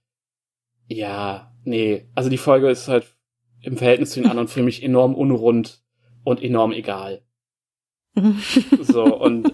ja, 0.87 1.51
nee, 1.65 2.07
also 2.15 2.29
die 2.29 2.37
Folge 2.37 2.69
ist 2.69 2.87
halt 2.87 3.07
im 3.61 3.75
Verhältnis 3.75 4.11
zu 4.11 4.21
den 4.21 4.29
anderen 4.29 4.47
für 4.47 4.63
mich 4.63 4.83
enorm 4.83 5.15
unrund 5.15 5.81
und 6.23 6.41
enorm 6.41 6.71
egal. 6.71 7.24
So, 8.81 9.03
und 9.03 9.53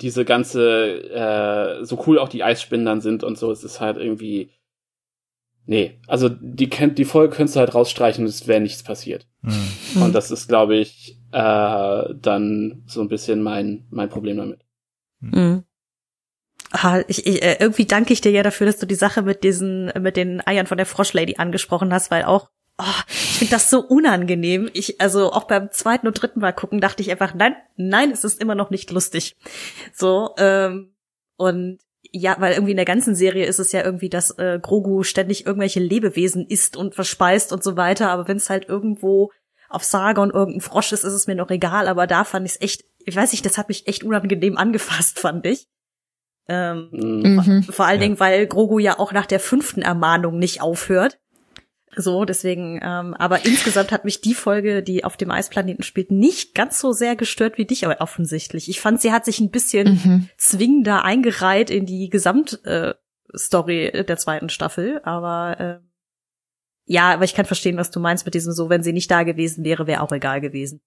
diese 0.00 0.24
ganze, 0.24 1.10
äh, 1.10 1.84
so 1.84 2.02
cool 2.06 2.18
auch 2.18 2.28
die 2.28 2.42
Eisspinnen 2.42 2.86
dann 2.86 3.00
sind 3.00 3.24
und 3.24 3.38
so, 3.38 3.50
es 3.50 3.64
ist 3.64 3.80
halt 3.80 3.96
irgendwie, 3.96 4.50
nee, 5.66 5.98
also 6.06 6.28
die, 6.28 6.68
kennt 6.68 6.98
die 6.98 7.04
Folge 7.04 7.34
könntest 7.34 7.56
du 7.56 7.60
halt 7.60 7.74
rausstreichen 7.74 8.24
und 8.24 8.28
es 8.28 8.46
wäre 8.46 8.60
nichts 8.60 8.82
passiert. 8.82 9.26
Mhm. 9.42 10.02
Und 10.02 10.14
das 10.14 10.30
ist, 10.30 10.48
glaube 10.48 10.76
ich, 10.76 11.18
äh, 11.32 12.04
dann 12.14 12.82
so 12.86 13.00
ein 13.00 13.08
bisschen 13.08 13.42
mein, 13.42 13.86
mein 13.90 14.08
Problem 14.08 14.36
damit. 14.36 14.60
Mhm. 15.20 15.64
Ah, 16.72 17.02
ich, 17.06 17.26
ich, 17.26 17.42
äh, 17.42 17.56
irgendwie 17.60 17.84
danke 17.84 18.12
ich 18.12 18.20
dir 18.20 18.32
ja 18.32 18.42
dafür, 18.42 18.66
dass 18.66 18.78
du 18.78 18.86
die 18.86 18.94
Sache 18.94 19.22
mit 19.22 19.44
diesen, 19.44 19.92
mit 20.00 20.16
den 20.16 20.46
Eiern 20.46 20.66
von 20.66 20.78
der 20.78 20.86
Froschlady 20.86 21.36
angesprochen 21.36 21.92
hast, 21.92 22.10
weil 22.10 22.24
auch 22.24 22.48
Oh, 22.78 22.84
ich 23.08 23.38
finde 23.38 23.52
das 23.52 23.70
so 23.70 23.80
unangenehm. 23.80 24.70
Ich, 24.72 25.00
also 25.00 25.32
auch 25.32 25.44
beim 25.44 25.70
zweiten 25.70 26.06
und 26.06 26.20
dritten 26.20 26.40
Mal 26.40 26.52
gucken, 26.52 26.80
dachte 26.80 27.02
ich 27.02 27.10
einfach, 27.10 27.34
nein, 27.34 27.54
nein, 27.76 28.10
es 28.10 28.24
ist 28.24 28.40
immer 28.40 28.54
noch 28.54 28.70
nicht 28.70 28.90
lustig. 28.90 29.36
So, 29.92 30.34
ähm, 30.38 30.94
und 31.36 31.80
ja, 32.10 32.36
weil 32.38 32.52
irgendwie 32.52 32.72
in 32.72 32.76
der 32.76 32.86
ganzen 32.86 33.14
Serie 33.14 33.46
ist 33.46 33.58
es 33.58 33.72
ja 33.72 33.84
irgendwie, 33.84 34.08
dass 34.08 34.30
äh, 34.38 34.58
Grogu 34.60 35.02
ständig 35.02 35.46
irgendwelche 35.46 35.80
Lebewesen 35.80 36.46
isst 36.46 36.76
und 36.76 36.94
verspeist 36.94 37.52
und 37.52 37.62
so 37.62 37.76
weiter, 37.76 38.10
aber 38.10 38.28
wenn 38.28 38.36
es 38.36 38.50
halt 38.50 38.68
irgendwo 38.68 39.30
auf 39.68 39.84
Sargon 39.84 40.30
irgendein 40.30 40.60
Frosch 40.60 40.92
ist, 40.92 41.04
ist 41.04 41.14
es 41.14 41.26
mir 41.26 41.34
noch 41.34 41.50
egal, 41.50 41.88
aber 41.88 42.06
da 42.06 42.24
fand 42.24 42.46
ich 42.46 42.52
es 42.52 42.60
echt, 42.60 42.84
ich 42.98 43.16
weiß 43.16 43.32
nicht, 43.32 43.46
das 43.46 43.56
hat 43.56 43.68
mich 43.68 43.86
echt 43.86 44.04
unangenehm 44.04 44.58
angefasst, 44.58 45.18
fand 45.18 45.46
ich. 45.46 45.68
Ähm, 46.48 46.88
mhm. 46.90 47.62
Vor 47.62 47.86
allen 47.86 48.00
Dingen, 48.00 48.20
weil 48.20 48.46
Grogu 48.46 48.78
ja 48.78 48.98
auch 48.98 49.12
nach 49.12 49.26
der 49.26 49.40
fünften 49.40 49.80
Ermahnung 49.80 50.38
nicht 50.38 50.60
aufhört. 50.60 51.18
So, 51.94 52.24
deswegen, 52.24 52.80
ähm, 52.82 53.14
aber 53.14 53.44
insgesamt 53.44 53.92
hat 53.92 54.04
mich 54.04 54.22
die 54.22 54.34
Folge, 54.34 54.82
die 54.82 55.04
auf 55.04 55.18
dem 55.18 55.30
Eisplaneten 55.30 55.84
spielt, 55.84 56.10
nicht 56.10 56.54
ganz 56.54 56.80
so 56.80 56.92
sehr 56.92 57.16
gestört 57.16 57.58
wie 57.58 57.66
dich, 57.66 57.84
aber 57.84 58.00
offensichtlich. 58.00 58.70
Ich 58.70 58.80
fand, 58.80 59.00
sie 59.00 59.12
hat 59.12 59.26
sich 59.26 59.40
ein 59.40 59.50
bisschen 59.50 60.00
mhm. 60.02 60.28
zwingender 60.38 61.04
eingereiht 61.04 61.70
in 61.70 61.84
die 61.84 62.08
Gesamtstory 62.08 63.86
äh, 63.86 64.04
der 64.04 64.16
zweiten 64.16 64.48
Staffel, 64.48 65.00
aber 65.04 65.60
äh, 65.60 65.78
ja, 66.86 67.12
aber 67.12 67.24
ich 67.24 67.34
kann 67.34 67.44
verstehen, 67.44 67.76
was 67.76 67.90
du 67.90 68.00
meinst 68.00 68.24
mit 68.24 68.34
diesem 68.34 68.52
so, 68.52 68.70
wenn 68.70 68.82
sie 68.82 68.92
nicht 68.92 69.10
da 69.10 69.22
gewesen 69.22 69.64
wäre, 69.64 69.86
wäre 69.86 70.00
auch 70.00 70.12
egal 70.12 70.40
gewesen. 70.40 70.80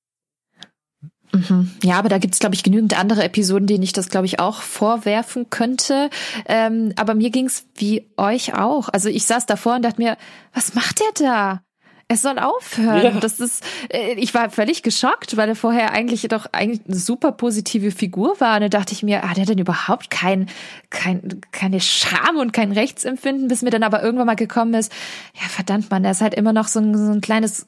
Mhm. 1.34 1.72
Ja, 1.84 1.97
aber 1.97 2.10
da 2.10 2.18
gibt's 2.18 2.39
glaube 2.39 2.56
ich, 2.56 2.64
genügend 2.64 2.97
andere 2.97 3.23
Episoden, 3.23 3.68
denen 3.68 3.84
ich 3.84 3.93
das, 3.93 4.10
glaube 4.10 4.26
ich, 4.26 4.39
auch 4.39 4.61
vorwerfen 4.61 5.49
könnte. 5.49 6.10
Ähm, 6.45 6.93
aber 6.95 7.15
mir 7.15 7.30
ging's 7.30 7.65
wie 7.76 8.07
euch 8.18 8.53
auch. 8.53 8.89
Also 8.89 9.10
ich 9.10 9.26
saß 9.26 9.45
davor 9.45 9.76
und 9.76 9.81
dachte 9.84 10.02
mir, 10.02 10.18
was 10.53 10.73
macht 10.73 10.99
der 10.99 11.27
da? 11.27 11.65
Es 12.07 12.22
soll 12.22 12.38
aufhören. 12.38 13.03
Ja. 13.03 13.19
Das 13.19 13.40
ist, 13.40 13.64
äh, 13.90 14.14
ich 14.14 14.36
war 14.36 14.52
völlig 14.52 14.84
geschockt, 14.84 15.38
weil 15.38 15.49
er 15.49 15.56
vorher 15.56 15.91
eigentlich 15.91 16.27
doch 16.27 16.45
eigentlich 16.52 16.82
eine 16.88 16.98
super 16.98 17.32
positive 17.32 17.90
Figur 17.90 18.40
war. 18.40 18.56
Und 18.56 18.61
da 18.61 18.69
dachte 18.69 18.94
ich 18.94 19.02
mir, 19.02 19.23
hat 19.23 19.40
er 19.40 19.45
denn 19.45 19.57
überhaupt 19.57 20.11
kein, 20.11 20.48
kein, 20.91 21.41
keine 21.52 21.82
Scham 21.82 22.38
und 22.38 22.53
kein 22.53 22.72
Rechtsempfinden, 22.72 23.48
bis 23.48 23.64
mir 23.64 23.72
dann 23.72 23.82
aber 23.82 24.03
irgendwann 24.03 24.27
mal 24.27 24.36
gekommen 24.36 24.76
ist, 24.76 24.91
ja 25.34 25.48
verdammt 25.48 25.90
man, 25.90 26.06
er 26.06 26.11
ist 26.11 26.22
halt 26.22 26.36
immer 26.36 26.53
noch 26.53 26.68
so 26.68 26.80
ein, 26.80 26.95
so 26.95 27.11
ein 27.11 27.22
kleines 27.22 27.65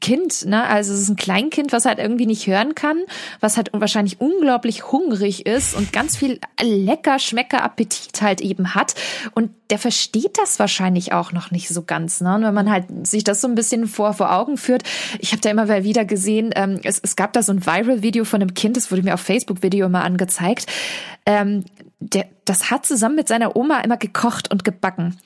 Kind, 0.00 0.46
ne? 0.46 0.64
Also 0.66 0.94
es 0.94 1.00
ist 1.00 1.10
ein 1.10 1.16
Kleinkind, 1.16 1.72
was 1.72 1.84
halt 1.84 1.98
irgendwie 1.98 2.26
nicht 2.26 2.46
hören 2.46 2.74
kann, 2.74 2.96
was 3.40 3.58
halt 3.58 3.68
wahrscheinlich 3.74 4.18
unglaublich 4.18 4.92
hungrig 4.92 5.44
ist 5.44 5.74
und 5.76 5.92
ganz 5.92 6.16
viel 6.16 6.40
lecker, 6.60 7.18
schmecker 7.18 7.62
Appetit 7.62 8.22
halt 8.22 8.40
eben 8.40 8.74
hat. 8.74 8.94
Und 9.32 9.50
der 9.68 9.78
versteht 9.78 10.38
das 10.38 10.58
wahrscheinlich 10.58 11.12
auch 11.12 11.32
noch 11.32 11.50
nicht 11.50 11.68
so 11.68 11.82
ganz, 11.82 12.22
ne? 12.22 12.34
Und 12.34 12.44
wenn 12.44 12.54
man 12.54 12.70
halt 12.70 13.06
sich 13.06 13.24
das 13.24 13.40
so 13.40 13.48
ein 13.48 13.54
bisschen 13.54 13.73
bisschen 13.74 13.88
vor, 13.88 14.14
vor 14.14 14.32
Augen 14.32 14.56
führt. 14.56 14.82
Ich 15.18 15.32
habe 15.32 15.40
da 15.40 15.50
immer 15.50 15.68
wieder 15.84 16.04
gesehen, 16.04 16.50
ähm, 16.54 16.80
es, 16.82 17.00
es 17.02 17.16
gab 17.16 17.32
da 17.32 17.42
so 17.42 17.52
ein 17.52 17.64
Viral-Video 17.64 18.24
von 18.24 18.40
einem 18.40 18.54
Kind, 18.54 18.76
das 18.76 18.90
wurde 18.90 19.02
mir 19.02 19.14
auf 19.14 19.20
Facebook-Video 19.20 19.86
immer 19.86 20.04
angezeigt. 20.04 20.66
Ähm, 21.26 21.64
der, 22.00 22.26
das 22.44 22.70
hat 22.70 22.86
zusammen 22.86 23.16
mit 23.16 23.28
seiner 23.28 23.56
Oma 23.56 23.80
immer 23.80 23.96
gekocht 23.96 24.50
und 24.50 24.64
gebacken. 24.64 25.18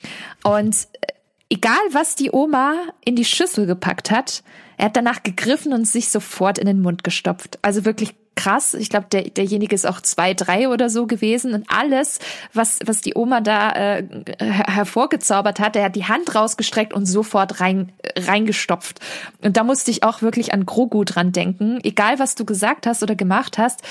Und 0.43 0.75
äh, 1.01 1.13
egal, 1.49 1.79
was 1.91 2.15
die 2.15 2.31
Oma 2.31 2.73
in 3.03 3.15
die 3.15 3.25
Schüssel 3.25 3.65
gepackt 3.65 4.11
hat, 4.11 4.43
er 4.77 4.85
hat 4.85 4.95
danach 4.95 5.23
gegriffen 5.23 5.73
und 5.73 5.85
sich 5.85 6.09
sofort 6.09 6.57
in 6.57 6.65
den 6.65 6.81
Mund 6.81 7.03
gestopft. 7.03 7.59
Also 7.61 7.83
wirklich 7.85 8.15
krass. 8.39 8.73
Ich 8.73 8.89
glaube, 8.89 9.07
der, 9.11 9.23
derjenige 9.23 9.75
ist 9.75 9.85
auch 9.85 9.99
zwei, 9.99 10.33
drei 10.33 10.69
oder 10.69 10.89
so 10.89 11.07
gewesen. 11.07 11.53
Und 11.53 11.65
alles, 11.69 12.19
was, 12.53 12.79
was 12.85 13.01
die 13.01 13.13
Oma 13.15 13.41
da 13.41 13.71
äh, 13.97 14.03
hervorgezaubert 14.39 15.59
hat, 15.59 15.75
er 15.75 15.83
hat 15.85 15.95
die 15.95 16.05
Hand 16.05 16.33
rausgestreckt 16.33 16.93
und 16.93 17.05
sofort 17.05 17.59
rein, 17.59 17.91
reingestopft. 18.17 18.99
Und 19.43 19.57
da 19.57 19.63
musste 19.63 19.91
ich 19.91 20.03
auch 20.03 20.21
wirklich 20.21 20.53
an 20.53 20.65
Grogu 20.65 21.03
dran 21.03 21.33
denken. 21.33 21.79
Egal, 21.83 22.17
was 22.17 22.35
du 22.35 22.45
gesagt 22.45 22.87
hast 22.87 23.03
oder 23.03 23.15
gemacht 23.15 23.57
hast, 23.57 23.81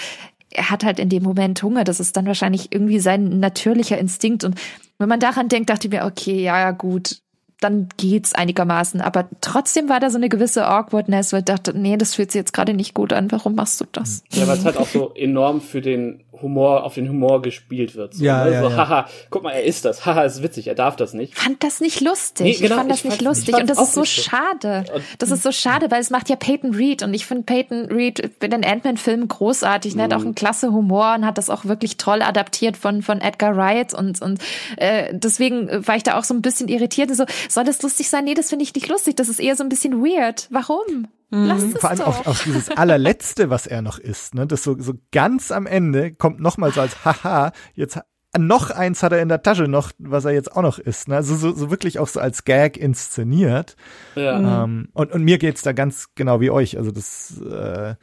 er 0.50 0.70
hat 0.70 0.82
halt 0.82 0.98
in 0.98 1.10
dem 1.10 1.22
Moment 1.22 1.62
Hunger. 1.62 1.84
Das 1.84 2.00
ist 2.00 2.16
dann 2.16 2.26
wahrscheinlich 2.26 2.72
irgendwie 2.72 3.00
sein 3.00 3.40
natürlicher 3.40 3.98
Instinkt. 3.98 4.44
Und 4.44 4.58
wenn 4.96 5.10
man 5.10 5.20
daran 5.20 5.48
denkt, 5.48 5.68
dachte 5.68 5.88
ich 5.88 5.92
mir, 5.92 6.06
okay, 6.06 6.42
ja, 6.42 6.70
gut, 6.70 7.18
dann 7.60 7.88
geht's 7.96 8.34
einigermaßen. 8.34 9.00
Aber 9.00 9.28
trotzdem 9.40 9.88
war 9.88 10.00
da 10.00 10.10
so 10.10 10.16
eine 10.16 10.28
gewisse 10.28 10.66
Awkwardness, 10.68 11.32
weil 11.32 11.40
ich 11.40 11.46
dachte, 11.46 11.76
nee, 11.76 11.96
das 11.96 12.14
fühlt 12.14 12.30
sich 12.30 12.38
jetzt 12.38 12.52
gerade 12.52 12.74
nicht 12.74 12.94
gut 12.94 13.12
an. 13.12 13.30
Warum 13.32 13.54
machst 13.54 13.80
du 13.80 13.84
das? 13.90 14.22
Ja, 14.30 14.46
weil 14.46 14.58
es 14.58 14.64
halt 14.64 14.76
auch 14.76 14.86
so 14.86 15.12
enorm 15.14 15.60
für 15.60 15.80
den 15.80 16.24
Humor, 16.42 16.84
auf 16.84 16.94
den 16.94 17.08
Humor 17.08 17.42
gespielt 17.42 17.96
wird. 17.96 18.14
So, 18.14 18.24
ja, 18.24 18.44
ne? 18.44 18.52
ja, 18.52 18.62
so, 18.62 18.68
ja. 18.68 18.76
haha, 18.76 19.08
guck 19.30 19.42
mal, 19.42 19.52
er 19.52 19.64
ist 19.64 19.84
das. 19.84 20.06
Haha, 20.06 20.22
ist 20.22 20.42
witzig, 20.42 20.68
er 20.68 20.74
darf 20.74 20.96
das 20.96 21.14
nicht. 21.14 21.36
Fand 21.36 21.62
das 21.64 21.80
nicht 21.80 22.00
lustig. 22.00 22.60
Nee, 22.60 22.68
genau, 22.68 22.74
ich 22.74 22.78
fand 22.78 22.90
das 22.90 22.98
ich 22.98 23.04
nicht 23.04 23.16
fand, 23.16 23.28
lustig. 23.28 23.54
Und 23.56 23.70
das 23.70 23.80
ist 23.80 23.94
so 23.94 24.04
schade. 24.04 24.84
Das 25.18 25.30
ist 25.30 25.42
so 25.42 25.52
schade, 25.52 25.90
weil 25.90 26.00
es 26.00 26.10
macht 26.10 26.28
ja 26.28 26.36
Peyton 26.36 26.74
Reed. 26.74 27.02
Und 27.02 27.14
ich 27.14 27.26
finde 27.26 27.44
Peyton 27.44 27.86
Reed 27.86 28.20
in 28.40 28.50
den 28.50 28.64
Ant-Man-Filmen 28.64 29.28
großartig. 29.28 29.96
Ne? 29.96 30.04
Hat 30.04 30.14
auch 30.14 30.18
mhm. 30.18 30.26
einen 30.26 30.34
klasse 30.34 30.72
Humor 30.72 31.14
und 31.16 31.26
hat 31.26 31.38
das 31.38 31.50
auch 31.50 31.64
wirklich 31.64 31.96
toll 31.96 32.22
adaptiert 32.22 32.76
von, 32.76 33.02
von 33.02 33.20
Edgar 33.20 33.56
Wright. 33.56 33.94
Und, 33.94 34.22
und 34.22 34.40
äh, 34.76 35.12
deswegen 35.12 35.86
war 35.86 35.96
ich 35.96 36.04
da 36.04 36.18
auch 36.18 36.24
so 36.24 36.34
ein 36.34 36.42
bisschen 36.42 36.68
irritiert. 36.68 37.14
So, 37.14 37.24
soll 37.48 37.64
das 37.64 37.82
lustig 37.82 38.08
sein? 38.08 38.24
Nee, 38.24 38.34
das 38.34 38.50
finde 38.50 38.64
ich 38.64 38.74
nicht 38.74 38.88
lustig. 38.88 39.16
Das 39.16 39.28
ist 39.28 39.40
eher 39.40 39.56
so 39.56 39.62
ein 39.62 39.68
bisschen 39.68 40.02
weird. 40.02 40.48
Warum? 40.50 41.08
Lass 41.30 41.62
es 41.62 41.78
Vor 41.78 41.90
allem 41.90 41.98
doch. 41.98 42.06
Auch, 42.06 42.26
auch 42.26 42.38
dieses 42.38 42.70
allerletzte, 42.70 43.50
was 43.50 43.66
er 43.66 43.82
noch 43.82 43.98
isst, 43.98 44.34
ne? 44.34 44.46
Das 44.46 44.62
so, 44.62 44.80
so 44.80 44.94
ganz 45.12 45.52
am 45.52 45.66
Ende 45.66 46.14
kommt 46.14 46.40
nochmal 46.40 46.72
so 46.72 46.80
als 46.80 47.04
Haha, 47.04 47.52
jetzt 47.74 47.98
noch 48.36 48.70
eins 48.70 49.02
hat 49.02 49.12
er 49.12 49.20
in 49.22 49.28
der 49.28 49.42
Tasche 49.42 49.68
noch, 49.68 49.92
was 49.98 50.24
er 50.24 50.32
jetzt 50.32 50.54
auch 50.54 50.62
noch 50.62 50.78
isst. 50.78 51.08
Ne? 51.08 51.16
Also 51.16 51.34
so, 51.34 51.52
so 51.52 51.70
wirklich 51.70 51.98
auch 51.98 52.08
so 52.08 52.20
als 52.20 52.44
Gag 52.44 52.76
inszeniert. 52.76 53.76
Ja. 54.14 54.64
Ähm, 54.64 54.88
und, 54.92 55.12
und 55.12 55.24
mir 55.24 55.38
geht's 55.38 55.62
da 55.62 55.72
ganz 55.72 56.08
genau 56.14 56.40
wie 56.40 56.50
euch. 56.50 56.76
Also 56.76 56.90
das 56.90 57.40
äh, 57.40 57.94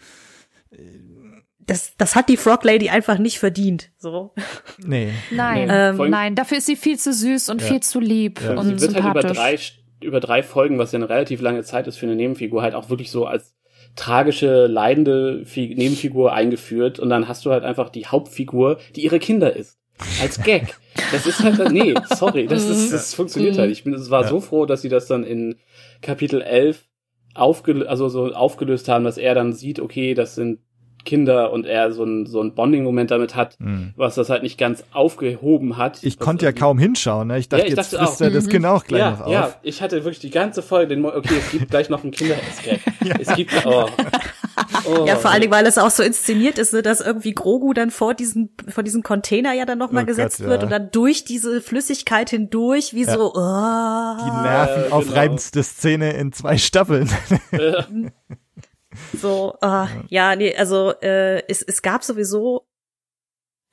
das, 1.67 1.95
das 1.97 2.15
hat 2.15 2.29
die 2.29 2.37
Frog 2.37 2.63
Lady 2.63 2.89
einfach 2.89 3.17
nicht 3.17 3.39
verdient. 3.39 3.91
So. 3.97 4.33
Nee. 4.85 5.09
Nein, 5.31 5.67
nee. 5.67 5.73
Ähm, 5.73 6.09
nein, 6.09 6.35
dafür 6.35 6.57
ist 6.57 6.65
sie 6.65 6.75
viel 6.75 6.97
zu 6.97 7.13
süß 7.13 7.49
und 7.49 7.61
ja. 7.61 7.67
viel 7.67 7.79
zu 7.81 7.99
lieb 7.99 8.41
ja. 8.41 8.55
und 8.55 8.65
sie 8.65 8.81
wird 8.81 8.91
sympathisch. 8.91 9.03
Halt 9.03 9.25
über 9.25 9.33
drei, 9.33 9.59
über 10.01 10.19
drei 10.19 10.43
Folgen, 10.43 10.77
was 10.77 10.91
ja 10.91 10.97
eine 10.97 11.09
relativ 11.09 11.41
lange 11.41 11.63
Zeit 11.63 11.87
ist 11.87 11.97
für 11.97 12.05
eine 12.05 12.15
Nebenfigur, 12.15 12.61
halt 12.61 12.75
auch 12.75 12.89
wirklich 12.89 13.11
so 13.11 13.25
als 13.25 13.55
tragische, 13.95 14.67
leidende 14.67 15.45
Nebenfigur 15.55 16.33
eingeführt 16.33 16.99
und 16.99 17.09
dann 17.09 17.27
hast 17.27 17.45
du 17.45 17.51
halt 17.51 17.63
einfach 17.63 17.89
die 17.89 18.07
Hauptfigur, 18.07 18.79
die 18.95 19.03
ihre 19.03 19.19
Kinder 19.19 19.55
ist. 19.55 19.79
Als 20.21 20.43
Gag. 20.43 20.75
Das 21.11 21.25
ist 21.25 21.41
halt, 21.41 21.71
nee, 21.71 21.93
sorry, 22.15 22.47
das 22.47 22.67
ist, 22.67 22.91
das 22.91 23.13
funktioniert 23.13 23.57
halt. 23.57 23.71
Ich 23.71 23.85
bin, 23.85 23.93
es 23.93 24.09
war 24.09 24.23
ja. 24.23 24.27
so 24.27 24.41
froh, 24.41 24.65
dass 24.65 24.81
sie 24.81 24.89
das 24.89 25.07
dann 25.07 25.23
in 25.23 25.55
Kapitel 26.01 26.41
11 26.41 26.85
aufgelöst, 27.33 27.87
also 27.87 28.09
so 28.09 28.33
aufgelöst 28.33 28.89
haben, 28.89 29.05
dass 29.05 29.17
er 29.17 29.35
dann 29.35 29.53
sieht, 29.53 29.79
okay, 29.79 30.13
das 30.13 30.35
sind 30.35 30.59
Kinder 31.05 31.51
und 31.53 31.65
er 31.65 31.91
so 31.93 32.03
ein, 32.03 32.25
so 32.25 32.41
ein 32.41 32.53
Bonding-Moment 32.55 33.11
damit 33.11 33.35
hat, 33.35 33.57
Hm. 33.59 33.93
was 33.95 34.15
das 34.15 34.29
halt 34.29 34.43
nicht 34.43 34.57
ganz 34.57 34.83
aufgehoben 34.91 35.77
hat. 35.77 36.03
Ich 36.03 36.19
konnte 36.19 36.43
ja 36.45 36.49
irgendwie- 36.49 36.59
kaum 36.61 36.79
hinschauen. 36.79 37.27
Ne? 37.29 37.37
Ich 37.39 37.47
dachte, 37.47 37.61
Ja, 37.63 37.69
ich 37.69 37.75
jetzt 37.77 37.93
dachte 37.93 38.03
frisst 38.05 38.21
auch. 38.21 38.25
er 38.25 38.31
das 38.31 38.47
Kind 38.49 38.65
auch 38.65 38.83
gleich 38.83 39.01
noch 39.11 39.19
Ja, 39.19 39.25
auf. 39.25 39.31
ja, 39.31 39.53
ich 39.63 39.81
hatte 39.81 39.97
wirklich 40.03 40.19
die 40.19 40.31
ganze 40.31 40.61
Folge 40.61 40.89
den 40.89 41.01
Mo 41.01 41.09
okay, 41.15 41.35
es 41.39 41.51
gibt 41.51 41.69
gleich 41.69 41.89
noch 41.89 42.03
einen 42.03 42.11
Kinder-Escape. 42.11 42.79
Es 43.19 43.35
gibt, 43.35 43.51
oh. 43.65 43.85
oh. 44.89 45.05
Ja, 45.05 45.15
vor 45.15 45.29
allen 45.31 45.41
Dingen, 45.41 45.53
weil 45.53 45.65
es 45.67 45.77
auch 45.77 45.89
so 45.91 46.01
inszeniert 46.01 46.57
ist, 46.57 46.73
ne, 46.73 46.81
dass 46.81 47.01
irgendwie 47.01 47.33
Grogu 47.33 47.73
dann 47.73 47.91
vor 47.91 48.13
diesem, 48.15 48.49
vor 48.67 48.83
diesem 48.83 49.03
Container 49.03 49.53
ja 49.53 49.65
dann 49.65 49.77
nochmal 49.77 50.03
Oh 50.03 50.07
Gott, 50.07 50.15
gesetzt 50.15 50.39
ja. 50.39 50.47
wird 50.47 50.63
und 50.63 50.71
dann 50.71 50.89
durch 50.91 51.23
diese 51.23 51.61
Flüssigkeit 51.61 52.29
hindurch, 52.31 52.93
wie 52.95 53.03
so, 53.03 53.31
Die 53.33 53.39
oh, 53.39 54.41
nervenaufreibendste 54.41 55.61
Szene 55.63 56.13
in 56.13 56.31
zwei 56.31 56.57
Staffeln. 56.57 57.09
so, 59.13 59.55
ah, 59.61 59.87
ja, 60.09 60.35
nee, 60.35 60.55
also 60.55 60.91
äh, 61.01 61.43
es, 61.47 61.61
es 61.61 61.81
gab 61.81 62.03
sowieso, 62.03 62.65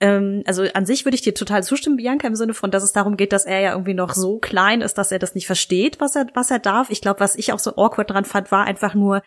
ähm, 0.01 0.43
also 0.47 0.65
an 0.75 0.87
sich 0.87 1.05
würde 1.05 1.15
ich 1.15 1.23
dir 1.23 1.35
total 1.35 1.63
zustimmen, 1.63 1.97
Bianca, 1.97 2.27
im 2.27 2.35
Sinne 2.37 2.55
von, 2.55 2.71
dass 2.71 2.83
es 2.83 2.93
darum 2.93 3.17
geht, 3.17 3.33
dass 3.33 3.45
er 3.45 3.61
ja 3.61 3.73
irgendwie 3.73 3.95
noch 3.95 4.15
so 4.15 4.39
klein 4.39 4.81
ist, 4.81 4.99
dass 4.99 5.13
er 5.13 5.19
das 5.19 5.35
nicht 5.35 5.47
versteht, 5.47 6.01
was 6.01 6.17
er, 6.17 6.27
was 6.35 6.51
er 6.51 6.59
darf. 6.59 6.91
Ich 6.91 7.01
glaube, 7.01 7.21
was 7.21 7.37
ich 7.37 7.53
auch 7.53 7.59
so 7.59 7.77
awkward 7.77 8.11
dran 8.11 8.25
fand, 8.25 8.51
war 8.51 8.65
einfach 8.65 8.95
nur, 8.95 9.23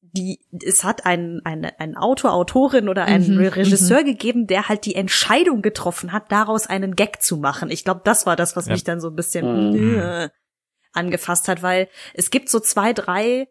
die, 0.00 0.40
es 0.64 0.84
hat 0.84 1.04
einen, 1.04 1.44
einen, 1.44 1.66
einen 1.78 1.96
Autor, 1.96 2.32
Autorin 2.32 2.88
oder 2.88 3.04
einen 3.04 3.36
Mhm, 3.36 3.48
Regisseur 3.48 4.04
gegeben, 4.04 4.46
der 4.46 4.68
halt 4.68 4.86
die 4.86 4.94
Entscheidung 4.94 5.60
getroffen 5.60 6.12
hat, 6.12 6.30
daraus 6.32 6.66
einen 6.68 6.94
Gag 6.96 7.20
zu 7.20 7.36
machen. 7.36 7.70
Ich 7.70 7.84
glaube, 7.84 8.00
das 8.04 8.24
war 8.24 8.36
das, 8.36 8.56
was 8.56 8.66
Ja. 8.66 8.72
mich 8.72 8.84
dann 8.84 9.00
so 9.00 9.08
ein 9.08 9.16
bisschen 9.16 9.72
Mhm. 9.72 9.98
äh, 9.98 10.28
angefasst 10.92 11.48
hat, 11.48 11.62
weil 11.62 11.88
es 12.14 12.30
gibt 12.30 12.48
so 12.48 12.60
zwei, 12.60 12.92
drei 12.94 13.48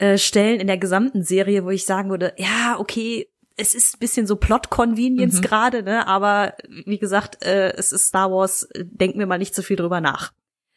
äh, 0.00 0.18
Stellen 0.18 0.60
in 0.60 0.66
der 0.66 0.78
gesamten 0.78 1.22
Serie, 1.22 1.64
wo 1.64 1.70
ich 1.70 1.84
sagen 1.84 2.10
würde, 2.10 2.32
ja, 2.36 2.76
okay, 2.78 3.28
es 3.56 3.74
ist 3.74 3.96
ein 3.96 3.98
bisschen 3.98 4.26
so 4.26 4.36
Plot-Convenience 4.36 5.38
Mhm. 5.38 5.42
gerade, 5.42 5.82
ne, 5.82 6.06
aber 6.06 6.54
wie 6.86 6.98
gesagt, 6.98 7.44
äh, 7.44 7.72
es 7.76 7.92
ist 7.92 8.06
Star 8.08 8.30
Wars, 8.32 8.68
denken 8.76 9.18
wir 9.18 9.26
mal 9.26 9.38
nicht 9.38 9.54
so 9.54 9.62
viel 9.62 9.76
drüber 9.76 10.00
nach. 10.00 10.32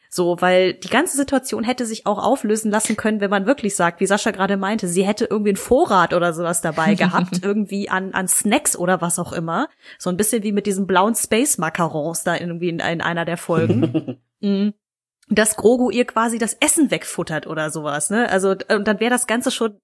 So, 0.10 0.38
weil 0.42 0.74
die 0.76 0.90
ganze 0.90 1.18
Situation 1.18 1.64
hätte 1.64 1.88
sich 1.88 2.06
auch 2.06 2.20
auflösen 2.24 2.70
lassen 2.70 2.96
können, 2.96 3.20
wenn 3.20 3.32
man 3.32 3.48
wirklich 3.48 3.76
sagt, 3.76 4.00
wie 4.00 4.06
Sascha 4.06 4.30
gerade 4.30 4.58
meinte, 4.58 4.88
sie 4.88 5.08
hätte 5.08 5.26
irgendwie 5.26 5.50
einen 5.52 5.58
Vorrat 5.58 6.14
oder 6.14 6.34
sowas 6.34 6.62
dabei 6.62 6.94
gehabt, 7.04 7.40
irgendwie 7.42 7.90
an, 7.90 8.14
an 8.14 8.28
Snacks 8.28 8.76
oder 8.78 9.02
was 9.02 9.18
auch 9.18 9.34
immer. 9.34 9.70
So 9.98 10.12
ein 10.12 10.18
bisschen 10.18 10.44
wie 10.44 10.52
mit 10.52 10.68
diesen 10.68 10.86
blauen 10.86 11.16
Space-Macarons 11.16 12.24
da 12.24 12.36
irgendwie 12.38 12.70
in, 12.70 12.80
in 12.80 13.02
einer 13.02 13.26
der 13.26 13.38
Folgen. 13.38 14.20
Mhm. 14.42 14.74
Dass 15.30 15.56
Grogu 15.56 15.90
ihr 15.90 16.06
quasi 16.06 16.38
das 16.38 16.56
Essen 16.56 16.92
wegfuttert 16.92 17.48
oder 17.48 17.70
sowas, 17.70 18.10
ne? 18.10 18.30
Also, 18.30 18.52
und 18.52 18.88
dann 18.88 19.00
wäre 19.00 19.10
das 19.10 19.28
Ganze 19.28 19.52
schon 19.52 19.80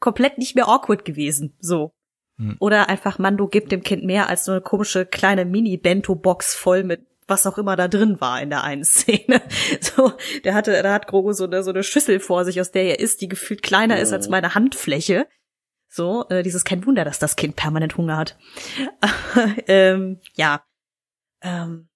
komplett 0.00 0.38
nicht 0.38 0.54
mehr 0.56 0.68
awkward 0.68 1.04
gewesen, 1.04 1.56
so. 1.60 1.92
Hm. 2.38 2.56
Oder 2.58 2.88
einfach 2.88 3.18
Mando 3.18 3.46
gibt 3.46 3.72
dem 3.72 3.82
Kind 3.82 4.04
mehr 4.04 4.28
als 4.28 4.44
so 4.44 4.52
eine 4.52 4.60
komische 4.60 5.06
kleine 5.06 5.44
Mini-Bento-Box 5.44 6.54
voll 6.54 6.82
mit 6.82 7.06
was 7.28 7.46
auch 7.46 7.56
immer 7.56 7.76
da 7.76 7.88
drin 7.88 8.20
war 8.20 8.40
in 8.42 8.50
der 8.50 8.64
einen 8.64 8.84
Szene. 8.84 9.42
So, 9.80 10.12
der 10.44 10.54
hatte, 10.54 10.82
da 10.82 10.92
hat 10.92 11.06
Grogu 11.06 11.32
so 11.32 11.44
eine, 11.44 11.62
so 11.62 11.70
eine 11.70 11.82
Schüssel 11.82 12.20
vor 12.20 12.44
sich, 12.44 12.60
aus 12.60 12.72
der 12.72 12.84
er 12.84 13.00
isst, 13.00 13.20
die 13.20 13.28
gefühlt 13.28 13.62
kleiner 13.62 13.98
ist 13.98 14.12
als 14.12 14.28
meine 14.28 14.54
Handfläche. 14.54 15.26
So, 15.88 16.26
äh, 16.30 16.42
dieses 16.42 16.64
kein 16.64 16.84
Wunder, 16.86 17.04
dass 17.04 17.18
das 17.18 17.36
Kind 17.36 17.56
permanent 17.56 17.96
Hunger 17.96 18.16
hat. 18.16 18.38
ähm, 19.66 20.20
ja. 20.34 20.64
Ähm, 21.42 21.88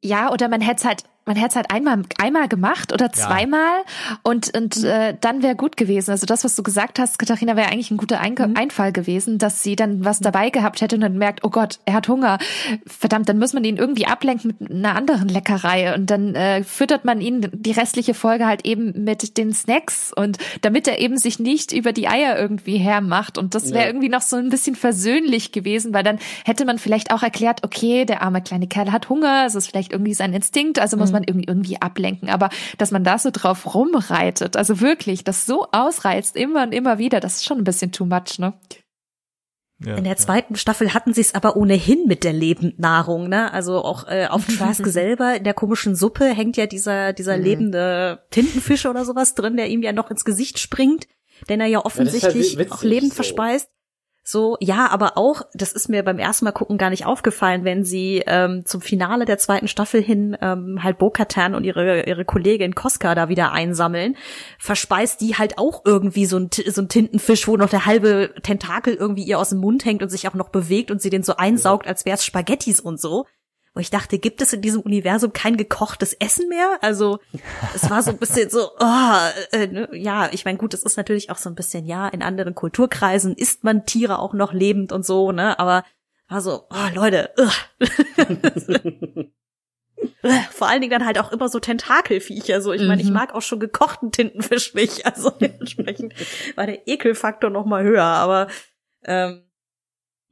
Ja, 0.00 0.32
oder 0.32 0.48
man 0.48 0.60
hätte 0.60 0.80
es 0.80 0.84
halt, 0.84 1.04
man 1.24 1.36
hätte 1.36 1.50
es 1.50 1.56
halt 1.56 1.70
einmal, 1.70 2.02
einmal 2.20 2.48
gemacht 2.48 2.92
oder 2.92 3.12
zweimal 3.12 3.82
und, 4.22 4.56
und 4.56 4.82
äh, 4.82 5.14
dann 5.20 5.42
wäre 5.42 5.54
gut 5.54 5.76
gewesen. 5.76 6.10
Also 6.10 6.26
das, 6.26 6.42
was 6.44 6.56
du 6.56 6.62
gesagt 6.62 6.98
hast, 6.98 7.18
Katharina, 7.18 7.56
wäre 7.56 7.68
eigentlich 7.70 7.90
ein 7.90 7.96
guter 7.96 8.20
Einge 8.20 8.48
Mhm. 8.48 8.56
Einfall 8.56 8.92
gewesen, 8.92 9.38
dass 9.38 9.62
sie 9.62 9.76
dann 9.76 10.04
was 10.04 10.18
dabei 10.20 10.50
gehabt 10.50 10.80
hätte 10.80 10.96
und 10.96 11.02
dann 11.02 11.18
merkt, 11.18 11.44
oh 11.44 11.50
Gott, 11.50 11.78
er 11.84 11.94
hat 11.94 12.08
Hunger. 12.08 12.38
Verdammt, 12.86 13.28
dann 13.28 13.38
muss 13.38 13.52
man 13.52 13.62
ihn 13.64 13.76
irgendwie 13.76 14.06
ablenken 14.06 14.54
mit 14.58 14.70
einer 14.70 14.96
anderen 14.96 15.28
Leckerei 15.28 15.94
und 15.94 16.10
dann 16.10 16.34
äh, 16.34 16.64
füttert 16.64 17.04
man 17.04 17.20
ihn 17.20 17.48
die 17.52 17.72
restliche 17.72 18.14
Folge 18.14 18.46
halt 18.46 18.64
eben 18.64 19.04
mit 19.04 19.36
den 19.38 19.52
Snacks 19.52 20.12
und 20.14 20.38
damit 20.62 20.88
er 20.88 20.98
eben 20.98 21.18
sich 21.18 21.38
nicht 21.38 21.72
über 21.72 21.92
die 21.92 22.08
Eier 22.08 22.38
irgendwie 22.38 22.78
hermacht 22.78 23.38
und 23.38 23.54
das 23.54 23.70
wäre 23.72 23.82
Ja. 23.82 23.86
irgendwie 23.86 24.08
noch 24.08 24.22
so 24.22 24.36
ein 24.36 24.48
bisschen 24.48 24.74
versöhnlich 24.76 25.52
gewesen, 25.52 25.92
weil 25.94 26.02
dann 26.02 26.18
hätte 26.44 26.64
man 26.64 26.78
vielleicht 26.78 27.12
auch 27.12 27.22
erklärt, 27.22 27.62
okay, 27.64 28.04
der 28.04 28.22
arme 28.22 28.42
kleine 28.42 28.66
Kerl 28.66 28.90
hat 28.92 29.08
Hunger, 29.08 29.44
es 29.46 29.54
ist 29.54 29.68
vielleicht 29.68 29.92
irgendwie 29.92 30.14
sein 30.14 30.32
Instinkt, 30.32 30.78
also 30.78 30.96
muss 30.96 31.11
man 31.12 31.22
irgendwie, 31.24 31.46
irgendwie 31.46 31.80
ablenken. 31.80 32.28
Aber 32.30 32.48
dass 32.78 32.90
man 32.90 33.04
da 33.04 33.18
so 33.18 33.30
drauf 33.32 33.74
rumreitet, 33.74 34.56
also 34.56 34.80
wirklich, 34.80 35.24
das 35.24 35.46
so 35.46 35.66
ausreizt, 35.72 36.36
immer 36.36 36.62
und 36.64 36.72
immer 36.72 36.98
wieder, 36.98 37.20
das 37.20 37.36
ist 37.36 37.44
schon 37.44 37.58
ein 37.58 37.64
bisschen 37.64 37.92
too 37.92 38.04
much, 38.06 38.38
ne? 38.38 38.54
Ja, 39.84 39.96
In 39.96 40.04
der 40.04 40.12
ja. 40.12 40.16
zweiten 40.16 40.54
Staffel 40.54 40.94
hatten 40.94 41.12
sie 41.12 41.22
es 41.22 41.34
aber 41.34 41.56
ohnehin 41.56 42.06
mit 42.06 42.22
der 42.22 42.32
Lebendnahrung, 42.32 43.28
ne? 43.28 43.52
Also 43.52 43.82
auch 43.84 44.06
äh, 44.06 44.26
auf 44.28 44.46
Trask 44.46 44.86
selber 44.86 45.34
in 45.36 45.44
der 45.44 45.54
komischen 45.54 45.96
Suppe 45.96 46.26
hängt 46.26 46.56
ja 46.56 46.66
dieser 46.66 47.12
dieser 47.12 47.36
Mhm. 47.36 47.42
lebende 47.42 48.22
Tintenfisch 48.30 48.86
oder 48.86 49.04
sowas 49.04 49.34
drin, 49.34 49.56
der 49.56 49.68
ihm 49.68 49.82
ja 49.82 49.92
noch 49.92 50.10
ins 50.10 50.24
Gesicht 50.24 50.60
springt, 50.60 51.08
den 51.48 51.60
er 51.60 51.66
ja 51.66 51.84
offensichtlich 51.84 52.56
witzig, 52.58 52.72
auch 52.72 52.82
lebend 52.84 53.10
so. 53.10 53.16
verspeist. 53.16 53.68
So, 54.24 54.56
ja, 54.60 54.88
aber 54.88 55.18
auch, 55.18 55.42
das 55.52 55.72
ist 55.72 55.88
mir 55.88 56.04
beim 56.04 56.20
ersten 56.20 56.44
Mal 56.44 56.52
gucken 56.52 56.78
gar 56.78 56.90
nicht 56.90 57.06
aufgefallen, 57.06 57.64
wenn 57.64 57.84
sie 57.84 58.22
ähm, 58.26 58.64
zum 58.64 58.80
Finale 58.80 59.24
der 59.24 59.38
zweiten 59.38 59.66
Staffel 59.66 60.00
hin 60.00 60.36
ähm, 60.40 60.80
halt 60.82 60.98
Bo-Katan 60.98 61.56
und 61.56 61.64
ihre 61.64 62.04
ihre 62.04 62.24
Kollegin 62.24 62.76
Koska 62.76 63.16
da 63.16 63.28
wieder 63.28 63.50
einsammeln, 63.50 64.16
verspeist 64.58 65.20
die 65.20 65.36
halt 65.36 65.58
auch 65.58 65.82
irgendwie 65.84 66.26
so 66.26 66.38
ein, 66.38 66.50
so 66.52 66.82
ein 66.82 66.88
Tintenfisch, 66.88 67.48
wo 67.48 67.56
noch 67.56 67.68
der 67.68 67.84
halbe 67.84 68.32
Tentakel 68.42 68.94
irgendwie 68.94 69.24
ihr 69.24 69.40
aus 69.40 69.48
dem 69.48 69.58
Mund 69.58 69.84
hängt 69.84 70.02
und 70.02 70.08
sich 70.08 70.28
auch 70.28 70.34
noch 70.34 70.50
bewegt 70.50 70.92
und 70.92 71.02
sie 71.02 71.10
den 71.10 71.24
so 71.24 71.36
einsaugt, 71.36 71.88
als 71.88 72.04
wär's 72.04 72.24
Spaghettis 72.24 72.78
und 72.78 73.00
so. 73.00 73.26
Wo 73.74 73.80
ich 73.80 73.88
dachte, 73.88 74.18
gibt 74.18 74.42
es 74.42 74.52
in 74.52 74.60
diesem 74.60 74.82
Universum 74.82 75.32
kein 75.32 75.56
gekochtes 75.56 76.12
Essen 76.12 76.48
mehr? 76.50 76.78
Also 76.82 77.20
es 77.74 77.88
war 77.88 78.02
so 78.02 78.10
ein 78.10 78.18
bisschen 78.18 78.50
so, 78.50 78.68
oh, 78.78 79.16
äh, 79.52 79.66
ne, 79.66 79.88
ja, 79.92 80.28
ich 80.30 80.44
meine, 80.44 80.58
gut, 80.58 80.74
es 80.74 80.82
ist 80.82 80.98
natürlich 80.98 81.30
auch 81.30 81.38
so 81.38 81.48
ein 81.48 81.54
bisschen, 81.54 81.86
ja, 81.86 82.06
in 82.08 82.22
anderen 82.22 82.54
Kulturkreisen 82.54 83.34
isst 83.34 83.64
man 83.64 83.86
Tiere 83.86 84.18
auch 84.18 84.34
noch 84.34 84.52
lebend 84.52 84.92
und 84.92 85.06
so, 85.06 85.32
ne? 85.32 85.58
Aber 85.58 85.84
war 86.28 86.42
so, 86.42 86.66
oh 86.70 86.94
Leute. 86.94 87.32
Vor 90.50 90.68
allen 90.68 90.80
Dingen 90.80 90.90
dann 90.90 91.06
halt 91.06 91.18
auch 91.18 91.32
immer 91.32 91.48
so 91.48 91.58
Tentakelviecher. 91.60 92.60
So, 92.60 92.72
ich 92.72 92.82
meine, 92.82 93.00
ich 93.02 93.08
Mhm. 93.08 93.14
mag 93.14 93.34
auch 93.34 93.42
schon 93.42 93.60
gekochten 93.60 94.10
Tintenfisch 94.12 94.74
nicht. 94.74 95.04
Also 95.06 95.30
dementsprechend 95.30 96.14
war 96.56 96.66
der 96.66 96.86
Ekelfaktor 96.88 97.50
noch 97.50 97.66
mal 97.66 97.84
höher. 97.84 98.04
Aber 98.04 98.48
ähm, 99.04 99.44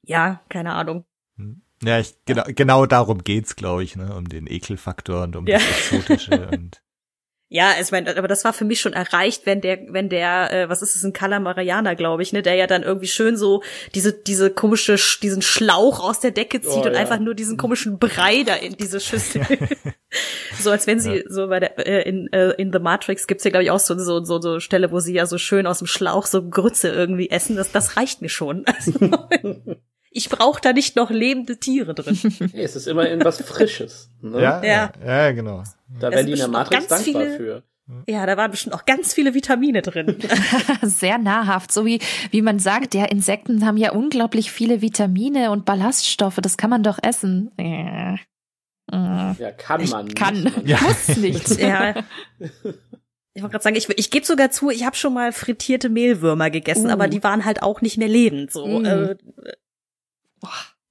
ja, 0.03 0.41
keine 0.49 0.73
Ahnung. 0.73 1.05
Ja, 1.82 1.98
ich, 1.98 2.15
genau, 2.27 2.44
genau 2.48 2.86
darum 2.86 3.24
geht's, 3.24 3.57
glaube 3.57 3.82
ich, 3.85 3.97
ne, 3.97 4.15
um 4.15 4.28
den 4.28 4.47
Ekelfaktor 4.47 5.23
und 5.23 5.36
um 5.36 5.47
Ja. 5.47 5.59
das 5.59 5.66
Exotische 5.93 6.48
und 6.52 6.82
Ja, 7.48 7.73
ich 7.81 7.90
meine, 7.90 8.16
aber 8.16 8.28
das 8.28 8.44
war 8.44 8.52
für 8.52 8.65
mich 8.65 8.81
schon 8.81 8.93
erreicht, 8.93 9.44
wenn 9.47 9.61
der, 9.61 9.78
wenn 9.89 10.09
der, 10.09 10.52
äh, 10.52 10.69
was 10.69 10.82
ist 10.82 10.94
es, 10.94 11.02
ein 11.02 11.12
Kalamarianer, 11.15 11.97
glaube 11.97 12.23
ich, 12.23 12.32
ne, 12.32 12.43
der 12.43 12.55
ja 12.55 12.66
dann 12.69 12.82
irgendwie 12.85 13.09
schön 13.09 13.36
so 13.36 13.62
diese, 13.94 14.12
diese 14.12 14.51
komische, 14.51 14.94
Sch- 14.94 15.20
diesen 15.20 15.43
Schlauch 15.43 15.98
aus 16.01 16.20
der 16.20 16.31
Decke 16.31 16.61
zieht 16.61 16.85
Oh, 16.85 16.86
und 16.89 16.93
ja. 16.93 17.01
einfach 17.01 17.19
nur 17.19 17.35
diesen 17.35 17.57
komischen 17.57 17.98
Brei 17.98 18.44
da 18.44 18.55
in 18.55 18.77
diese 18.77 19.01
Schüssel. 19.01 19.43
so 20.61 20.70
als 20.70 20.86
wenn 20.86 21.01
sie 21.01 21.24
so 21.28 21.48
bei 21.48 21.59
der, 21.61 21.78
äh, 21.86 22.09
in, 22.09 22.32
äh, 22.32 22.51
in 22.52 22.73
The 22.73 22.78
Matrix 22.78 23.27
gibt's 23.27 23.43
ja, 23.44 23.51
glaube 23.51 23.65
ich, 23.65 23.70
auch 23.73 23.81
so, 23.81 23.98
so, 23.98 24.23
so, 24.24 24.40
so 24.40 24.61
Stelle, 24.61 24.93
wo 24.93 25.01
sie 25.01 25.15
ja 25.15 25.27
so 25.27 25.39
schön 25.39 25.66
aus 25.66 25.78
dem 25.78 25.86
Schlauch 25.89 26.27
so 26.27 26.48
Grütze 26.48 26.89
irgendwie 26.90 27.31
essen. 27.31 27.57
Das, 27.57 27.73
das 27.73 27.97
reicht 27.97 28.23
mir 28.23 28.28
schon. 28.28 28.65
Also, 28.66 28.93
ich 30.11 30.28
brauche 30.28 30.61
da 30.61 30.73
nicht 30.73 30.97
noch 30.97 31.11
lebende 31.11 31.59
Tiere 31.59 31.95
drin. 31.95 32.16
Hey, 32.53 32.65
es 32.65 32.77
ist 32.77 32.87
immerhin 32.87 33.24
was 33.24 33.41
Frisches. 33.43 34.11
Ne? 34.20 34.43
ja, 34.43 34.62
Ja. 34.65 34.93
ja, 35.07 35.32
genau. 35.32 35.62
Da 36.01 36.11
werden 36.11 36.27
die 36.27 36.32
in 36.32 36.39
der 36.39 36.49
Matrix 36.49 36.89
ganz 36.89 37.05
dankbar 37.05 37.23
viele- 37.24 37.37
für. 37.37 37.62
Ja, 38.07 38.24
da 38.24 38.37
waren 38.37 38.53
bestimmt 38.53 38.73
auch 38.77 38.87
ganz 38.87 39.12
viele 39.15 39.35
Vitamine 39.35 39.82
drin. 39.82 40.16
Sehr 40.82 41.19
nahrhaft, 41.19 41.73
so 41.73 41.85
wie, 41.85 41.99
wie 42.31 42.41
man 42.41 42.61
sagt, 42.61 42.95
ja, 42.95 43.05
Insekten 43.07 43.66
haben 43.66 43.77
ja 43.77 43.91
unglaublich 43.91 44.53
viele 44.53 44.81
Vitamine 44.81 45.51
und 45.51 45.65
Ballaststoffe, 45.65 46.37
das 46.41 46.57
kann 46.57 46.70
man 46.70 46.85
doch 46.85 47.01
essen. 47.03 47.51
Äh. 47.59 48.15
Äh. 48.15 48.16
Ja, 48.93 49.51
kann 49.59 49.89
man. 49.89 50.15
Kann, 50.15 50.43
muss 50.45 50.55
man. 50.57 50.66
Ja. 50.66 50.78
muss 50.82 51.16
nicht. 51.16 51.59
Ja. 51.59 51.95
Ich 53.35 53.43
wollte 53.43 53.53
gerade 53.55 53.62
sagen, 53.65 53.74
ich, 53.77 53.89
ich 53.89 54.11
gebe 54.12 54.24
sogar 54.24 54.53
zu, 54.53 54.70
ich 54.70 54.85
habe 54.87 54.95
schon 54.95 55.12
mal 55.15 55.32
frittierte 55.32 55.89
Mehlwürmer 55.89 56.49
gegessen, 56.51 56.87
Uh. 56.87 56.91
aber 56.93 57.09
die 57.09 57.24
waren 57.24 57.45
halt 57.45 57.61
auch 57.62 57.81
nicht 57.81 57.99
mehr 57.99 58.09
lebend. 58.09 58.53
So, 58.53 58.66
Mm. 58.66 58.85
äh, 58.85 59.16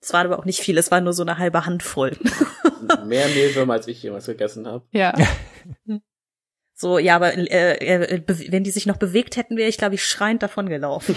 es 0.02 0.14
waren 0.14 0.28
aber 0.28 0.40
auch 0.40 0.46
nicht 0.46 0.60
viele, 0.62 0.80
es 0.80 0.92
war 0.92 1.02
nur 1.02 1.14
so 1.14 1.24
eine 1.24 1.38
halbe 1.38 1.66
Handvoll. 1.66 2.18
Mehr 3.06 3.28
Mehlwürmer, 3.28 3.74
als 3.74 3.88
ich 3.88 4.02
jemals 4.02 4.26
gegessen 4.26 4.68
habe. 4.68 4.86
Ja. 4.92 5.14
So, 6.82 6.98
ja, 6.98 7.18
aber 7.18 7.34
äh, 7.38 7.74
äh, 7.76 8.24
wenn 8.52 8.64
die 8.64 8.72
sich 8.72 8.86
noch 8.86 8.96
bewegt 8.96 9.36
hätten, 9.36 9.58
wäre 9.58 9.68
ich, 9.68 9.78
glaube 9.78 9.96
ich, 9.96 10.06
schreiend 10.06 10.42
davon 10.42 10.70
gelaufen. 10.70 11.14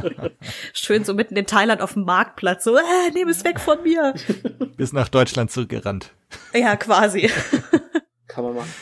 Schön 0.72 1.04
so 1.04 1.12
mitten 1.12 1.36
in 1.36 1.44
Thailand 1.44 1.82
auf 1.82 1.92
dem 1.92 2.04
Marktplatz, 2.04 2.64
so, 2.64 2.78
äh, 2.78 3.10
nehm 3.12 3.28
es 3.28 3.44
weg 3.44 3.60
von 3.60 3.82
mir. 3.82 4.14
Bis 4.78 4.94
nach 4.94 5.10
Deutschland 5.10 5.50
zurückgerannt. 5.50 6.14
Ja, 6.54 6.76
quasi. 6.76 7.30
Kann 8.26 8.44
man 8.44 8.54
machen. 8.54 8.72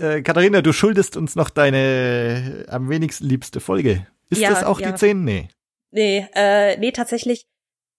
Äh, 0.00 0.22
Katharina, 0.22 0.62
du 0.62 0.72
schuldest 0.72 1.18
uns 1.18 1.36
noch 1.36 1.50
deine 1.50 2.64
am 2.68 2.88
wenigsten 2.88 3.26
liebste 3.26 3.60
Folge. 3.60 4.06
Ist 4.30 4.40
Ja, 4.40 4.48
das 4.48 4.64
auch 4.64 4.80
ja. 4.80 4.92
die 4.92 4.96
10? 4.96 5.22
Nee. 5.22 5.48
Nee, 5.90 6.26
äh, 6.34 6.76
nee, 6.78 6.92
tatsächlich 6.92 7.46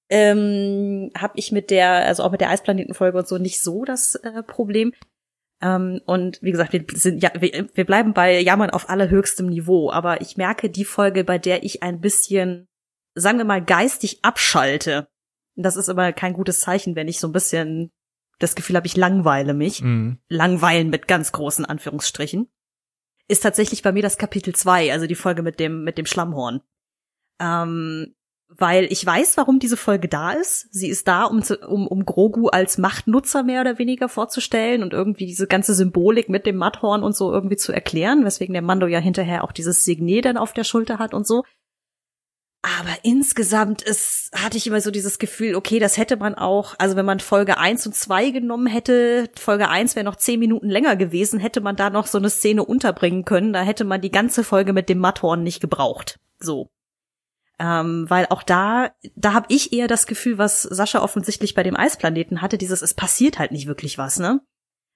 ähm, 0.10 1.12
habe 1.16 1.34
ich 1.36 1.52
mit 1.52 1.70
der, 1.70 2.06
also 2.06 2.24
auch 2.24 2.32
mit 2.32 2.42
der 2.42 2.50
Eisplanetenfolge 2.50 3.18
und 3.18 3.28
so 3.28 3.38
nicht 3.38 3.62
so 3.62 3.86
das 3.86 4.16
äh, 4.16 4.44
Problem. 4.44 4.94
Ähm, 5.62 6.02
und 6.06 6.42
wie 6.42 6.52
gesagt, 6.52 6.74
wir 6.74 6.86
sind 6.94 7.22
ja, 7.22 7.32
wir, 7.40 7.68
wir 7.74 7.86
bleiben 7.86 8.14
bei 8.14 8.40
Jammern 8.40 8.70
auf 8.70 8.90
allerhöchstem 8.90 9.48
Niveau, 9.48 9.92
aber 9.92 10.22
ich 10.22 10.38
merke 10.38 10.70
die 10.70 10.86
Folge, 10.86 11.24
bei 11.24 11.38
der 11.38 11.64
ich 11.64 11.84
ein 11.84 12.00
bisschen, 12.00 12.68
sagen 13.16 13.38
wir 13.38 13.46
mal, 13.46 13.64
geistig 13.64 14.20
abschalte. 14.24 15.08
Das 15.56 15.76
ist 15.76 15.90
immer 15.90 16.14
kein 16.14 16.34
gutes 16.34 16.62
Zeichen, 16.62 16.96
wenn 16.96 17.08
ich 17.08 17.20
so 17.20 17.28
ein 17.28 17.34
bisschen 17.34 17.92
das 18.40 18.56
Gefühl 18.56 18.78
habe, 18.78 18.88
ich 18.88 18.96
langweile 18.96 19.54
mich. 19.54 19.82
Mhm. 19.82 20.20
Langweilen 20.30 20.90
mit 20.90 21.08
ganz 21.08 21.34
großen 21.34 21.66
Anführungsstrichen. 21.66 22.50
Ist 23.28 23.44
tatsächlich 23.44 23.84
bei 23.84 23.92
mir 23.92 24.02
das 24.02 24.18
Kapitel 24.18 24.56
2, 24.56 24.94
also 24.94 25.06
die 25.06 25.16
Folge 25.16 25.44
mit 25.44 25.60
dem, 25.60 25.84
mit 25.84 25.98
dem 25.98 26.06
Schlammhorn. 26.06 26.62
Ähm, 27.40 28.14
weil 28.50 28.86
ich 28.92 29.06
weiß, 29.06 29.38
warum 29.38 29.60
diese 29.60 29.78
Folge 29.78 30.08
da 30.08 30.32
ist. 30.32 30.68
Sie 30.72 30.90
ist 30.90 31.08
da, 31.08 31.26
um, 31.26 31.44
zu, 31.44 31.58
um, 31.60 31.88
um 31.88 32.04
Grogu 32.04 32.48
als 32.48 32.80
Machtnutzer 32.80 33.44
mehr 33.44 33.62
oder 33.62 33.78
weniger 33.78 34.10
vorzustellen 34.10 34.82
und 34.82 34.92
irgendwie 34.92 35.28
diese 35.28 35.46
ganze 35.46 35.76
Symbolik 35.76 36.30
mit 36.30 36.48
dem 36.48 36.58
Matthorn 36.58 37.04
und 37.04 37.16
so 37.16 37.32
irgendwie 37.32 37.58
zu 37.58 37.72
erklären, 37.72 38.26
weswegen 38.26 38.54
der 38.54 38.64
Mando 38.64 38.88
ja 38.88 39.00
hinterher 39.00 39.44
auch 39.44 39.52
dieses 39.52 39.86
Signet 39.86 40.26
dann 40.26 40.38
auf 40.38 40.54
der 40.54 40.64
Schulter 40.64 40.98
hat 40.98 41.14
und 41.14 41.28
so. 41.28 41.44
Aber 42.62 42.98
insgesamt 43.04 43.84
ist, 43.84 44.32
hatte 44.34 44.58
ich 44.58 44.68
immer 44.68 44.82
so 44.82 44.92
dieses 44.92 45.18
Gefühl, 45.18 45.56
okay, 45.56 45.80
das 45.80 45.98
hätte 45.98 46.18
man 46.18 46.36
auch, 46.36 46.76
also 46.78 46.98
wenn 46.98 47.06
man 47.06 47.22
Folge 47.22 47.58
1 47.58 47.88
und 47.88 47.96
2 47.96 48.32
genommen 48.32 48.68
hätte, 48.68 49.30
Folge 49.38 49.70
1 49.70 49.96
wäre 49.96 50.04
noch 50.04 50.18
10 50.18 50.40
Minuten 50.40 50.68
länger 50.68 50.98
gewesen, 50.98 51.40
hätte 51.40 51.62
man 51.62 51.78
da 51.78 51.90
noch 51.90 52.08
so 52.08 52.18
eine 52.18 52.30
Szene 52.30 52.66
unterbringen 52.66 53.24
können, 53.24 53.54
da 53.54 53.62
hätte 53.62 53.86
man 53.86 54.02
die 54.02 54.12
ganze 54.12 54.44
Folge 54.44 54.74
mit 54.74 54.90
dem 54.90 54.98
Matthorn 54.98 55.44
nicht 55.44 55.62
gebraucht. 55.62 56.20
So. 56.40 56.70
Ähm, 57.60 58.10
weil 58.10 58.28
auch 58.30 58.42
da, 58.42 58.92
da 59.16 59.34
habe 59.34 59.48
ich 59.50 59.74
eher 59.74 59.88
das 59.88 60.08
Gefühl, 60.08 60.38
was 60.38 60.62
Sascha 60.62 61.02
offensichtlich 61.02 61.56
bei 61.56 61.64
dem 61.64 61.76
Eisplaneten 61.76 62.42
hatte, 62.42 62.58
dieses, 62.58 62.82
es 62.82 62.94
passiert 62.94 63.38
halt 63.38 63.52
nicht 63.52 63.68
wirklich 63.68 63.98
was, 63.98 64.18
ne? 64.18 64.42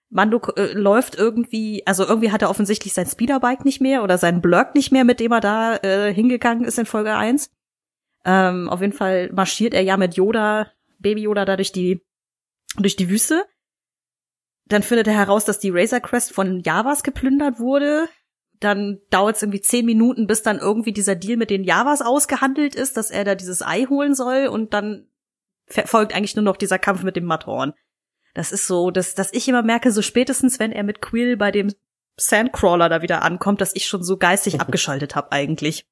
Mando 0.10 0.40
äh, 0.56 0.72
läuft 0.74 1.16
irgendwie, 1.16 1.86
also 1.86 2.06
irgendwie 2.06 2.32
hat 2.32 2.42
er 2.42 2.50
offensichtlich 2.50 2.94
sein 2.94 3.08
Speederbike 3.08 3.66
nicht 3.66 3.82
mehr 3.82 4.04
oder 4.04 4.18
seinen 4.18 4.42
Blurk 4.42 4.76
nicht 4.76 4.92
mehr, 4.92 5.04
mit 5.04 5.20
dem 5.20 5.32
er 5.32 5.42
da 5.42 5.76
äh, 5.78 6.14
hingegangen 6.14 6.64
ist 6.64 6.80
in 6.80 6.86
Folge 6.86 7.16
1. 7.16 7.52
Ähm, 8.24 8.70
auf 8.70 8.80
jeden 8.80 8.94
Fall 8.94 9.30
marschiert 9.34 9.74
er 9.74 9.82
ja 9.82 9.98
mit 9.98 10.16
Yoda, 10.16 10.72
Baby 11.00 11.24
Yoda 11.24 11.46
da 11.46 11.58
durch 11.58 11.72
die, 11.72 12.06
durch 12.78 12.96
die 12.96 13.10
Wüste. 13.10 13.46
Dann 14.66 14.84
findet 14.84 15.08
er 15.08 15.16
heraus, 15.16 15.44
dass 15.44 15.60
die 15.60 15.72
Razor 15.72 16.00
Crest 16.00 16.32
von 16.32 16.62
Javas 16.62 17.04
geplündert 17.04 17.60
wurde 17.60 18.08
dann 18.60 19.00
dauert 19.10 19.36
es 19.36 19.42
irgendwie 19.42 19.62
zehn 19.62 19.86
Minuten, 19.86 20.28
bis 20.28 20.42
dann 20.42 20.60
irgendwie 20.60 20.94
dieser 20.94 21.16
Deal 21.16 21.38
mit 21.38 21.50
den 21.50 21.64
Javas 21.64 22.02
ausgehandelt 22.02 22.76
ist, 22.76 22.98
dass 22.98 23.12
er 23.12 23.24
da 23.24 23.36
dieses 23.36 23.62
Ei 23.62 23.86
holen 23.86 24.16
soll 24.16 24.48
und 24.48 24.74
dann 24.74 25.08
folgt 25.68 26.14
eigentlich 26.14 26.36
nur 26.36 26.44
noch 26.44 26.58
dieser 26.58 26.80
Kampf 26.80 27.04
mit 27.04 27.16
dem 27.16 27.26
Matthorn. 27.26 27.74
Das 28.34 28.52
ist 28.52 28.68
so, 28.68 28.92
dass, 28.92 29.16
dass 29.16 29.34
ich 29.34 29.48
immer 29.48 29.64
merke, 29.64 29.92
so 29.92 30.02
spätestens, 30.02 30.60
wenn 30.60 30.72
er 30.72 30.84
mit 30.84 31.02
Quill 31.02 31.38
bei 31.38 31.52
dem 31.52 31.74
Sandcrawler 32.18 32.90
da 32.90 33.02
wieder 33.02 33.22
ankommt, 33.22 33.62
dass 33.62 33.76
ich 33.76 33.88
schon 33.88 34.04
so 34.04 34.18
geistig 34.18 34.60
abgeschaltet 34.62 35.16
habe 35.16 35.32
eigentlich. 35.32 35.86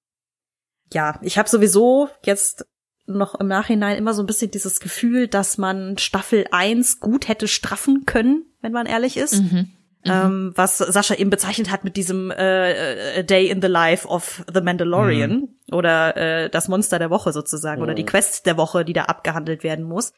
Ja, 0.93 1.19
ich 1.21 1.37
habe 1.37 1.49
sowieso 1.49 2.09
jetzt 2.23 2.65
noch 3.05 3.35
im 3.35 3.47
Nachhinein 3.47 3.97
immer 3.97 4.13
so 4.13 4.23
ein 4.23 4.27
bisschen 4.27 4.51
dieses 4.51 4.79
Gefühl, 4.79 5.27
dass 5.27 5.57
man 5.57 5.97
Staffel 5.97 6.45
1 6.51 6.99
gut 6.99 7.27
hätte 7.27 7.47
straffen 7.47 8.05
können, 8.05 8.45
wenn 8.61 8.71
man 8.71 8.85
ehrlich 8.85 9.17
ist. 9.17 9.41
Mhm. 9.41 9.71
Mhm. 10.03 10.11
Ähm, 10.11 10.51
was 10.55 10.79
Sascha 10.79 11.15
eben 11.15 11.29
bezeichnet 11.29 11.69
hat 11.69 11.83
mit 11.83 11.95
diesem 11.95 12.31
äh, 12.31 13.19
äh, 13.19 13.23
Day 13.23 13.49
in 13.49 13.61
the 13.61 13.67
Life 13.67 14.07
of 14.07 14.43
the 14.51 14.61
Mandalorian 14.61 15.31
mhm. 15.31 15.49
oder 15.71 16.17
äh, 16.17 16.49
das 16.49 16.67
Monster 16.67 16.97
der 16.97 17.11
Woche 17.11 17.31
sozusagen 17.31 17.81
mhm. 17.81 17.83
oder 17.83 17.93
die 17.93 18.05
Quest 18.05 18.45
der 18.45 18.57
Woche, 18.57 18.83
die 18.83 18.93
da 18.93 19.03
abgehandelt 19.03 19.63
werden 19.63 19.85
muss. 19.85 20.13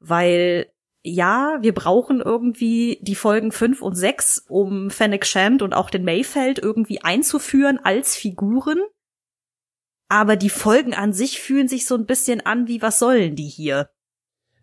Weil 0.00 0.66
ja, 1.02 1.58
wir 1.60 1.74
brauchen 1.74 2.20
irgendwie 2.20 2.98
die 3.02 3.14
Folgen 3.14 3.52
fünf 3.52 3.82
und 3.82 3.94
sechs, 3.94 4.44
um 4.48 4.90
Fennec 4.90 5.26
Shand 5.26 5.62
und 5.62 5.74
auch 5.74 5.90
den 5.90 6.04
Mayfeld 6.04 6.58
irgendwie 6.58 7.02
einzuführen 7.02 7.78
als 7.82 8.16
Figuren. 8.16 8.78
Aber 10.08 10.36
die 10.36 10.50
Folgen 10.50 10.94
an 10.94 11.12
sich 11.12 11.40
fühlen 11.40 11.68
sich 11.68 11.86
so 11.86 11.94
ein 11.94 12.06
bisschen 12.06 12.44
an 12.44 12.66
wie, 12.66 12.82
was 12.82 12.98
sollen 12.98 13.36
die 13.36 13.48
hier? 13.48 13.90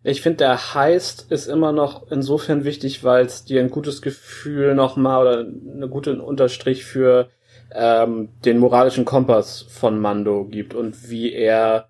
Ich 0.08 0.22
finde, 0.22 0.36
der 0.36 0.74
Heist 0.74 1.32
ist 1.32 1.48
immer 1.48 1.72
noch 1.72 2.12
insofern 2.12 2.64
wichtig, 2.64 3.02
weil 3.02 3.26
es 3.26 3.44
dir 3.44 3.60
ein 3.60 3.70
gutes 3.70 4.02
Gefühl 4.02 4.76
nochmal 4.76 5.22
oder 5.22 5.38
eine 5.40 5.88
gute 5.88 6.22
Unterstrich 6.22 6.84
für 6.84 7.28
ähm, 7.74 8.28
den 8.44 8.58
moralischen 8.58 9.04
Kompass 9.04 9.62
von 9.62 9.98
Mando 9.98 10.44
gibt 10.44 10.74
und 10.74 11.10
wie 11.10 11.32
er 11.32 11.88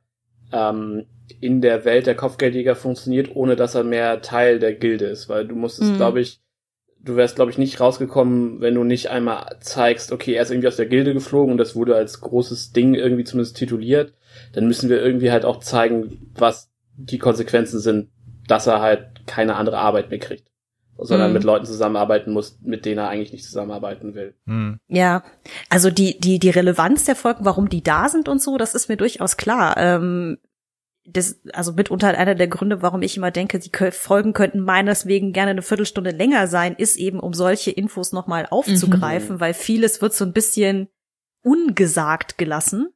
ähm, 0.51 1.05
in 1.41 1.61
der 1.61 1.85
Welt 1.85 2.07
der 2.07 2.15
Kopfgeldjäger 2.15 2.75
funktioniert, 2.75 3.37
ohne 3.37 3.55
dass 3.55 3.75
er 3.75 3.85
mehr 3.85 4.23
Teil 4.23 4.61
der 4.61 4.73
Gilde 4.73 5.05
ist. 5.05 5.29
Weil 5.29 5.47
du 5.47 5.55
musstest, 5.55 5.93
mhm. 5.93 5.97
glaube 5.97 6.23
ich, 6.23 6.41
du 7.05 7.17
wärst, 7.17 7.37
glaube 7.37 7.51
ich, 7.51 7.59
nicht 7.59 7.81
rausgekommen, 7.81 8.63
wenn 8.63 8.77
du 8.77 8.83
nicht 8.83 9.11
einmal 9.11 9.59
zeigst, 9.61 10.11
okay, 10.11 10.33
er 10.33 10.45
ist 10.45 10.51
irgendwie 10.51 10.69
aus 10.69 10.77
der 10.77 10.87
Gilde 10.87 11.13
geflogen 11.13 11.53
und 11.53 11.59
das 11.59 11.77
wurde 11.77 11.95
als 11.95 12.23
großes 12.23 12.73
Ding 12.73 12.95
irgendwie 12.95 13.25
zumindest 13.25 13.59
tituliert. 13.59 14.15
Dann 14.55 14.67
müssen 14.67 14.89
wir 14.89 15.03
irgendwie 15.03 15.31
halt 15.31 15.45
auch 15.45 15.61
zeigen, 15.61 16.33
was 16.35 16.71
die 16.97 17.19
Konsequenzen 17.19 17.81
sind, 17.81 18.11
dass 18.47 18.67
er 18.67 18.81
halt 18.81 19.27
keine 19.27 19.57
andere 19.57 19.79
Arbeit 19.79 20.11
mehr 20.11 20.19
kriegt. 20.19 20.49
Sondern 20.99 21.29
mhm. 21.29 21.35
mit 21.35 21.45
Leuten 21.45 21.67
zusammenarbeiten 21.67 22.33
muss, 22.33 22.59
mit 22.63 22.87
denen 22.87 22.99
er 22.99 23.11
eigentlich 23.11 23.33
nicht 23.33 23.45
zusammenarbeiten 23.45 24.15
will. 24.15 24.35
Mhm. 24.47 24.79
Ja, 24.89 25.25
also 25.69 25.91
die, 25.91 26.19
die, 26.19 26.39
die 26.39 26.49
Relevanz 26.49 27.05
der 27.05 27.17
Folgen, 27.17 27.45
warum 27.45 27.69
die 27.69 27.83
da 27.83 28.09
sind 28.09 28.31
und 28.31 28.41
so, 28.41 28.57
das 28.57 28.75
ist 28.75 28.89
mir 28.89 28.97
durchaus 28.97 29.37
klar. 29.37 29.77
Ähm, 29.77 30.39
das, 31.05 31.39
also 31.53 31.75
mitunter 31.75 32.17
einer 32.17 32.35
der 32.35 32.49
Gründe, 32.49 32.81
warum 32.81 33.03
ich 33.03 33.17
immer 33.17 33.31
denke, 33.31 33.59
die 33.59 33.71
Folgen 33.93 34.33
könnten 34.33 34.61
meineswegen 34.61 35.35
gerne 35.35 35.51
eine 35.51 35.63
Viertelstunde 35.63 36.11
länger 36.11 36.47
sein, 36.47 36.75
ist 36.75 36.97
eben, 36.97 37.21
um 37.21 37.35
solche 37.35 37.71
Infos 37.71 38.13
nochmal 38.13 38.47
aufzugreifen, 38.51 39.37
mhm. 39.37 39.41
weil 39.41 39.53
vieles 39.53 40.01
wird 40.01 40.15
so 40.15 40.25
ein 40.25 40.33
bisschen 40.33 40.89
ungesagt 41.43 42.39
gelassen 42.39 42.89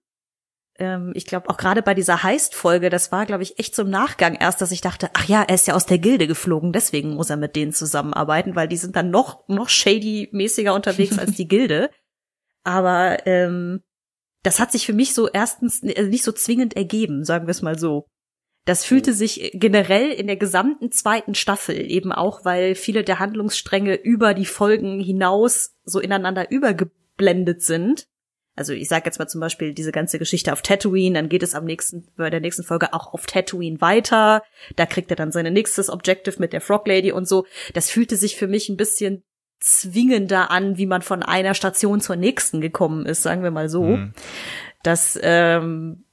ich 1.14 1.26
glaube 1.26 1.50
auch 1.50 1.58
gerade 1.58 1.82
bei 1.82 1.92
dieser 1.92 2.22
Heist-Folge, 2.22 2.88
das 2.88 3.12
war, 3.12 3.26
glaube 3.26 3.42
ich, 3.42 3.58
echt 3.58 3.74
zum 3.74 3.90
Nachgang 3.90 4.34
erst, 4.34 4.62
dass 4.62 4.72
ich 4.72 4.80
dachte, 4.80 5.10
ach 5.12 5.26
ja, 5.26 5.42
er 5.42 5.54
ist 5.54 5.66
ja 5.66 5.74
aus 5.74 5.84
der 5.84 5.98
Gilde 5.98 6.26
geflogen, 6.26 6.72
deswegen 6.72 7.14
muss 7.14 7.28
er 7.28 7.36
mit 7.36 7.54
denen 7.54 7.72
zusammenarbeiten, 7.72 8.56
weil 8.56 8.66
die 8.66 8.78
sind 8.78 8.96
dann 8.96 9.10
noch, 9.10 9.46
noch 9.46 9.68
shady-mäßiger 9.68 10.74
unterwegs 10.74 11.18
als 11.18 11.32
die 11.32 11.48
Gilde. 11.48 11.90
Aber 12.64 13.26
ähm, 13.26 13.82
das 14.42 14.58
hat 14.58 14.72
sich 14.72 14.86
für 14.86 14.94
mich 14.94 15.12
so 15.12 15.28
erstens 15.28 15.82
äh, 15.82 16.04
nicht 16.04 16.24
so 16.24 16.32
zwingend 16.32 16.76
ergeben, 16.76 17.24
sagen 17.24 17.46
wir 17.46 17.52
es 17.52 17.62
mal 17.62 17.78
so. 17.78 18.06
Das 18.64 18.84
fühlte 18.84 19.12
sich 19.12 19.50
generell 19.54 20.10
in 20.10 20.26
der 20.26 20.36
gesamten 20.36 20.92
zweiten 20.92 21.34
Staffel 21.34 21.90
eben 21.90 22.12
auch, 22.12 22.44
weil 22.44 22.74
viele 22.74 23.04
der 23.04 23.18
Handlungsstränge 23.18 23.94
über 23.94 24.32
die 24.32 24.46
Folgen 24.46 25.00
hinaus 25.00 25.74
so 25.84 25.98
ineinander 25.98 26.50
übergeblendet 26.50 27.62
sind 27.62 28.06
also 28.56 28.72
ich 28.72 28.88
sage 28.88 29.06
jetzt 29.06 29.18
mal 29.18 29.28
zum 29.28 29.40
Beispiel 29.40 29.72
diese 29.72 29.92
ganze 29.92 30.18
Geschichte 30.18 30.52
auf 30.52 30.62
Tatooine, 30.62 31.14
dann 31.14 31.28
geht 31.28 31.42
es 31.42 31.54
am 31.54 31.64
nächsten, 31.64 32.06
bei 32.16 32.30
der 32.30 32.40
nächsten 32.40 32.62
Folge 32.62 32.92
auch 32.92 33.14
auf 33.14 33.26
Tatooine 33.26 33.80
weiter. 33.80 34.42
Da 34.76 34.86
kriegt 34.86 35.10
er 35.10 35.16
dann 35.16 35.32
seine 35.32 35.50
nächstes 35.50 35.88
Objective 35.88 36.36
mit 36.38 36.52
der 36.52 36.60
Frog 36.60 36.86
Lady 36.86 37.12
und 37.12 37.26
so. 37.26 37.46
Das 37.74 37.90
fühlte 37.90 38.16
sich 38.16 38.36
für 38.36 38.48
mich 38.48 38.68
ein 38.68 38.76
bisschen 38.76 39.22
zwingender 39.60 40.50
an, 40.50 40.78
wie 40.78 40.86
man 40.86 41.02
von 41.02 41.22
einer 41.22 41.54
Station 41.54 42.00
zur 42.00 42.16
nächsten 42.16 42.60
gekommen 42.60 43.06
ist, 43.06 43.22
sagen 43.22 43.42
wir 43.42 43.50
mal 43.50 43.68
so. 43.68 43.84
Mhm. 43.84 44.14
Das, 44.82 45.18
ähm, 45.22 46.04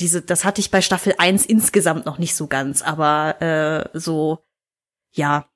diese, 0.00 0.22
das 0.22 0.44
hatte 0.44 0.60
ich 0.60 0.70
bei 0.70 0.82
Staffel 0.82 1.14
1 1.16 1.46
insgesamt 1.46 2.04
noch 2.04 2.18
nicht 2.18 2.34
so 2.34 2.48
ganz, 2.48 2.82
aber 2.82 3.40
äh, 3.40 3.98
so, 3.98 4.44
ja, 5.12 5.48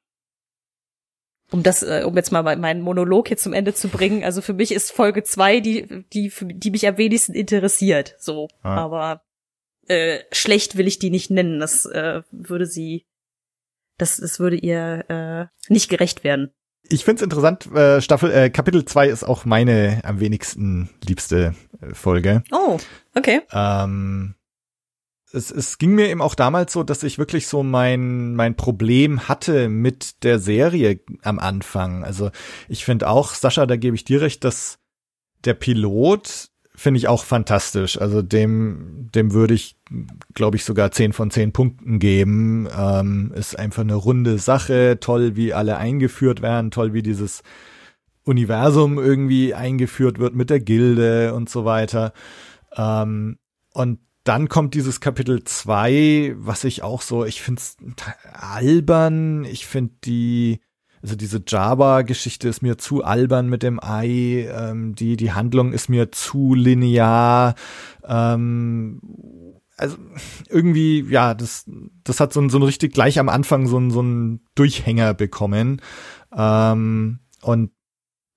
um 1.51 1.62
das, 1.62 1.82
äh, 1.82 2.05
um 2.06 2.16
jetzt 2.16 2.32
mal 2.32 2.43
meinen 2.43 2.82
Monolog 2.82 3.28
hier 3.28 3.36
zum 3.36 3.52
Ende 3.52 3.74
zu 3.74 3.89
bringen, 3.89 4.24
also 4.24 4.43
für 4.43 4.55
mich 4.55 4.72
ist 4.72 4.93
Folge 4.93 5.22
zwei 5.22 5.60
die, 5.60 6.05
die, 6.12 6.32
die 6.40 6.70
mich 6.70 6.86
am 6.86 6.97
wenigsten 6.97 7.35
interessiert. 7.35 8.14
So, 8.18 8.48
ah. 8.62 8.77
aber 8.77 9.22
äh, 9.89 10.20
schlecht 10.32 10.77
will 10.77 10.86
ich 10.86 10.98
die 10.98 11.10
nicht 11.10 11.31
nennen. 11.31 11.60
Das 11.60 11.86
äh, 11.86 12.22
würde 12.31 12.66
sie, 12.66 13.06
das, 13.98 14.18
das 14.18 14.39
würde 14.39 14.56
ihr 14.56 15.05
äh, 15.09 15.72
nicht 15.72 15.90
gerecht 15.90 16.24
werden. 16.24 16.52
Ich 16.89 17.05
find's 17.05 17.22
interessant, 17.22 17.66
äh, 17.72 18.01
Staffel, 18.01 18.32
äh, 18.32 18.51
Kapitel 18.51 18.85
2 18.85 19.09
ist 19.09 19.24
auch 19.24 19.44
meine 19.44 20.01
am 20.05 20.18
wenigsten 20.18 20.90
liebste 21.06 21.55
äh, 21.81 21.94
Folge. 21.94 22.43
Oh, 22.51 22.78
okay. 23.14 23.43
Ähm, 23.52 24.35
es, 25.32 25.51
es 25.51 25.78
ging 25.78 25.94
mir 25.94 26.09
eben 26.09 26.23
auch 26.23 26.35
damals 26.35 26.73
so, 26.73 26.82
dass 26.82 27.02
ich 27.02 27.19
wirklich 27.19 27.47
so 27.47 27.62
mein, 27.62 28.35
mein 28.35 28.57
Problem 28.57 29.28
hatte 29.28 29.69
mit 29.69 30.23
der 30.24 30.39
Serie 30.39 31.01
am 31.23 31.39
Anfang. 31.39 32.05
Also 32.05 32.31
ich 32.69 32.85
finde 32.85 33.09
auch, 33.09 33.35
Sascha, 33.35 33.66
da 33.66 33.77
gebe 33.77 33.97
ich 33.97 34.05
dir 34.05 34.20
recht, 34.20 34.44
dass 34.44 34.78
der 35.44 35.55
Pilot 35.55 36.51
finde 36.74 36.98
ich 36.98 37.09
auch 37.09 37.24
fantastisch. 37.24 38.01
Also 38.01 38.23
dem, 38.23 39.11
dem 39.15 39.32
würde 39.32 39.52
ich, 39.52 39.77
glaube 40.32 40.57
ich, 40.57 40.65
sogar 40.65 40.93
zehn 40.93 41.12
von 41.12 41.31
zehn 41.31 41.52
Punkten 41.52 41.98
geben. 41.98 42.69
Ähm, 42.74 43.32
ist 43.35 43.59
einfach 43.59 43.82
eine 43.82 43.97
runde 43.97 44.39
Sache, 44.39 44.98
toll, 44.98 45.36
wie 45.36 45.52
alle 45.52 45.77
eingeführt 45.77 46.40
werden, 46.40 46.70
toll, 46.70 46.94
wie 46.94 47.02
dieses 47.02 47.43
Universum 48.24 48.98
irgendwie 48.98 49.55
eingeführt 49.55 50.19
wird 50.19 50.35
mit 50.35 50.48
der 50.48 50.61
Gilde 50.61 51.35
und 51.35 51.51
so 51.51 51.66
weiter. 51.66 52.15
Ähm, 52.77 53.39
und 53.74 53.98
dann 54.25 54.49
kommt 54.49 54.75
dieses 54.75 55.01
Kapitel 55.01 55.45
2, 55.45 56.35
was 56.37 56.65
ich 56.65 56.83
auch 56.83 57.03
so, 57.03 57.25
ich 57.25 57.41
find's 57.41 57.77
albern, 58.33 59.45
ich 59.45 59.67
find 59.67 60.05
die, 60.05 60.61
also 61.03 61.17
diese 61.17 61.43
Java-Geschichte 61.47 62.49
ist 62.49 62.63
mir 62.63 62.77
zu 62.77 63.03
albern 63.03 63.49
mit 63.49 63.63
dem 63.63 63.83
Ei, 63.83 64.49
ähm, 64.51 64.95
die, 64.95 65.17
die 65.17 65.33
Handlung 65.33 65.73
ist 65.73 65.89
mir 65.89 66.13
zu 66.13 66.55
linear, 66.55 67.55
ähm, 68.05 69.01
also 69.79 69.97
irgendwie, 70.51 71.07
ja, 71.09 71.33
das, 71.33 71.65
das 72.05 72.21
hat 72.21 72.35
so 72.35 72.41
ein, 72.41 72.51
so 72.51 72.59
ein 72.59 72.63
richtig 72.63 72.93
gleich 72.93 73.19
am 73.19 73.31
Anfang 73.31 73.67
so 73.67 73.79
ein, 73.79 73.91
so 73.91 74.03
ein 74.03 74.43
Durchhänger 74.55 75.15
bekommen. 75.15 75.81
Ähm, 76.37 77.21
und 77.41 77.71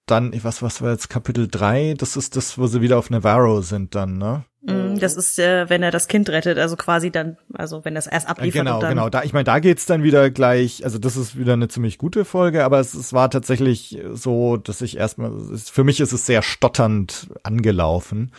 dann, 0.05 0.33
was, 0.43 0.61
was 0.61 0.81
war 0.81 0.91
jetzt 0.91 1.09
Kapitel 1.09 1.49
3? 1.49 1.95
Das 1.95 2.15
ist 2.15 2.37
das, 2.37 2.57
wo 2.57 2.67
sie 2.67 2.79
wieder 2.79 2.97
auf 2.97 3.09
Navarro 3.09 3.61
sind 3.61 3.93
dann, 3.93 4.17
ne? 4.17 4.45
Mm, 4.65 4.97
das 4.97 5.15
ist, 5.15 5.39
äh, 5.39 5.69
wenn 5.69 5.83
er 5.83 5.91
das 5.91 6.07
Kind 6.07 6.29
rettet, 6.29 6.57
also 6.57 6.75
quasi 6.77 7.11
dann, 7.11 7.37
also 7.53 7.83
wenn 7.83 7.95
es 7.97 8.07
erst 8.07 8.29
abliefert. 8.29 8.65
Genau, 8.65 8.79
genau. 8.79 9.09
Da, 9.09 9.23
ich 9.23 9.33
meine, 9.33 9.43
da 9.43 9.59
geht's 9.59 9.85
dann 9.85 10.03
wieder 10.03 10.29
gleich, 10.29 10.83
also 10.85 10.99
das 10.99 11.17
ist 11.17 11.37
wieder 11.37 11.53
eine 11.53 11.67
ziemlich 11.67 11.97
gute 11.97 12.23
Folge, 12.23 12.63
aber 12.63 12.79
es, 12.79 12.93
es 12.93 13.11
war 13.11 13.29
tatsächlich 13.29 13.99
so, 14.13 14.55
dass 14.57 14.81
ich 14.81 14.97
erstmal, 14.97 15.31
für 15.57 15.83
mich 15.83 15.99
ist 15.99 16.13
es 16.13 16.25
sehr 16.25 16.41
stotternd 16.41 17.27
angelaufen. 17.43 18.31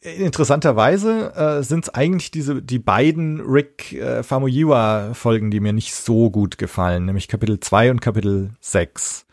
Interessanterweise 0.00 1.34
äh, 1.34 1.62
sind 1.62 1.84
es 1.84 1.94
eigentlich 1.94 2.30
diese 2.30 2.62
die 2.62 2.78
beiden 2.78 3.40
Rick 3.40 3.92
äh, 3.94 4.22
Famuyiwa 4.22 5.14
Folgen, 5.14 5.50
die 5.50 5.58
mir 5.58 5.72
nicht 5.72 5.94
so 5.94 6.30
gut 6.30 6.58
gefallen, 6.58 7.06
nämlich 7.06 7.26
Kapitel 7.28 7.58
2 7.58 7.90
und 7.90 8.00
Kapitel 8.00 8.50
6, 8.60 9.26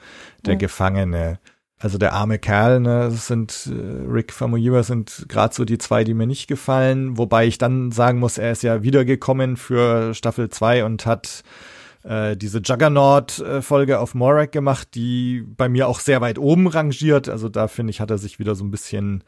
der 0.45 0.55
Mhm. 0.55 0.59
Gefangene. 0.59 1.39
Also 1.83 1.97
der 1.97 2.13
arme 2.13 2.39
Kerl, 2.39 2.79
ne, 2.79 3.11
sind 3.11 3.67
äh, 3.69 4.09
Rick 4.09 4.31
Famuyiwa 4.31 4.83
sind 4.83 5.25
gerade 5.27 5.53
so 5.53 5.65
die 5.65 5.77
zwei, 5.77 6.05
die 6.05 6.13
mir 6.13 6.25
nicht 6.25 6.47
gefallen, 6.47 7.17
wobei 7.17 7.45
ich 7.45 7.57
dann 7.57 7.91
sagen 7.91 8.19
muss, 8.19 8.37
er 8.37 8.53
ist 8.53 8.63
ja 8.63 8.83
wiedergekommen 8.83 9.57
für 9.57 10.13
Staffel 10.13 10.47
2 10.47 10.85
und 10.85 11.05
hat 11.05 11.43
äh, 12.03 12.37
diese 12.37 12.59
Juggernaut-Folge 12.59 13.99
auf 13.99 14.15
Morak 14.15 14.53
gemacht, 14.53 14.95
die 14.95 15.43
bei 15.45 15.67
mir 15.67 15.89
auch 15.89 15.99
sehr 15.99 16.21
weit 16.21 16.39
oben 16.39 16.67
rangiert. 16.67 17.27
Also 17.27 17.49
da 17.49 17.67
finde 17.67 17.91
ich, 17.91 17.99
hat 17.99 18.11
er 18.11 18.17
sich 18.17 18.39
wieder 18.39 18.55
so 18.55 18.63
ein 18.63 18.71
bisschen, 18.71 19.25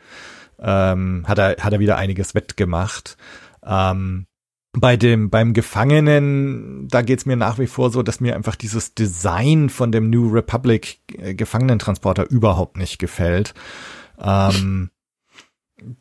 ähm, 0.57 1.25
hat 1.27 1.37
er, 1.37 1.57
hat 1.59 1.73
er 1.73 1.79
wieder 1.79 1.97
einiges 1.97 2.35
wettgemacht. 2.35 3.17
Ähm, 3.65 4.27
bei 4.77 4.97
dem, 4.97 5.29
beim 5.29 5.53
Gefangenen, 5.53 6.87
da 6.89 7.01
geht's 7.01 7.25
mir 7.25 7.35
nach 7.35 7.59
wie 7.59 7.67
vor 7.67 7.91
so, 7.91 8.03
dass 8.03 8.19
mir 8.19 8.35
einfach 8.35 8.55
dieses 8.55 8.93
Design 8.93 9.69
von 9.69 9.91
dem 9.91 10.09
New 10.09 10.29
Republic 10.29 10.99
äh, 11.17 11.33
Gefangenentransporter 11.33 12.29
überhaupt 12.29 12.77
nicht 12.77 12.99
gefällt. 12.99 13.53
Ähm, 14.21 14.89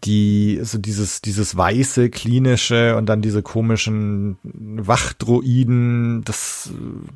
die, 0.04 0.60
so 0.62 0.78
dieses, 0.78 1.20
dieses 1.20 1.56
weiße, 1.56 2.08
klinische 2.08 2.96
und 2.96 3.06
dann 3.06 3.22
diese 3.22 3.42
komischen 3.42 4.38
Wachdroiden, 4.42 6.22
das 6.24 6.70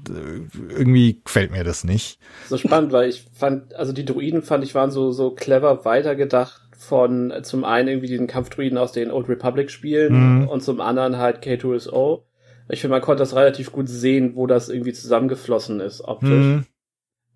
äh, 0.08 0.72
irgendwie 0.72 1.20
gefällt 1.24 1.52
mir 1.52 1.64
das 1.64 1.84
nicht. 1.84 2.18
So 2.48 2.58
spannend, 2.58 2.92
weil 2.92 3.08
ich 3.08 3.24
fand, 3.32 3.74
also 3.74 3.92
die 3.92 4.04
Druiden 4.04 4.42
fand 4.42 4.64
ich 4.64 4.74
waren 4.74 4.90
so, 4.90 5.12
so 5.12 5.30
clever 5.30 5.84
weitergedacht 5.84 6.67
von 6.78 7.32
zum 7.42 7.64
einen 7.64 7.88
irgendwie 7.88 8.06
diesen 8.06 8.28
Kampfdruiden 8.28 8.78
aus 8.78 8.92
den 8.92 9.10
Old 9.10 9.28
Republic 9.28 9.70
Spielen 9.70 10.42
Mhm. 10.42 10.48
und 10.48 10.62
zum 10.62 10.80
anderen 10.80 11.18
halt 11.18 11.42
K2SO. 11.44 12.22
Ich 12.70 12.80
finde, 12.80 12.92
man 12.92 13.02
konnte 13.02 13.20
das 13.22 13.34
relativ 13.34 13.72
gut 13.72 13.88
sehen, 13.88 14.36
wo 14.36 14.46
das 14.46 14.68
irgendwie 14.68 14.92
zusammengeflossen 14.92 15.80
ist, 15.80 16.00
optisch. 16.02 16.30
Hm, 16.30 16.64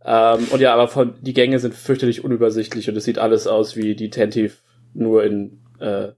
Ähm, 0.04 0.46
und 0.50 0.60
ja, 0.60 0.74
aber 0.74 0.88
von, 0.88 1.14
die 1.20 1.32
Gänge 1.32 1.58
sind 1.60 1.74
fürchterlich 1.74 2.24
unübersichtlich 2.24 2.88
und 2.88 2.96
es 2.96 3.04
sieht 3.04 3.18
alles 3.18 3.46
aus 3.46 3.76
wie 3.76 3.94
die 3.94 4.10
Tentive, 4.10 4.54
nur 4.94 5.22
in, 5.24 5.60
äh, 5.78 6.08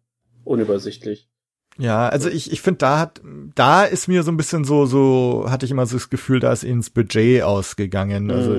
unübersichtlich. 0.44 1.28
Ja, 1.76 2.08
also 2.08 2.28
ich, 2.30 2.50
ich 2.52 2.62
finde, 2.62 2.78
da 2.78 2.98
hat, 2.98 3.20
da 3.54 3.84
ist 3.84 4.06
mir 4.08 4.22
so 4.22 4.30
ein 4.32 4.36
bisschen 4.36 4.64
so, 4.64 4.86
so, 4.86 5.46
hatte 5.50 5.66
ich 5.66 5.72
immer 5.72 5.86
so 5.86 5.96
das 5.96 6.08
Gefühl, 6.08 6.40
da 6.40 6.52
ist 6.52 6.64
ihnen 6.64 6.80
das 6.80 6.90
Budget 6.90 7.42
ausgegangen. 7.42 8.30
Also, 8.30 8.54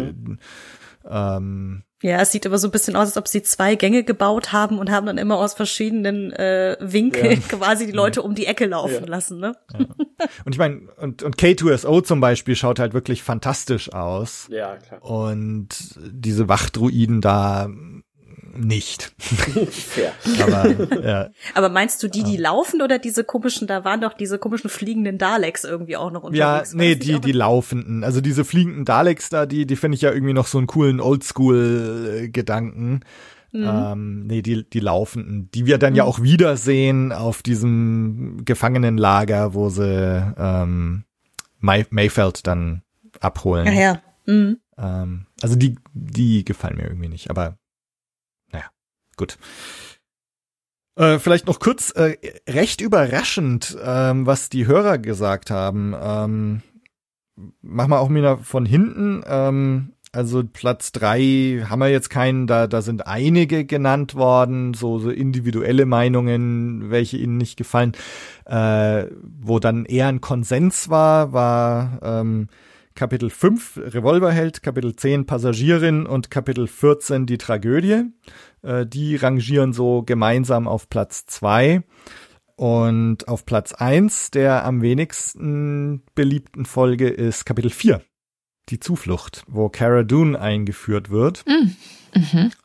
ähm, 1.09 1.83
Ja, 2.05 2.19
es 2.21 2.31
sieht 2.31 2.45
immer 2.45 2.59
so 2.59 2.67
ein 2.67 2.71
bisschen 2.71 2.95
aus, 2.95 3.07
als 3.07 3.17
ob 3.17 3.27
sie 3.27 3.41
zwei 3.41 3.73
Gänge 3.73 4.03
gebaut 4.03 4.51
haben 4.51 4.77
und 4.77 4.91
haben 4.91 5.07
dann 5.07 5.17
immer 5.17 5.37
aus 5.39 5.55
verschiedenen 5.55 6.31
äh, 6.33 6.77
Winkeln 6.79 7.41
quasi 7.47 7.87
die 7.87 7.91
Leute 7.93 8.21
um 8.21 8.35
die 8.35 8.45
Ecke 8.45 8.67
laufen 8.67 9.05
Ja. 9.05 9.09
lassen, 9.09 9.39
ne? 9.39 9.55
und 10.45 10.53
ich 10.53 10.59
meine, 10.59 10.81
und, 10.97 11.23
und 11.23 11.35
K2SO 11.37 12.03
zum 12.03 12.21
Beispiel 12.21 12.55
schaut 12.55 12.77
halt 12.77 12.93
wirklich 12.93 13.23
fantastisch 13.23 13.91
aus. 13.91 14.47
Ja, 14.51 14.75
klar. 14.77 15.03
Und 15.03 15.69
diese 15.97 16.47
Wachdruiden 16.47 17.21
da 17.21 17.69
nicht. 18.57 19.13
Aber 20.41 21.01
ja. 21.01 21.29
Aber 21.53 21.69
meinst 21.69 22.01
du 22.01 22.07
die, 22.07 22.23
die 22.23 22.37
laufen 22.37 22.81
oder 22.81 22.99
diese 22.99 23.23
komischen, 23.23 23.67
da 23.67 23.83
waren 23.83 24.01
doch 24.01 24.13
diese 24.13 24.37
komischen 24.37 24.69
fliegenden 24.69 25.17
Daleks 25.17 25.63
irgendwie 25.63 25.97
auch 25.97 26.11
noch 26.11 26.23
Ja, 26.33 26.59
unterwegs? 26.59 26.73
War 26.73 26.81
nee, 26.81 26.95
die, 26.95 27.19
die 27.19 27.31
laufenden. 27.31 28.03
Also 28.03 28.21
diese 28.21 28.45
fliegenden 28.45 28.85
Daleks 28.85 29.29
da, 29.29 29.45
die, 29.45 29.65
die 29.65 29.75
finde 29.75 29.95
ich 29.95 30.01
ja 30.01 30.11
irgendwie 30.11 30.33
noch 30.33 30.47
so 30.47 30.57
einen 30.57 30.67
coolen 30.67 30.99
Oldschool-Gedanken. 30.99 33.01
Mhm. 33.51 33.63
Ähm, 33.63 34.27
nee, 34.27 34.41
die, 34.41 34.69
die 34.69 34.81
laufenden, 34.81 35.49
die 35.51 35.65
wir 35.65 35.77
dann 35.77 35.95
ja 35.95 36.03
auch 36.03 36.21
wiedersehen 36.21 37.13
auf 37.13 37.41
diesem 37.41 38.43
Gefangenenlager, 38.43 39.53
wo 39.53 39.69
sie 39.69 40.33
ähm, 40.37 41.05
May 41.59 41.85
Mayfeld 41.89 42.45
dann 42.47 42.81
abholen. 43.21 43.65
Ja, 43.67 43.73
ja. 43.73 44.01
Mhm. 44.25 44.57
Ähm, 44.77 45.25
also 45.41 45.55
die, 45.55 45.77
die 45.93 46.43
gefallen 46.43 46.77
mir 46.77 46.83
irgendwie 46.83 47.07
nicht, 47.07 47.29
aber 47.29 47.57
gut. 49.15 49.37
Äh, 50.97 51.19
vielleicht 51.19 51.47
noch 51.47 51.59
kurz, 51.59 51.91
äh, 51.91 52.17
recht 52.47 52.79
überraschend, 52.79 53.77
ähm, 53.83 54.25
was 54.25 54.49
die 54.49 54.65
Hörer 54.65 54.97
gesagt 54.97 55.51
haben. 55.51 55.93
Ähm, 56.01 56.61
mach 57.61 57.87
mal 57.87 57.99
auch 57.99 58.09
wieder 58.09 58.37
von 58.37 58.65
hinten. 58.65 59.21
Ähm, 59.27 59.91
also 60.13 60.43
Platz 60.45 60.93
drei 60.93 61.65
haben 61.69 61.79
wir 61.79 61.89
jetzt 61.89 62.09
keinen, 62.09 62.47
da, 62.47 62.67
da 62.67 62.81
sind 62.81 63.05
einige 63.05 63.65
genannt 63.65 64.15
worden, 64.15 64.73
so, 64.73 64.97
so 64.97 65.09
individuelle 65.09 65.85
Meinungen, 65.85 66.89
welche 66.89 67.17
ihnen 67.17 67.35
nicht 67.35 67.57
gefallen. 67.57 67.91
Äh, 68.45 69.07
wo 69.21 69.59
dann 69.59 69.83
eher 69.83 70.07
ein 70.07 70.21
Konsens 70.21 70.89
war, 70.89 71.33
war 71.33 71.99
ähm, 72.01 72.47
Kapitel 72.95 73.29
5 73.29 73.77
Revolverheld, 73.77 74.63
Kapitel 74.63 74.95
10 74.95 75.25
Passagierin 75.25 76.05
und 76.05 76.31
Kapitel 76.31 76.65
14 76.67 77.25
die 77.25 77.37
Tragödie. 77.37 78.05
Äh, 78.61 78.85
die 78.85 79.17
rangieren 79.17 79.73
so 79.73 80.01
gemeinsam 80.03 80.67
auf 80.67 80.89
Platz 80.89 81.25
2. 81.25 81.83
Und 82.55 83.27
auf 83.27 83.45
Platz 83.45 83.73
1 83.73 84.31
der 84.31 84.63
am 84.63 84.81
wenigsten 84.81 86.03
beliebten 86.15 86.65
Folge 86.65 87.09
ist 87.09 87.45
Kapitel 87.45 87.69
4. 87.69 88.01
Die 88.69 88.79
Zuflucht, 88.79 89.43
wo 89.47 89.69
Cara 89.69 90.03
Dune 90.03 90.39
eingeführt 90.39 91.09
wird. 91.09 91.43
Mhm. 91.45 91.75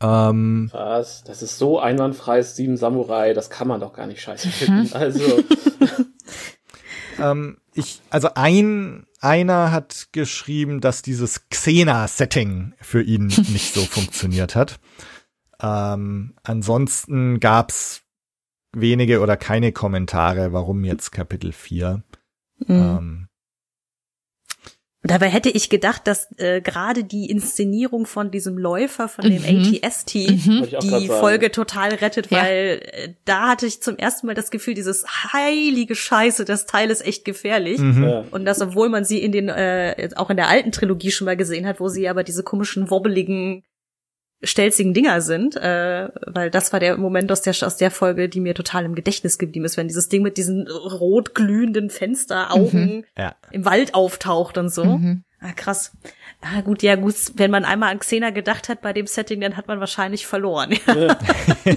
Ähm, 0.00 0.70
Was? 0.72 1.24
Das 1.24 1.42
ist 1.42 1.58
so 1.58 1.80
einwandfreies 1.80 2.54
Sieben 2.54 2.76
Samurai, 2.76 3.34
das 3.34 3.50
kann 3.50 3.66
man 3.66 3.80
doch 3.80 3.92
gar 3.92 4.06
nicht 4.06 4.22
scheiße 4.22 4.48
finden. 4.48 4.92
Also, 4.94 5.42
ähm, 7.20 7.58
ich, 7.74 8.00
also 8.10 8.30
ein, 8.34 9.06
einer 9.20 9.72
hat 9.72 10.08
geschrieben, 10.12 10.80
dass 10.80 11.02
dieses 11.02 11.48
Xena-Setting 11.48 12.74
für 12.80 13.02
ihn 13.02 13.26
nicht 13.48 13.74
so 13.74 13.82
funktioniert 13.84 14.54
hat. 14.54 14.80
Ähm, 15.62 16.34
ansonsten 16.42 17.40
gab's 17.40 18.02
wenige 18.72 19.20
oder 19.20 19.36
keine 19.36 19.72
Kommentare, 19.72 20.52
warum 20.52 20.84
jetzt 20.84 21.10
Kapitel 21.10 21.52
4. 21.52 22.02
Mhm. 22.58 22.66
Ähm, 22.68 23.28
Dabei 25.02 25.28
hätte 25.28 25.48
ich 25.48 25.70
gedacht, 25.70 26.06
dass 26.06 26.28
äh, 26.36 26.60
gerade 26.60 27.04
die 27.04 27.30
Inszenierung 27.30 28.04
von 28.04 28.30
diesem 28.30 28.58
Läufer, 28.58 29.08
von 29.08 29.24
dem 29.24 29.40
Mhm. 29.42 29.78
ATST, 29.82 30.14
Mhm. 30.14 30.66
die. 30.82 31.06
Folge 31.08 31.50
total 31.50 31.94
rettet, 31.94 32.30
Ja. 32.30 32.42
weil 32.42 32.82
äh, 32.92 33.08
da 33.24 33.48
hatte 33.48 33.64
ich 33.64 33.80
zum 33.82 33.96
ersten 33.96 34.26
Mal 34.26 34.34
das 34.34 34.50
Gefühl, 34.50 34.74
dieses 34.74 35.06
heilige 35.32 35.94
Scheiße, 35.94 36.44
das 36.44 36.66
Teil 36.66 36.90
ist 36.90 37.06
echt 37.06 37.24
gefährlich. 37.24 37.78
mhm. 37.78 38.04
Ja. 38.04 38.24
Und 38.30 38.44
das, 38.44 38.60
obwohl 38.60 38.90
man 38.90 39.06
sie 39.06 39.22
in 39.22 39.32
den, 39.32 39.48
äh, 39.48 40.10
auch 40.16 40.28
in 40.28 40.36
der 40.36 40.48
alten 40.48 40.70
Trilogie 40.70 41.10
schon 41.10 41.24
mal 41.24 41.36
gesehen 41.36 41.66
hat, 41.66 41.80
wo 41.80 41.88
sie 41.88 42.06
aber 42.08 42.22
diese 42.22 42.42
komischen, 42.42 42.90
wobbeligen, 42.90 43.62
stelzigen 44.42 44.94
Dinger 44.94 45.20
sind, 45.20 45.56
äh, 45.56 46.08
weil 46.26 46.50
das 46.50 46.72
war 46.72 46.80
der 46.80 46.96
Moment 46.96 47.30
aus 47.30 47.42
der, 47.42 47.54
aus 47.62 47.76
der 47.76 47.90
Folge, 47.90 48.28
die 48.28 48.40
mir 48.40 48.54
total 48.54 48.84
im 48.86 48.94
Gedächtnis 48.94 49.36
geblieben 49.38 49.64
ist, 49.66 49.76
wenn 49.76 49.88
dieses 49.88 50.08
Ding 50.08 50.22
mit 50.22 50.36
diesen 50.38 50.66
rot 50.68 51.34
glühenden 51.34 51.90
Fensteraugen 51.90 53.04
Ja. 53.18 53.34
im 53.50 53.64
Wald 53.64 53.94
auftaucht 53.94 54.56
und 54.58 54.70
so. 54.70 54.84
Mhm. 54.84 55.24
Ah, 55.42 55.52
krass. 55.56 55.92
Ah, 56.42 56.60
gut, 56.62 56.82
ja, 56.82 56.96
gut, 56.96 57.14
wenn 57.36 57.50
man 57.50 57.64
einmal 57.64 57.90
an 57.90 57.98
Xena 57.98 58.28
gedacht 58.30 58.68
hat 58.68 58.82
bei 58.82 58.92
dem 58.92 59.06
Setting, 59.06 59.40
dann 59.40 59.56
hat 59.56 59.68
man 59.68 59.80
wahrscheinlich 59.80 60.26
verloren. 60.26 60.74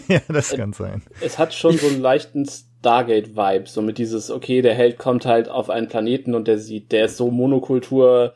ja, 0.08 0.20
das 0.30 0.50
kann 0.52 0.74
sein. 0.74 1.02
es 1.22 1.38
hat 1.38 1.54
schon 1.54 1.78
so 1.78 1.88
einen 1.88 2.02
leichten 2.02 2.46
Stargate-Vibe, 2.46 3.68
so 3.68 3.82
mit 3.82 3.98
dieses, 3.98 4.30
okay, 4.32 4.62
der 4.62 4.74
Held 4.74 4.98
kommt 4.98 5.26
halt 5.26 5.48
auf 5.50 5.70
einen 5.70 5.88
Planeten 5.88 6.36
und 6.36 6.48
der 6.48 6.60
sieht, 6.60 6.92
der 6.92 7.06
ist 7.06 7.16
so 7.18 7.32
Monokultur 7.32 8.36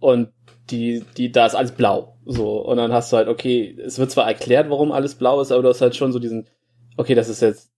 und 0.00 0.28
die, 0.70 1.04
die, 1.16 1.30
da 1.32 1.46
ist 1.46 1.54
alles 1.54 1.72
blau. 1.72 2.18
So, 2.24 2.58
und 2.58 2.76
dann 2.76 2.92
hast 2.92 3.12
du 3.12 3.16
halt, 3.16 3.28
okay, 3.28 3.76
es 3.84 3.98
wird 3.98 4.10
zwar 4.10 4.26
erklärt, 4.26 4.68
warum 4.70 4.92
alles 4.92 5.14
blau 5.14 5.40
ist, 5.40 5.52
aber 5.52 5.62
du 5.62 5.68
hast 5.68 5.80
halt 5.80 5.96
schon 5.96 6.12
so 6.12 6.18
diesen, 6.18 6.48
okay, 6.96 7.14
das 7.14 7.28
ist 7.28 7.42
jetzt 7.42 7.72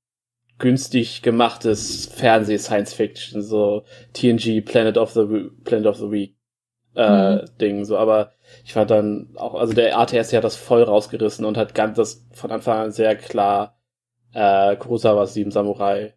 günstig 0.59 1.23
gemachtes 1.23 2.07
Fernseh-Science-Fiction, 2.07 3.43
so 3.43 3.85
TNG 4.15 4.63
Planet 4.65 4.99
of 4.99 5.13
the 5.13 5.51
Planet 5.65 5.87
of 5.87 5.97
the 5.97 6.11
Week 6.11 6.37
äh, 6.97 7.37
mhm. 7.37 7.45
Ding, 7.61 7.85
so, 7.85 7.97
aber 7.97 8.33
ich 8.65 8.73
fand 8.73 8.91
dann 8.91 9.29
auch, 9.37 9.55
also 9.55 9.73
der 9.73 9.99
ATS 9.99 10.33
hat 10.33 10.45
das 10.45 10.57
voll 10.57 10.83
rausgerissen 10.83 11.45
und 11.45 11.57
hat 11.57 11.75
ganz 11.75 11.97
das 11.97 12.27
von 12.33 12.51
Anfang 12.51 12.79
an 12.79 12.93
sehr 12.93 13.15
klar 13.15 13.79
äh, 14.33 14.77
Kurosawas 14.77 15.35
Sieben 15.35 15.51
Samurai. 15.51 16.15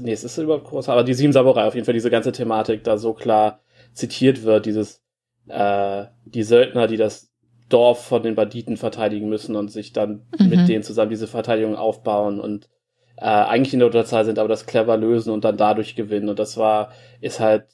Nee, 0.00 0.12
es 0.12 0.24
ist 0.24 0.38
überhaupt 0.38 0.64
Kurosawa, 0.64 0.94
aber 0.94 1.04
die 1.04 1.14
Sieben 1.14 1.32
Samurai 1.34 1.66
auf 1.66 1.74
jeden 1.74 1.84
Fall 1.84 1.94
diese 1.94 2.10
ganze 2.10 2.32
Thematik 2.32 2.84
da 2.84 2.96
so 2.96 3.12
klar 3.12 3.60
zitiert 3.92 4.44
wird, 4.44 4.64
dieses 4.64 5.03
äh, 5.48 6.06
die 6.24 6.42
Söldner, 6.42 6.86
die 6.86 6.96
das 6.96 7.32
Dorf 7.68 8.04
von 8.04 8.22
den 8.22 8.34
Banditen 8.34 8.76
verteidigen 8.76 9.28
müssen 9.28 9.56
und 9.56 9.70
sich 9.70 9.92
dann 9.92 10.26
mhm. 10.38 10.48
mit 10.48 10.68
denen 10.68 10.82
zusammen 10.82 11.10
diese 11.10 11.26
Verteidigung 11.26 11.76
aufbauen 11.76 12.40
und 12.40 12.68
äh, 13.16 13.24
eigentlich 13.24 13.72
in 13.72 13.78
der 13.80 13.86
Unterzahl 13.86 14.24
sind, 14.24 14.38
aber 14.38 14.48
das 14.48 14.66
clever 14.66 14.96
lösen 14.96 15.32
und 15.32 15.44
dann 15.44 15.56
dadurch 15.56 15.94
gewinnen. 15.94 16.28
Und 16.28 16.38
das 16.38 16.56
war, 16.56 16.92
ist 17.20 17.40
halt, 17.40 17.66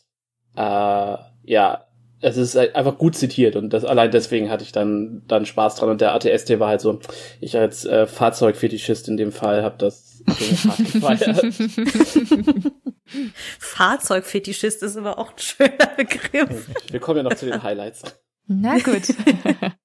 äh, 0.57 1.17
ja, 1.45 1.87
es 2.21 2.37
ist 2.37 2.57
einfach 2.57 2.99
gut 2.99 3.17
zitiert 3.17 3.57
und 3.57 3.71
das 3.71 3.85
allein 3.85 4.11
deswegen 4.11 4.51
hatte 4.51 4.65
ich 4.65 4.73
dann 4.73 5.23
dann 5.27 5.47
Spaß 5.47 5.77
dran 5.77 5.91
und 5.91 6.01
der 6.01 6.15
ATST 6.15 6.59
war 6.59 6.69
halt 6.69 6.81
so 6.81 7.01
ich 7.41 7.57
als 7.57 7.85
äh, 7.85 8.07
Fahrzeugfetischist 8.07 9.09
in 9.09 9.17
dem 9.17 9.33
Fall 9.33 9.63
habe 9.63 9.77
das. 9.79 10.23
Fahrzeugfetischist 13.59 14.83
ist 14.83 14.97
aber 14.97 15.19
auch 15.19 15.33
ein 15.33 15.39
schöner 15.39 15.91
Begriff. 15.97 16.69
Wir 16.91 17.01
kommen 17.01 17.19
ja 17.19 17.23
noch 17.23 17.35
zu 17.35 17.47
den 17.47 17.63
Highlights. 17.63 18.03
Na 18.47 18.79
gut. 18.79 19.03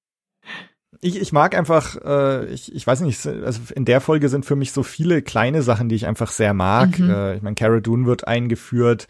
Ich, 1.01 1.19
ich 1.19 1.31
mag 1.31 1.55
einfach, 1.55 1.97
äh, 2.03 2.45
ich, 2.47 2.73
ich 2.73 2.85
weiß 2.85 3.01
nicht, 3.01 3.25
also 3.25 3.61
in 3.73 3.85
der 3.85 4.01
Folge 4.01 4.29
sind 4.29 4.45
für 4.45 4.55
mich 4.55 4.71
so 4.71 4.83
viele 4.83 5.21
kleine 5.21 5.61
Sachen, 5.61 5.89
die 5.89 5.95
ich 5.95 6.07
einfach 6.07 6.31
sehr 6.31 6.53
mag. 6.53 6.97
Mhm. 6.99 7.09
Äh, 7.09 7.35
ich 7.35 7.41
meine, 7.41 7.55
Cara 7.55 7.79
Dune 7.79 8.05
wird 8.05 8.27
eingeführt. 8.27 9.07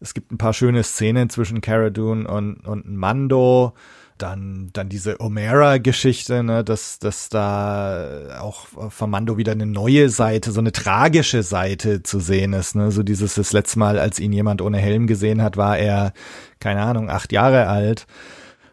Es 0.00 0.14
gibt 0.14 0.32
ein 0.32 0.38
paar 0.38 0.52
schöne 0.52 0.82
Szenen 0.82 1.30
zwischen 1.30 1.60
Cara 1.60 1.90
Dune 1.90 2.26
und, 2.28 2.66
und 2.66 2.88
Mando. 2.88 3.74
Dann, 4.18 4.70
dann 4.72 4.88
diese 4.88 5.20
Omera-Geschichte, 5.20 6.42
ne, 6.42 6.64
dass, 6.64 6.98
dass 6.98 7.28
da 7.28 8.40
auch 8.40 8.66
von 8.88 9.10
Mando 9.10 9.36
wieder 9.36 9.52
eine 9.52 9.66
neue 9.66 10.08
Seite, 10.08 10.52
so 10.52 10.60
eine 10.60 10.72
tragische 10.72 11.42
Seite 11.42 12.02
zu 12.02 12.18
sehen 12.18 12.54
ist, 12.54 12.76
ne, 12.76 12.90
so 12.90 13.02
dieses, 13.02 13.34
das 13.34 13.52
letzte 13.52 13.78
Mal, 13.78 13.98
als 13.98 14.18
ihn 14.18 14.32
jemand 14.32 14.62
ohne 14.62 14.78
Helm 14.78 15.06
gesehen 15.06 15.42
hat, 15.42 15.58
war 15.58 15.76
er, 15.76 16.14
keine 16.60 16.80
Ahnung, 16.80 17.10
acht 17.10 17.30
Jahre 17.30 17.66
alt. 17.66 18.06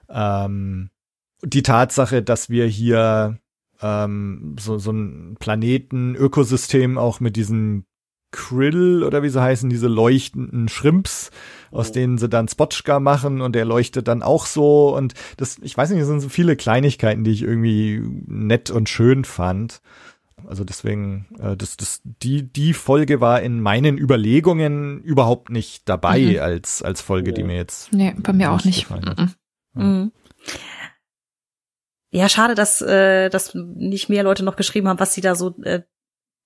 Ähm, 0.09 0.89
die 1.43 1.63
Tatsache, 1.63 2.21
dass 2.21 2.49
wir 2.49 2.65
hier 2.65 3.37
ähm, 3.81 4.55
so, 4.59 4.77
so 4.77 4.91
ein 4.91 5.35
Planeten-Ökosystem 5.39 6.97
auch 6.97 7.19
mit 7.19 7.35
diesen 7.35 7.85
Krill 8.31 9.03
oder 9.03 9.23
wie 9.23 9.29
sie 9.29 9.41
heißen, 9.41 9.69
diese 9.69 9.87
leuchtenden 9.87 10.67
Shrimps, 10.67 11.29
aus 11.71 11.91
oh. 11.91 11.93
denen 11.93 12.17
sie 12.17 12.27
dann 12.27 12.47
Spotchka 12.47 12.99
machen 12.99 13.41
und 13.41 13.53
der 13.53 13.63
leuchtet 13.63 14.07
dann 14.07 14.23
auch 14.23 14.45
so 14.45 14.95
und 14.95 15.13
das, 15.37 15.57
ich 15.61 15.77
weiß 15.77 15.91
nicht, 15.91 16.01
das 16.01 16.07
sind 16.07 16.19
so 16.19 16.29
viele 16.29 16.55
Kleinigkeiten, 16.55 17.23
die 17.23 17.31
ich 17.31 17.43
irgendwie 17.43 18.01
nett 18.25 18.71
und 18.71 18.89
schön 18.89 19.23
fand. 19.23 19.81
Also 20.47 20.63
deswegen, 20.63 21.27
äh, 21.39 21.55
das, 21.55 21.77
das, 21.77 22.01
die, 22.03 22.51
die 22.51 22.73
Folge 22.73 23.21
war 23.21 23.41
in 23.41 23.61
meinen 23.61 23.97
Überlegungen 23.97 25.01
überhaupt 25.01 25.49
nicht 25.49 25.87
dabei 25.87 26.19
mhm. 26.19 26.39
als, 26.39 26.81
als 26.81 27.01
Folge, 27.01 27.31
die 27.31 27.43
mir 27.43 27.55
jetzt. 27.55 27.93
Nee, 27.93 28.13
bei 28.17 28.33
mir 28.33 28.51
auch 28.51 28.63
nicht. 28.65 28.89
Mhm. 28.89 29.29
Mhm. 29.73 30.11
Ja, 32.13 32.29
schade, 32.29 32.53
dass, 32.53 32.81
äh, 32.81 33.29
dass 33.29 33.55
nicht 33.55 34.07
mehr 34.07 34.23
Leute 34.23 34.43
noch 34.43 34.55
geschrieben 34.55 34.87
haben, 34.87 34.99
was 34.99 35.13
sie 35.13 35.21
da 35.21 35.33
so, 35.33 35.55
äh, 35.63 35.81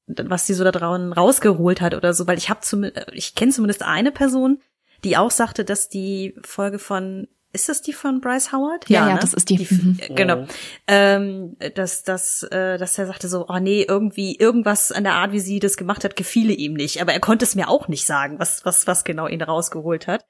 was 0.08 0.48
sie 0.48 0.54
so 0.54 0.64
da 0.64 0.72
draußen 0.72 1.12
rausgeholt 1.12 1.82
hat 1.82 1.94
oder 1.94 2.14
so, 2.14 2.26
weil 2.26 2.38
ich 2.38 2.50
habe 2.50 2.62
zum, 2.62 2.86
ich 3.12 3.36
kenne 3.36 3.52
zumindest 3.52 3.84
eine 3.84 4.14
Person, 4.14 4.62
die 5.04 5.18
auch 5.18 5.30
sagte, 5.30 5.66
dass 5.66 5.90
die 5.90 6.36
Folge 6.42 6.80
von 6.80 7.28
ist 7.54 7.70
das 7.70 7.82
die 7.82 7.94
von 7.94 8.20
Bryce 8.22 8.52
Howard? 8.52 8.90
Ja, 8.90 9.08
ja, 9.08 9.14
ne? 9.16 9.20
das 9.20 9.34
ist 9.34 9.50
die. 9.50 9.58
die 9.58 9.74
mhm. 9.74 9.98
Genau. 10.16 10.46
Ähm, 10.86 11.56
dass, 11.76 12.04
dass, 12.04 12.44
äh, 12.44 12.78
dass 12.78 12.98
er 12.98 13.08
sagte 13.08 13.28
so, 13.30 13.48
oh 13.48 13.60
nee, 13.60 13.84
irgendwie 13.88 14.36
irgendwas 14.36 14.92
an 14.92 15.06
der 15.06 15.14
Art, 15.14 15.32
wie 15.32 15.40
sie 15.40 15.60
das 15.60 15.78
gemacht 15.78 16.04
hat, 16.04 16.16
gefiele 16.16 16.54
ihm 16.54 16.74
nicht. 16.74 17.02
Aber 17.02 17.14
er 17.14 17.20
konnte 17.20 17.46
es 17.46 17.56
mir 17.56 17.70
auch 17.70 17.88
nicht 17.88 18.06
sagen, 18.06 18.38
was, 18.38 18.66
was, 18.66 18.86
was 18.86 19.06
genau 19.06 19.28
ihn 19.28 19.42
rausgeholt 19.42 20.08
hat, 20.08 20.26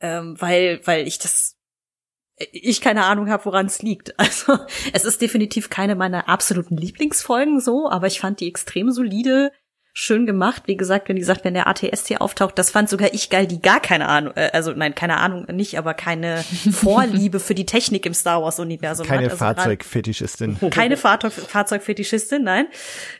ähm, 0.00 0.36
weil, 0.40 0.80
weil 0.84 1.06
ich 1.06 1.18
das 1.18 1.53
ich 2.36 2.80
keine 2.80 3.04
Ahnung 3.04 3.30
habe, 3.30 3.44
woran 3.44 3.66
es 3.66 3.82
liegt. 3.82 4.14
Also 4.24 4.58
es 4.92 5.04
ist 5.04 5.20
definitiv 5.20 5.70
keine 5.70 5.94
meiner 5.94 6.28
absoluten 6.28 6.76
Lieblingsfolgen 6.76 7.60
so, 7.60 7.88
aber 7.88 8.06
ich 8.06 8.20
fand 8.20 8.40
die 8.40 8.48
extrem 8.48 8.90
solide, 8.90 9.52
schön 9.92 10.26
gemacht. 10.26 10.64
Wie 10.66 10.76
gesagt, 10.76 11.08
wenn 11.08 11.16
die 11.16 11.22
sagt, 11.22 11.44
wenn 11.44 11.54
der 11.54 11.68
ATS 11.68 12.06
hier 12.06 12.20
auftaucht, 12.20 12.58
das 12.58 12.70
fand 12.70 12.88
sogar 12.88 13.14
ich 13.14 13.30
geil, 13.30 13.46
die 13.46 13.62
gar 13.62 13.80
keine 13.80 14.08
Ahnung, 14.08 14.32
äh, 14.34 14.50
also 14.52 14.72
nein, 14.72 14.94
keine 14.94 15.18
Ahnung 15.18 15.46
nicht, 15.52 15.78
aber 15.78 15.94
keine 15.94 16.42
Vorliebe 16.72 17.38
für 17.38 17.54
die 17.54 17.66
Technik 17.66 18.04
im 18.04 18.14
Star 18.14 18.42
Wars 18.42 18.58
Universum. 18.58 19.06
Keine 19.06 19.24
also 19.24 19.36
Fahrzeugfetischistin. 19.36 20.58
Keine 20.70 20.96
Fahrzeug 20.96 21.32
Fahrzeugfetischistin, 21.32 22.42
nein. 22.42 22.66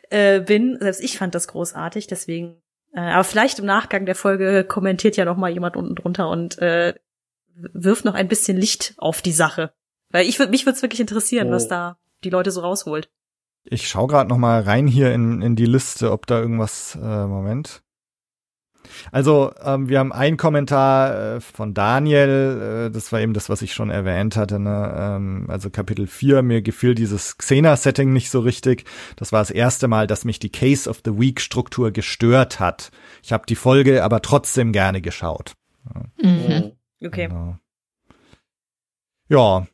Äh, 0.09 0.41
bin, 0.41 0.77
selbst 0.79 1.01
ich 1.01 1.17
fand 1.17 1.33
das 1.33 1.47
großartig, 1.47 2.07
deswegen 2.07 2.57
äh, 2.93 2.99
aber 2.99 3.23
vielleicht 3.23 3.59
im 3.59 3.65
Nachgang 3.65 4.05
der 4.05 4.15
Folge 4.15 4.65
kommentiert 4.65 5.15
ja 5.17 5.25
noch 5.25 5.37
mal 5.37 5.51
jemand 5.51 5.77
unten 5.77 5.95
drunter 5.95 6.29
und 6.29 6.57
äh, 6.59 6.93
wirft 7.55 8.05
noch 8.05 8.13
ein 8.13 8.27
bisschen 8.27 8.57
Licht 8.57 8.93
auf 8.97 9.21
die 9.21 9.31
Sache. 9.31 9.73
Weil 10.11 10.27
ich 10.27 10.39
mich 10.39 10.65
würde 10.65 10.75
es 10.75 10.81
wirklich 10.81 11.01
interessieren, 11.01 11.49
oh. 11.49 11.51
was 11.51 11.67
da 11.67 11.97
die 12.23 12.29
Leute 12.29 12.51
so 12.51 12.61
rausholt. 12.61 13.09
Ich 13.63 13.87
schau 13.87 14.07
gerade 14.07 14.29
noch 14.29 14.37
mal 14.37 14.61
rein 14.61 14.87
hier 14.87 15.13
in, 15.13 15.41
in 15.41 15.55
die 15.55 15.65
Liste, 15.65 16.11
ob 16.11 16.27
da 16.27 16.39
irgendwas 16.39 16.95
äh, 17.01 17.25
Moment. 17.25 17.81
Also 19.11 19.51
ähm, 19.63 19.89
wir 19.89 19.99
haben 19.99 20.13
einen 20.13 20.37
Kommentar 20.37 21.35
äh, 21.35 21.41
von 21.41 21.73
Daniel, 21.73 22.87
äh, 22.87 22.91
das 22.91 23.11
war 23.11 23.19
eben 23.19 23.33
das, 23.33 23.49
was 23.49 23.63
ich 23.63 23.73
schon 23.73 23.89
erwähnt 23.89 24.37
hatte, 24.37 24.59
ne? 24.59 24.93
ähm, 24.97 25.45
also 25.49 25.69
Kapitel 25.71 26.07
4, 26.07 26.43
mir 26.43 26.61
gefiel 26.61 26.95
dieses 26.95 27.37
Xena-Setting 27.37 28.13
nicht 28.13 28.29
so 28.29 28.39
richtig. 28.41 28.85
Das 29.15 29.31
war 29.31 29.41
das 29.41 29.51
erste 29.51 29.87
Mal, 29.87 30.07
dass 30.07 30.25
mich 30.25 30.39
die 30.39 30.51
Case 30.51 30.89
of 30.89 31.01
the 31.03 31.17
Week-Struktur 31.17 31.91
gestört 31.91 32.59
hat. 32.59 32.91
Ich 33.23 33.33
habe 33.33 33.45
die 33.47 33.55
Folge 33.55 34.03
aber 34.03 34.21
trotzdem 34.21 34.71
gerne 34.71 35.01
geschaut. 35.01 35.53
Mhm. 36.21 36.71
Okay. 37.03 37.27
Genau. 37.27 37.57
Ja. 39.27 39.67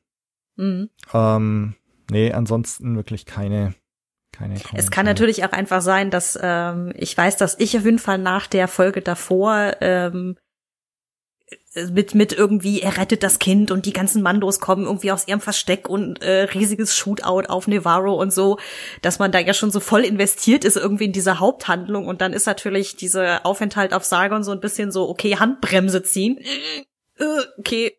Mhm. 0.55 0.89
Ähm, 1.13 1.75
nee, 2.09 2.31
ansonsten 2.31 2.95
wirklich 2.95 3.25
keine. 3.25 3.73
Keine 4.33 4.55
es 4.73 4.91
kann 4.91 5.05
natürlich 5.05 5.43
auch 5.43 5.51
einfach 5.51 5.81
sein, 5.81 6.09
dass 6.09 6.39
ähm, 6.41 6.93
ich 6.95 7.17
weiß, 7.17 7.35
dass 7.35 7.59
ich 7.59 7.77
auf 7.77 7.83
jeden 7.83 7.99
Fall 7.99 8.17
nach 8.17 8.47
der 8.47 8.69
Folge 8.69 9.01
davor 9.01 9.73
ähm, 9.81 10.37
mit 11.91 12.15
mit 12.15 12.33
irgendwie 12.33 12.81
er 12.81 12.97
rettet 12.97 13.23
das 13.23 13.39
Kind 13.39 13.71
und 13.71 13.85
die 13.85 13.93
ganzen 13.93 14.21
Mandos 14.21 14.59
kommen 14.59 14.85
irgendwie 14.85 15.11
aus 15.11 15.27
ihrem 15.27 15.41
Versteck 15.41 15.89
und 15.89 16.21
äh, 16.21 16.43
riesiges 16.43 16.95
Shootout 16.95 17.49
auf 17.49 17.67
Nevarro 17.67 18.13
und 18.13 18.31
so, 18.33 18.57
dass 19.01 19.19
man 19.19 19.31
da 19.31 19.39
ja 19.39 19.53
schon 19.53 19.71
so 19.71 19.79
voll 19.79 20.05
investiert 20.05 20.63
ist 20.63 20.77
irgendwie 20.77 21.05
in 21.05 21.11
diese 21.11 21.39
Haupthandlung 21.39 22.07
und 22.07 22.21
dann 22.21 22.33
ist 22.33 22.45
natürlich 22.45 22.95
dieser 22.95 23.45
Aufenthalt 23.45 23.93
auf 23.93 24.05
Sargon 24.05 24.43
so 24.43 24.51
ein 24.51 24.59
bisschen 24.59 24.91
so 24.91 25.09
okay 25.09 25.37
Handbremse 25.37 26.03
ziehen 26.03 26.37
äh, 26.37 26.83
okay. 27.57 27.97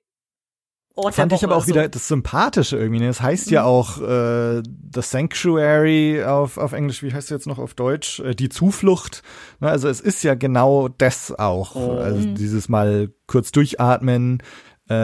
Ort 0.95 1.15
Fand 1.15 1.33
ich 1.33 1.43
aber 1.43 1.57
auch 1.57 1.63
so. 1.63 1.69
wieder 1.69 1.89
das 1.89 2.09
Sympathische 2.09 2.77
irgendwie. 2.77 3.01
Ne? 3.01 3.07
Das 3.07 3.23
heißt 3.23 3.47
mhm. 3.47 3.55
ja 3.55 3.65
auch 3.65 3.99
äh, 3.99 4.63
The 4.63 5.01
Sanctuary 5.01 6.23
auf, 6.23 6.59
auf 6.59 6.73
Englisch, 6.73 7.03
wie 7.03 7.13
heißt 7.13 7.25
es 7.25 7.31
jetzt 7.31 7.47
noch 7.47 7.59
auf 7.59 7.75
Deutsch? 7.75 8.21
Äh, 8.21 8.35
die 8.35 8.51
Zuflucht. 8.51 9.23
Ne? 9.61 9.71
Also 9.71 9.89
es 9.89 10.01
ist 10.01 10.23
ja 10.23 10.35
genau 10.35 10.89
das 10.89 11.33
auch. 11.39 11.77
Mhm. 11.77 11.99
Also 11.99 12.35
dieses 12.35 12.69
Mal 12.69 13.11
kurz 13.27 13.53
durchatmen, 13.53 14.43
äh, 14.89 14.95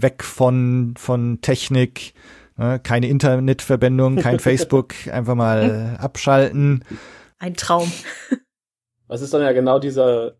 weg 0.00 0.22
von, 0.22 0.94
von 0.96 1.40
Technik, 1.40 2.14
ne? 2.56 2.78
keine 2.78 3.08
Internetverbindung, 3.08 4.16
kein 4.16 4.38
Facebook, 4.38 4.94
einfach 5.10 5.34
mal 5.34 5.96
abschalten. 6.00 6.84
Ein 7.40 7.54
Traum. 7.54 7.90
Was 9.08 9.22
ist 9.22 9.34
dann 9.34 9.42
ja 9.42 9.52
genau 9.52 9.80
dieser 9.80 10.36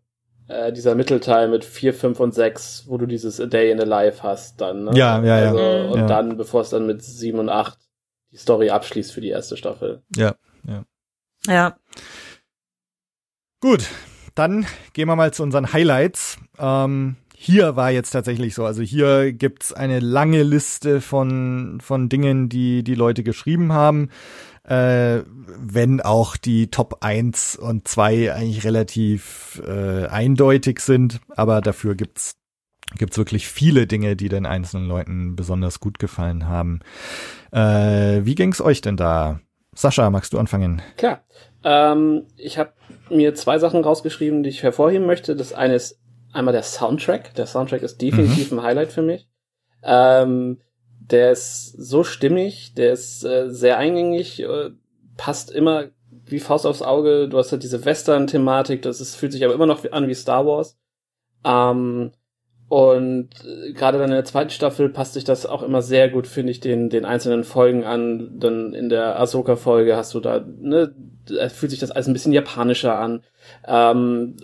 äh, 0.53 0.73
dieser 0.73 0.95
Mittelteil 0.95 1.47
mit 1.49 1.65
4, 1.65 1.93
5 1.93 2.19
und 2.19 2.33
6, 2.33 2.85
wo 2.87 2.97
du 2.97 3.05
dieses 3.05 3.39
A 3.39 3.45
Day 3.45 3.71
in 3.71 3.79
a 3.79 3.85
Life 3.85 4.23
hast 4.23 4.61
dann. 4.61 4.85
Ne? 4.85 4.91
Ja, 4.95 5.23
ja, 5.23 5.35
also, 5.35 5.59
ja. 5.59 5.83
Und 5.85 5.99
ja. 5.99 6.07
dann, 6.07 6.37
bevor 6.37 6.61
es 6.61 6.69
dann 6.69 6.85
mit 6.85 7.03
7 7.03 7.39
und 7.39 7.49
8 7.49 7.77
die 8.31 8.37
Story 8.37 8.69
abschließt 8.69 9.11
für 9.13 9.21
die 9.21 9.29
erste 9.29 9.57
Staffel. 9.57 10.01
Ja, 10.15 10.35
ja. 10.67 10.83
Ja. 11.47 11.75
Gut, 13.59 13.87
dann 14.35 14.65
gehen 14.93 15.07
wir 15.07 15.15
mal 15.15 15.33
zu 15.33 15.43
unseren 15.43 15.73
Highlights. 15.73 16.37
Ähm, 16.57 17.15
hier 17.35 17.75
war 17.75 17.91
jetzt 17.91 18.11
tatsächlich 18.11 18.55
so, 18.55 18.65
also 18.65 18.81
hier 18.81 19.33
gibt's 19.33 19.73
eine 19.73 19.99
lange 19.99 20.43
Liste 20.43 21.01
von, 21.01 21.79
von 21.81 22.09
Dingen, 22.09 22.49
die 22.49 22.83
die 22.83 22.95
Leute 22.95 23.23
geschrieben 23.23 23.73
haben 23.73 24.09
äh, 24.67 25.21
wenn 25.25 26.01
auch 26.01 26.37
die 26.37 26.67
Top 26.67 26.97
1 27.01 27.55
und 27.55 27.87
2 27.87 28.33
eigentlich 28.33 28.63
relativ 28.63 29.61
äh, 29.65 30.05
eindeutig 30.07 30.79
sind, 30.79 31.19
aber 31.29 31.61
dafür 31.61 31.95
gibt's 31.95 32.35
gibt's 32.97 33.17
wirklich 33.17 33.47
viele 33.47 33.87
Dinge, 33.87 34.15
die 34.15 34.29
den 34.29 34.45
einzelnen 34.45 34.87
Leuten 34.87 35.35
besonders 35.35 35.79
gut 35.79 35.99
gefallen 35.99 36.47
haben. 36.47 36.81
Äh, 37.51 38.21
wie 38.23 38.35
ging's 38.35 38.61
euch 38.61 38.81
denn 38.81 38.97
da? 38.97 39.39
Sascha, 39.73 40.09
magst 40.09 40.33
du 40.33 40.37
anfangen? 40.37 40.81
Klar. 40.97 41.23
Ähm, 41.63 42.27
ich 42.37 42.57
habe 42.57 42.73
mir 43.09 43.33
zwei 43.35 43.57
Sachen 43.57 43.83
rausgeschrieben, 43.83 44.43
die 44.43 44.49
ich 44.49 44.63
hervorheben 44.63 45.07
möchte. 45.07 45.35
Das 45.35 45.53
eine 45.53 45.75
ist 45.75 45.99
einmal 46.33 46.51
der 46.51 46.63
Soundtrack. 46.63 47.33
Der 47.35 47.47
Soundtrack 47.47 47.81
ist 47.81 48.01
definitiv 48.01 48.51
mhm. 48.51 48.59
ein 48.59 48.63
Highlight 48.63 48.91
für 48.91 49.01
mich. 49.01 49.27
Ähm, 49.83 50.59
der 51.11 51.31
ist 51.31 51.71
so 51.71 52.03
stimmig, 52.03 52.73
der 52.75 52.93
ist 52.93 53.23
äh, 53.23 53.49
sehr 53.49 53.77
eingängig, 53.77 54.41
äh, 54.41 54.71
passt 55.17 55.51
immer 55.51 55.85
wie 56.25 56.39
Faust 56.39 56.65
aufs 56.65 56.81
Auge. 56.81 57.27
Du 57.27 57.37
hast 57.37 57.51
halt 57.51 57.63
diese 57.63 57.83
Western-Thematik, 57.83 58.81
das 58.81 59.01
ist, 59.01 59.15
fühlt 59.15 59.31
sich 59.31 59.43
aber 59.43 59.53
immer 59.53 59.65
noch 59.65 59.83
an 59.91 60.07
wie 60.07 60.13
Star 60.13 60.45
Wars. 60.45 60.77
Ähm, 61.43 62.11
und 62.69 63.29
äh, 63.45 63.73
gerade 63.73 63.97
dann 63.97 64.09
in 64.09 64.15
der 64.15 64.25
zweiten 64.25 64.49
Staffel 64.49 64.89
passt 64.89 65.13
sich 65.13 65.23
das 65.23 65.45
auch 65.45 65.61
immer 65.61 65.81
sehr 65.81 66.09
gut, 66.09 66.25
finde 66.27 66.51
ich, 66.51 66.59
den, 66.59 66.89
den 66.89 67.05
einzelnen 67.05 67.43
Folgen 67.43 67.83
an. 67.83 68.39
Dann 68.39 68.73
in 68.73 68.89
der 68.89 69.19
Ahsoka-Folge 69.19 69.95
hast 69.95 70.13
du 70.13 70.19
da, 70.19 70.39
ne, 70.39 70.95
da 71.27 71.49
fühlt 71.49 71.71
sich 71.71 71.79
das 71.79 71.91
alles 71.91 72.07
ein 72.07 72.13
bisschen 72.13 72.33
japanischer 72.33 72.97
an. 72.97 73.23
Ähm, 73.67 74.37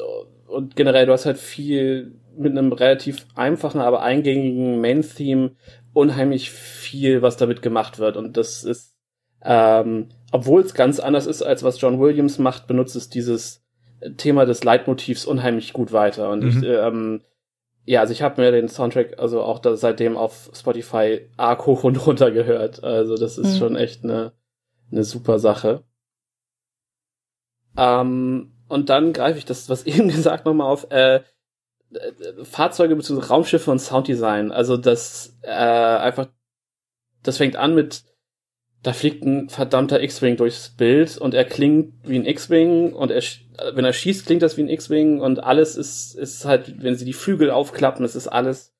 und 0.47 0.75
generell, 0.75 1.05
du 1.05 1.13
hast 1.13 1.25
halt 1.25 1.37
viel 1.37 2.19
mit 2.37 2.57
einem 2.57 2.71
relativ 2.71 3.25
einfachen, 3.35 3.81
aber 3.81 4.01
eingängigen 4.01 4.79
Main-Theme 4.79 5.51
unheimlich 5.99 6.51
viel, 6.51 7.21
was 7.21 7.37
damit 7.37 7.61
gemacht 7.61 7.99
wird. 7.99 8.17
Und 8.17 8.37
das 8.37 8.63
ist, 8.63 8.95
ähm, 9.43 10.09
obwohl 10.31 10.61
es 10.61 10.73
ganz 10.73 10.99
anders 10.99 11.25
ist, 11.25 11.41
als 11.41 11.63
was 11.63 11.79
John 11.79 11.99
Williams 11.99 12.39
macht, 12.39 12.67
benutzt 12.67 12.95
es 12.95 13.09
dieses 13.09 13.63
Thema 14.17 14.45
des 14.45 14.63
Leitmotivs 14.63 15.25
unheimlich 15.25 15.73
gut 15.73 15.91
weiter. 15.91 16.29
Und 16.29 16.43
mhm. 16.43 16.49
ich, 16.49 16.63
ähm, 16.63 17.21
ja, 17.85 18.01
also 18.01 18.13
ich 18.13 18.21
habe 18.21 18.41
mir 18.41 18.51
den 18.51 18.67
Soundtrack 18.67 19.19
also 19.19 19.41
auch 19.41 19.59
da 19.59 19.75
seitdem 19.75 20.17
auf 20.17 20.51
Spotify 20.53 21.27
arg 21.37 21.65
hoch 21.65 21.83
und 21.83 22.05
runter 22.05 22.31
gehört. 22.31 22.83
Also 22.83 23.17
das 23.17 23.37
ist 23.37 23.55
mhm. 23.55 23.57
schon 23.57 23.75
echt 23.75 24.03
eine, 24.03 24.33
eine 24.91 25.03
super 25.03 25.39
Sache. 25.39 25.83
Ähm, 27.77 28.53
und 28.67 28.89
dann 28.89 29.13
greife 29.13 29.37
ich 29.37 29.45
das, 29.45 29.69
was 29.69 29.83
eben 29.85 30.07
gesagt, 30.07 30.45
nochmal 30.45 30.71
auf. 30.71 30.91
Äh, 30.91 31.21
Fahrzeuge 32.43 32.95
bzw. 32.95 33.27
Raumschiffe 33.27 33.71
und 33.71 33.79
Sounddesign. 33.79 34.51
Also 34.51 34.77
das 34.77 35.37
äh, 35.41 35.49
einfach, 35.49 36.27
das 37.23 37.37
fängt 37.37 37.55
an 37.55 37.75
mit, 37.75 38.03
da 38.83 38.93
fliegt 38.93 39.23
ein 39.23 39.49
verdammter 39.49 40.01
X-Wing 40.01 40.37
durchs 40.37 40.69
Bild 40.69 41.17
und 41.17 41.33
er 41.33 41.45
klingt 41.45 41.93
wie 42.03 42.17
ein 42.17 42.25
X-Wing 42.25 42.93
und 42.93 43.11
er, 43.11 43.23
wenn 43.73 43.85
er 43.85 43.93
schießt, 43.93 44.25
klingt 44.25 44.41
das 44.41 44.57
wie 44.57 44.63
ein 44.63 44.69
X-Wing 44.69 45.19
und 45.19 45.43
alles 45.43 45.75
ist, 45.75 46.15
ist 46.15 46.45
halt, 46.45 46.81
wenn 46.81 46.95
sie 46.95 47.05
die 47.05 47.13
Flügel 47.13 47.51
aufklappen, 47.51 48.05
es 48.05 48.15
ist 48.15 48.27
alles 48.27 48.73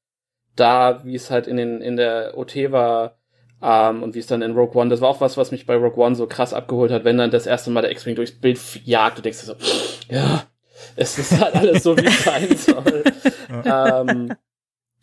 da, 0.55 1.03
wie 1.03 1.15
es 1.15 1.31
halt 1.31 1.47
in 1.47 1.57
den, 1.57 1.81
in 1.81 1.97
der 1.97 2.37
OT 2.37 2.55
war, 2.71 3.19
ähm, 3.61 4.03
und 4.03 4.15
wie 4.15 4.19
es 4.19 4.27
dann 4.27 4.41
in 4.41 4.53
Rogue 4.53 4.79
One, 4.79 4.89
das 4.89 5.01
war 5.01 5.09
auch 5.09 5.21
was, 5.21 5.37
was 5.37 5.51
mich 5.51 5.65
bei 5.65 5.75
Rogue 5.75 6.03
One 6.03 6.15
so 6.15 6.27
krass 6.27 6.53
abgeholt 6.53 6.91
hat, 6.91 7.03
wenn 7.03 7.17
dann 7.17 7.31
das 7.31 7.45
erste 7.45 7.71
Mal 7.71 7.81
der 7.81 7.91
X-Wing 7.91 8.15
durchs 8.15 8.39
Bild 8.39 8.59
jagt, 8.85 9.17
du 9.17 9.21
denkst 9.21 9.39
so, 9.39 9.55
ja, 10.09 10.43
es 10.95 11.17
ist 11.17 11.39
halt 11.39 11.55
alles 11.55 11.83
so, 11.83 11.97
wie 11.97 12.05
es 12.05 12.23
sein 12.23 12.55
soll. 12.57 13.03
ähm, 13.65 14.33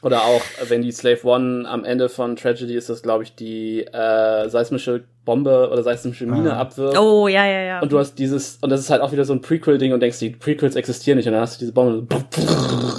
oder 0.02 0.24
auch, 0.24 0.42
wenn 0.68 0.82
die 0.82 0.92
Slave 0.92 1.26
One 1.26 1.66
am 1.68 1.84
Ende 1.84 2.08
von 2.08 2.36
Tragedy 2.36 2.74
ist 2.74 2.90
das, 2.90 3.02
glaube 3.02 3.24
ich, 3.24 3.34
die 3.34 3.80
äh, 3.80 4.48
seismische 4.48 5.04
Bombe 5.24 5.70
oder 5.72 5.82
seismische 5.82 6.26
Mine 6.26 6.52
ah. 6.52 6.60
abwirft. 6.60 6.98
Oh, 6.98 7.28
ja, 7.28 7.46
ja, 7.46 7.60
ja. 7.60 7.80
Und 7.80 7.92
du 7.92 7.98
hast 7.98 8.16
dieses, 8.16 8.58
und 8.60 8.70
das 8.70 8.80
ist 8.80 8.90
halt 8.90 9.00
auch 9.00 9.12
wieder 9.12 9.24
so 9.24 9.32
ein 9.32 9.40
Prequel-Ding 9.40 9.92
und 9.92 10.00
denkst, 10.00 10.18
die 10.18 10.30
Prequels 10.30 10.76
existieren 10.76 11.16
nicht 11.16 11.26
und 11.26 11.32
dann 11.32 11.40
hast 11.40 11.56
du 11.56 11.60
diese 11.60 11.72
Bombe 11.72 12.06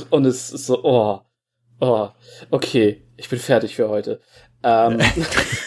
und 0.09 0.25
es 0.25 0.51
ist 0.51 0.65
so, 0.65 0.83
oh, 0.83 1.21
oh, 1.79 2.09
okay, 2.49 3.03
ich 3.15 3.29
bin 3.29 3.39
fertig 3.39 3.75
für 3.75 3.89
heute. 3.89 4.19
Ähm, 4.63 4.99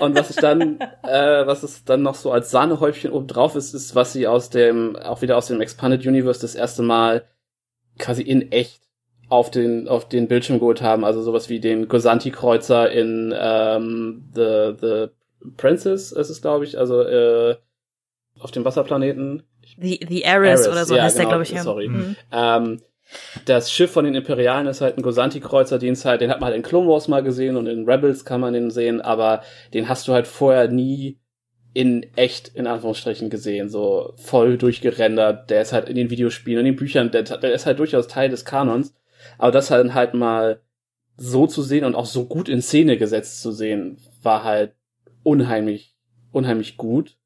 und 0.00 0.16
was 0.16 0.30
ich 0.30 0.36
dann, 0.36 0.78
äh, 1.02 1.46
was 1.46 1.62
es 1.62 1.84
dann 1.84 2.02
noch 2.02 2.14
so 2.14 2.32
als 2.32 2.50
Sahnehäubchen 2.50 3.12
oben 3.12 3.26
drauf 3.26 3.56
ist, 3.56 3.74
ist, 3.74 3.94
was 3.94 4.12
sie 4.12 4.26
aus 4.26 4.50
dem, 4.50 4.96
auch 4.96 5.22
wieder 5.22 5.36
aus 5.36 5.46
dem 5.46 5.60
Expanded 5.60 6.06
Universe 6.06 6.40
das 6.40 6.54
erste 6.54 6.82
Mal 6.82 7.24
quasi 7.98 8.22
in 8.22 8.52
echt 8.52 8.82
auf 9.28 9.50
den, 9.50 9.88
auf 9.88 10.08
den 10.08 10.28
Bildschirm 10.28 10.58
geholt 10.58 10.82
haben. 10.82 11.04
Also 11.04 11.22
sowas 11.22 11.48
wie 11.48 11.60
den 11.60 11.88
Gosanti-Kreuzer 11.88 12.90
in 12.90 13.34
ähm, 13.36 14.24
The, 14.34 14.74
The 14.80 15.06
Princess 15.56 16.12
ist 16.12 16.30
es, 16.30 16.42
glaube 16.42 16.64
ich. 16.64 16.78
Also 16.78 17.02
äh, 17.02 17.56
auf 18.38 18.50
dem 18.50 18.64
Wasserplaneten. 18.64 19.42
The, 19.78 20.00
the 20.08 20.26
Ares, 20.26 20.60
Ares 20.60 20.68
oder 20.68 20.84
so 20.84 20.96
ja, 20.96 21.02
heißt 21.04 21.16
genau, 21.16 21.30
der, 21.30 21.36
glaube 21.36 21.42
ich. 21.44 21.50
Ja. 21.50 21.62
Sorry. 21.62 21.88
Mhm. 21.88 22.16
Ähm, 22.32 22.82
das 23.44 23.70
Schiff 23.70 23.90
von 23.90 24.04
den 24.04 24.14
Imperialen 24.14 24.66
ist 24.66 24.80
halt 24.80 24.96
ein 24.96 25.02
Gosanti-Kreuzer, 25.02 25.78
den 25.78 25.96
halt, 25.96 26.20
den 26.20 26.30
hat 26.30 26.40
man 26.40 26.48
halt 26.48 26.56
in 26.56 26.62
Clone 26.62 26.88
Wars 26.88 27.08
mal 27.08 27.22
gesehen 27.22 27.56
und 27.56 27.66
in 27.66 27.88
Rebels 27.88 28.24
kann 28.24 28.40
man 28.40 28.54
den 28.54 28.70
sehen, 28.70 29.00
aber 29.00 29.42
den 29.72 29.88
hast 29.88 30.08
du 30.08 30.12
halt 30.12 30.26
vorher 30.26 30.68
nie 30.68 31.18
in 31.74 32.06
echt, 32.16 32.48
in 32.48 32.66
Anführungsstrichen, 32.68 33.30
gesehen, 33.30 33.68
so 33.68 34.14
voll 34.16 34.56
durchgerendert. 34.56 35.50
Der 35.50 35.60
ist 35.60 35.72
halt 35.72 35.88
in 35.88 35.96
den 35.96 36.08
Videospielen, 36.08 36.60
in 36.60 36.72
den 36.72 36.76
Büchern, 36.76 37.10
der, 37.10 37.24
der 37.24 37.52
ist 37.52 37.66
halt 37.66 37.80
durchaus 37.80 38.06
Teil 38.06 38.30
des 38.30 38.44
Kanons. 38.44 38.94
Aber 39.38 39.50
das 39.50 39.70
halt 39.70 39.92
halt 39.92 40.14
mal 40.14 40.60
so 41.16 41.46
zu 41.46 41.62
sehen 41.62 41.84
und 41.84 41.94
auch 41.94 42.06
so 42.06 42.26
gut 42.26 42.48
in 42.48 42.62
Szene 42.62 42.96
gesetzt 42.96 43.42
zu 43.42 43.50
sehen, 43.50 43.98
war 44.22 44.44
halt 44.44 44.72
unheimlich, 45.24 45.96
unheimlich 46.32 46.76
gut. 46.76 47.16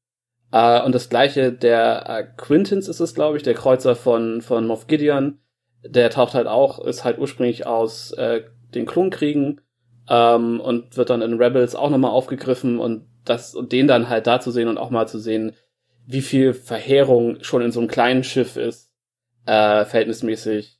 Uh, 0.51 0.83
und 0.83 0.95
das 0.95 1.09
gleiche, 1.09 1.51
der 1.51 2.05
uh, 2.09 2.41
Quintins 2.41 2.87
ist 2.87 2.99
es, 2.99 3.13
glaube 3.13 3.37
ich, 3.37 3.43
der 3.43 3.53
Kreuzer 3.53 3.95
von, 3.95 4.41
von 4.41 4.65
Moff 4.65 4.87
Gideon, 4.87 5.37
der 5.83 6.09
taucht 6.09 6.33
halt 6.33 6.47
auch, 6.47 6.79
ist 6.79 7.03
halt 7.03 7.19
ursprünglich 7.19 7.65
aus 7.65 8.11
äh, 8.11 8.43
den 8.73 8.85
Klonkriegen 8.85 9.61
ähm, 10.09 10.59
und 10.59 10.97
wird 10.97 11.09
dann 11.09 11.21
in 11.21 11.41
Rebels 11.41 11.75
auch 11.75 11.89
nochmal 11.89 12.11
aufgegriffen 12.11 12.79
und 12.79 13.05
das 13.25 13.55
und 13.55 13.71
den 13.71 13.87
dann 13.87 14.09
halt 14.09 14.27
da 14.27 14.39
zu 14.39 14.51
sehen 14.51 14.67
und 14.67 14.77
auch 14.77 14.89
mal 14.89 15.07
zu 15.07 15.19
sehen, 15.19 15.53
wie 16.05 16.21
viel 16.21 16.53
Verheerung 16.53 17.43
schon 17.43 17.61
in 17.61 17.71
so 17.71 17.79
einem 17.79 17.89
kleinen 17.89 18.23
Schiff 18.23 18.57
ist, 18.57 18.91
äh, 19.45 19.85
verhältnismäßig, 19.85 20.79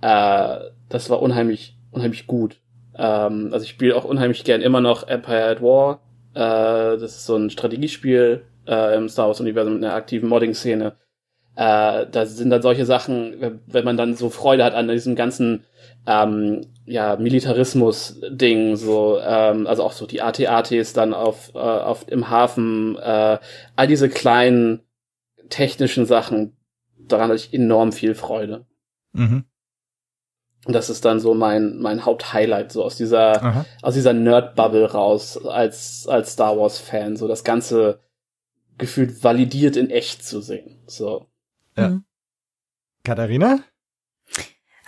äh, 0.00 0.58
das 0.88 1.10
war 1.10 1.20
unheimlich, 1.20 1.76
unheimlich 1.90 2.26
gut. 2.26 2.60
Ähm, 2.96 3.50
also 3.52 3.64
ich 3.64 3.70
spiele 3.70 3.96
auch 3.96 4.04
unheimlich 4.04 4.44
gern 4.44 4.62
immer 4.62 4.80
noch 4.80 5.06
Empire 5.06 5.48
at 5.48 5.62
War. 5.62 6.00
Äh, 6.34 6.98
das 6.98 7.16
ist 7.16 7.26
so 7.26 7.36
ein 7.36 7.50
Strategiespiel 7.50 8.42
äh, 8.66 8.96
im 8.96 9.08
Star 9.08 9.26
Wars 9.26 9.40
Universum 9.40 9.74
mit 9.74 9.84
einer 9.84 9.94
aktiven 9.94 10.28
Modding-Szene 10.28 10.96
äh, 11.56 12.06
da 12.10 12.26
sind 12.26 12.50
dann 12.50 12.62
solche 12.62 12.86
Sachen, 12.86 13.60
wenn 13.66 13.84
man 13.84 13.96
dann 13.96 14.14
so 14.14 14.30
Freude 14.30 14.64
hat 14.64 14.74
an 14.74 14.88
diesem 14.88 15.16
ganzen 15.16 15.64
ähm, 16.06 16.66
ja, 16.86 17.16
Militarismus-Ding, 17.16 18.76
so, 18.76 19.18
ähm, 19.20 19.66
also 19.66 19.84
auch 19.84 19.92
so 19.92 20.06
die 20.06 20.22
AT-ATs 20.22 20.92
dann 20.92 21.14
auf, 21.14 21.54
äh, 21.54 21.58
auf 21.58 22.08
im 22.08 22.30
Hafen, 22.30 22.96
äh, 22.96 23.38
all 23.76 23.86
diese 23.86 24.08
kleinen 24.08 24.80
technischen 25.50 26.06
Sachen, 26.06 26.56
daran 26.98 27.30
hatte 27.30 27.36
ich 27.36 27.52
enorm 27.52 27.92
viel 27.92 28.14
Freude. 28.14 28.66
Mhm. 29.12 29.44
Und 30.66 30.74
das 30.74 30.90
ist 30.90 31.04
dann 31.04 31.20
so 31.20 31.34
mein, 31.34 31.78
mein 31.78 32.04
Haupthighlight, 32.04 32.70
so 32.70 32.84
aus 32.84 32.96
dieser, 32.96 33.42
Aha. 33.42 33.66
aus 33.82 33.94
dieser 33.94 34.12
Nerd-Bubble 34.12 34.90
raus, 34.92 35.38
als, 35.44 36.06
als 36.06 36.32
Star 36.32 36.58
Wars-Fan, 36.58 37.16
so 37.16 37.28
das 37.28 37.44
Ganze 37.44 38.00
gefühlt 38.78 39.22
validiert 39.22 39.76
in 39.76 39.90
echt 39.90 40.24
zu 40.24 40.40
sehen, 40.40 40.78
so. 40.86 41.29
Ja. 41.76 41.88
Mhm. 41.88 42.04
Katharina? 43.04 43.64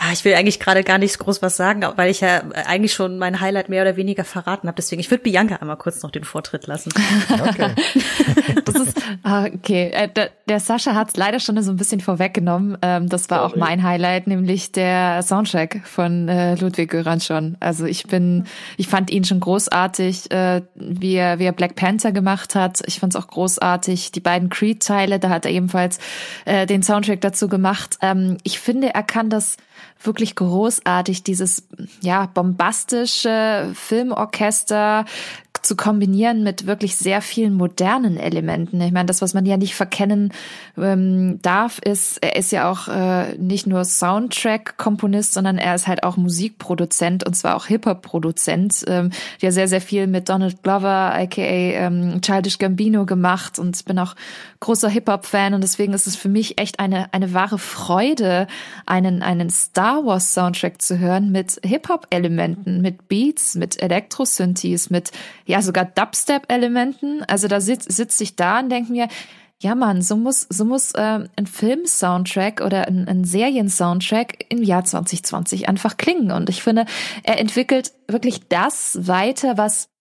Ah, 0.04 0.12
ich 0.12 0.24
will 0.24 0.34
eigentlich 0.34 0.58
gerade 0.58 0.82
gar 0.82 0.98
nicht 0.98 1.16
groß 1.16 1.42
was 1.42 1.56
sagen, 1.56 1.84
weil 1.94 2.10
ich 2.10 2.22
ja 2.22 2.42
eigentlich 2.66 2.92
schon 2.92 3.18
mein 3.18 3.40
Highlight 3.40 3.68
mehr 3.68 3.82
oder 3.82 3.96
weniger 3.96 4.24
verraten 4.24 4.66
habe. 4.66 4.74
Deswegen, 4.74 4.98
ich 4.98 5.08
würde 5.12 5.22
Bianca 5.22 5.56
einmal 5.56 5.76
kurz 5.76 6.02
noch 6.02 6.10
den 6.10 6.24
Vortritt 6.24 6.66
lassen. 6.66 6.92
Okay. 7.30 7.70
das 8.64 8.74
ist 8.74 9.00
ah, 9.22 9.44
okay. 9.44 9.90
Äh, 9.92 10.08
der, 10.08 10.30
der 10.48 10.58
Sascha 10.58 10.96
hat 10.96 11.10
es 11.10 11.16
leider 11.16 11.38
schon 11.38 11.60
so 11.62 11.70
ein 11.70 11.76
bisschen 11.76 12.00
vorweggenommen. 12.00 12.78
Ähm, 12.82 13.08
das 13.08 13.30
war 13.30 13.38
Sorry. 13.38 13.52
auch 13.52 13.56
mein 13.56 13.84
Highlight, 13.84 14.26
nämlich 14.26 14.72
der 14.72 15.22
Soundtrack 15.22 15.82
von 15.84 16.28
äh, 16.28 16.56
Ludwig 16.56 16.90
Göransson. 16.90 17.56
Also 17.60 17.84
ich 17.84 18.08
bin, 18.08 18.46
ich 18.76 18.88
fand 18.88 19.08
ihn 19.10 19.22
schon 19.22 19.38
großartig, 19.38 20.32
äh, 20.32 20.62
wie 20.74 21.14
er, 21.14 21.38
wie 21.38 21.44
er 21.44 21.52
Black 21.52 21.76
Panther 21.76 22.10
gemacht 22.10 22.56
hat. 22.56 22.80
Ich 22.86 22.98
fand 22.98 23.14
es 23.14 23.22
auch 23.22 23.28
großartig. 23.28 24.10
Die 24.10 24.20
beiden 24.20 24.48
Creed-Teile, 24.48 25.20
da 25.20 25.28
hat 25.28 25.46
er 25.46 25.52
ebenfalls 25.52 26.00
den 26.46 26.82
Soundtrack 26.82 27.20
dazu 27.20 27.48
gemacht. 27.48 27.98
Ähm, 28.02 28.38
ich 28.42 28.58
finde, 28.58 28.94
er 28.94 29.02
kann 29.02 29.30
das 29.30 29.56
wirklich 30.04 30.34
großartig, 30.34 31.22
dieses 31.22 31.66
ja 32.00 32.26
bombastische 32.26 33.70
Filmorchester 33.74 35.04
zu 35.62 35.76
kombinieren 35.76 36.42
mit 36.42 36.66
wirklich 36.66 36.96
sehr 36.96 37.22
vielen 37.22 37.54
modernen 37.54 38.16
Elementen. 38.16 38.80
Ich 38.80 38.90
meine, 38.92 39.06
das, 39.06 39.22
was 39.22 39.32
man 39.32 39.46
ja 39.46 39.56
nicht 39.56 39.76
verkennen 39.76 40.32
ähm, 40.76 41.40
darf, 41.40 41.78
ist, 41.78 42.22
er 42.22 42.34
ist 42.36 42.50
ja 42.50 42.68
auch 42.70 42.88
äh, 42.88 43.36
nicht 43.38 43.68
nur 43.68 43.84
Soundtrack-Komponist, 43.84 45.32
sondern 45.32 45.58
er 45.58 45.76
ist 45.76 45.86
halt 45.86 46.02
auch 46.02 46.16
Musikproduzent 46.16 47.24
und 47.24 47.34
zwar 47.34 47.56
auch 47.56 47.66
Hip-Hop-Produzent, 47.66 48.84
ähm, 48.88 49.10
der 49.40 49.52
sehr, 49.52 49.68
sehr 49.68 49.80
viel 49.80 50.08
mit 50.08 50.28
Donald 50.28 50.62
Glover, 50.64 51.14
aka 51.14 51.40
ähm, 51.40 52.20
Childish 52.22 52.58
Gambino 52.58 53.06
gemacht 53.06 53.60
und 53.60 53.84
bin 53.84 54.00
auch 54.00 54.16
großer 54.58 54.88
Hip-Hop-Fan 54.88 55.54
und 55.54 55.60
deswegen 55.60 55.92
ist 55.92 56.06
es 56.06 56.16
für 56.16 56.28
mich 56.28 56.58
echt 56.60 56.80
eine, 56.80 57.12
eine 57.14 57.34
wahre 57.34 57.58
Freude, 57.58 58.48
einen, 58.86 59.22
einen 59.22 59.50
Star 59.50 60.04
Wars 60.04 60.34
Soundtrack 60.34 60.82
zu 60.82 60.98
hören 60.98 61.30
mit 61.30 61.60
Hip-Hop-Elementen, 61.64 62.80
mit 62.80 63.08
Beats, 63.08 63.54
mit 63.54 63.80
Elektro-Synthes, 63.80 64.90
mit 64.90 65.12
ja 65.52 65.60
sogar 65.60 65.84
Dubstep-Elementen. 65.84 67.22
Also 67.28 67.46
da 67.46 67.60
sitze 67.60 67.92
sitz 67.92 68.18
ich 68.22 68.36
da 68.36 68.60
und 68.60 68.70
denke 68.70 68.90
mir, 68.90 69.08
ja 69.60 69.74
Mann, 69.74 70.00
so 70.00 70.16
muss, 70.16 70.46
so 70.48 70.64
muss 70.64 70.92
äh, 70.92 71.28
ein 71.36 71.46
Film-Soundtrack 71.46 72.62
oder 72.62 72.88
ein, 72.88 73.06
ein 73.06 73.24
Serien-Soundtrack 73.24 74.46
im 74.48 74.62
Jahr 74.62 74.84
2020 74.84 75.68
einfach 75.68 75.98
klingen. 75.98 76.32
Und 76.32 76.48
ich 76.48 76.62
finde, 76.62 76.86
er 77.22 77.38
entwickelt 77.38 77.92
wirklich 78.08 78.48
das 78.48 79.06
weiter, 79.06 79.58
was 79.58 79.91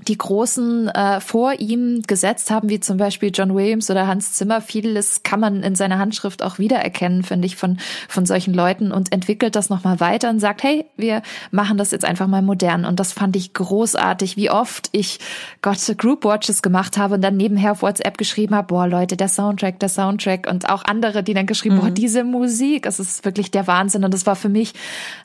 die 0.00 0.16
Großen 0.16 0.88
äh, 0.88 1.20
vor 1.20 1.52
ihm 1.60 2.02
gesetzt 2.02 2.50
haben, 2.50 2.70
wie 2.70 2.80
zum 2.80 2.96
Beispiel 2.96 3.30
John 3.32 3.54
Williams 3.54 3.90
oder 3.90 4.06
Hans 4.06 4.32
Zimmer. 4.32 4.60
Vieles 4.60 5.22
kann 5.22 5.38
man 5.38 5.62
in 5.62 5.74
seiner 5.74 5.98
Handschrift 5.98 6.42
auch 6.42 6.58
wiedererkennen, 6.58 7.22
finde 7.22 7.46
ich, 7.46 7.56
von, 7.56 7.78
von 8.08 8.24
solchen 8.24 8.54
Leuten 8.54 8.90
und 8.90 9.12
entwickelt 9.12 9.54
das 9.54 9.68
nochmal 9.68 10.00
weiter 10.00 10.30
und 10.30 10.40
sagt, 10.40 10.62
hey, 10.62 10.86
wir 10.96 11.22
machen 11.50 11.76
das 11.76 11.90
jetzt 11.90 12.04
einfach 12.04 12.26
mal 12.26 12.42
modern. 12.42 12.84
Und 12.84 13.00
das 13.00 13.12
fand 13.12 13.36
ich 13.36 13.52
großartig, 13.52 14.36
wie 14.36 14.50
oft 14.50 14.88
ich 14.92 15.20
Gott 15.60 15.78
Group 15.98 16.24
Watches 16.24 16.62
gemacht 16.62 16.96
habe 16.96 17.14
und 17.14 17.20
dann 17.20 17.36
nebenher 17.36 17.72
auf 17.72 17.82
WhatsApp 17.82 18.16
geschrieben 18.16 18.54
habe, 18.54 18.68
boah, 18.68 18.88
Leute, 18.88 19.16
der 19.16 19.28
Soundtrack, 19.28 19.78
der 19.78 19.90
Soundtrack 19.90 20.48
und 20.50 20.68
auch 20.70 20.84
andere, 20.84 21.22
die 21.22 21.34
dann 21.34 21.46
geschrieben, 21.46 21.76
mhm. 21.76 21.80
boah, 21.80 21.90
diese 21.90 22.24
Musik, 22.24 22.86
es 22.86 22.98
ist 22.98 23.24
wirklich 23.24 23.50
der 23.50 23.66
Wahnsinn. 23.66 24.04
Und 24.04 24.14
das 24.14 24.26
war 24.26 24.36
für 24.36 24.48
mich 24.48 24.72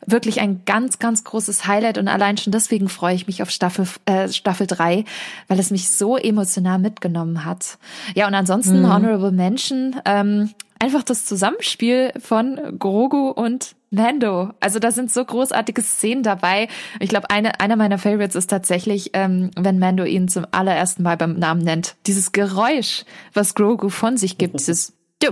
wirklich 0.05 0.41
ein 0.41 0.61
ganz, 0.65 0.99
ganz 0.99 1.23
großes 1.23 1.67
Highlight 1.67 1.97
und 1.97 2.09
allein 2.09 2.37
schon 2.37 2.51
deswegen 2.51 2.89
freue 2.89 3.15
ich 3.15 3.27
mich 3.27 3.41
auf 3.41 3.49
Staffel, 3.49 3.87
äh, 4.05 4.27
Staffel 4.29 4.56
Staffel 4.57 4.67
3, 4.67 5.05
weil 5.47 5.59
es 5.59 5.71
mich 5.71 5.89
so 5.89 6.17
emotional 6.17 6.79
mitgenommen 6.79 7.45
hat. 7.45 7.77
Ja, 8.15 8.27
und 8.27 8.33
ansonsten 8.33 8.81
mhm. 8.81 8.91
Honorable 8.91 9.31
Mention, 9.31 9.95
ähm, 10.05 10.49
einfach 10.79 11.03
das 11.03 11.25
Zusammenspiel 11.25 12.11
von 12.19 12.59
Grogu 12.79 13.29
und 13.29 13.75
Mando. 13.89 14.51
Also 14.59 14.79
da 14.79 14.91
sind 14.91 15.11
so 15.11 15.23
großartige 15.23 15.81
Szenen 15.81 16.23
dabei. 16.23 16.67
Ich 16.99 17.09
glaube, 17.09 17.29
eine, 17.29 17.59
einer 17.59 17.75
meiner 17.77 17.97
Favorites 17.97 18.35
ist 18.35 18.49
tatsächlich, 18.49 19.11
ähm, 19.13 19.51
wenn 19.55 19.79
Mando 19.79 20.03
ihn 20.03 20.27
zum 20.27 20.45
allerersten 20.51 21.03
Mal 21.03 21.17
beim 21.17 21.35
Namen 21.35 21.61
nennt. 21.61 21.95
Dieses 22.05 22.31
Geräusch, 22.31 23.05
was 23.33 23.55
Grogu 23.55 23.89
von 23.89 24.17
sich 24.17 24.37
gibt, 24.37 24.59
dieses 24.59 24.96
Du. 25.19 25.29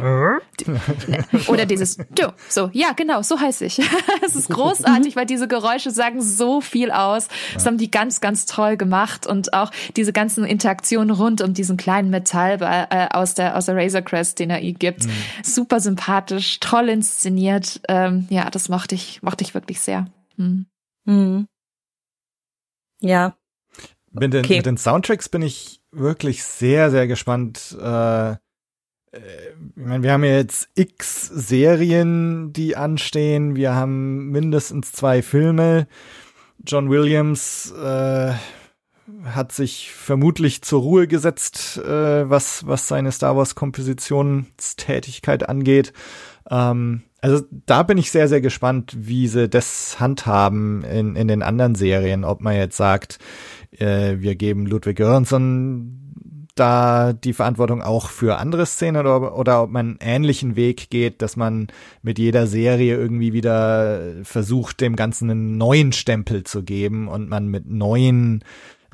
Oder 1.47 1.67
dieses 1.67 1.97
Du. 1.97 2.33
So, 2.49 2.71
ja, 2.73 2.93
genau, 2.93 3.21
so 3.21 3.39
heiße 3.39 3.65
ich. 3.65 3.79
es 4.25 4.35
ist 4.35 4.49
großartig, 4.49 5.15
weil 5.15 5.27
diese 5.27 5.47
Geräusche 5.47 5.91
sagen 5.91 6.23
so 6.23 6.59
viel 6.59 6.89
aus. 6.89 7.27
Das 7.53 7.67
haben 7.67 7.77
die 7.77 7.91
ganz, 7.91 8.19
ganz 8.19 8.47
toll 8.47 8.77
gemacht 8.77 9.27
und 9.27 9.53
auch 9.53 9.69
diese 9.95 10.11
ganzen 10.11 10.43
Interaktionen 10.43 11.11
rund 11.11 11.41
um 11.41 11.53
diesen 11.53 11.77
kleinen 11.77 12.09
Metall 12.09 12.57
äh, 12.61 13.09
aus 13.11 13.35
der 13.35 13.55
aus 13.55 13.67
der 13.67 13.75
Razor 13.75 14.01
Crest, 14.01 14.39
den 14.39 14.49
er 14.49 14.61
ihm 14.61 14.79
gibt. 14.79 15.05
Mhm. 15.05 15.11
Super 15.43 15.79
sympathisch, 15.79 16.59
toll 16.59 16.89
inszeniert. 16.89 17.81
Ähm, 17.87 18.25
ja, 18.31 18.49
das 18.49 18.69
mochte 18.69 18.95
ich, 18.95 19.21
mochte 19.21 19.43
ich 19.43 19.53
wirklich 19.53 19.81
sehr. 19.81 20.07
Mhm. 20.35 20.65
Mhm. 21.05 21.47
Ja. 23.01 23.35
Mit 24.11 24.33
den, 24.33 24.45
okay. 24.45 24.57
mit 24.57 24.65
den 24.65 24.77
Soundtracks 24.77 25.29
bin 25.29 25.43
ich 25.43 25.81
wirklich 25.91 26.43
sehr, 26.43 26.89
sehr 26.89 27.05
gespannt. 27.05 27.77
Äh, 27.79 28.31
äh, 28.31 28.35
ich 29.75 29.85
meine, 29.85 30.03
wir 30.03 30.11
haben 30.11 30.23
jetzt 30.23 30.69
x 30.75 31.27
Serien, 31.27 32.51
die 32.53 32.75
anstehen. 32.75 33.55
Wir 33.55 33.73
haben 33.75 34.29
mindestens 34.31 34.91
zwei 34.91 35.21
Filme. 35.21 35.87
John 36.65 36.89
Williams 36.89 37.71
äh, 37.71 38.33
hat 39.23 39.51
sich 39.51 39.91
vermutlich 39.91 40.61
zur 40.61 40.81
Ruhe 40.81 41.07
gesetzt, 41.07 41.77
äh, 41.77 42.29
was, 42.29 42.67
was 42.67 42.87
seine 42.87 43.11
Star 43.11 43.37
Wars 43.37 43.55
Kompositionstätigkeit 43.55 45.47
angeht. 45.47 45.93
Ähm, 46.49 47.03
also 47.21 47.43
da 47.65 47.83
bin 47.83 47.97
ich 47.97 48.11
sehr, 48.11 48.27
sehr 48.27 48.41
gespannt, 48.41 48.95
wie 48.97 49.27
sie 49.27 49.49
das 49.49 49.99
handhaben 49.99 50.83
in, 50.83 51.15
in 51.15 51.27
den 51.27 51.41
anderen 51.41 51.75
Serien, 51.75 52.23
ob 52.23 52.41
man 52.41 52.55
jetzt 52.55 52.77
sagt, 52.77 53.19
äh, 53.71 54.17
wir 54.19 54.35
geben 54.35 54.65
Ludwig 54.65 54.97
Göransson 54.97 56.01
da 56.55 57.11
die 57.11 57.33
Verantwortung 57.33 57.81
auch 57.81 58.09
für 58.09 58.37
andere 58.37 58.65
Szenen 58.65 59.01
oder, 59.01 59.37
oder 59.37 59.63
ob 59.63 59.69
man 59.69 59.97
einen 59.99 59.99
ähnlichen 59.99 60.55
Weg 60.55 60.89
geht, 60.89 61.21
dass 61.21 61.35
man 61.35 61.67
mit 62.01 62.17
jeder 62.17 62.47
Serie 62.47 62.95
irgendwie 62.95 63.33
wieder 63.33 64.23
versucht, 64.23 64.79
dem 64.79 64.95
Ganzen 64.95 65.29
einen 65.29 65.57
neuen 65.57 65.91
Stempel 65.91 66.43
zu 66.43 66.63
geben 66.63 67.07
und 67.09 67.29
man 67.29 67.47
mit 67.47 67.69
neuen 67.69 68.43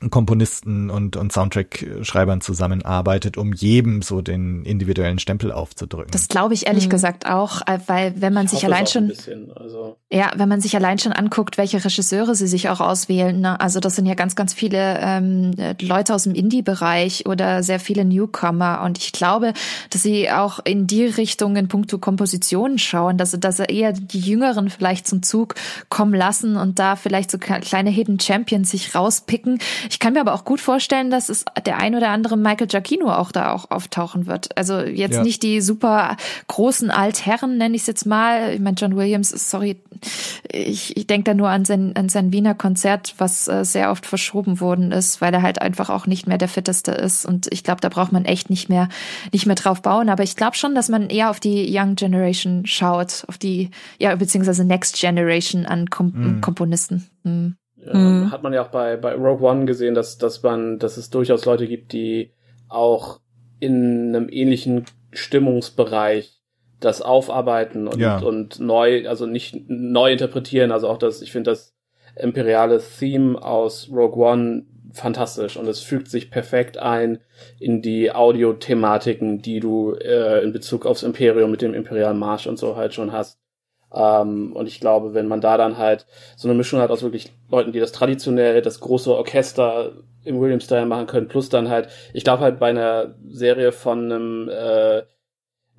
Komponisten 0.09 0.89
und, 0.89 1.15
und 1.15 1.31
Soundtrack-Schreibern 1.31 2.41
zusammenarbeitet, 2.41 3.37
um 3.37 3.53
jedem 3.53 4.01
so 4.01 4.21
den 4.21 4.65
individuellen 4.65 5.19
Stempel 5.19 5.51
aufzudrücken. 5.51 6.11
Das 6.11 6.27
glaube 6.27 6.53
ich 6.53 6.67
ehrlich 6.67 6.85
mhm. 6.85 6.91
gesagt 6.91 7.27
auch, 7.27 7.61
äh, 7.67 7.79
weil 7.85 8.13
wenn 8.19 8.33
man 8.33 8.45
ich 8.45 8.51
sich 8.51 8.65
allein 8.65 8.87
schon, 8.87 9.09
bisschen, 9.09 9.51
also. 9.55 9.97
ja, 10.11 10.31
wenn 10.35 10.49
man 10.49 10.59
sich 10.59 10.75
allein 10.75 10.97
schon 10.97 11.11
anguckt, 11.11 11.57
welche 11.57 11.83
Regisseure 11.83 12.33
sie 12.33 12.47
sich 12.47 12.69
auch 12.69 12.79
auswählen, 12.79 13.39
ne? 13.39 13.59
also 13.59 13.79
das 13.79 13.95
sind 13.95 14.07
ja 14.07 14.15
ganz, 14.15 14.35
ganz 14.35 14.53
viele 14.53 14.99
ähm, 15.01 15.51
Leute 15.79 16.15
aus 16.15 16.23
dem 16.23 16.33
Indie-Bereich 16.33 17.27
oder 17.27 17.61
sehr 17.61 17.79
viele 17.79 18.03
Newcomer 18.03 18.81
und 18.83 18.97
ich 18.97 19.11
glaube, 19.11 19.53
dass 19.91 20.01
sie 20.01 20.31
auch 20.31 20.59
in 20.63 20.87
die 20.87 21.05
Richtung 21.05 21.55
in 21.55 21.67
puncto 21.67 21.99
Kompositionen 21.99 22.79
schauen, 22.79 23.17
dass, 23.17 23.31
dass 23.39 23.57
sie 23.57 23.65
eher 23.65 23.93
die 23.93 24.19
Jüngeren 24.19 24.69
vielleicht 24.69 25.07
zum 25.07 25.21
Zug 25.21 25.55
kommen 25.89 26.13
lassen 26.13 26.55
und 26.55 26.79
da 26.79 26.95
vielleicht 26.95 27.29
so 27.29 27.37
kleine 27.37 27.89
Hidden 27.89 28.19
Champions 28.19 28.71
sich 28.71 28.95
rauspicken. 28.95 29.59
Ich 29.91 29.99
kann 29.99 30.13
mir 30.13 30.21
aber 30.21 30.33
auch 30.33 30.45
gut 30.45 30.61
vorstellen, 30.61 31.11
dass 31.11 31.27
es 31.27 31.43
der 31.65 31.77
ein 31.77 31.95
oder 31.95 32.11
andere 32.11 32.37
Michael 32.37 32.67
Giacchino 32.67 33.11
auch 33.11 33.33
da 33.33 33.51
auch 33.51 33.71
auftauchen 33.71 34.25
wird. 34.25 34.57
Also 34.57 34.79
jetzt 34.79 35.15
ja. 35.15 35.23
nicht 35.23 35.43
die 35.43 35.59
super 35.59 36.15
großen 36.47 36.89
Altherren, 36.89 37.57
nenne 37.57 37.75
ich 37.75 37.81
es 37.81 37.87
jetzt 37.87 38.05
mal. 38.05 38.53
Ich 38.53 38.61
meine, 38.61 38.77
John 38.77 38.95
Williams, 38.95 39.31
sorry, 39.31 39.81
ich, 40.49 40.95
ich 40.95 41.07
denke 41.07 41.25
da 41.25 41.33
nur 41.33 41.49
an 41.49 41.65
sein, 41.65 41.93
an 41.97 42.07
sein 42.07 42.31
Wiener 42.31 42.55
Konzert, 42.55 43.15
was 43.17 43.49
äh, 43.49 43.65
sehr 43.65 43.91
oft 43.91 44.05
verschoben 44.05 44.61
worden 44.61 44.93
ist, 44.93 45.19
weil 45.19 45.33
er 45.33 45.41
halt 45.41 45.61
einfach 45.61 45.89
auch 45.89 46.07
nicht 46.07 46.25
mehr 46.25 46.37
der 46.37 46.47
fitteste 46.47 46.93
ist. 46.93 47.25
Und 47.25 47.51
ich 47.51 47.65
glaube, 47.65 47.81
da 47.81 47.89
braucht 47.89 48.13
man 48.13 48.23
echt 48.23 48.49
nicht 48.49 48.69
mehr, 48.69 48.87
nicht 49.33 49.45
mehr 49.45 49.57
drauf 49.57 49.81
bauen. 49.81 50.07
Aber 50.07 50.23
ich 50.23 50.37
glaube 50.37 50.55
schon, 50.55 50.73
dass 50.73 50.87
man 50.87 51.09
eher 51.09 51.29
auf 51.29 51.41
die 51.41 51.67
Young 51.69 51.95
Generation 51.95 52.65
schaut, 52.65 53.25
auf 53.27 53.37
die, 53.37 53.71
ja, 53.99 54.15
beziehungsweise 54.15 54.63
Next 54.63 55.01
Generation 55.01 55.65
an 55.65 55.89
Kom 55.89 56.37
mm. 56.37 56.39
Komponisten. 56.39 57.09
Mm. 57.23 57.49
Mhm. 57.85 58.31
Hat 58.31 58.43
man 58.43 58.53
ja 58.53 58.63
auch 58.63 58.69
bei, 58.69 58.97
bei 58.97 59.13
Rogue 59.13 59.47
One 59.47 59.65
gesehen, 59.65 59.95
dass, 59.95 60.17
dass 60.17 60.43
man, 60.43 60.79
dass 60.79 60.97
es 60.97 61.09
durchaus 61.09 61.45
Leute 61.45 61.67
gibt, 61.67 61.93
die 61.93 62.33
auch 62.67 63.19
in 63.59 64.15
einem 64.15 64.29
ähnlichen 64.29 64.85
Stimmungsbereich 65.11 66.41
das 66.79 67.01
aufarbeiten 67.01 67.87
und, 67.87 67.99
ja. 67.99 68.19
und 68.19 68.59
neu, 68.59 69.07
also 69.07 69.25
nicht 69.25 69.69
neu 69.69 70.11
interpretieren. 70.11 70.71
Also 70.71 70.89
auch 70.89 70.97
das, 70.97 71.21
ich 71.21 71.31
finde 71.31 71.51
das 71.51 71.75
imperiale 72.15 72.81
Theme 72.81 73.41
aus 73.41 73.89
Rogue 73.91 74.23
One 74.23 74.65
fantastisch 74.93 75.57
und 75.57 75.67
es 75.67 75.79
fügt 75.79 76.09
sich 76.09 76.31
perfekt 76.31 76.77
ein 76.77 77.19
in 77.59 77.81
die 77.81 78.11
Audiothematiken, 78.11 79.41
die 79.41 79.59
du 79.59 79.93
äh, 79.93 80.43
in 80.43 80.51
Bezug 80.51 80.85
aufs 80.85 81.03
Imperium 81.03 81.51
mit 81.51 81.61
dem 81.61 81.73
Imperialen 81.73 82.19
Marsch 82.19 82.47
und 82.47 82.57
so 82.57 82.75
halt 82.75 82.93
schon 82.93 83.11
hast. 83.11 83.40
Ähm, 83.93 84.53
und 84.53 84.67
ich 84.67 84.79
glaube, 84.79 85.13
wenn 85.13 85.27
man 85.27 85.41
da 85.41 85.57
dann 85.57 85.77
halt 85.77 86.05
so 86.35 86.47
eine 86.47 86.57
Mischung 86.57 86.79
hat 86.79 86.91
aus 86.91 87.03
wirklich 87.03 87.31
Leuten, 87.49 87.71
die 87.71 87.79
das 87.79 87.91
traditionell, 87.91 88.61
das 88.61 88.79
große 88.79 89.13
Orchester 89.13 89.91
im 90.23 90.39
Williams-Style 90.39 90.85
machen 90.85 91.07
können, 91.07 91.27
plus 91.27 91.49
dann 91.49 91.69
halt, 91.69 91.89
ich 92.13 92.23
glaube 92.23 92.43
halt 92.43 92.59
bei 92.59 92.69
einer 92.69 93.15
Serie 93.27 93.71
von 93.71 94.11
einem 94.11 94.49
äh, 94.49 95.03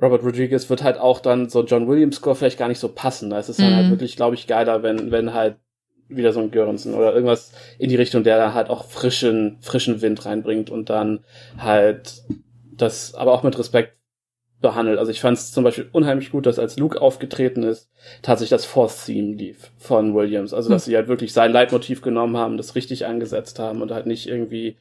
Robert 0.00 0.24
Rodriguez 0.24 0.68
wird 0.68 0.82
halt 0.82 0.98
auch 0.98 1.20
dann 1.20 1.48
so 1.48 1.64
John 1.64 1.86
Williams 1.88 2.16
Score 2.16 2.34
vielleicht 2.34 2.58
gar 2.58 2.68
nicht 2.68 2.80
so 2.80 2.88
passen. 2.88 3.30
Da 3.30 3.38
ist 3.38 3.48
es 3.48 3.58
dann 3.58 3.74
halt 3.74 3.86
mhm. 3.86 3.90
wirklich, 3.90 4.16
glaube 4.16 4.34
ich, 4.34 4.46
geiler, 4.46 4.82
wenn, 4.82 5.10
wenn 5.10 5.32
halt 5.32 5.56
wieder 6.08 6.32
so 6.32 6.40
ein 6.40 6.50
Göransson 6.50 6.94
oder 6.94 7.14
irgendwas 7.14 7.52
in 7.78 7.88
die 7.88 7.96
Richtung, 7.96 8.24
der 8.24 8.36
dann 8.36 8.54
halt 8.54 8.68
auch 8.68 8.84
frischen, 8.84 9.58
frischen 9.60 10.02
Wind 10.02 10.24
reinbringt 10.26 10.70
und 10.70 10.90
dann 10.90 11.20
halt 11.56 12.22
das, 12.76 13.14
aber 13.14 13.32
auch 13.32 13.42
mit 13.42 13.58
Respekt 13.58 13.96
behandelt. 14.62 14.98
Also 14.98 15.10
ich 15.10 15.20
fand 15.20 15.36
es 15.36 15.52
zum 15.52 15.64
Beispiel 15.64 15.88
unheimlich 15.92 16.30
gut, 16.30 16.46
dass 16.46 16.58
als 16.58 16.78
Luke 16.78 17.00
aufgetreten 17.00 17.62
ist, 17.62 17.90
tatsächlich 18.22 18.50
das 18.50 18.64
Fourth 18.64 19.04
Theme 19.06 19.34
lief 19.34 19.72
von 19.76 20.14
Williams. 20.14 20.54
Also 20.54 20.70
dass 20.70 20.86
hm. 20.86 20.90
sie 20.90 20.96
halt 20.96 21.08
wirklich 21.08 21.32
sein 21.32 21.52
Leitmotiv 21.52 22.00
genommen 22.00 22.36
haben, 22.36 22.56
das 22.56 22.74
richtig 22.74 23.04
eingesetzt 23.04 23.58
haben 23.58 23.82
und 23.82 23.90
halt 23.90 24.06
nicht 24.06 24.28
irgendwie 24.28 24.76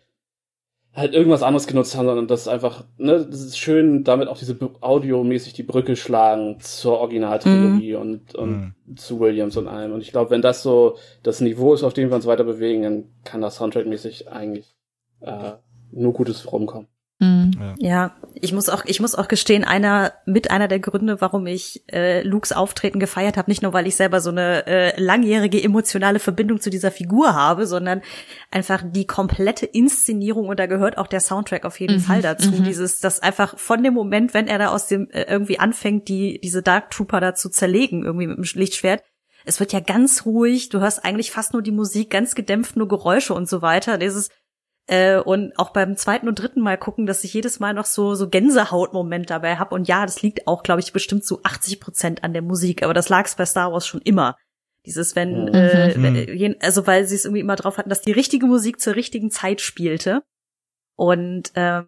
halt 0.93 1.13
irgendwas 1.13 1.43
anderes 1.43 1.67
genutzt 1.67 1.95
haben, 1.95 2.05
sondern 2.05 2.27
das 2.27 2.47
einfach, 2.47 2.83
ne, 2.97 3.25
das 3.25 3.41
ist 3.41 3.57
schön, 3.57 4.03
damit 4.03 4.27
auch 4.27 4.37
diese 4.37 4.57
audiomäßig 4.81 5.53
die 5.53 5.63
Brücke 5.63 5.95
schlagen 5.95 6.59
zur 6.59 6.99
Originaltrilogie 6.99 7.93
mhm. 7.93 8.01
und, 8.01 8.35
und 8.35 8.51
mhm. 8.85 8.97
zu 8.97 9.19
Williams 9.19 9.55
und 9.55 9.67
allem. 9.67 9.93
Und 9.93 10.01
ich 10.01 10.11
glaube, 10.11 10.31
wenn 10.31 10.41
das 10.41 10.63
so 10.63 10.97
das 11.23 11.39
Niveau 11.39 11.73
ist, 11.73 11.83
auf 11.83 11.93
dem 11.93 12.09
wir 12.09 12.15
uns 12.15 12.25
weiter 12.25 12.43
bewegen, 12.43 12.83
dann 12.83 13.05
kann 13.23 13.41
das 13.41 13.55
Soundtrack-mäßig 13.55 14.27
eigentlich 14.29 14.75
äh, 15.21 15.53
nur 15.91 16.13
Gutes 16.13 16.51
rumkommen. 16.51 16.87
Mhm. 17.21 17.51
Ja. 17.59 17.75
ja. 17.77 18.15
ich 18.33 18.51
muss 18.51 18.67
auch, 18.67 18.83
ich 18.85 18.99
muss 18.99 19.13
auch 19.13 19.27
gestehen, 19.27 19.63
einer 19.63 20.13
mit 20.25 20.49
einer 20.49 20.67
der 20.67 20.79
Gründe, 20.79 21.21
warum 21.21 21.45
ich 21.45 21.83
äh, 21.91 22.23
Lukes 22.23 22.51
Auftreten 22.51 22.99
gefeiert 22.99 23.37
habe, 23.37 23.49
nicht 23.49 23.61
nur 23.61 23.73
weil 23.73 23.85
ich 23.85 23.95
selber 23.95 24.21
so 24.21 24.31
eine 24.31 24.65
äh, 24.65 24.99
langjährige 24.99 25.63
emotionale 25.63 26.17
Verbindung 26.17 26.59
zu 26.59 26.71
dieser 26.71 26.89
Figur 26.89 27.35
habe, 27.35 27.67
sondern 27.67 28.01
einfach 28.49 28.83
die 28.83 29.05
komplette 29.05 29.67
Inszenierung 29.67 30.47
und 30.47 30.59
da 30.59 30.65
gehört 30.65 30.97
auch 30.97 31.07
der 31.07 31.19
Soundtrack 31.19 31.63
auf 31.63 31.79
jeden 31.79 31.97
mhm. 31.97 32.01
Fall 32.01 32.21
dazu. 32.23 32.49
Mhm. 32.49 32.63
Dieses, 32.63 32.99
das 32.99 33.19
einfach 33.19 33.57
von 33.59 33.83
dem 33.83 33.93
Moment, 33.93 34.33
wenn 34.33 34.47
er 34.47 34.57
da 34.57 34.69
aus 34.69 34.87
dem 34.87 35.09
äh, 35.11 35.23
irgendwie 35.23 35.59
anfängt, 35.59 36.07
die 36.07 36.41
diese 36.43 36.63
Dark 36.63 36.89
Trooper 36.89 37.19
da 37.19 37.35
zu 37.35 37.49
zerlegen, 37.49 38.03
irgendwie 38.03 38.27
mit 38.27 38.37
dem 38.37 38.59
Lichtschwert, 38.59 39.03
es 39.45 39.59
wird 39.59 39.73
ja 39.73 39.79
ganz 39.79 40.25
ruhig, 40.25 40.69
du 40.69 40.79
hörst 40.79 41.03
eigentlich 41.03 41.31
fast 41.31 41.53
nur 41.53 41.61
die 41.61 41.71
Musik, 41.71 42.09
ganz 42.09 42.35
gedämpft, 42.35 42.75
nur 42.75 42.87
Geräusche 42.87 43.33
und 43.33 43.49
so 43.49 43.61
weiter. 43.61 43.97
Dieses 43.97 44.29
Äh, 44.91 45.19
und 45.21 45.57
auch 45.57 45.69
beim 45.69 45.95
zweiten 45.95 46.27
und 46.27 46.35
dritten 46.35 46.59
Mal 46.59 46.77
gucken, 46.77 47.05
dass 47.05 47.23
ich 47.23 47.33
jedes 47.33 47.61
Mal 47.61 47.73
noch 47.73 47.85
so 47.85 48.13
so 48.13 48.27
Gänsehautmoment 48.27 49.29
dabei 49.29 49.55
habe. 49.55 49.73
Und 49.73 49.87
ja, 49.87 50.05
das 50.05 50.21
liegt 50.21 50.47
auch, 50.47 50.63
glaube 50.63 50.81
ich, 50.81 50.91
bestimmt 50.91 51.23
zu 51.23 51.41
80 51.43 51.79
Prozent 51.79 52.23
an 52.25 52.33
der 52.33 52.41
Musik. 52.41 52.83
Aber 52.83 52.93
das 52.93 53.07
lag 53.07 53.25
es 53.25 53.35
bei 53.35 53.45
Star 53.45 53.71
Wars 53.71 53.87
schon 53.87 54.01
immer. 54.01 54.35
Dieses, 54.85 55.15
wenn, 55.15 55.45
Mhm. 55.45 55.53
äh, 55.53 55.97
Mhm. 55.97 56.03
wenn- 56.39 56.61
also 56.61 56.87
weil 56.87 57.05
sie 57.05 57.15
es 57.15 57.23
irgendwie 57.23 57.39
immer 57.39 57.55
drauf 57.55 57.77
hatten, 57.77 57.89
dass 57.89 58.01
die 58.01 58.11
richtige 58.11 58.47
Musik 58.47 58.81
zur 58.81 58.95
richtigen 58.95 59.31
Zeit 59.31 59.61
spielte. 59.61 60.23
Und 60.97 61.55
äh, 61.55 61.83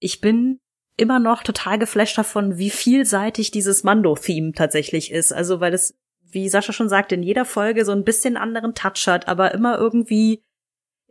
ich 0.00 0.20
bin 0.20 0.58
immer 0.96 1.20
noch 1.20 1.42
total 1.44 1.78
geflasht 1.78 2.18
davon, 2.18 2.58
wie 2.58 2.70
vielseitig 2.70 3.52
dieses 3.52 3.84
Mando-Theme 3.84 4.52
tatsächlich 4.52 5.12
ist. 5.12 5.32
Also 5.32 5.60
weil 5.60 5.72
es, 5.72 5.96
wie 6.30 6.48
Sascha 6.48 6.72
schon 6.72 6.88
sagte, 6.88 7.14
in 7.14 7.22
jeder 7.22 7.44
Folge 7.44 7.84
so 7.84 7.92
ein 7.92 8.04
bisschen 8.04 8.36
anderen 8.36 8.74
Touch 8.74 9.06
hat, 9.06 9.28
aber 9.28 9.52
immer 9.54 9.78
irgendwie 9.78 10.42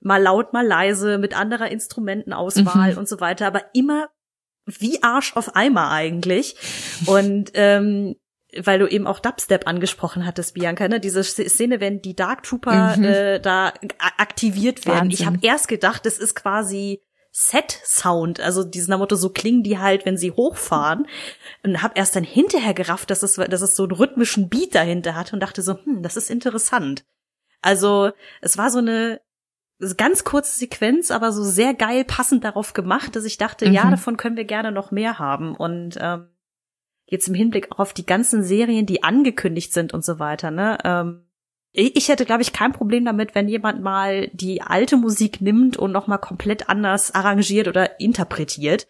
mal 0.01 0.21
laut, 0.21 0.53
mal 0.53 0.65
leise, 0.65 1.17
mit 1.17 1.35
anderer 1.37 1.69
Instrumentenauswahl 1.69 2.93
Mhm. 2.93 2.97
und 2.97 3.07
so 3.09 3.19
weiter, 3.19 3.47
aber 3.47 3.63
immer 3.73 4.09
wie 4.65 5.01
Arsch 5.03 5.35
auf 5.35 5.55
Eimer 5.55 5.89
eigentlich. 5.91 6.55
Und 7.05 7.51
ähm, 7.55 8.15
weil 8.57 8.79
du 8.79 8.87
eben 8.87 9.05
auch 9.07 9.19
Dubstep 9.19 9.67
angesprochen 9.67 10.25
hattest, 10.25 10.55
Bianca, 10.55 10.87
ne? 10.87 10.99
Diese 10.99 11.23
Szene, 11.23 11.79
wenn 11.79 12.01
die 12.01 12.15
Dark 12.15 12.43
Trooper 12.43 12.97
Mhm. 12.97 13.03
äh, 13.03 13.39
da 13.39 13.73
aktiviert 14.17 14.85
werden. 14.87 15.11
Ich 15.11 15.19
Wahnsinn. 15.19 15.25
habe 15.27 15.47
erst 15.47 15.67
gedacht, 15.67 16.05
es 16.05 16.17
ist 16.17 16.35
quasi 16.35 17.01
Set-Sound, 17.31 18.39
also 18.39 18.63
diesen 18.63 18.97
Motto, 18.97 19.15
so 19.15 19.29
klingen 19.29 19.61
die 19.63 19.77
halt, 19.77 20.05
wenn 20.05 20.17
sie 20.17 20.31
hochfahren. 20.31 21.07
Und 21.63 21.81
habe 21.83 21.93
erst 21.95 22.15
dann 22.15 22.23
hinterher 22.23 22.73
gerafft, 22.73 23.11
dass 23.11 23.21
es, 23.23 23.35
dass 23.35 23.61
es 23.61 23.75
so 23.75 23.83
einen 23.83 23.91
rhythmischen 23.91 24.49
Beat 24.49 24.73
dahinter 24.75 25.13
hat 25.15 25.31
und 25.33 25.39
dachte 25.39 25.61
so, 25.61 25.75
hm, 25.83 26.01
das 26.01 26.17
ist 26.17 26.29
interessant. 26.31 27.05
Also 27.61 28.11
es 28.41 28.57
war 28.57 28.71
so 28.71 28.79
eine 28.79 29.21
ganz 29.97 30.23
kurze 30.23 30.57
Sequenz, 30.59 31.09
aber 31.11 31.31
so 31.31 31.43
sehr 31.43 31.73
geil 31.73 32.03
passend 32.03 32.43
darauf 32.43 32.73
gemacht, 32.73 33.15
dass 33.15 33.25
ich 33.25 33.37
dachte, 33.37 33.65
ja, 33.69 33.85
Mhm. 33.85 33.91
davon 33.91 34.17
können 34.17 34.35
wir 34.37 34.45
gerne 34.45 34.71
noch 34.71 34.91
mehr 34.91 35.19
haben. 35.19 35.55
Und 35.55 35.97
ähm, 36.01 36.27
jetzt 37.05 37.27
im 37.27 37.33
Hinblick 37.33 37.71
auch 37.71 37.79
auf 37.79 37.93
die 37.93 38.05
ganzen 38.05 38.43
Serien, 38.43 38.85
die 38.85 39.03
angekündigt 39.03 39.73
sind 39.73 39.93
und 39.93 40.03
so 40.03 40.19
weiter, 40.19 40.51
ne? 40.51 40.77
Ähm, 40.83 41.25
ich 41.71 42.09
hätte, 42.09 42.25
glaube 42.25 42.41
ich, 42.41 42.51
kein 42.51 42.71
Problem 42.73 43.05
damit, 43.05 43.35
wenn 43.35 43.47
jemand 43.47 43.81
mal 43.83 44.27
die 44.33 44.63
alte 44.63 44.97
Musik 44.97 45.39
nimmt 45.39 45.77
und 45.77 45.91
noch 45.91 46.07
mal 46.07 46.17
komplett 46.17 46.67
anders 46.67 47.13
arrangiert 47.13 47.67
oder 47.67 47.99
interpretiert. 47.99 48.87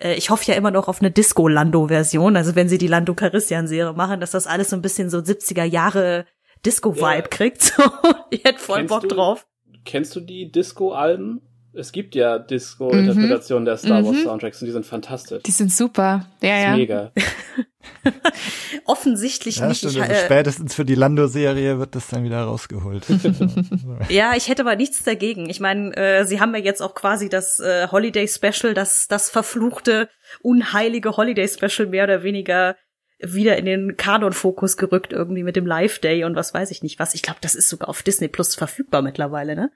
Äh, 0.00 0.14
ich 0.14 0.30
hoffe 0.30 0.44
ja 0.50 0.56
immer 0.56 0.70
noch 0.70 0.86
auf 0.86 1.00
eine 1.00 1.10
Disco-Lando-Version, 1.10 2.36
also 2.36 2.54
wenn 2.54 2.68
sie 2.68 2.78
die 2.78 2.86
Lando 2.86 3.14
Carissian-Serie 3.14 3.94
machen, 3.94 4.20
dass 4.20 4.30
das 4.30 4.46
alles 4.46 4.70
so 4.70 4.76
ein 4.76 4.80
bisschen 4.82 5.10
so 5.10 5.18
70er 5.18 5.64
Jahre 5.64 6.24
Disco-Vibe 6.64 7.02
Ja. 7.04 7.20
kriegt. 7.22 7.62
So, 7.76 7.82
ich 8.30 8.44
hätte 8.44 8.60
voll 8.60 8.84
Bock 8.84 9.08
drauf. 9.08 9.46
Kennst 9.84 10.14
du 10.16 10.20
die 10.20 10.50
Disco-Alben? 10.50 11.40
Es 11.72 11.92
gibt 11.92 12.16
ja 12.16 12.38
Disco-Interpretationen 12.40 13.64
der 13.64 13.76
Star 13.76 14.04
Wars 14.04 14.16
Mhm. 14.16 14.22
Soundtracks 14.24 14.60
und 14.60 14.66
die 14.66 14.72
sind 14.72 14.84
fantastisch. 14.86 15.42
Die 15.44 15.50
sind 15.52 15.72
super. 15.72 16.26
Ja, 16.42 16.48
Das 16.50 16.58
ist 16.58 16.64
ja. 16.64 16.76
mega. 16.76 17.12
Offensichtlich 18.84 19.56
Ja, 19.56 19.68
nicht. 19.68 19.78
stimmt. 19.78 19.94
Ich, 19.94 20.00
Also 20.02 20.12
äh, 20.12 20.24
spätestens 20.24 20.74
für 20.74 20.84
die 20.84 20.94
Lando-Serie 20.94 21.78
wird 21.78 21.94
das 21.94 22.08
dann 22.08 22.24
wieder 22.24 22.42
rausgeholt. 22.42 23.06
Ja, 24.08 24.32
ich 24.36 24.48
hätte 24.48 24.62
aber 24.62 24.76
nichts 24.76 25.04
dagegen. 25.04 25.48
Ich 25.48 25.60
meine, 25.60 25.96
äh, 25.96 26.24
sie 26.24 26.40
haben 26.40 26.54
ja 26.54 26.60
jetzt 26.60 26.80
auch 26.82 26.94
quasi 26.94 27.28
das 27.28 27.60
äh, 27.60 27.86
Holiday 27.90 28.26
Special, 28.26 28.74
das 28.74 29.06
das 29.08 29.30
verfluchte, 29.30 30.08
unheilige 30.42 31.16
Holiday 31.16 31.46
Special 31.48 31.88
mehr 31.88 32.04
oder 32.04 32.22
weniger 32.22 32.76
wieder 33.22 33.56
in 33.56 33.66
den 33.66 33.96
Kanon-Fokus 33.96 34.76
gerückt, 34.76 35.12
irgendwie 35.12 35.42
mit 35.42 35.56
dem 35.56 35.66
Live 35.66 35.98
Day 35.98 36.24
und 36.24 36.36
was 36.36 36.54
weiß 36.54 36.70
ich 36.70 36.82
nicht 36.82 36.98
was. 36.98 37.14
Ich 37.14 37.22
glaube, 37.22 37.38
das 37.42 37.54
ist 37.54 37.68
sogar 37.68 37.88
auf 37.88 38.02
Disney 38.02 38.28
Plus 38.28 38.54
verfügbar 38.54 39.02
mittlerweile, 39.02 39.54
ne? 39.54 39.70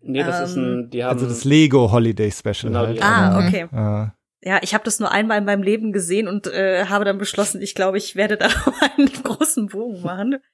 Nee, 0.00 0.22
das 0.22 0.50
ist 0.50 0.56
ein, 0.56 0.90
die 0.90 1.02
haben, 1.02 1.14
also 1.14 1.26
das 1.26 1.44
Lego 1.44 1.90
Holiday 1.90 2.30
Special 2.30 2.72
Genau, 2.72 2.86
halt. 2.86 3.02
Ah, 3.02 3.30
aber, 3.30 3.46
okay. 3.46 3.62
Äh, 3.72 4.48
Ja, 4.48 4.60
ich 4.62 4.74
habe 4.74 4.84
das 4.84 5.00
nur 5.00 5.10
einmal 5.10 5.38
in 5.38 5.44
meinem 5.44 5.62
Leben 5.62 5.92
gesehen 5.92 6.28
und 6.28 6.46
äh, 6.46 6.86
habe 6.86 7.04
dann 7.04 7.18
beschlossen, 7.18 7.60
ich 7.60 7.74
glaube, 7.74 7.98
ich 7.98 8.14
werde 8.14 8.36
da 8.36 8.48
einen 8.96 9.12
großen 9.12 9.68
Bogen 9.68 10.02
machen. 10.02 10.38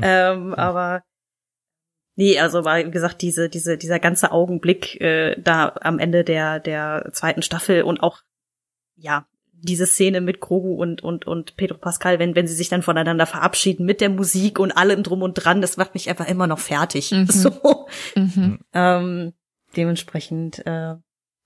Ähm, 0.00 0.54
aber 0.54 1.02
nee, 2.14 2.38
also 2.38 2.64
war 2.64 2.78
wie 2.78 2.92
gesagt 2.92 3.22
diese 3.22 3.48
diese 3.48 3.76
dieser 3.76 3.98
ganze 3.98 4.30
Augenblick 4.30 5.00
äh, 5.00 5.34
da 5.42 5.74
am 5.80 5.98
Ende 5.98 6.22
der 6.22 6.60
der 6.60 7.10
zweiten 7.12 7.42
Staffel 7.42 7.82
und 7.82 8.00
auch 8.00 8.20
ja 8.94 9.26
diese 9.62 9.86
Szene 9.86 10.20
mit 10.20 10.40
Grogu 10.40 10.74
und 10.74 11.02
und 11.02 11.26
und 11.26 11.56
Pedro 11.56 11.78
Pascal, 11.78 12.18
wenn 12.18 12.34
wenn 12.34 12.46
sie 12.46 12.54
sich 12.54 12.68
dann 12.68 12.82
voneinander 12.82 13.26
verabschieden 13.26 13.86
mit 13.86 14.00
der 14.00 14.10
Musik 14.10 14.58
und 14.58 14.72
allem 14.72 15.02
drum 15.02 15.22
und 15.22 15.34
dran, 15.34 15.60
das 15.60 15.76
macht 15.76 15.94
mich 15.94 16.08
einfach 16.08 16.28
immer 16.28 16.46
noch 16.46 16.58
fertig. 16.58 17.10
Mhm. 17.12 17.26
So. 17.30 17.86
Mhm. 18.14 18.58
Ähm, 18.72 19.32
dementsprechend, 19.76 20.64
äh, 20.66 20.94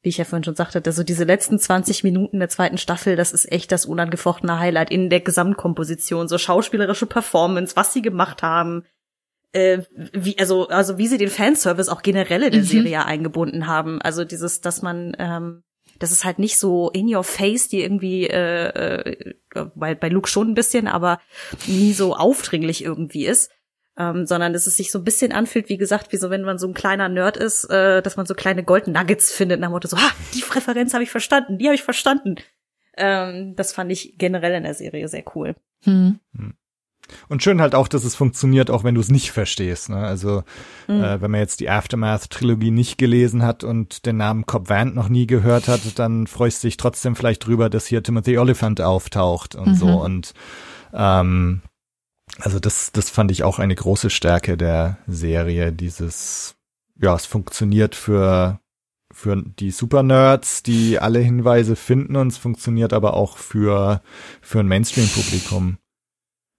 wie 0.02 0.08
ich 0.08 0.18
ja 0.18 0.24
vorhin 0.24 0.44
schon 0.44 0.54
sagte, 0.54 0.82
also 0.84 1.02
diese 1.02 1.24
letzten 1.24 1.58
20 1.58 2.04
Minuten 2.04 2.38
der 2.38 2.48
zweiten 2.48 2.78
Staffel, 2.78 3.16
das 3.16 3.32
ist 3.32 3.50
echt 3.50 3.72
das 3.72 3.86
unangefochtene 3.86 4.58
Highlight 4.58 4.90
in 4.90 5.10
der 5.10 5.20
Gesamtkomposition, 5.20 6.28
so 6.28 6.38
schauspielerische 6.38 7.06
Performance, 7.06 7.74
was 7.76 7.92
sie 7.92 8.02
gemacht 8.02 8.42
haben, 8.42 8.84
äh, 9.52 9.82
wie, 10.12 10.38
also, 10.38 10.68
also 10.68 10.98
wie 10.98 11.06
sie 11.06 11.18
den 11.18 11.30
Fanservice 11.30 11.88
auch 11.88 12.02
generell 12.02 12.42
in 12.42 12.52
der 12.52 12.60
Mhm. 12.60 12.66
Serie 12.66 13.04
eingebunden 13.06 13.66
haben. 13.66 14.00
Also 14.02 14.24
dieses, 14.24 14.60
dass 14.60 14.82
man, 14.82 15.16
ähm, 15.18 15.63
das 15.98 16.12
ist 16.12 16.24
halt 16.24 16.38
nicht 16.38 16.58
so 16.58 16.90
in 16.90 17.12
your 17.14 17.24
face, 17.24 17.68
die 17.68 17.82
irgendwie, 17.82 18.26
äh, 18.26 18.68
äh, 18.68 19.34
bei, 19.74 19.94
bei 19.94 20.08
Luke 20.08 20.28
schon 20.28 20.50
ein 20.50 20.54
bisschen, 20.54 20.88
aber 20.88 21.20
nie 21.66 21.92
so 21.92 22.14
aufdringlich 22.14 22.84
irgendwie 22.84 23.26
ist 23.26 23.50
ähm, 23.96 24.26
sondern 24.26 24.52
dass 24.52 24.66
es 24.66 24.76
sich 24.76 24.90
so 24.90 24.98
ein 24.98 25.04
bisschen 25.04 25.32
anfühlt, 25.32 25.68
wie 25.68 25.76
gesagt, 25.76 26.12
wie 26.12 26.16
so, 26.16 26.30
wenn 26.30 26.42
man 26.42 26.58
so 26.58 26.66
ein 26.66 26.74
kleiner 26.74 27.08
Nerd 27.08 27.36
ist, 27.36 27.64
äh, 27.70 28.02
dass 28.02 28.16
man 28.16 28.26
so 28.26 28.34
kleine 28.34 28.64
Gold 28.64 28.88
Nuggets 28.88 29.32
findet, 29.32 29.60
nach 29.60 29.68
dem 29.68 29.72
Motto 29.72 29.88
so, 29.88 29.98
ha, 29.98 30.10
die 30.34 30.42
Referenz 30.42 30.94
habe 30.94 31.04
ich 31.04 31.10
verstanden, 31.10 31.58
die 31.58 31.66
habe 31.66 31.74
ich 31.74 31.82
verstanden. 31.82 32.36
Ähm, 32.96 33.54
das 33.56 33.72
fand 33.72 33.92
ich 33.92 34.18
generell 34.18 34.54
in 34.54 34.64
der 34.64 34.74
Serie 34.74 35.08
sehr 35.08 35.24
cool. 35.34 35.54
Hm. 35.82 36.18
Und 37.28 37.42
schön 37.42 37.60
halt 37.60 37.74
auch, 37.74 37.86
dass 37.88 38.04
es 38.04 38.14
funktioniert, 38.14 38.70
auch 38.70 38.82
wenn 38.84 38.94
du 38.94 39.00
es 39.00 39.10
nicht 39.10 39.30
verstehst. 39.30 39.88
Ne? 39.90 39.98
Also 39.98 40.42
Mhm. 40.88 41.02
äh, 41.02 41.20
wenn 41.20 41.30
man 41.30 41.40
jetzt 41.40 41.60
die 41.60 41.68
Aftermath-Trilogie 41.70 42.70
nicht 42.70 42.98
gelesen 42.98 43.42
hat 43.42 43.62
und 43.64 44.06
den 44.06 44.16
Namen 44.16 44.46
Cobb 44.46 44.68
Vanth 44.68 44.94
noch 44.94 45.08
nie 45.08 45.26
gehört 45.26 45.68
hat, 45.68 45.98
dann 45.98 46.26
freust 46.26 46.62
du 46.62 46.68
dich 46.68 46.76
trotzdem 46.76 47.14
vielleicht 47.16 47.46
drüber, 47.46 47.68
dass 47.70 47.86
hier 47.86 48.02
Timothy 48.02 48.38
Oliphant 48.38 48.80
auftaucht 48.80 49.54
und 49.54 49.70
Mhm. 49.70 49.74
so. 49.74 49.88
Und 49.88 50.34
ähm, 50.92 51.62
also 52.40 52.58
das, 52.58 52.90
das 52.92 53.10
fand 53.10 53.30
ich 53.30 53.44
auch 53.44 53.58
eine 53.58 53.74
große 53.74 54.10
Stärke 54.10 54.56
der 54.56 54.98
Serie. 55.06 55.72
Dieses, 55.72 56.56
ja, 57.00 57.14
es 57.14 57.26
funktioniert 57.26 57.94
für 57.94 58.60
für 59.12 59.40
die 59.40 59.70
Super-Nerds, 59.70 60.64
die 60.64 60.98
alle 60.98 61.20
Hinweise 61.20 61.76
finden 61.76 62.16
und 62.16 62.28
es 62.28 62.36
funktioniert 62.36 62.92
aber 62.92 63.14
auch 63.14 63.38
für, 63.38 64.02
für 64.40 64.58
ein 64.58 64.66
Mainstream-Publikum. 64.66 65.78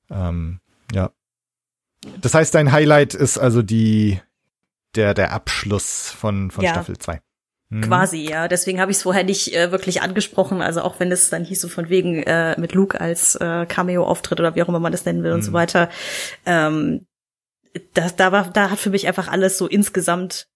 Ähm, 0.09 0.59
ja. 0.93 1.11
Das 2.21 2.33
heißt, 2.33 2.53
dein 2.53 2.71
Highlight 2.71 3.13
ist 3.13 3.37
also 3.37 3.61
die, 3.61 4.19
der, 4.95 5.13
der 5.13 5.31
Abschluss 5.33 6.09
von, 6.11 6.51
von 6.51 6.63
Ja. 6.63 6.71
Staffel 6.71 6.97
2. 6.97 7.21
Quasi, 7.81 8.19
ja. 8.19 8.47
Deswegen 8.47 8.79
habe 8.79 8.91
ich 8.91 8.97
es 8.97 9.03
vorher 9.03 9.23
nicht 9.23 9.53
äh, 9.53 9.71
wirklich 9.71 10.01
angesprochen. 10.01 10.61
Also 10.61 10.81
auch 10.81 10.99
wenn 10.99 11.11
es 11.11 11.29
dann 11.31 11.43
hieß 11.43 11.59
so 11.61 11.67
von 11.67 11.89
wegen 11.89 12.21
äh, 12.23 12.57
mit 12.59 12.73
Luke 12.73 13.01
als 13.01 13.35
äh, 13.35 13.65
Cameo-Auftritt 13.65 14.39
oder 14.39 14.55
wie 14.55 14.61
auch 14.61 14.69
immer 14.69 14.79
man 14.79 14.91
das 14.91 15.03
nennen 15.03 15.23
will 15.23 15.31
und 15.33 15.41
so 15.41 15.49
Mhm. 15.49 15.55
weiter. 15.55 15.89
Ähm, 16.45 17.07
das, 17.93 18.15
da 18.15 18.31
war, 18.31 18.49
da 18.51 18.69
hat 18.69 18.79
für 18.79 18.91
mich 18.91 19.07
einfach 19.07 19.27
alles 19.27 19.57
so 19.57 19.67
insgesamt 19.67 20.47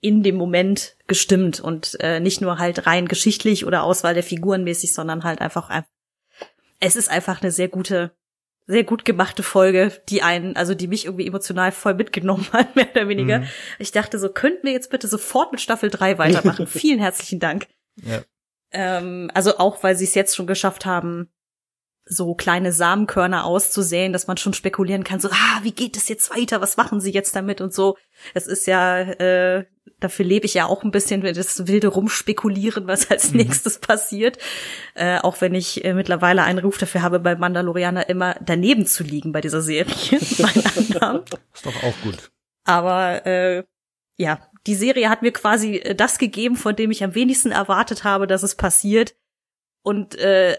in 0.00 0.22
dem 0.22 0.36
Moment 0.36 0.96
gestimmt 1.08 1.60
und 1.60 1.96
äh, 2.00 2.20
nicht 2.20 2.40
nur 2.40 2.58
halt 2.58 2.86
rein 2.86 3.08
geschichtlich 3.08 3.66
oder 3.66 3.82
Auswahl 3.82 4.14
der 4.14 4.22
Figuren 4.22 4.62
mäßig, 4.62 4.92
sondern 4.92 5.24
halt 5.24 5.40
einfach 5.40 5.70
ein- 5.70 5.84
es 6.78 6.94
ist 6.94 7.10
einfach 7.10 7.42
eine 7.42 7.50
sehr 7.50 7.68
gute 7.68 8.12
sehr 8.70 8.84
gut 8.84 9.04
gemachte 9.04 9.42
Folge, 9.42 9.92
die 10.08 10.22
einen, 10.22 10.54
also 10.54 10.74
die 10.74 10.86
mich 10.86 11.04
irgendwie 11.04 11.26
emotional 11.26 11.72
voll 11.72 11.94
mitgenommen 11.94 12.46
hat, 12.52 12.76
mehr 12.76 12.88
oder 12.92 13.08
weniger. 13.08 13.40
Mhm. 13.40 13.48
Ich 13.78 13.90
dachte 13.90 14.18
so, 14.18 14.28
könnten 14.28 14.64
wir 14.64 14.72
jetzt 14.72 14.90
bitte 14.90 15.08
sofort 15.08 15.50
mit 15.50 15.60
Staffel 15.60 15.90
3 15.90 16.18
weitermachen? 16.18 16.66
Vielen 16.68 17.00
herzlichen 17.00 17.40
Dank. 17.40 17.66
Ja. 17.96 18.22
Ähm, 18.72 19.30
also 19.34 19.58
auch, 19.58 19.82
weil 19.82 19.96
sie 19.96 20.04
es 20.04 20.14
jetzt 20.14 20.36
schon 20.36 20.46
geschafft 20.46 20.86
haben, 20.86 21.28
so 22.12 22.34
kleine 22.34 22.72
Samenkörner 22.72 23.44
auszusäen, 23.44 24.12
dass 24.12 24.26
man 24.26 24.36
schon 24.36 24.52
spekulieren 24.52 25.04
kann, 25.04 25.20
so, 25.20 25.28
ah, 25.30 25.60
wie 25.62 25.70
geht 25.70 25.96
es 25.96 26.08
jetzt 26.08 26.30
weiter? 26.36 26.60
Was 26.60 26.76
machen 26.76 27.00
sie 27.00 27.12
jetzt 27.12 27.36
damit 27.36 27.60
und 27.60 27.72
so. 27.72 27.96
Es 28.34 28.48
ist 28.48 28.66
ja, 28.66 28.98
äh, 29.00 29.64
dafür 30.00 30.24
lebe 30.24 30.44
ich 30.44 30.54
ja 30.54 30.66
auch 30.66 30.82
ein 30.82 30.90
bisschen, 30.90 31.22
das 31.22 31.68
wilde 31.68 31.86
Rumspekulieren, 31.88 32.88
was 32.88 33.10
als 33.10 33.30
Mhm. 33.30 33.38
nächstes 33.38 33.78
passiert. 33.78 34.38
Äh, 34.94 35.18
auch 35.18 35.40
wenn 35.40 35.54
ich 35.54 35.84
äh, 35.84 35.94
mittlerweile 35.94 36.42
einen 36.42 36.58
Ruf 36.58 36.78
dafür 36.78 37.02
habe, 37.02 37.20
bei 37.20 37.36
Mandalorianer 37.36 38.08
immer 38.08 38.34
daneben 38.44 38.86
zu 38.86 39.04
liegen 39.04 39.30
bei 39.30 39.40
dieser 39.40 39.62
Serie. 39.62 39.94
Ist 40.18 40.40
doch 40.40 41.82
auch 41.82 41.94
gut. 42.02 42.30
Aber 42.64 43.24
äh, 43.24 43.62
ja, 44.16 44.40
die 44.66 44.74
Serie 44.74 45.08
hat 45.10 45.22
mir 45.22 45.32
quasi 45.32 45.76
äh, 45.76 45.94
das 45.94 46.18
gegeben, 46.18 46.56
von 46.56 46.74
dem 46.74 46.90
ich 46.90 47.04
am 47.04 47.14
wenigsten 47.14 47.52
erwartet 47.52 48.02
habe, 48.04 48.26
dass 48.26 48.42
es 48.42 48.56
passiert. 48.56 49.14
Und 49.82 50.16
äh, 50.16 50.58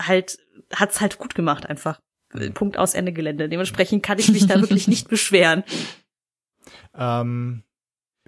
halt 0.00 0.38
hat's 0.74 1.00
halt 1.00 1.18
gut 1.18 1.34
gemacht 1.34 1.66
einfach. 1.66 2.00
Punkt 2.54 2.78
aus 2.78 2.94
Ende 2.94 3.12
Gelände. 3.12 3.48
Dementsprechend 3.48 4.04
kann 4.04 4.18
ich 4.18 4.30
mich 4.30 4.46
da 4.46 4.60
wirklich 4.60 4.86
nicht 4.86 5.08
beschweren. 5.10 5.64
Ähm, 6.94 7.62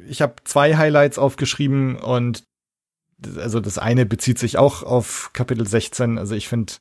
Ich 0.09 0.23
habe 0.23 0.35
zwei 0.45 0.77
Highlights 0.77 1.19
aufgeschrieben 1.19 1.97
und 1.97 2.45
also 3.37 3.61
das 3.61 3.79
eine 3.79 4.05
bezieht 4.05 4.39
sich 4.39 4.59
auch 4.59 4.83
auf 4.83 5.31
Kapitel 5.33 5.67
16. 5.67 6.19
Also 6.19 6.35
ich 6.35 6.49
finde, 6.49 6.73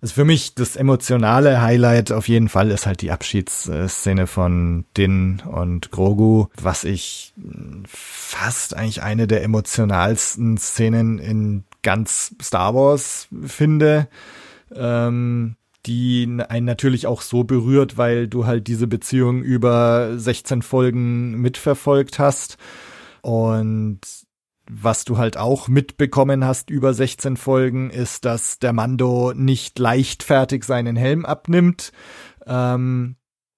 also 0.00 0.14
für 0.14 0.24
mich 0.24 0.54
das 0.54 0.76
emotionale 0.76 1.60
Highlight 1.60 2.10
auf 2.12 2.28
jeden 2.28 2.48
Fall 2.48 2.70
ist 2.70 2.86
halt 2.86 3.02
die 3.02 3.10
Abschiedsszene 3.10 4.26
von 4.26 4.86
Din 4.96 5.42
und 5.44 5.90
Grogu, 5.90 6.46
was 6.56 6.84
ich 6.84 7.34
fast 7.86 8.74
eigentlich 8.74 9.02
eine 9.02 9.26
der 9.26 9.42
emotionalsten 9.42 10.56
Szenen 10.56 11.18
in 11.18 11.64
ganz 11.82 12.34
Star 12.40 12.74
Wars 12.74 13.28
finde. 13.46 14.08
Ähm, 14.74 15.56
die 15.86 16.26
einen 16.48 16.66
natürlich 16.66 17.06
auch 17.06 17.20
so 17.20 17.44
berührt, 17.44 17.98
weil 17.98 18.26
du 18.26 18.46
halt 18.46 18.68
diese 18.68 18.86
Beziehung 18.86 19.42
über 19.42 20.18
16 20.18 20.62
Folgen 20.62 21.40
mitverfolgt 21.40 22.18
hast. 22.18 22.56
Und 23.20 24.00
was 24.66 25.04
du 25.04 25.18
halt 25.18 25.36
auch 25.36 25.68
mitbekommen 25.68 26.44
hast 26.44 26.70
über 26.70 26.94
16 26.94 27.36
Folgen, 27.36 27.90
ist, 27.90 28.24
dass 28.24 28.58
der 28.58 28.72
Mando 28.72 29.32
nicht 29.34 29.78
leichtfertig 29.78 30.64
seinen 30.64 30.96
Helm 30.96 31.26
abnimmt. 31.26 31.92
Ähm, 32.46 33.16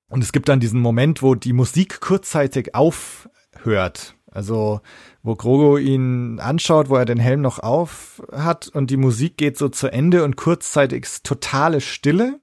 und 0.08 0.22
es 0.22 0.32
gibt 0.32 0.48
dann 0.48 0.60
diesen 0.60 0.80
Moment, 0.80 1.22
wo 1.22 1.34
die 1.34 1.52
Musik 1.52 2.00
kurzzeitig 2.00 2.74
aufhört. 2.74 4.14
Also, 4.30 4.80
wo 5.26 5.34
Grogo 5.34 5.76
ihn 5.76 6.38
anschaut, 6.38 6.88
wo 6.88 6.94
er 6.94 7.04
den 7.04 7.18
Helm 7.18 7.40
noch 7.40 7.58
auf 7.58 8.22
hat 8.30 8.68
und 8.68 8.92
die 8.92 8.96
Musik 8.96 9.36
geht 9.36 9.58
so 9.58 9.68
zu 9.68 9.88
Ende 9.88 10.22
und 10.22 10.36
kurzzeitig 10.36 11.08
totale 11.24 11.80
Stille. 11.80 12.38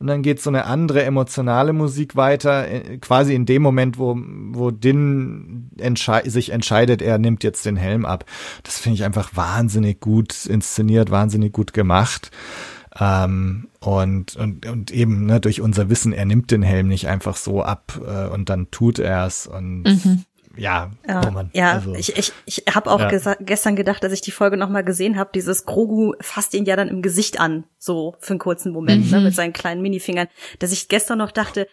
Und 0.00 0.08
dann 0.08 0.22
geht 0.22 0.42
so 0.42 0.50
eine 0.50 0.64
andere 0.64 1.04
emotionale 1.04 1.72
Musik 1.72 2.16
weiter, 2.16 2.68
äh, 2.68 2.98
quasi 2.98 3.32
in 3.32 3.46
dem 3.46 3.62
Moment, 3.62 3.96
wo, 3.96 4.18
wo 4.18 4.72
Din 4.72 5.70
entschei 5.78 6.28
sich 6.28 6.50
entscheidet, 6.50 7.00
er 7.00 7.18
nimmt 7.18 7.44
jetzt 7.44 7.64
den 7.64 7.76
Helm 7.76 8.04
ab. 8.04 8.24
Das 8.64 8.80
finde 8.80 8.96
ich 8.96 9.04
einfach 9.04 9.36
wahnsinnig 9.36 10.00
gut 10.00 10.46
inszeniert, 10.46 11.12
wahnsinnig 11.12 11.52
gut 11.52 11.72
gemacht. 11.72 12.32
Ähm, 12.98 13.68
und, 13.78 14.34
und, 14.34 14.66
und 14.66 14.90
eben 14.90 15.26
ne, 15.26 15.38
durch 15.38 15.60
unser 15.60 15.88
Wissen, 15.88 16.12
er 16.12 16.24
nimmt 16.24 16.50
den 16.50 16.62
Helm 16.62 16.88
nicht 16.88 17.06
einfach 17.06 17.36
so 17.36 17.62
ab 17.62 18.00
äh, 18.04 18.26
und 18.26 18.48
dann 18.48 18.72
tut 18.72 18.98
er 18.98 19.26
es. 19.26 19.46
Und 19.46 19.84
mhm 19.84 20.24
ja, 20.56 20.90
ja, 21.06 21.22
oh 21.26 21.30
Mann, 21.30 21.50
ja 21.52 21.72
also, 21.72 21.94
ich, 21.94 22.16
ich, 22.16 22.32
ich 22.46 22.64
habe 22.74 22.90
auch 22.90 23.00
ja. 23.00 23.34
gestern 23.40 23.76
gedacht, 23.76 24.02
dass 24.04 24.12
ich 24.12 24.20
die 24.20 24.30
Folge 24.30 24.56
nochmal 24.56 24.84
gesehen 24.84 25.18
habe, 25.18 25.30
dieses 25.34 25.64
Grogu 25.64 26.14
fasst 26.20 26.54
ihn 26.54 26.64
ja 26.64 26.76
dann 26.76 26.88
im 26.88 27.02
Gesicht 27.02 27.40
an, 27.40 27.64
so 27.78 28.16
für 28.20 28.32
einen 28.32 28.38
kurzen 28.38 28.72
Moment, 28.72 29.10
ne, 29.10 29.16
mhm. 29.16 29.22
ne, 29.22 29.28
mit 29.28 29.34
seinen 29.34 29.52
kleinen 29.52 29.82
Minifingern, 29.82 30.28
dass 30.58 30.72
ich 30.72 30.88
gestern 30.88 31.18
noch 31.18 31.32
dachte, 31.32 31.66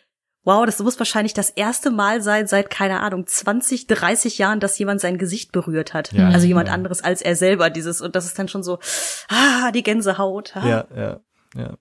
wow, 0.44 0.66
das 0.66 0.80
muss 0.80 0.98
wahrscheinlich 1.00 1.34
das 1.34 1.50
erste 1.50 1.92
Mal 1.92 2.22
sein 2.22 2.48
seit, 2.48 2.70
keine 2.70 3.02
Ahnung, 3.02 3.28
20, 3.28 3.88
30 3.88 4.38
Jahren, 4.38 4.60
dass 4.60 4.78
jemand 4.80 5.02
sein 5.02 5.18
Gesicht 5.18 5.52
berührt 5.52 5.94
hat. 5.94 6.12
Ja, 6.14 6.30
also 6.30 6.48
jemand 6.48 6.68
ja. 6.68 6.74
anderes 6.74 7.04
als 7.04 7.22
er 7.22 7.36
selber, 7.36 7.70
dieses, 7.70 8.02
und 8.02 8.16
das 8.16 8.26
ist 8.26 8.40
dann 8.40 8.48
schon 8.48 8.64
so, 8.64 8.80
ah, 9.30 9.72
die 9.72 9.84
Gänsehaut. 9.84 10.56
Ah. 10.56 10.68
Ja, 10.68 10.88
ja, 10.96 11.20
ja. 11.56 11.78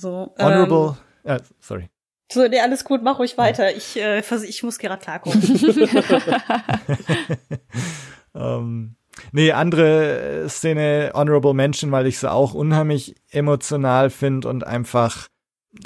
So, 0.00 0.34
Honorable, 0.38 0.96
ähm, 1.24 1.36
äh, 1.36 1.40
sorry. 1.60 1.90
So, 2.32 2.46
nee, 2.46 2.60
alles 2.60 2.84
gut, 2.84 3.02
mach 3.02 3.18
ruhig 3.18 3.36
weiter. 3.38 3.74
Ich, 3.74 3.96
äh, 3.96 4.22
ich 4.44 4.62
muss 4.62 4.78
gerade 4.78 5.02
klarkommen. 5.02 5.42
ähm, 8.34 8.94
nee, 9.32 9.50
andere 9.52 10.46
Szene, 10.48 11.10
Honorable 11.14 11.54
Mention, 11.54 11.90
weil 11.90 12.06
ich 12.06 12.18
sie 12.18 12.30
auch 12.30 12.54
unheimlich 12.54 13.16
emotional 13.30 14.10
finde 14.10 14.48
und 14.48 14.64
einfach 14.64 15.28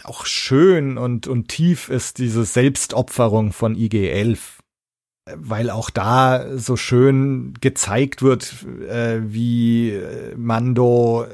auch 0.02 0.26
schön 0.26 0.98
und, 0.98 1.26
und 1.26 1.48
tief 1.48 1.88
ist 1.88 2.18
diese 2.18 2.44
Selbstopferung 2.44 3.52
von 3.52 3.74
IG-11 3.74 4.38
weil 5.36 5.70
auch 5.70 5.88
da 5.88 6.58
so 6.58 6.76
schön 6.76 7.54
gezeigt 7.60 8.22
wird, 8.22 8.66
äh, 8.88 9.20
wie 9.22 9.98
Mando 10.36 11.26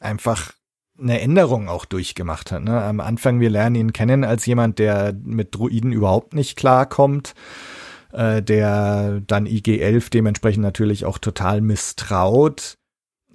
einfach 0.00 0.52
eine 0.98 1.20
Änderung 1.20 1.68
auch 1.68 1.84
durchgemacht 1.84 2.52
hat. 2.52 2.62
Ne? 2.62 2.82
Am 2.82 3.00
Anfang, 3.00 3.40
wir 3.40 3.50
lernen 3.50 3.76
ihn 3.76 3.92
kennen 3.92 4.24
als 4.24 4.46
jemand, 4.46 4.78
der 4.78 5.14
mit 5.22 5.54
Druiden 5.54 5.92
überhaupt 5.92 6.34
nicht 6.34 6.56
klarkommt, 6.56 7.34
äh, 8.12 8.42
der 8.42 9.20
dann 9.26 9.46
IG-11 9.46 10.10
dementsprechend 10.10 10.62
natürlich 10.62 11.04
auch 11.04 11.18
total 11.18 11.60
misstraut. 11.60 12.78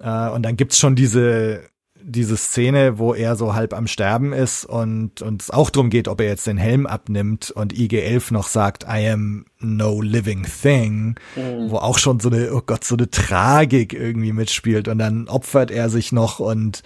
Äh, 0.00 0.28
und 0.30 0.42
dann 0.42 0.56
gibt's 0.56 0.78
schon 0.78 0.96
diese 0.96 1.70
diese 2.04 2.36
Szene, 2.36 2.98
wo 2.98 3.14
er 3.14 3.36
so 3.36 3.54
halb 3.54 3.74
am 3.74 3.86
Sterben 3.86 4.32
ist 4.32 4.64
und 4.64 5.22
und 5.22 5.42
es 5.42 5.50
auch 5.50 5.70
drum 5.70 5.90
geht, 5.90 6.08
ob 6.08 6.20
er 6.20 6.28
jetzt 6.28 6.46
den 6.46 6.56
Helm 6.56 6.86
abnimmt 6.86 7.50
und 7.50 7.72
IG-11 7.72 8.32
noch 8.32 8.48
sagt, 8.48 8.84
I 8.84 9.08
am 9.08 9.44
no 9.60 10.00
living 10.00 10.44
thing, 10.44 11.14
mhm. 11.36 11.70
wo 11.70 11.76
auch 11.76 11.98
schon 11.98 12.20
so 12.20 12.28
eine, 12.28 12.52
oh 12.52 12.62
Gott, 12.64 12.84
so 12.84 12.96
eine 12.96 13.10
Tragik 13.10 13.92
irgendwie 13.92 14.32
mitspielt 14.32 14.88
und 14.88 14.98
dann 14.98 15.28
opfert 15.28 15.70
er 15.70 15.88
sich 15.88 16.12
noch 16.12 16.40
und 16.40 16.82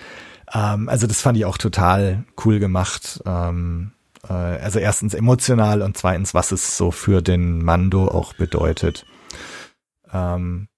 ähm, 0.53 0.89
also 0.89 1.07
das 1.07 1.21
fand 1.21 1.39
ich 1.39 1.45
auch 1.45 1.59
total 1.59 2.25
cool 2.45 2.59
gemacht. 2.59 3.23
Ähm, 3.27 3.93
äh, 4.29 4.33
also 4.33 4.79
erstens 4.79 5.15
emotional 5.15 5.83
und 5.83 5.97
zweitens, 5.97 6.35
was 6.35 6.53
es 6.53 6.77
so 6.77 6.91
für 6.91 7.23
den 7.23 7.65
Mando 7.65 8.09
auch 8.09 8.35
bedeutet. 8.35 9.07
Ähm, 10.13 10.69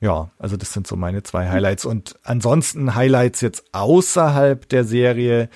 ja, 0.00 0.30
also 0.38 0.56
das 0.56 0.72
sind 0.72 0.86
so 0.86 0.96
meine 0.96 1.22
zwei 1.22 1.48
Highlights. 1.48 1.84
Und 1.84 2.16
ansonsten 2.22 2.94
Highlights 2.94 3.40
jetzt 3.40 3.64
außerhalb 3.72 4.68
der 4.68 4.84
Serie 4.84 5.48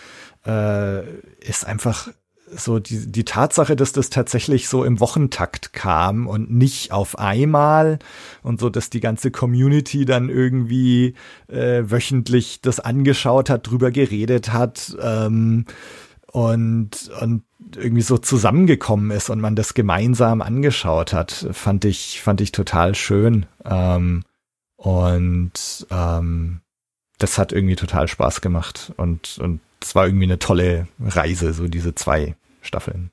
äh, 0.47 1.05
ist 1.41 1.67
einfach 1.67 2.09
so 2.57 2.79
die, 2.79 3.11
die 3.11 3.25
Tatsache, 3.25 3.77
dass 3.77 3.93
das 3.93 4.11
tatsächlich 4.11 4.69
so 4.69 4.85
im 4.85 5.01
Wochentakt 5.01 5.73
kam 5.73 6.27
und 6.27 6.51
nicht 6.51 6.93
auf 6.93 7.19
einmal 7.19 7.99
und 8.43 8.61
so, 8.61 8.71
dass 8.71 8.91
die 8.91 9.01
ganze 9.01 9.31
Community 9.31 10.05
dann 10.05 10.29
irgendwie 10.29 11.15
äh, 11.49 11.83
wöchentlich 11.85 12.61
das 12.61 12.81
angeschaut 12.81 13.51
hat, 13.51 13.69
drüber 13.69 13.91
geredet 13.91 14.53
hat 14.53 14.97
ähm, 15.01 15.67
und, 16.27 17.11
und 17.21 17.43
irgendwie 17.77 18.03
so 18.03 18.19
zusammengekommen 18.19 19.11
ist 19.11 19.31
und 19.31 19.41
man 19.41 19.57
das 19.57 19.75
gemeinsam 19.75 20.43
angeschaut 20.43 21.13
hat, 21.13 21.49
fand 21.53 21.85
ich, 21.85 22.21
fand 22.23 22.41
ich 22.41 22.53
total 22.53 22.95
schön. 22.95 23.47
Ähm, 23.65 24.25
und 24.77 25.87
ähm, 25.91 26.61
das 27.19 27.37
hat 27.37 27.53
irgendwie 27.53 27.77
total 27.77 28.09
Spaß 28.09 28.41
gemacht 28.41 28.93
und, 28.97 29.39
und 29.39 29.61
es 29.83 29.95
war 29.95 30.07
irgendwie 30.07 30.25
eine 30.25 30.39
tolle 30.39 30.89
Reise, 31.01 31.53
so 31.53 31.69
diese 31.69 31.95
zwei 31.95 32.37
Staffeln. 32.63 33.11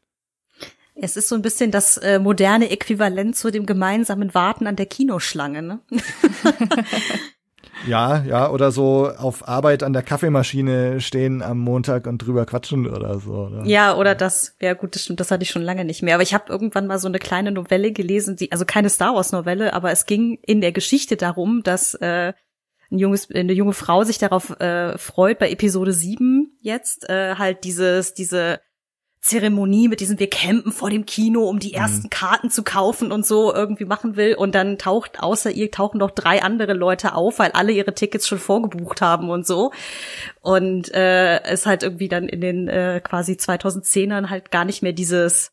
Es 1.00 1.16
ist 1.16 1.30
so 1.30 1.36
ein 1.36 1.42
bisschen 1.42 1.72
das 1.72 1.98
äh, 1.98 2.20
moderne 2.20 2.70
Äquivalent 2.72 3.36
zu 3.36 3.52
dem 3.52 3.66
gemeinsamen 3.66 4.34
Warten 4.34 4.66
an 4.66 4.76
der 4.76 4.88
Kinoschlange, 4.88 5.62
ne? 5.62 5.80
ja, 7.88 8.24
ja, 8.24 8.50
oder 8.50 8.72
so 8.72 9.08
auf 9.08 9.48
Arbeit 9.48 9.84
an 9.84 9.94
der 9.94 10.02
Kaffeemaschine 10.02 11.00
stehen 11.00 11.44
am 11.44 11.60
Montag 11.60 12.08
und 12.08 12.18
drüber 12.18 12.48
quatschen 12.48 12.88
oder 12.88 13.20
so. 13.20 13.32
Oder? 13.34 13.64
Ja, 13.66 13.96
oder 13.96 14.16
das. 14.16 14.56
Ja, 14.60 14.74
gut, 14.74 14.96
das 14.96 15.04
stimmt, 15.04 15.20
das 15.20 15.30
hatte 15.30 15.44
ich 15.44 15.52
schon 15.52 15.62
lange 15.62 15.86
nicht 15.86 16.02
mehr. 16.02 16.16
Aber 16.16 16.24
ich 16.24 16.34
habe 16.34 16.52
irgendwann 16.52 16.88
mal 16.88 16.98
so 16.98 17.08
eine 17.08 17.20
kleine 17.20 17.52
Novelle 17.52 17.92
gelesen, 17.92 18.36
die, 18.36 18.52
also 18.52 18.66
keine 18.66 18.90
Star 18.90 19.14
Wars 19.14 19.32
Novelle, 19.32 19.74
aber 19.74 19.92
es 19.92 20.08
ging 20.08 20.40
in 20.42 20.62
der 20.62 20.72
Geschichte 20.72 21.16
darum, 21.16 21.62
dass 21.62 21.94
äh, 21.94 22.34
ein 22.90 23.00
junges, 23.00 23.30
eine 23.32 23.54
junge 23.54 23.74
Frau 23.74 24.04
sich 24.04 24.18
darauf 24.18 24.60
äh, 24.60 24.98
freut, 24.98 25.40
bei 25.40 25.52
Episode 25.52 25.94
7 25.94 26.57
jetzt 26.68 27.10
äh, 27.10 27.36
halt 27.36 27.64
dieses, 27.64 28.14
diese 28.14 28.60
Zeremonie 29.22 29.88
mit 29.88 30.00
diesem 30.00 30.20
wir 30.20 30.30
campen 30.30 30.72
vor 30.72 30.90
dem 30.90 31.06
Kino, 31.06 31.50
um 31.50 31.60
die 31.60 31.70
mhm. 31.70 31.82
ersten. 31.82 32.10
Karten 32.10 32.50
zu 32.50 32.64
kaufen 32.64 33.12
und 33.12 33.26
so 33.26 33.54
irgendwie 33.54 33.86
machen 33.86 34.16
will 34.16 34.36
und 34.36 34.56
dann 34.56 34.78
taucht 34.78 35.20
außer 35.22 35.52
ihr 35.52 35.72
tauchen 35.72 35.98
noch 35.98 36.12
drei 36.12 36.42
andere 36.42 36.74
Leute 36.74 37.14
auf, 37.14 37.40
weil 37.40 37.52
alle 37.52 37.72
ihre 37.72 37.94
Tickets 37.94 38.28
schon 38.28 38.40
vorgebucht 38.40 39.02
haben 39.02 39.30
und 39.30 39.46
so 39.46 39.72
und 40.42 40.94
äh, 40.94 41.42
es 41.44 41.66
halt 41.66 41.84
irgendwie 41.84 42.08
dann 42.08 42.30
in 42.30 42.42
den 42.42 42.68
äh, 42.68 43.02
quasi 43.04 43.34
2010ern 43.34 44.30
halt 44.30 44.52
gar 44.52 44.66
nicht 44.66 44.82
mehr 44.82 44.94
dieses 44.94 45.52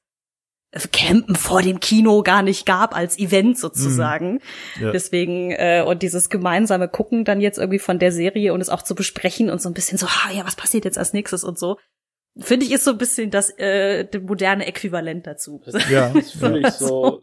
Campen 0.93 1.37
vor 1.37 1.63
dem 1.63 1.81
Kino 1.81 2.23
gar 2.23 2.43
nicht 2.43 2.67
gab 2.67 2.97
als 2.97 3.19
Event 3.19 3.59
sozusagen. 3.59 4.41
Mhm. 4.77 4.83
Ja. 4.83 4.93
Deswegen 4.93 5.51
äh, 5.53 5.85
und 5.87 6.03
dieses 6.03 6.31
gemeinsame 6.31 6.89
Gucken 6.89 7.25
dann 7.25 7.41
jetzt 7.41 7.59
irgendwie 7.59 7.79
von 7.79 7.99
der 7.99 8.13
Serie 8.13 8.53
und 8.53 8.61
es 8.61 8.69
auch 8.69 8.83
zu 8.83 8.95
besprechen 8.95 9.51
und 9.51 9.63
so 9.63 9.69
ein 9.69 9.75
bisschen 9.75 9.99
so, 9.99 10.07
ah 10.07 10.33
ja, 10.35 10.45
was 10.45 10.57
passiert 10.57 10.85
jetzt 10.85 10.99
als 10.99 11.13
nächstes 11.13 11.45
und 11.45 11.59
so. 11.59 11.79
Finde 12.37 12.67
ich 12.67 12.73
ist 12.73 12.85
so 12.85 12.91
ein 12.91 12.99
bisschen 12.99 13.31
das 13.31 13.51
äh, 13.59 14.07
moderne 14.21 14.67
Äquivalent 14.67 15.27
dazu. 15.27 15.63
Das, 15.65 15.89
ja, 15.89 16.11
das 16.13 16.33
finde 16.33 16.61
ich 16.61 16.71
so, 16.71 17.23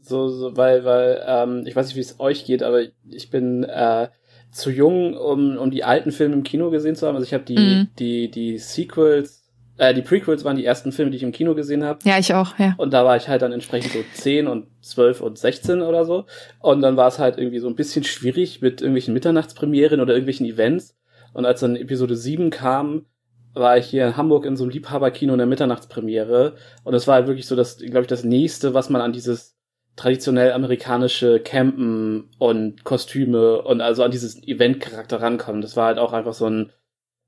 so, 0.00 0.28
so, 0.28 0.56
weil, 0.56 0.84
weil, 0.84 1.24
ähm, 1.26 1.64
ich 1.66 1.74
weiß 1.74 1.86
nicht, 1.86 1.96
wie 1.96 2.00
es 2.00 2.20
euch 2.20 2.44
geht, 2.44 2.62
aber 2.62 2.82
ich 3.08 3.30
bin 3.30 3.64
äh, 3.64 4.08
zu 4.52 4.70
jung, 4.70 5.16
um, 5.16 5.56
um 5.56 5.70
die 5.72 5.82
alten 5.82 6.12
Filme 6.12 6.34
im 6.34 6.44
Kino 6.44 6.70
gesehen 6.70 6.94
zu 6.94 7.06
haben. 7.06 7.16
Also 7.16 7.26
ich 7.26 7.34
habe 7.34 7.44
die, 7.44 7.58
mhm. 7.58 7.88
die, 7.98 8.30
die 8.30 8.58
Sequels 8.58 9.43
äh, 9.76 9.92
die 9.94 10.02
Prequels 10.02 10.44
waren 10.44 10.56
die 10.56 10.64
ersten 10.64 10.92
Filme, 10.92 11.10
die 11.10 11.16
ich 11.16 11.22
im 11.22 11.32
Kino 11.32 11.54
gesehen 11.54 11.84
habe. 11.84 11.98
Ja, 12.04 12.18
ich 12.18 12.32
auch, 12.32 12.58
ja. 12.58 12.74
Und 12.76 12.92
da 12.92 13.04
war 13.04 13.16
ich 13.16 13.28
halt 13.28 13.42
dann 13.42 13.52
entsprechend 13.52 13.92
so 13.92 14.04
10 14.14 14.46
und 14.46 14.66
12 14.82 15.20
und 15.20 15.38
16 15.38 15.82
oder 15.82 16.04
so. 16.04 16.26
Und 16.60 16.80
dann 16.80 16.96
war 16.96 17.08
es 17.08 17.18
halt 17.18 17.38
irgendwie 17.38 17.58
so 17.58 17.68
ein 17.68 17.74
bisschen 17.74 18.04
schwierig 18.04 18.60
mit 18.62 18.80
irgendwelchen 18.80 19.14
Mitternachtspremieren 19.14 20.00
oder 20.00 20.14
irgendwelchen 20.14 20.46
Events. 20.46 20.96
Und 21.32 21.44
als 21.44 21.60
dann 21.60 21.76
Episode 21.76 22.16
7 22.16 22.50
kam, 22.50 23.06
war 23.54 23.78
ich 23.78 23.86
hier 23.86 24.06
in 24.06 24.16
Hamburg 24.16 24.46
in 24.46 24.56
so 24.56 24.64
einem 24.64 24.70
Liebhaberkino 24.70 25.32
in 25.32 25.38
der 25.38 25.46
Mitternachtspremiere. 25.46 26.54
Und 26.84 26.94
es 26.94 27.06
war 27.06 27.16
halt 27.16 27.26
wirklich 27.26 27.46
so 27.46 27.56
das, 27.56 27.78
glaube 27.78 28.02
ich, 28.02 28.06
das 28.06 28.24
nächste, 28.24 28.74
was 28.74 28.90
man 28.90 29.00
an 29.00 29.12
dieses 29.12 29.56
traditionell 29.96 30.52
amerikanische 30.52 31.40
Campen 31.40 32.30
und 32.38 32.82
Kostüme 32.84 33.62
und 33.62 33.80
also 33.80 34.02
an 34.02 34.10
dieses 34.10 34.42
Event-Charakter 34.42 35.20
rankommen. 35.20 35.62
Das 35.62 35.76
war 35.76 35.86
halt 35.86 35.98
auch 35.98 36.12
einfach 36.12 36.34
so 36.34 36.46
ein 36.46 36.72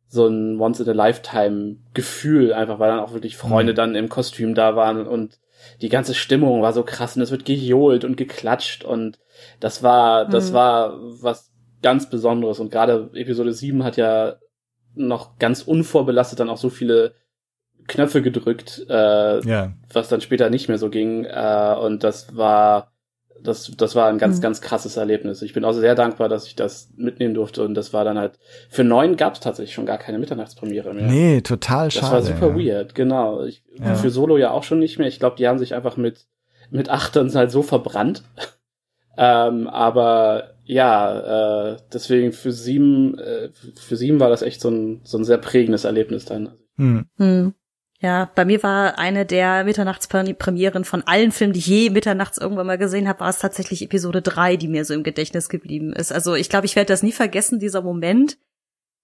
so 0.09 0.27
ein 0.27 0.61
Once 0.61 0.81
in 0.81 0.89
a 0.89 0.93
Lifetime 0.93 1.77
Gefühl, 1.95 2.53
einfach 2.53 2.79
weil 2.79 2.91
dann 2.91 3.01
auch 3.01 3.13
wirklich 3.13 3.37
Freunde 3.37 3.73
mhm. 3.73 3.77
dann 3.77 3.95
im 3.95 4.09
Kostüm 4.09 4.55
da 4.55 4.77
waren 4.77 5.07
und 5.07 5.39
die 5.81 5.89
ganze 5.89 6.15
Stimmung 6.15 6.63
war 6.63 6.73
so 6.73 6.83
krass 6.83 7.17
und 7.17 7.23
es 7.23 7.31
wird 7.31 7.45
gejohlt 7.45 8.05
und 8.05 8.17
geklatscht 8.17 8.85
und 8.85 9.19
das 9.59 9.83
war, 9.83 10.27
das 10.29 10.51
mhm. 10.51 10.55
war 10.55 10.99
was 11.21 11.51
ganz 11.83 12.09
Besonderes 12.09 12.61
und 12.61 12.71
gerade 12.71 13.11
Episode 13.15 13.53
7 13.53 13.83
hat 13.85 13.97
ja 13.97 14.37
noch 14.95 15.39
ganz 15.39 15.63
unvorbelastet 15.63 16.41
dann 16.41 16.51
auch 16.51 16.57
so 16.57 16.71
viele 16.71 17.15
Knöpfe 17.87 18.23
gedrückt, 18.23 18.85
äh, 18.89 19.41
ja. 19.47 19.73
was 19.93 20.09
dann 20.09 20.21
später 20.21 20.51
nicht 20.51 20.69
mehr 20.69 20.79
so 20.79 20.91
ging. 20.91 21.25
Äh, 21.25 21.77
und 21.81 22.03
das 22.03 22.37
war 22.37 22.93
das, 23.47 23.71
das 23.77 23.95
war 23.95 24.09
ein 24.09 24.19
ganz, 24.19 24.39
mhm. 24.39 24.43
ganz 24.43 24.61
krasses 24.61 24.97
Erlebnis. 24.97 25.43
Ich 25.43 25.53
bin 25.53 25.65
auch 25.65 25.73
sehr 25.73 25.95
dankbar, 25.95 26.29
dass 26.29 26.47
ich 26.47 26.57
das 26.57 26.91
mitnehmen 26.97 27.35
durfte. 27.35 27.65
Und 27.65 27.75
das 27.75 27.93
war 27.93 28.05
dann 28.05 28.19
halt, 28.19 28.39
für 28.69 28.85
neun 28.85 29.17
gab 29.17 29.35
es 29.35 29.41
tatsächlich 29.41 29.75
schon 29.75 29.87
gar 29.87 29.99
keine 29.99 30.19
Mitternachtspremiere 30.19 30.93
mehr. 30.95 31.07
Nee, 31.07 31.41
total 31.41 31.91
schade. 31.91 32.05
Das 32.05 32.13
war 32.13 32.23
super 32.23 32.59
ja. 32.59 32.75
weird, 32.75 32.95
genau. 32.95 33.45
Ich, 33.45 33.63
ja. 33.79 33.95
Für 33.95 34.11
Solo 34.11 34.37
ja 34.37 34.51
auch 34.51 34.65
schon 34.65 34.79
nicht 34.79 34.99
mehr. 34.99 35.09
Ich 35.09 35.19
glaube, 35.19 35.37
die 35.37 35.47
haben 35.47 35.59
sich 35.59 35.75
einfach 35.75 35.97
mit, 35.97 36.27
mit 36.71 36.91
Achtern 36.91 37.33
halt 37.35 37.51
so 37.51 37.63
verbrannt. 37.63 38.23
ähm, 39.17 39.69
aber 39.69 40.55
ja, 40.65 41.71
äh, 41.73 41.77
deswegen 41.93 42.33
für 42.33 42.53
sieben, 42.53 43.19
äh, 43.19 43.51
für 43.77 43.97
sieben 43.97 44.21
war 44.21 44.31
das 44.31 44.43
echt 44.43 44.61
so 44.61 44.69
ein, 44.69 45.01
so 45.05 45.19
ein 45.19 45.25
sehr 45.25 45.39
prägendes 45.39 45.85
Erlebnis 45.85 46.25
dann. 46.25 46.53
Hm. 46.77 47.07
Hm. 47.17 47.55
Ja, 48.01 48.31
bei 48.35 48.45
mir 48.45 48.63
war 48.63 48.99
eine 48.99 49.25
der 49.25 49.65
Mitternachtspremieren 49.65 50.85
von 50.85 51.03
allen 51.07 51.33
Filmen, 51.33 51.55
die 51.55 51.61
ich 51.61 51.67
je 51.67 51.91
mitternachts 51.91 52.39
irgendwann 52.39 52.67
mal 52.67 52.79
gesehen 52.79 53.09
habe, 53.09 53.21
war 53.21 53.31
es 53.31 53.39
tatsächlich 53.39 53.83
Episode 53.83 54.21
3, 54.21 54.57
die 54.57 54.69
mir 54.69 54.85
so 54.85 54.93
im 54.93 55.03
Gedächtnis 55.03 55.49
geblieben 55.49 55.93
ist. 55.93 56.13
Also 56.13 56.35
ich 56.35 56.51
glaube, 56.51 56.67
ich 56.67 56.77
werde 56.77 56.89
das 56.89 57.03
nie 57.03 57.13
vergessen, 57.13 57.59
dieser 57.59 57.83
Moment, 57.83 58.37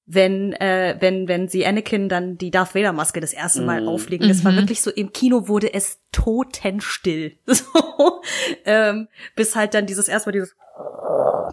wenn, 0.05 0.53
äh, 0.55 0.97
wenn, 1.01 1.27
wenn 1.29 1.49
sie 1.49 1.65
Anakin 1.65 2.09
dann 2.09 2.37
die 2.37 2.51
Darth 2.51 2.75
Vader 2.75 2.93
Maske 2.93 3.21
das 3.21 3.33
erste 3.33 3.63
Mal 3.63 3.83
mm. 3.83 3.89
auflegen. 3.89 4.29
Das 4.29 4.45
war 4.45 4.53
mhm. 4.53 4.57
wirklich 4.57 4.83
so, 4.83 4.91
im 4.91 5.13
Kino 5.13 5.49
wurde 5.49 5.73
es 5.73 6.01
totenstill. 6.11 7.39
So, 7.47 8.21
ähm, 8.65 9.09
bis 9.37 9.55
halt 9.57 9.75
dann 9.75 9.87
dieses 9.87 10.09
erstmal 10.09 10.33
dieses 10.33 10.57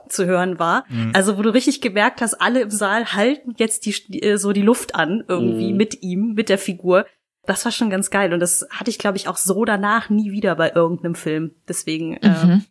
zu 0.10 0.26
hören 0.26 0.60
war. 0.60 0.86
Mhm. 0.90 1.12
Also 1.14 1.38
wo 1.38 1.42
du 1.42 1.54
richtig 1.54 1.82
gemerkt 1.82 2.22
hast, 2.22 2.36
alle 2.36 2.62
im 2.62 2.70
Saal 2.70 3.14
halten 3.14 3.54
jetzt 3.58 3.86
die, 3.86 4.22
äh, 4.22 4.38
so 4.38 4.52
die 4.52 4.62
Luft 4.62 4.96
an 4.96 5.24
irgendwie 5.28 5.72
mhm. 5.72 5.78
mit 5.78 6.02
ihm, 6.02 6.34
mit 6.34 6.50
der 6.50 6.58
Figur. 6.58 7.06
Das 7.50 7.66
war 7.66 7.72
schon 7.72 7.90
ganz 7.90 8.12
geil 8.12 8.32
und 8.32 8.42
das 8.42 8.68
hatte 8.70 8.92
ich 8.92 9.00
glaube 9.00 9.18
ich 9.18 9.28
auch 9.28 9.38
so 9.38 9.66
danach 9.66 10.12
nie 10.12 10.32
wieder 10.32 10.56
bei 10.56 10.72
irgendeinem 10.72 11.16
Film. 11.16 11.56
Deswegen 11.68 12.16
äh, 12.18 12.46
mhm. 12.46 12.66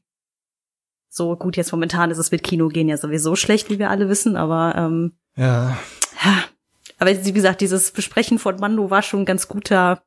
so 1.09 1.35
gut 1.35 1.57
jetzt 1.57 1.73
momentan 1.73 2.13
ist 2.13 2.19
es 2.19 2.31
mit 2.31 2.45
Kino 2.45 2.69
gehen 2.69 2.89
ja 2.89 2.97
sowieso 2.97 3.35
schlecht, 3.35 3.71
wie 3.71 3.81
wir 3.81 3.91
alle 3.91 4.09
wissen, 4.09 4.37
aber 4.37 4.77
ähm, 4.77 5.19
ja. 5.35 5.77
ja. 6.25 6.45
Aber 7.01 7.11
wie 7.25 7.33
gesagt, 7.33 7.61
dieses 7.61 7.91
Besprechen 7.91 8.39
von 8.39 8.61
Mando 8.61 8.89
war 8.89 9.03
schon 9.03 9.23
ein 9.23 9.27
ganz 9.27 9.49
guter 9.49 10.01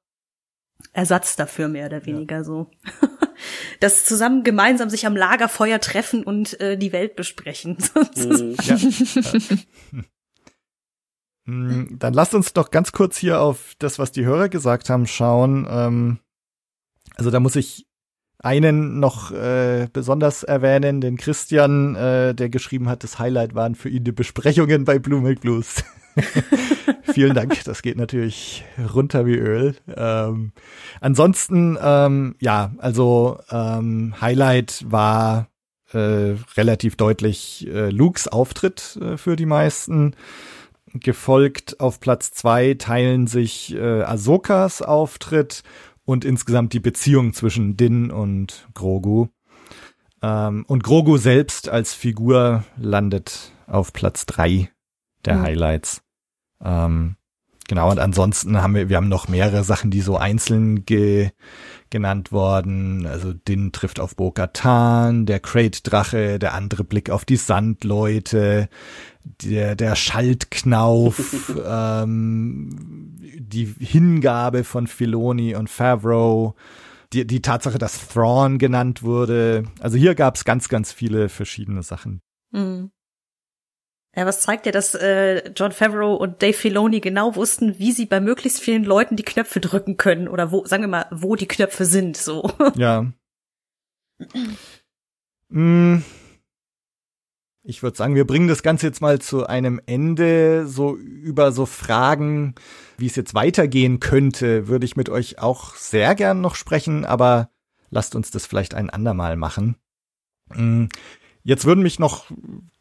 Ersatz 0.93 1.35
dafür, 1.35 1.67
mehr 1.67 1.87
oder 1.87 2.05
weniger 2.05 2.37
ja. 2.37 2.43
so. 2.45 2.71
das 3.81 4.05
zusammen 4.05 4.45
gemeinsam 4.45 4.89
sich 4.89 5.05
am 5.05 5.17
Lagerfeuer 5.17 5.81
treffen 5.81 6.23
und 6.23 6.61
äh, 6.61 6.77
die 6.77 6.93
Welt 6.93 7.17
besprechen. 7.17 7.75
Mhm. 8.15 8.55
ja. 8.63 8.77
Hm, 11.45 11.97
dann 11.97 12.13
lasst 12.13 12.35
uns 12.35 12.53
doch 12.53 12.71
ganz 12.71 12.91
kurz 12.91 13.17
hier 13.17 13.41
auf 13.41 13.73
das, 13.79 13.99
was 13.99 14.11
die 14.11 14.25
Hörer 14.25 14.49
gesagt 14.49 14.89
haben, 14.89 15.07
schauen. 15.07 15.67
Ähm, 15.69 16.19
also 17.15 17.31
da 17.31 17.39
muss 17.39 17.55
ich 17.55 17.87
einen 18.39 18.99
noch 18.99 19.31
äh, 19.31 19.87
besonders 19.91 20.43
erwähnen, 20.43 21.01
den 21.01 21.17
Christian, 21.17 21.95
äh, 21.95 22.33
der 22.33 22.49
geschrieben 22.49 22.89
hat, 22.89 23.03
das 23.03 23.19
Highlight 23.19 23.53
waren 23.53 23.75
für 23.75 23.89
ihn 23.89 24.03
die 24.03 24.11
Besprechungen 24.11 24.85
bei 24.85 24.99
Blue 24.99 25.21
Milk 25.21 25.41
Blues. 25.41 25.83
Vielen 27.13 27.33
Dank, 27.33 27.63
das 27.65 27.81
geht 27.81 27.97
natürlich 27.97 28.65
runter 28.93 29.25
wie 29.25 29.35
Öl. 29.35 29.75
Ähm, 29.95 30.51
ansonsten, 30.99 31.77
ähm, 31.81 32.35
ja, 32.39 32.71
also 32.79 33.39
ähm, 33.49 34.15
Highlight 34.19 34.85
war 34.87 35.47
äh, 35.93 36.35
relativ 36.55 36.95
deutlich 36.95 37.67
äh, 37.67 37.89
Lukes 37.89 38.27
Auftritt 38.27 38.97
äh, 39.01 39.17
für 39.17 39.35
die 39.35 39.45
meisten. 39.45 40.15
Gefolgt 40.93 41.79
auf 41.79 41.99
Platz 41.99 42.31
zwei 42.31 42.73
teilen 42.73 43.27
sich 43.27 43.73
äh, 43.73 44.01
Ahsokas 44.03 44.81
Auftritt 44.81 45.63
und 46.03 46.25
insgesamt 46.25 46.73
die 46.73 46.79
Beziehung 46.79 47.33
zwischen 47.33 47.77
Din 47.77 48.11
und 48.11 48.67
Grogu. 48.73 49.27
Ähm, 50.21 50.65
und 50.67 50.83
Grogu 50.83 51.17
selbst 51.17 51.69
als 51.69 51.93
Figur 51.93 52.63
landet 52.77 53.51
auf 53.67 53.93
Platz 53.93 54.25
drei 54.25 54.69
der 55.25 55.37
mhm. 55.37 55.41
Highlights. 55.41 56.01
Ähm, 56.63 57.15
genau, 57.67 57.89
und 57.89 57.99
ansonsten 57.99 58.61
haben 58.61 58.75
wir, 58.75 58.89
wir 58.89 58.97
haben 58.97 59.09
noch 59.09 59.27
mehrere 59.27 59.63
Sachen, 59.63 59.91
die 59.91 60.01
so 60.01 60.17
einzeln 60.17 60.85
ge, 60.85 61.31
genannt 61.89 62.31
worden. 62.31 63.05
Also 63.05 63.33
Din 63.33 63.71
trifft 63.71 63.99
auf 63.99 64.15
Bo-Katan, 64.15 65.25
der 65.25 65.39
Crate-Drache, 65.39 66.39
der 66.39 66.53
andere 66.53 66.83
Blick 66.83 67.09
auf 67.09 67.25
die 67.25 67.37
Sandleute, 67.37 68.69
der, 69.23 69.75
der 69.75 69.95
Schaltknauf, 69.95 71.53
ähm, 71.65 73.17
die 73.37 73.65
Hingabe 73.79 74.63
von 74.63 74.87
Filoni 74.87 75.55
und 75.55 75.69
Favreau, 75.69 76.55
die, 77.13 77.25
die 77.25 77.41
Tatsache, 77.41 77.77
dass 77.77 78.07
Thrawn 78.07 78.57
genannt 78.57 79.03
wurde. 79.03 79.63
Also 79.79 79.97
hier 79.97 80.15
gab 80.15 80.35
es 80.35 80.45
ganz, 80.45 80.69
ganz 80.69 80.91
viele 80.91 81.29
verschiedene 81.29 81.83
Sachen. 81.83 82.21
Mhm. 82.51 82.91
Ja, 84.15 84.25
was 84.25 84.41
zeigt 84.41 84.65
ja, 84.65 84.73
dass 84.73 84.93
äh, 84.93 85.51
John 85.55 85.71
Favreau 85.71 86.15
und 86.15 86.41
Dave 86.41 86.53
Filoni 86.53 86.99
genau 86.99 87.35
wussten, 87.35 87.79
wie 87.79 87.93
sie 87.93 88.05
bei 88.05 88.19
möglichst 88.19 88.59
vielen 88.59 88.83
Leuten 88.83 89.15
die 89.15 89.23
Knöpfe 89.23 89.61
drücken 89.61 89.95
können 89.95 90.27
oder 90.27 90.51
wo, 90.51 90.65
sagen 90.65 90.83
wir 90.83 90.89
mal, 90.89 91.05
wo 91.11 91.37
die 91.37 91.47
Knöpfe 91.47 91.85
sind, 91.85 92.17
so. 92.17 92.51
Ja. 92.75 93.05
mm. 95.49 96.03
Ich 97.63 97.83
würde 97.83 97.95
sagen, 97.95 98.15
wir 98.15 98.25
bringen 98.25 98.47
das 98.47 98.63
Ganze 98.63 98.87
jetzt 98.87 99.01
mal 99.01 99.19
zu 99.19 99.45
einem 99.45 99.79
Ende. 99.85 100.67
So 100.67 100.95
über 100.95 101.51
so 101.51 101.67
Fragen, 101.67 102.55
wie 102.97 103.05
es 103.05 103.15
jetzt 103.15 103.35
weitergehen 103.35 103.99
könnte, 103.99 104.67
würde 104.67 104.85
ich 104.85 104.95
mit 104.95 105.09
euch 105.09 105.37
auch 105.39 105.75
sehr 105.75 106.15
gern 106.15 106.41
noch 106.41 106.55
sprechen, 106.55 107.05
aber 107.05 107.51
lasst 107.91 108.15
uns 108.15 108.31
das 108.31 108.47
vielleicht 108.47 108.73
ein 108.73 108.89
andermal 108.89 109.35
machen. 109.35 109.75
Mm. 110.53 110.85
Jetzt 111.43 111.65
würden 111.65 111.81
mich 111.81 111.97
noch 111.97 112.25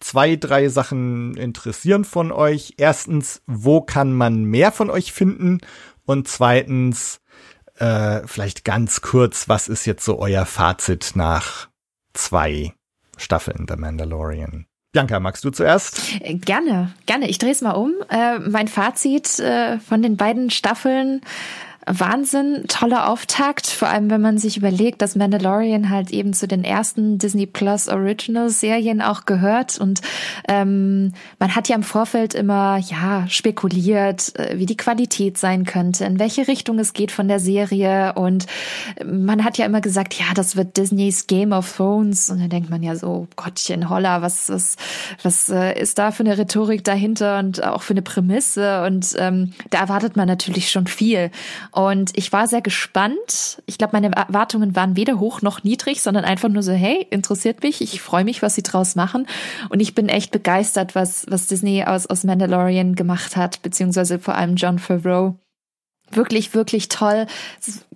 zwei, 0.01 0.37
drei 0.37 0.69
Sachen 0.69 1.35
interessieren 1.37 2.05
von 2.05 2.31
euch. 2.31 2.75
Erstens, 2.77 3.43
wo 3.47 3.81
kann 3.81 4.13
man 4.13 4.45
mehr 4.45 4.71
von 4.71 4.91
euch 4.91 5.15
finden? 5.15 5.61
Und 6.05 6.29
zweitens, 6.29 7.23
äh, 7.77 8.21
vielleicht 8.27 8.67
ganz 8.67 9.01
kurz, 9.01 9.49
was 9.49 9.69
ist 9.69 9.87
jetzt 9.87 10.05
so 10.05 10.19
euer 10.19 10.45
Fazit 10.45 11.13
nach 11.15 11.71
zwei 12.13 12.75
Staffeln 13.17 13.65
The 13.67 13.77
Mandalorian? 13.77 14.67
Bianca, 14.93 15.21
magst 15.21 15.45
du 15.45 15.51
zuerst? 15.51 16.21
Äh, 16.21 16.35
gerne, 16.35 16.93
gerne. 17.07 17.29
Ich 17.29 17.39
drehe 17.39 17.53
es 17.53 17.61
mal 17.61 17.73
um. 17.73 17.95
Äh, 18.09 18.41
mein 18.41 18.67
Fazit 18.67 19.39
äh, 19.39 19.79
von 19.79 20.03
den 20.03 20.17
beiden 20.17 20.51
Staffeln 20.51 21.21
Wahnsinn, 21.87 22.65
toller 22.69 23.09
Auftakt, 23.09 23.67
vor 23.67 23.89
allem 23.89 24.11
wenn 24.11 24.21
man 24.21 24.37
sich 24.37 24.59
überlegt, 24.59 25.01
dass 25.01 25.17
Mandalorian 25.17 25.89
halt 25.89 26.11
eben 26.11 26.35
zu 26.35 26.47
den 26.47 26.63
ersten 26.63 27.17
Disney 27.17 27.47
Plus 27.47 27.89
Original 27.89 28.51
Serien 28.51 29.01
auch 29.01 29.25
gehört. 29.25 29.79
Und 29.79 30.03
ähm, 30.47 31.13
man 31.39 31.55
hat 31.57 31.69
ja 31.69 31.77
im 31.77 31.83
Vorfeld 31.83 32.35
immer 32.35 32.77
ja 32.79 33.27
spekuliert, 33.29 34.39
äh, 34.39 34.59
wie 34.59 34.67
die 34.67 34.77
Qualität 34.77 35.39
sein 35.39 35.65
könnte, 35.65 36.05
in 36.05 36.19
welche 36.19 36.49
Richtung 36.49 36.79
es 36.79 36.93
geht 36.93 37.13
von 37.13 37.29
der 37.29 37.41
Serie. 37.41 38.13
Und 38.13 38.47
man 39.05 39.43
hat 39.43 39.57
ja 39.57 39.65
immer 39.65 39.81
gesagt, 39.81 40.15
ja, 40.15 40.27
das 40.35 40.57
wird 40.57 40.77
Disneys 40.77 41.27
Game 41.29 41.53
of 41.53 41.77
Thrones. 41.77 42.29
Und 42.29 42.41
dann 42.41 42.51
denkt 42.51 42.69
man 42.69 42.83
ja 42.83 42.95
so, 42.95 43.27
Gottchen, 43.37 43.89
holla, 43.89 44.21
was 44.21 44.51
was 44.51 44.77
was 45.23 45.49
äh, 45.49 45.81
ist 45.81 45.99
da 45.99 46.11
für 46.11 46.25
eine 46.25 46.37
Rhetorik 46.37 46.85
dahinter 46.85 47.39
und 47.39 47.65
auch 47.65 47.83
für 47.83 47.95
eine 47.95 48.03
Prämisse? 48.03 48.85
Und 48.85 49.17
ähm, 49.19 49.55
da 49.71 49.81
erwartet 49.81 50.17
man 50.17 50.29
natürlich 50.29 50.71
schon 50.71 50.87
viel 50.87 51.31
und 51.73 52.17
ich 52.17 52.33
war 52.33 52.49
sehr 52.49 52.63
gespannt. 52.63 53.63
Ich 53.67 53.79
glaube, 53.79 53.93
meine 53.93 54.15
Erwartungen 54.15 54.75
waren 54.75 54.97
weder 54.97 55.21
hoch 55.21 55.43
noch 55.43 55.63
niedrig, 55.63 56.03
sondern 56.03 56.25
einfach 56.25 56.49
nur 56.49 56.63
so, 56.63 56.73
hey, 56.73 57.07
interessiert 57.11 57.63
mich, 57.63 57.81
ich 57.81 58.01
freue 58.01 58.25
mich, 58.25 58.43
was 58.43 58.55
sie 58.55 58.63
draus 58.63 58.97
machen. 58.97 59.27
Und 59.69 59.81
ich 59.81 59.95
bin 59.95 60.09
echt 60.09 60.33
begeistert, 60.33 60.95
was, 60.95 61.27
was 61.29 61.47
Disney 61.47 61.85
aus, 61.85 62.07
aus 62.07 62.25
Mandalorian 62.25 62.95
gemacht 62.95 63.37
hat, 63.37 63.63
beziehungsweise 63.63 64.19
vor 64.19 64.35
allem 64.35 64.57
John 64.57 64.79
Favreau 64.79 65.37
wirklich, 66.11 66.55
wirklich 66.55 66.89
toll. 66.89 67.27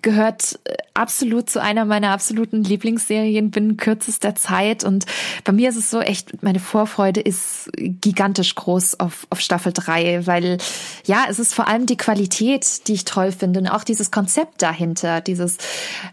Gehört 0.05 0.61
äh, 0.65 0.77
absolut 0.93 1.51
zu 1.51 1.61
einer 1.61 1.85
meiner 1.85 2.11
absoluten 2.11 2.63
Lieblingsserien 2.63 3.51
binnen 3.51 3.77
kürzester 3.77 4.37
Zeit. 4.37 4.85
Und 4.85 5.07
bei 5.43 5.53
mir 5.53 5.71
ist 5.71 5.77
es 5.77 5.91
so 5.91 6.01
echt, 6.01 6.43
meine 6.43 6.61
Vorfreude 6.61 7.21
ist 7.21 7.71
gigantisch 7.77 8.55
groß 8.55 9.01
auf, 9.01 9.27
auf 9.31 9.41
Staffel 9.41 9.73
3, 9.73 10.27
weil 10.27 10.59
ja, 11.05 11.25
es 11.29 11.41
ist 11.41 11.55
vor 11.55 11.67
allem 11.67 11.87
die 11.87 11.97
Qualität, 11.97 12.87
die 12.87 12.93
ich 12.93 13.05
toll 13.05 13.33
finde 13.33 13.59
und 13.59 13.67
auch 13.67 13.83
dieses 13.83 14.13
Konzept 14.13 14.63
dahinter. 14.63 15.21
Dieses, 15.21 15.57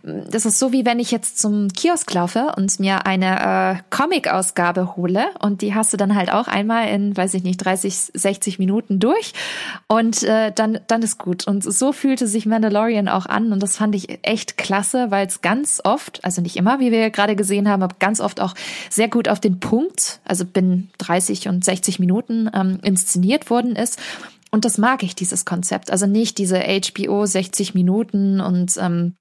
das 0.04 0.46
ist 0.46 0.58
so 0.58 0.72
wie 0.72 0.86
wenn 0.86 1.00
ich 1.00 1.12
jetzt 1.12 1.38
zum 1.38 1.68
Kiosk 1.68 2.12
laufe 2.14 2.54
und 2.56 2.80
mir 2.80 3.06
eine 3.06 3.76
äh, 3.76 3.96
Comic-Ausgabe 3.96 4.96
hole 4.96 5.26
und 5.40 5.62
die 5.62 5.76
hast 5.76 5.92
du 5.92 5.98
dann 5.98 6.16
halt 6.16 6.32
auch 6.32 6.48
einmal 6.48 6.88
in, 6.88 7.16
weiß 7.16 7.34
ich 7.34 7.44
nicht, 7.44 7.58
30, 7.58 8.12
60 8.14 8.58
Minuten 8.58 9.00
durch 9.00 9.34
und 9.88 10.24
äh, 10.24 10.54
dann, 10.54 10.80
dann 10.88 11.04
ist 11.04 11.18
gut. 11.18 11.46
Und 11.46 11.62
so 11.64 11.92
fühlte 11.92 12.26
sich 12.26 12.46
Mandalorian 12.46 13.10
auch 13.10 13.26
an 13.26 13.52
und 13.52 13.62
das 13.62 13.81
fand 13.82 13.96
ich 13.96 14.20
echt 14.22 14.58
klasse, 14.58 15.10
weil 15.10 15.26
es 15.26 15.42
ganz 15.42 15.82
oft, 15.84 16.24
also 16.24 16.40
nicht 16.40 16.56
immer, 16.56 16.80
wie 16.80 16.92
wir 16.92 17.10
gerade 17.10 17.36
gesehen 17.36 17.68
haben, 17.68 17.82
aber 17.82 17.96
ganz 17.98 18.20
oft 18.20 18.40
auch 18.40 18.54
sehr 18.92 19.08
gut 19.08 19.28
auf 19.28 19.40
den 19.40 19.60
Punkt, 19.60 20.20
also 20.24 20.46
bin 20.46 20.92
30 21.00 21.48
und 21.48 21.66
60 21.66 21.98
Minuten 21.98 22.48
ähm, 22.54 22.78
inszeniert 22.84 23.50
worden 23.50 23.76
ist. 23.76 23.98
Und 24.52 24.66
das 24.66 24.78
mag 24.78 25.02
ich, 25.02 25.16
dieses 25.16 25.46
Konzept. 25.46 25.90
Also 25.90 26.06
nicht 26.06 26.38
diese 26.38 26.60
HBO 26.60 27.26
60 27.26 27.74
Minuten 27.74 28.40
und 28.40 28.78
ähm, 28.80 29.16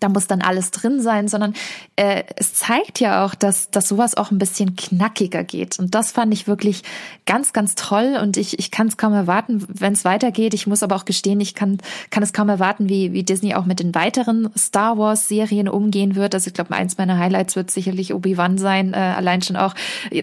da 0.00 0.08
muss 0.08 0.26
dann 0.26 0.42
alles 0.42 0.70
drin 0.70 1.00
sein, 1.00 1.28
sondern 1.28 1.54
äh, 1.96 2.24
es 2.36 2.54
zeigt 2.54 3.00
ja 3.00 3.24
auch, 3.24 3.34
dass, 3.34 3.70
dass 3.70 3.88
sowas 3.88 4.16
auch 4.16 4.30
ein 4.30 4.38
bisschen 4.38 4.76
knackiger 4.76 5.44
geht. 5.44 5.78
Und 5.78 5.94
das 5.94 6.12
fand 6.12 6.32
ich 6.32 6.46
wirklich 6.46 6.82
ganz, 7.26 7.52
ganz 7.52 7.74
toll. 7.74 8.18
Und 8.20 8.36
ich, 8.36 8.58
ich 8.58 8.70
kann 8.70 8.88
es 8.88 8.96
kaum 8.96 9.12
erwarten, 9.12 9.64
wenn 9.68 9.92
es 9.92 10.04
weitergeht. 10.04 10.54
Ich 10.54 10.66
muss 10.66 10.82
aber 10.82 10.96
auch 10.96 11.04
gestehen, 11.04 11.40
ich 11.40 11.54
kann, 11.54 11.78
kann 12.10 12.22
es 12.22 12.32
kaum 12.32 12.48
erwarten, 12.48 12.88
wie, 12.88 13.12
wie 13.12 13.22
Disney 13.22 13.54
auch 13.54 13.64
mit 13.64 13.80
den 13.80 13.94
weiteren 13.94 14.50
Star 14.56 14.98
Wars-Serien 14.98 15.68
umgehen 15.68 16.16
wird. 16.16 16.34
Also 16.34 16.48
ich 16.48 16.54
glaube, 16.54 16.74
eins 16.74 16.98
meiner 16.98 17.18
Highlights 17.18 17.56
wird 17.56 17.70
sicherlich 17.70 18.14
Obi-Wan 18.14 18.58
sein. 18.58 18.92
Äh, 18.92 18.96
allein 18.96 19.42
schon 19.42 19.56
auch, 19.56 19.74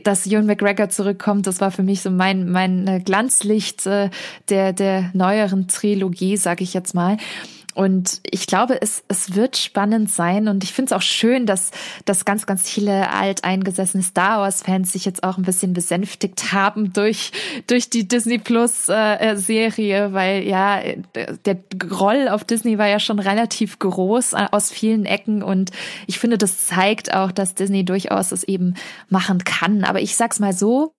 dass 0.03 0.27
Ewan 0.27 0.45
McGregor 0.45 0.89
zurückkommt. 0.89 1.47
Das 1.47 1.61
war 1.61 1.71
für 1.71 1.83
mich 1.83 2.01
so 2.01 2.11
mein, 2.11 2.51
mein 2.51 2.87
äh, 2.87 2.99
Glanzlicht 2.99 3.85
äh, 3.85 4.09
der, 4.49 4.73
der 4.73 5.11
neueren 5.13 5.67
Trilogie, 5.67 6.37
sag 6.37 6.61
ich 6.61 6.73
jetzt 6.73 6.93
mal. 6.93 7.17
Und 7.73 8.21
ich 8.29 8.47
glaube, 8.47 8.81
es, 8.81 9.03
es 9.07 9.35
wird 9.35 9.57
spannend 9.57 10.11
sein. 10.11 10.47
Und 10.47 10.63
ich 10.63 10.73
finde 10.73 10.93
es 10.93 10.97
auch 10.97 11.01
schön, 11.01 11.45
dass, 11.45 11.71
dass 12.05 12.25
ganz, 12.25 12.45
ganz 12.45 12.69
viele 12.69 13.09
alteingesessene 13.11 14.03
Star 14.03 14.41
Wars-Fans 14.41 14.91
sich 14.91 15.05
jetzt 15.05 15.23
auch 15.23 15.37
ein 15.37 15.43
bisschen 15.43 15.73
besänftigt 15.73 16.51
haben 16.51 16.93
durch, 16.93 17.31
durch 17.67 17.89
die 17.89 18.07
Disney 18.07 18.39
Plus-Serie, 18.39 20.05
äh, 20.05 20.13
weil 20.13 20.43
ja, 20.43 20.81
der 21.45 21.55
Groll 21.77 22.27
auf 22.27 22.43
Disney 22.43 22.77
war 22.77 22.87
ja 22.87 22.99
schon 22.99 23.19
relativ 23.19 23.79
groß 23.79 24.33
äh, 24.33 24.47
aus 24.51 24.71
vielen 24.71 25.05
Ecken. 25.05 25.43
Und 25.43 25.71
ich 26.07 26.19
finde, 26.19 26.37
das 26.37 26.65
zeigt 26.65 27.13
auch, 27.13 27.31
dass 27.31 27.55
Disney 27.55 27.85
durchaus 27.85 28.31
es 28.31 28.43
eben 28.43 28.75
machen 29.09 29.43
kann. 29.43 29.83
Aber 29.83 30.01
ich 30.01 30.15
sag's 30.15 30.39
mal 30.39 30.53
so, 30.53 30.93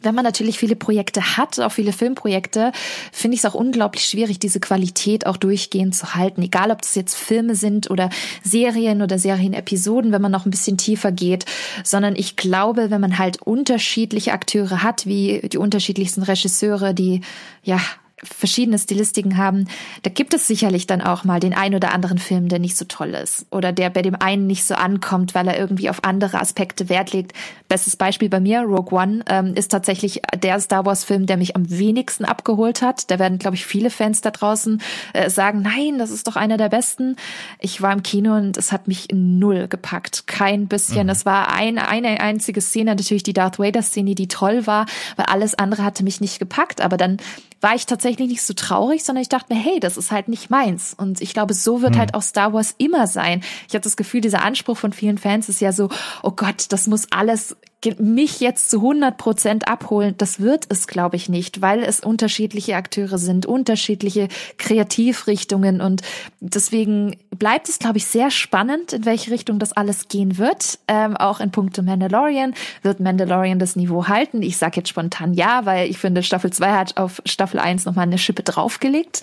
wenn 0.00 0.14
man 0.14 0.24
natürlich 0.24 0.58
viele 0.58 0.76
Projekte 0.76 1.36
hat, 1.36 1.58
auch 1.58 1.72
viele 1.72 1.92
Filmprojekte, 1.92 2.70
finde 3.12 3.34
ich 3.34 3.40
es 3.40 3.46
auch 3.46 3.54
unglaublich 3.54 4.04
schwierig, 4.04 4.38
diese 4.38 4.60
Qualität 4.60 5.26
auch 5.26 5.36
durchgehend 5.36 5.94
zu 5.94 6.14
halten. 6.14 6.42
Egal, 6.42 6.70
ob 6.70 6.82
das 6.82 6.94
jetzt 6.94 7.16
Filme 7.16 7.56
sind 7.56 7.90
oder 7.90 8.08
Serien 8.44 9.02
oder 9.02 9.18
Serienepisoden, 9.18 10.12
wenn 10.12 10.22
man 10.22 10.30
noch 10.30 10.46
ein 10.46 10.50
bisschen 10.52 10.78
tiefer 10.78 11.10
geht, 11.10 11.46
sondern 11.82 12.14
ich 12.14 12.36
glaube, 12.36 12.90
wenn 12.90 13.00
man 13.00 13.18
halt 13.18 13.42
unterschiedliche 13.42 14.32
Akteure 14.32 14.84
hat, 14.84 15.06
wie 15.06 15.40
die 15.48 15.58
unterschiedlichsten 15.58 16.22
Regisseure, 16.22 16.94
die 16.94 17.22
ja 17.64 17.80
verschiedene 18.22 18.78
Stilistiken 18.78 19.36
haben, 19.36 19.66
da 20.02 20.10
gibt 20.10 20.34
es 20.34 20.46
sicherlich 20.46 20.86
dann 20.86 21.00
auch 21.00 21.24
mal 21.24 21.40
den 21.40 21.54
ein 21.54 21.74
oder 21.74 21.92
anderen 21.92 22.18
Film, 22.18 22.48
der 22.48 22.58
nicht 22.58 22.76
so 22.76 22.84
toll 22.84 23.10
ist 23.10 23.46
oder 23.50 23.72
der 23.72 23.90
bei 23.90 24.02
dem 24.02 24.16
einen 24.16 24.46
nicht 24.46 24.64
so 24.64 24.74
ankommt, 24.74 25.34
weil 25.34 25.48
er 25.48 25.58
irgendwie 25.58 25.90
auf 25.90 26.04
andere 26.04 26.40
Aspekte 26.40 26.88
Wert 26.88 27.12
legt. 27.12 27.32
Bestes 27.68 27.96
Beispiel 27.96 28.28
bei 28.28 28.40
mir, 28.40 28.62
Rogue 28.62 28.98
One, 28.98 29.24
ähm, 29.28 29.54
ist 29.54 29.70
tatsächlich 29.70 30.22
der 30.42 30.58
Star 30.60 30.86
Wars 30.86 31.04
Film, 31.04 31.26
der 31.26 31.36
mich 31.36 31.56
am 31.56 31.70
wenigsten 31.70 32.24
abgeholt 32.24 32.82
hat. 32.82 33.10
Da 33.10 33.18
werden, 33.18 33.38
glaube 33.38 33.56
ich, 33.56 33.66
viele 33.66 33.90
Fans 33.90 34.20
da 34.20 34.30
draußen 34.30 34.80
äh, 35.12 35.30
sagen, 35.30 35.62
nein, 35.62 35.98
das 35.98 36.10
ist 36.10 36.26
doch 36.26 36.36
einer 36.36 36.56
der 36.56 36.68
besten. 36.68 37.16
Ich 37.60 37.82
war 37.82 37.92
im 37.92 38.02
Kino 38.02 38.36
und 38.36 38.56
es 38.56 38.72
hat 38.72 38.88
mich 38.88 39.08
null 39.12 39.68
gepackt. 39.68 40.26
Kein 40.26 40.68
bisschen. 40.68 41.04
Mhm. 41.04 41.10
Es 41.10 41.26
war 41.26 41.52
ein, 41.52 41.78
eine 41.78 42.20
einzige 42.20 42.60
Szene, 42.60 42.90
natürlich 42.94 43.22
die 43.22 43.32
Darth 43.32 43.58
Vader 43.58 43.82
Szene, 43.82 44.14
die 44.14 44.28
toll 44.28 44.66
war, 44.66 44.86
weil 45.16 45.26
alles 45.26 45.54
andere 45.54 45.84
hatte 45.84 46.04
mich 46.04 46.20
nicht 46.20 46.38
gepackt. 46.38 46.80
Aber 46.80 46.96
dann 46.96 47.18
war 47.60 47.74
ich 47.74 47.86
tatsächlich 47.86 48.28
nicht 48.28 48.42
so 48.42 48.54
traurig, 48.54 49.02
sondern 49.04 49.22
ich 49.22 49.28
dachte 49.28 49.52
mir, 49.52 49.60
hey, 49.60 49.80
das 49.80 49.96
ist 49.96 50.10
halt 50.10 50.28
nicht 50.28 50.50
meins. 50.50 50.94
Und 50.94 51.20
ich 51.20 51.34
glaube, 51.34 51.54
so 51.54 51.82
wird 51.82 51.94
hm. 51.94 52.00
halt 52.00 52.14
auch 52.14 52.22
Star 52.22 52.52
Wars 52.52 52.74
immer 52.78 53.06
sein. 53.06 53.42
Ich 53.68 53.74
habe 53.74 53.82
das 53.82 53.96
Gefühl, 53.96 54.20
dieser 54.20 54.42
Anspruch 54.42 54.76
von 54.76 54.92
vielen 54.92 55.18
Fans 55.18 55.48
ist 55.48 55.60
ja 55.60 55.72
so, 55.72 55.88
oh 56.22 56.30
Gott, 56.30 56.66
das 56.70 56.86
muss 56.86 57.06
alles 57.10 57.56
mich 57.98 58.40
jetzt 58.40 58.70
zu 58.70 58.78
100 58.78 59.16
Prozent 59.16 59.68
abholen, 59.68 60.14
das 60.18 60.40
wird 60.40 60.66
es, 60.68 60.86
glaube 60.86 61.16
ich, 61.16 61.28
nicht, 61.28 61.62
weil 61.62 61.82
es 61.82 62.00
unterschiedliche 62.00 62.76
Akteure 62.76 63.18
sind, 63.18 63.46
unterschiedliche 63.46 64.28
Kreativrichtungen 64.56 65.80
und 65.80 66.02
deswegen 66.40 67.16
bleibt 67.38 67.68
es, 67.68 67.78
glaube 67.78 67.98
ich, 67.98 68.06
sehr 68.06 68.30
spannend, 68.30 68.92
in 68.92 69.04
welche 69.04 69.30
Richtung 69.30 69.58
das 69.58 69.72
alles 69.72 70.08
gehen 70.08 70.38
wird. 70.38 70.78
Ähm, 70.88 71.16
auch 71.16 71.40
in 71.40 71.50
puncto 71.50 71.82
Mandalorian. 71.82 72.54
Wird 72.82 73.00
Mandalorian 73.00 73.58
das 73.58 73.76
Niveau 73.76 74.08
halten? 74.08 74.42
Ich 74.42 74.56
sage 74.56 74.78
jetzt 74.78 74.88
spontan 74.88 75.34
ja, 75.34 75.64
weil 75.64 75.88
ich 75.88 75.98
finde, 75.98 76.22
Staffel 76.22 76.52
2 76.52 76.72
hat 76.72 76.96
auf 76.96 77.22
Staffel 77.24 77.60
1 77.60 77.84
nochmal 77.84 78.06
eine 78.06 78.18
Schippe 78.18 78.42
draufgelegt. 78.42 79.22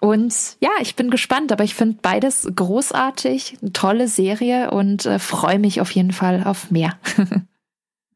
Und 0.00 0.34
ja, 0.60 0.70
ich 0.80 0.96
bin 0.96 1.10
gespannt, 1.10 1.52
aber 1.52 1.64
ich 1.64 1.74
finde 1.74 1.98
beides 2.02 2.48
großartig, 2.54 3.58
eine 3.62 3.72
tolle 3.72 4.08
Serie 4.08 4.70
und 4.70 5.06
äh, 5.06 5.18
freue 5.18 5.58
mich 5.58 5.80
auf 5.80 5.90
jeden 5.92 6.12
Fall 6.12 6.42
auf 6.44 6.70
mehr. 6.70 6.98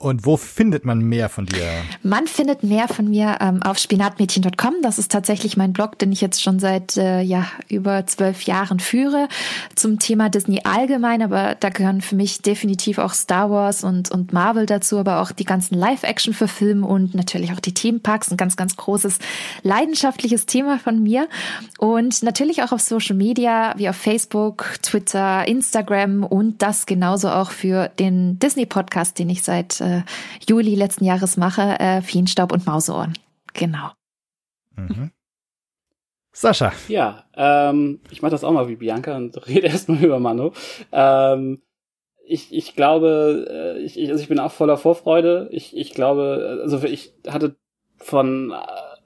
Und 0.00 0.24
wo 0.24 0.36
findet 0.36 0.84
man 0.84 1.00
mehr 1.00 1.28
von 1.28 1.44
dir? 1.44 1.66
Man 2.04 2.28
findet 2.28 2.62
mehr 2.62 2.86
von 2.86 3.10
mir 3.10 3.38
ähm, 3.40 3.64
auf 3.64 3.78
spinatmädchen.com. 3.78 4.76
Das 4.80 4.96
ist 4.96 5.10
tatsächlich 5.10 5.56
mein 5.56 5.72
Blog, 5.72 5.98
den 5.98 6.12
ich 6.12 6.20
jetzt 6.20 6.40
schon 6.40 6.60
seit 6.60 6.96
äh, 6.96 7.20
ja 7.20 7.48
über 7.68 8.06
zwölf 8.06 8.42
Jahren 8.42 8.78
führe 8.78 9.26
zum 9.74 9.98
Thema 9.98 10.28
Disney 10.28 10.60
allgemein. 10.62 11.20
Aber 11.20 11.56
da 11.58 11.70
gehören 11.70 12.00
für 12.00 12.14
mich 12.14 12.42
definitiv 12.42 12.98
auch 12.98 13.12
Star 13.12 13.50
Wars 13.50 13.82
und 13.82 14.12
und 14.12 14.32
Marvel 14.32 14.66
dazu, 14.66 14.98
aber 14.98 15.20
auch 15.20 15.32
die 15.32 15.44
ganzen 15.44 15.74
Live-Action-Verfilme 15.74 16.86
und 16.86 17.16
natürlich 17.16 17.50
auch 17.50 17.60
die 17.60 17.74
Themenparks. 17.74 18.30
Ein 18.30 18.36
ganz 18.36 18.56
ganz 18.56 18.76
großes 18.76 19.18
leidenschaftliches 19.64 20.46
Thema 20.46 20.78
von 20.78 21.02
mir 21.02 21.28
und 21.78 22.22
natürlich 22.22 22.62
auch 22.62 22.70
auf 22.70 22.82
Social 22.82 23.16
Media 23.16 23.74
wie 23.76 23.88
auf 23.88 23.96
Facebook, 23.96 24.78
Twitter, 24.80 25.48
Instagram 25.48 26.22
und 26.22 26.62
das 26.62 26.86
genauso 26.86 27.30
auch 27.30 27.50
für 27.50 27.88
den 27.98 28.38
Disney 28.38 28.64
Podcast, 28.64 29.18
den 29.18 29.28
ich 29.28 29.42
seit 29.42 29.80
äh, 29.88 30.02
Juli 30.48 30.74
letzten 30.74 31.04
Jahres 31.04 31.36
mache, 31.36 31.78
äh, 31.80 32.02
Feenstaub 32.02 32.52
und 32.52 32.66
Mauseohren. 32.66 33.14
Genau. 33.54 33.90
Mhm. 34.76 35.10
Sascha. 36.32 36.72
Ja, 36.86 37.24
ähm, 37.34 38.00
ich 38.10 38.22
mache 38.22 38.30
das 38.30 38.44
auch 38.44 38.52
mal 38.52 38.68
wie 38.68 38.76
Bianca 38.76 39.16
und 39.16 39.46
rede 39.48 39.66
erstmal 39.66 40.04
über 40.04 40.20
Manu. 40.20 40.52
Ähm, 40.92 41.62
ich, 42.24 42.54
ich 42.54 42.76
glaube, 42.76 43.76
äh, 43.78 43.82
ich, 43.82 43.98
ich, 43.98 44.10
also 44.10 44.22
ich 44.22 44.28
bin 44.28 44.38
auch 44.38 44.52
voller 44.52 44.76
Vorfreude. 44.76 45.48
Ich, 45.50 45.76
ich 45.76 45.94
glaube, 45.94 46.60
also 46.62 46.82
ich 46.84 47.14
hatte 47.26 47.56
von, 47.96 48.54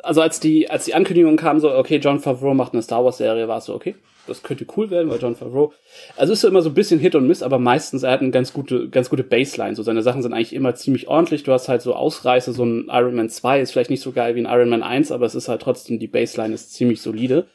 also 0.02 0.20
als 0.20 0.40
die, 0.40 0.70
als 0.70 0.84
die 0.84 0.94
Ankündigung 0.94 1.36
kam, 1.36 1.60
so, 1.60 1.74
okay, 1.74 1.96
John 1.96 2.20
Favreau 2.20 2.54
macht 2.54 2.72
eine 2.72 2.82
Star 2.82 3.04
Wars 3.04 3.18
Serie, 3.18 3.48
war 3.48 3.58
es 3.58 3.66
so, 3.66 3.74
okay, 3.74 3.94
das 4.26 4.42
könnte 4.42 4.66
cool 4.76 4.90
werden, 4.90 5.10
weil 5.10 5.18
John 5.20 5.34
Favreau, 5.34 5.72
also 6.16 6.32
ist 6.32 6.42
so 6.42 6.48
immer 6.48 6.62
so 6.62 6.70
ein 6.70 6.74
bisschen 6.74 7.00
Hit 7.00 7.14
und 7.14 7.26
Miss, 7.26 7.42
aber 7.42 7.58
meistens 7.58 8.02
er 8.02 8.12
hat 8.12 8.20
eine 8.20 8.30
ganz 8.30 8.52
gute, 8.52 8.88
ganz 8.88 9.10
gute 9.10 9.24
Baseline. 9.24 9.74
So 9.74 9.82
seine 9.82 10.02
Sachen 10.02 10.22
sind 10.22 10.32
eigentlich 10.32 10.54
immer 10.54 10.74
ziemlich 10.74 11.08
ordentlich. 11.08 11.42
Du 11.42 11.52
hast 11.52 11.68
halt 11.68 11.82
so 11.82 11.94
Ausreißer, 11.94 12.52
so 12.52 12.64
ein 12.64 12.88
Iron 12.88 13.16
Man 13.16 13.28
2 13.28 13.60
ist 13.60 13.72
vielleicht 13.72 13.90
nicht 13.90 14.02
so 14.02 14.12
geil 14.12 14.36
wie 14.36 14.40
ein 14.40 14.52
Iron 14.52 14.68
Man 14.68 14.82
1, 14.82 15.10
aber 15.10 15.26
es 15.26 15.34
ist 15.34 15.48
halt 15.48 15.62
trotzdem, 15.62 15.98
die 15.98 16.06
Baseline 16.06 16.54
ist 16.54 16.72
ziemlich 16.72 17.02
solide. 17.02 17.48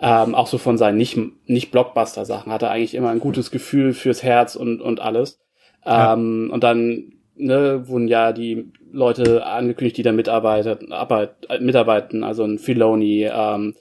Ähm, 0.00 0.34
auch 0.34 0.46
so 0.46 0.58
von 0.58 0.78
seinen 0.78 0.96
nicht, 0.96 1.18
nicht 1.46 1.72
Blockbuster-Sachen 1.72 2.52
hat 2.52 2.62
er 2.62 2.70
eigentlich 2.70 2.94
immer 2.94 3.10
ein 3.10 3.18
gutes 3.18 3.50
Gefühl 3.50 3.92
fürs 3.92 4.22
Herz 4.22 4.54
und, 4.54 4.80
und 4.80 5.00
alles. 5.00 5.40
Ja. 5.84 6.14
Ähm, 6.14 6.50
und 6.52 6.62
dann, 6.62 7.14
ne, 7.34 7.88
wurden 7.88 8.08
ja 8.08 8.32
die 8.32 8.72
Leute 8.92 9.44
angekündigt, 9.46 9.96
die 9.96 10.02
da 10.02 10.12
mitarbeiten, 10.12 10.92
arbeit, 10.92 11.30
mitarbeiten, 11.60 12.24
also 12.24 12.44
ein 12.44 12.58
Filoni, 12.58 13.28
ähm, 13.30 13.74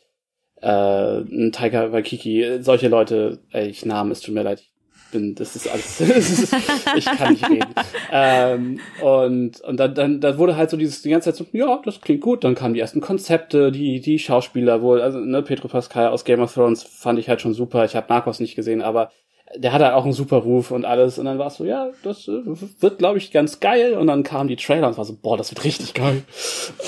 äh, 0.61 1.19
ein 1.19 1.51
Taika 1.51 1.91
Waikiki, 1.91 2.59
solche 2.61 2.87
Leute, 2.87 3.39
ey, 3.51 3.67
ich 3.67 3.85
Namen, 3.85 4.11
es 4.11 4.21
tut 4.21 4.33
mir 4.33 4.43
leid, 4.43 4.61
ich 4.61 4.71
bin, 5.11 5.35
das 5.35 5.55
ist 5.55 5.69
alles, 5.69 5.97
das 5.99 6.09
ist, 6.09 6.55
ich 6.95 7.05
kann 7.05 7.33
nicht 7.33 7.49
reden. 7.49 7.73
ähm, 8.11 8.79
und 9.01 9.61
und 9.61 9.77
dann, 9.79 9.93
dann, 9.93 10.21
dann 10.21 10.37
wurde 10.37 10.55
halt 10.55 10.69
so 10.69 10.77
dieses 10.77 11.01
die 11.01 11.09
ganze 11.09 11.31
Zeit 11.31 11.35
so, 11.35 11.45
ja, 11.57 11.79
das 11.83 12.01
klingt 12.01 12.21
gut. 12.21 12.43
Dann 12.43 12.55
kamen 12.55 12.73
die 12.73 12.79
ersten 12.79 13.01
Konzepte, 13.01 13.71
die 13.71 14.01
die 14.01 14.19
Schauspieler 14.19 14.81
wohl, 14.81 15.01
also 15.01 15.19
ne, 15.19 15.41
Pedro 15.43 15.67
Pascal 15.67 16.09
aus 16.09 16.25
Game 16.25 16.41
of 16.41 16.53
Thrones 16.53 16.83
fand 16.83 17.19
ich 17.19 17.29
halt 17.29 17.41
schon 17.41 17.53
super. 17.53 17.85
Ich 17.85 17.95
habe 17.95 18.07
Narcos 18.09 18.39
nicht 18.39 18.55
gesehen, 18.55 18.81
aber 18.81 19.11
der 19.55 19.73
hat 19.73 19.81
halt 19.81 19.93
auch 19.93 20.03
einen 20.03 20.13
super 20.13 20.37
Ruf 20.37 20.71
und 20.71 20.85
alles. 20.85 21.17
Und 21.19 21.25
dann 21.25 21.39
war 21.39 21.47
es 21.47 21.55
so, 21.55 21.65
ja, 21.65 21.89
das 22.03 22.27
äh, 22.27 22.41
wird, 22.79 22.97
glaube 22.97 23.17
ich, 23.17 23.31
ganz 23.31 23.59
geil. 23.59 23.93
Und 23.93 24.07
dann 24.07 24.23
kamen 24.23 24.49
die 24.49 24.55
Trailer 24.55 24.87
und 24.87 24.91
es 24.91 24.97
war 24.97 25.05
so, 25.05 25.17
boah, 25.21 25.37
das 25.37 25.51
wird 25.51 25.63
richtig 25.63 25.93
geil. 25.93 26.23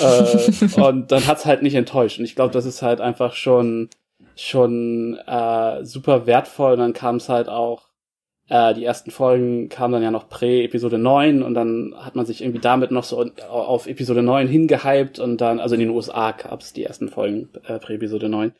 äh, 0.00 0.80
und 0.80 1.10
dann 1.12 1.26
hat's 1.26 1.46
halt 1.46 1.62
nicht 1.62 1.74
enttäuscht. 1.74 2.18
Und 2.18 2.24
ich 2.24 2.34
glaube, 2.34 2.52
das 2.52 2.66
ist 2.66 2.82
halt 2.82 3.00
einfach 3.00 3.34
schon 3.34 3.88
schon 4.36 5.18
äh, 5.26 5.84
super 5.84 6.26
wertvoll. 6.26 6.72
Und 6.72 6.78
dann 6.78 6.92
kam 6.92 7.16
es 7.16 7.28
halt 7.28 7.48
auch, 7.48 7.90
äh, 8.48 8.74
die 8.74 8.84
ersten 8.84 9.10
Folgen 9.10 9.68
kamen 9.68 9.92
dann 9.92 10.02
ja 10.02 10.10
noch 10.10 10.28
prä-Episode 10.28 10.98
9 10.98 11.42
und 11.42 11.54
dann 11.54 11.94
hat 11.96 12.16
man 12.16 12.26
sich 12.26 12.42
irgendwie 12.42 12.60
damit 12.60 12.90
noch 12.90 13.04
so 13.04 13.24
auf 13.48 13.86
Episode 13.86 14.22
9 14.22 14.48
hingehypt 14.48 15.18
und 15.18 15.40
dann, 15.40 15.60
also 15.60 15.74
in 15.74 15.80
den 15.80 15.90
USA 15.90 16.32
gab 16.32 16.60
es 16.60 16.72
die 16.72 16.84
ersten 16.84 17.08
Folgen 17.08 17.48
äh, 17.66 17.78
prä-Episode 17.78 18.28
9. 18.28 18.52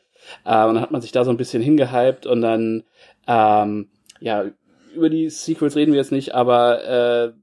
Äh, 0.45 0.65
und 0.65 0.75
dann 0.75 0.81
hat 0.81 0.91
man 0.91 1.01
sich 1.01 1.11
da 1.11 1.25
so 1.25 1.31
ein 1.31 1.37
bisschen 1.37 1.61
hingehypt 1.61 2.25
und 2.25 2.41
dann, 2.41 2.83
ähm, 3.27 3.89
ja, 4.19 4.45
über 4.93 5.09
die 5.09 5.29
Sequels 5.29 5.75
reden 5.75 5.93
wir 5.93 5.99
jetzt 5.99 6.11
nicht, 6.11 6.33
aber 6.35 6.83
äh, 6.83 7.33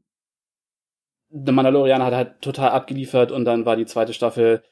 The 1.31 1.53
Mandalorian 1.53 2.03
hat 2.03 2.15
halt 2.15 2.41
total 2.41 2.71
abgeliefert 2.71 3.33
und 3.33 3.45
dann 3.45 3.67
war 3.67 3.77
die 3.77 3.87
zweite 3.87 4.13
Staffel 4.15 4.63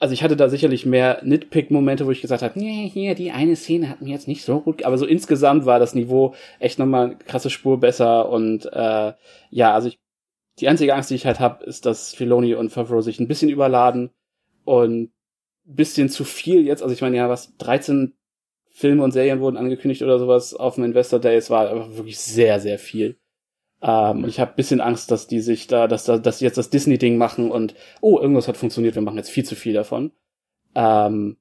also 0.00 0.14
ich 0.14 0.22
hatte 0.22 0.34
da 0.34 0.48
sicherlich 0.48 0.86
mehr 0.86 1.20
Nitpick-Momente, 1.22 2.06
wo 2.06 2.10
ich 2.10 2.22
gesagt 2.22 2.42
habe, 2.42 2.58
nee, 2.58 2.88
hier, 2.88 3.14
die 3.14 3.32
eine 3.32 3.54
Szene 3.54 3.90
hat 3.90 4.00
mir 4.00 4.08
jetzt 4.08 4.28
nicht 4.28 4.42
so 4.42 4.60
gut, 4.60 4.82
aber 4.82 4.96
so 4.96 5.04
insgesamt 5.04 5.66
war 5.66 5.78
das 5.78 5.94
Niveau 5.94 6.34
echt 6.58 6.78
nochmal 6.78 7.06
eine 7.06 7.16
krasse 7.16 7.50
Spur 7.50 7.78
besser 7.78 8.30
und 8.30 8.64
äh, 8.72 9.12
ja, 9.50 9.74
also 9.74 9.88
ich, 9.88 10.00
die 10.58 10.68
einzige 10.68 10.94
Angst, 10.94 11.10
die 11.10 11.16
ich 11.16 11.26
halt 11.26 11.38
habe, 11.38 11.64
ist, 11.64 11.84
dass 11.84 12.14
Filoni 12.14 12.54
und 12.54 12.70
Favreau 12.70 13.02
sich 13.02 13.20
ein 13.20 13.28
bisschen 13.28 13.50
überladen 13.50 14.10
und 14.64 15.12
bisschen 15.64 16.08
zu 16.08 16.24
viel 16.24 16.64
jetzt, 16.66 16.82
also 16.82 16.94
ich 16.94 17.02
meine 17.02 17.18
ja, 17.18 17.28
was 17.28 17.54
13 17.58 18.14
Filme 18.80 19.04
und 19.04 19.12
Serien 19.12 19.40
wurden 19.40 19.58
angekündigt 19.58 20.02
oder 20.02 20.18
sowas 20.18 20.54
auf 20.54 20.76
dem 20.76 20.84
Investor 20.84 21.20
Day, 21.20 21.36
es 21.36 21.50
war 21.50 21.68
einfach 21.68 21.96
wirklich 21.96 22.18
sehr, 22.18 22.60
sehr 22.60 22.78
viel. 22.78 23.18
Ähm, 23.82 24.24
ich 24.26 24.40
habe 24.40 24.54
bisschen 24.56 24.80
Angst, 24.80 25.10
dass 25.10 25.26
die 25.26 25.40
sich 25.40 25.66
da, 25.66 25.86
dass 25.86 26.04
da, 26.04 26.16
dass 26.16 26.38
die 26.38 26.46
jetzt 26.46 26.56
das 26.56 26.70
Disney-Ding 26.70 27.18
machen 27.18 27.50
und 27.50 27.74
oh, 28.00 28.18
irgendwas 28.18 28.48
hat 28.48 28.56
funktioniert, 28.56 28.94
wir 28.94 29.02
machen 29.02 29.18
jetzt 29.18 29.30
viel 29.30 29.44
zu 29.44 29.54
viel 29.54 29.74
davon. 29.74 30.12
Ähm, 30.74 31.36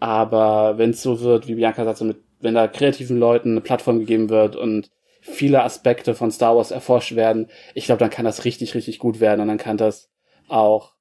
aber 0.00 0.78
wenn 0.78 0.90
es 0.90 1.00
so 1.00 1.20
wird, 1.20 1.46
wie 1.46 1.54
Bianca 1.54 1.84
sagt, 1.84 1.98
so 1.98 2.04
mit, 2.04 2.18
wenn 2.40 2.54
da 2.54 2.66
kreativen 2.66 3.18
Leuten 3.18 3.52
eine 3.52 3.60
Plattform 3.60 4.00
gegeben 4.00 4.28
wird 4.28 4.56
und 4.56 4.90
viele 5.20 5.62
Aspekte 5.62 6.16
von 6.16 6.32
Star 6.32 6.56
Wars 6.56 6.72
erforscht 6.72 7.14
werden, 7.14 7.46
ich 7.74 7.84
glaube, 7.84 8.00
dann 8.00 8.10
kann 8.10 8.24
das 8.24 8.44
richtig, 8.44 8.74
richtig 8.74 8.98
gut 8.98 9.20
werden 9.20 9.40
und 9.40 9.46
dann 9.46 9.58
kann 9.58 9.76
das 9.76 10.10
auch 10.48 10.94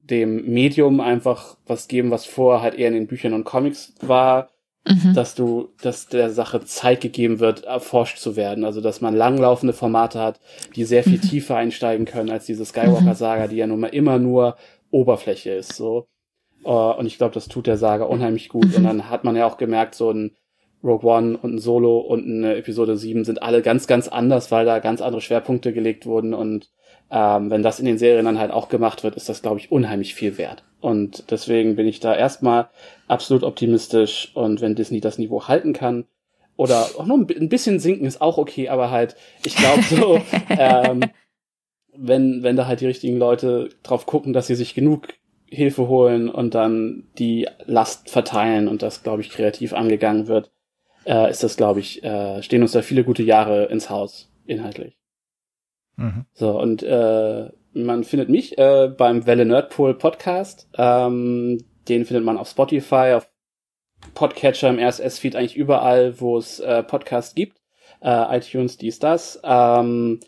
dem 0.00 0.44
Medium 0.52 1.00
einfach 1.00 1.56
was 1.66 1.86
geben, 1.86 2.10
was 2.10 2.26
vorher 2.26 2.62
halt 2.62 2.74
eher 2.74 2.88
in 2.88 2.94
den 2.94 3.06
Büchern 3.06 3.32
und 3.32 3.44
Comics 3.44 3.94
war, 4.00 4.50
mhm. 4.86 5.14
dass 5.14 5.34
du, 5.34 5.68
dass 5.82 6.08
der 6.08 6.30
Sache 6.30 6.64
Zeit 6.64 7.00
gegeben 7.00 7.40
wird, 7.40 7.64
erforscht 7.64 8.18
zu 8.18 8.36
werden. 8.36 8.64
Also, 8.64 8.80
dass 8.80 9.00
man 9.00 9.14
langlaufende 9.14 9.72
Formate 9.72 10.20
hat, 10.20 10.40
die 10.74 10.84
sehr 10.84 11.04
viel 11.04 11.18
mhm. 11.18 11.22
tiefer 11.22 11.56
einsteigen 11.56 12.06
können 12.06 12.30
als 12.30 12.46
diese 12.46 12.64
Skywalker-Saga, 12.64 13.48
die 13.48 13.56
ja 13.56 13.66
nun 13.66 13.80
mal 13.80 13.88
immer 13.88 14.18
nur 14.18 14.56
Oberfläche 14.90 15.50
ist, 15.50 15.74
so. 15.74 16.06
Uh, 16.64 16.92
und 16.98 17.06
ich 17.06 17.16
glaube, 17.16 17.34
das 17.34 17.46
tut 17.46 17.68
der 17.68 17.76
Saga 17.76 18.06
unheimlich 18.06 18.48
gut. 18.48 18.74
Und 18.74 18.82
dann 18.82 19.08
hat 19.08 19.22
man 19.22 19.36
ja 19.36 19.46
auch 19.46 19.56
gemerkt, 19.56 19.94
so 19.94 20.10
ein 20.10 20.36
Rogue 20.82 21.08
One 21.08 21.38
und 21.38 21.54
ein 21.54 21.58
Solo 21.58 21.98
und 21.98 22.24
eine 22.24 22.56
Episode 22.56 22.96
7 22.96 23.24
sind 23.24 23.42
alle 23.42 23.62
ganz, 23.62 23.86
ganz 23.86 24.08
anders, 24.08 24.50
weil 24.50 24.64
da 24.64 24.78
ganz 24.78 25.00
andere 25.00 25.20
Schwerpunkte 25.20 25.72
gelegt 25.72 26.06
wurden 26.06 26.34
und 26.34 26.70
ähm, 27.10 27.50
wenn 27.50 27.62
das 27.62 27.78
in 27.78 27.86
den 27.86 27.98
Serien 27.98 28.24
dann 28.24 28.38
halt 28.38 28.50
auch 28.50 28.68
gemacht 28.68 29.04
wird, 29.04 29.16
ist 29.16 29.28
das, 29.28 29.42
glaube 29.42 29.58
ich, 29.58 29.70
unheimlich 29.70 30.14
viel 30.14 30.38
wert. 30.38 30.64
Und 30.80 31.30
deswegen 31.30 31.76
bin 31.76 31.86
ich 31.86 32.00
da 32.00 32.14
erstmal 32.14 32.68
absolut 33.08 33.42
optimistisch. 33.42 34.30
Und 34.34 34.60
wenn 34.60 34.74
Disney 34.74 35.00
das 35.00 35.18
Niveau 35.18 35.48
halten 35.48 35.72
kann, 35.72 36.04
oder 36.56 36.88
auch 36.96 37.06
nur 37.06 37.18
ein 37.18 37.48
bisschen 37.48 37.78
sinken 37.78 38.06
ist 38.06 38.22
auch 38.22 38.38
okay, 38.38 38.68
aber 38.68 38.90
halt, 38.90 39.14
ich 39.44 39.56
glaube 39.56 39.82
so, 39.82 40.20
ähm, 40.48 41.00
wenn, 41.94 42.42
wenn 42.42 42.56
da 42.56 42.66
halt 42.66 42.80
die 42.80 42.86
richtigen 42.86 43.18
Leute 43.18 43.68
drauf 43.82 44.06
gucken, 44.06 44.32
dass 44.32 44.46
sie 44.46 44.54
sich 44.54 44.74
genug 44.74 45.08
Hilfe 45.48 45.86
holen 45.88 46.28
und 46.28 46.54
dann 46.54 47.04
die 47.18 47.46
Last 47.66 48.10
verteilen 48.10 48.68
und 48.68 48.82
das, 48.82 49.02
glaube 49.02 49.22
ich, 49.22 49.30
kreativ 49.30 49.74
angegangen 49.74 50.26
wird, 50.26 50.50
äh, 51.04 51.30
ist 51.30 51.44
das, 51.44 51.56
glaube 51.56 51.80
ich, 51.80 52.02
äh, 52.02 52.42
stehen 52.42 52.62
uns 52.62 52.72
da 52.72 52.82
viele 52.82 53.04
gute 53.04 53.22
Jahre 53.22 53.66
ins 53.66 53.88
Haus, 53.88 54.30
inhaltlich. 54.46 54.96
Mhm. 55.96 56.26
So, 56.32 56.60
und 56.60 56.82
äh, 56.82 57.50
man 57.84 58.04
findet 58.04 58.28
mich 58.28 58.56
äh, 58.58 58.88
beim 58.88 59.26
Welle 59.26 59.44
Nerdpool 59.44 59.94
Podcast. 59.94 60.68
Ähm, 60.76 61.58
den 61.88 62.04
findet 62.04 62.24
man 62.24 62.38
auf 62.38 62.48
Spotify, 62.48 63.14
auf 63.14 63.28
Podcatcher, 64.14 64.68
im 64.68 64.78
RSS-Feed, 64.78 65.36
eigentlich 65.36 65.56
überall, 65.56 66.20
wo 66.20 66.38
es 66.38 66.60
äh, 66.60 66.82
Podcasts 66.82 67.34
gibt. 67.34 67.60
Äh, 68.00 68.36
iTunes, 68.38 68.76
dies, 68.76 68.98
das. 68.98 69.40
Ähm, 69.44 70.20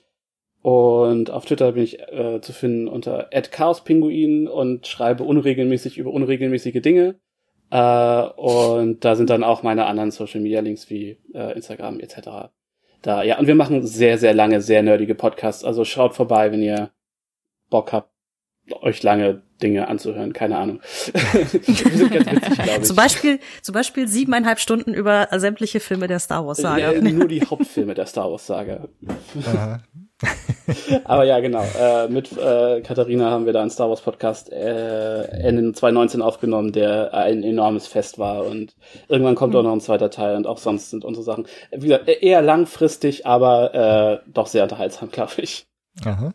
und 0.63 1.31
auf 1.31 1.45
Twitter 1.45 1.73
bin 1.73 1.85
ich 1.85 2.01
äh, 2.01 2.41
zu 2.41 2.53
finden 2.53 2.89
unter 2.89 3.31
@chaospinguin 3.31 4.49
und 4.49 4.87
schreibe 4.87 5.25
unregelmäßig 5.25 5.99
über 5.99 6.11
unregelmäßige 6.11 6.83
Dinge. 6.83 7.19
Äh, 7.71 8.23
und 8.37 9.05
da 9.05 9.17
sind 9.17 9.31
dann 9.31 9.45
auch 9.45 9.63
meine 9.63 9.87
anderen 9.87 10.11
Social 10.11 10.41
Media 10.41 10.61
Links 10.61 10.91
wie 10.91 11.19
äh, 11.35 11.55
Instagram 11.55 12.01
etc 12.01 12.51
da. 13.03 13.23
Ja, 13.23 13.39
und 13.39 13.47
wir 13.47 13.55
machen 13.55 13.87
sehr, 13.87 14.19
sehr 14.19 14.35
lange, 14.35 14.61
sehr 14.61 14.83
nerdige 14.83 15.15
Podcasts. 15.15 15.65
Also 15.65 15.85
schaut 15.85 16.15
vorbei, 16.15 16.53
wenn 16.53 16.63
ihr 16.63 16.91
Bock 17.71 17.93
habt, 17.93 18.11
euch 18.83 19.03
lange 19.03 19.43
Dinge 19.63 19.89
anzuhören. 19.89 20.33
Keine 20.33 20.57
Ahnung. 20.59 20.81
witzig, 21.13 22.83
zum 22.83 22.97
Beispiel, 22.97 23.41
zum 23.63 23.73
Beispiel 23.73 24.09
siebeneinhalb 24.09 24.61
Stunden 24.61 24.95
über 24.95 25.29
sämtliche 25.37 25.81
Filme 25.81 26.07
der 26.07 26.19
Star 26.19 26.47
Wars 26.47 26.59
Saga. 26.59 26.93
Ja, 26.93 27.01
nur 27.01 27.29
die 27.29 27.43
Hauptfilme 27.43 27.95
der 27.95 28.07
Star 28.07 28.31
Wars 28.31 28.47
Saga. 28.47 28.89
Aber 31.05 31.25
ja, 31.25 31.41
genau. 31.41 31.65
Äh, 31.79 32.09
mit 32.09 32.37
äh, 32.37 32.81
Katharina 32.83 33.31
haben 33.31 33.47
wir 33.47 33.53
da 33.53 33.61
einen 33.61 33.71
Star 33.71 33.89
Wars 33.89 34.01
Podcast 34.01 34.53
äh, 34.53 35.23
Ende 35.23 35.73
2019 35.73 36.23
aufgenommen, 36.23 36.73
der 36.73 37.15
ein 37.15 37.43
enormes 37.43 37.87
Fest 37.87 38.19
war. 38.19 38.45
Und 38.45 38.75
irgendwann 39.09 39.35
kommt 39.35 39.55
mhm. 39.55 39.61
auch 39.61 39.65
noch 39.65 39.73
ein 39.73 39.81
zweiter 39.81 40.11
Teil 40.11 40.37
und 40.37 40.47
auch 40.47 40.59
sonst 40.59 40.91
sind 40.91 41.05
unsere 41.05 41.25
Sachen, 41.25 41.47
wie 41.73 41.89
gesagt, 41.89 42.09
eher 42.09 42.43
langfristig, 42.43 43.27
aber 43.27 44.23
äh, 44.25 44.31
doch 44.31 44.47
sehr 44.47 44.65
unterhaltsam, 44.65 45.11
glaube 45.11 45.35
ich. 45.39 45.67
Aha. 46.05 46.33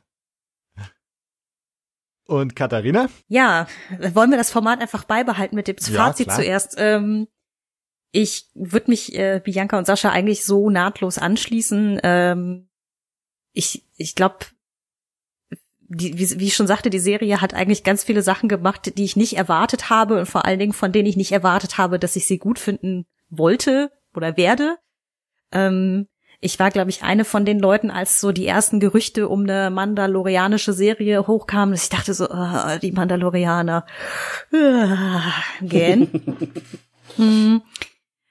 Und 2.25 2.55
Katharina? 2.55 3.09
Ja, 3.27 3.67
wollen 4.13 4.31
wir 4.31 4.37
das 4.37 4.51
Format 4.51 4.79
einfach 4.79 5.03
beibehalten 5.03 5.55
mit 5.55 5.67
dem 5.67 5.77
Fazit 5.77 6.27
klar. 6.27 6.37
zuerst. 6.37 6.75
Ähm, 6.77 7.27
ich 8.11 8.49
würde 8.53 8.91
mich 8.91 9.17
äh, 9.17 9.41
Bianca 9.43 9.77
und 9.77 9.85
Sascha 9.85 10.09
eigentlich 10.09 10.45
so 10.45 10.69
nahtlos 10.69 11.17
anschließen. 11.17 11.99
Ähm, 12.03 12.69
ich, 13.51 13.85
ich 13.97 14.15
glaube, 14.15 14.45
wie, 15.79 16.39
wie 16.39 16.45
ich 16.45 16.55
schon 16.55 16.67
sagte, 16.67 16.89
die 16.89 16.99
Serie 16.99 17.41
hat 17.41 17.53
eigentlich 17.53 17.83
ganz 17.83 18.03
viele 18.03 18.21
Sachen 18.21 18.49
gemacht, 18.49 18.97
die 18.97 19.03
ich 19.03 19.15
nicht 19.15 19.37
erwartet 19.37 19.89
habe 19.89 20.19
und 20.19 20.25
vor 20.25 20.45
allen 20.45 20.59
Dingen 20.59 20.73
von 20.73 20.91
denen 20.91 21.07
ich 21.07 21.17
nicht 21.17 21.31
erwartet 21.31 21.77
habe, 21.77 21.99
dass 21.99 22.15
ich 22.15 22.25
sie 22.25 22.37
gut 22.37 22.59
finden 22.59 23.05
wollte 23.29 23.91
oder 24.15 24.37
werde. 24.37 24.77
Ähm, 25.51 26.07
ich 26.43 26.59
war, 26.59 26.69
glaube 26.71 26.89
ich, 26.89 27.03
eine 27.03 27.25
von 27.25 27.45
den 27.45 27.59
Leuten, 27.59 27.89
als 27.89 28.19
so 28.19 28.31
die 28.31 28.45
ersten 28.45 28.79
Gerüchte 28.79 29.29
um 29.29 29.43
eine 29.43 29.69
mandalorianische 29.69 30.73
Serie 30.73 31.25
hochkamen, 31.25 31.73
dass 31.73 31.83
ich 31.83 31.89
dachte 31.89 32.13
so, 32.13 32.29
oh, 32.29 32.77
die 32.81 32.91
Mandalorianer, 32.91 33.85
uh, 34.51 35.65
gähn. 35.65 36.09
hm. 37.15 37.61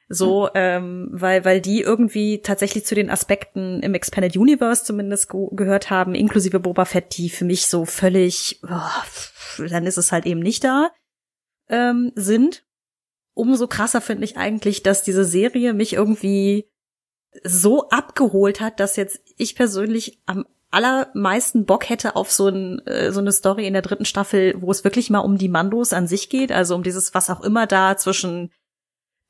So, 0.08 0.50
ähm, 0.54 1.08
weil, 1.10 1.46
weil 1.46 1.62
die 1.62 1.80
irgendwie 1.80 2.42
tatsächlich 2.42 2.84
zu 2.84 2.94
den 2.94 3.08
Aspekten 3.08 3.80
im 3.80 3.94
Expanded 3.94 4.36
Universe 4.36 4.84
zumindest 4.84 5.30
gehört 5.30 5.88
haben, 5.88 6.14
inklusive 6.14 6.60
Boba 6.60 6.84
Fett, 6.84 7.16
die 7.16 7.30
für 7.30 7.46
mich 7.46 7.66
so 7.66 7.86
völlig, 7.86 8.60
oh, 8.68 9.66
dann 9.70 9.86
ist 9.86 9.96
es 9.96 10.12
halt 10.12 10.26
eben 10.26 10.40
nicht 10.40 10.64
da, 10.64 10.90
ähm, 11.70 12.12
sind. 12.14 12.64
Umso 13.32 13.66
krasser 13.66 14.02
finde 14.02 14.24
ich 14.24 14.36
eigentlich, 14.36 14.82
dass 14.82 15.02
diese 15.02 15.24
Serie 15.24 15.72
mich 15.72 15.94
irgendwie 15.94 16.70
so 17.44 17.88
abgeholt 17.88 18.60
hat, 18.60 18.80
dass 18.80 18.96
jetzt 18.96 19.20
ich 19.36 19.54
persönlich 19.54 20.20
am 20.26 20.46
allermeisten 20.70 21.66
Bock 21.66 21.88
hätte 21.88 22.16
auf 22.16 22.30
so, 22.30 22.48
ein, 22.48 22.84
äh, 22.86 23.12
so 23.12 23.20
eine 23.20 23.32
Story 23.32 23.66
in 23.66 23.74
der 23.74 23.82
dritten 23.82 24.06
Staffel, 24.06 24.54
wo 24.60 24.70
es 24.70 24.84
wirklich 24.84 25.10
mal 25.10 25.20
um 25.20 25.36
die 25.36 25.48
Mandos 25.48 25.92
an 25.92 26.06
sich 26.06 26.30
geht, 26.30 26.50
also 26.50 26.74
um 26.74 26.82
dieses, 26.82 27.14
was 27.14 27.30
auch 27.30 27.42
immer 27.42 27.66
da 27.66 27.96
zwischen 27.96 28.50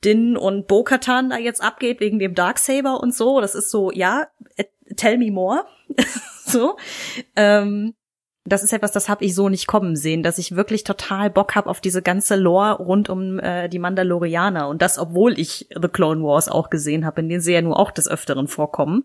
Din 0.04 0.36
und 0.36 0.66
Bo-Katan 0.66 1.30
da 1.30 1.38
jetzt 1.38 1.62
abgeht 1.62 2.00
wegen 2.00 2.18
dem 2.18 2.34
Darksaber 2.34 3.00
und 3.00 3.14
so. 3.14 3.40
Das 3.40 3.54
ist 3.54 3.70
so, 3.70 3.90
ja, 3.90 4.28
äh, 4.56 4.64
tell 4.96 5.18
me 5.18 5.30
more. 5.30 5.64
so. 6.44 6.76
Ähm, 7.36 7.94
das 8.44 8.64
ist 8.64 8.72
etwas, 8.72 8.90
das 8.90 9.08
habe 9.08 9.24
ich 9.24 9.34
so 9.34 9.48
nicht 9.48 9.66
kommen 9.66 9.94
sehen, 9.94 10.22
dass 10.22 10.38
ich 10.38 10.56
wirklich 10.56 10.82
total 10.82 11.30
Bock 11.30 11.54
habe 11.54 11.70
auf 11.70 11.80
diese 11.80 12.02
ganze 12.02 12.34
Lore 12.34 12.74
rund 12.74 13.08
um 13.08 13.38
äh, 13.38 13.68
die 13.68 13.78
Mandalorianer. 13.78 14.68
Und 14.68 14.82
das, 14.82 14.98
obwohl 14.98 15.38
ich 15.38 15.68
The 15.70 15.88
Clone 15.88 16.22
Wars 16.24 16.48
auch 16.48 16.68
gesehen 16.68 17.06
habe, 17.06 17.20
in 17.20 17.28
denen 17.28 17.40
sie 17.40 17.52
ja 17.52 17.62
nur 17.62 17.78
auch 17.78 17.92
des 17.92 18.08
Öfteren 18.08 18.48
vorkommen. 18.48 19.04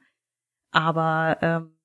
Aber 0.72 1.38
ähm, 1.42 1.78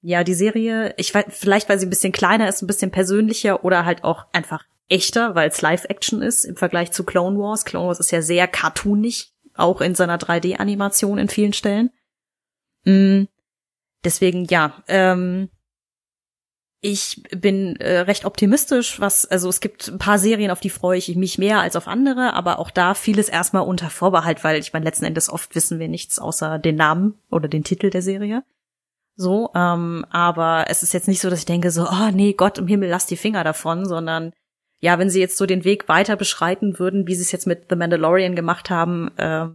ja, 0.00 0.24
die 0.24 0.34
Serie, 0.34 0.94
ich 0.96 1.14
weiß, 1.14 1.26
vielleicht 1.28 1.68
weil 1.68 1.78
sie 1.78 1.86
ein 1.86 1.90
bisschen 1.90 2.12
kleiner 2.12 2.48
ist, 2.48 2.62
ein 2.62 2.66
bisschen 2.66 2.90
persönlicher 2.90 3.64
oder 3.64 3.84
halt 3.84 4.02
auch 4.02 4.26
einfach 4.32 4.64
echter, 4.88 5.34
weil 5.34 5.48
es 5.48 5.62
Live-Action 5.62 6.22
ist 6.22 6.44
im 6.44 6.56
Vergleich 6.56 6.90
zu 6.90 7.04
Clone 7.04 7.38
Wars. 7.38 7.64
Clone 7.64 7.88
Wars 7.88 8.00
ist 8.00 8.10
ja 8.10 8.22
sehr 8.22 8.48
cartoonig, 8.48 9.32
auch 9.54 9.80
in 9.80 9.94
seiner 9.94 10.18
3D-Animation 10.18 11.18
in 11.18 11.28
vielen 11.28 11.52
Stellen. 11.52 11.90
Mm, 12.84 13.24
deswegen, 14.04 14.46
ja, 14.46 14.82
ähm, 14.88 15.50
ich 16.80 17.22
bin 17.36 17.76
äh, 17.76 18.00
recht 18.00 18.24
optimistisch, 18.24 19.00
was, 19.00 19.26
also 19.26 19.48
es 19.48 19.60
gibt 19.60 19.88
ein 19.88 19.98
paar 19.98 20.18
Serien, 20.18 20.50
auf 20.50 20.60
die 20.60 20.70
freue 20.70 20.98
ich 20.98 21.14
mich 21.16 21.36
mehr 21.36 21.60
als 21.60 21.74
auf 21.74 21.88
andere, 21.88 22.34
aber 22.34 22.58
auch 22.58 22.70
da 22.70 22.94
vieles 22.94 23.28
erstmal 23.28 23.62
unter 23.64 23.90
Vorbehalt, 23.90 24.44
weil 24.44 24.60
ich 24.60 24.72
meine, 24.72 24.84
letzten 24.84 25.04
Endes 25.04 25.28
oft 25.28 25.54
wissen 25.54 25.80
wir 25.80 25.88
nichts 25.88 26.18
außer 26.18 26.58
den 26.58 26.76
Namen 26.76 27.18
oder 27.30 27.48
den 27.48 27.64
Titel 27.64 27.90
der 27.90 28.02
Serie. 28.02 28.44
So, 29.16 29.50
ähm, 29.56 30.06
aber 30.10 30.66
es 30.68 30.84
ist 30.84 30.94
jetzt 30.94 31.08
nicht 31.08 31.20
so, 31.20 31.28
dass 31.28 31.40
ich 31.40 31.46
denke 31.46 31.72
so, 31.72 31.88
oh 31.88 32.10
nee, 32.12 32.34
Gott 32.34 32.58
im 32.58 32.68
Himmel, 32.68 32.88
lass 32.88 33.06
die 33.06 33.16
Finger 33.16 33.42
davon, 33.42 33.84
sondern 33.84 34.32
ja, 34.80 35.00
wenn 35.00 35.10
sie 35.10 35.18
jetzt 35.18 35.36
so 35.36 35.46
den 35.46 35.64
Weg 35.64 35.88
weiter 35.88 36.14
beschreiten 36.14 36.78
würden, 36.78 37.08
wie 37.08 37.16
sie 37.16 37.22
es 37.22 37.32
jetzt 37.32 37.48
mit 37.48 37.66
The 37.68 37.74
Mandalorian 37.74 38.36
gemacht 38.36 38.70
haben, 38.70 39.10
äh, 39.16 39.48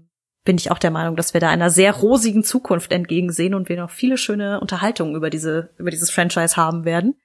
bin 0.43 0.57
ich 0.57 0.71
auch 0.71 0.79
der 0.79 0.91
Meinung, 0.91 1.15
dass 1.15 1.33
wir 1.33 1.41
da 1.41 1.49
einer 1.49 1.69
sehr 1.69 1.93
rosigen 1.93 2.43
Zukunft 2.43 2.91
entgegensehen 2.91 3.53
und 3.53 3.69
wir 3.69 3.77
noch 3.77 3.89
viele 3.89 4.17
schöne 4.17 4.59
Unterhaltungen 4.59 5.15
über 5.15 5.29
diese 5.29 5.73
über 5.77 5.89
dieses 5.89 6.11
Franchise 6.11 6.57
haben 6.57 6.85
werden. 6.85 7.15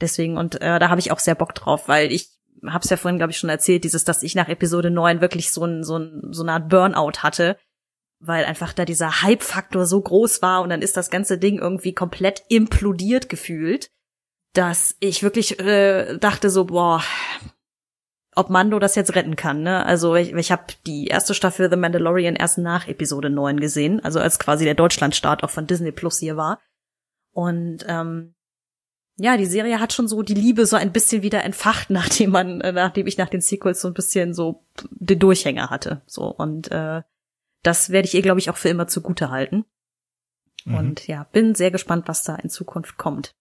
Deswegen 0.00 0.36
und 0.36 0.60
äh, 0.60 0.78
da 0.78 0.88
habe 0.88 1.00
ich 1.00 1.10
auch 1.10 1.18
sehr 1.18 1.34
Bock 1.34 1.54
drauf, 1.54 1.88
weil 1.88 2.12
ich 2.12 2.30
habe 2.66 2.84
es 2.84 2.90
ja 2.90 2.96
vorhin 2.96 3.18
glaube 3.18 3.32
ich 3.32 3.38
schon 3.38 3.50
erzählt, 3.50 3.84
dieses, 3.84 4.04
dass 4.04 4.22
ich 4.22 4.34
nach 4.34 4.48
Episode 4.48 4.90
9 4.90 5.20
wirklich 5.20 5.50
so 5.50 5.64
ein 5.64 5.82
so 5.82 5.98
ein 5.98 6.22
so 6.30 6.42
eine 6.42 6.52
Art 6.52 6.68
Burnout 6.68 7.22
hatte, 7.22 7.58
weil 8.20 8.44
einfach 8.44 8.72
da 8.72 8.84
dieser 8.84 9.22
Hype-Faktor 9.22 9.86
so 9.86 10.00
groß 10.00 10.40
war 10.42 10.62
und 10.62 10.70
dann 10.70 10.82
ist 10.82 10.96
das 10.96 11.10
ganze 11.10 11.38
Ding 11.38 11.58
irgendwie 11.58 11.94
komplett 11.94 12.44
implodiert 12.48 13.28
gefühlt, 13.28 13.90
dass 14.52 14.96
ich 15.00 15.24
wirklich 15.24 15.58
äh, 15.58 16.16
dachte 16.18 16.50
so 16.50 16.66
boah, 16.66 17.02
ob 18.36 18.50
Mando 18.50 18.78
das 18.78 18.94
jetzt 18.94 19.14
retten 19.14 19.34
kann. 19.34 19.62
Ne? 19.62 19.84
Also 19.84 20.14
ich, 20.14 20.32
ich 20.34 20.52
habe 20.52 20.64
die 20.86 21.06
erste 21.06 21.34
Staffel 21.34 21.70
The 21.70 21.76
Mandalorian 21.76 22.36
erst 22.36 22.58
nach 22.58 22.86
Episode 22.86 23.30
9 23.30 23.58
gesehen, 23.58 24.04
also 24.04 24.20
als 24.20 24.38
quasi 24.38 24.64
der 24.64 24.74
Deutschlandstart 24.74 25.42
auch 25.42 25.50
von 25.50 25.66
Disney 25.66 25.90
Plus 25.90 26.18
hier 26.18 26.36
war. 26.36 26.60
Und 27.32 27.84
ähm, 27.88 28.34
ja, 29.16 29.38
die 29.38 29.46
Serie 29.46 29.80
hat 29.80 29.94
schon 29.94 30.06
so 30.06 30.22
die 30.22 30.34
Liebe 30.34 30.66
so 30.66 30.76
ein 30.76 30.92
bisschen 30.92 31.22
wieder 31.22 31.42
entfacht, 31.44 31.88
nachdem 31.90 32.30
man, 32.30 32.60
äh, 32.60 32.72
nachdem 32.72 33.06
ich 33.06 33.16
nach 33.16 33.30
den 33.30 33.40
Sequels 33.40 33.80
so 33.80 33.88
ein 33.88 33.94
bisschen 33.94 34.34
so 34.34 34.64
den 34.90 35.18
Durchhänger 35.18 35.70
hatte. 35.70 36.02
So 36.06 36.26
und 36.26 36.70
äh, 36.70 37.02
das 37.62 37.90
werde 37.90 38.06
ich 38.06 38.14
ihr, 38.14 38.22
glaube 38.22 38.38
ich, 38.38 38.50
auch 38.50 38.58
für 38.58 38.68
immer 38.68 38.86
zugute 38.86 39.30
halten. 39.30 39.64
Mhm. 40.66 40.74
Und 40.74 41.06
ja, 41.06 41.24
bin 41.32 41.54
sehr 41.54 41.70
gespannt, 41.70 42.06
was 42.06 42.22
da 42.22 42.36
in 42.36 42.50
Zukunft 42.50 42.98
kommt. 42.98 43.34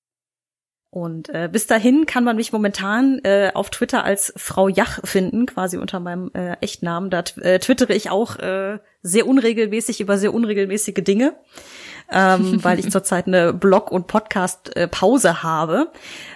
Und 0.96 1.28
äh, 1.28 1.50
bis 1.52 1.68
dahin 1.68 2.06
kann 2.06 2.24
man 2.24 2.38
mich 2.38 2.54
momentan 2.54 3.20
äh, 3.26 3.52
auf 3.54 3.70
Twitter 3.70 4.06
als 4.06 4.32
Frau 4.38 4.70
Jach 4.70 5.02
finden, 5.04 5.46
quasi 5.46 5.78
unter 5.78 6.00
meinem 6.00 6.32
äh, 6.34 6.54
Echtnamen. 6.62 7.10
Da 7.10 7.22
äh, 7.42 7.60
twittere 7.60 7.92
ich 7.92 8.12
auch 8.12 8.38
äh, 8.38 8.80
sehr 9.02 9.28
unregelmäßig 9.28 10.00
über 10.00 10.18
sehr 10.18 10.34
unregelmäßige 10.34 11.04
Dinge, 11.04 11.36
ähm, 12.10 12.60
weil 12.64 12.80
ich 12.80 12.92
zurzeit 12.92 13.28
eine 13.28 13.52
Blog- 13.52 13.92
und 13.92 14.08
Podcast-Pause 14.08 15.44
habe. 15.44 15.92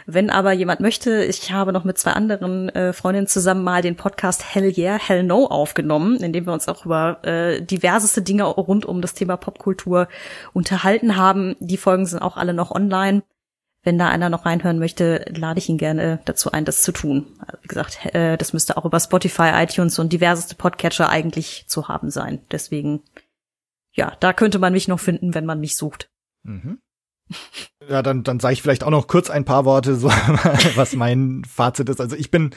Wenn 0.05 0.29
aber 0.29 0.51
jemand 0.51 0.81
möchte, 0.81 1.23
ich 1.23 1.53
habe 1.53 1.71
noch 1.71 1.85
mit 1.85 1.97
zwei 1.97 2.11
anderen 2.11 2.67
äh, 2.67 2.91
Freundinnen 2.91 3.27
zusammen 3.27 3.63
mal 3.63 3.81
den 3.81 3.95
Podcast 3.95 4.43
Hell 4.53 4.73
Yeah, 4.77 4.99
Hell 4.99 5.23
No 5.23 5.45
aufgenommen, 5.45 6.17
in 6.17 6.33
dem 6.33 6.45
wir 6.45 6.51
uns 6.51 6.67
auch 6.67 6.85
über 6.85 7.23
äh, 7.23 7.61
diverseste 7.61 8.21
Dinge 8.23 8.43
rund 8.43 8.85
um 8.85 8.99
das 8.99 9.13
Thema 9.13 9.37
Popkultur 9.37 10.09
unterhalten 10.51 11.15
haben. 11.15 11.55
Die 11.61 11.77
Folgen 11.77 12.05
sind 12.05 12.21
auch 12.21 12.35
alle 12.35 12.53
noch 12.53 12.71
online 12.71 13.23
wenn 13.83 13.97
da 13.97 14.09
einer 14.09 14.29
noch 14.29 14.45
reinhören 14.45 14.79
möchte, 14.79 15.25
lade 15.29 15.59
ich 15.59 15.69
ihn 15.69 15.77
gerne 15.77 16.19
dazu 16.25 16.51
ein, 16.51 16.65
das 16.65 16.81
zu 16.81 16.91
tun. 16.91 17.27
Also 17.39 17.57
wie 17.61 17.67
gesagt, 17.67 18.13
äh, 18.13 18.37
das 18.37 18.53
müsste 18.53 18.77
auch 18.77 18.85
über 18.85 18.99
Spotify, 18.99 19.51
iTunes 19.53 19.99
und 19.99 20.11
diverseste 20.11 20.55
Podcatcher 20.55 21.09
eigentlich 21.09 21.65
zu 21.67 21.87
haben 21.87 22.09
sein. 22.09 22.41
Deswegen, 22.51 23.01
ja, 23.93 24.15
da 24.19 24.33
könnte 24.33 24.59
man 24.59 24.73
mich 24.73 24.87
noch 24.87 24.99
finden, 24.99 25.33
wenn 25.33 25.45
man 25.45 25.59
mich 25.59 25.75
sucht. 25.75 26.09
Mhm. 26.43 26.79
Ja, 27.87 28.03
dann, 28.03 28.23
dann 28.23 28.39
sage 28.39 28.53
ich 28.53 28.61
vielleicht 28.61 28.83
auch 28.83 28.91
noch 28.91 29.07
kurz 29.07 29.31
ein 29.31 29.45
paar 29.45 29.65
Worte, 29.65 29.95
so, 29.95 30.09
was 30.75 30.93
mein 30.93 31.43
Fazit 31.43 31.89
ist. 31.89 31.99
Also 31.99 32.15
ich 32.15 32.29
bin 32.29 32.51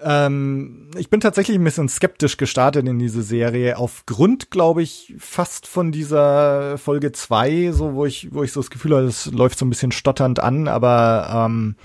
ähm, 0.00 0.90
ich 0.96 1.10
bin 1.10 1.20
tatsächlich 1.20 1.56
ein 1.56 1.64
bisschen 1.64 1.88
skeptisch 1.88 2.36
gestartet 2.36 2.86
in 2.86 2.98
diese 2.98 3.22
Serie, 3.22 3.78
aufgrund, 3.78 4.50
glaube 4.50 4.82
ich, 4.82 5.14
fast 5.18 5.66
von 5.66 5.92
dieser 5.92 6.78
Folge 6.78 7.12
zwei, 7.12 7.72
so 7.72 7.94
wo 7.94 8.06
ich, 8.06 8.32
wo 8.32 8.42
ich 8.42 8.52
so 8.52 8.60
das 8.60 8.70
Gefühl 8.70 8.96
habe, 8.96 9.06
es 9.06 9.26
läuft 9.26 9.58
so 9.58 9.66
ein 9.66 9.70
bisschen 9.70 9.92
stotternd 9.92 10.40
an, 10.40 10.68
aber 10.68 11.48
ähm, 11.48 11.76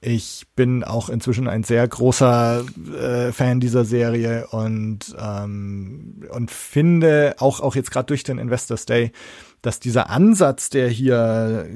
ich 0.00 0.46
bin 0.54 0.84
auch 0.84 1.08
inzwischen 1.08 1.48
ein 1.48 1.64
sehr 1.64 1.86
großer 1.86 2.64
äh, 2.96 3.32
Fan 3.32 3.58
dieser 3.58 3.84
Serie 3.84 4.46
und 4.48 5.16
ähm, 5.18 6.22
und 6.30 6.52
finde 6.52 7.34
auch 7.38 7.60
auch 7.60 7.74
jetzt 7.74 7.90
gerade 7.90 8.06
durch 8.06 8.22
den 8.22 8.38
Investors 8.38 8.86
Day, 8.86 9.10
dass 9.60 9.80
dieser 9.80 10.08
Ansatz, 10.08 10.70
der 10.70 10.88
hier 10.88 11.68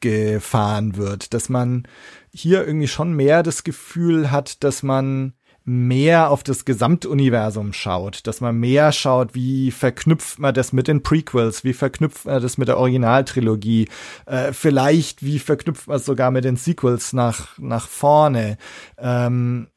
gefahren 0.00 0.96
wird, 0.96 1.32
dass 1.32 1.48
man 1.48 1.84
hier 2.32 2.66
irgendwie 2.66 2.88
schon 2.88 3.12
mehr 3.12 3.42
das 3.42 3.64
Gefühl 3.64 4.30
hat, 4.30 4.64
dass 4.64 4.82
man 4.82 5.34
mehr 5.64 6.30
auf 6.30 6.42
das 6.42 6.64
Gesamtuniversum 6.64 7.72
schaut, 7.72 8.26
dass 8.26 8.40
man 8.40 8.56
mehr 8.56 8.90
schaut, 8.90 9.34
wie 9.34 9.70
verknüpft 9.70 10.38
man 10.38 10.54
das 10.54 10.72
mit 10.72 10.88
den 10.88 11.02
Prequels, 11.02 11.62
wie 11.62 11.72
verknüpft 11.72 12.26
man 12.26 12.42
das 12.42 12.58
mit 12.58 12.68
der 12.68 12.78
Originaltrilogie, 12.78 13.88
äh, 14.26 14.52
vielleicht 14.52 15.22
wie 15.24 15.38
verknüpft 15.38 15.86
man 15.86 15.98
es 15.98 16.04
sogar 16.04 16.30
mit 16.30 16.44
den 16.44 16.56
Sequels 16.56 17.12
nach 17.12 17.58
nach 17.58 17.86
vorne. 17.86 18.56
Ähm, 18.98 19.68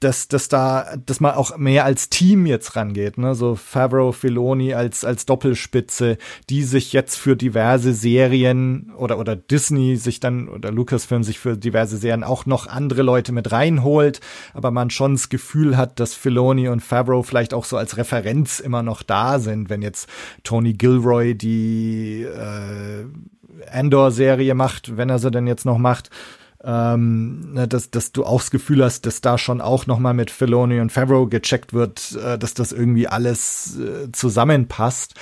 dass, 0.00 0.28
dass 0.28 0.48
da, 0.48 0.96
dass 1.06 1.20
man 1.20 1.34
auch 1.34 1.56
mehr 1.56 1.84
als 1.84 2.10
Team 2.10 2.46
jetzt 2.46 2.76
rangeht, 2.76 3.16
ne? 3.16 3.34
So 3.34 3.54
Favreau, 3.54 4.12
Filoni 4.12 4.74
als, 4.74 5.04
als 5.04 5.24
Doppelspitze, 5.24 6.18
die 6.50 6.62
sich 6.62 6.92
jetzt 6.92 7.16
für 7.16 7.36
diverse 7.36 7.94
Serien 7.94 8.92
oder, 8.96 9.18
oder 9.18 9.34
Disney 9.34 9.96
sich 9.96 10.20
dann, 10.20 10.48
oder 10.48 10.70
Lucasfilm 10.70 11.22
sich 11.22 11.38
für 11.38 11.56
diverse 11.56 11.96
Serien 11.96 12.24
auch 12.24 12.44
noch 12.44 12.66
andere 12.66 13.02
Leute 13.02 13.32
mit 13.32 13.50
reinholt, 13.50 14.20
aber 14.52 14.70
man 14.70 14.90
schon 14.90 15.14
das 15.14 15.30
Gefühl 15.30 15.76
hat, 15.76 16.00
dass 16.00 16.12
Filoni 16.12 16.68
und 16.68 16.80
Favreau 16.80 17.22
vielleicht 17.22 17.54
auch 17.54 17.64
so 17.64 17.76
als 17.76 17.96
Referenz 17.96 18.60
immer 18.60 18.82
noch 18.82 19.02
da 19.02 19.38
sind, 19.38 19.70
wenn 19.70 19.80
jetzt 19.80 20.08
Tony 20.42 20.74
Gilroy 20.74 21.34
die 21.34 22.24
äh, 22.24 23.06
Andor-Serie 23.70 24.54
macht, 24.54 24.96
wenn 24.96 25.08
er 25.08 25.18
sie 25.18 25.30
denn 25.30 25.46
jetzt 25.46 25.64
noch 25.64 25.78
macht 25.78 26.10
ähm, 26.64 27.52
ne, 27.52 27.68
dass, 27.68 27.90
dass 27.90 28.12
du 28.12 28.24
auch 28.24 28.40
das 28.40 28.50
Gefühl 28.50 28.82
hast, 28.82 29.06
dass 29.06 29.20
da 29.20 29.36
schon 29.38 29.60
auch 29.60 29.86
nochmal 29.86 30.14
mit 30.14 30.30
Filoni 30.30 30.80
und 30.80 30.92
Favreau 30.92 31.26
gecheckt 31.26 31.72
wird, 31.72 32.16
äh, 32.24 32.38
dass 32.38 32.54
das 32.54 32.72
irgendwie 32.72 33.06
alles 33.06 33.78
äh, 33.78 34.10
zusammenpasst. 34.12 35.14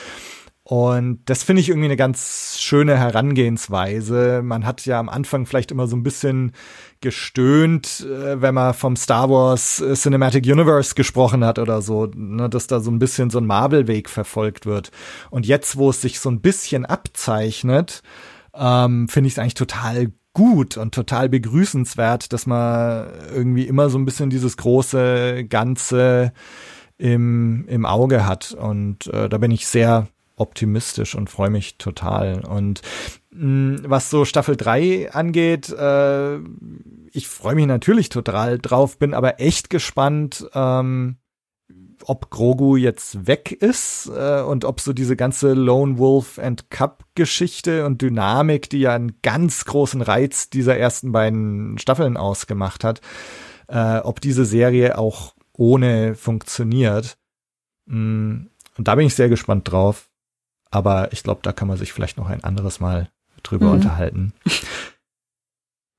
Und 0.64 1.20
das 1.24 1.42
finde 1.42 1.60
ich 1.60 1.68
irgendwie 1.68 1.86
eine 1.86 1.96
ganz 1.96 2.56
schöne 2.60 2.96
Herangehensweise. 2.96 4.42
Man 4.44 4.64
hat 4.64 4.86
ja 4.86 5.00
am 5.00 5.08
Anfang 5.08 5.44
vielleicht 5.44 5.72
immer 5.72 5.88
so 5.88 5.96
ein 5.96 6.04
bisschen 6.04 6.52
gestöhnt, 7.00 8.06
äh, 8.08 8.40
wenn 8.40 8.54
man 8.54 8.72
vom 8.72 8.94
Star 8.94 9.28
Wars 9.28 9.80
äh, 9.80 9.94
Cinematic 9.94 10.46
Universe 10.46 10.94
gesprochen 10.94 11.44
hat 11.44 11.58
oder 11.58 11.82
so, 11.82 12.06
ne, 12.14 12.48
dass 12.48 12.68
da 12.68 12.78
so 12.78 12.92
ein 12.92 13.00
bisschen 13.00 13.30
so 13.30 13.38
ein 13.38 13.46
Marvel-Weg 13.46 14.08
verfolgt 14.08 14.64
wird. 14.64 14.92
Und 15.30 15.46
jetzt, 15.46 15.76
wo 15.76 15.90
es 15.90 16.00
sich 16.00 16.20
so 16.20 16.30
ein 16.30 16.40
bisschen 16.40 16.86
abzeichnet, 16.86 18.04
ähm, 18.54 19.08
finde 19.08 19.26
ich 19.26 19.34
es 19.34 19.38
eigentlich 19.40 19.54
total 19.54 20.12
gut 20.32 20.76
und 20.76 20.94
total 20.94 21.28
begrüßenswert, 21.28 22.32
dass 22.32 22.46
man 22.46 23.08
irgendwie 23.34 23.66
immer 23.66 23.90
so 23.90 23.98
ein 23.98 24.04
bisschen 24.04 24.30
dieses 24.30 24.56
große 24.56 25.44
Ganze 25.44 26.32
im, 26.98 27.66
im 27.68 27.84
Auge 27.84 28.26
hat. 28.26 28.52
Und 28.52 29.06
äh, 29.08 29.28
da 29.28 29.38
bin 29.38 29.50
ich 29.50 29.66
sehr 29.66 30.08
optimistisch 30.36 31.14
und 31.14 31.30
freue 31.30 31.50
mich 31.50 31.76
total. 31.78 32.44
Und 32.44 32.82
mh, 33.30 33.82
was 33.86 34.10
so 34.10 34.24
Staffel 34.24 34.56
3 34.56 35.12
angeht, 35.12 35.68
äh, 35.70 36.38
ich 37.12 37.28
freue 37.28 37.54
mich 37.54 37.66
natürlich 37.66 38.08
total 38.08 38.58
drauf, 38.58 38.98
bin 38.98 39.14
aber 39.14 39.40
echt 39.40 39.70
gespannt, 39.70 40.46
ähm, 40.54 41.16
ob 42.08 42.30
Grogu 42.30 42.76
jetzt 42.76 43.26
weg 43.26 43.52
ist 43.52 44.10
äh, 44.14 44.42
und 44.42 44.64
ob 44.64 44.80
so 44.80 44.92
diese 44.92 45.16
ganze 45.16 45.54
Lone 45.54 45.98
Wolf 45.98 46.38
and 46.38 46.70
Cup 46.70 47.04
Geschichte 47.14 47.86
und 47.86 48.02
Dynamik, 48.02 48.70
die 48.70 48.80
ja 48.80 48.94
einen 48.94 49.20
ganz 49.22 49.64
großen 49.64 50.02
Reiz 50.02 50.50
dieser 50.50 50.76
ersten 50.76 51.12
beiden 51.12 51.78
Staffeln 51.78 52.16
ausgemacht 52.16 52.84
hat, 52.84 53.00
äh, 53.68 53.98
ob 53.98 54.20
diese 54.20 54.44
Serie 54.44 54.98
auch 54.98 55.34
ohne 55.52 56.14
funktioniert. 56.14 57.18
Mm, 57.86 58.46
und 58.76 58.88
da 58.88 58.94
bin 58.94 59.06
ich 59.06 59.14
sehr 59.14 59.28
gespannt 59.28 59.70
drauf. 59.70 60.08
Aber 60.70 61.12
ich 61.12 61.22
glaube, 61.22 61.40
da 61.42 61.52
kann 61.52 61.68
man 61.68 61.76
sich 61.76 61.92
vielleicht 61.92 62.16
noch 62.16 62.28
ein 62.28 62.42
anderes 62.44 62.80
Mal 62.80 63.10
drüber 63.42 63.66
mhm. 63.66 63.72
unterhalten. 63.72 64.32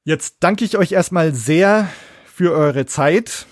Jetzt 0.04 0.38
danke 0.42 0.66
ich 0.66 0.78
euch 0.78 0.92
erstmal 0.92 1.34
sehr 1.34 1.88
für 2.26 2.54
eure 2.54 2.86
Zeit 2.86 3.46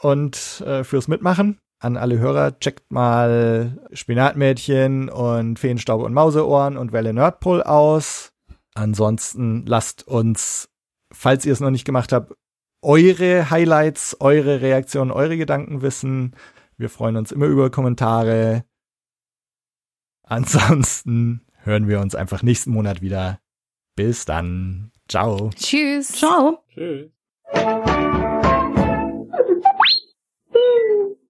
und 0.00 0.62
äh, 0.64 0.84
fürs 0.84 1.08
Mitmachen 1.08 1.58
an 1.82 1.96
alle 1.96 2.18
Hörer, 2.18 2.58
checkt 2.60 2.92
mal 2.92 3.88
Spinatmädchen 3.92 5.08
und 5.08 5.58
Feenstaub 5.58 6.02
und 6.02 6.14
Mauseohren 6.14 6.76
und 6.76 6.92
Welle 6.92 7.12
Nerdpol 7.12 7.62
aus. 7.62 8.32
Ansonsten 8.74 9.66
lasst 9.66 10.06
uns, 10.06 10.70
falls 11.12 11.44
ihr 11.44 11.52
es 11.52 11.60
noch 11.60 11.70
nicht 11.70 11.84
gemacht 11.84 12.12
habt, 12.12 12.34
eure 12.82 13.50
Highlights, 13.50 14.16
eure 14.20 14.60
Reaktionen, 14.60 15.10
eure 15.10 15.36
Gedanken 15.36 15.82
wissen. 15.82 16.36
Wir 16.76 16.88
freuen 16.88 17.16
uns 17.16 17.32
immer 17.32 17.46
über 17.46 17.70
Kommentare. 17.70 18.64
Ansonsten 20.22 21.44
hören 21.64 21.88
wir 21.88 22.00
uns 22.00 22.14
einfach 22.14 22.42
nächsten 22.42 22.70
Monat 22.72 23.02
wieder. 23.02 23.40
Bis 23.96 24.24
dann. 24.24 24.92
Ciao. 25.08 25.50
Tschüss. 25.54 26.12
Ciao. 26.12 26.64
Tschüss. 26.72 27.10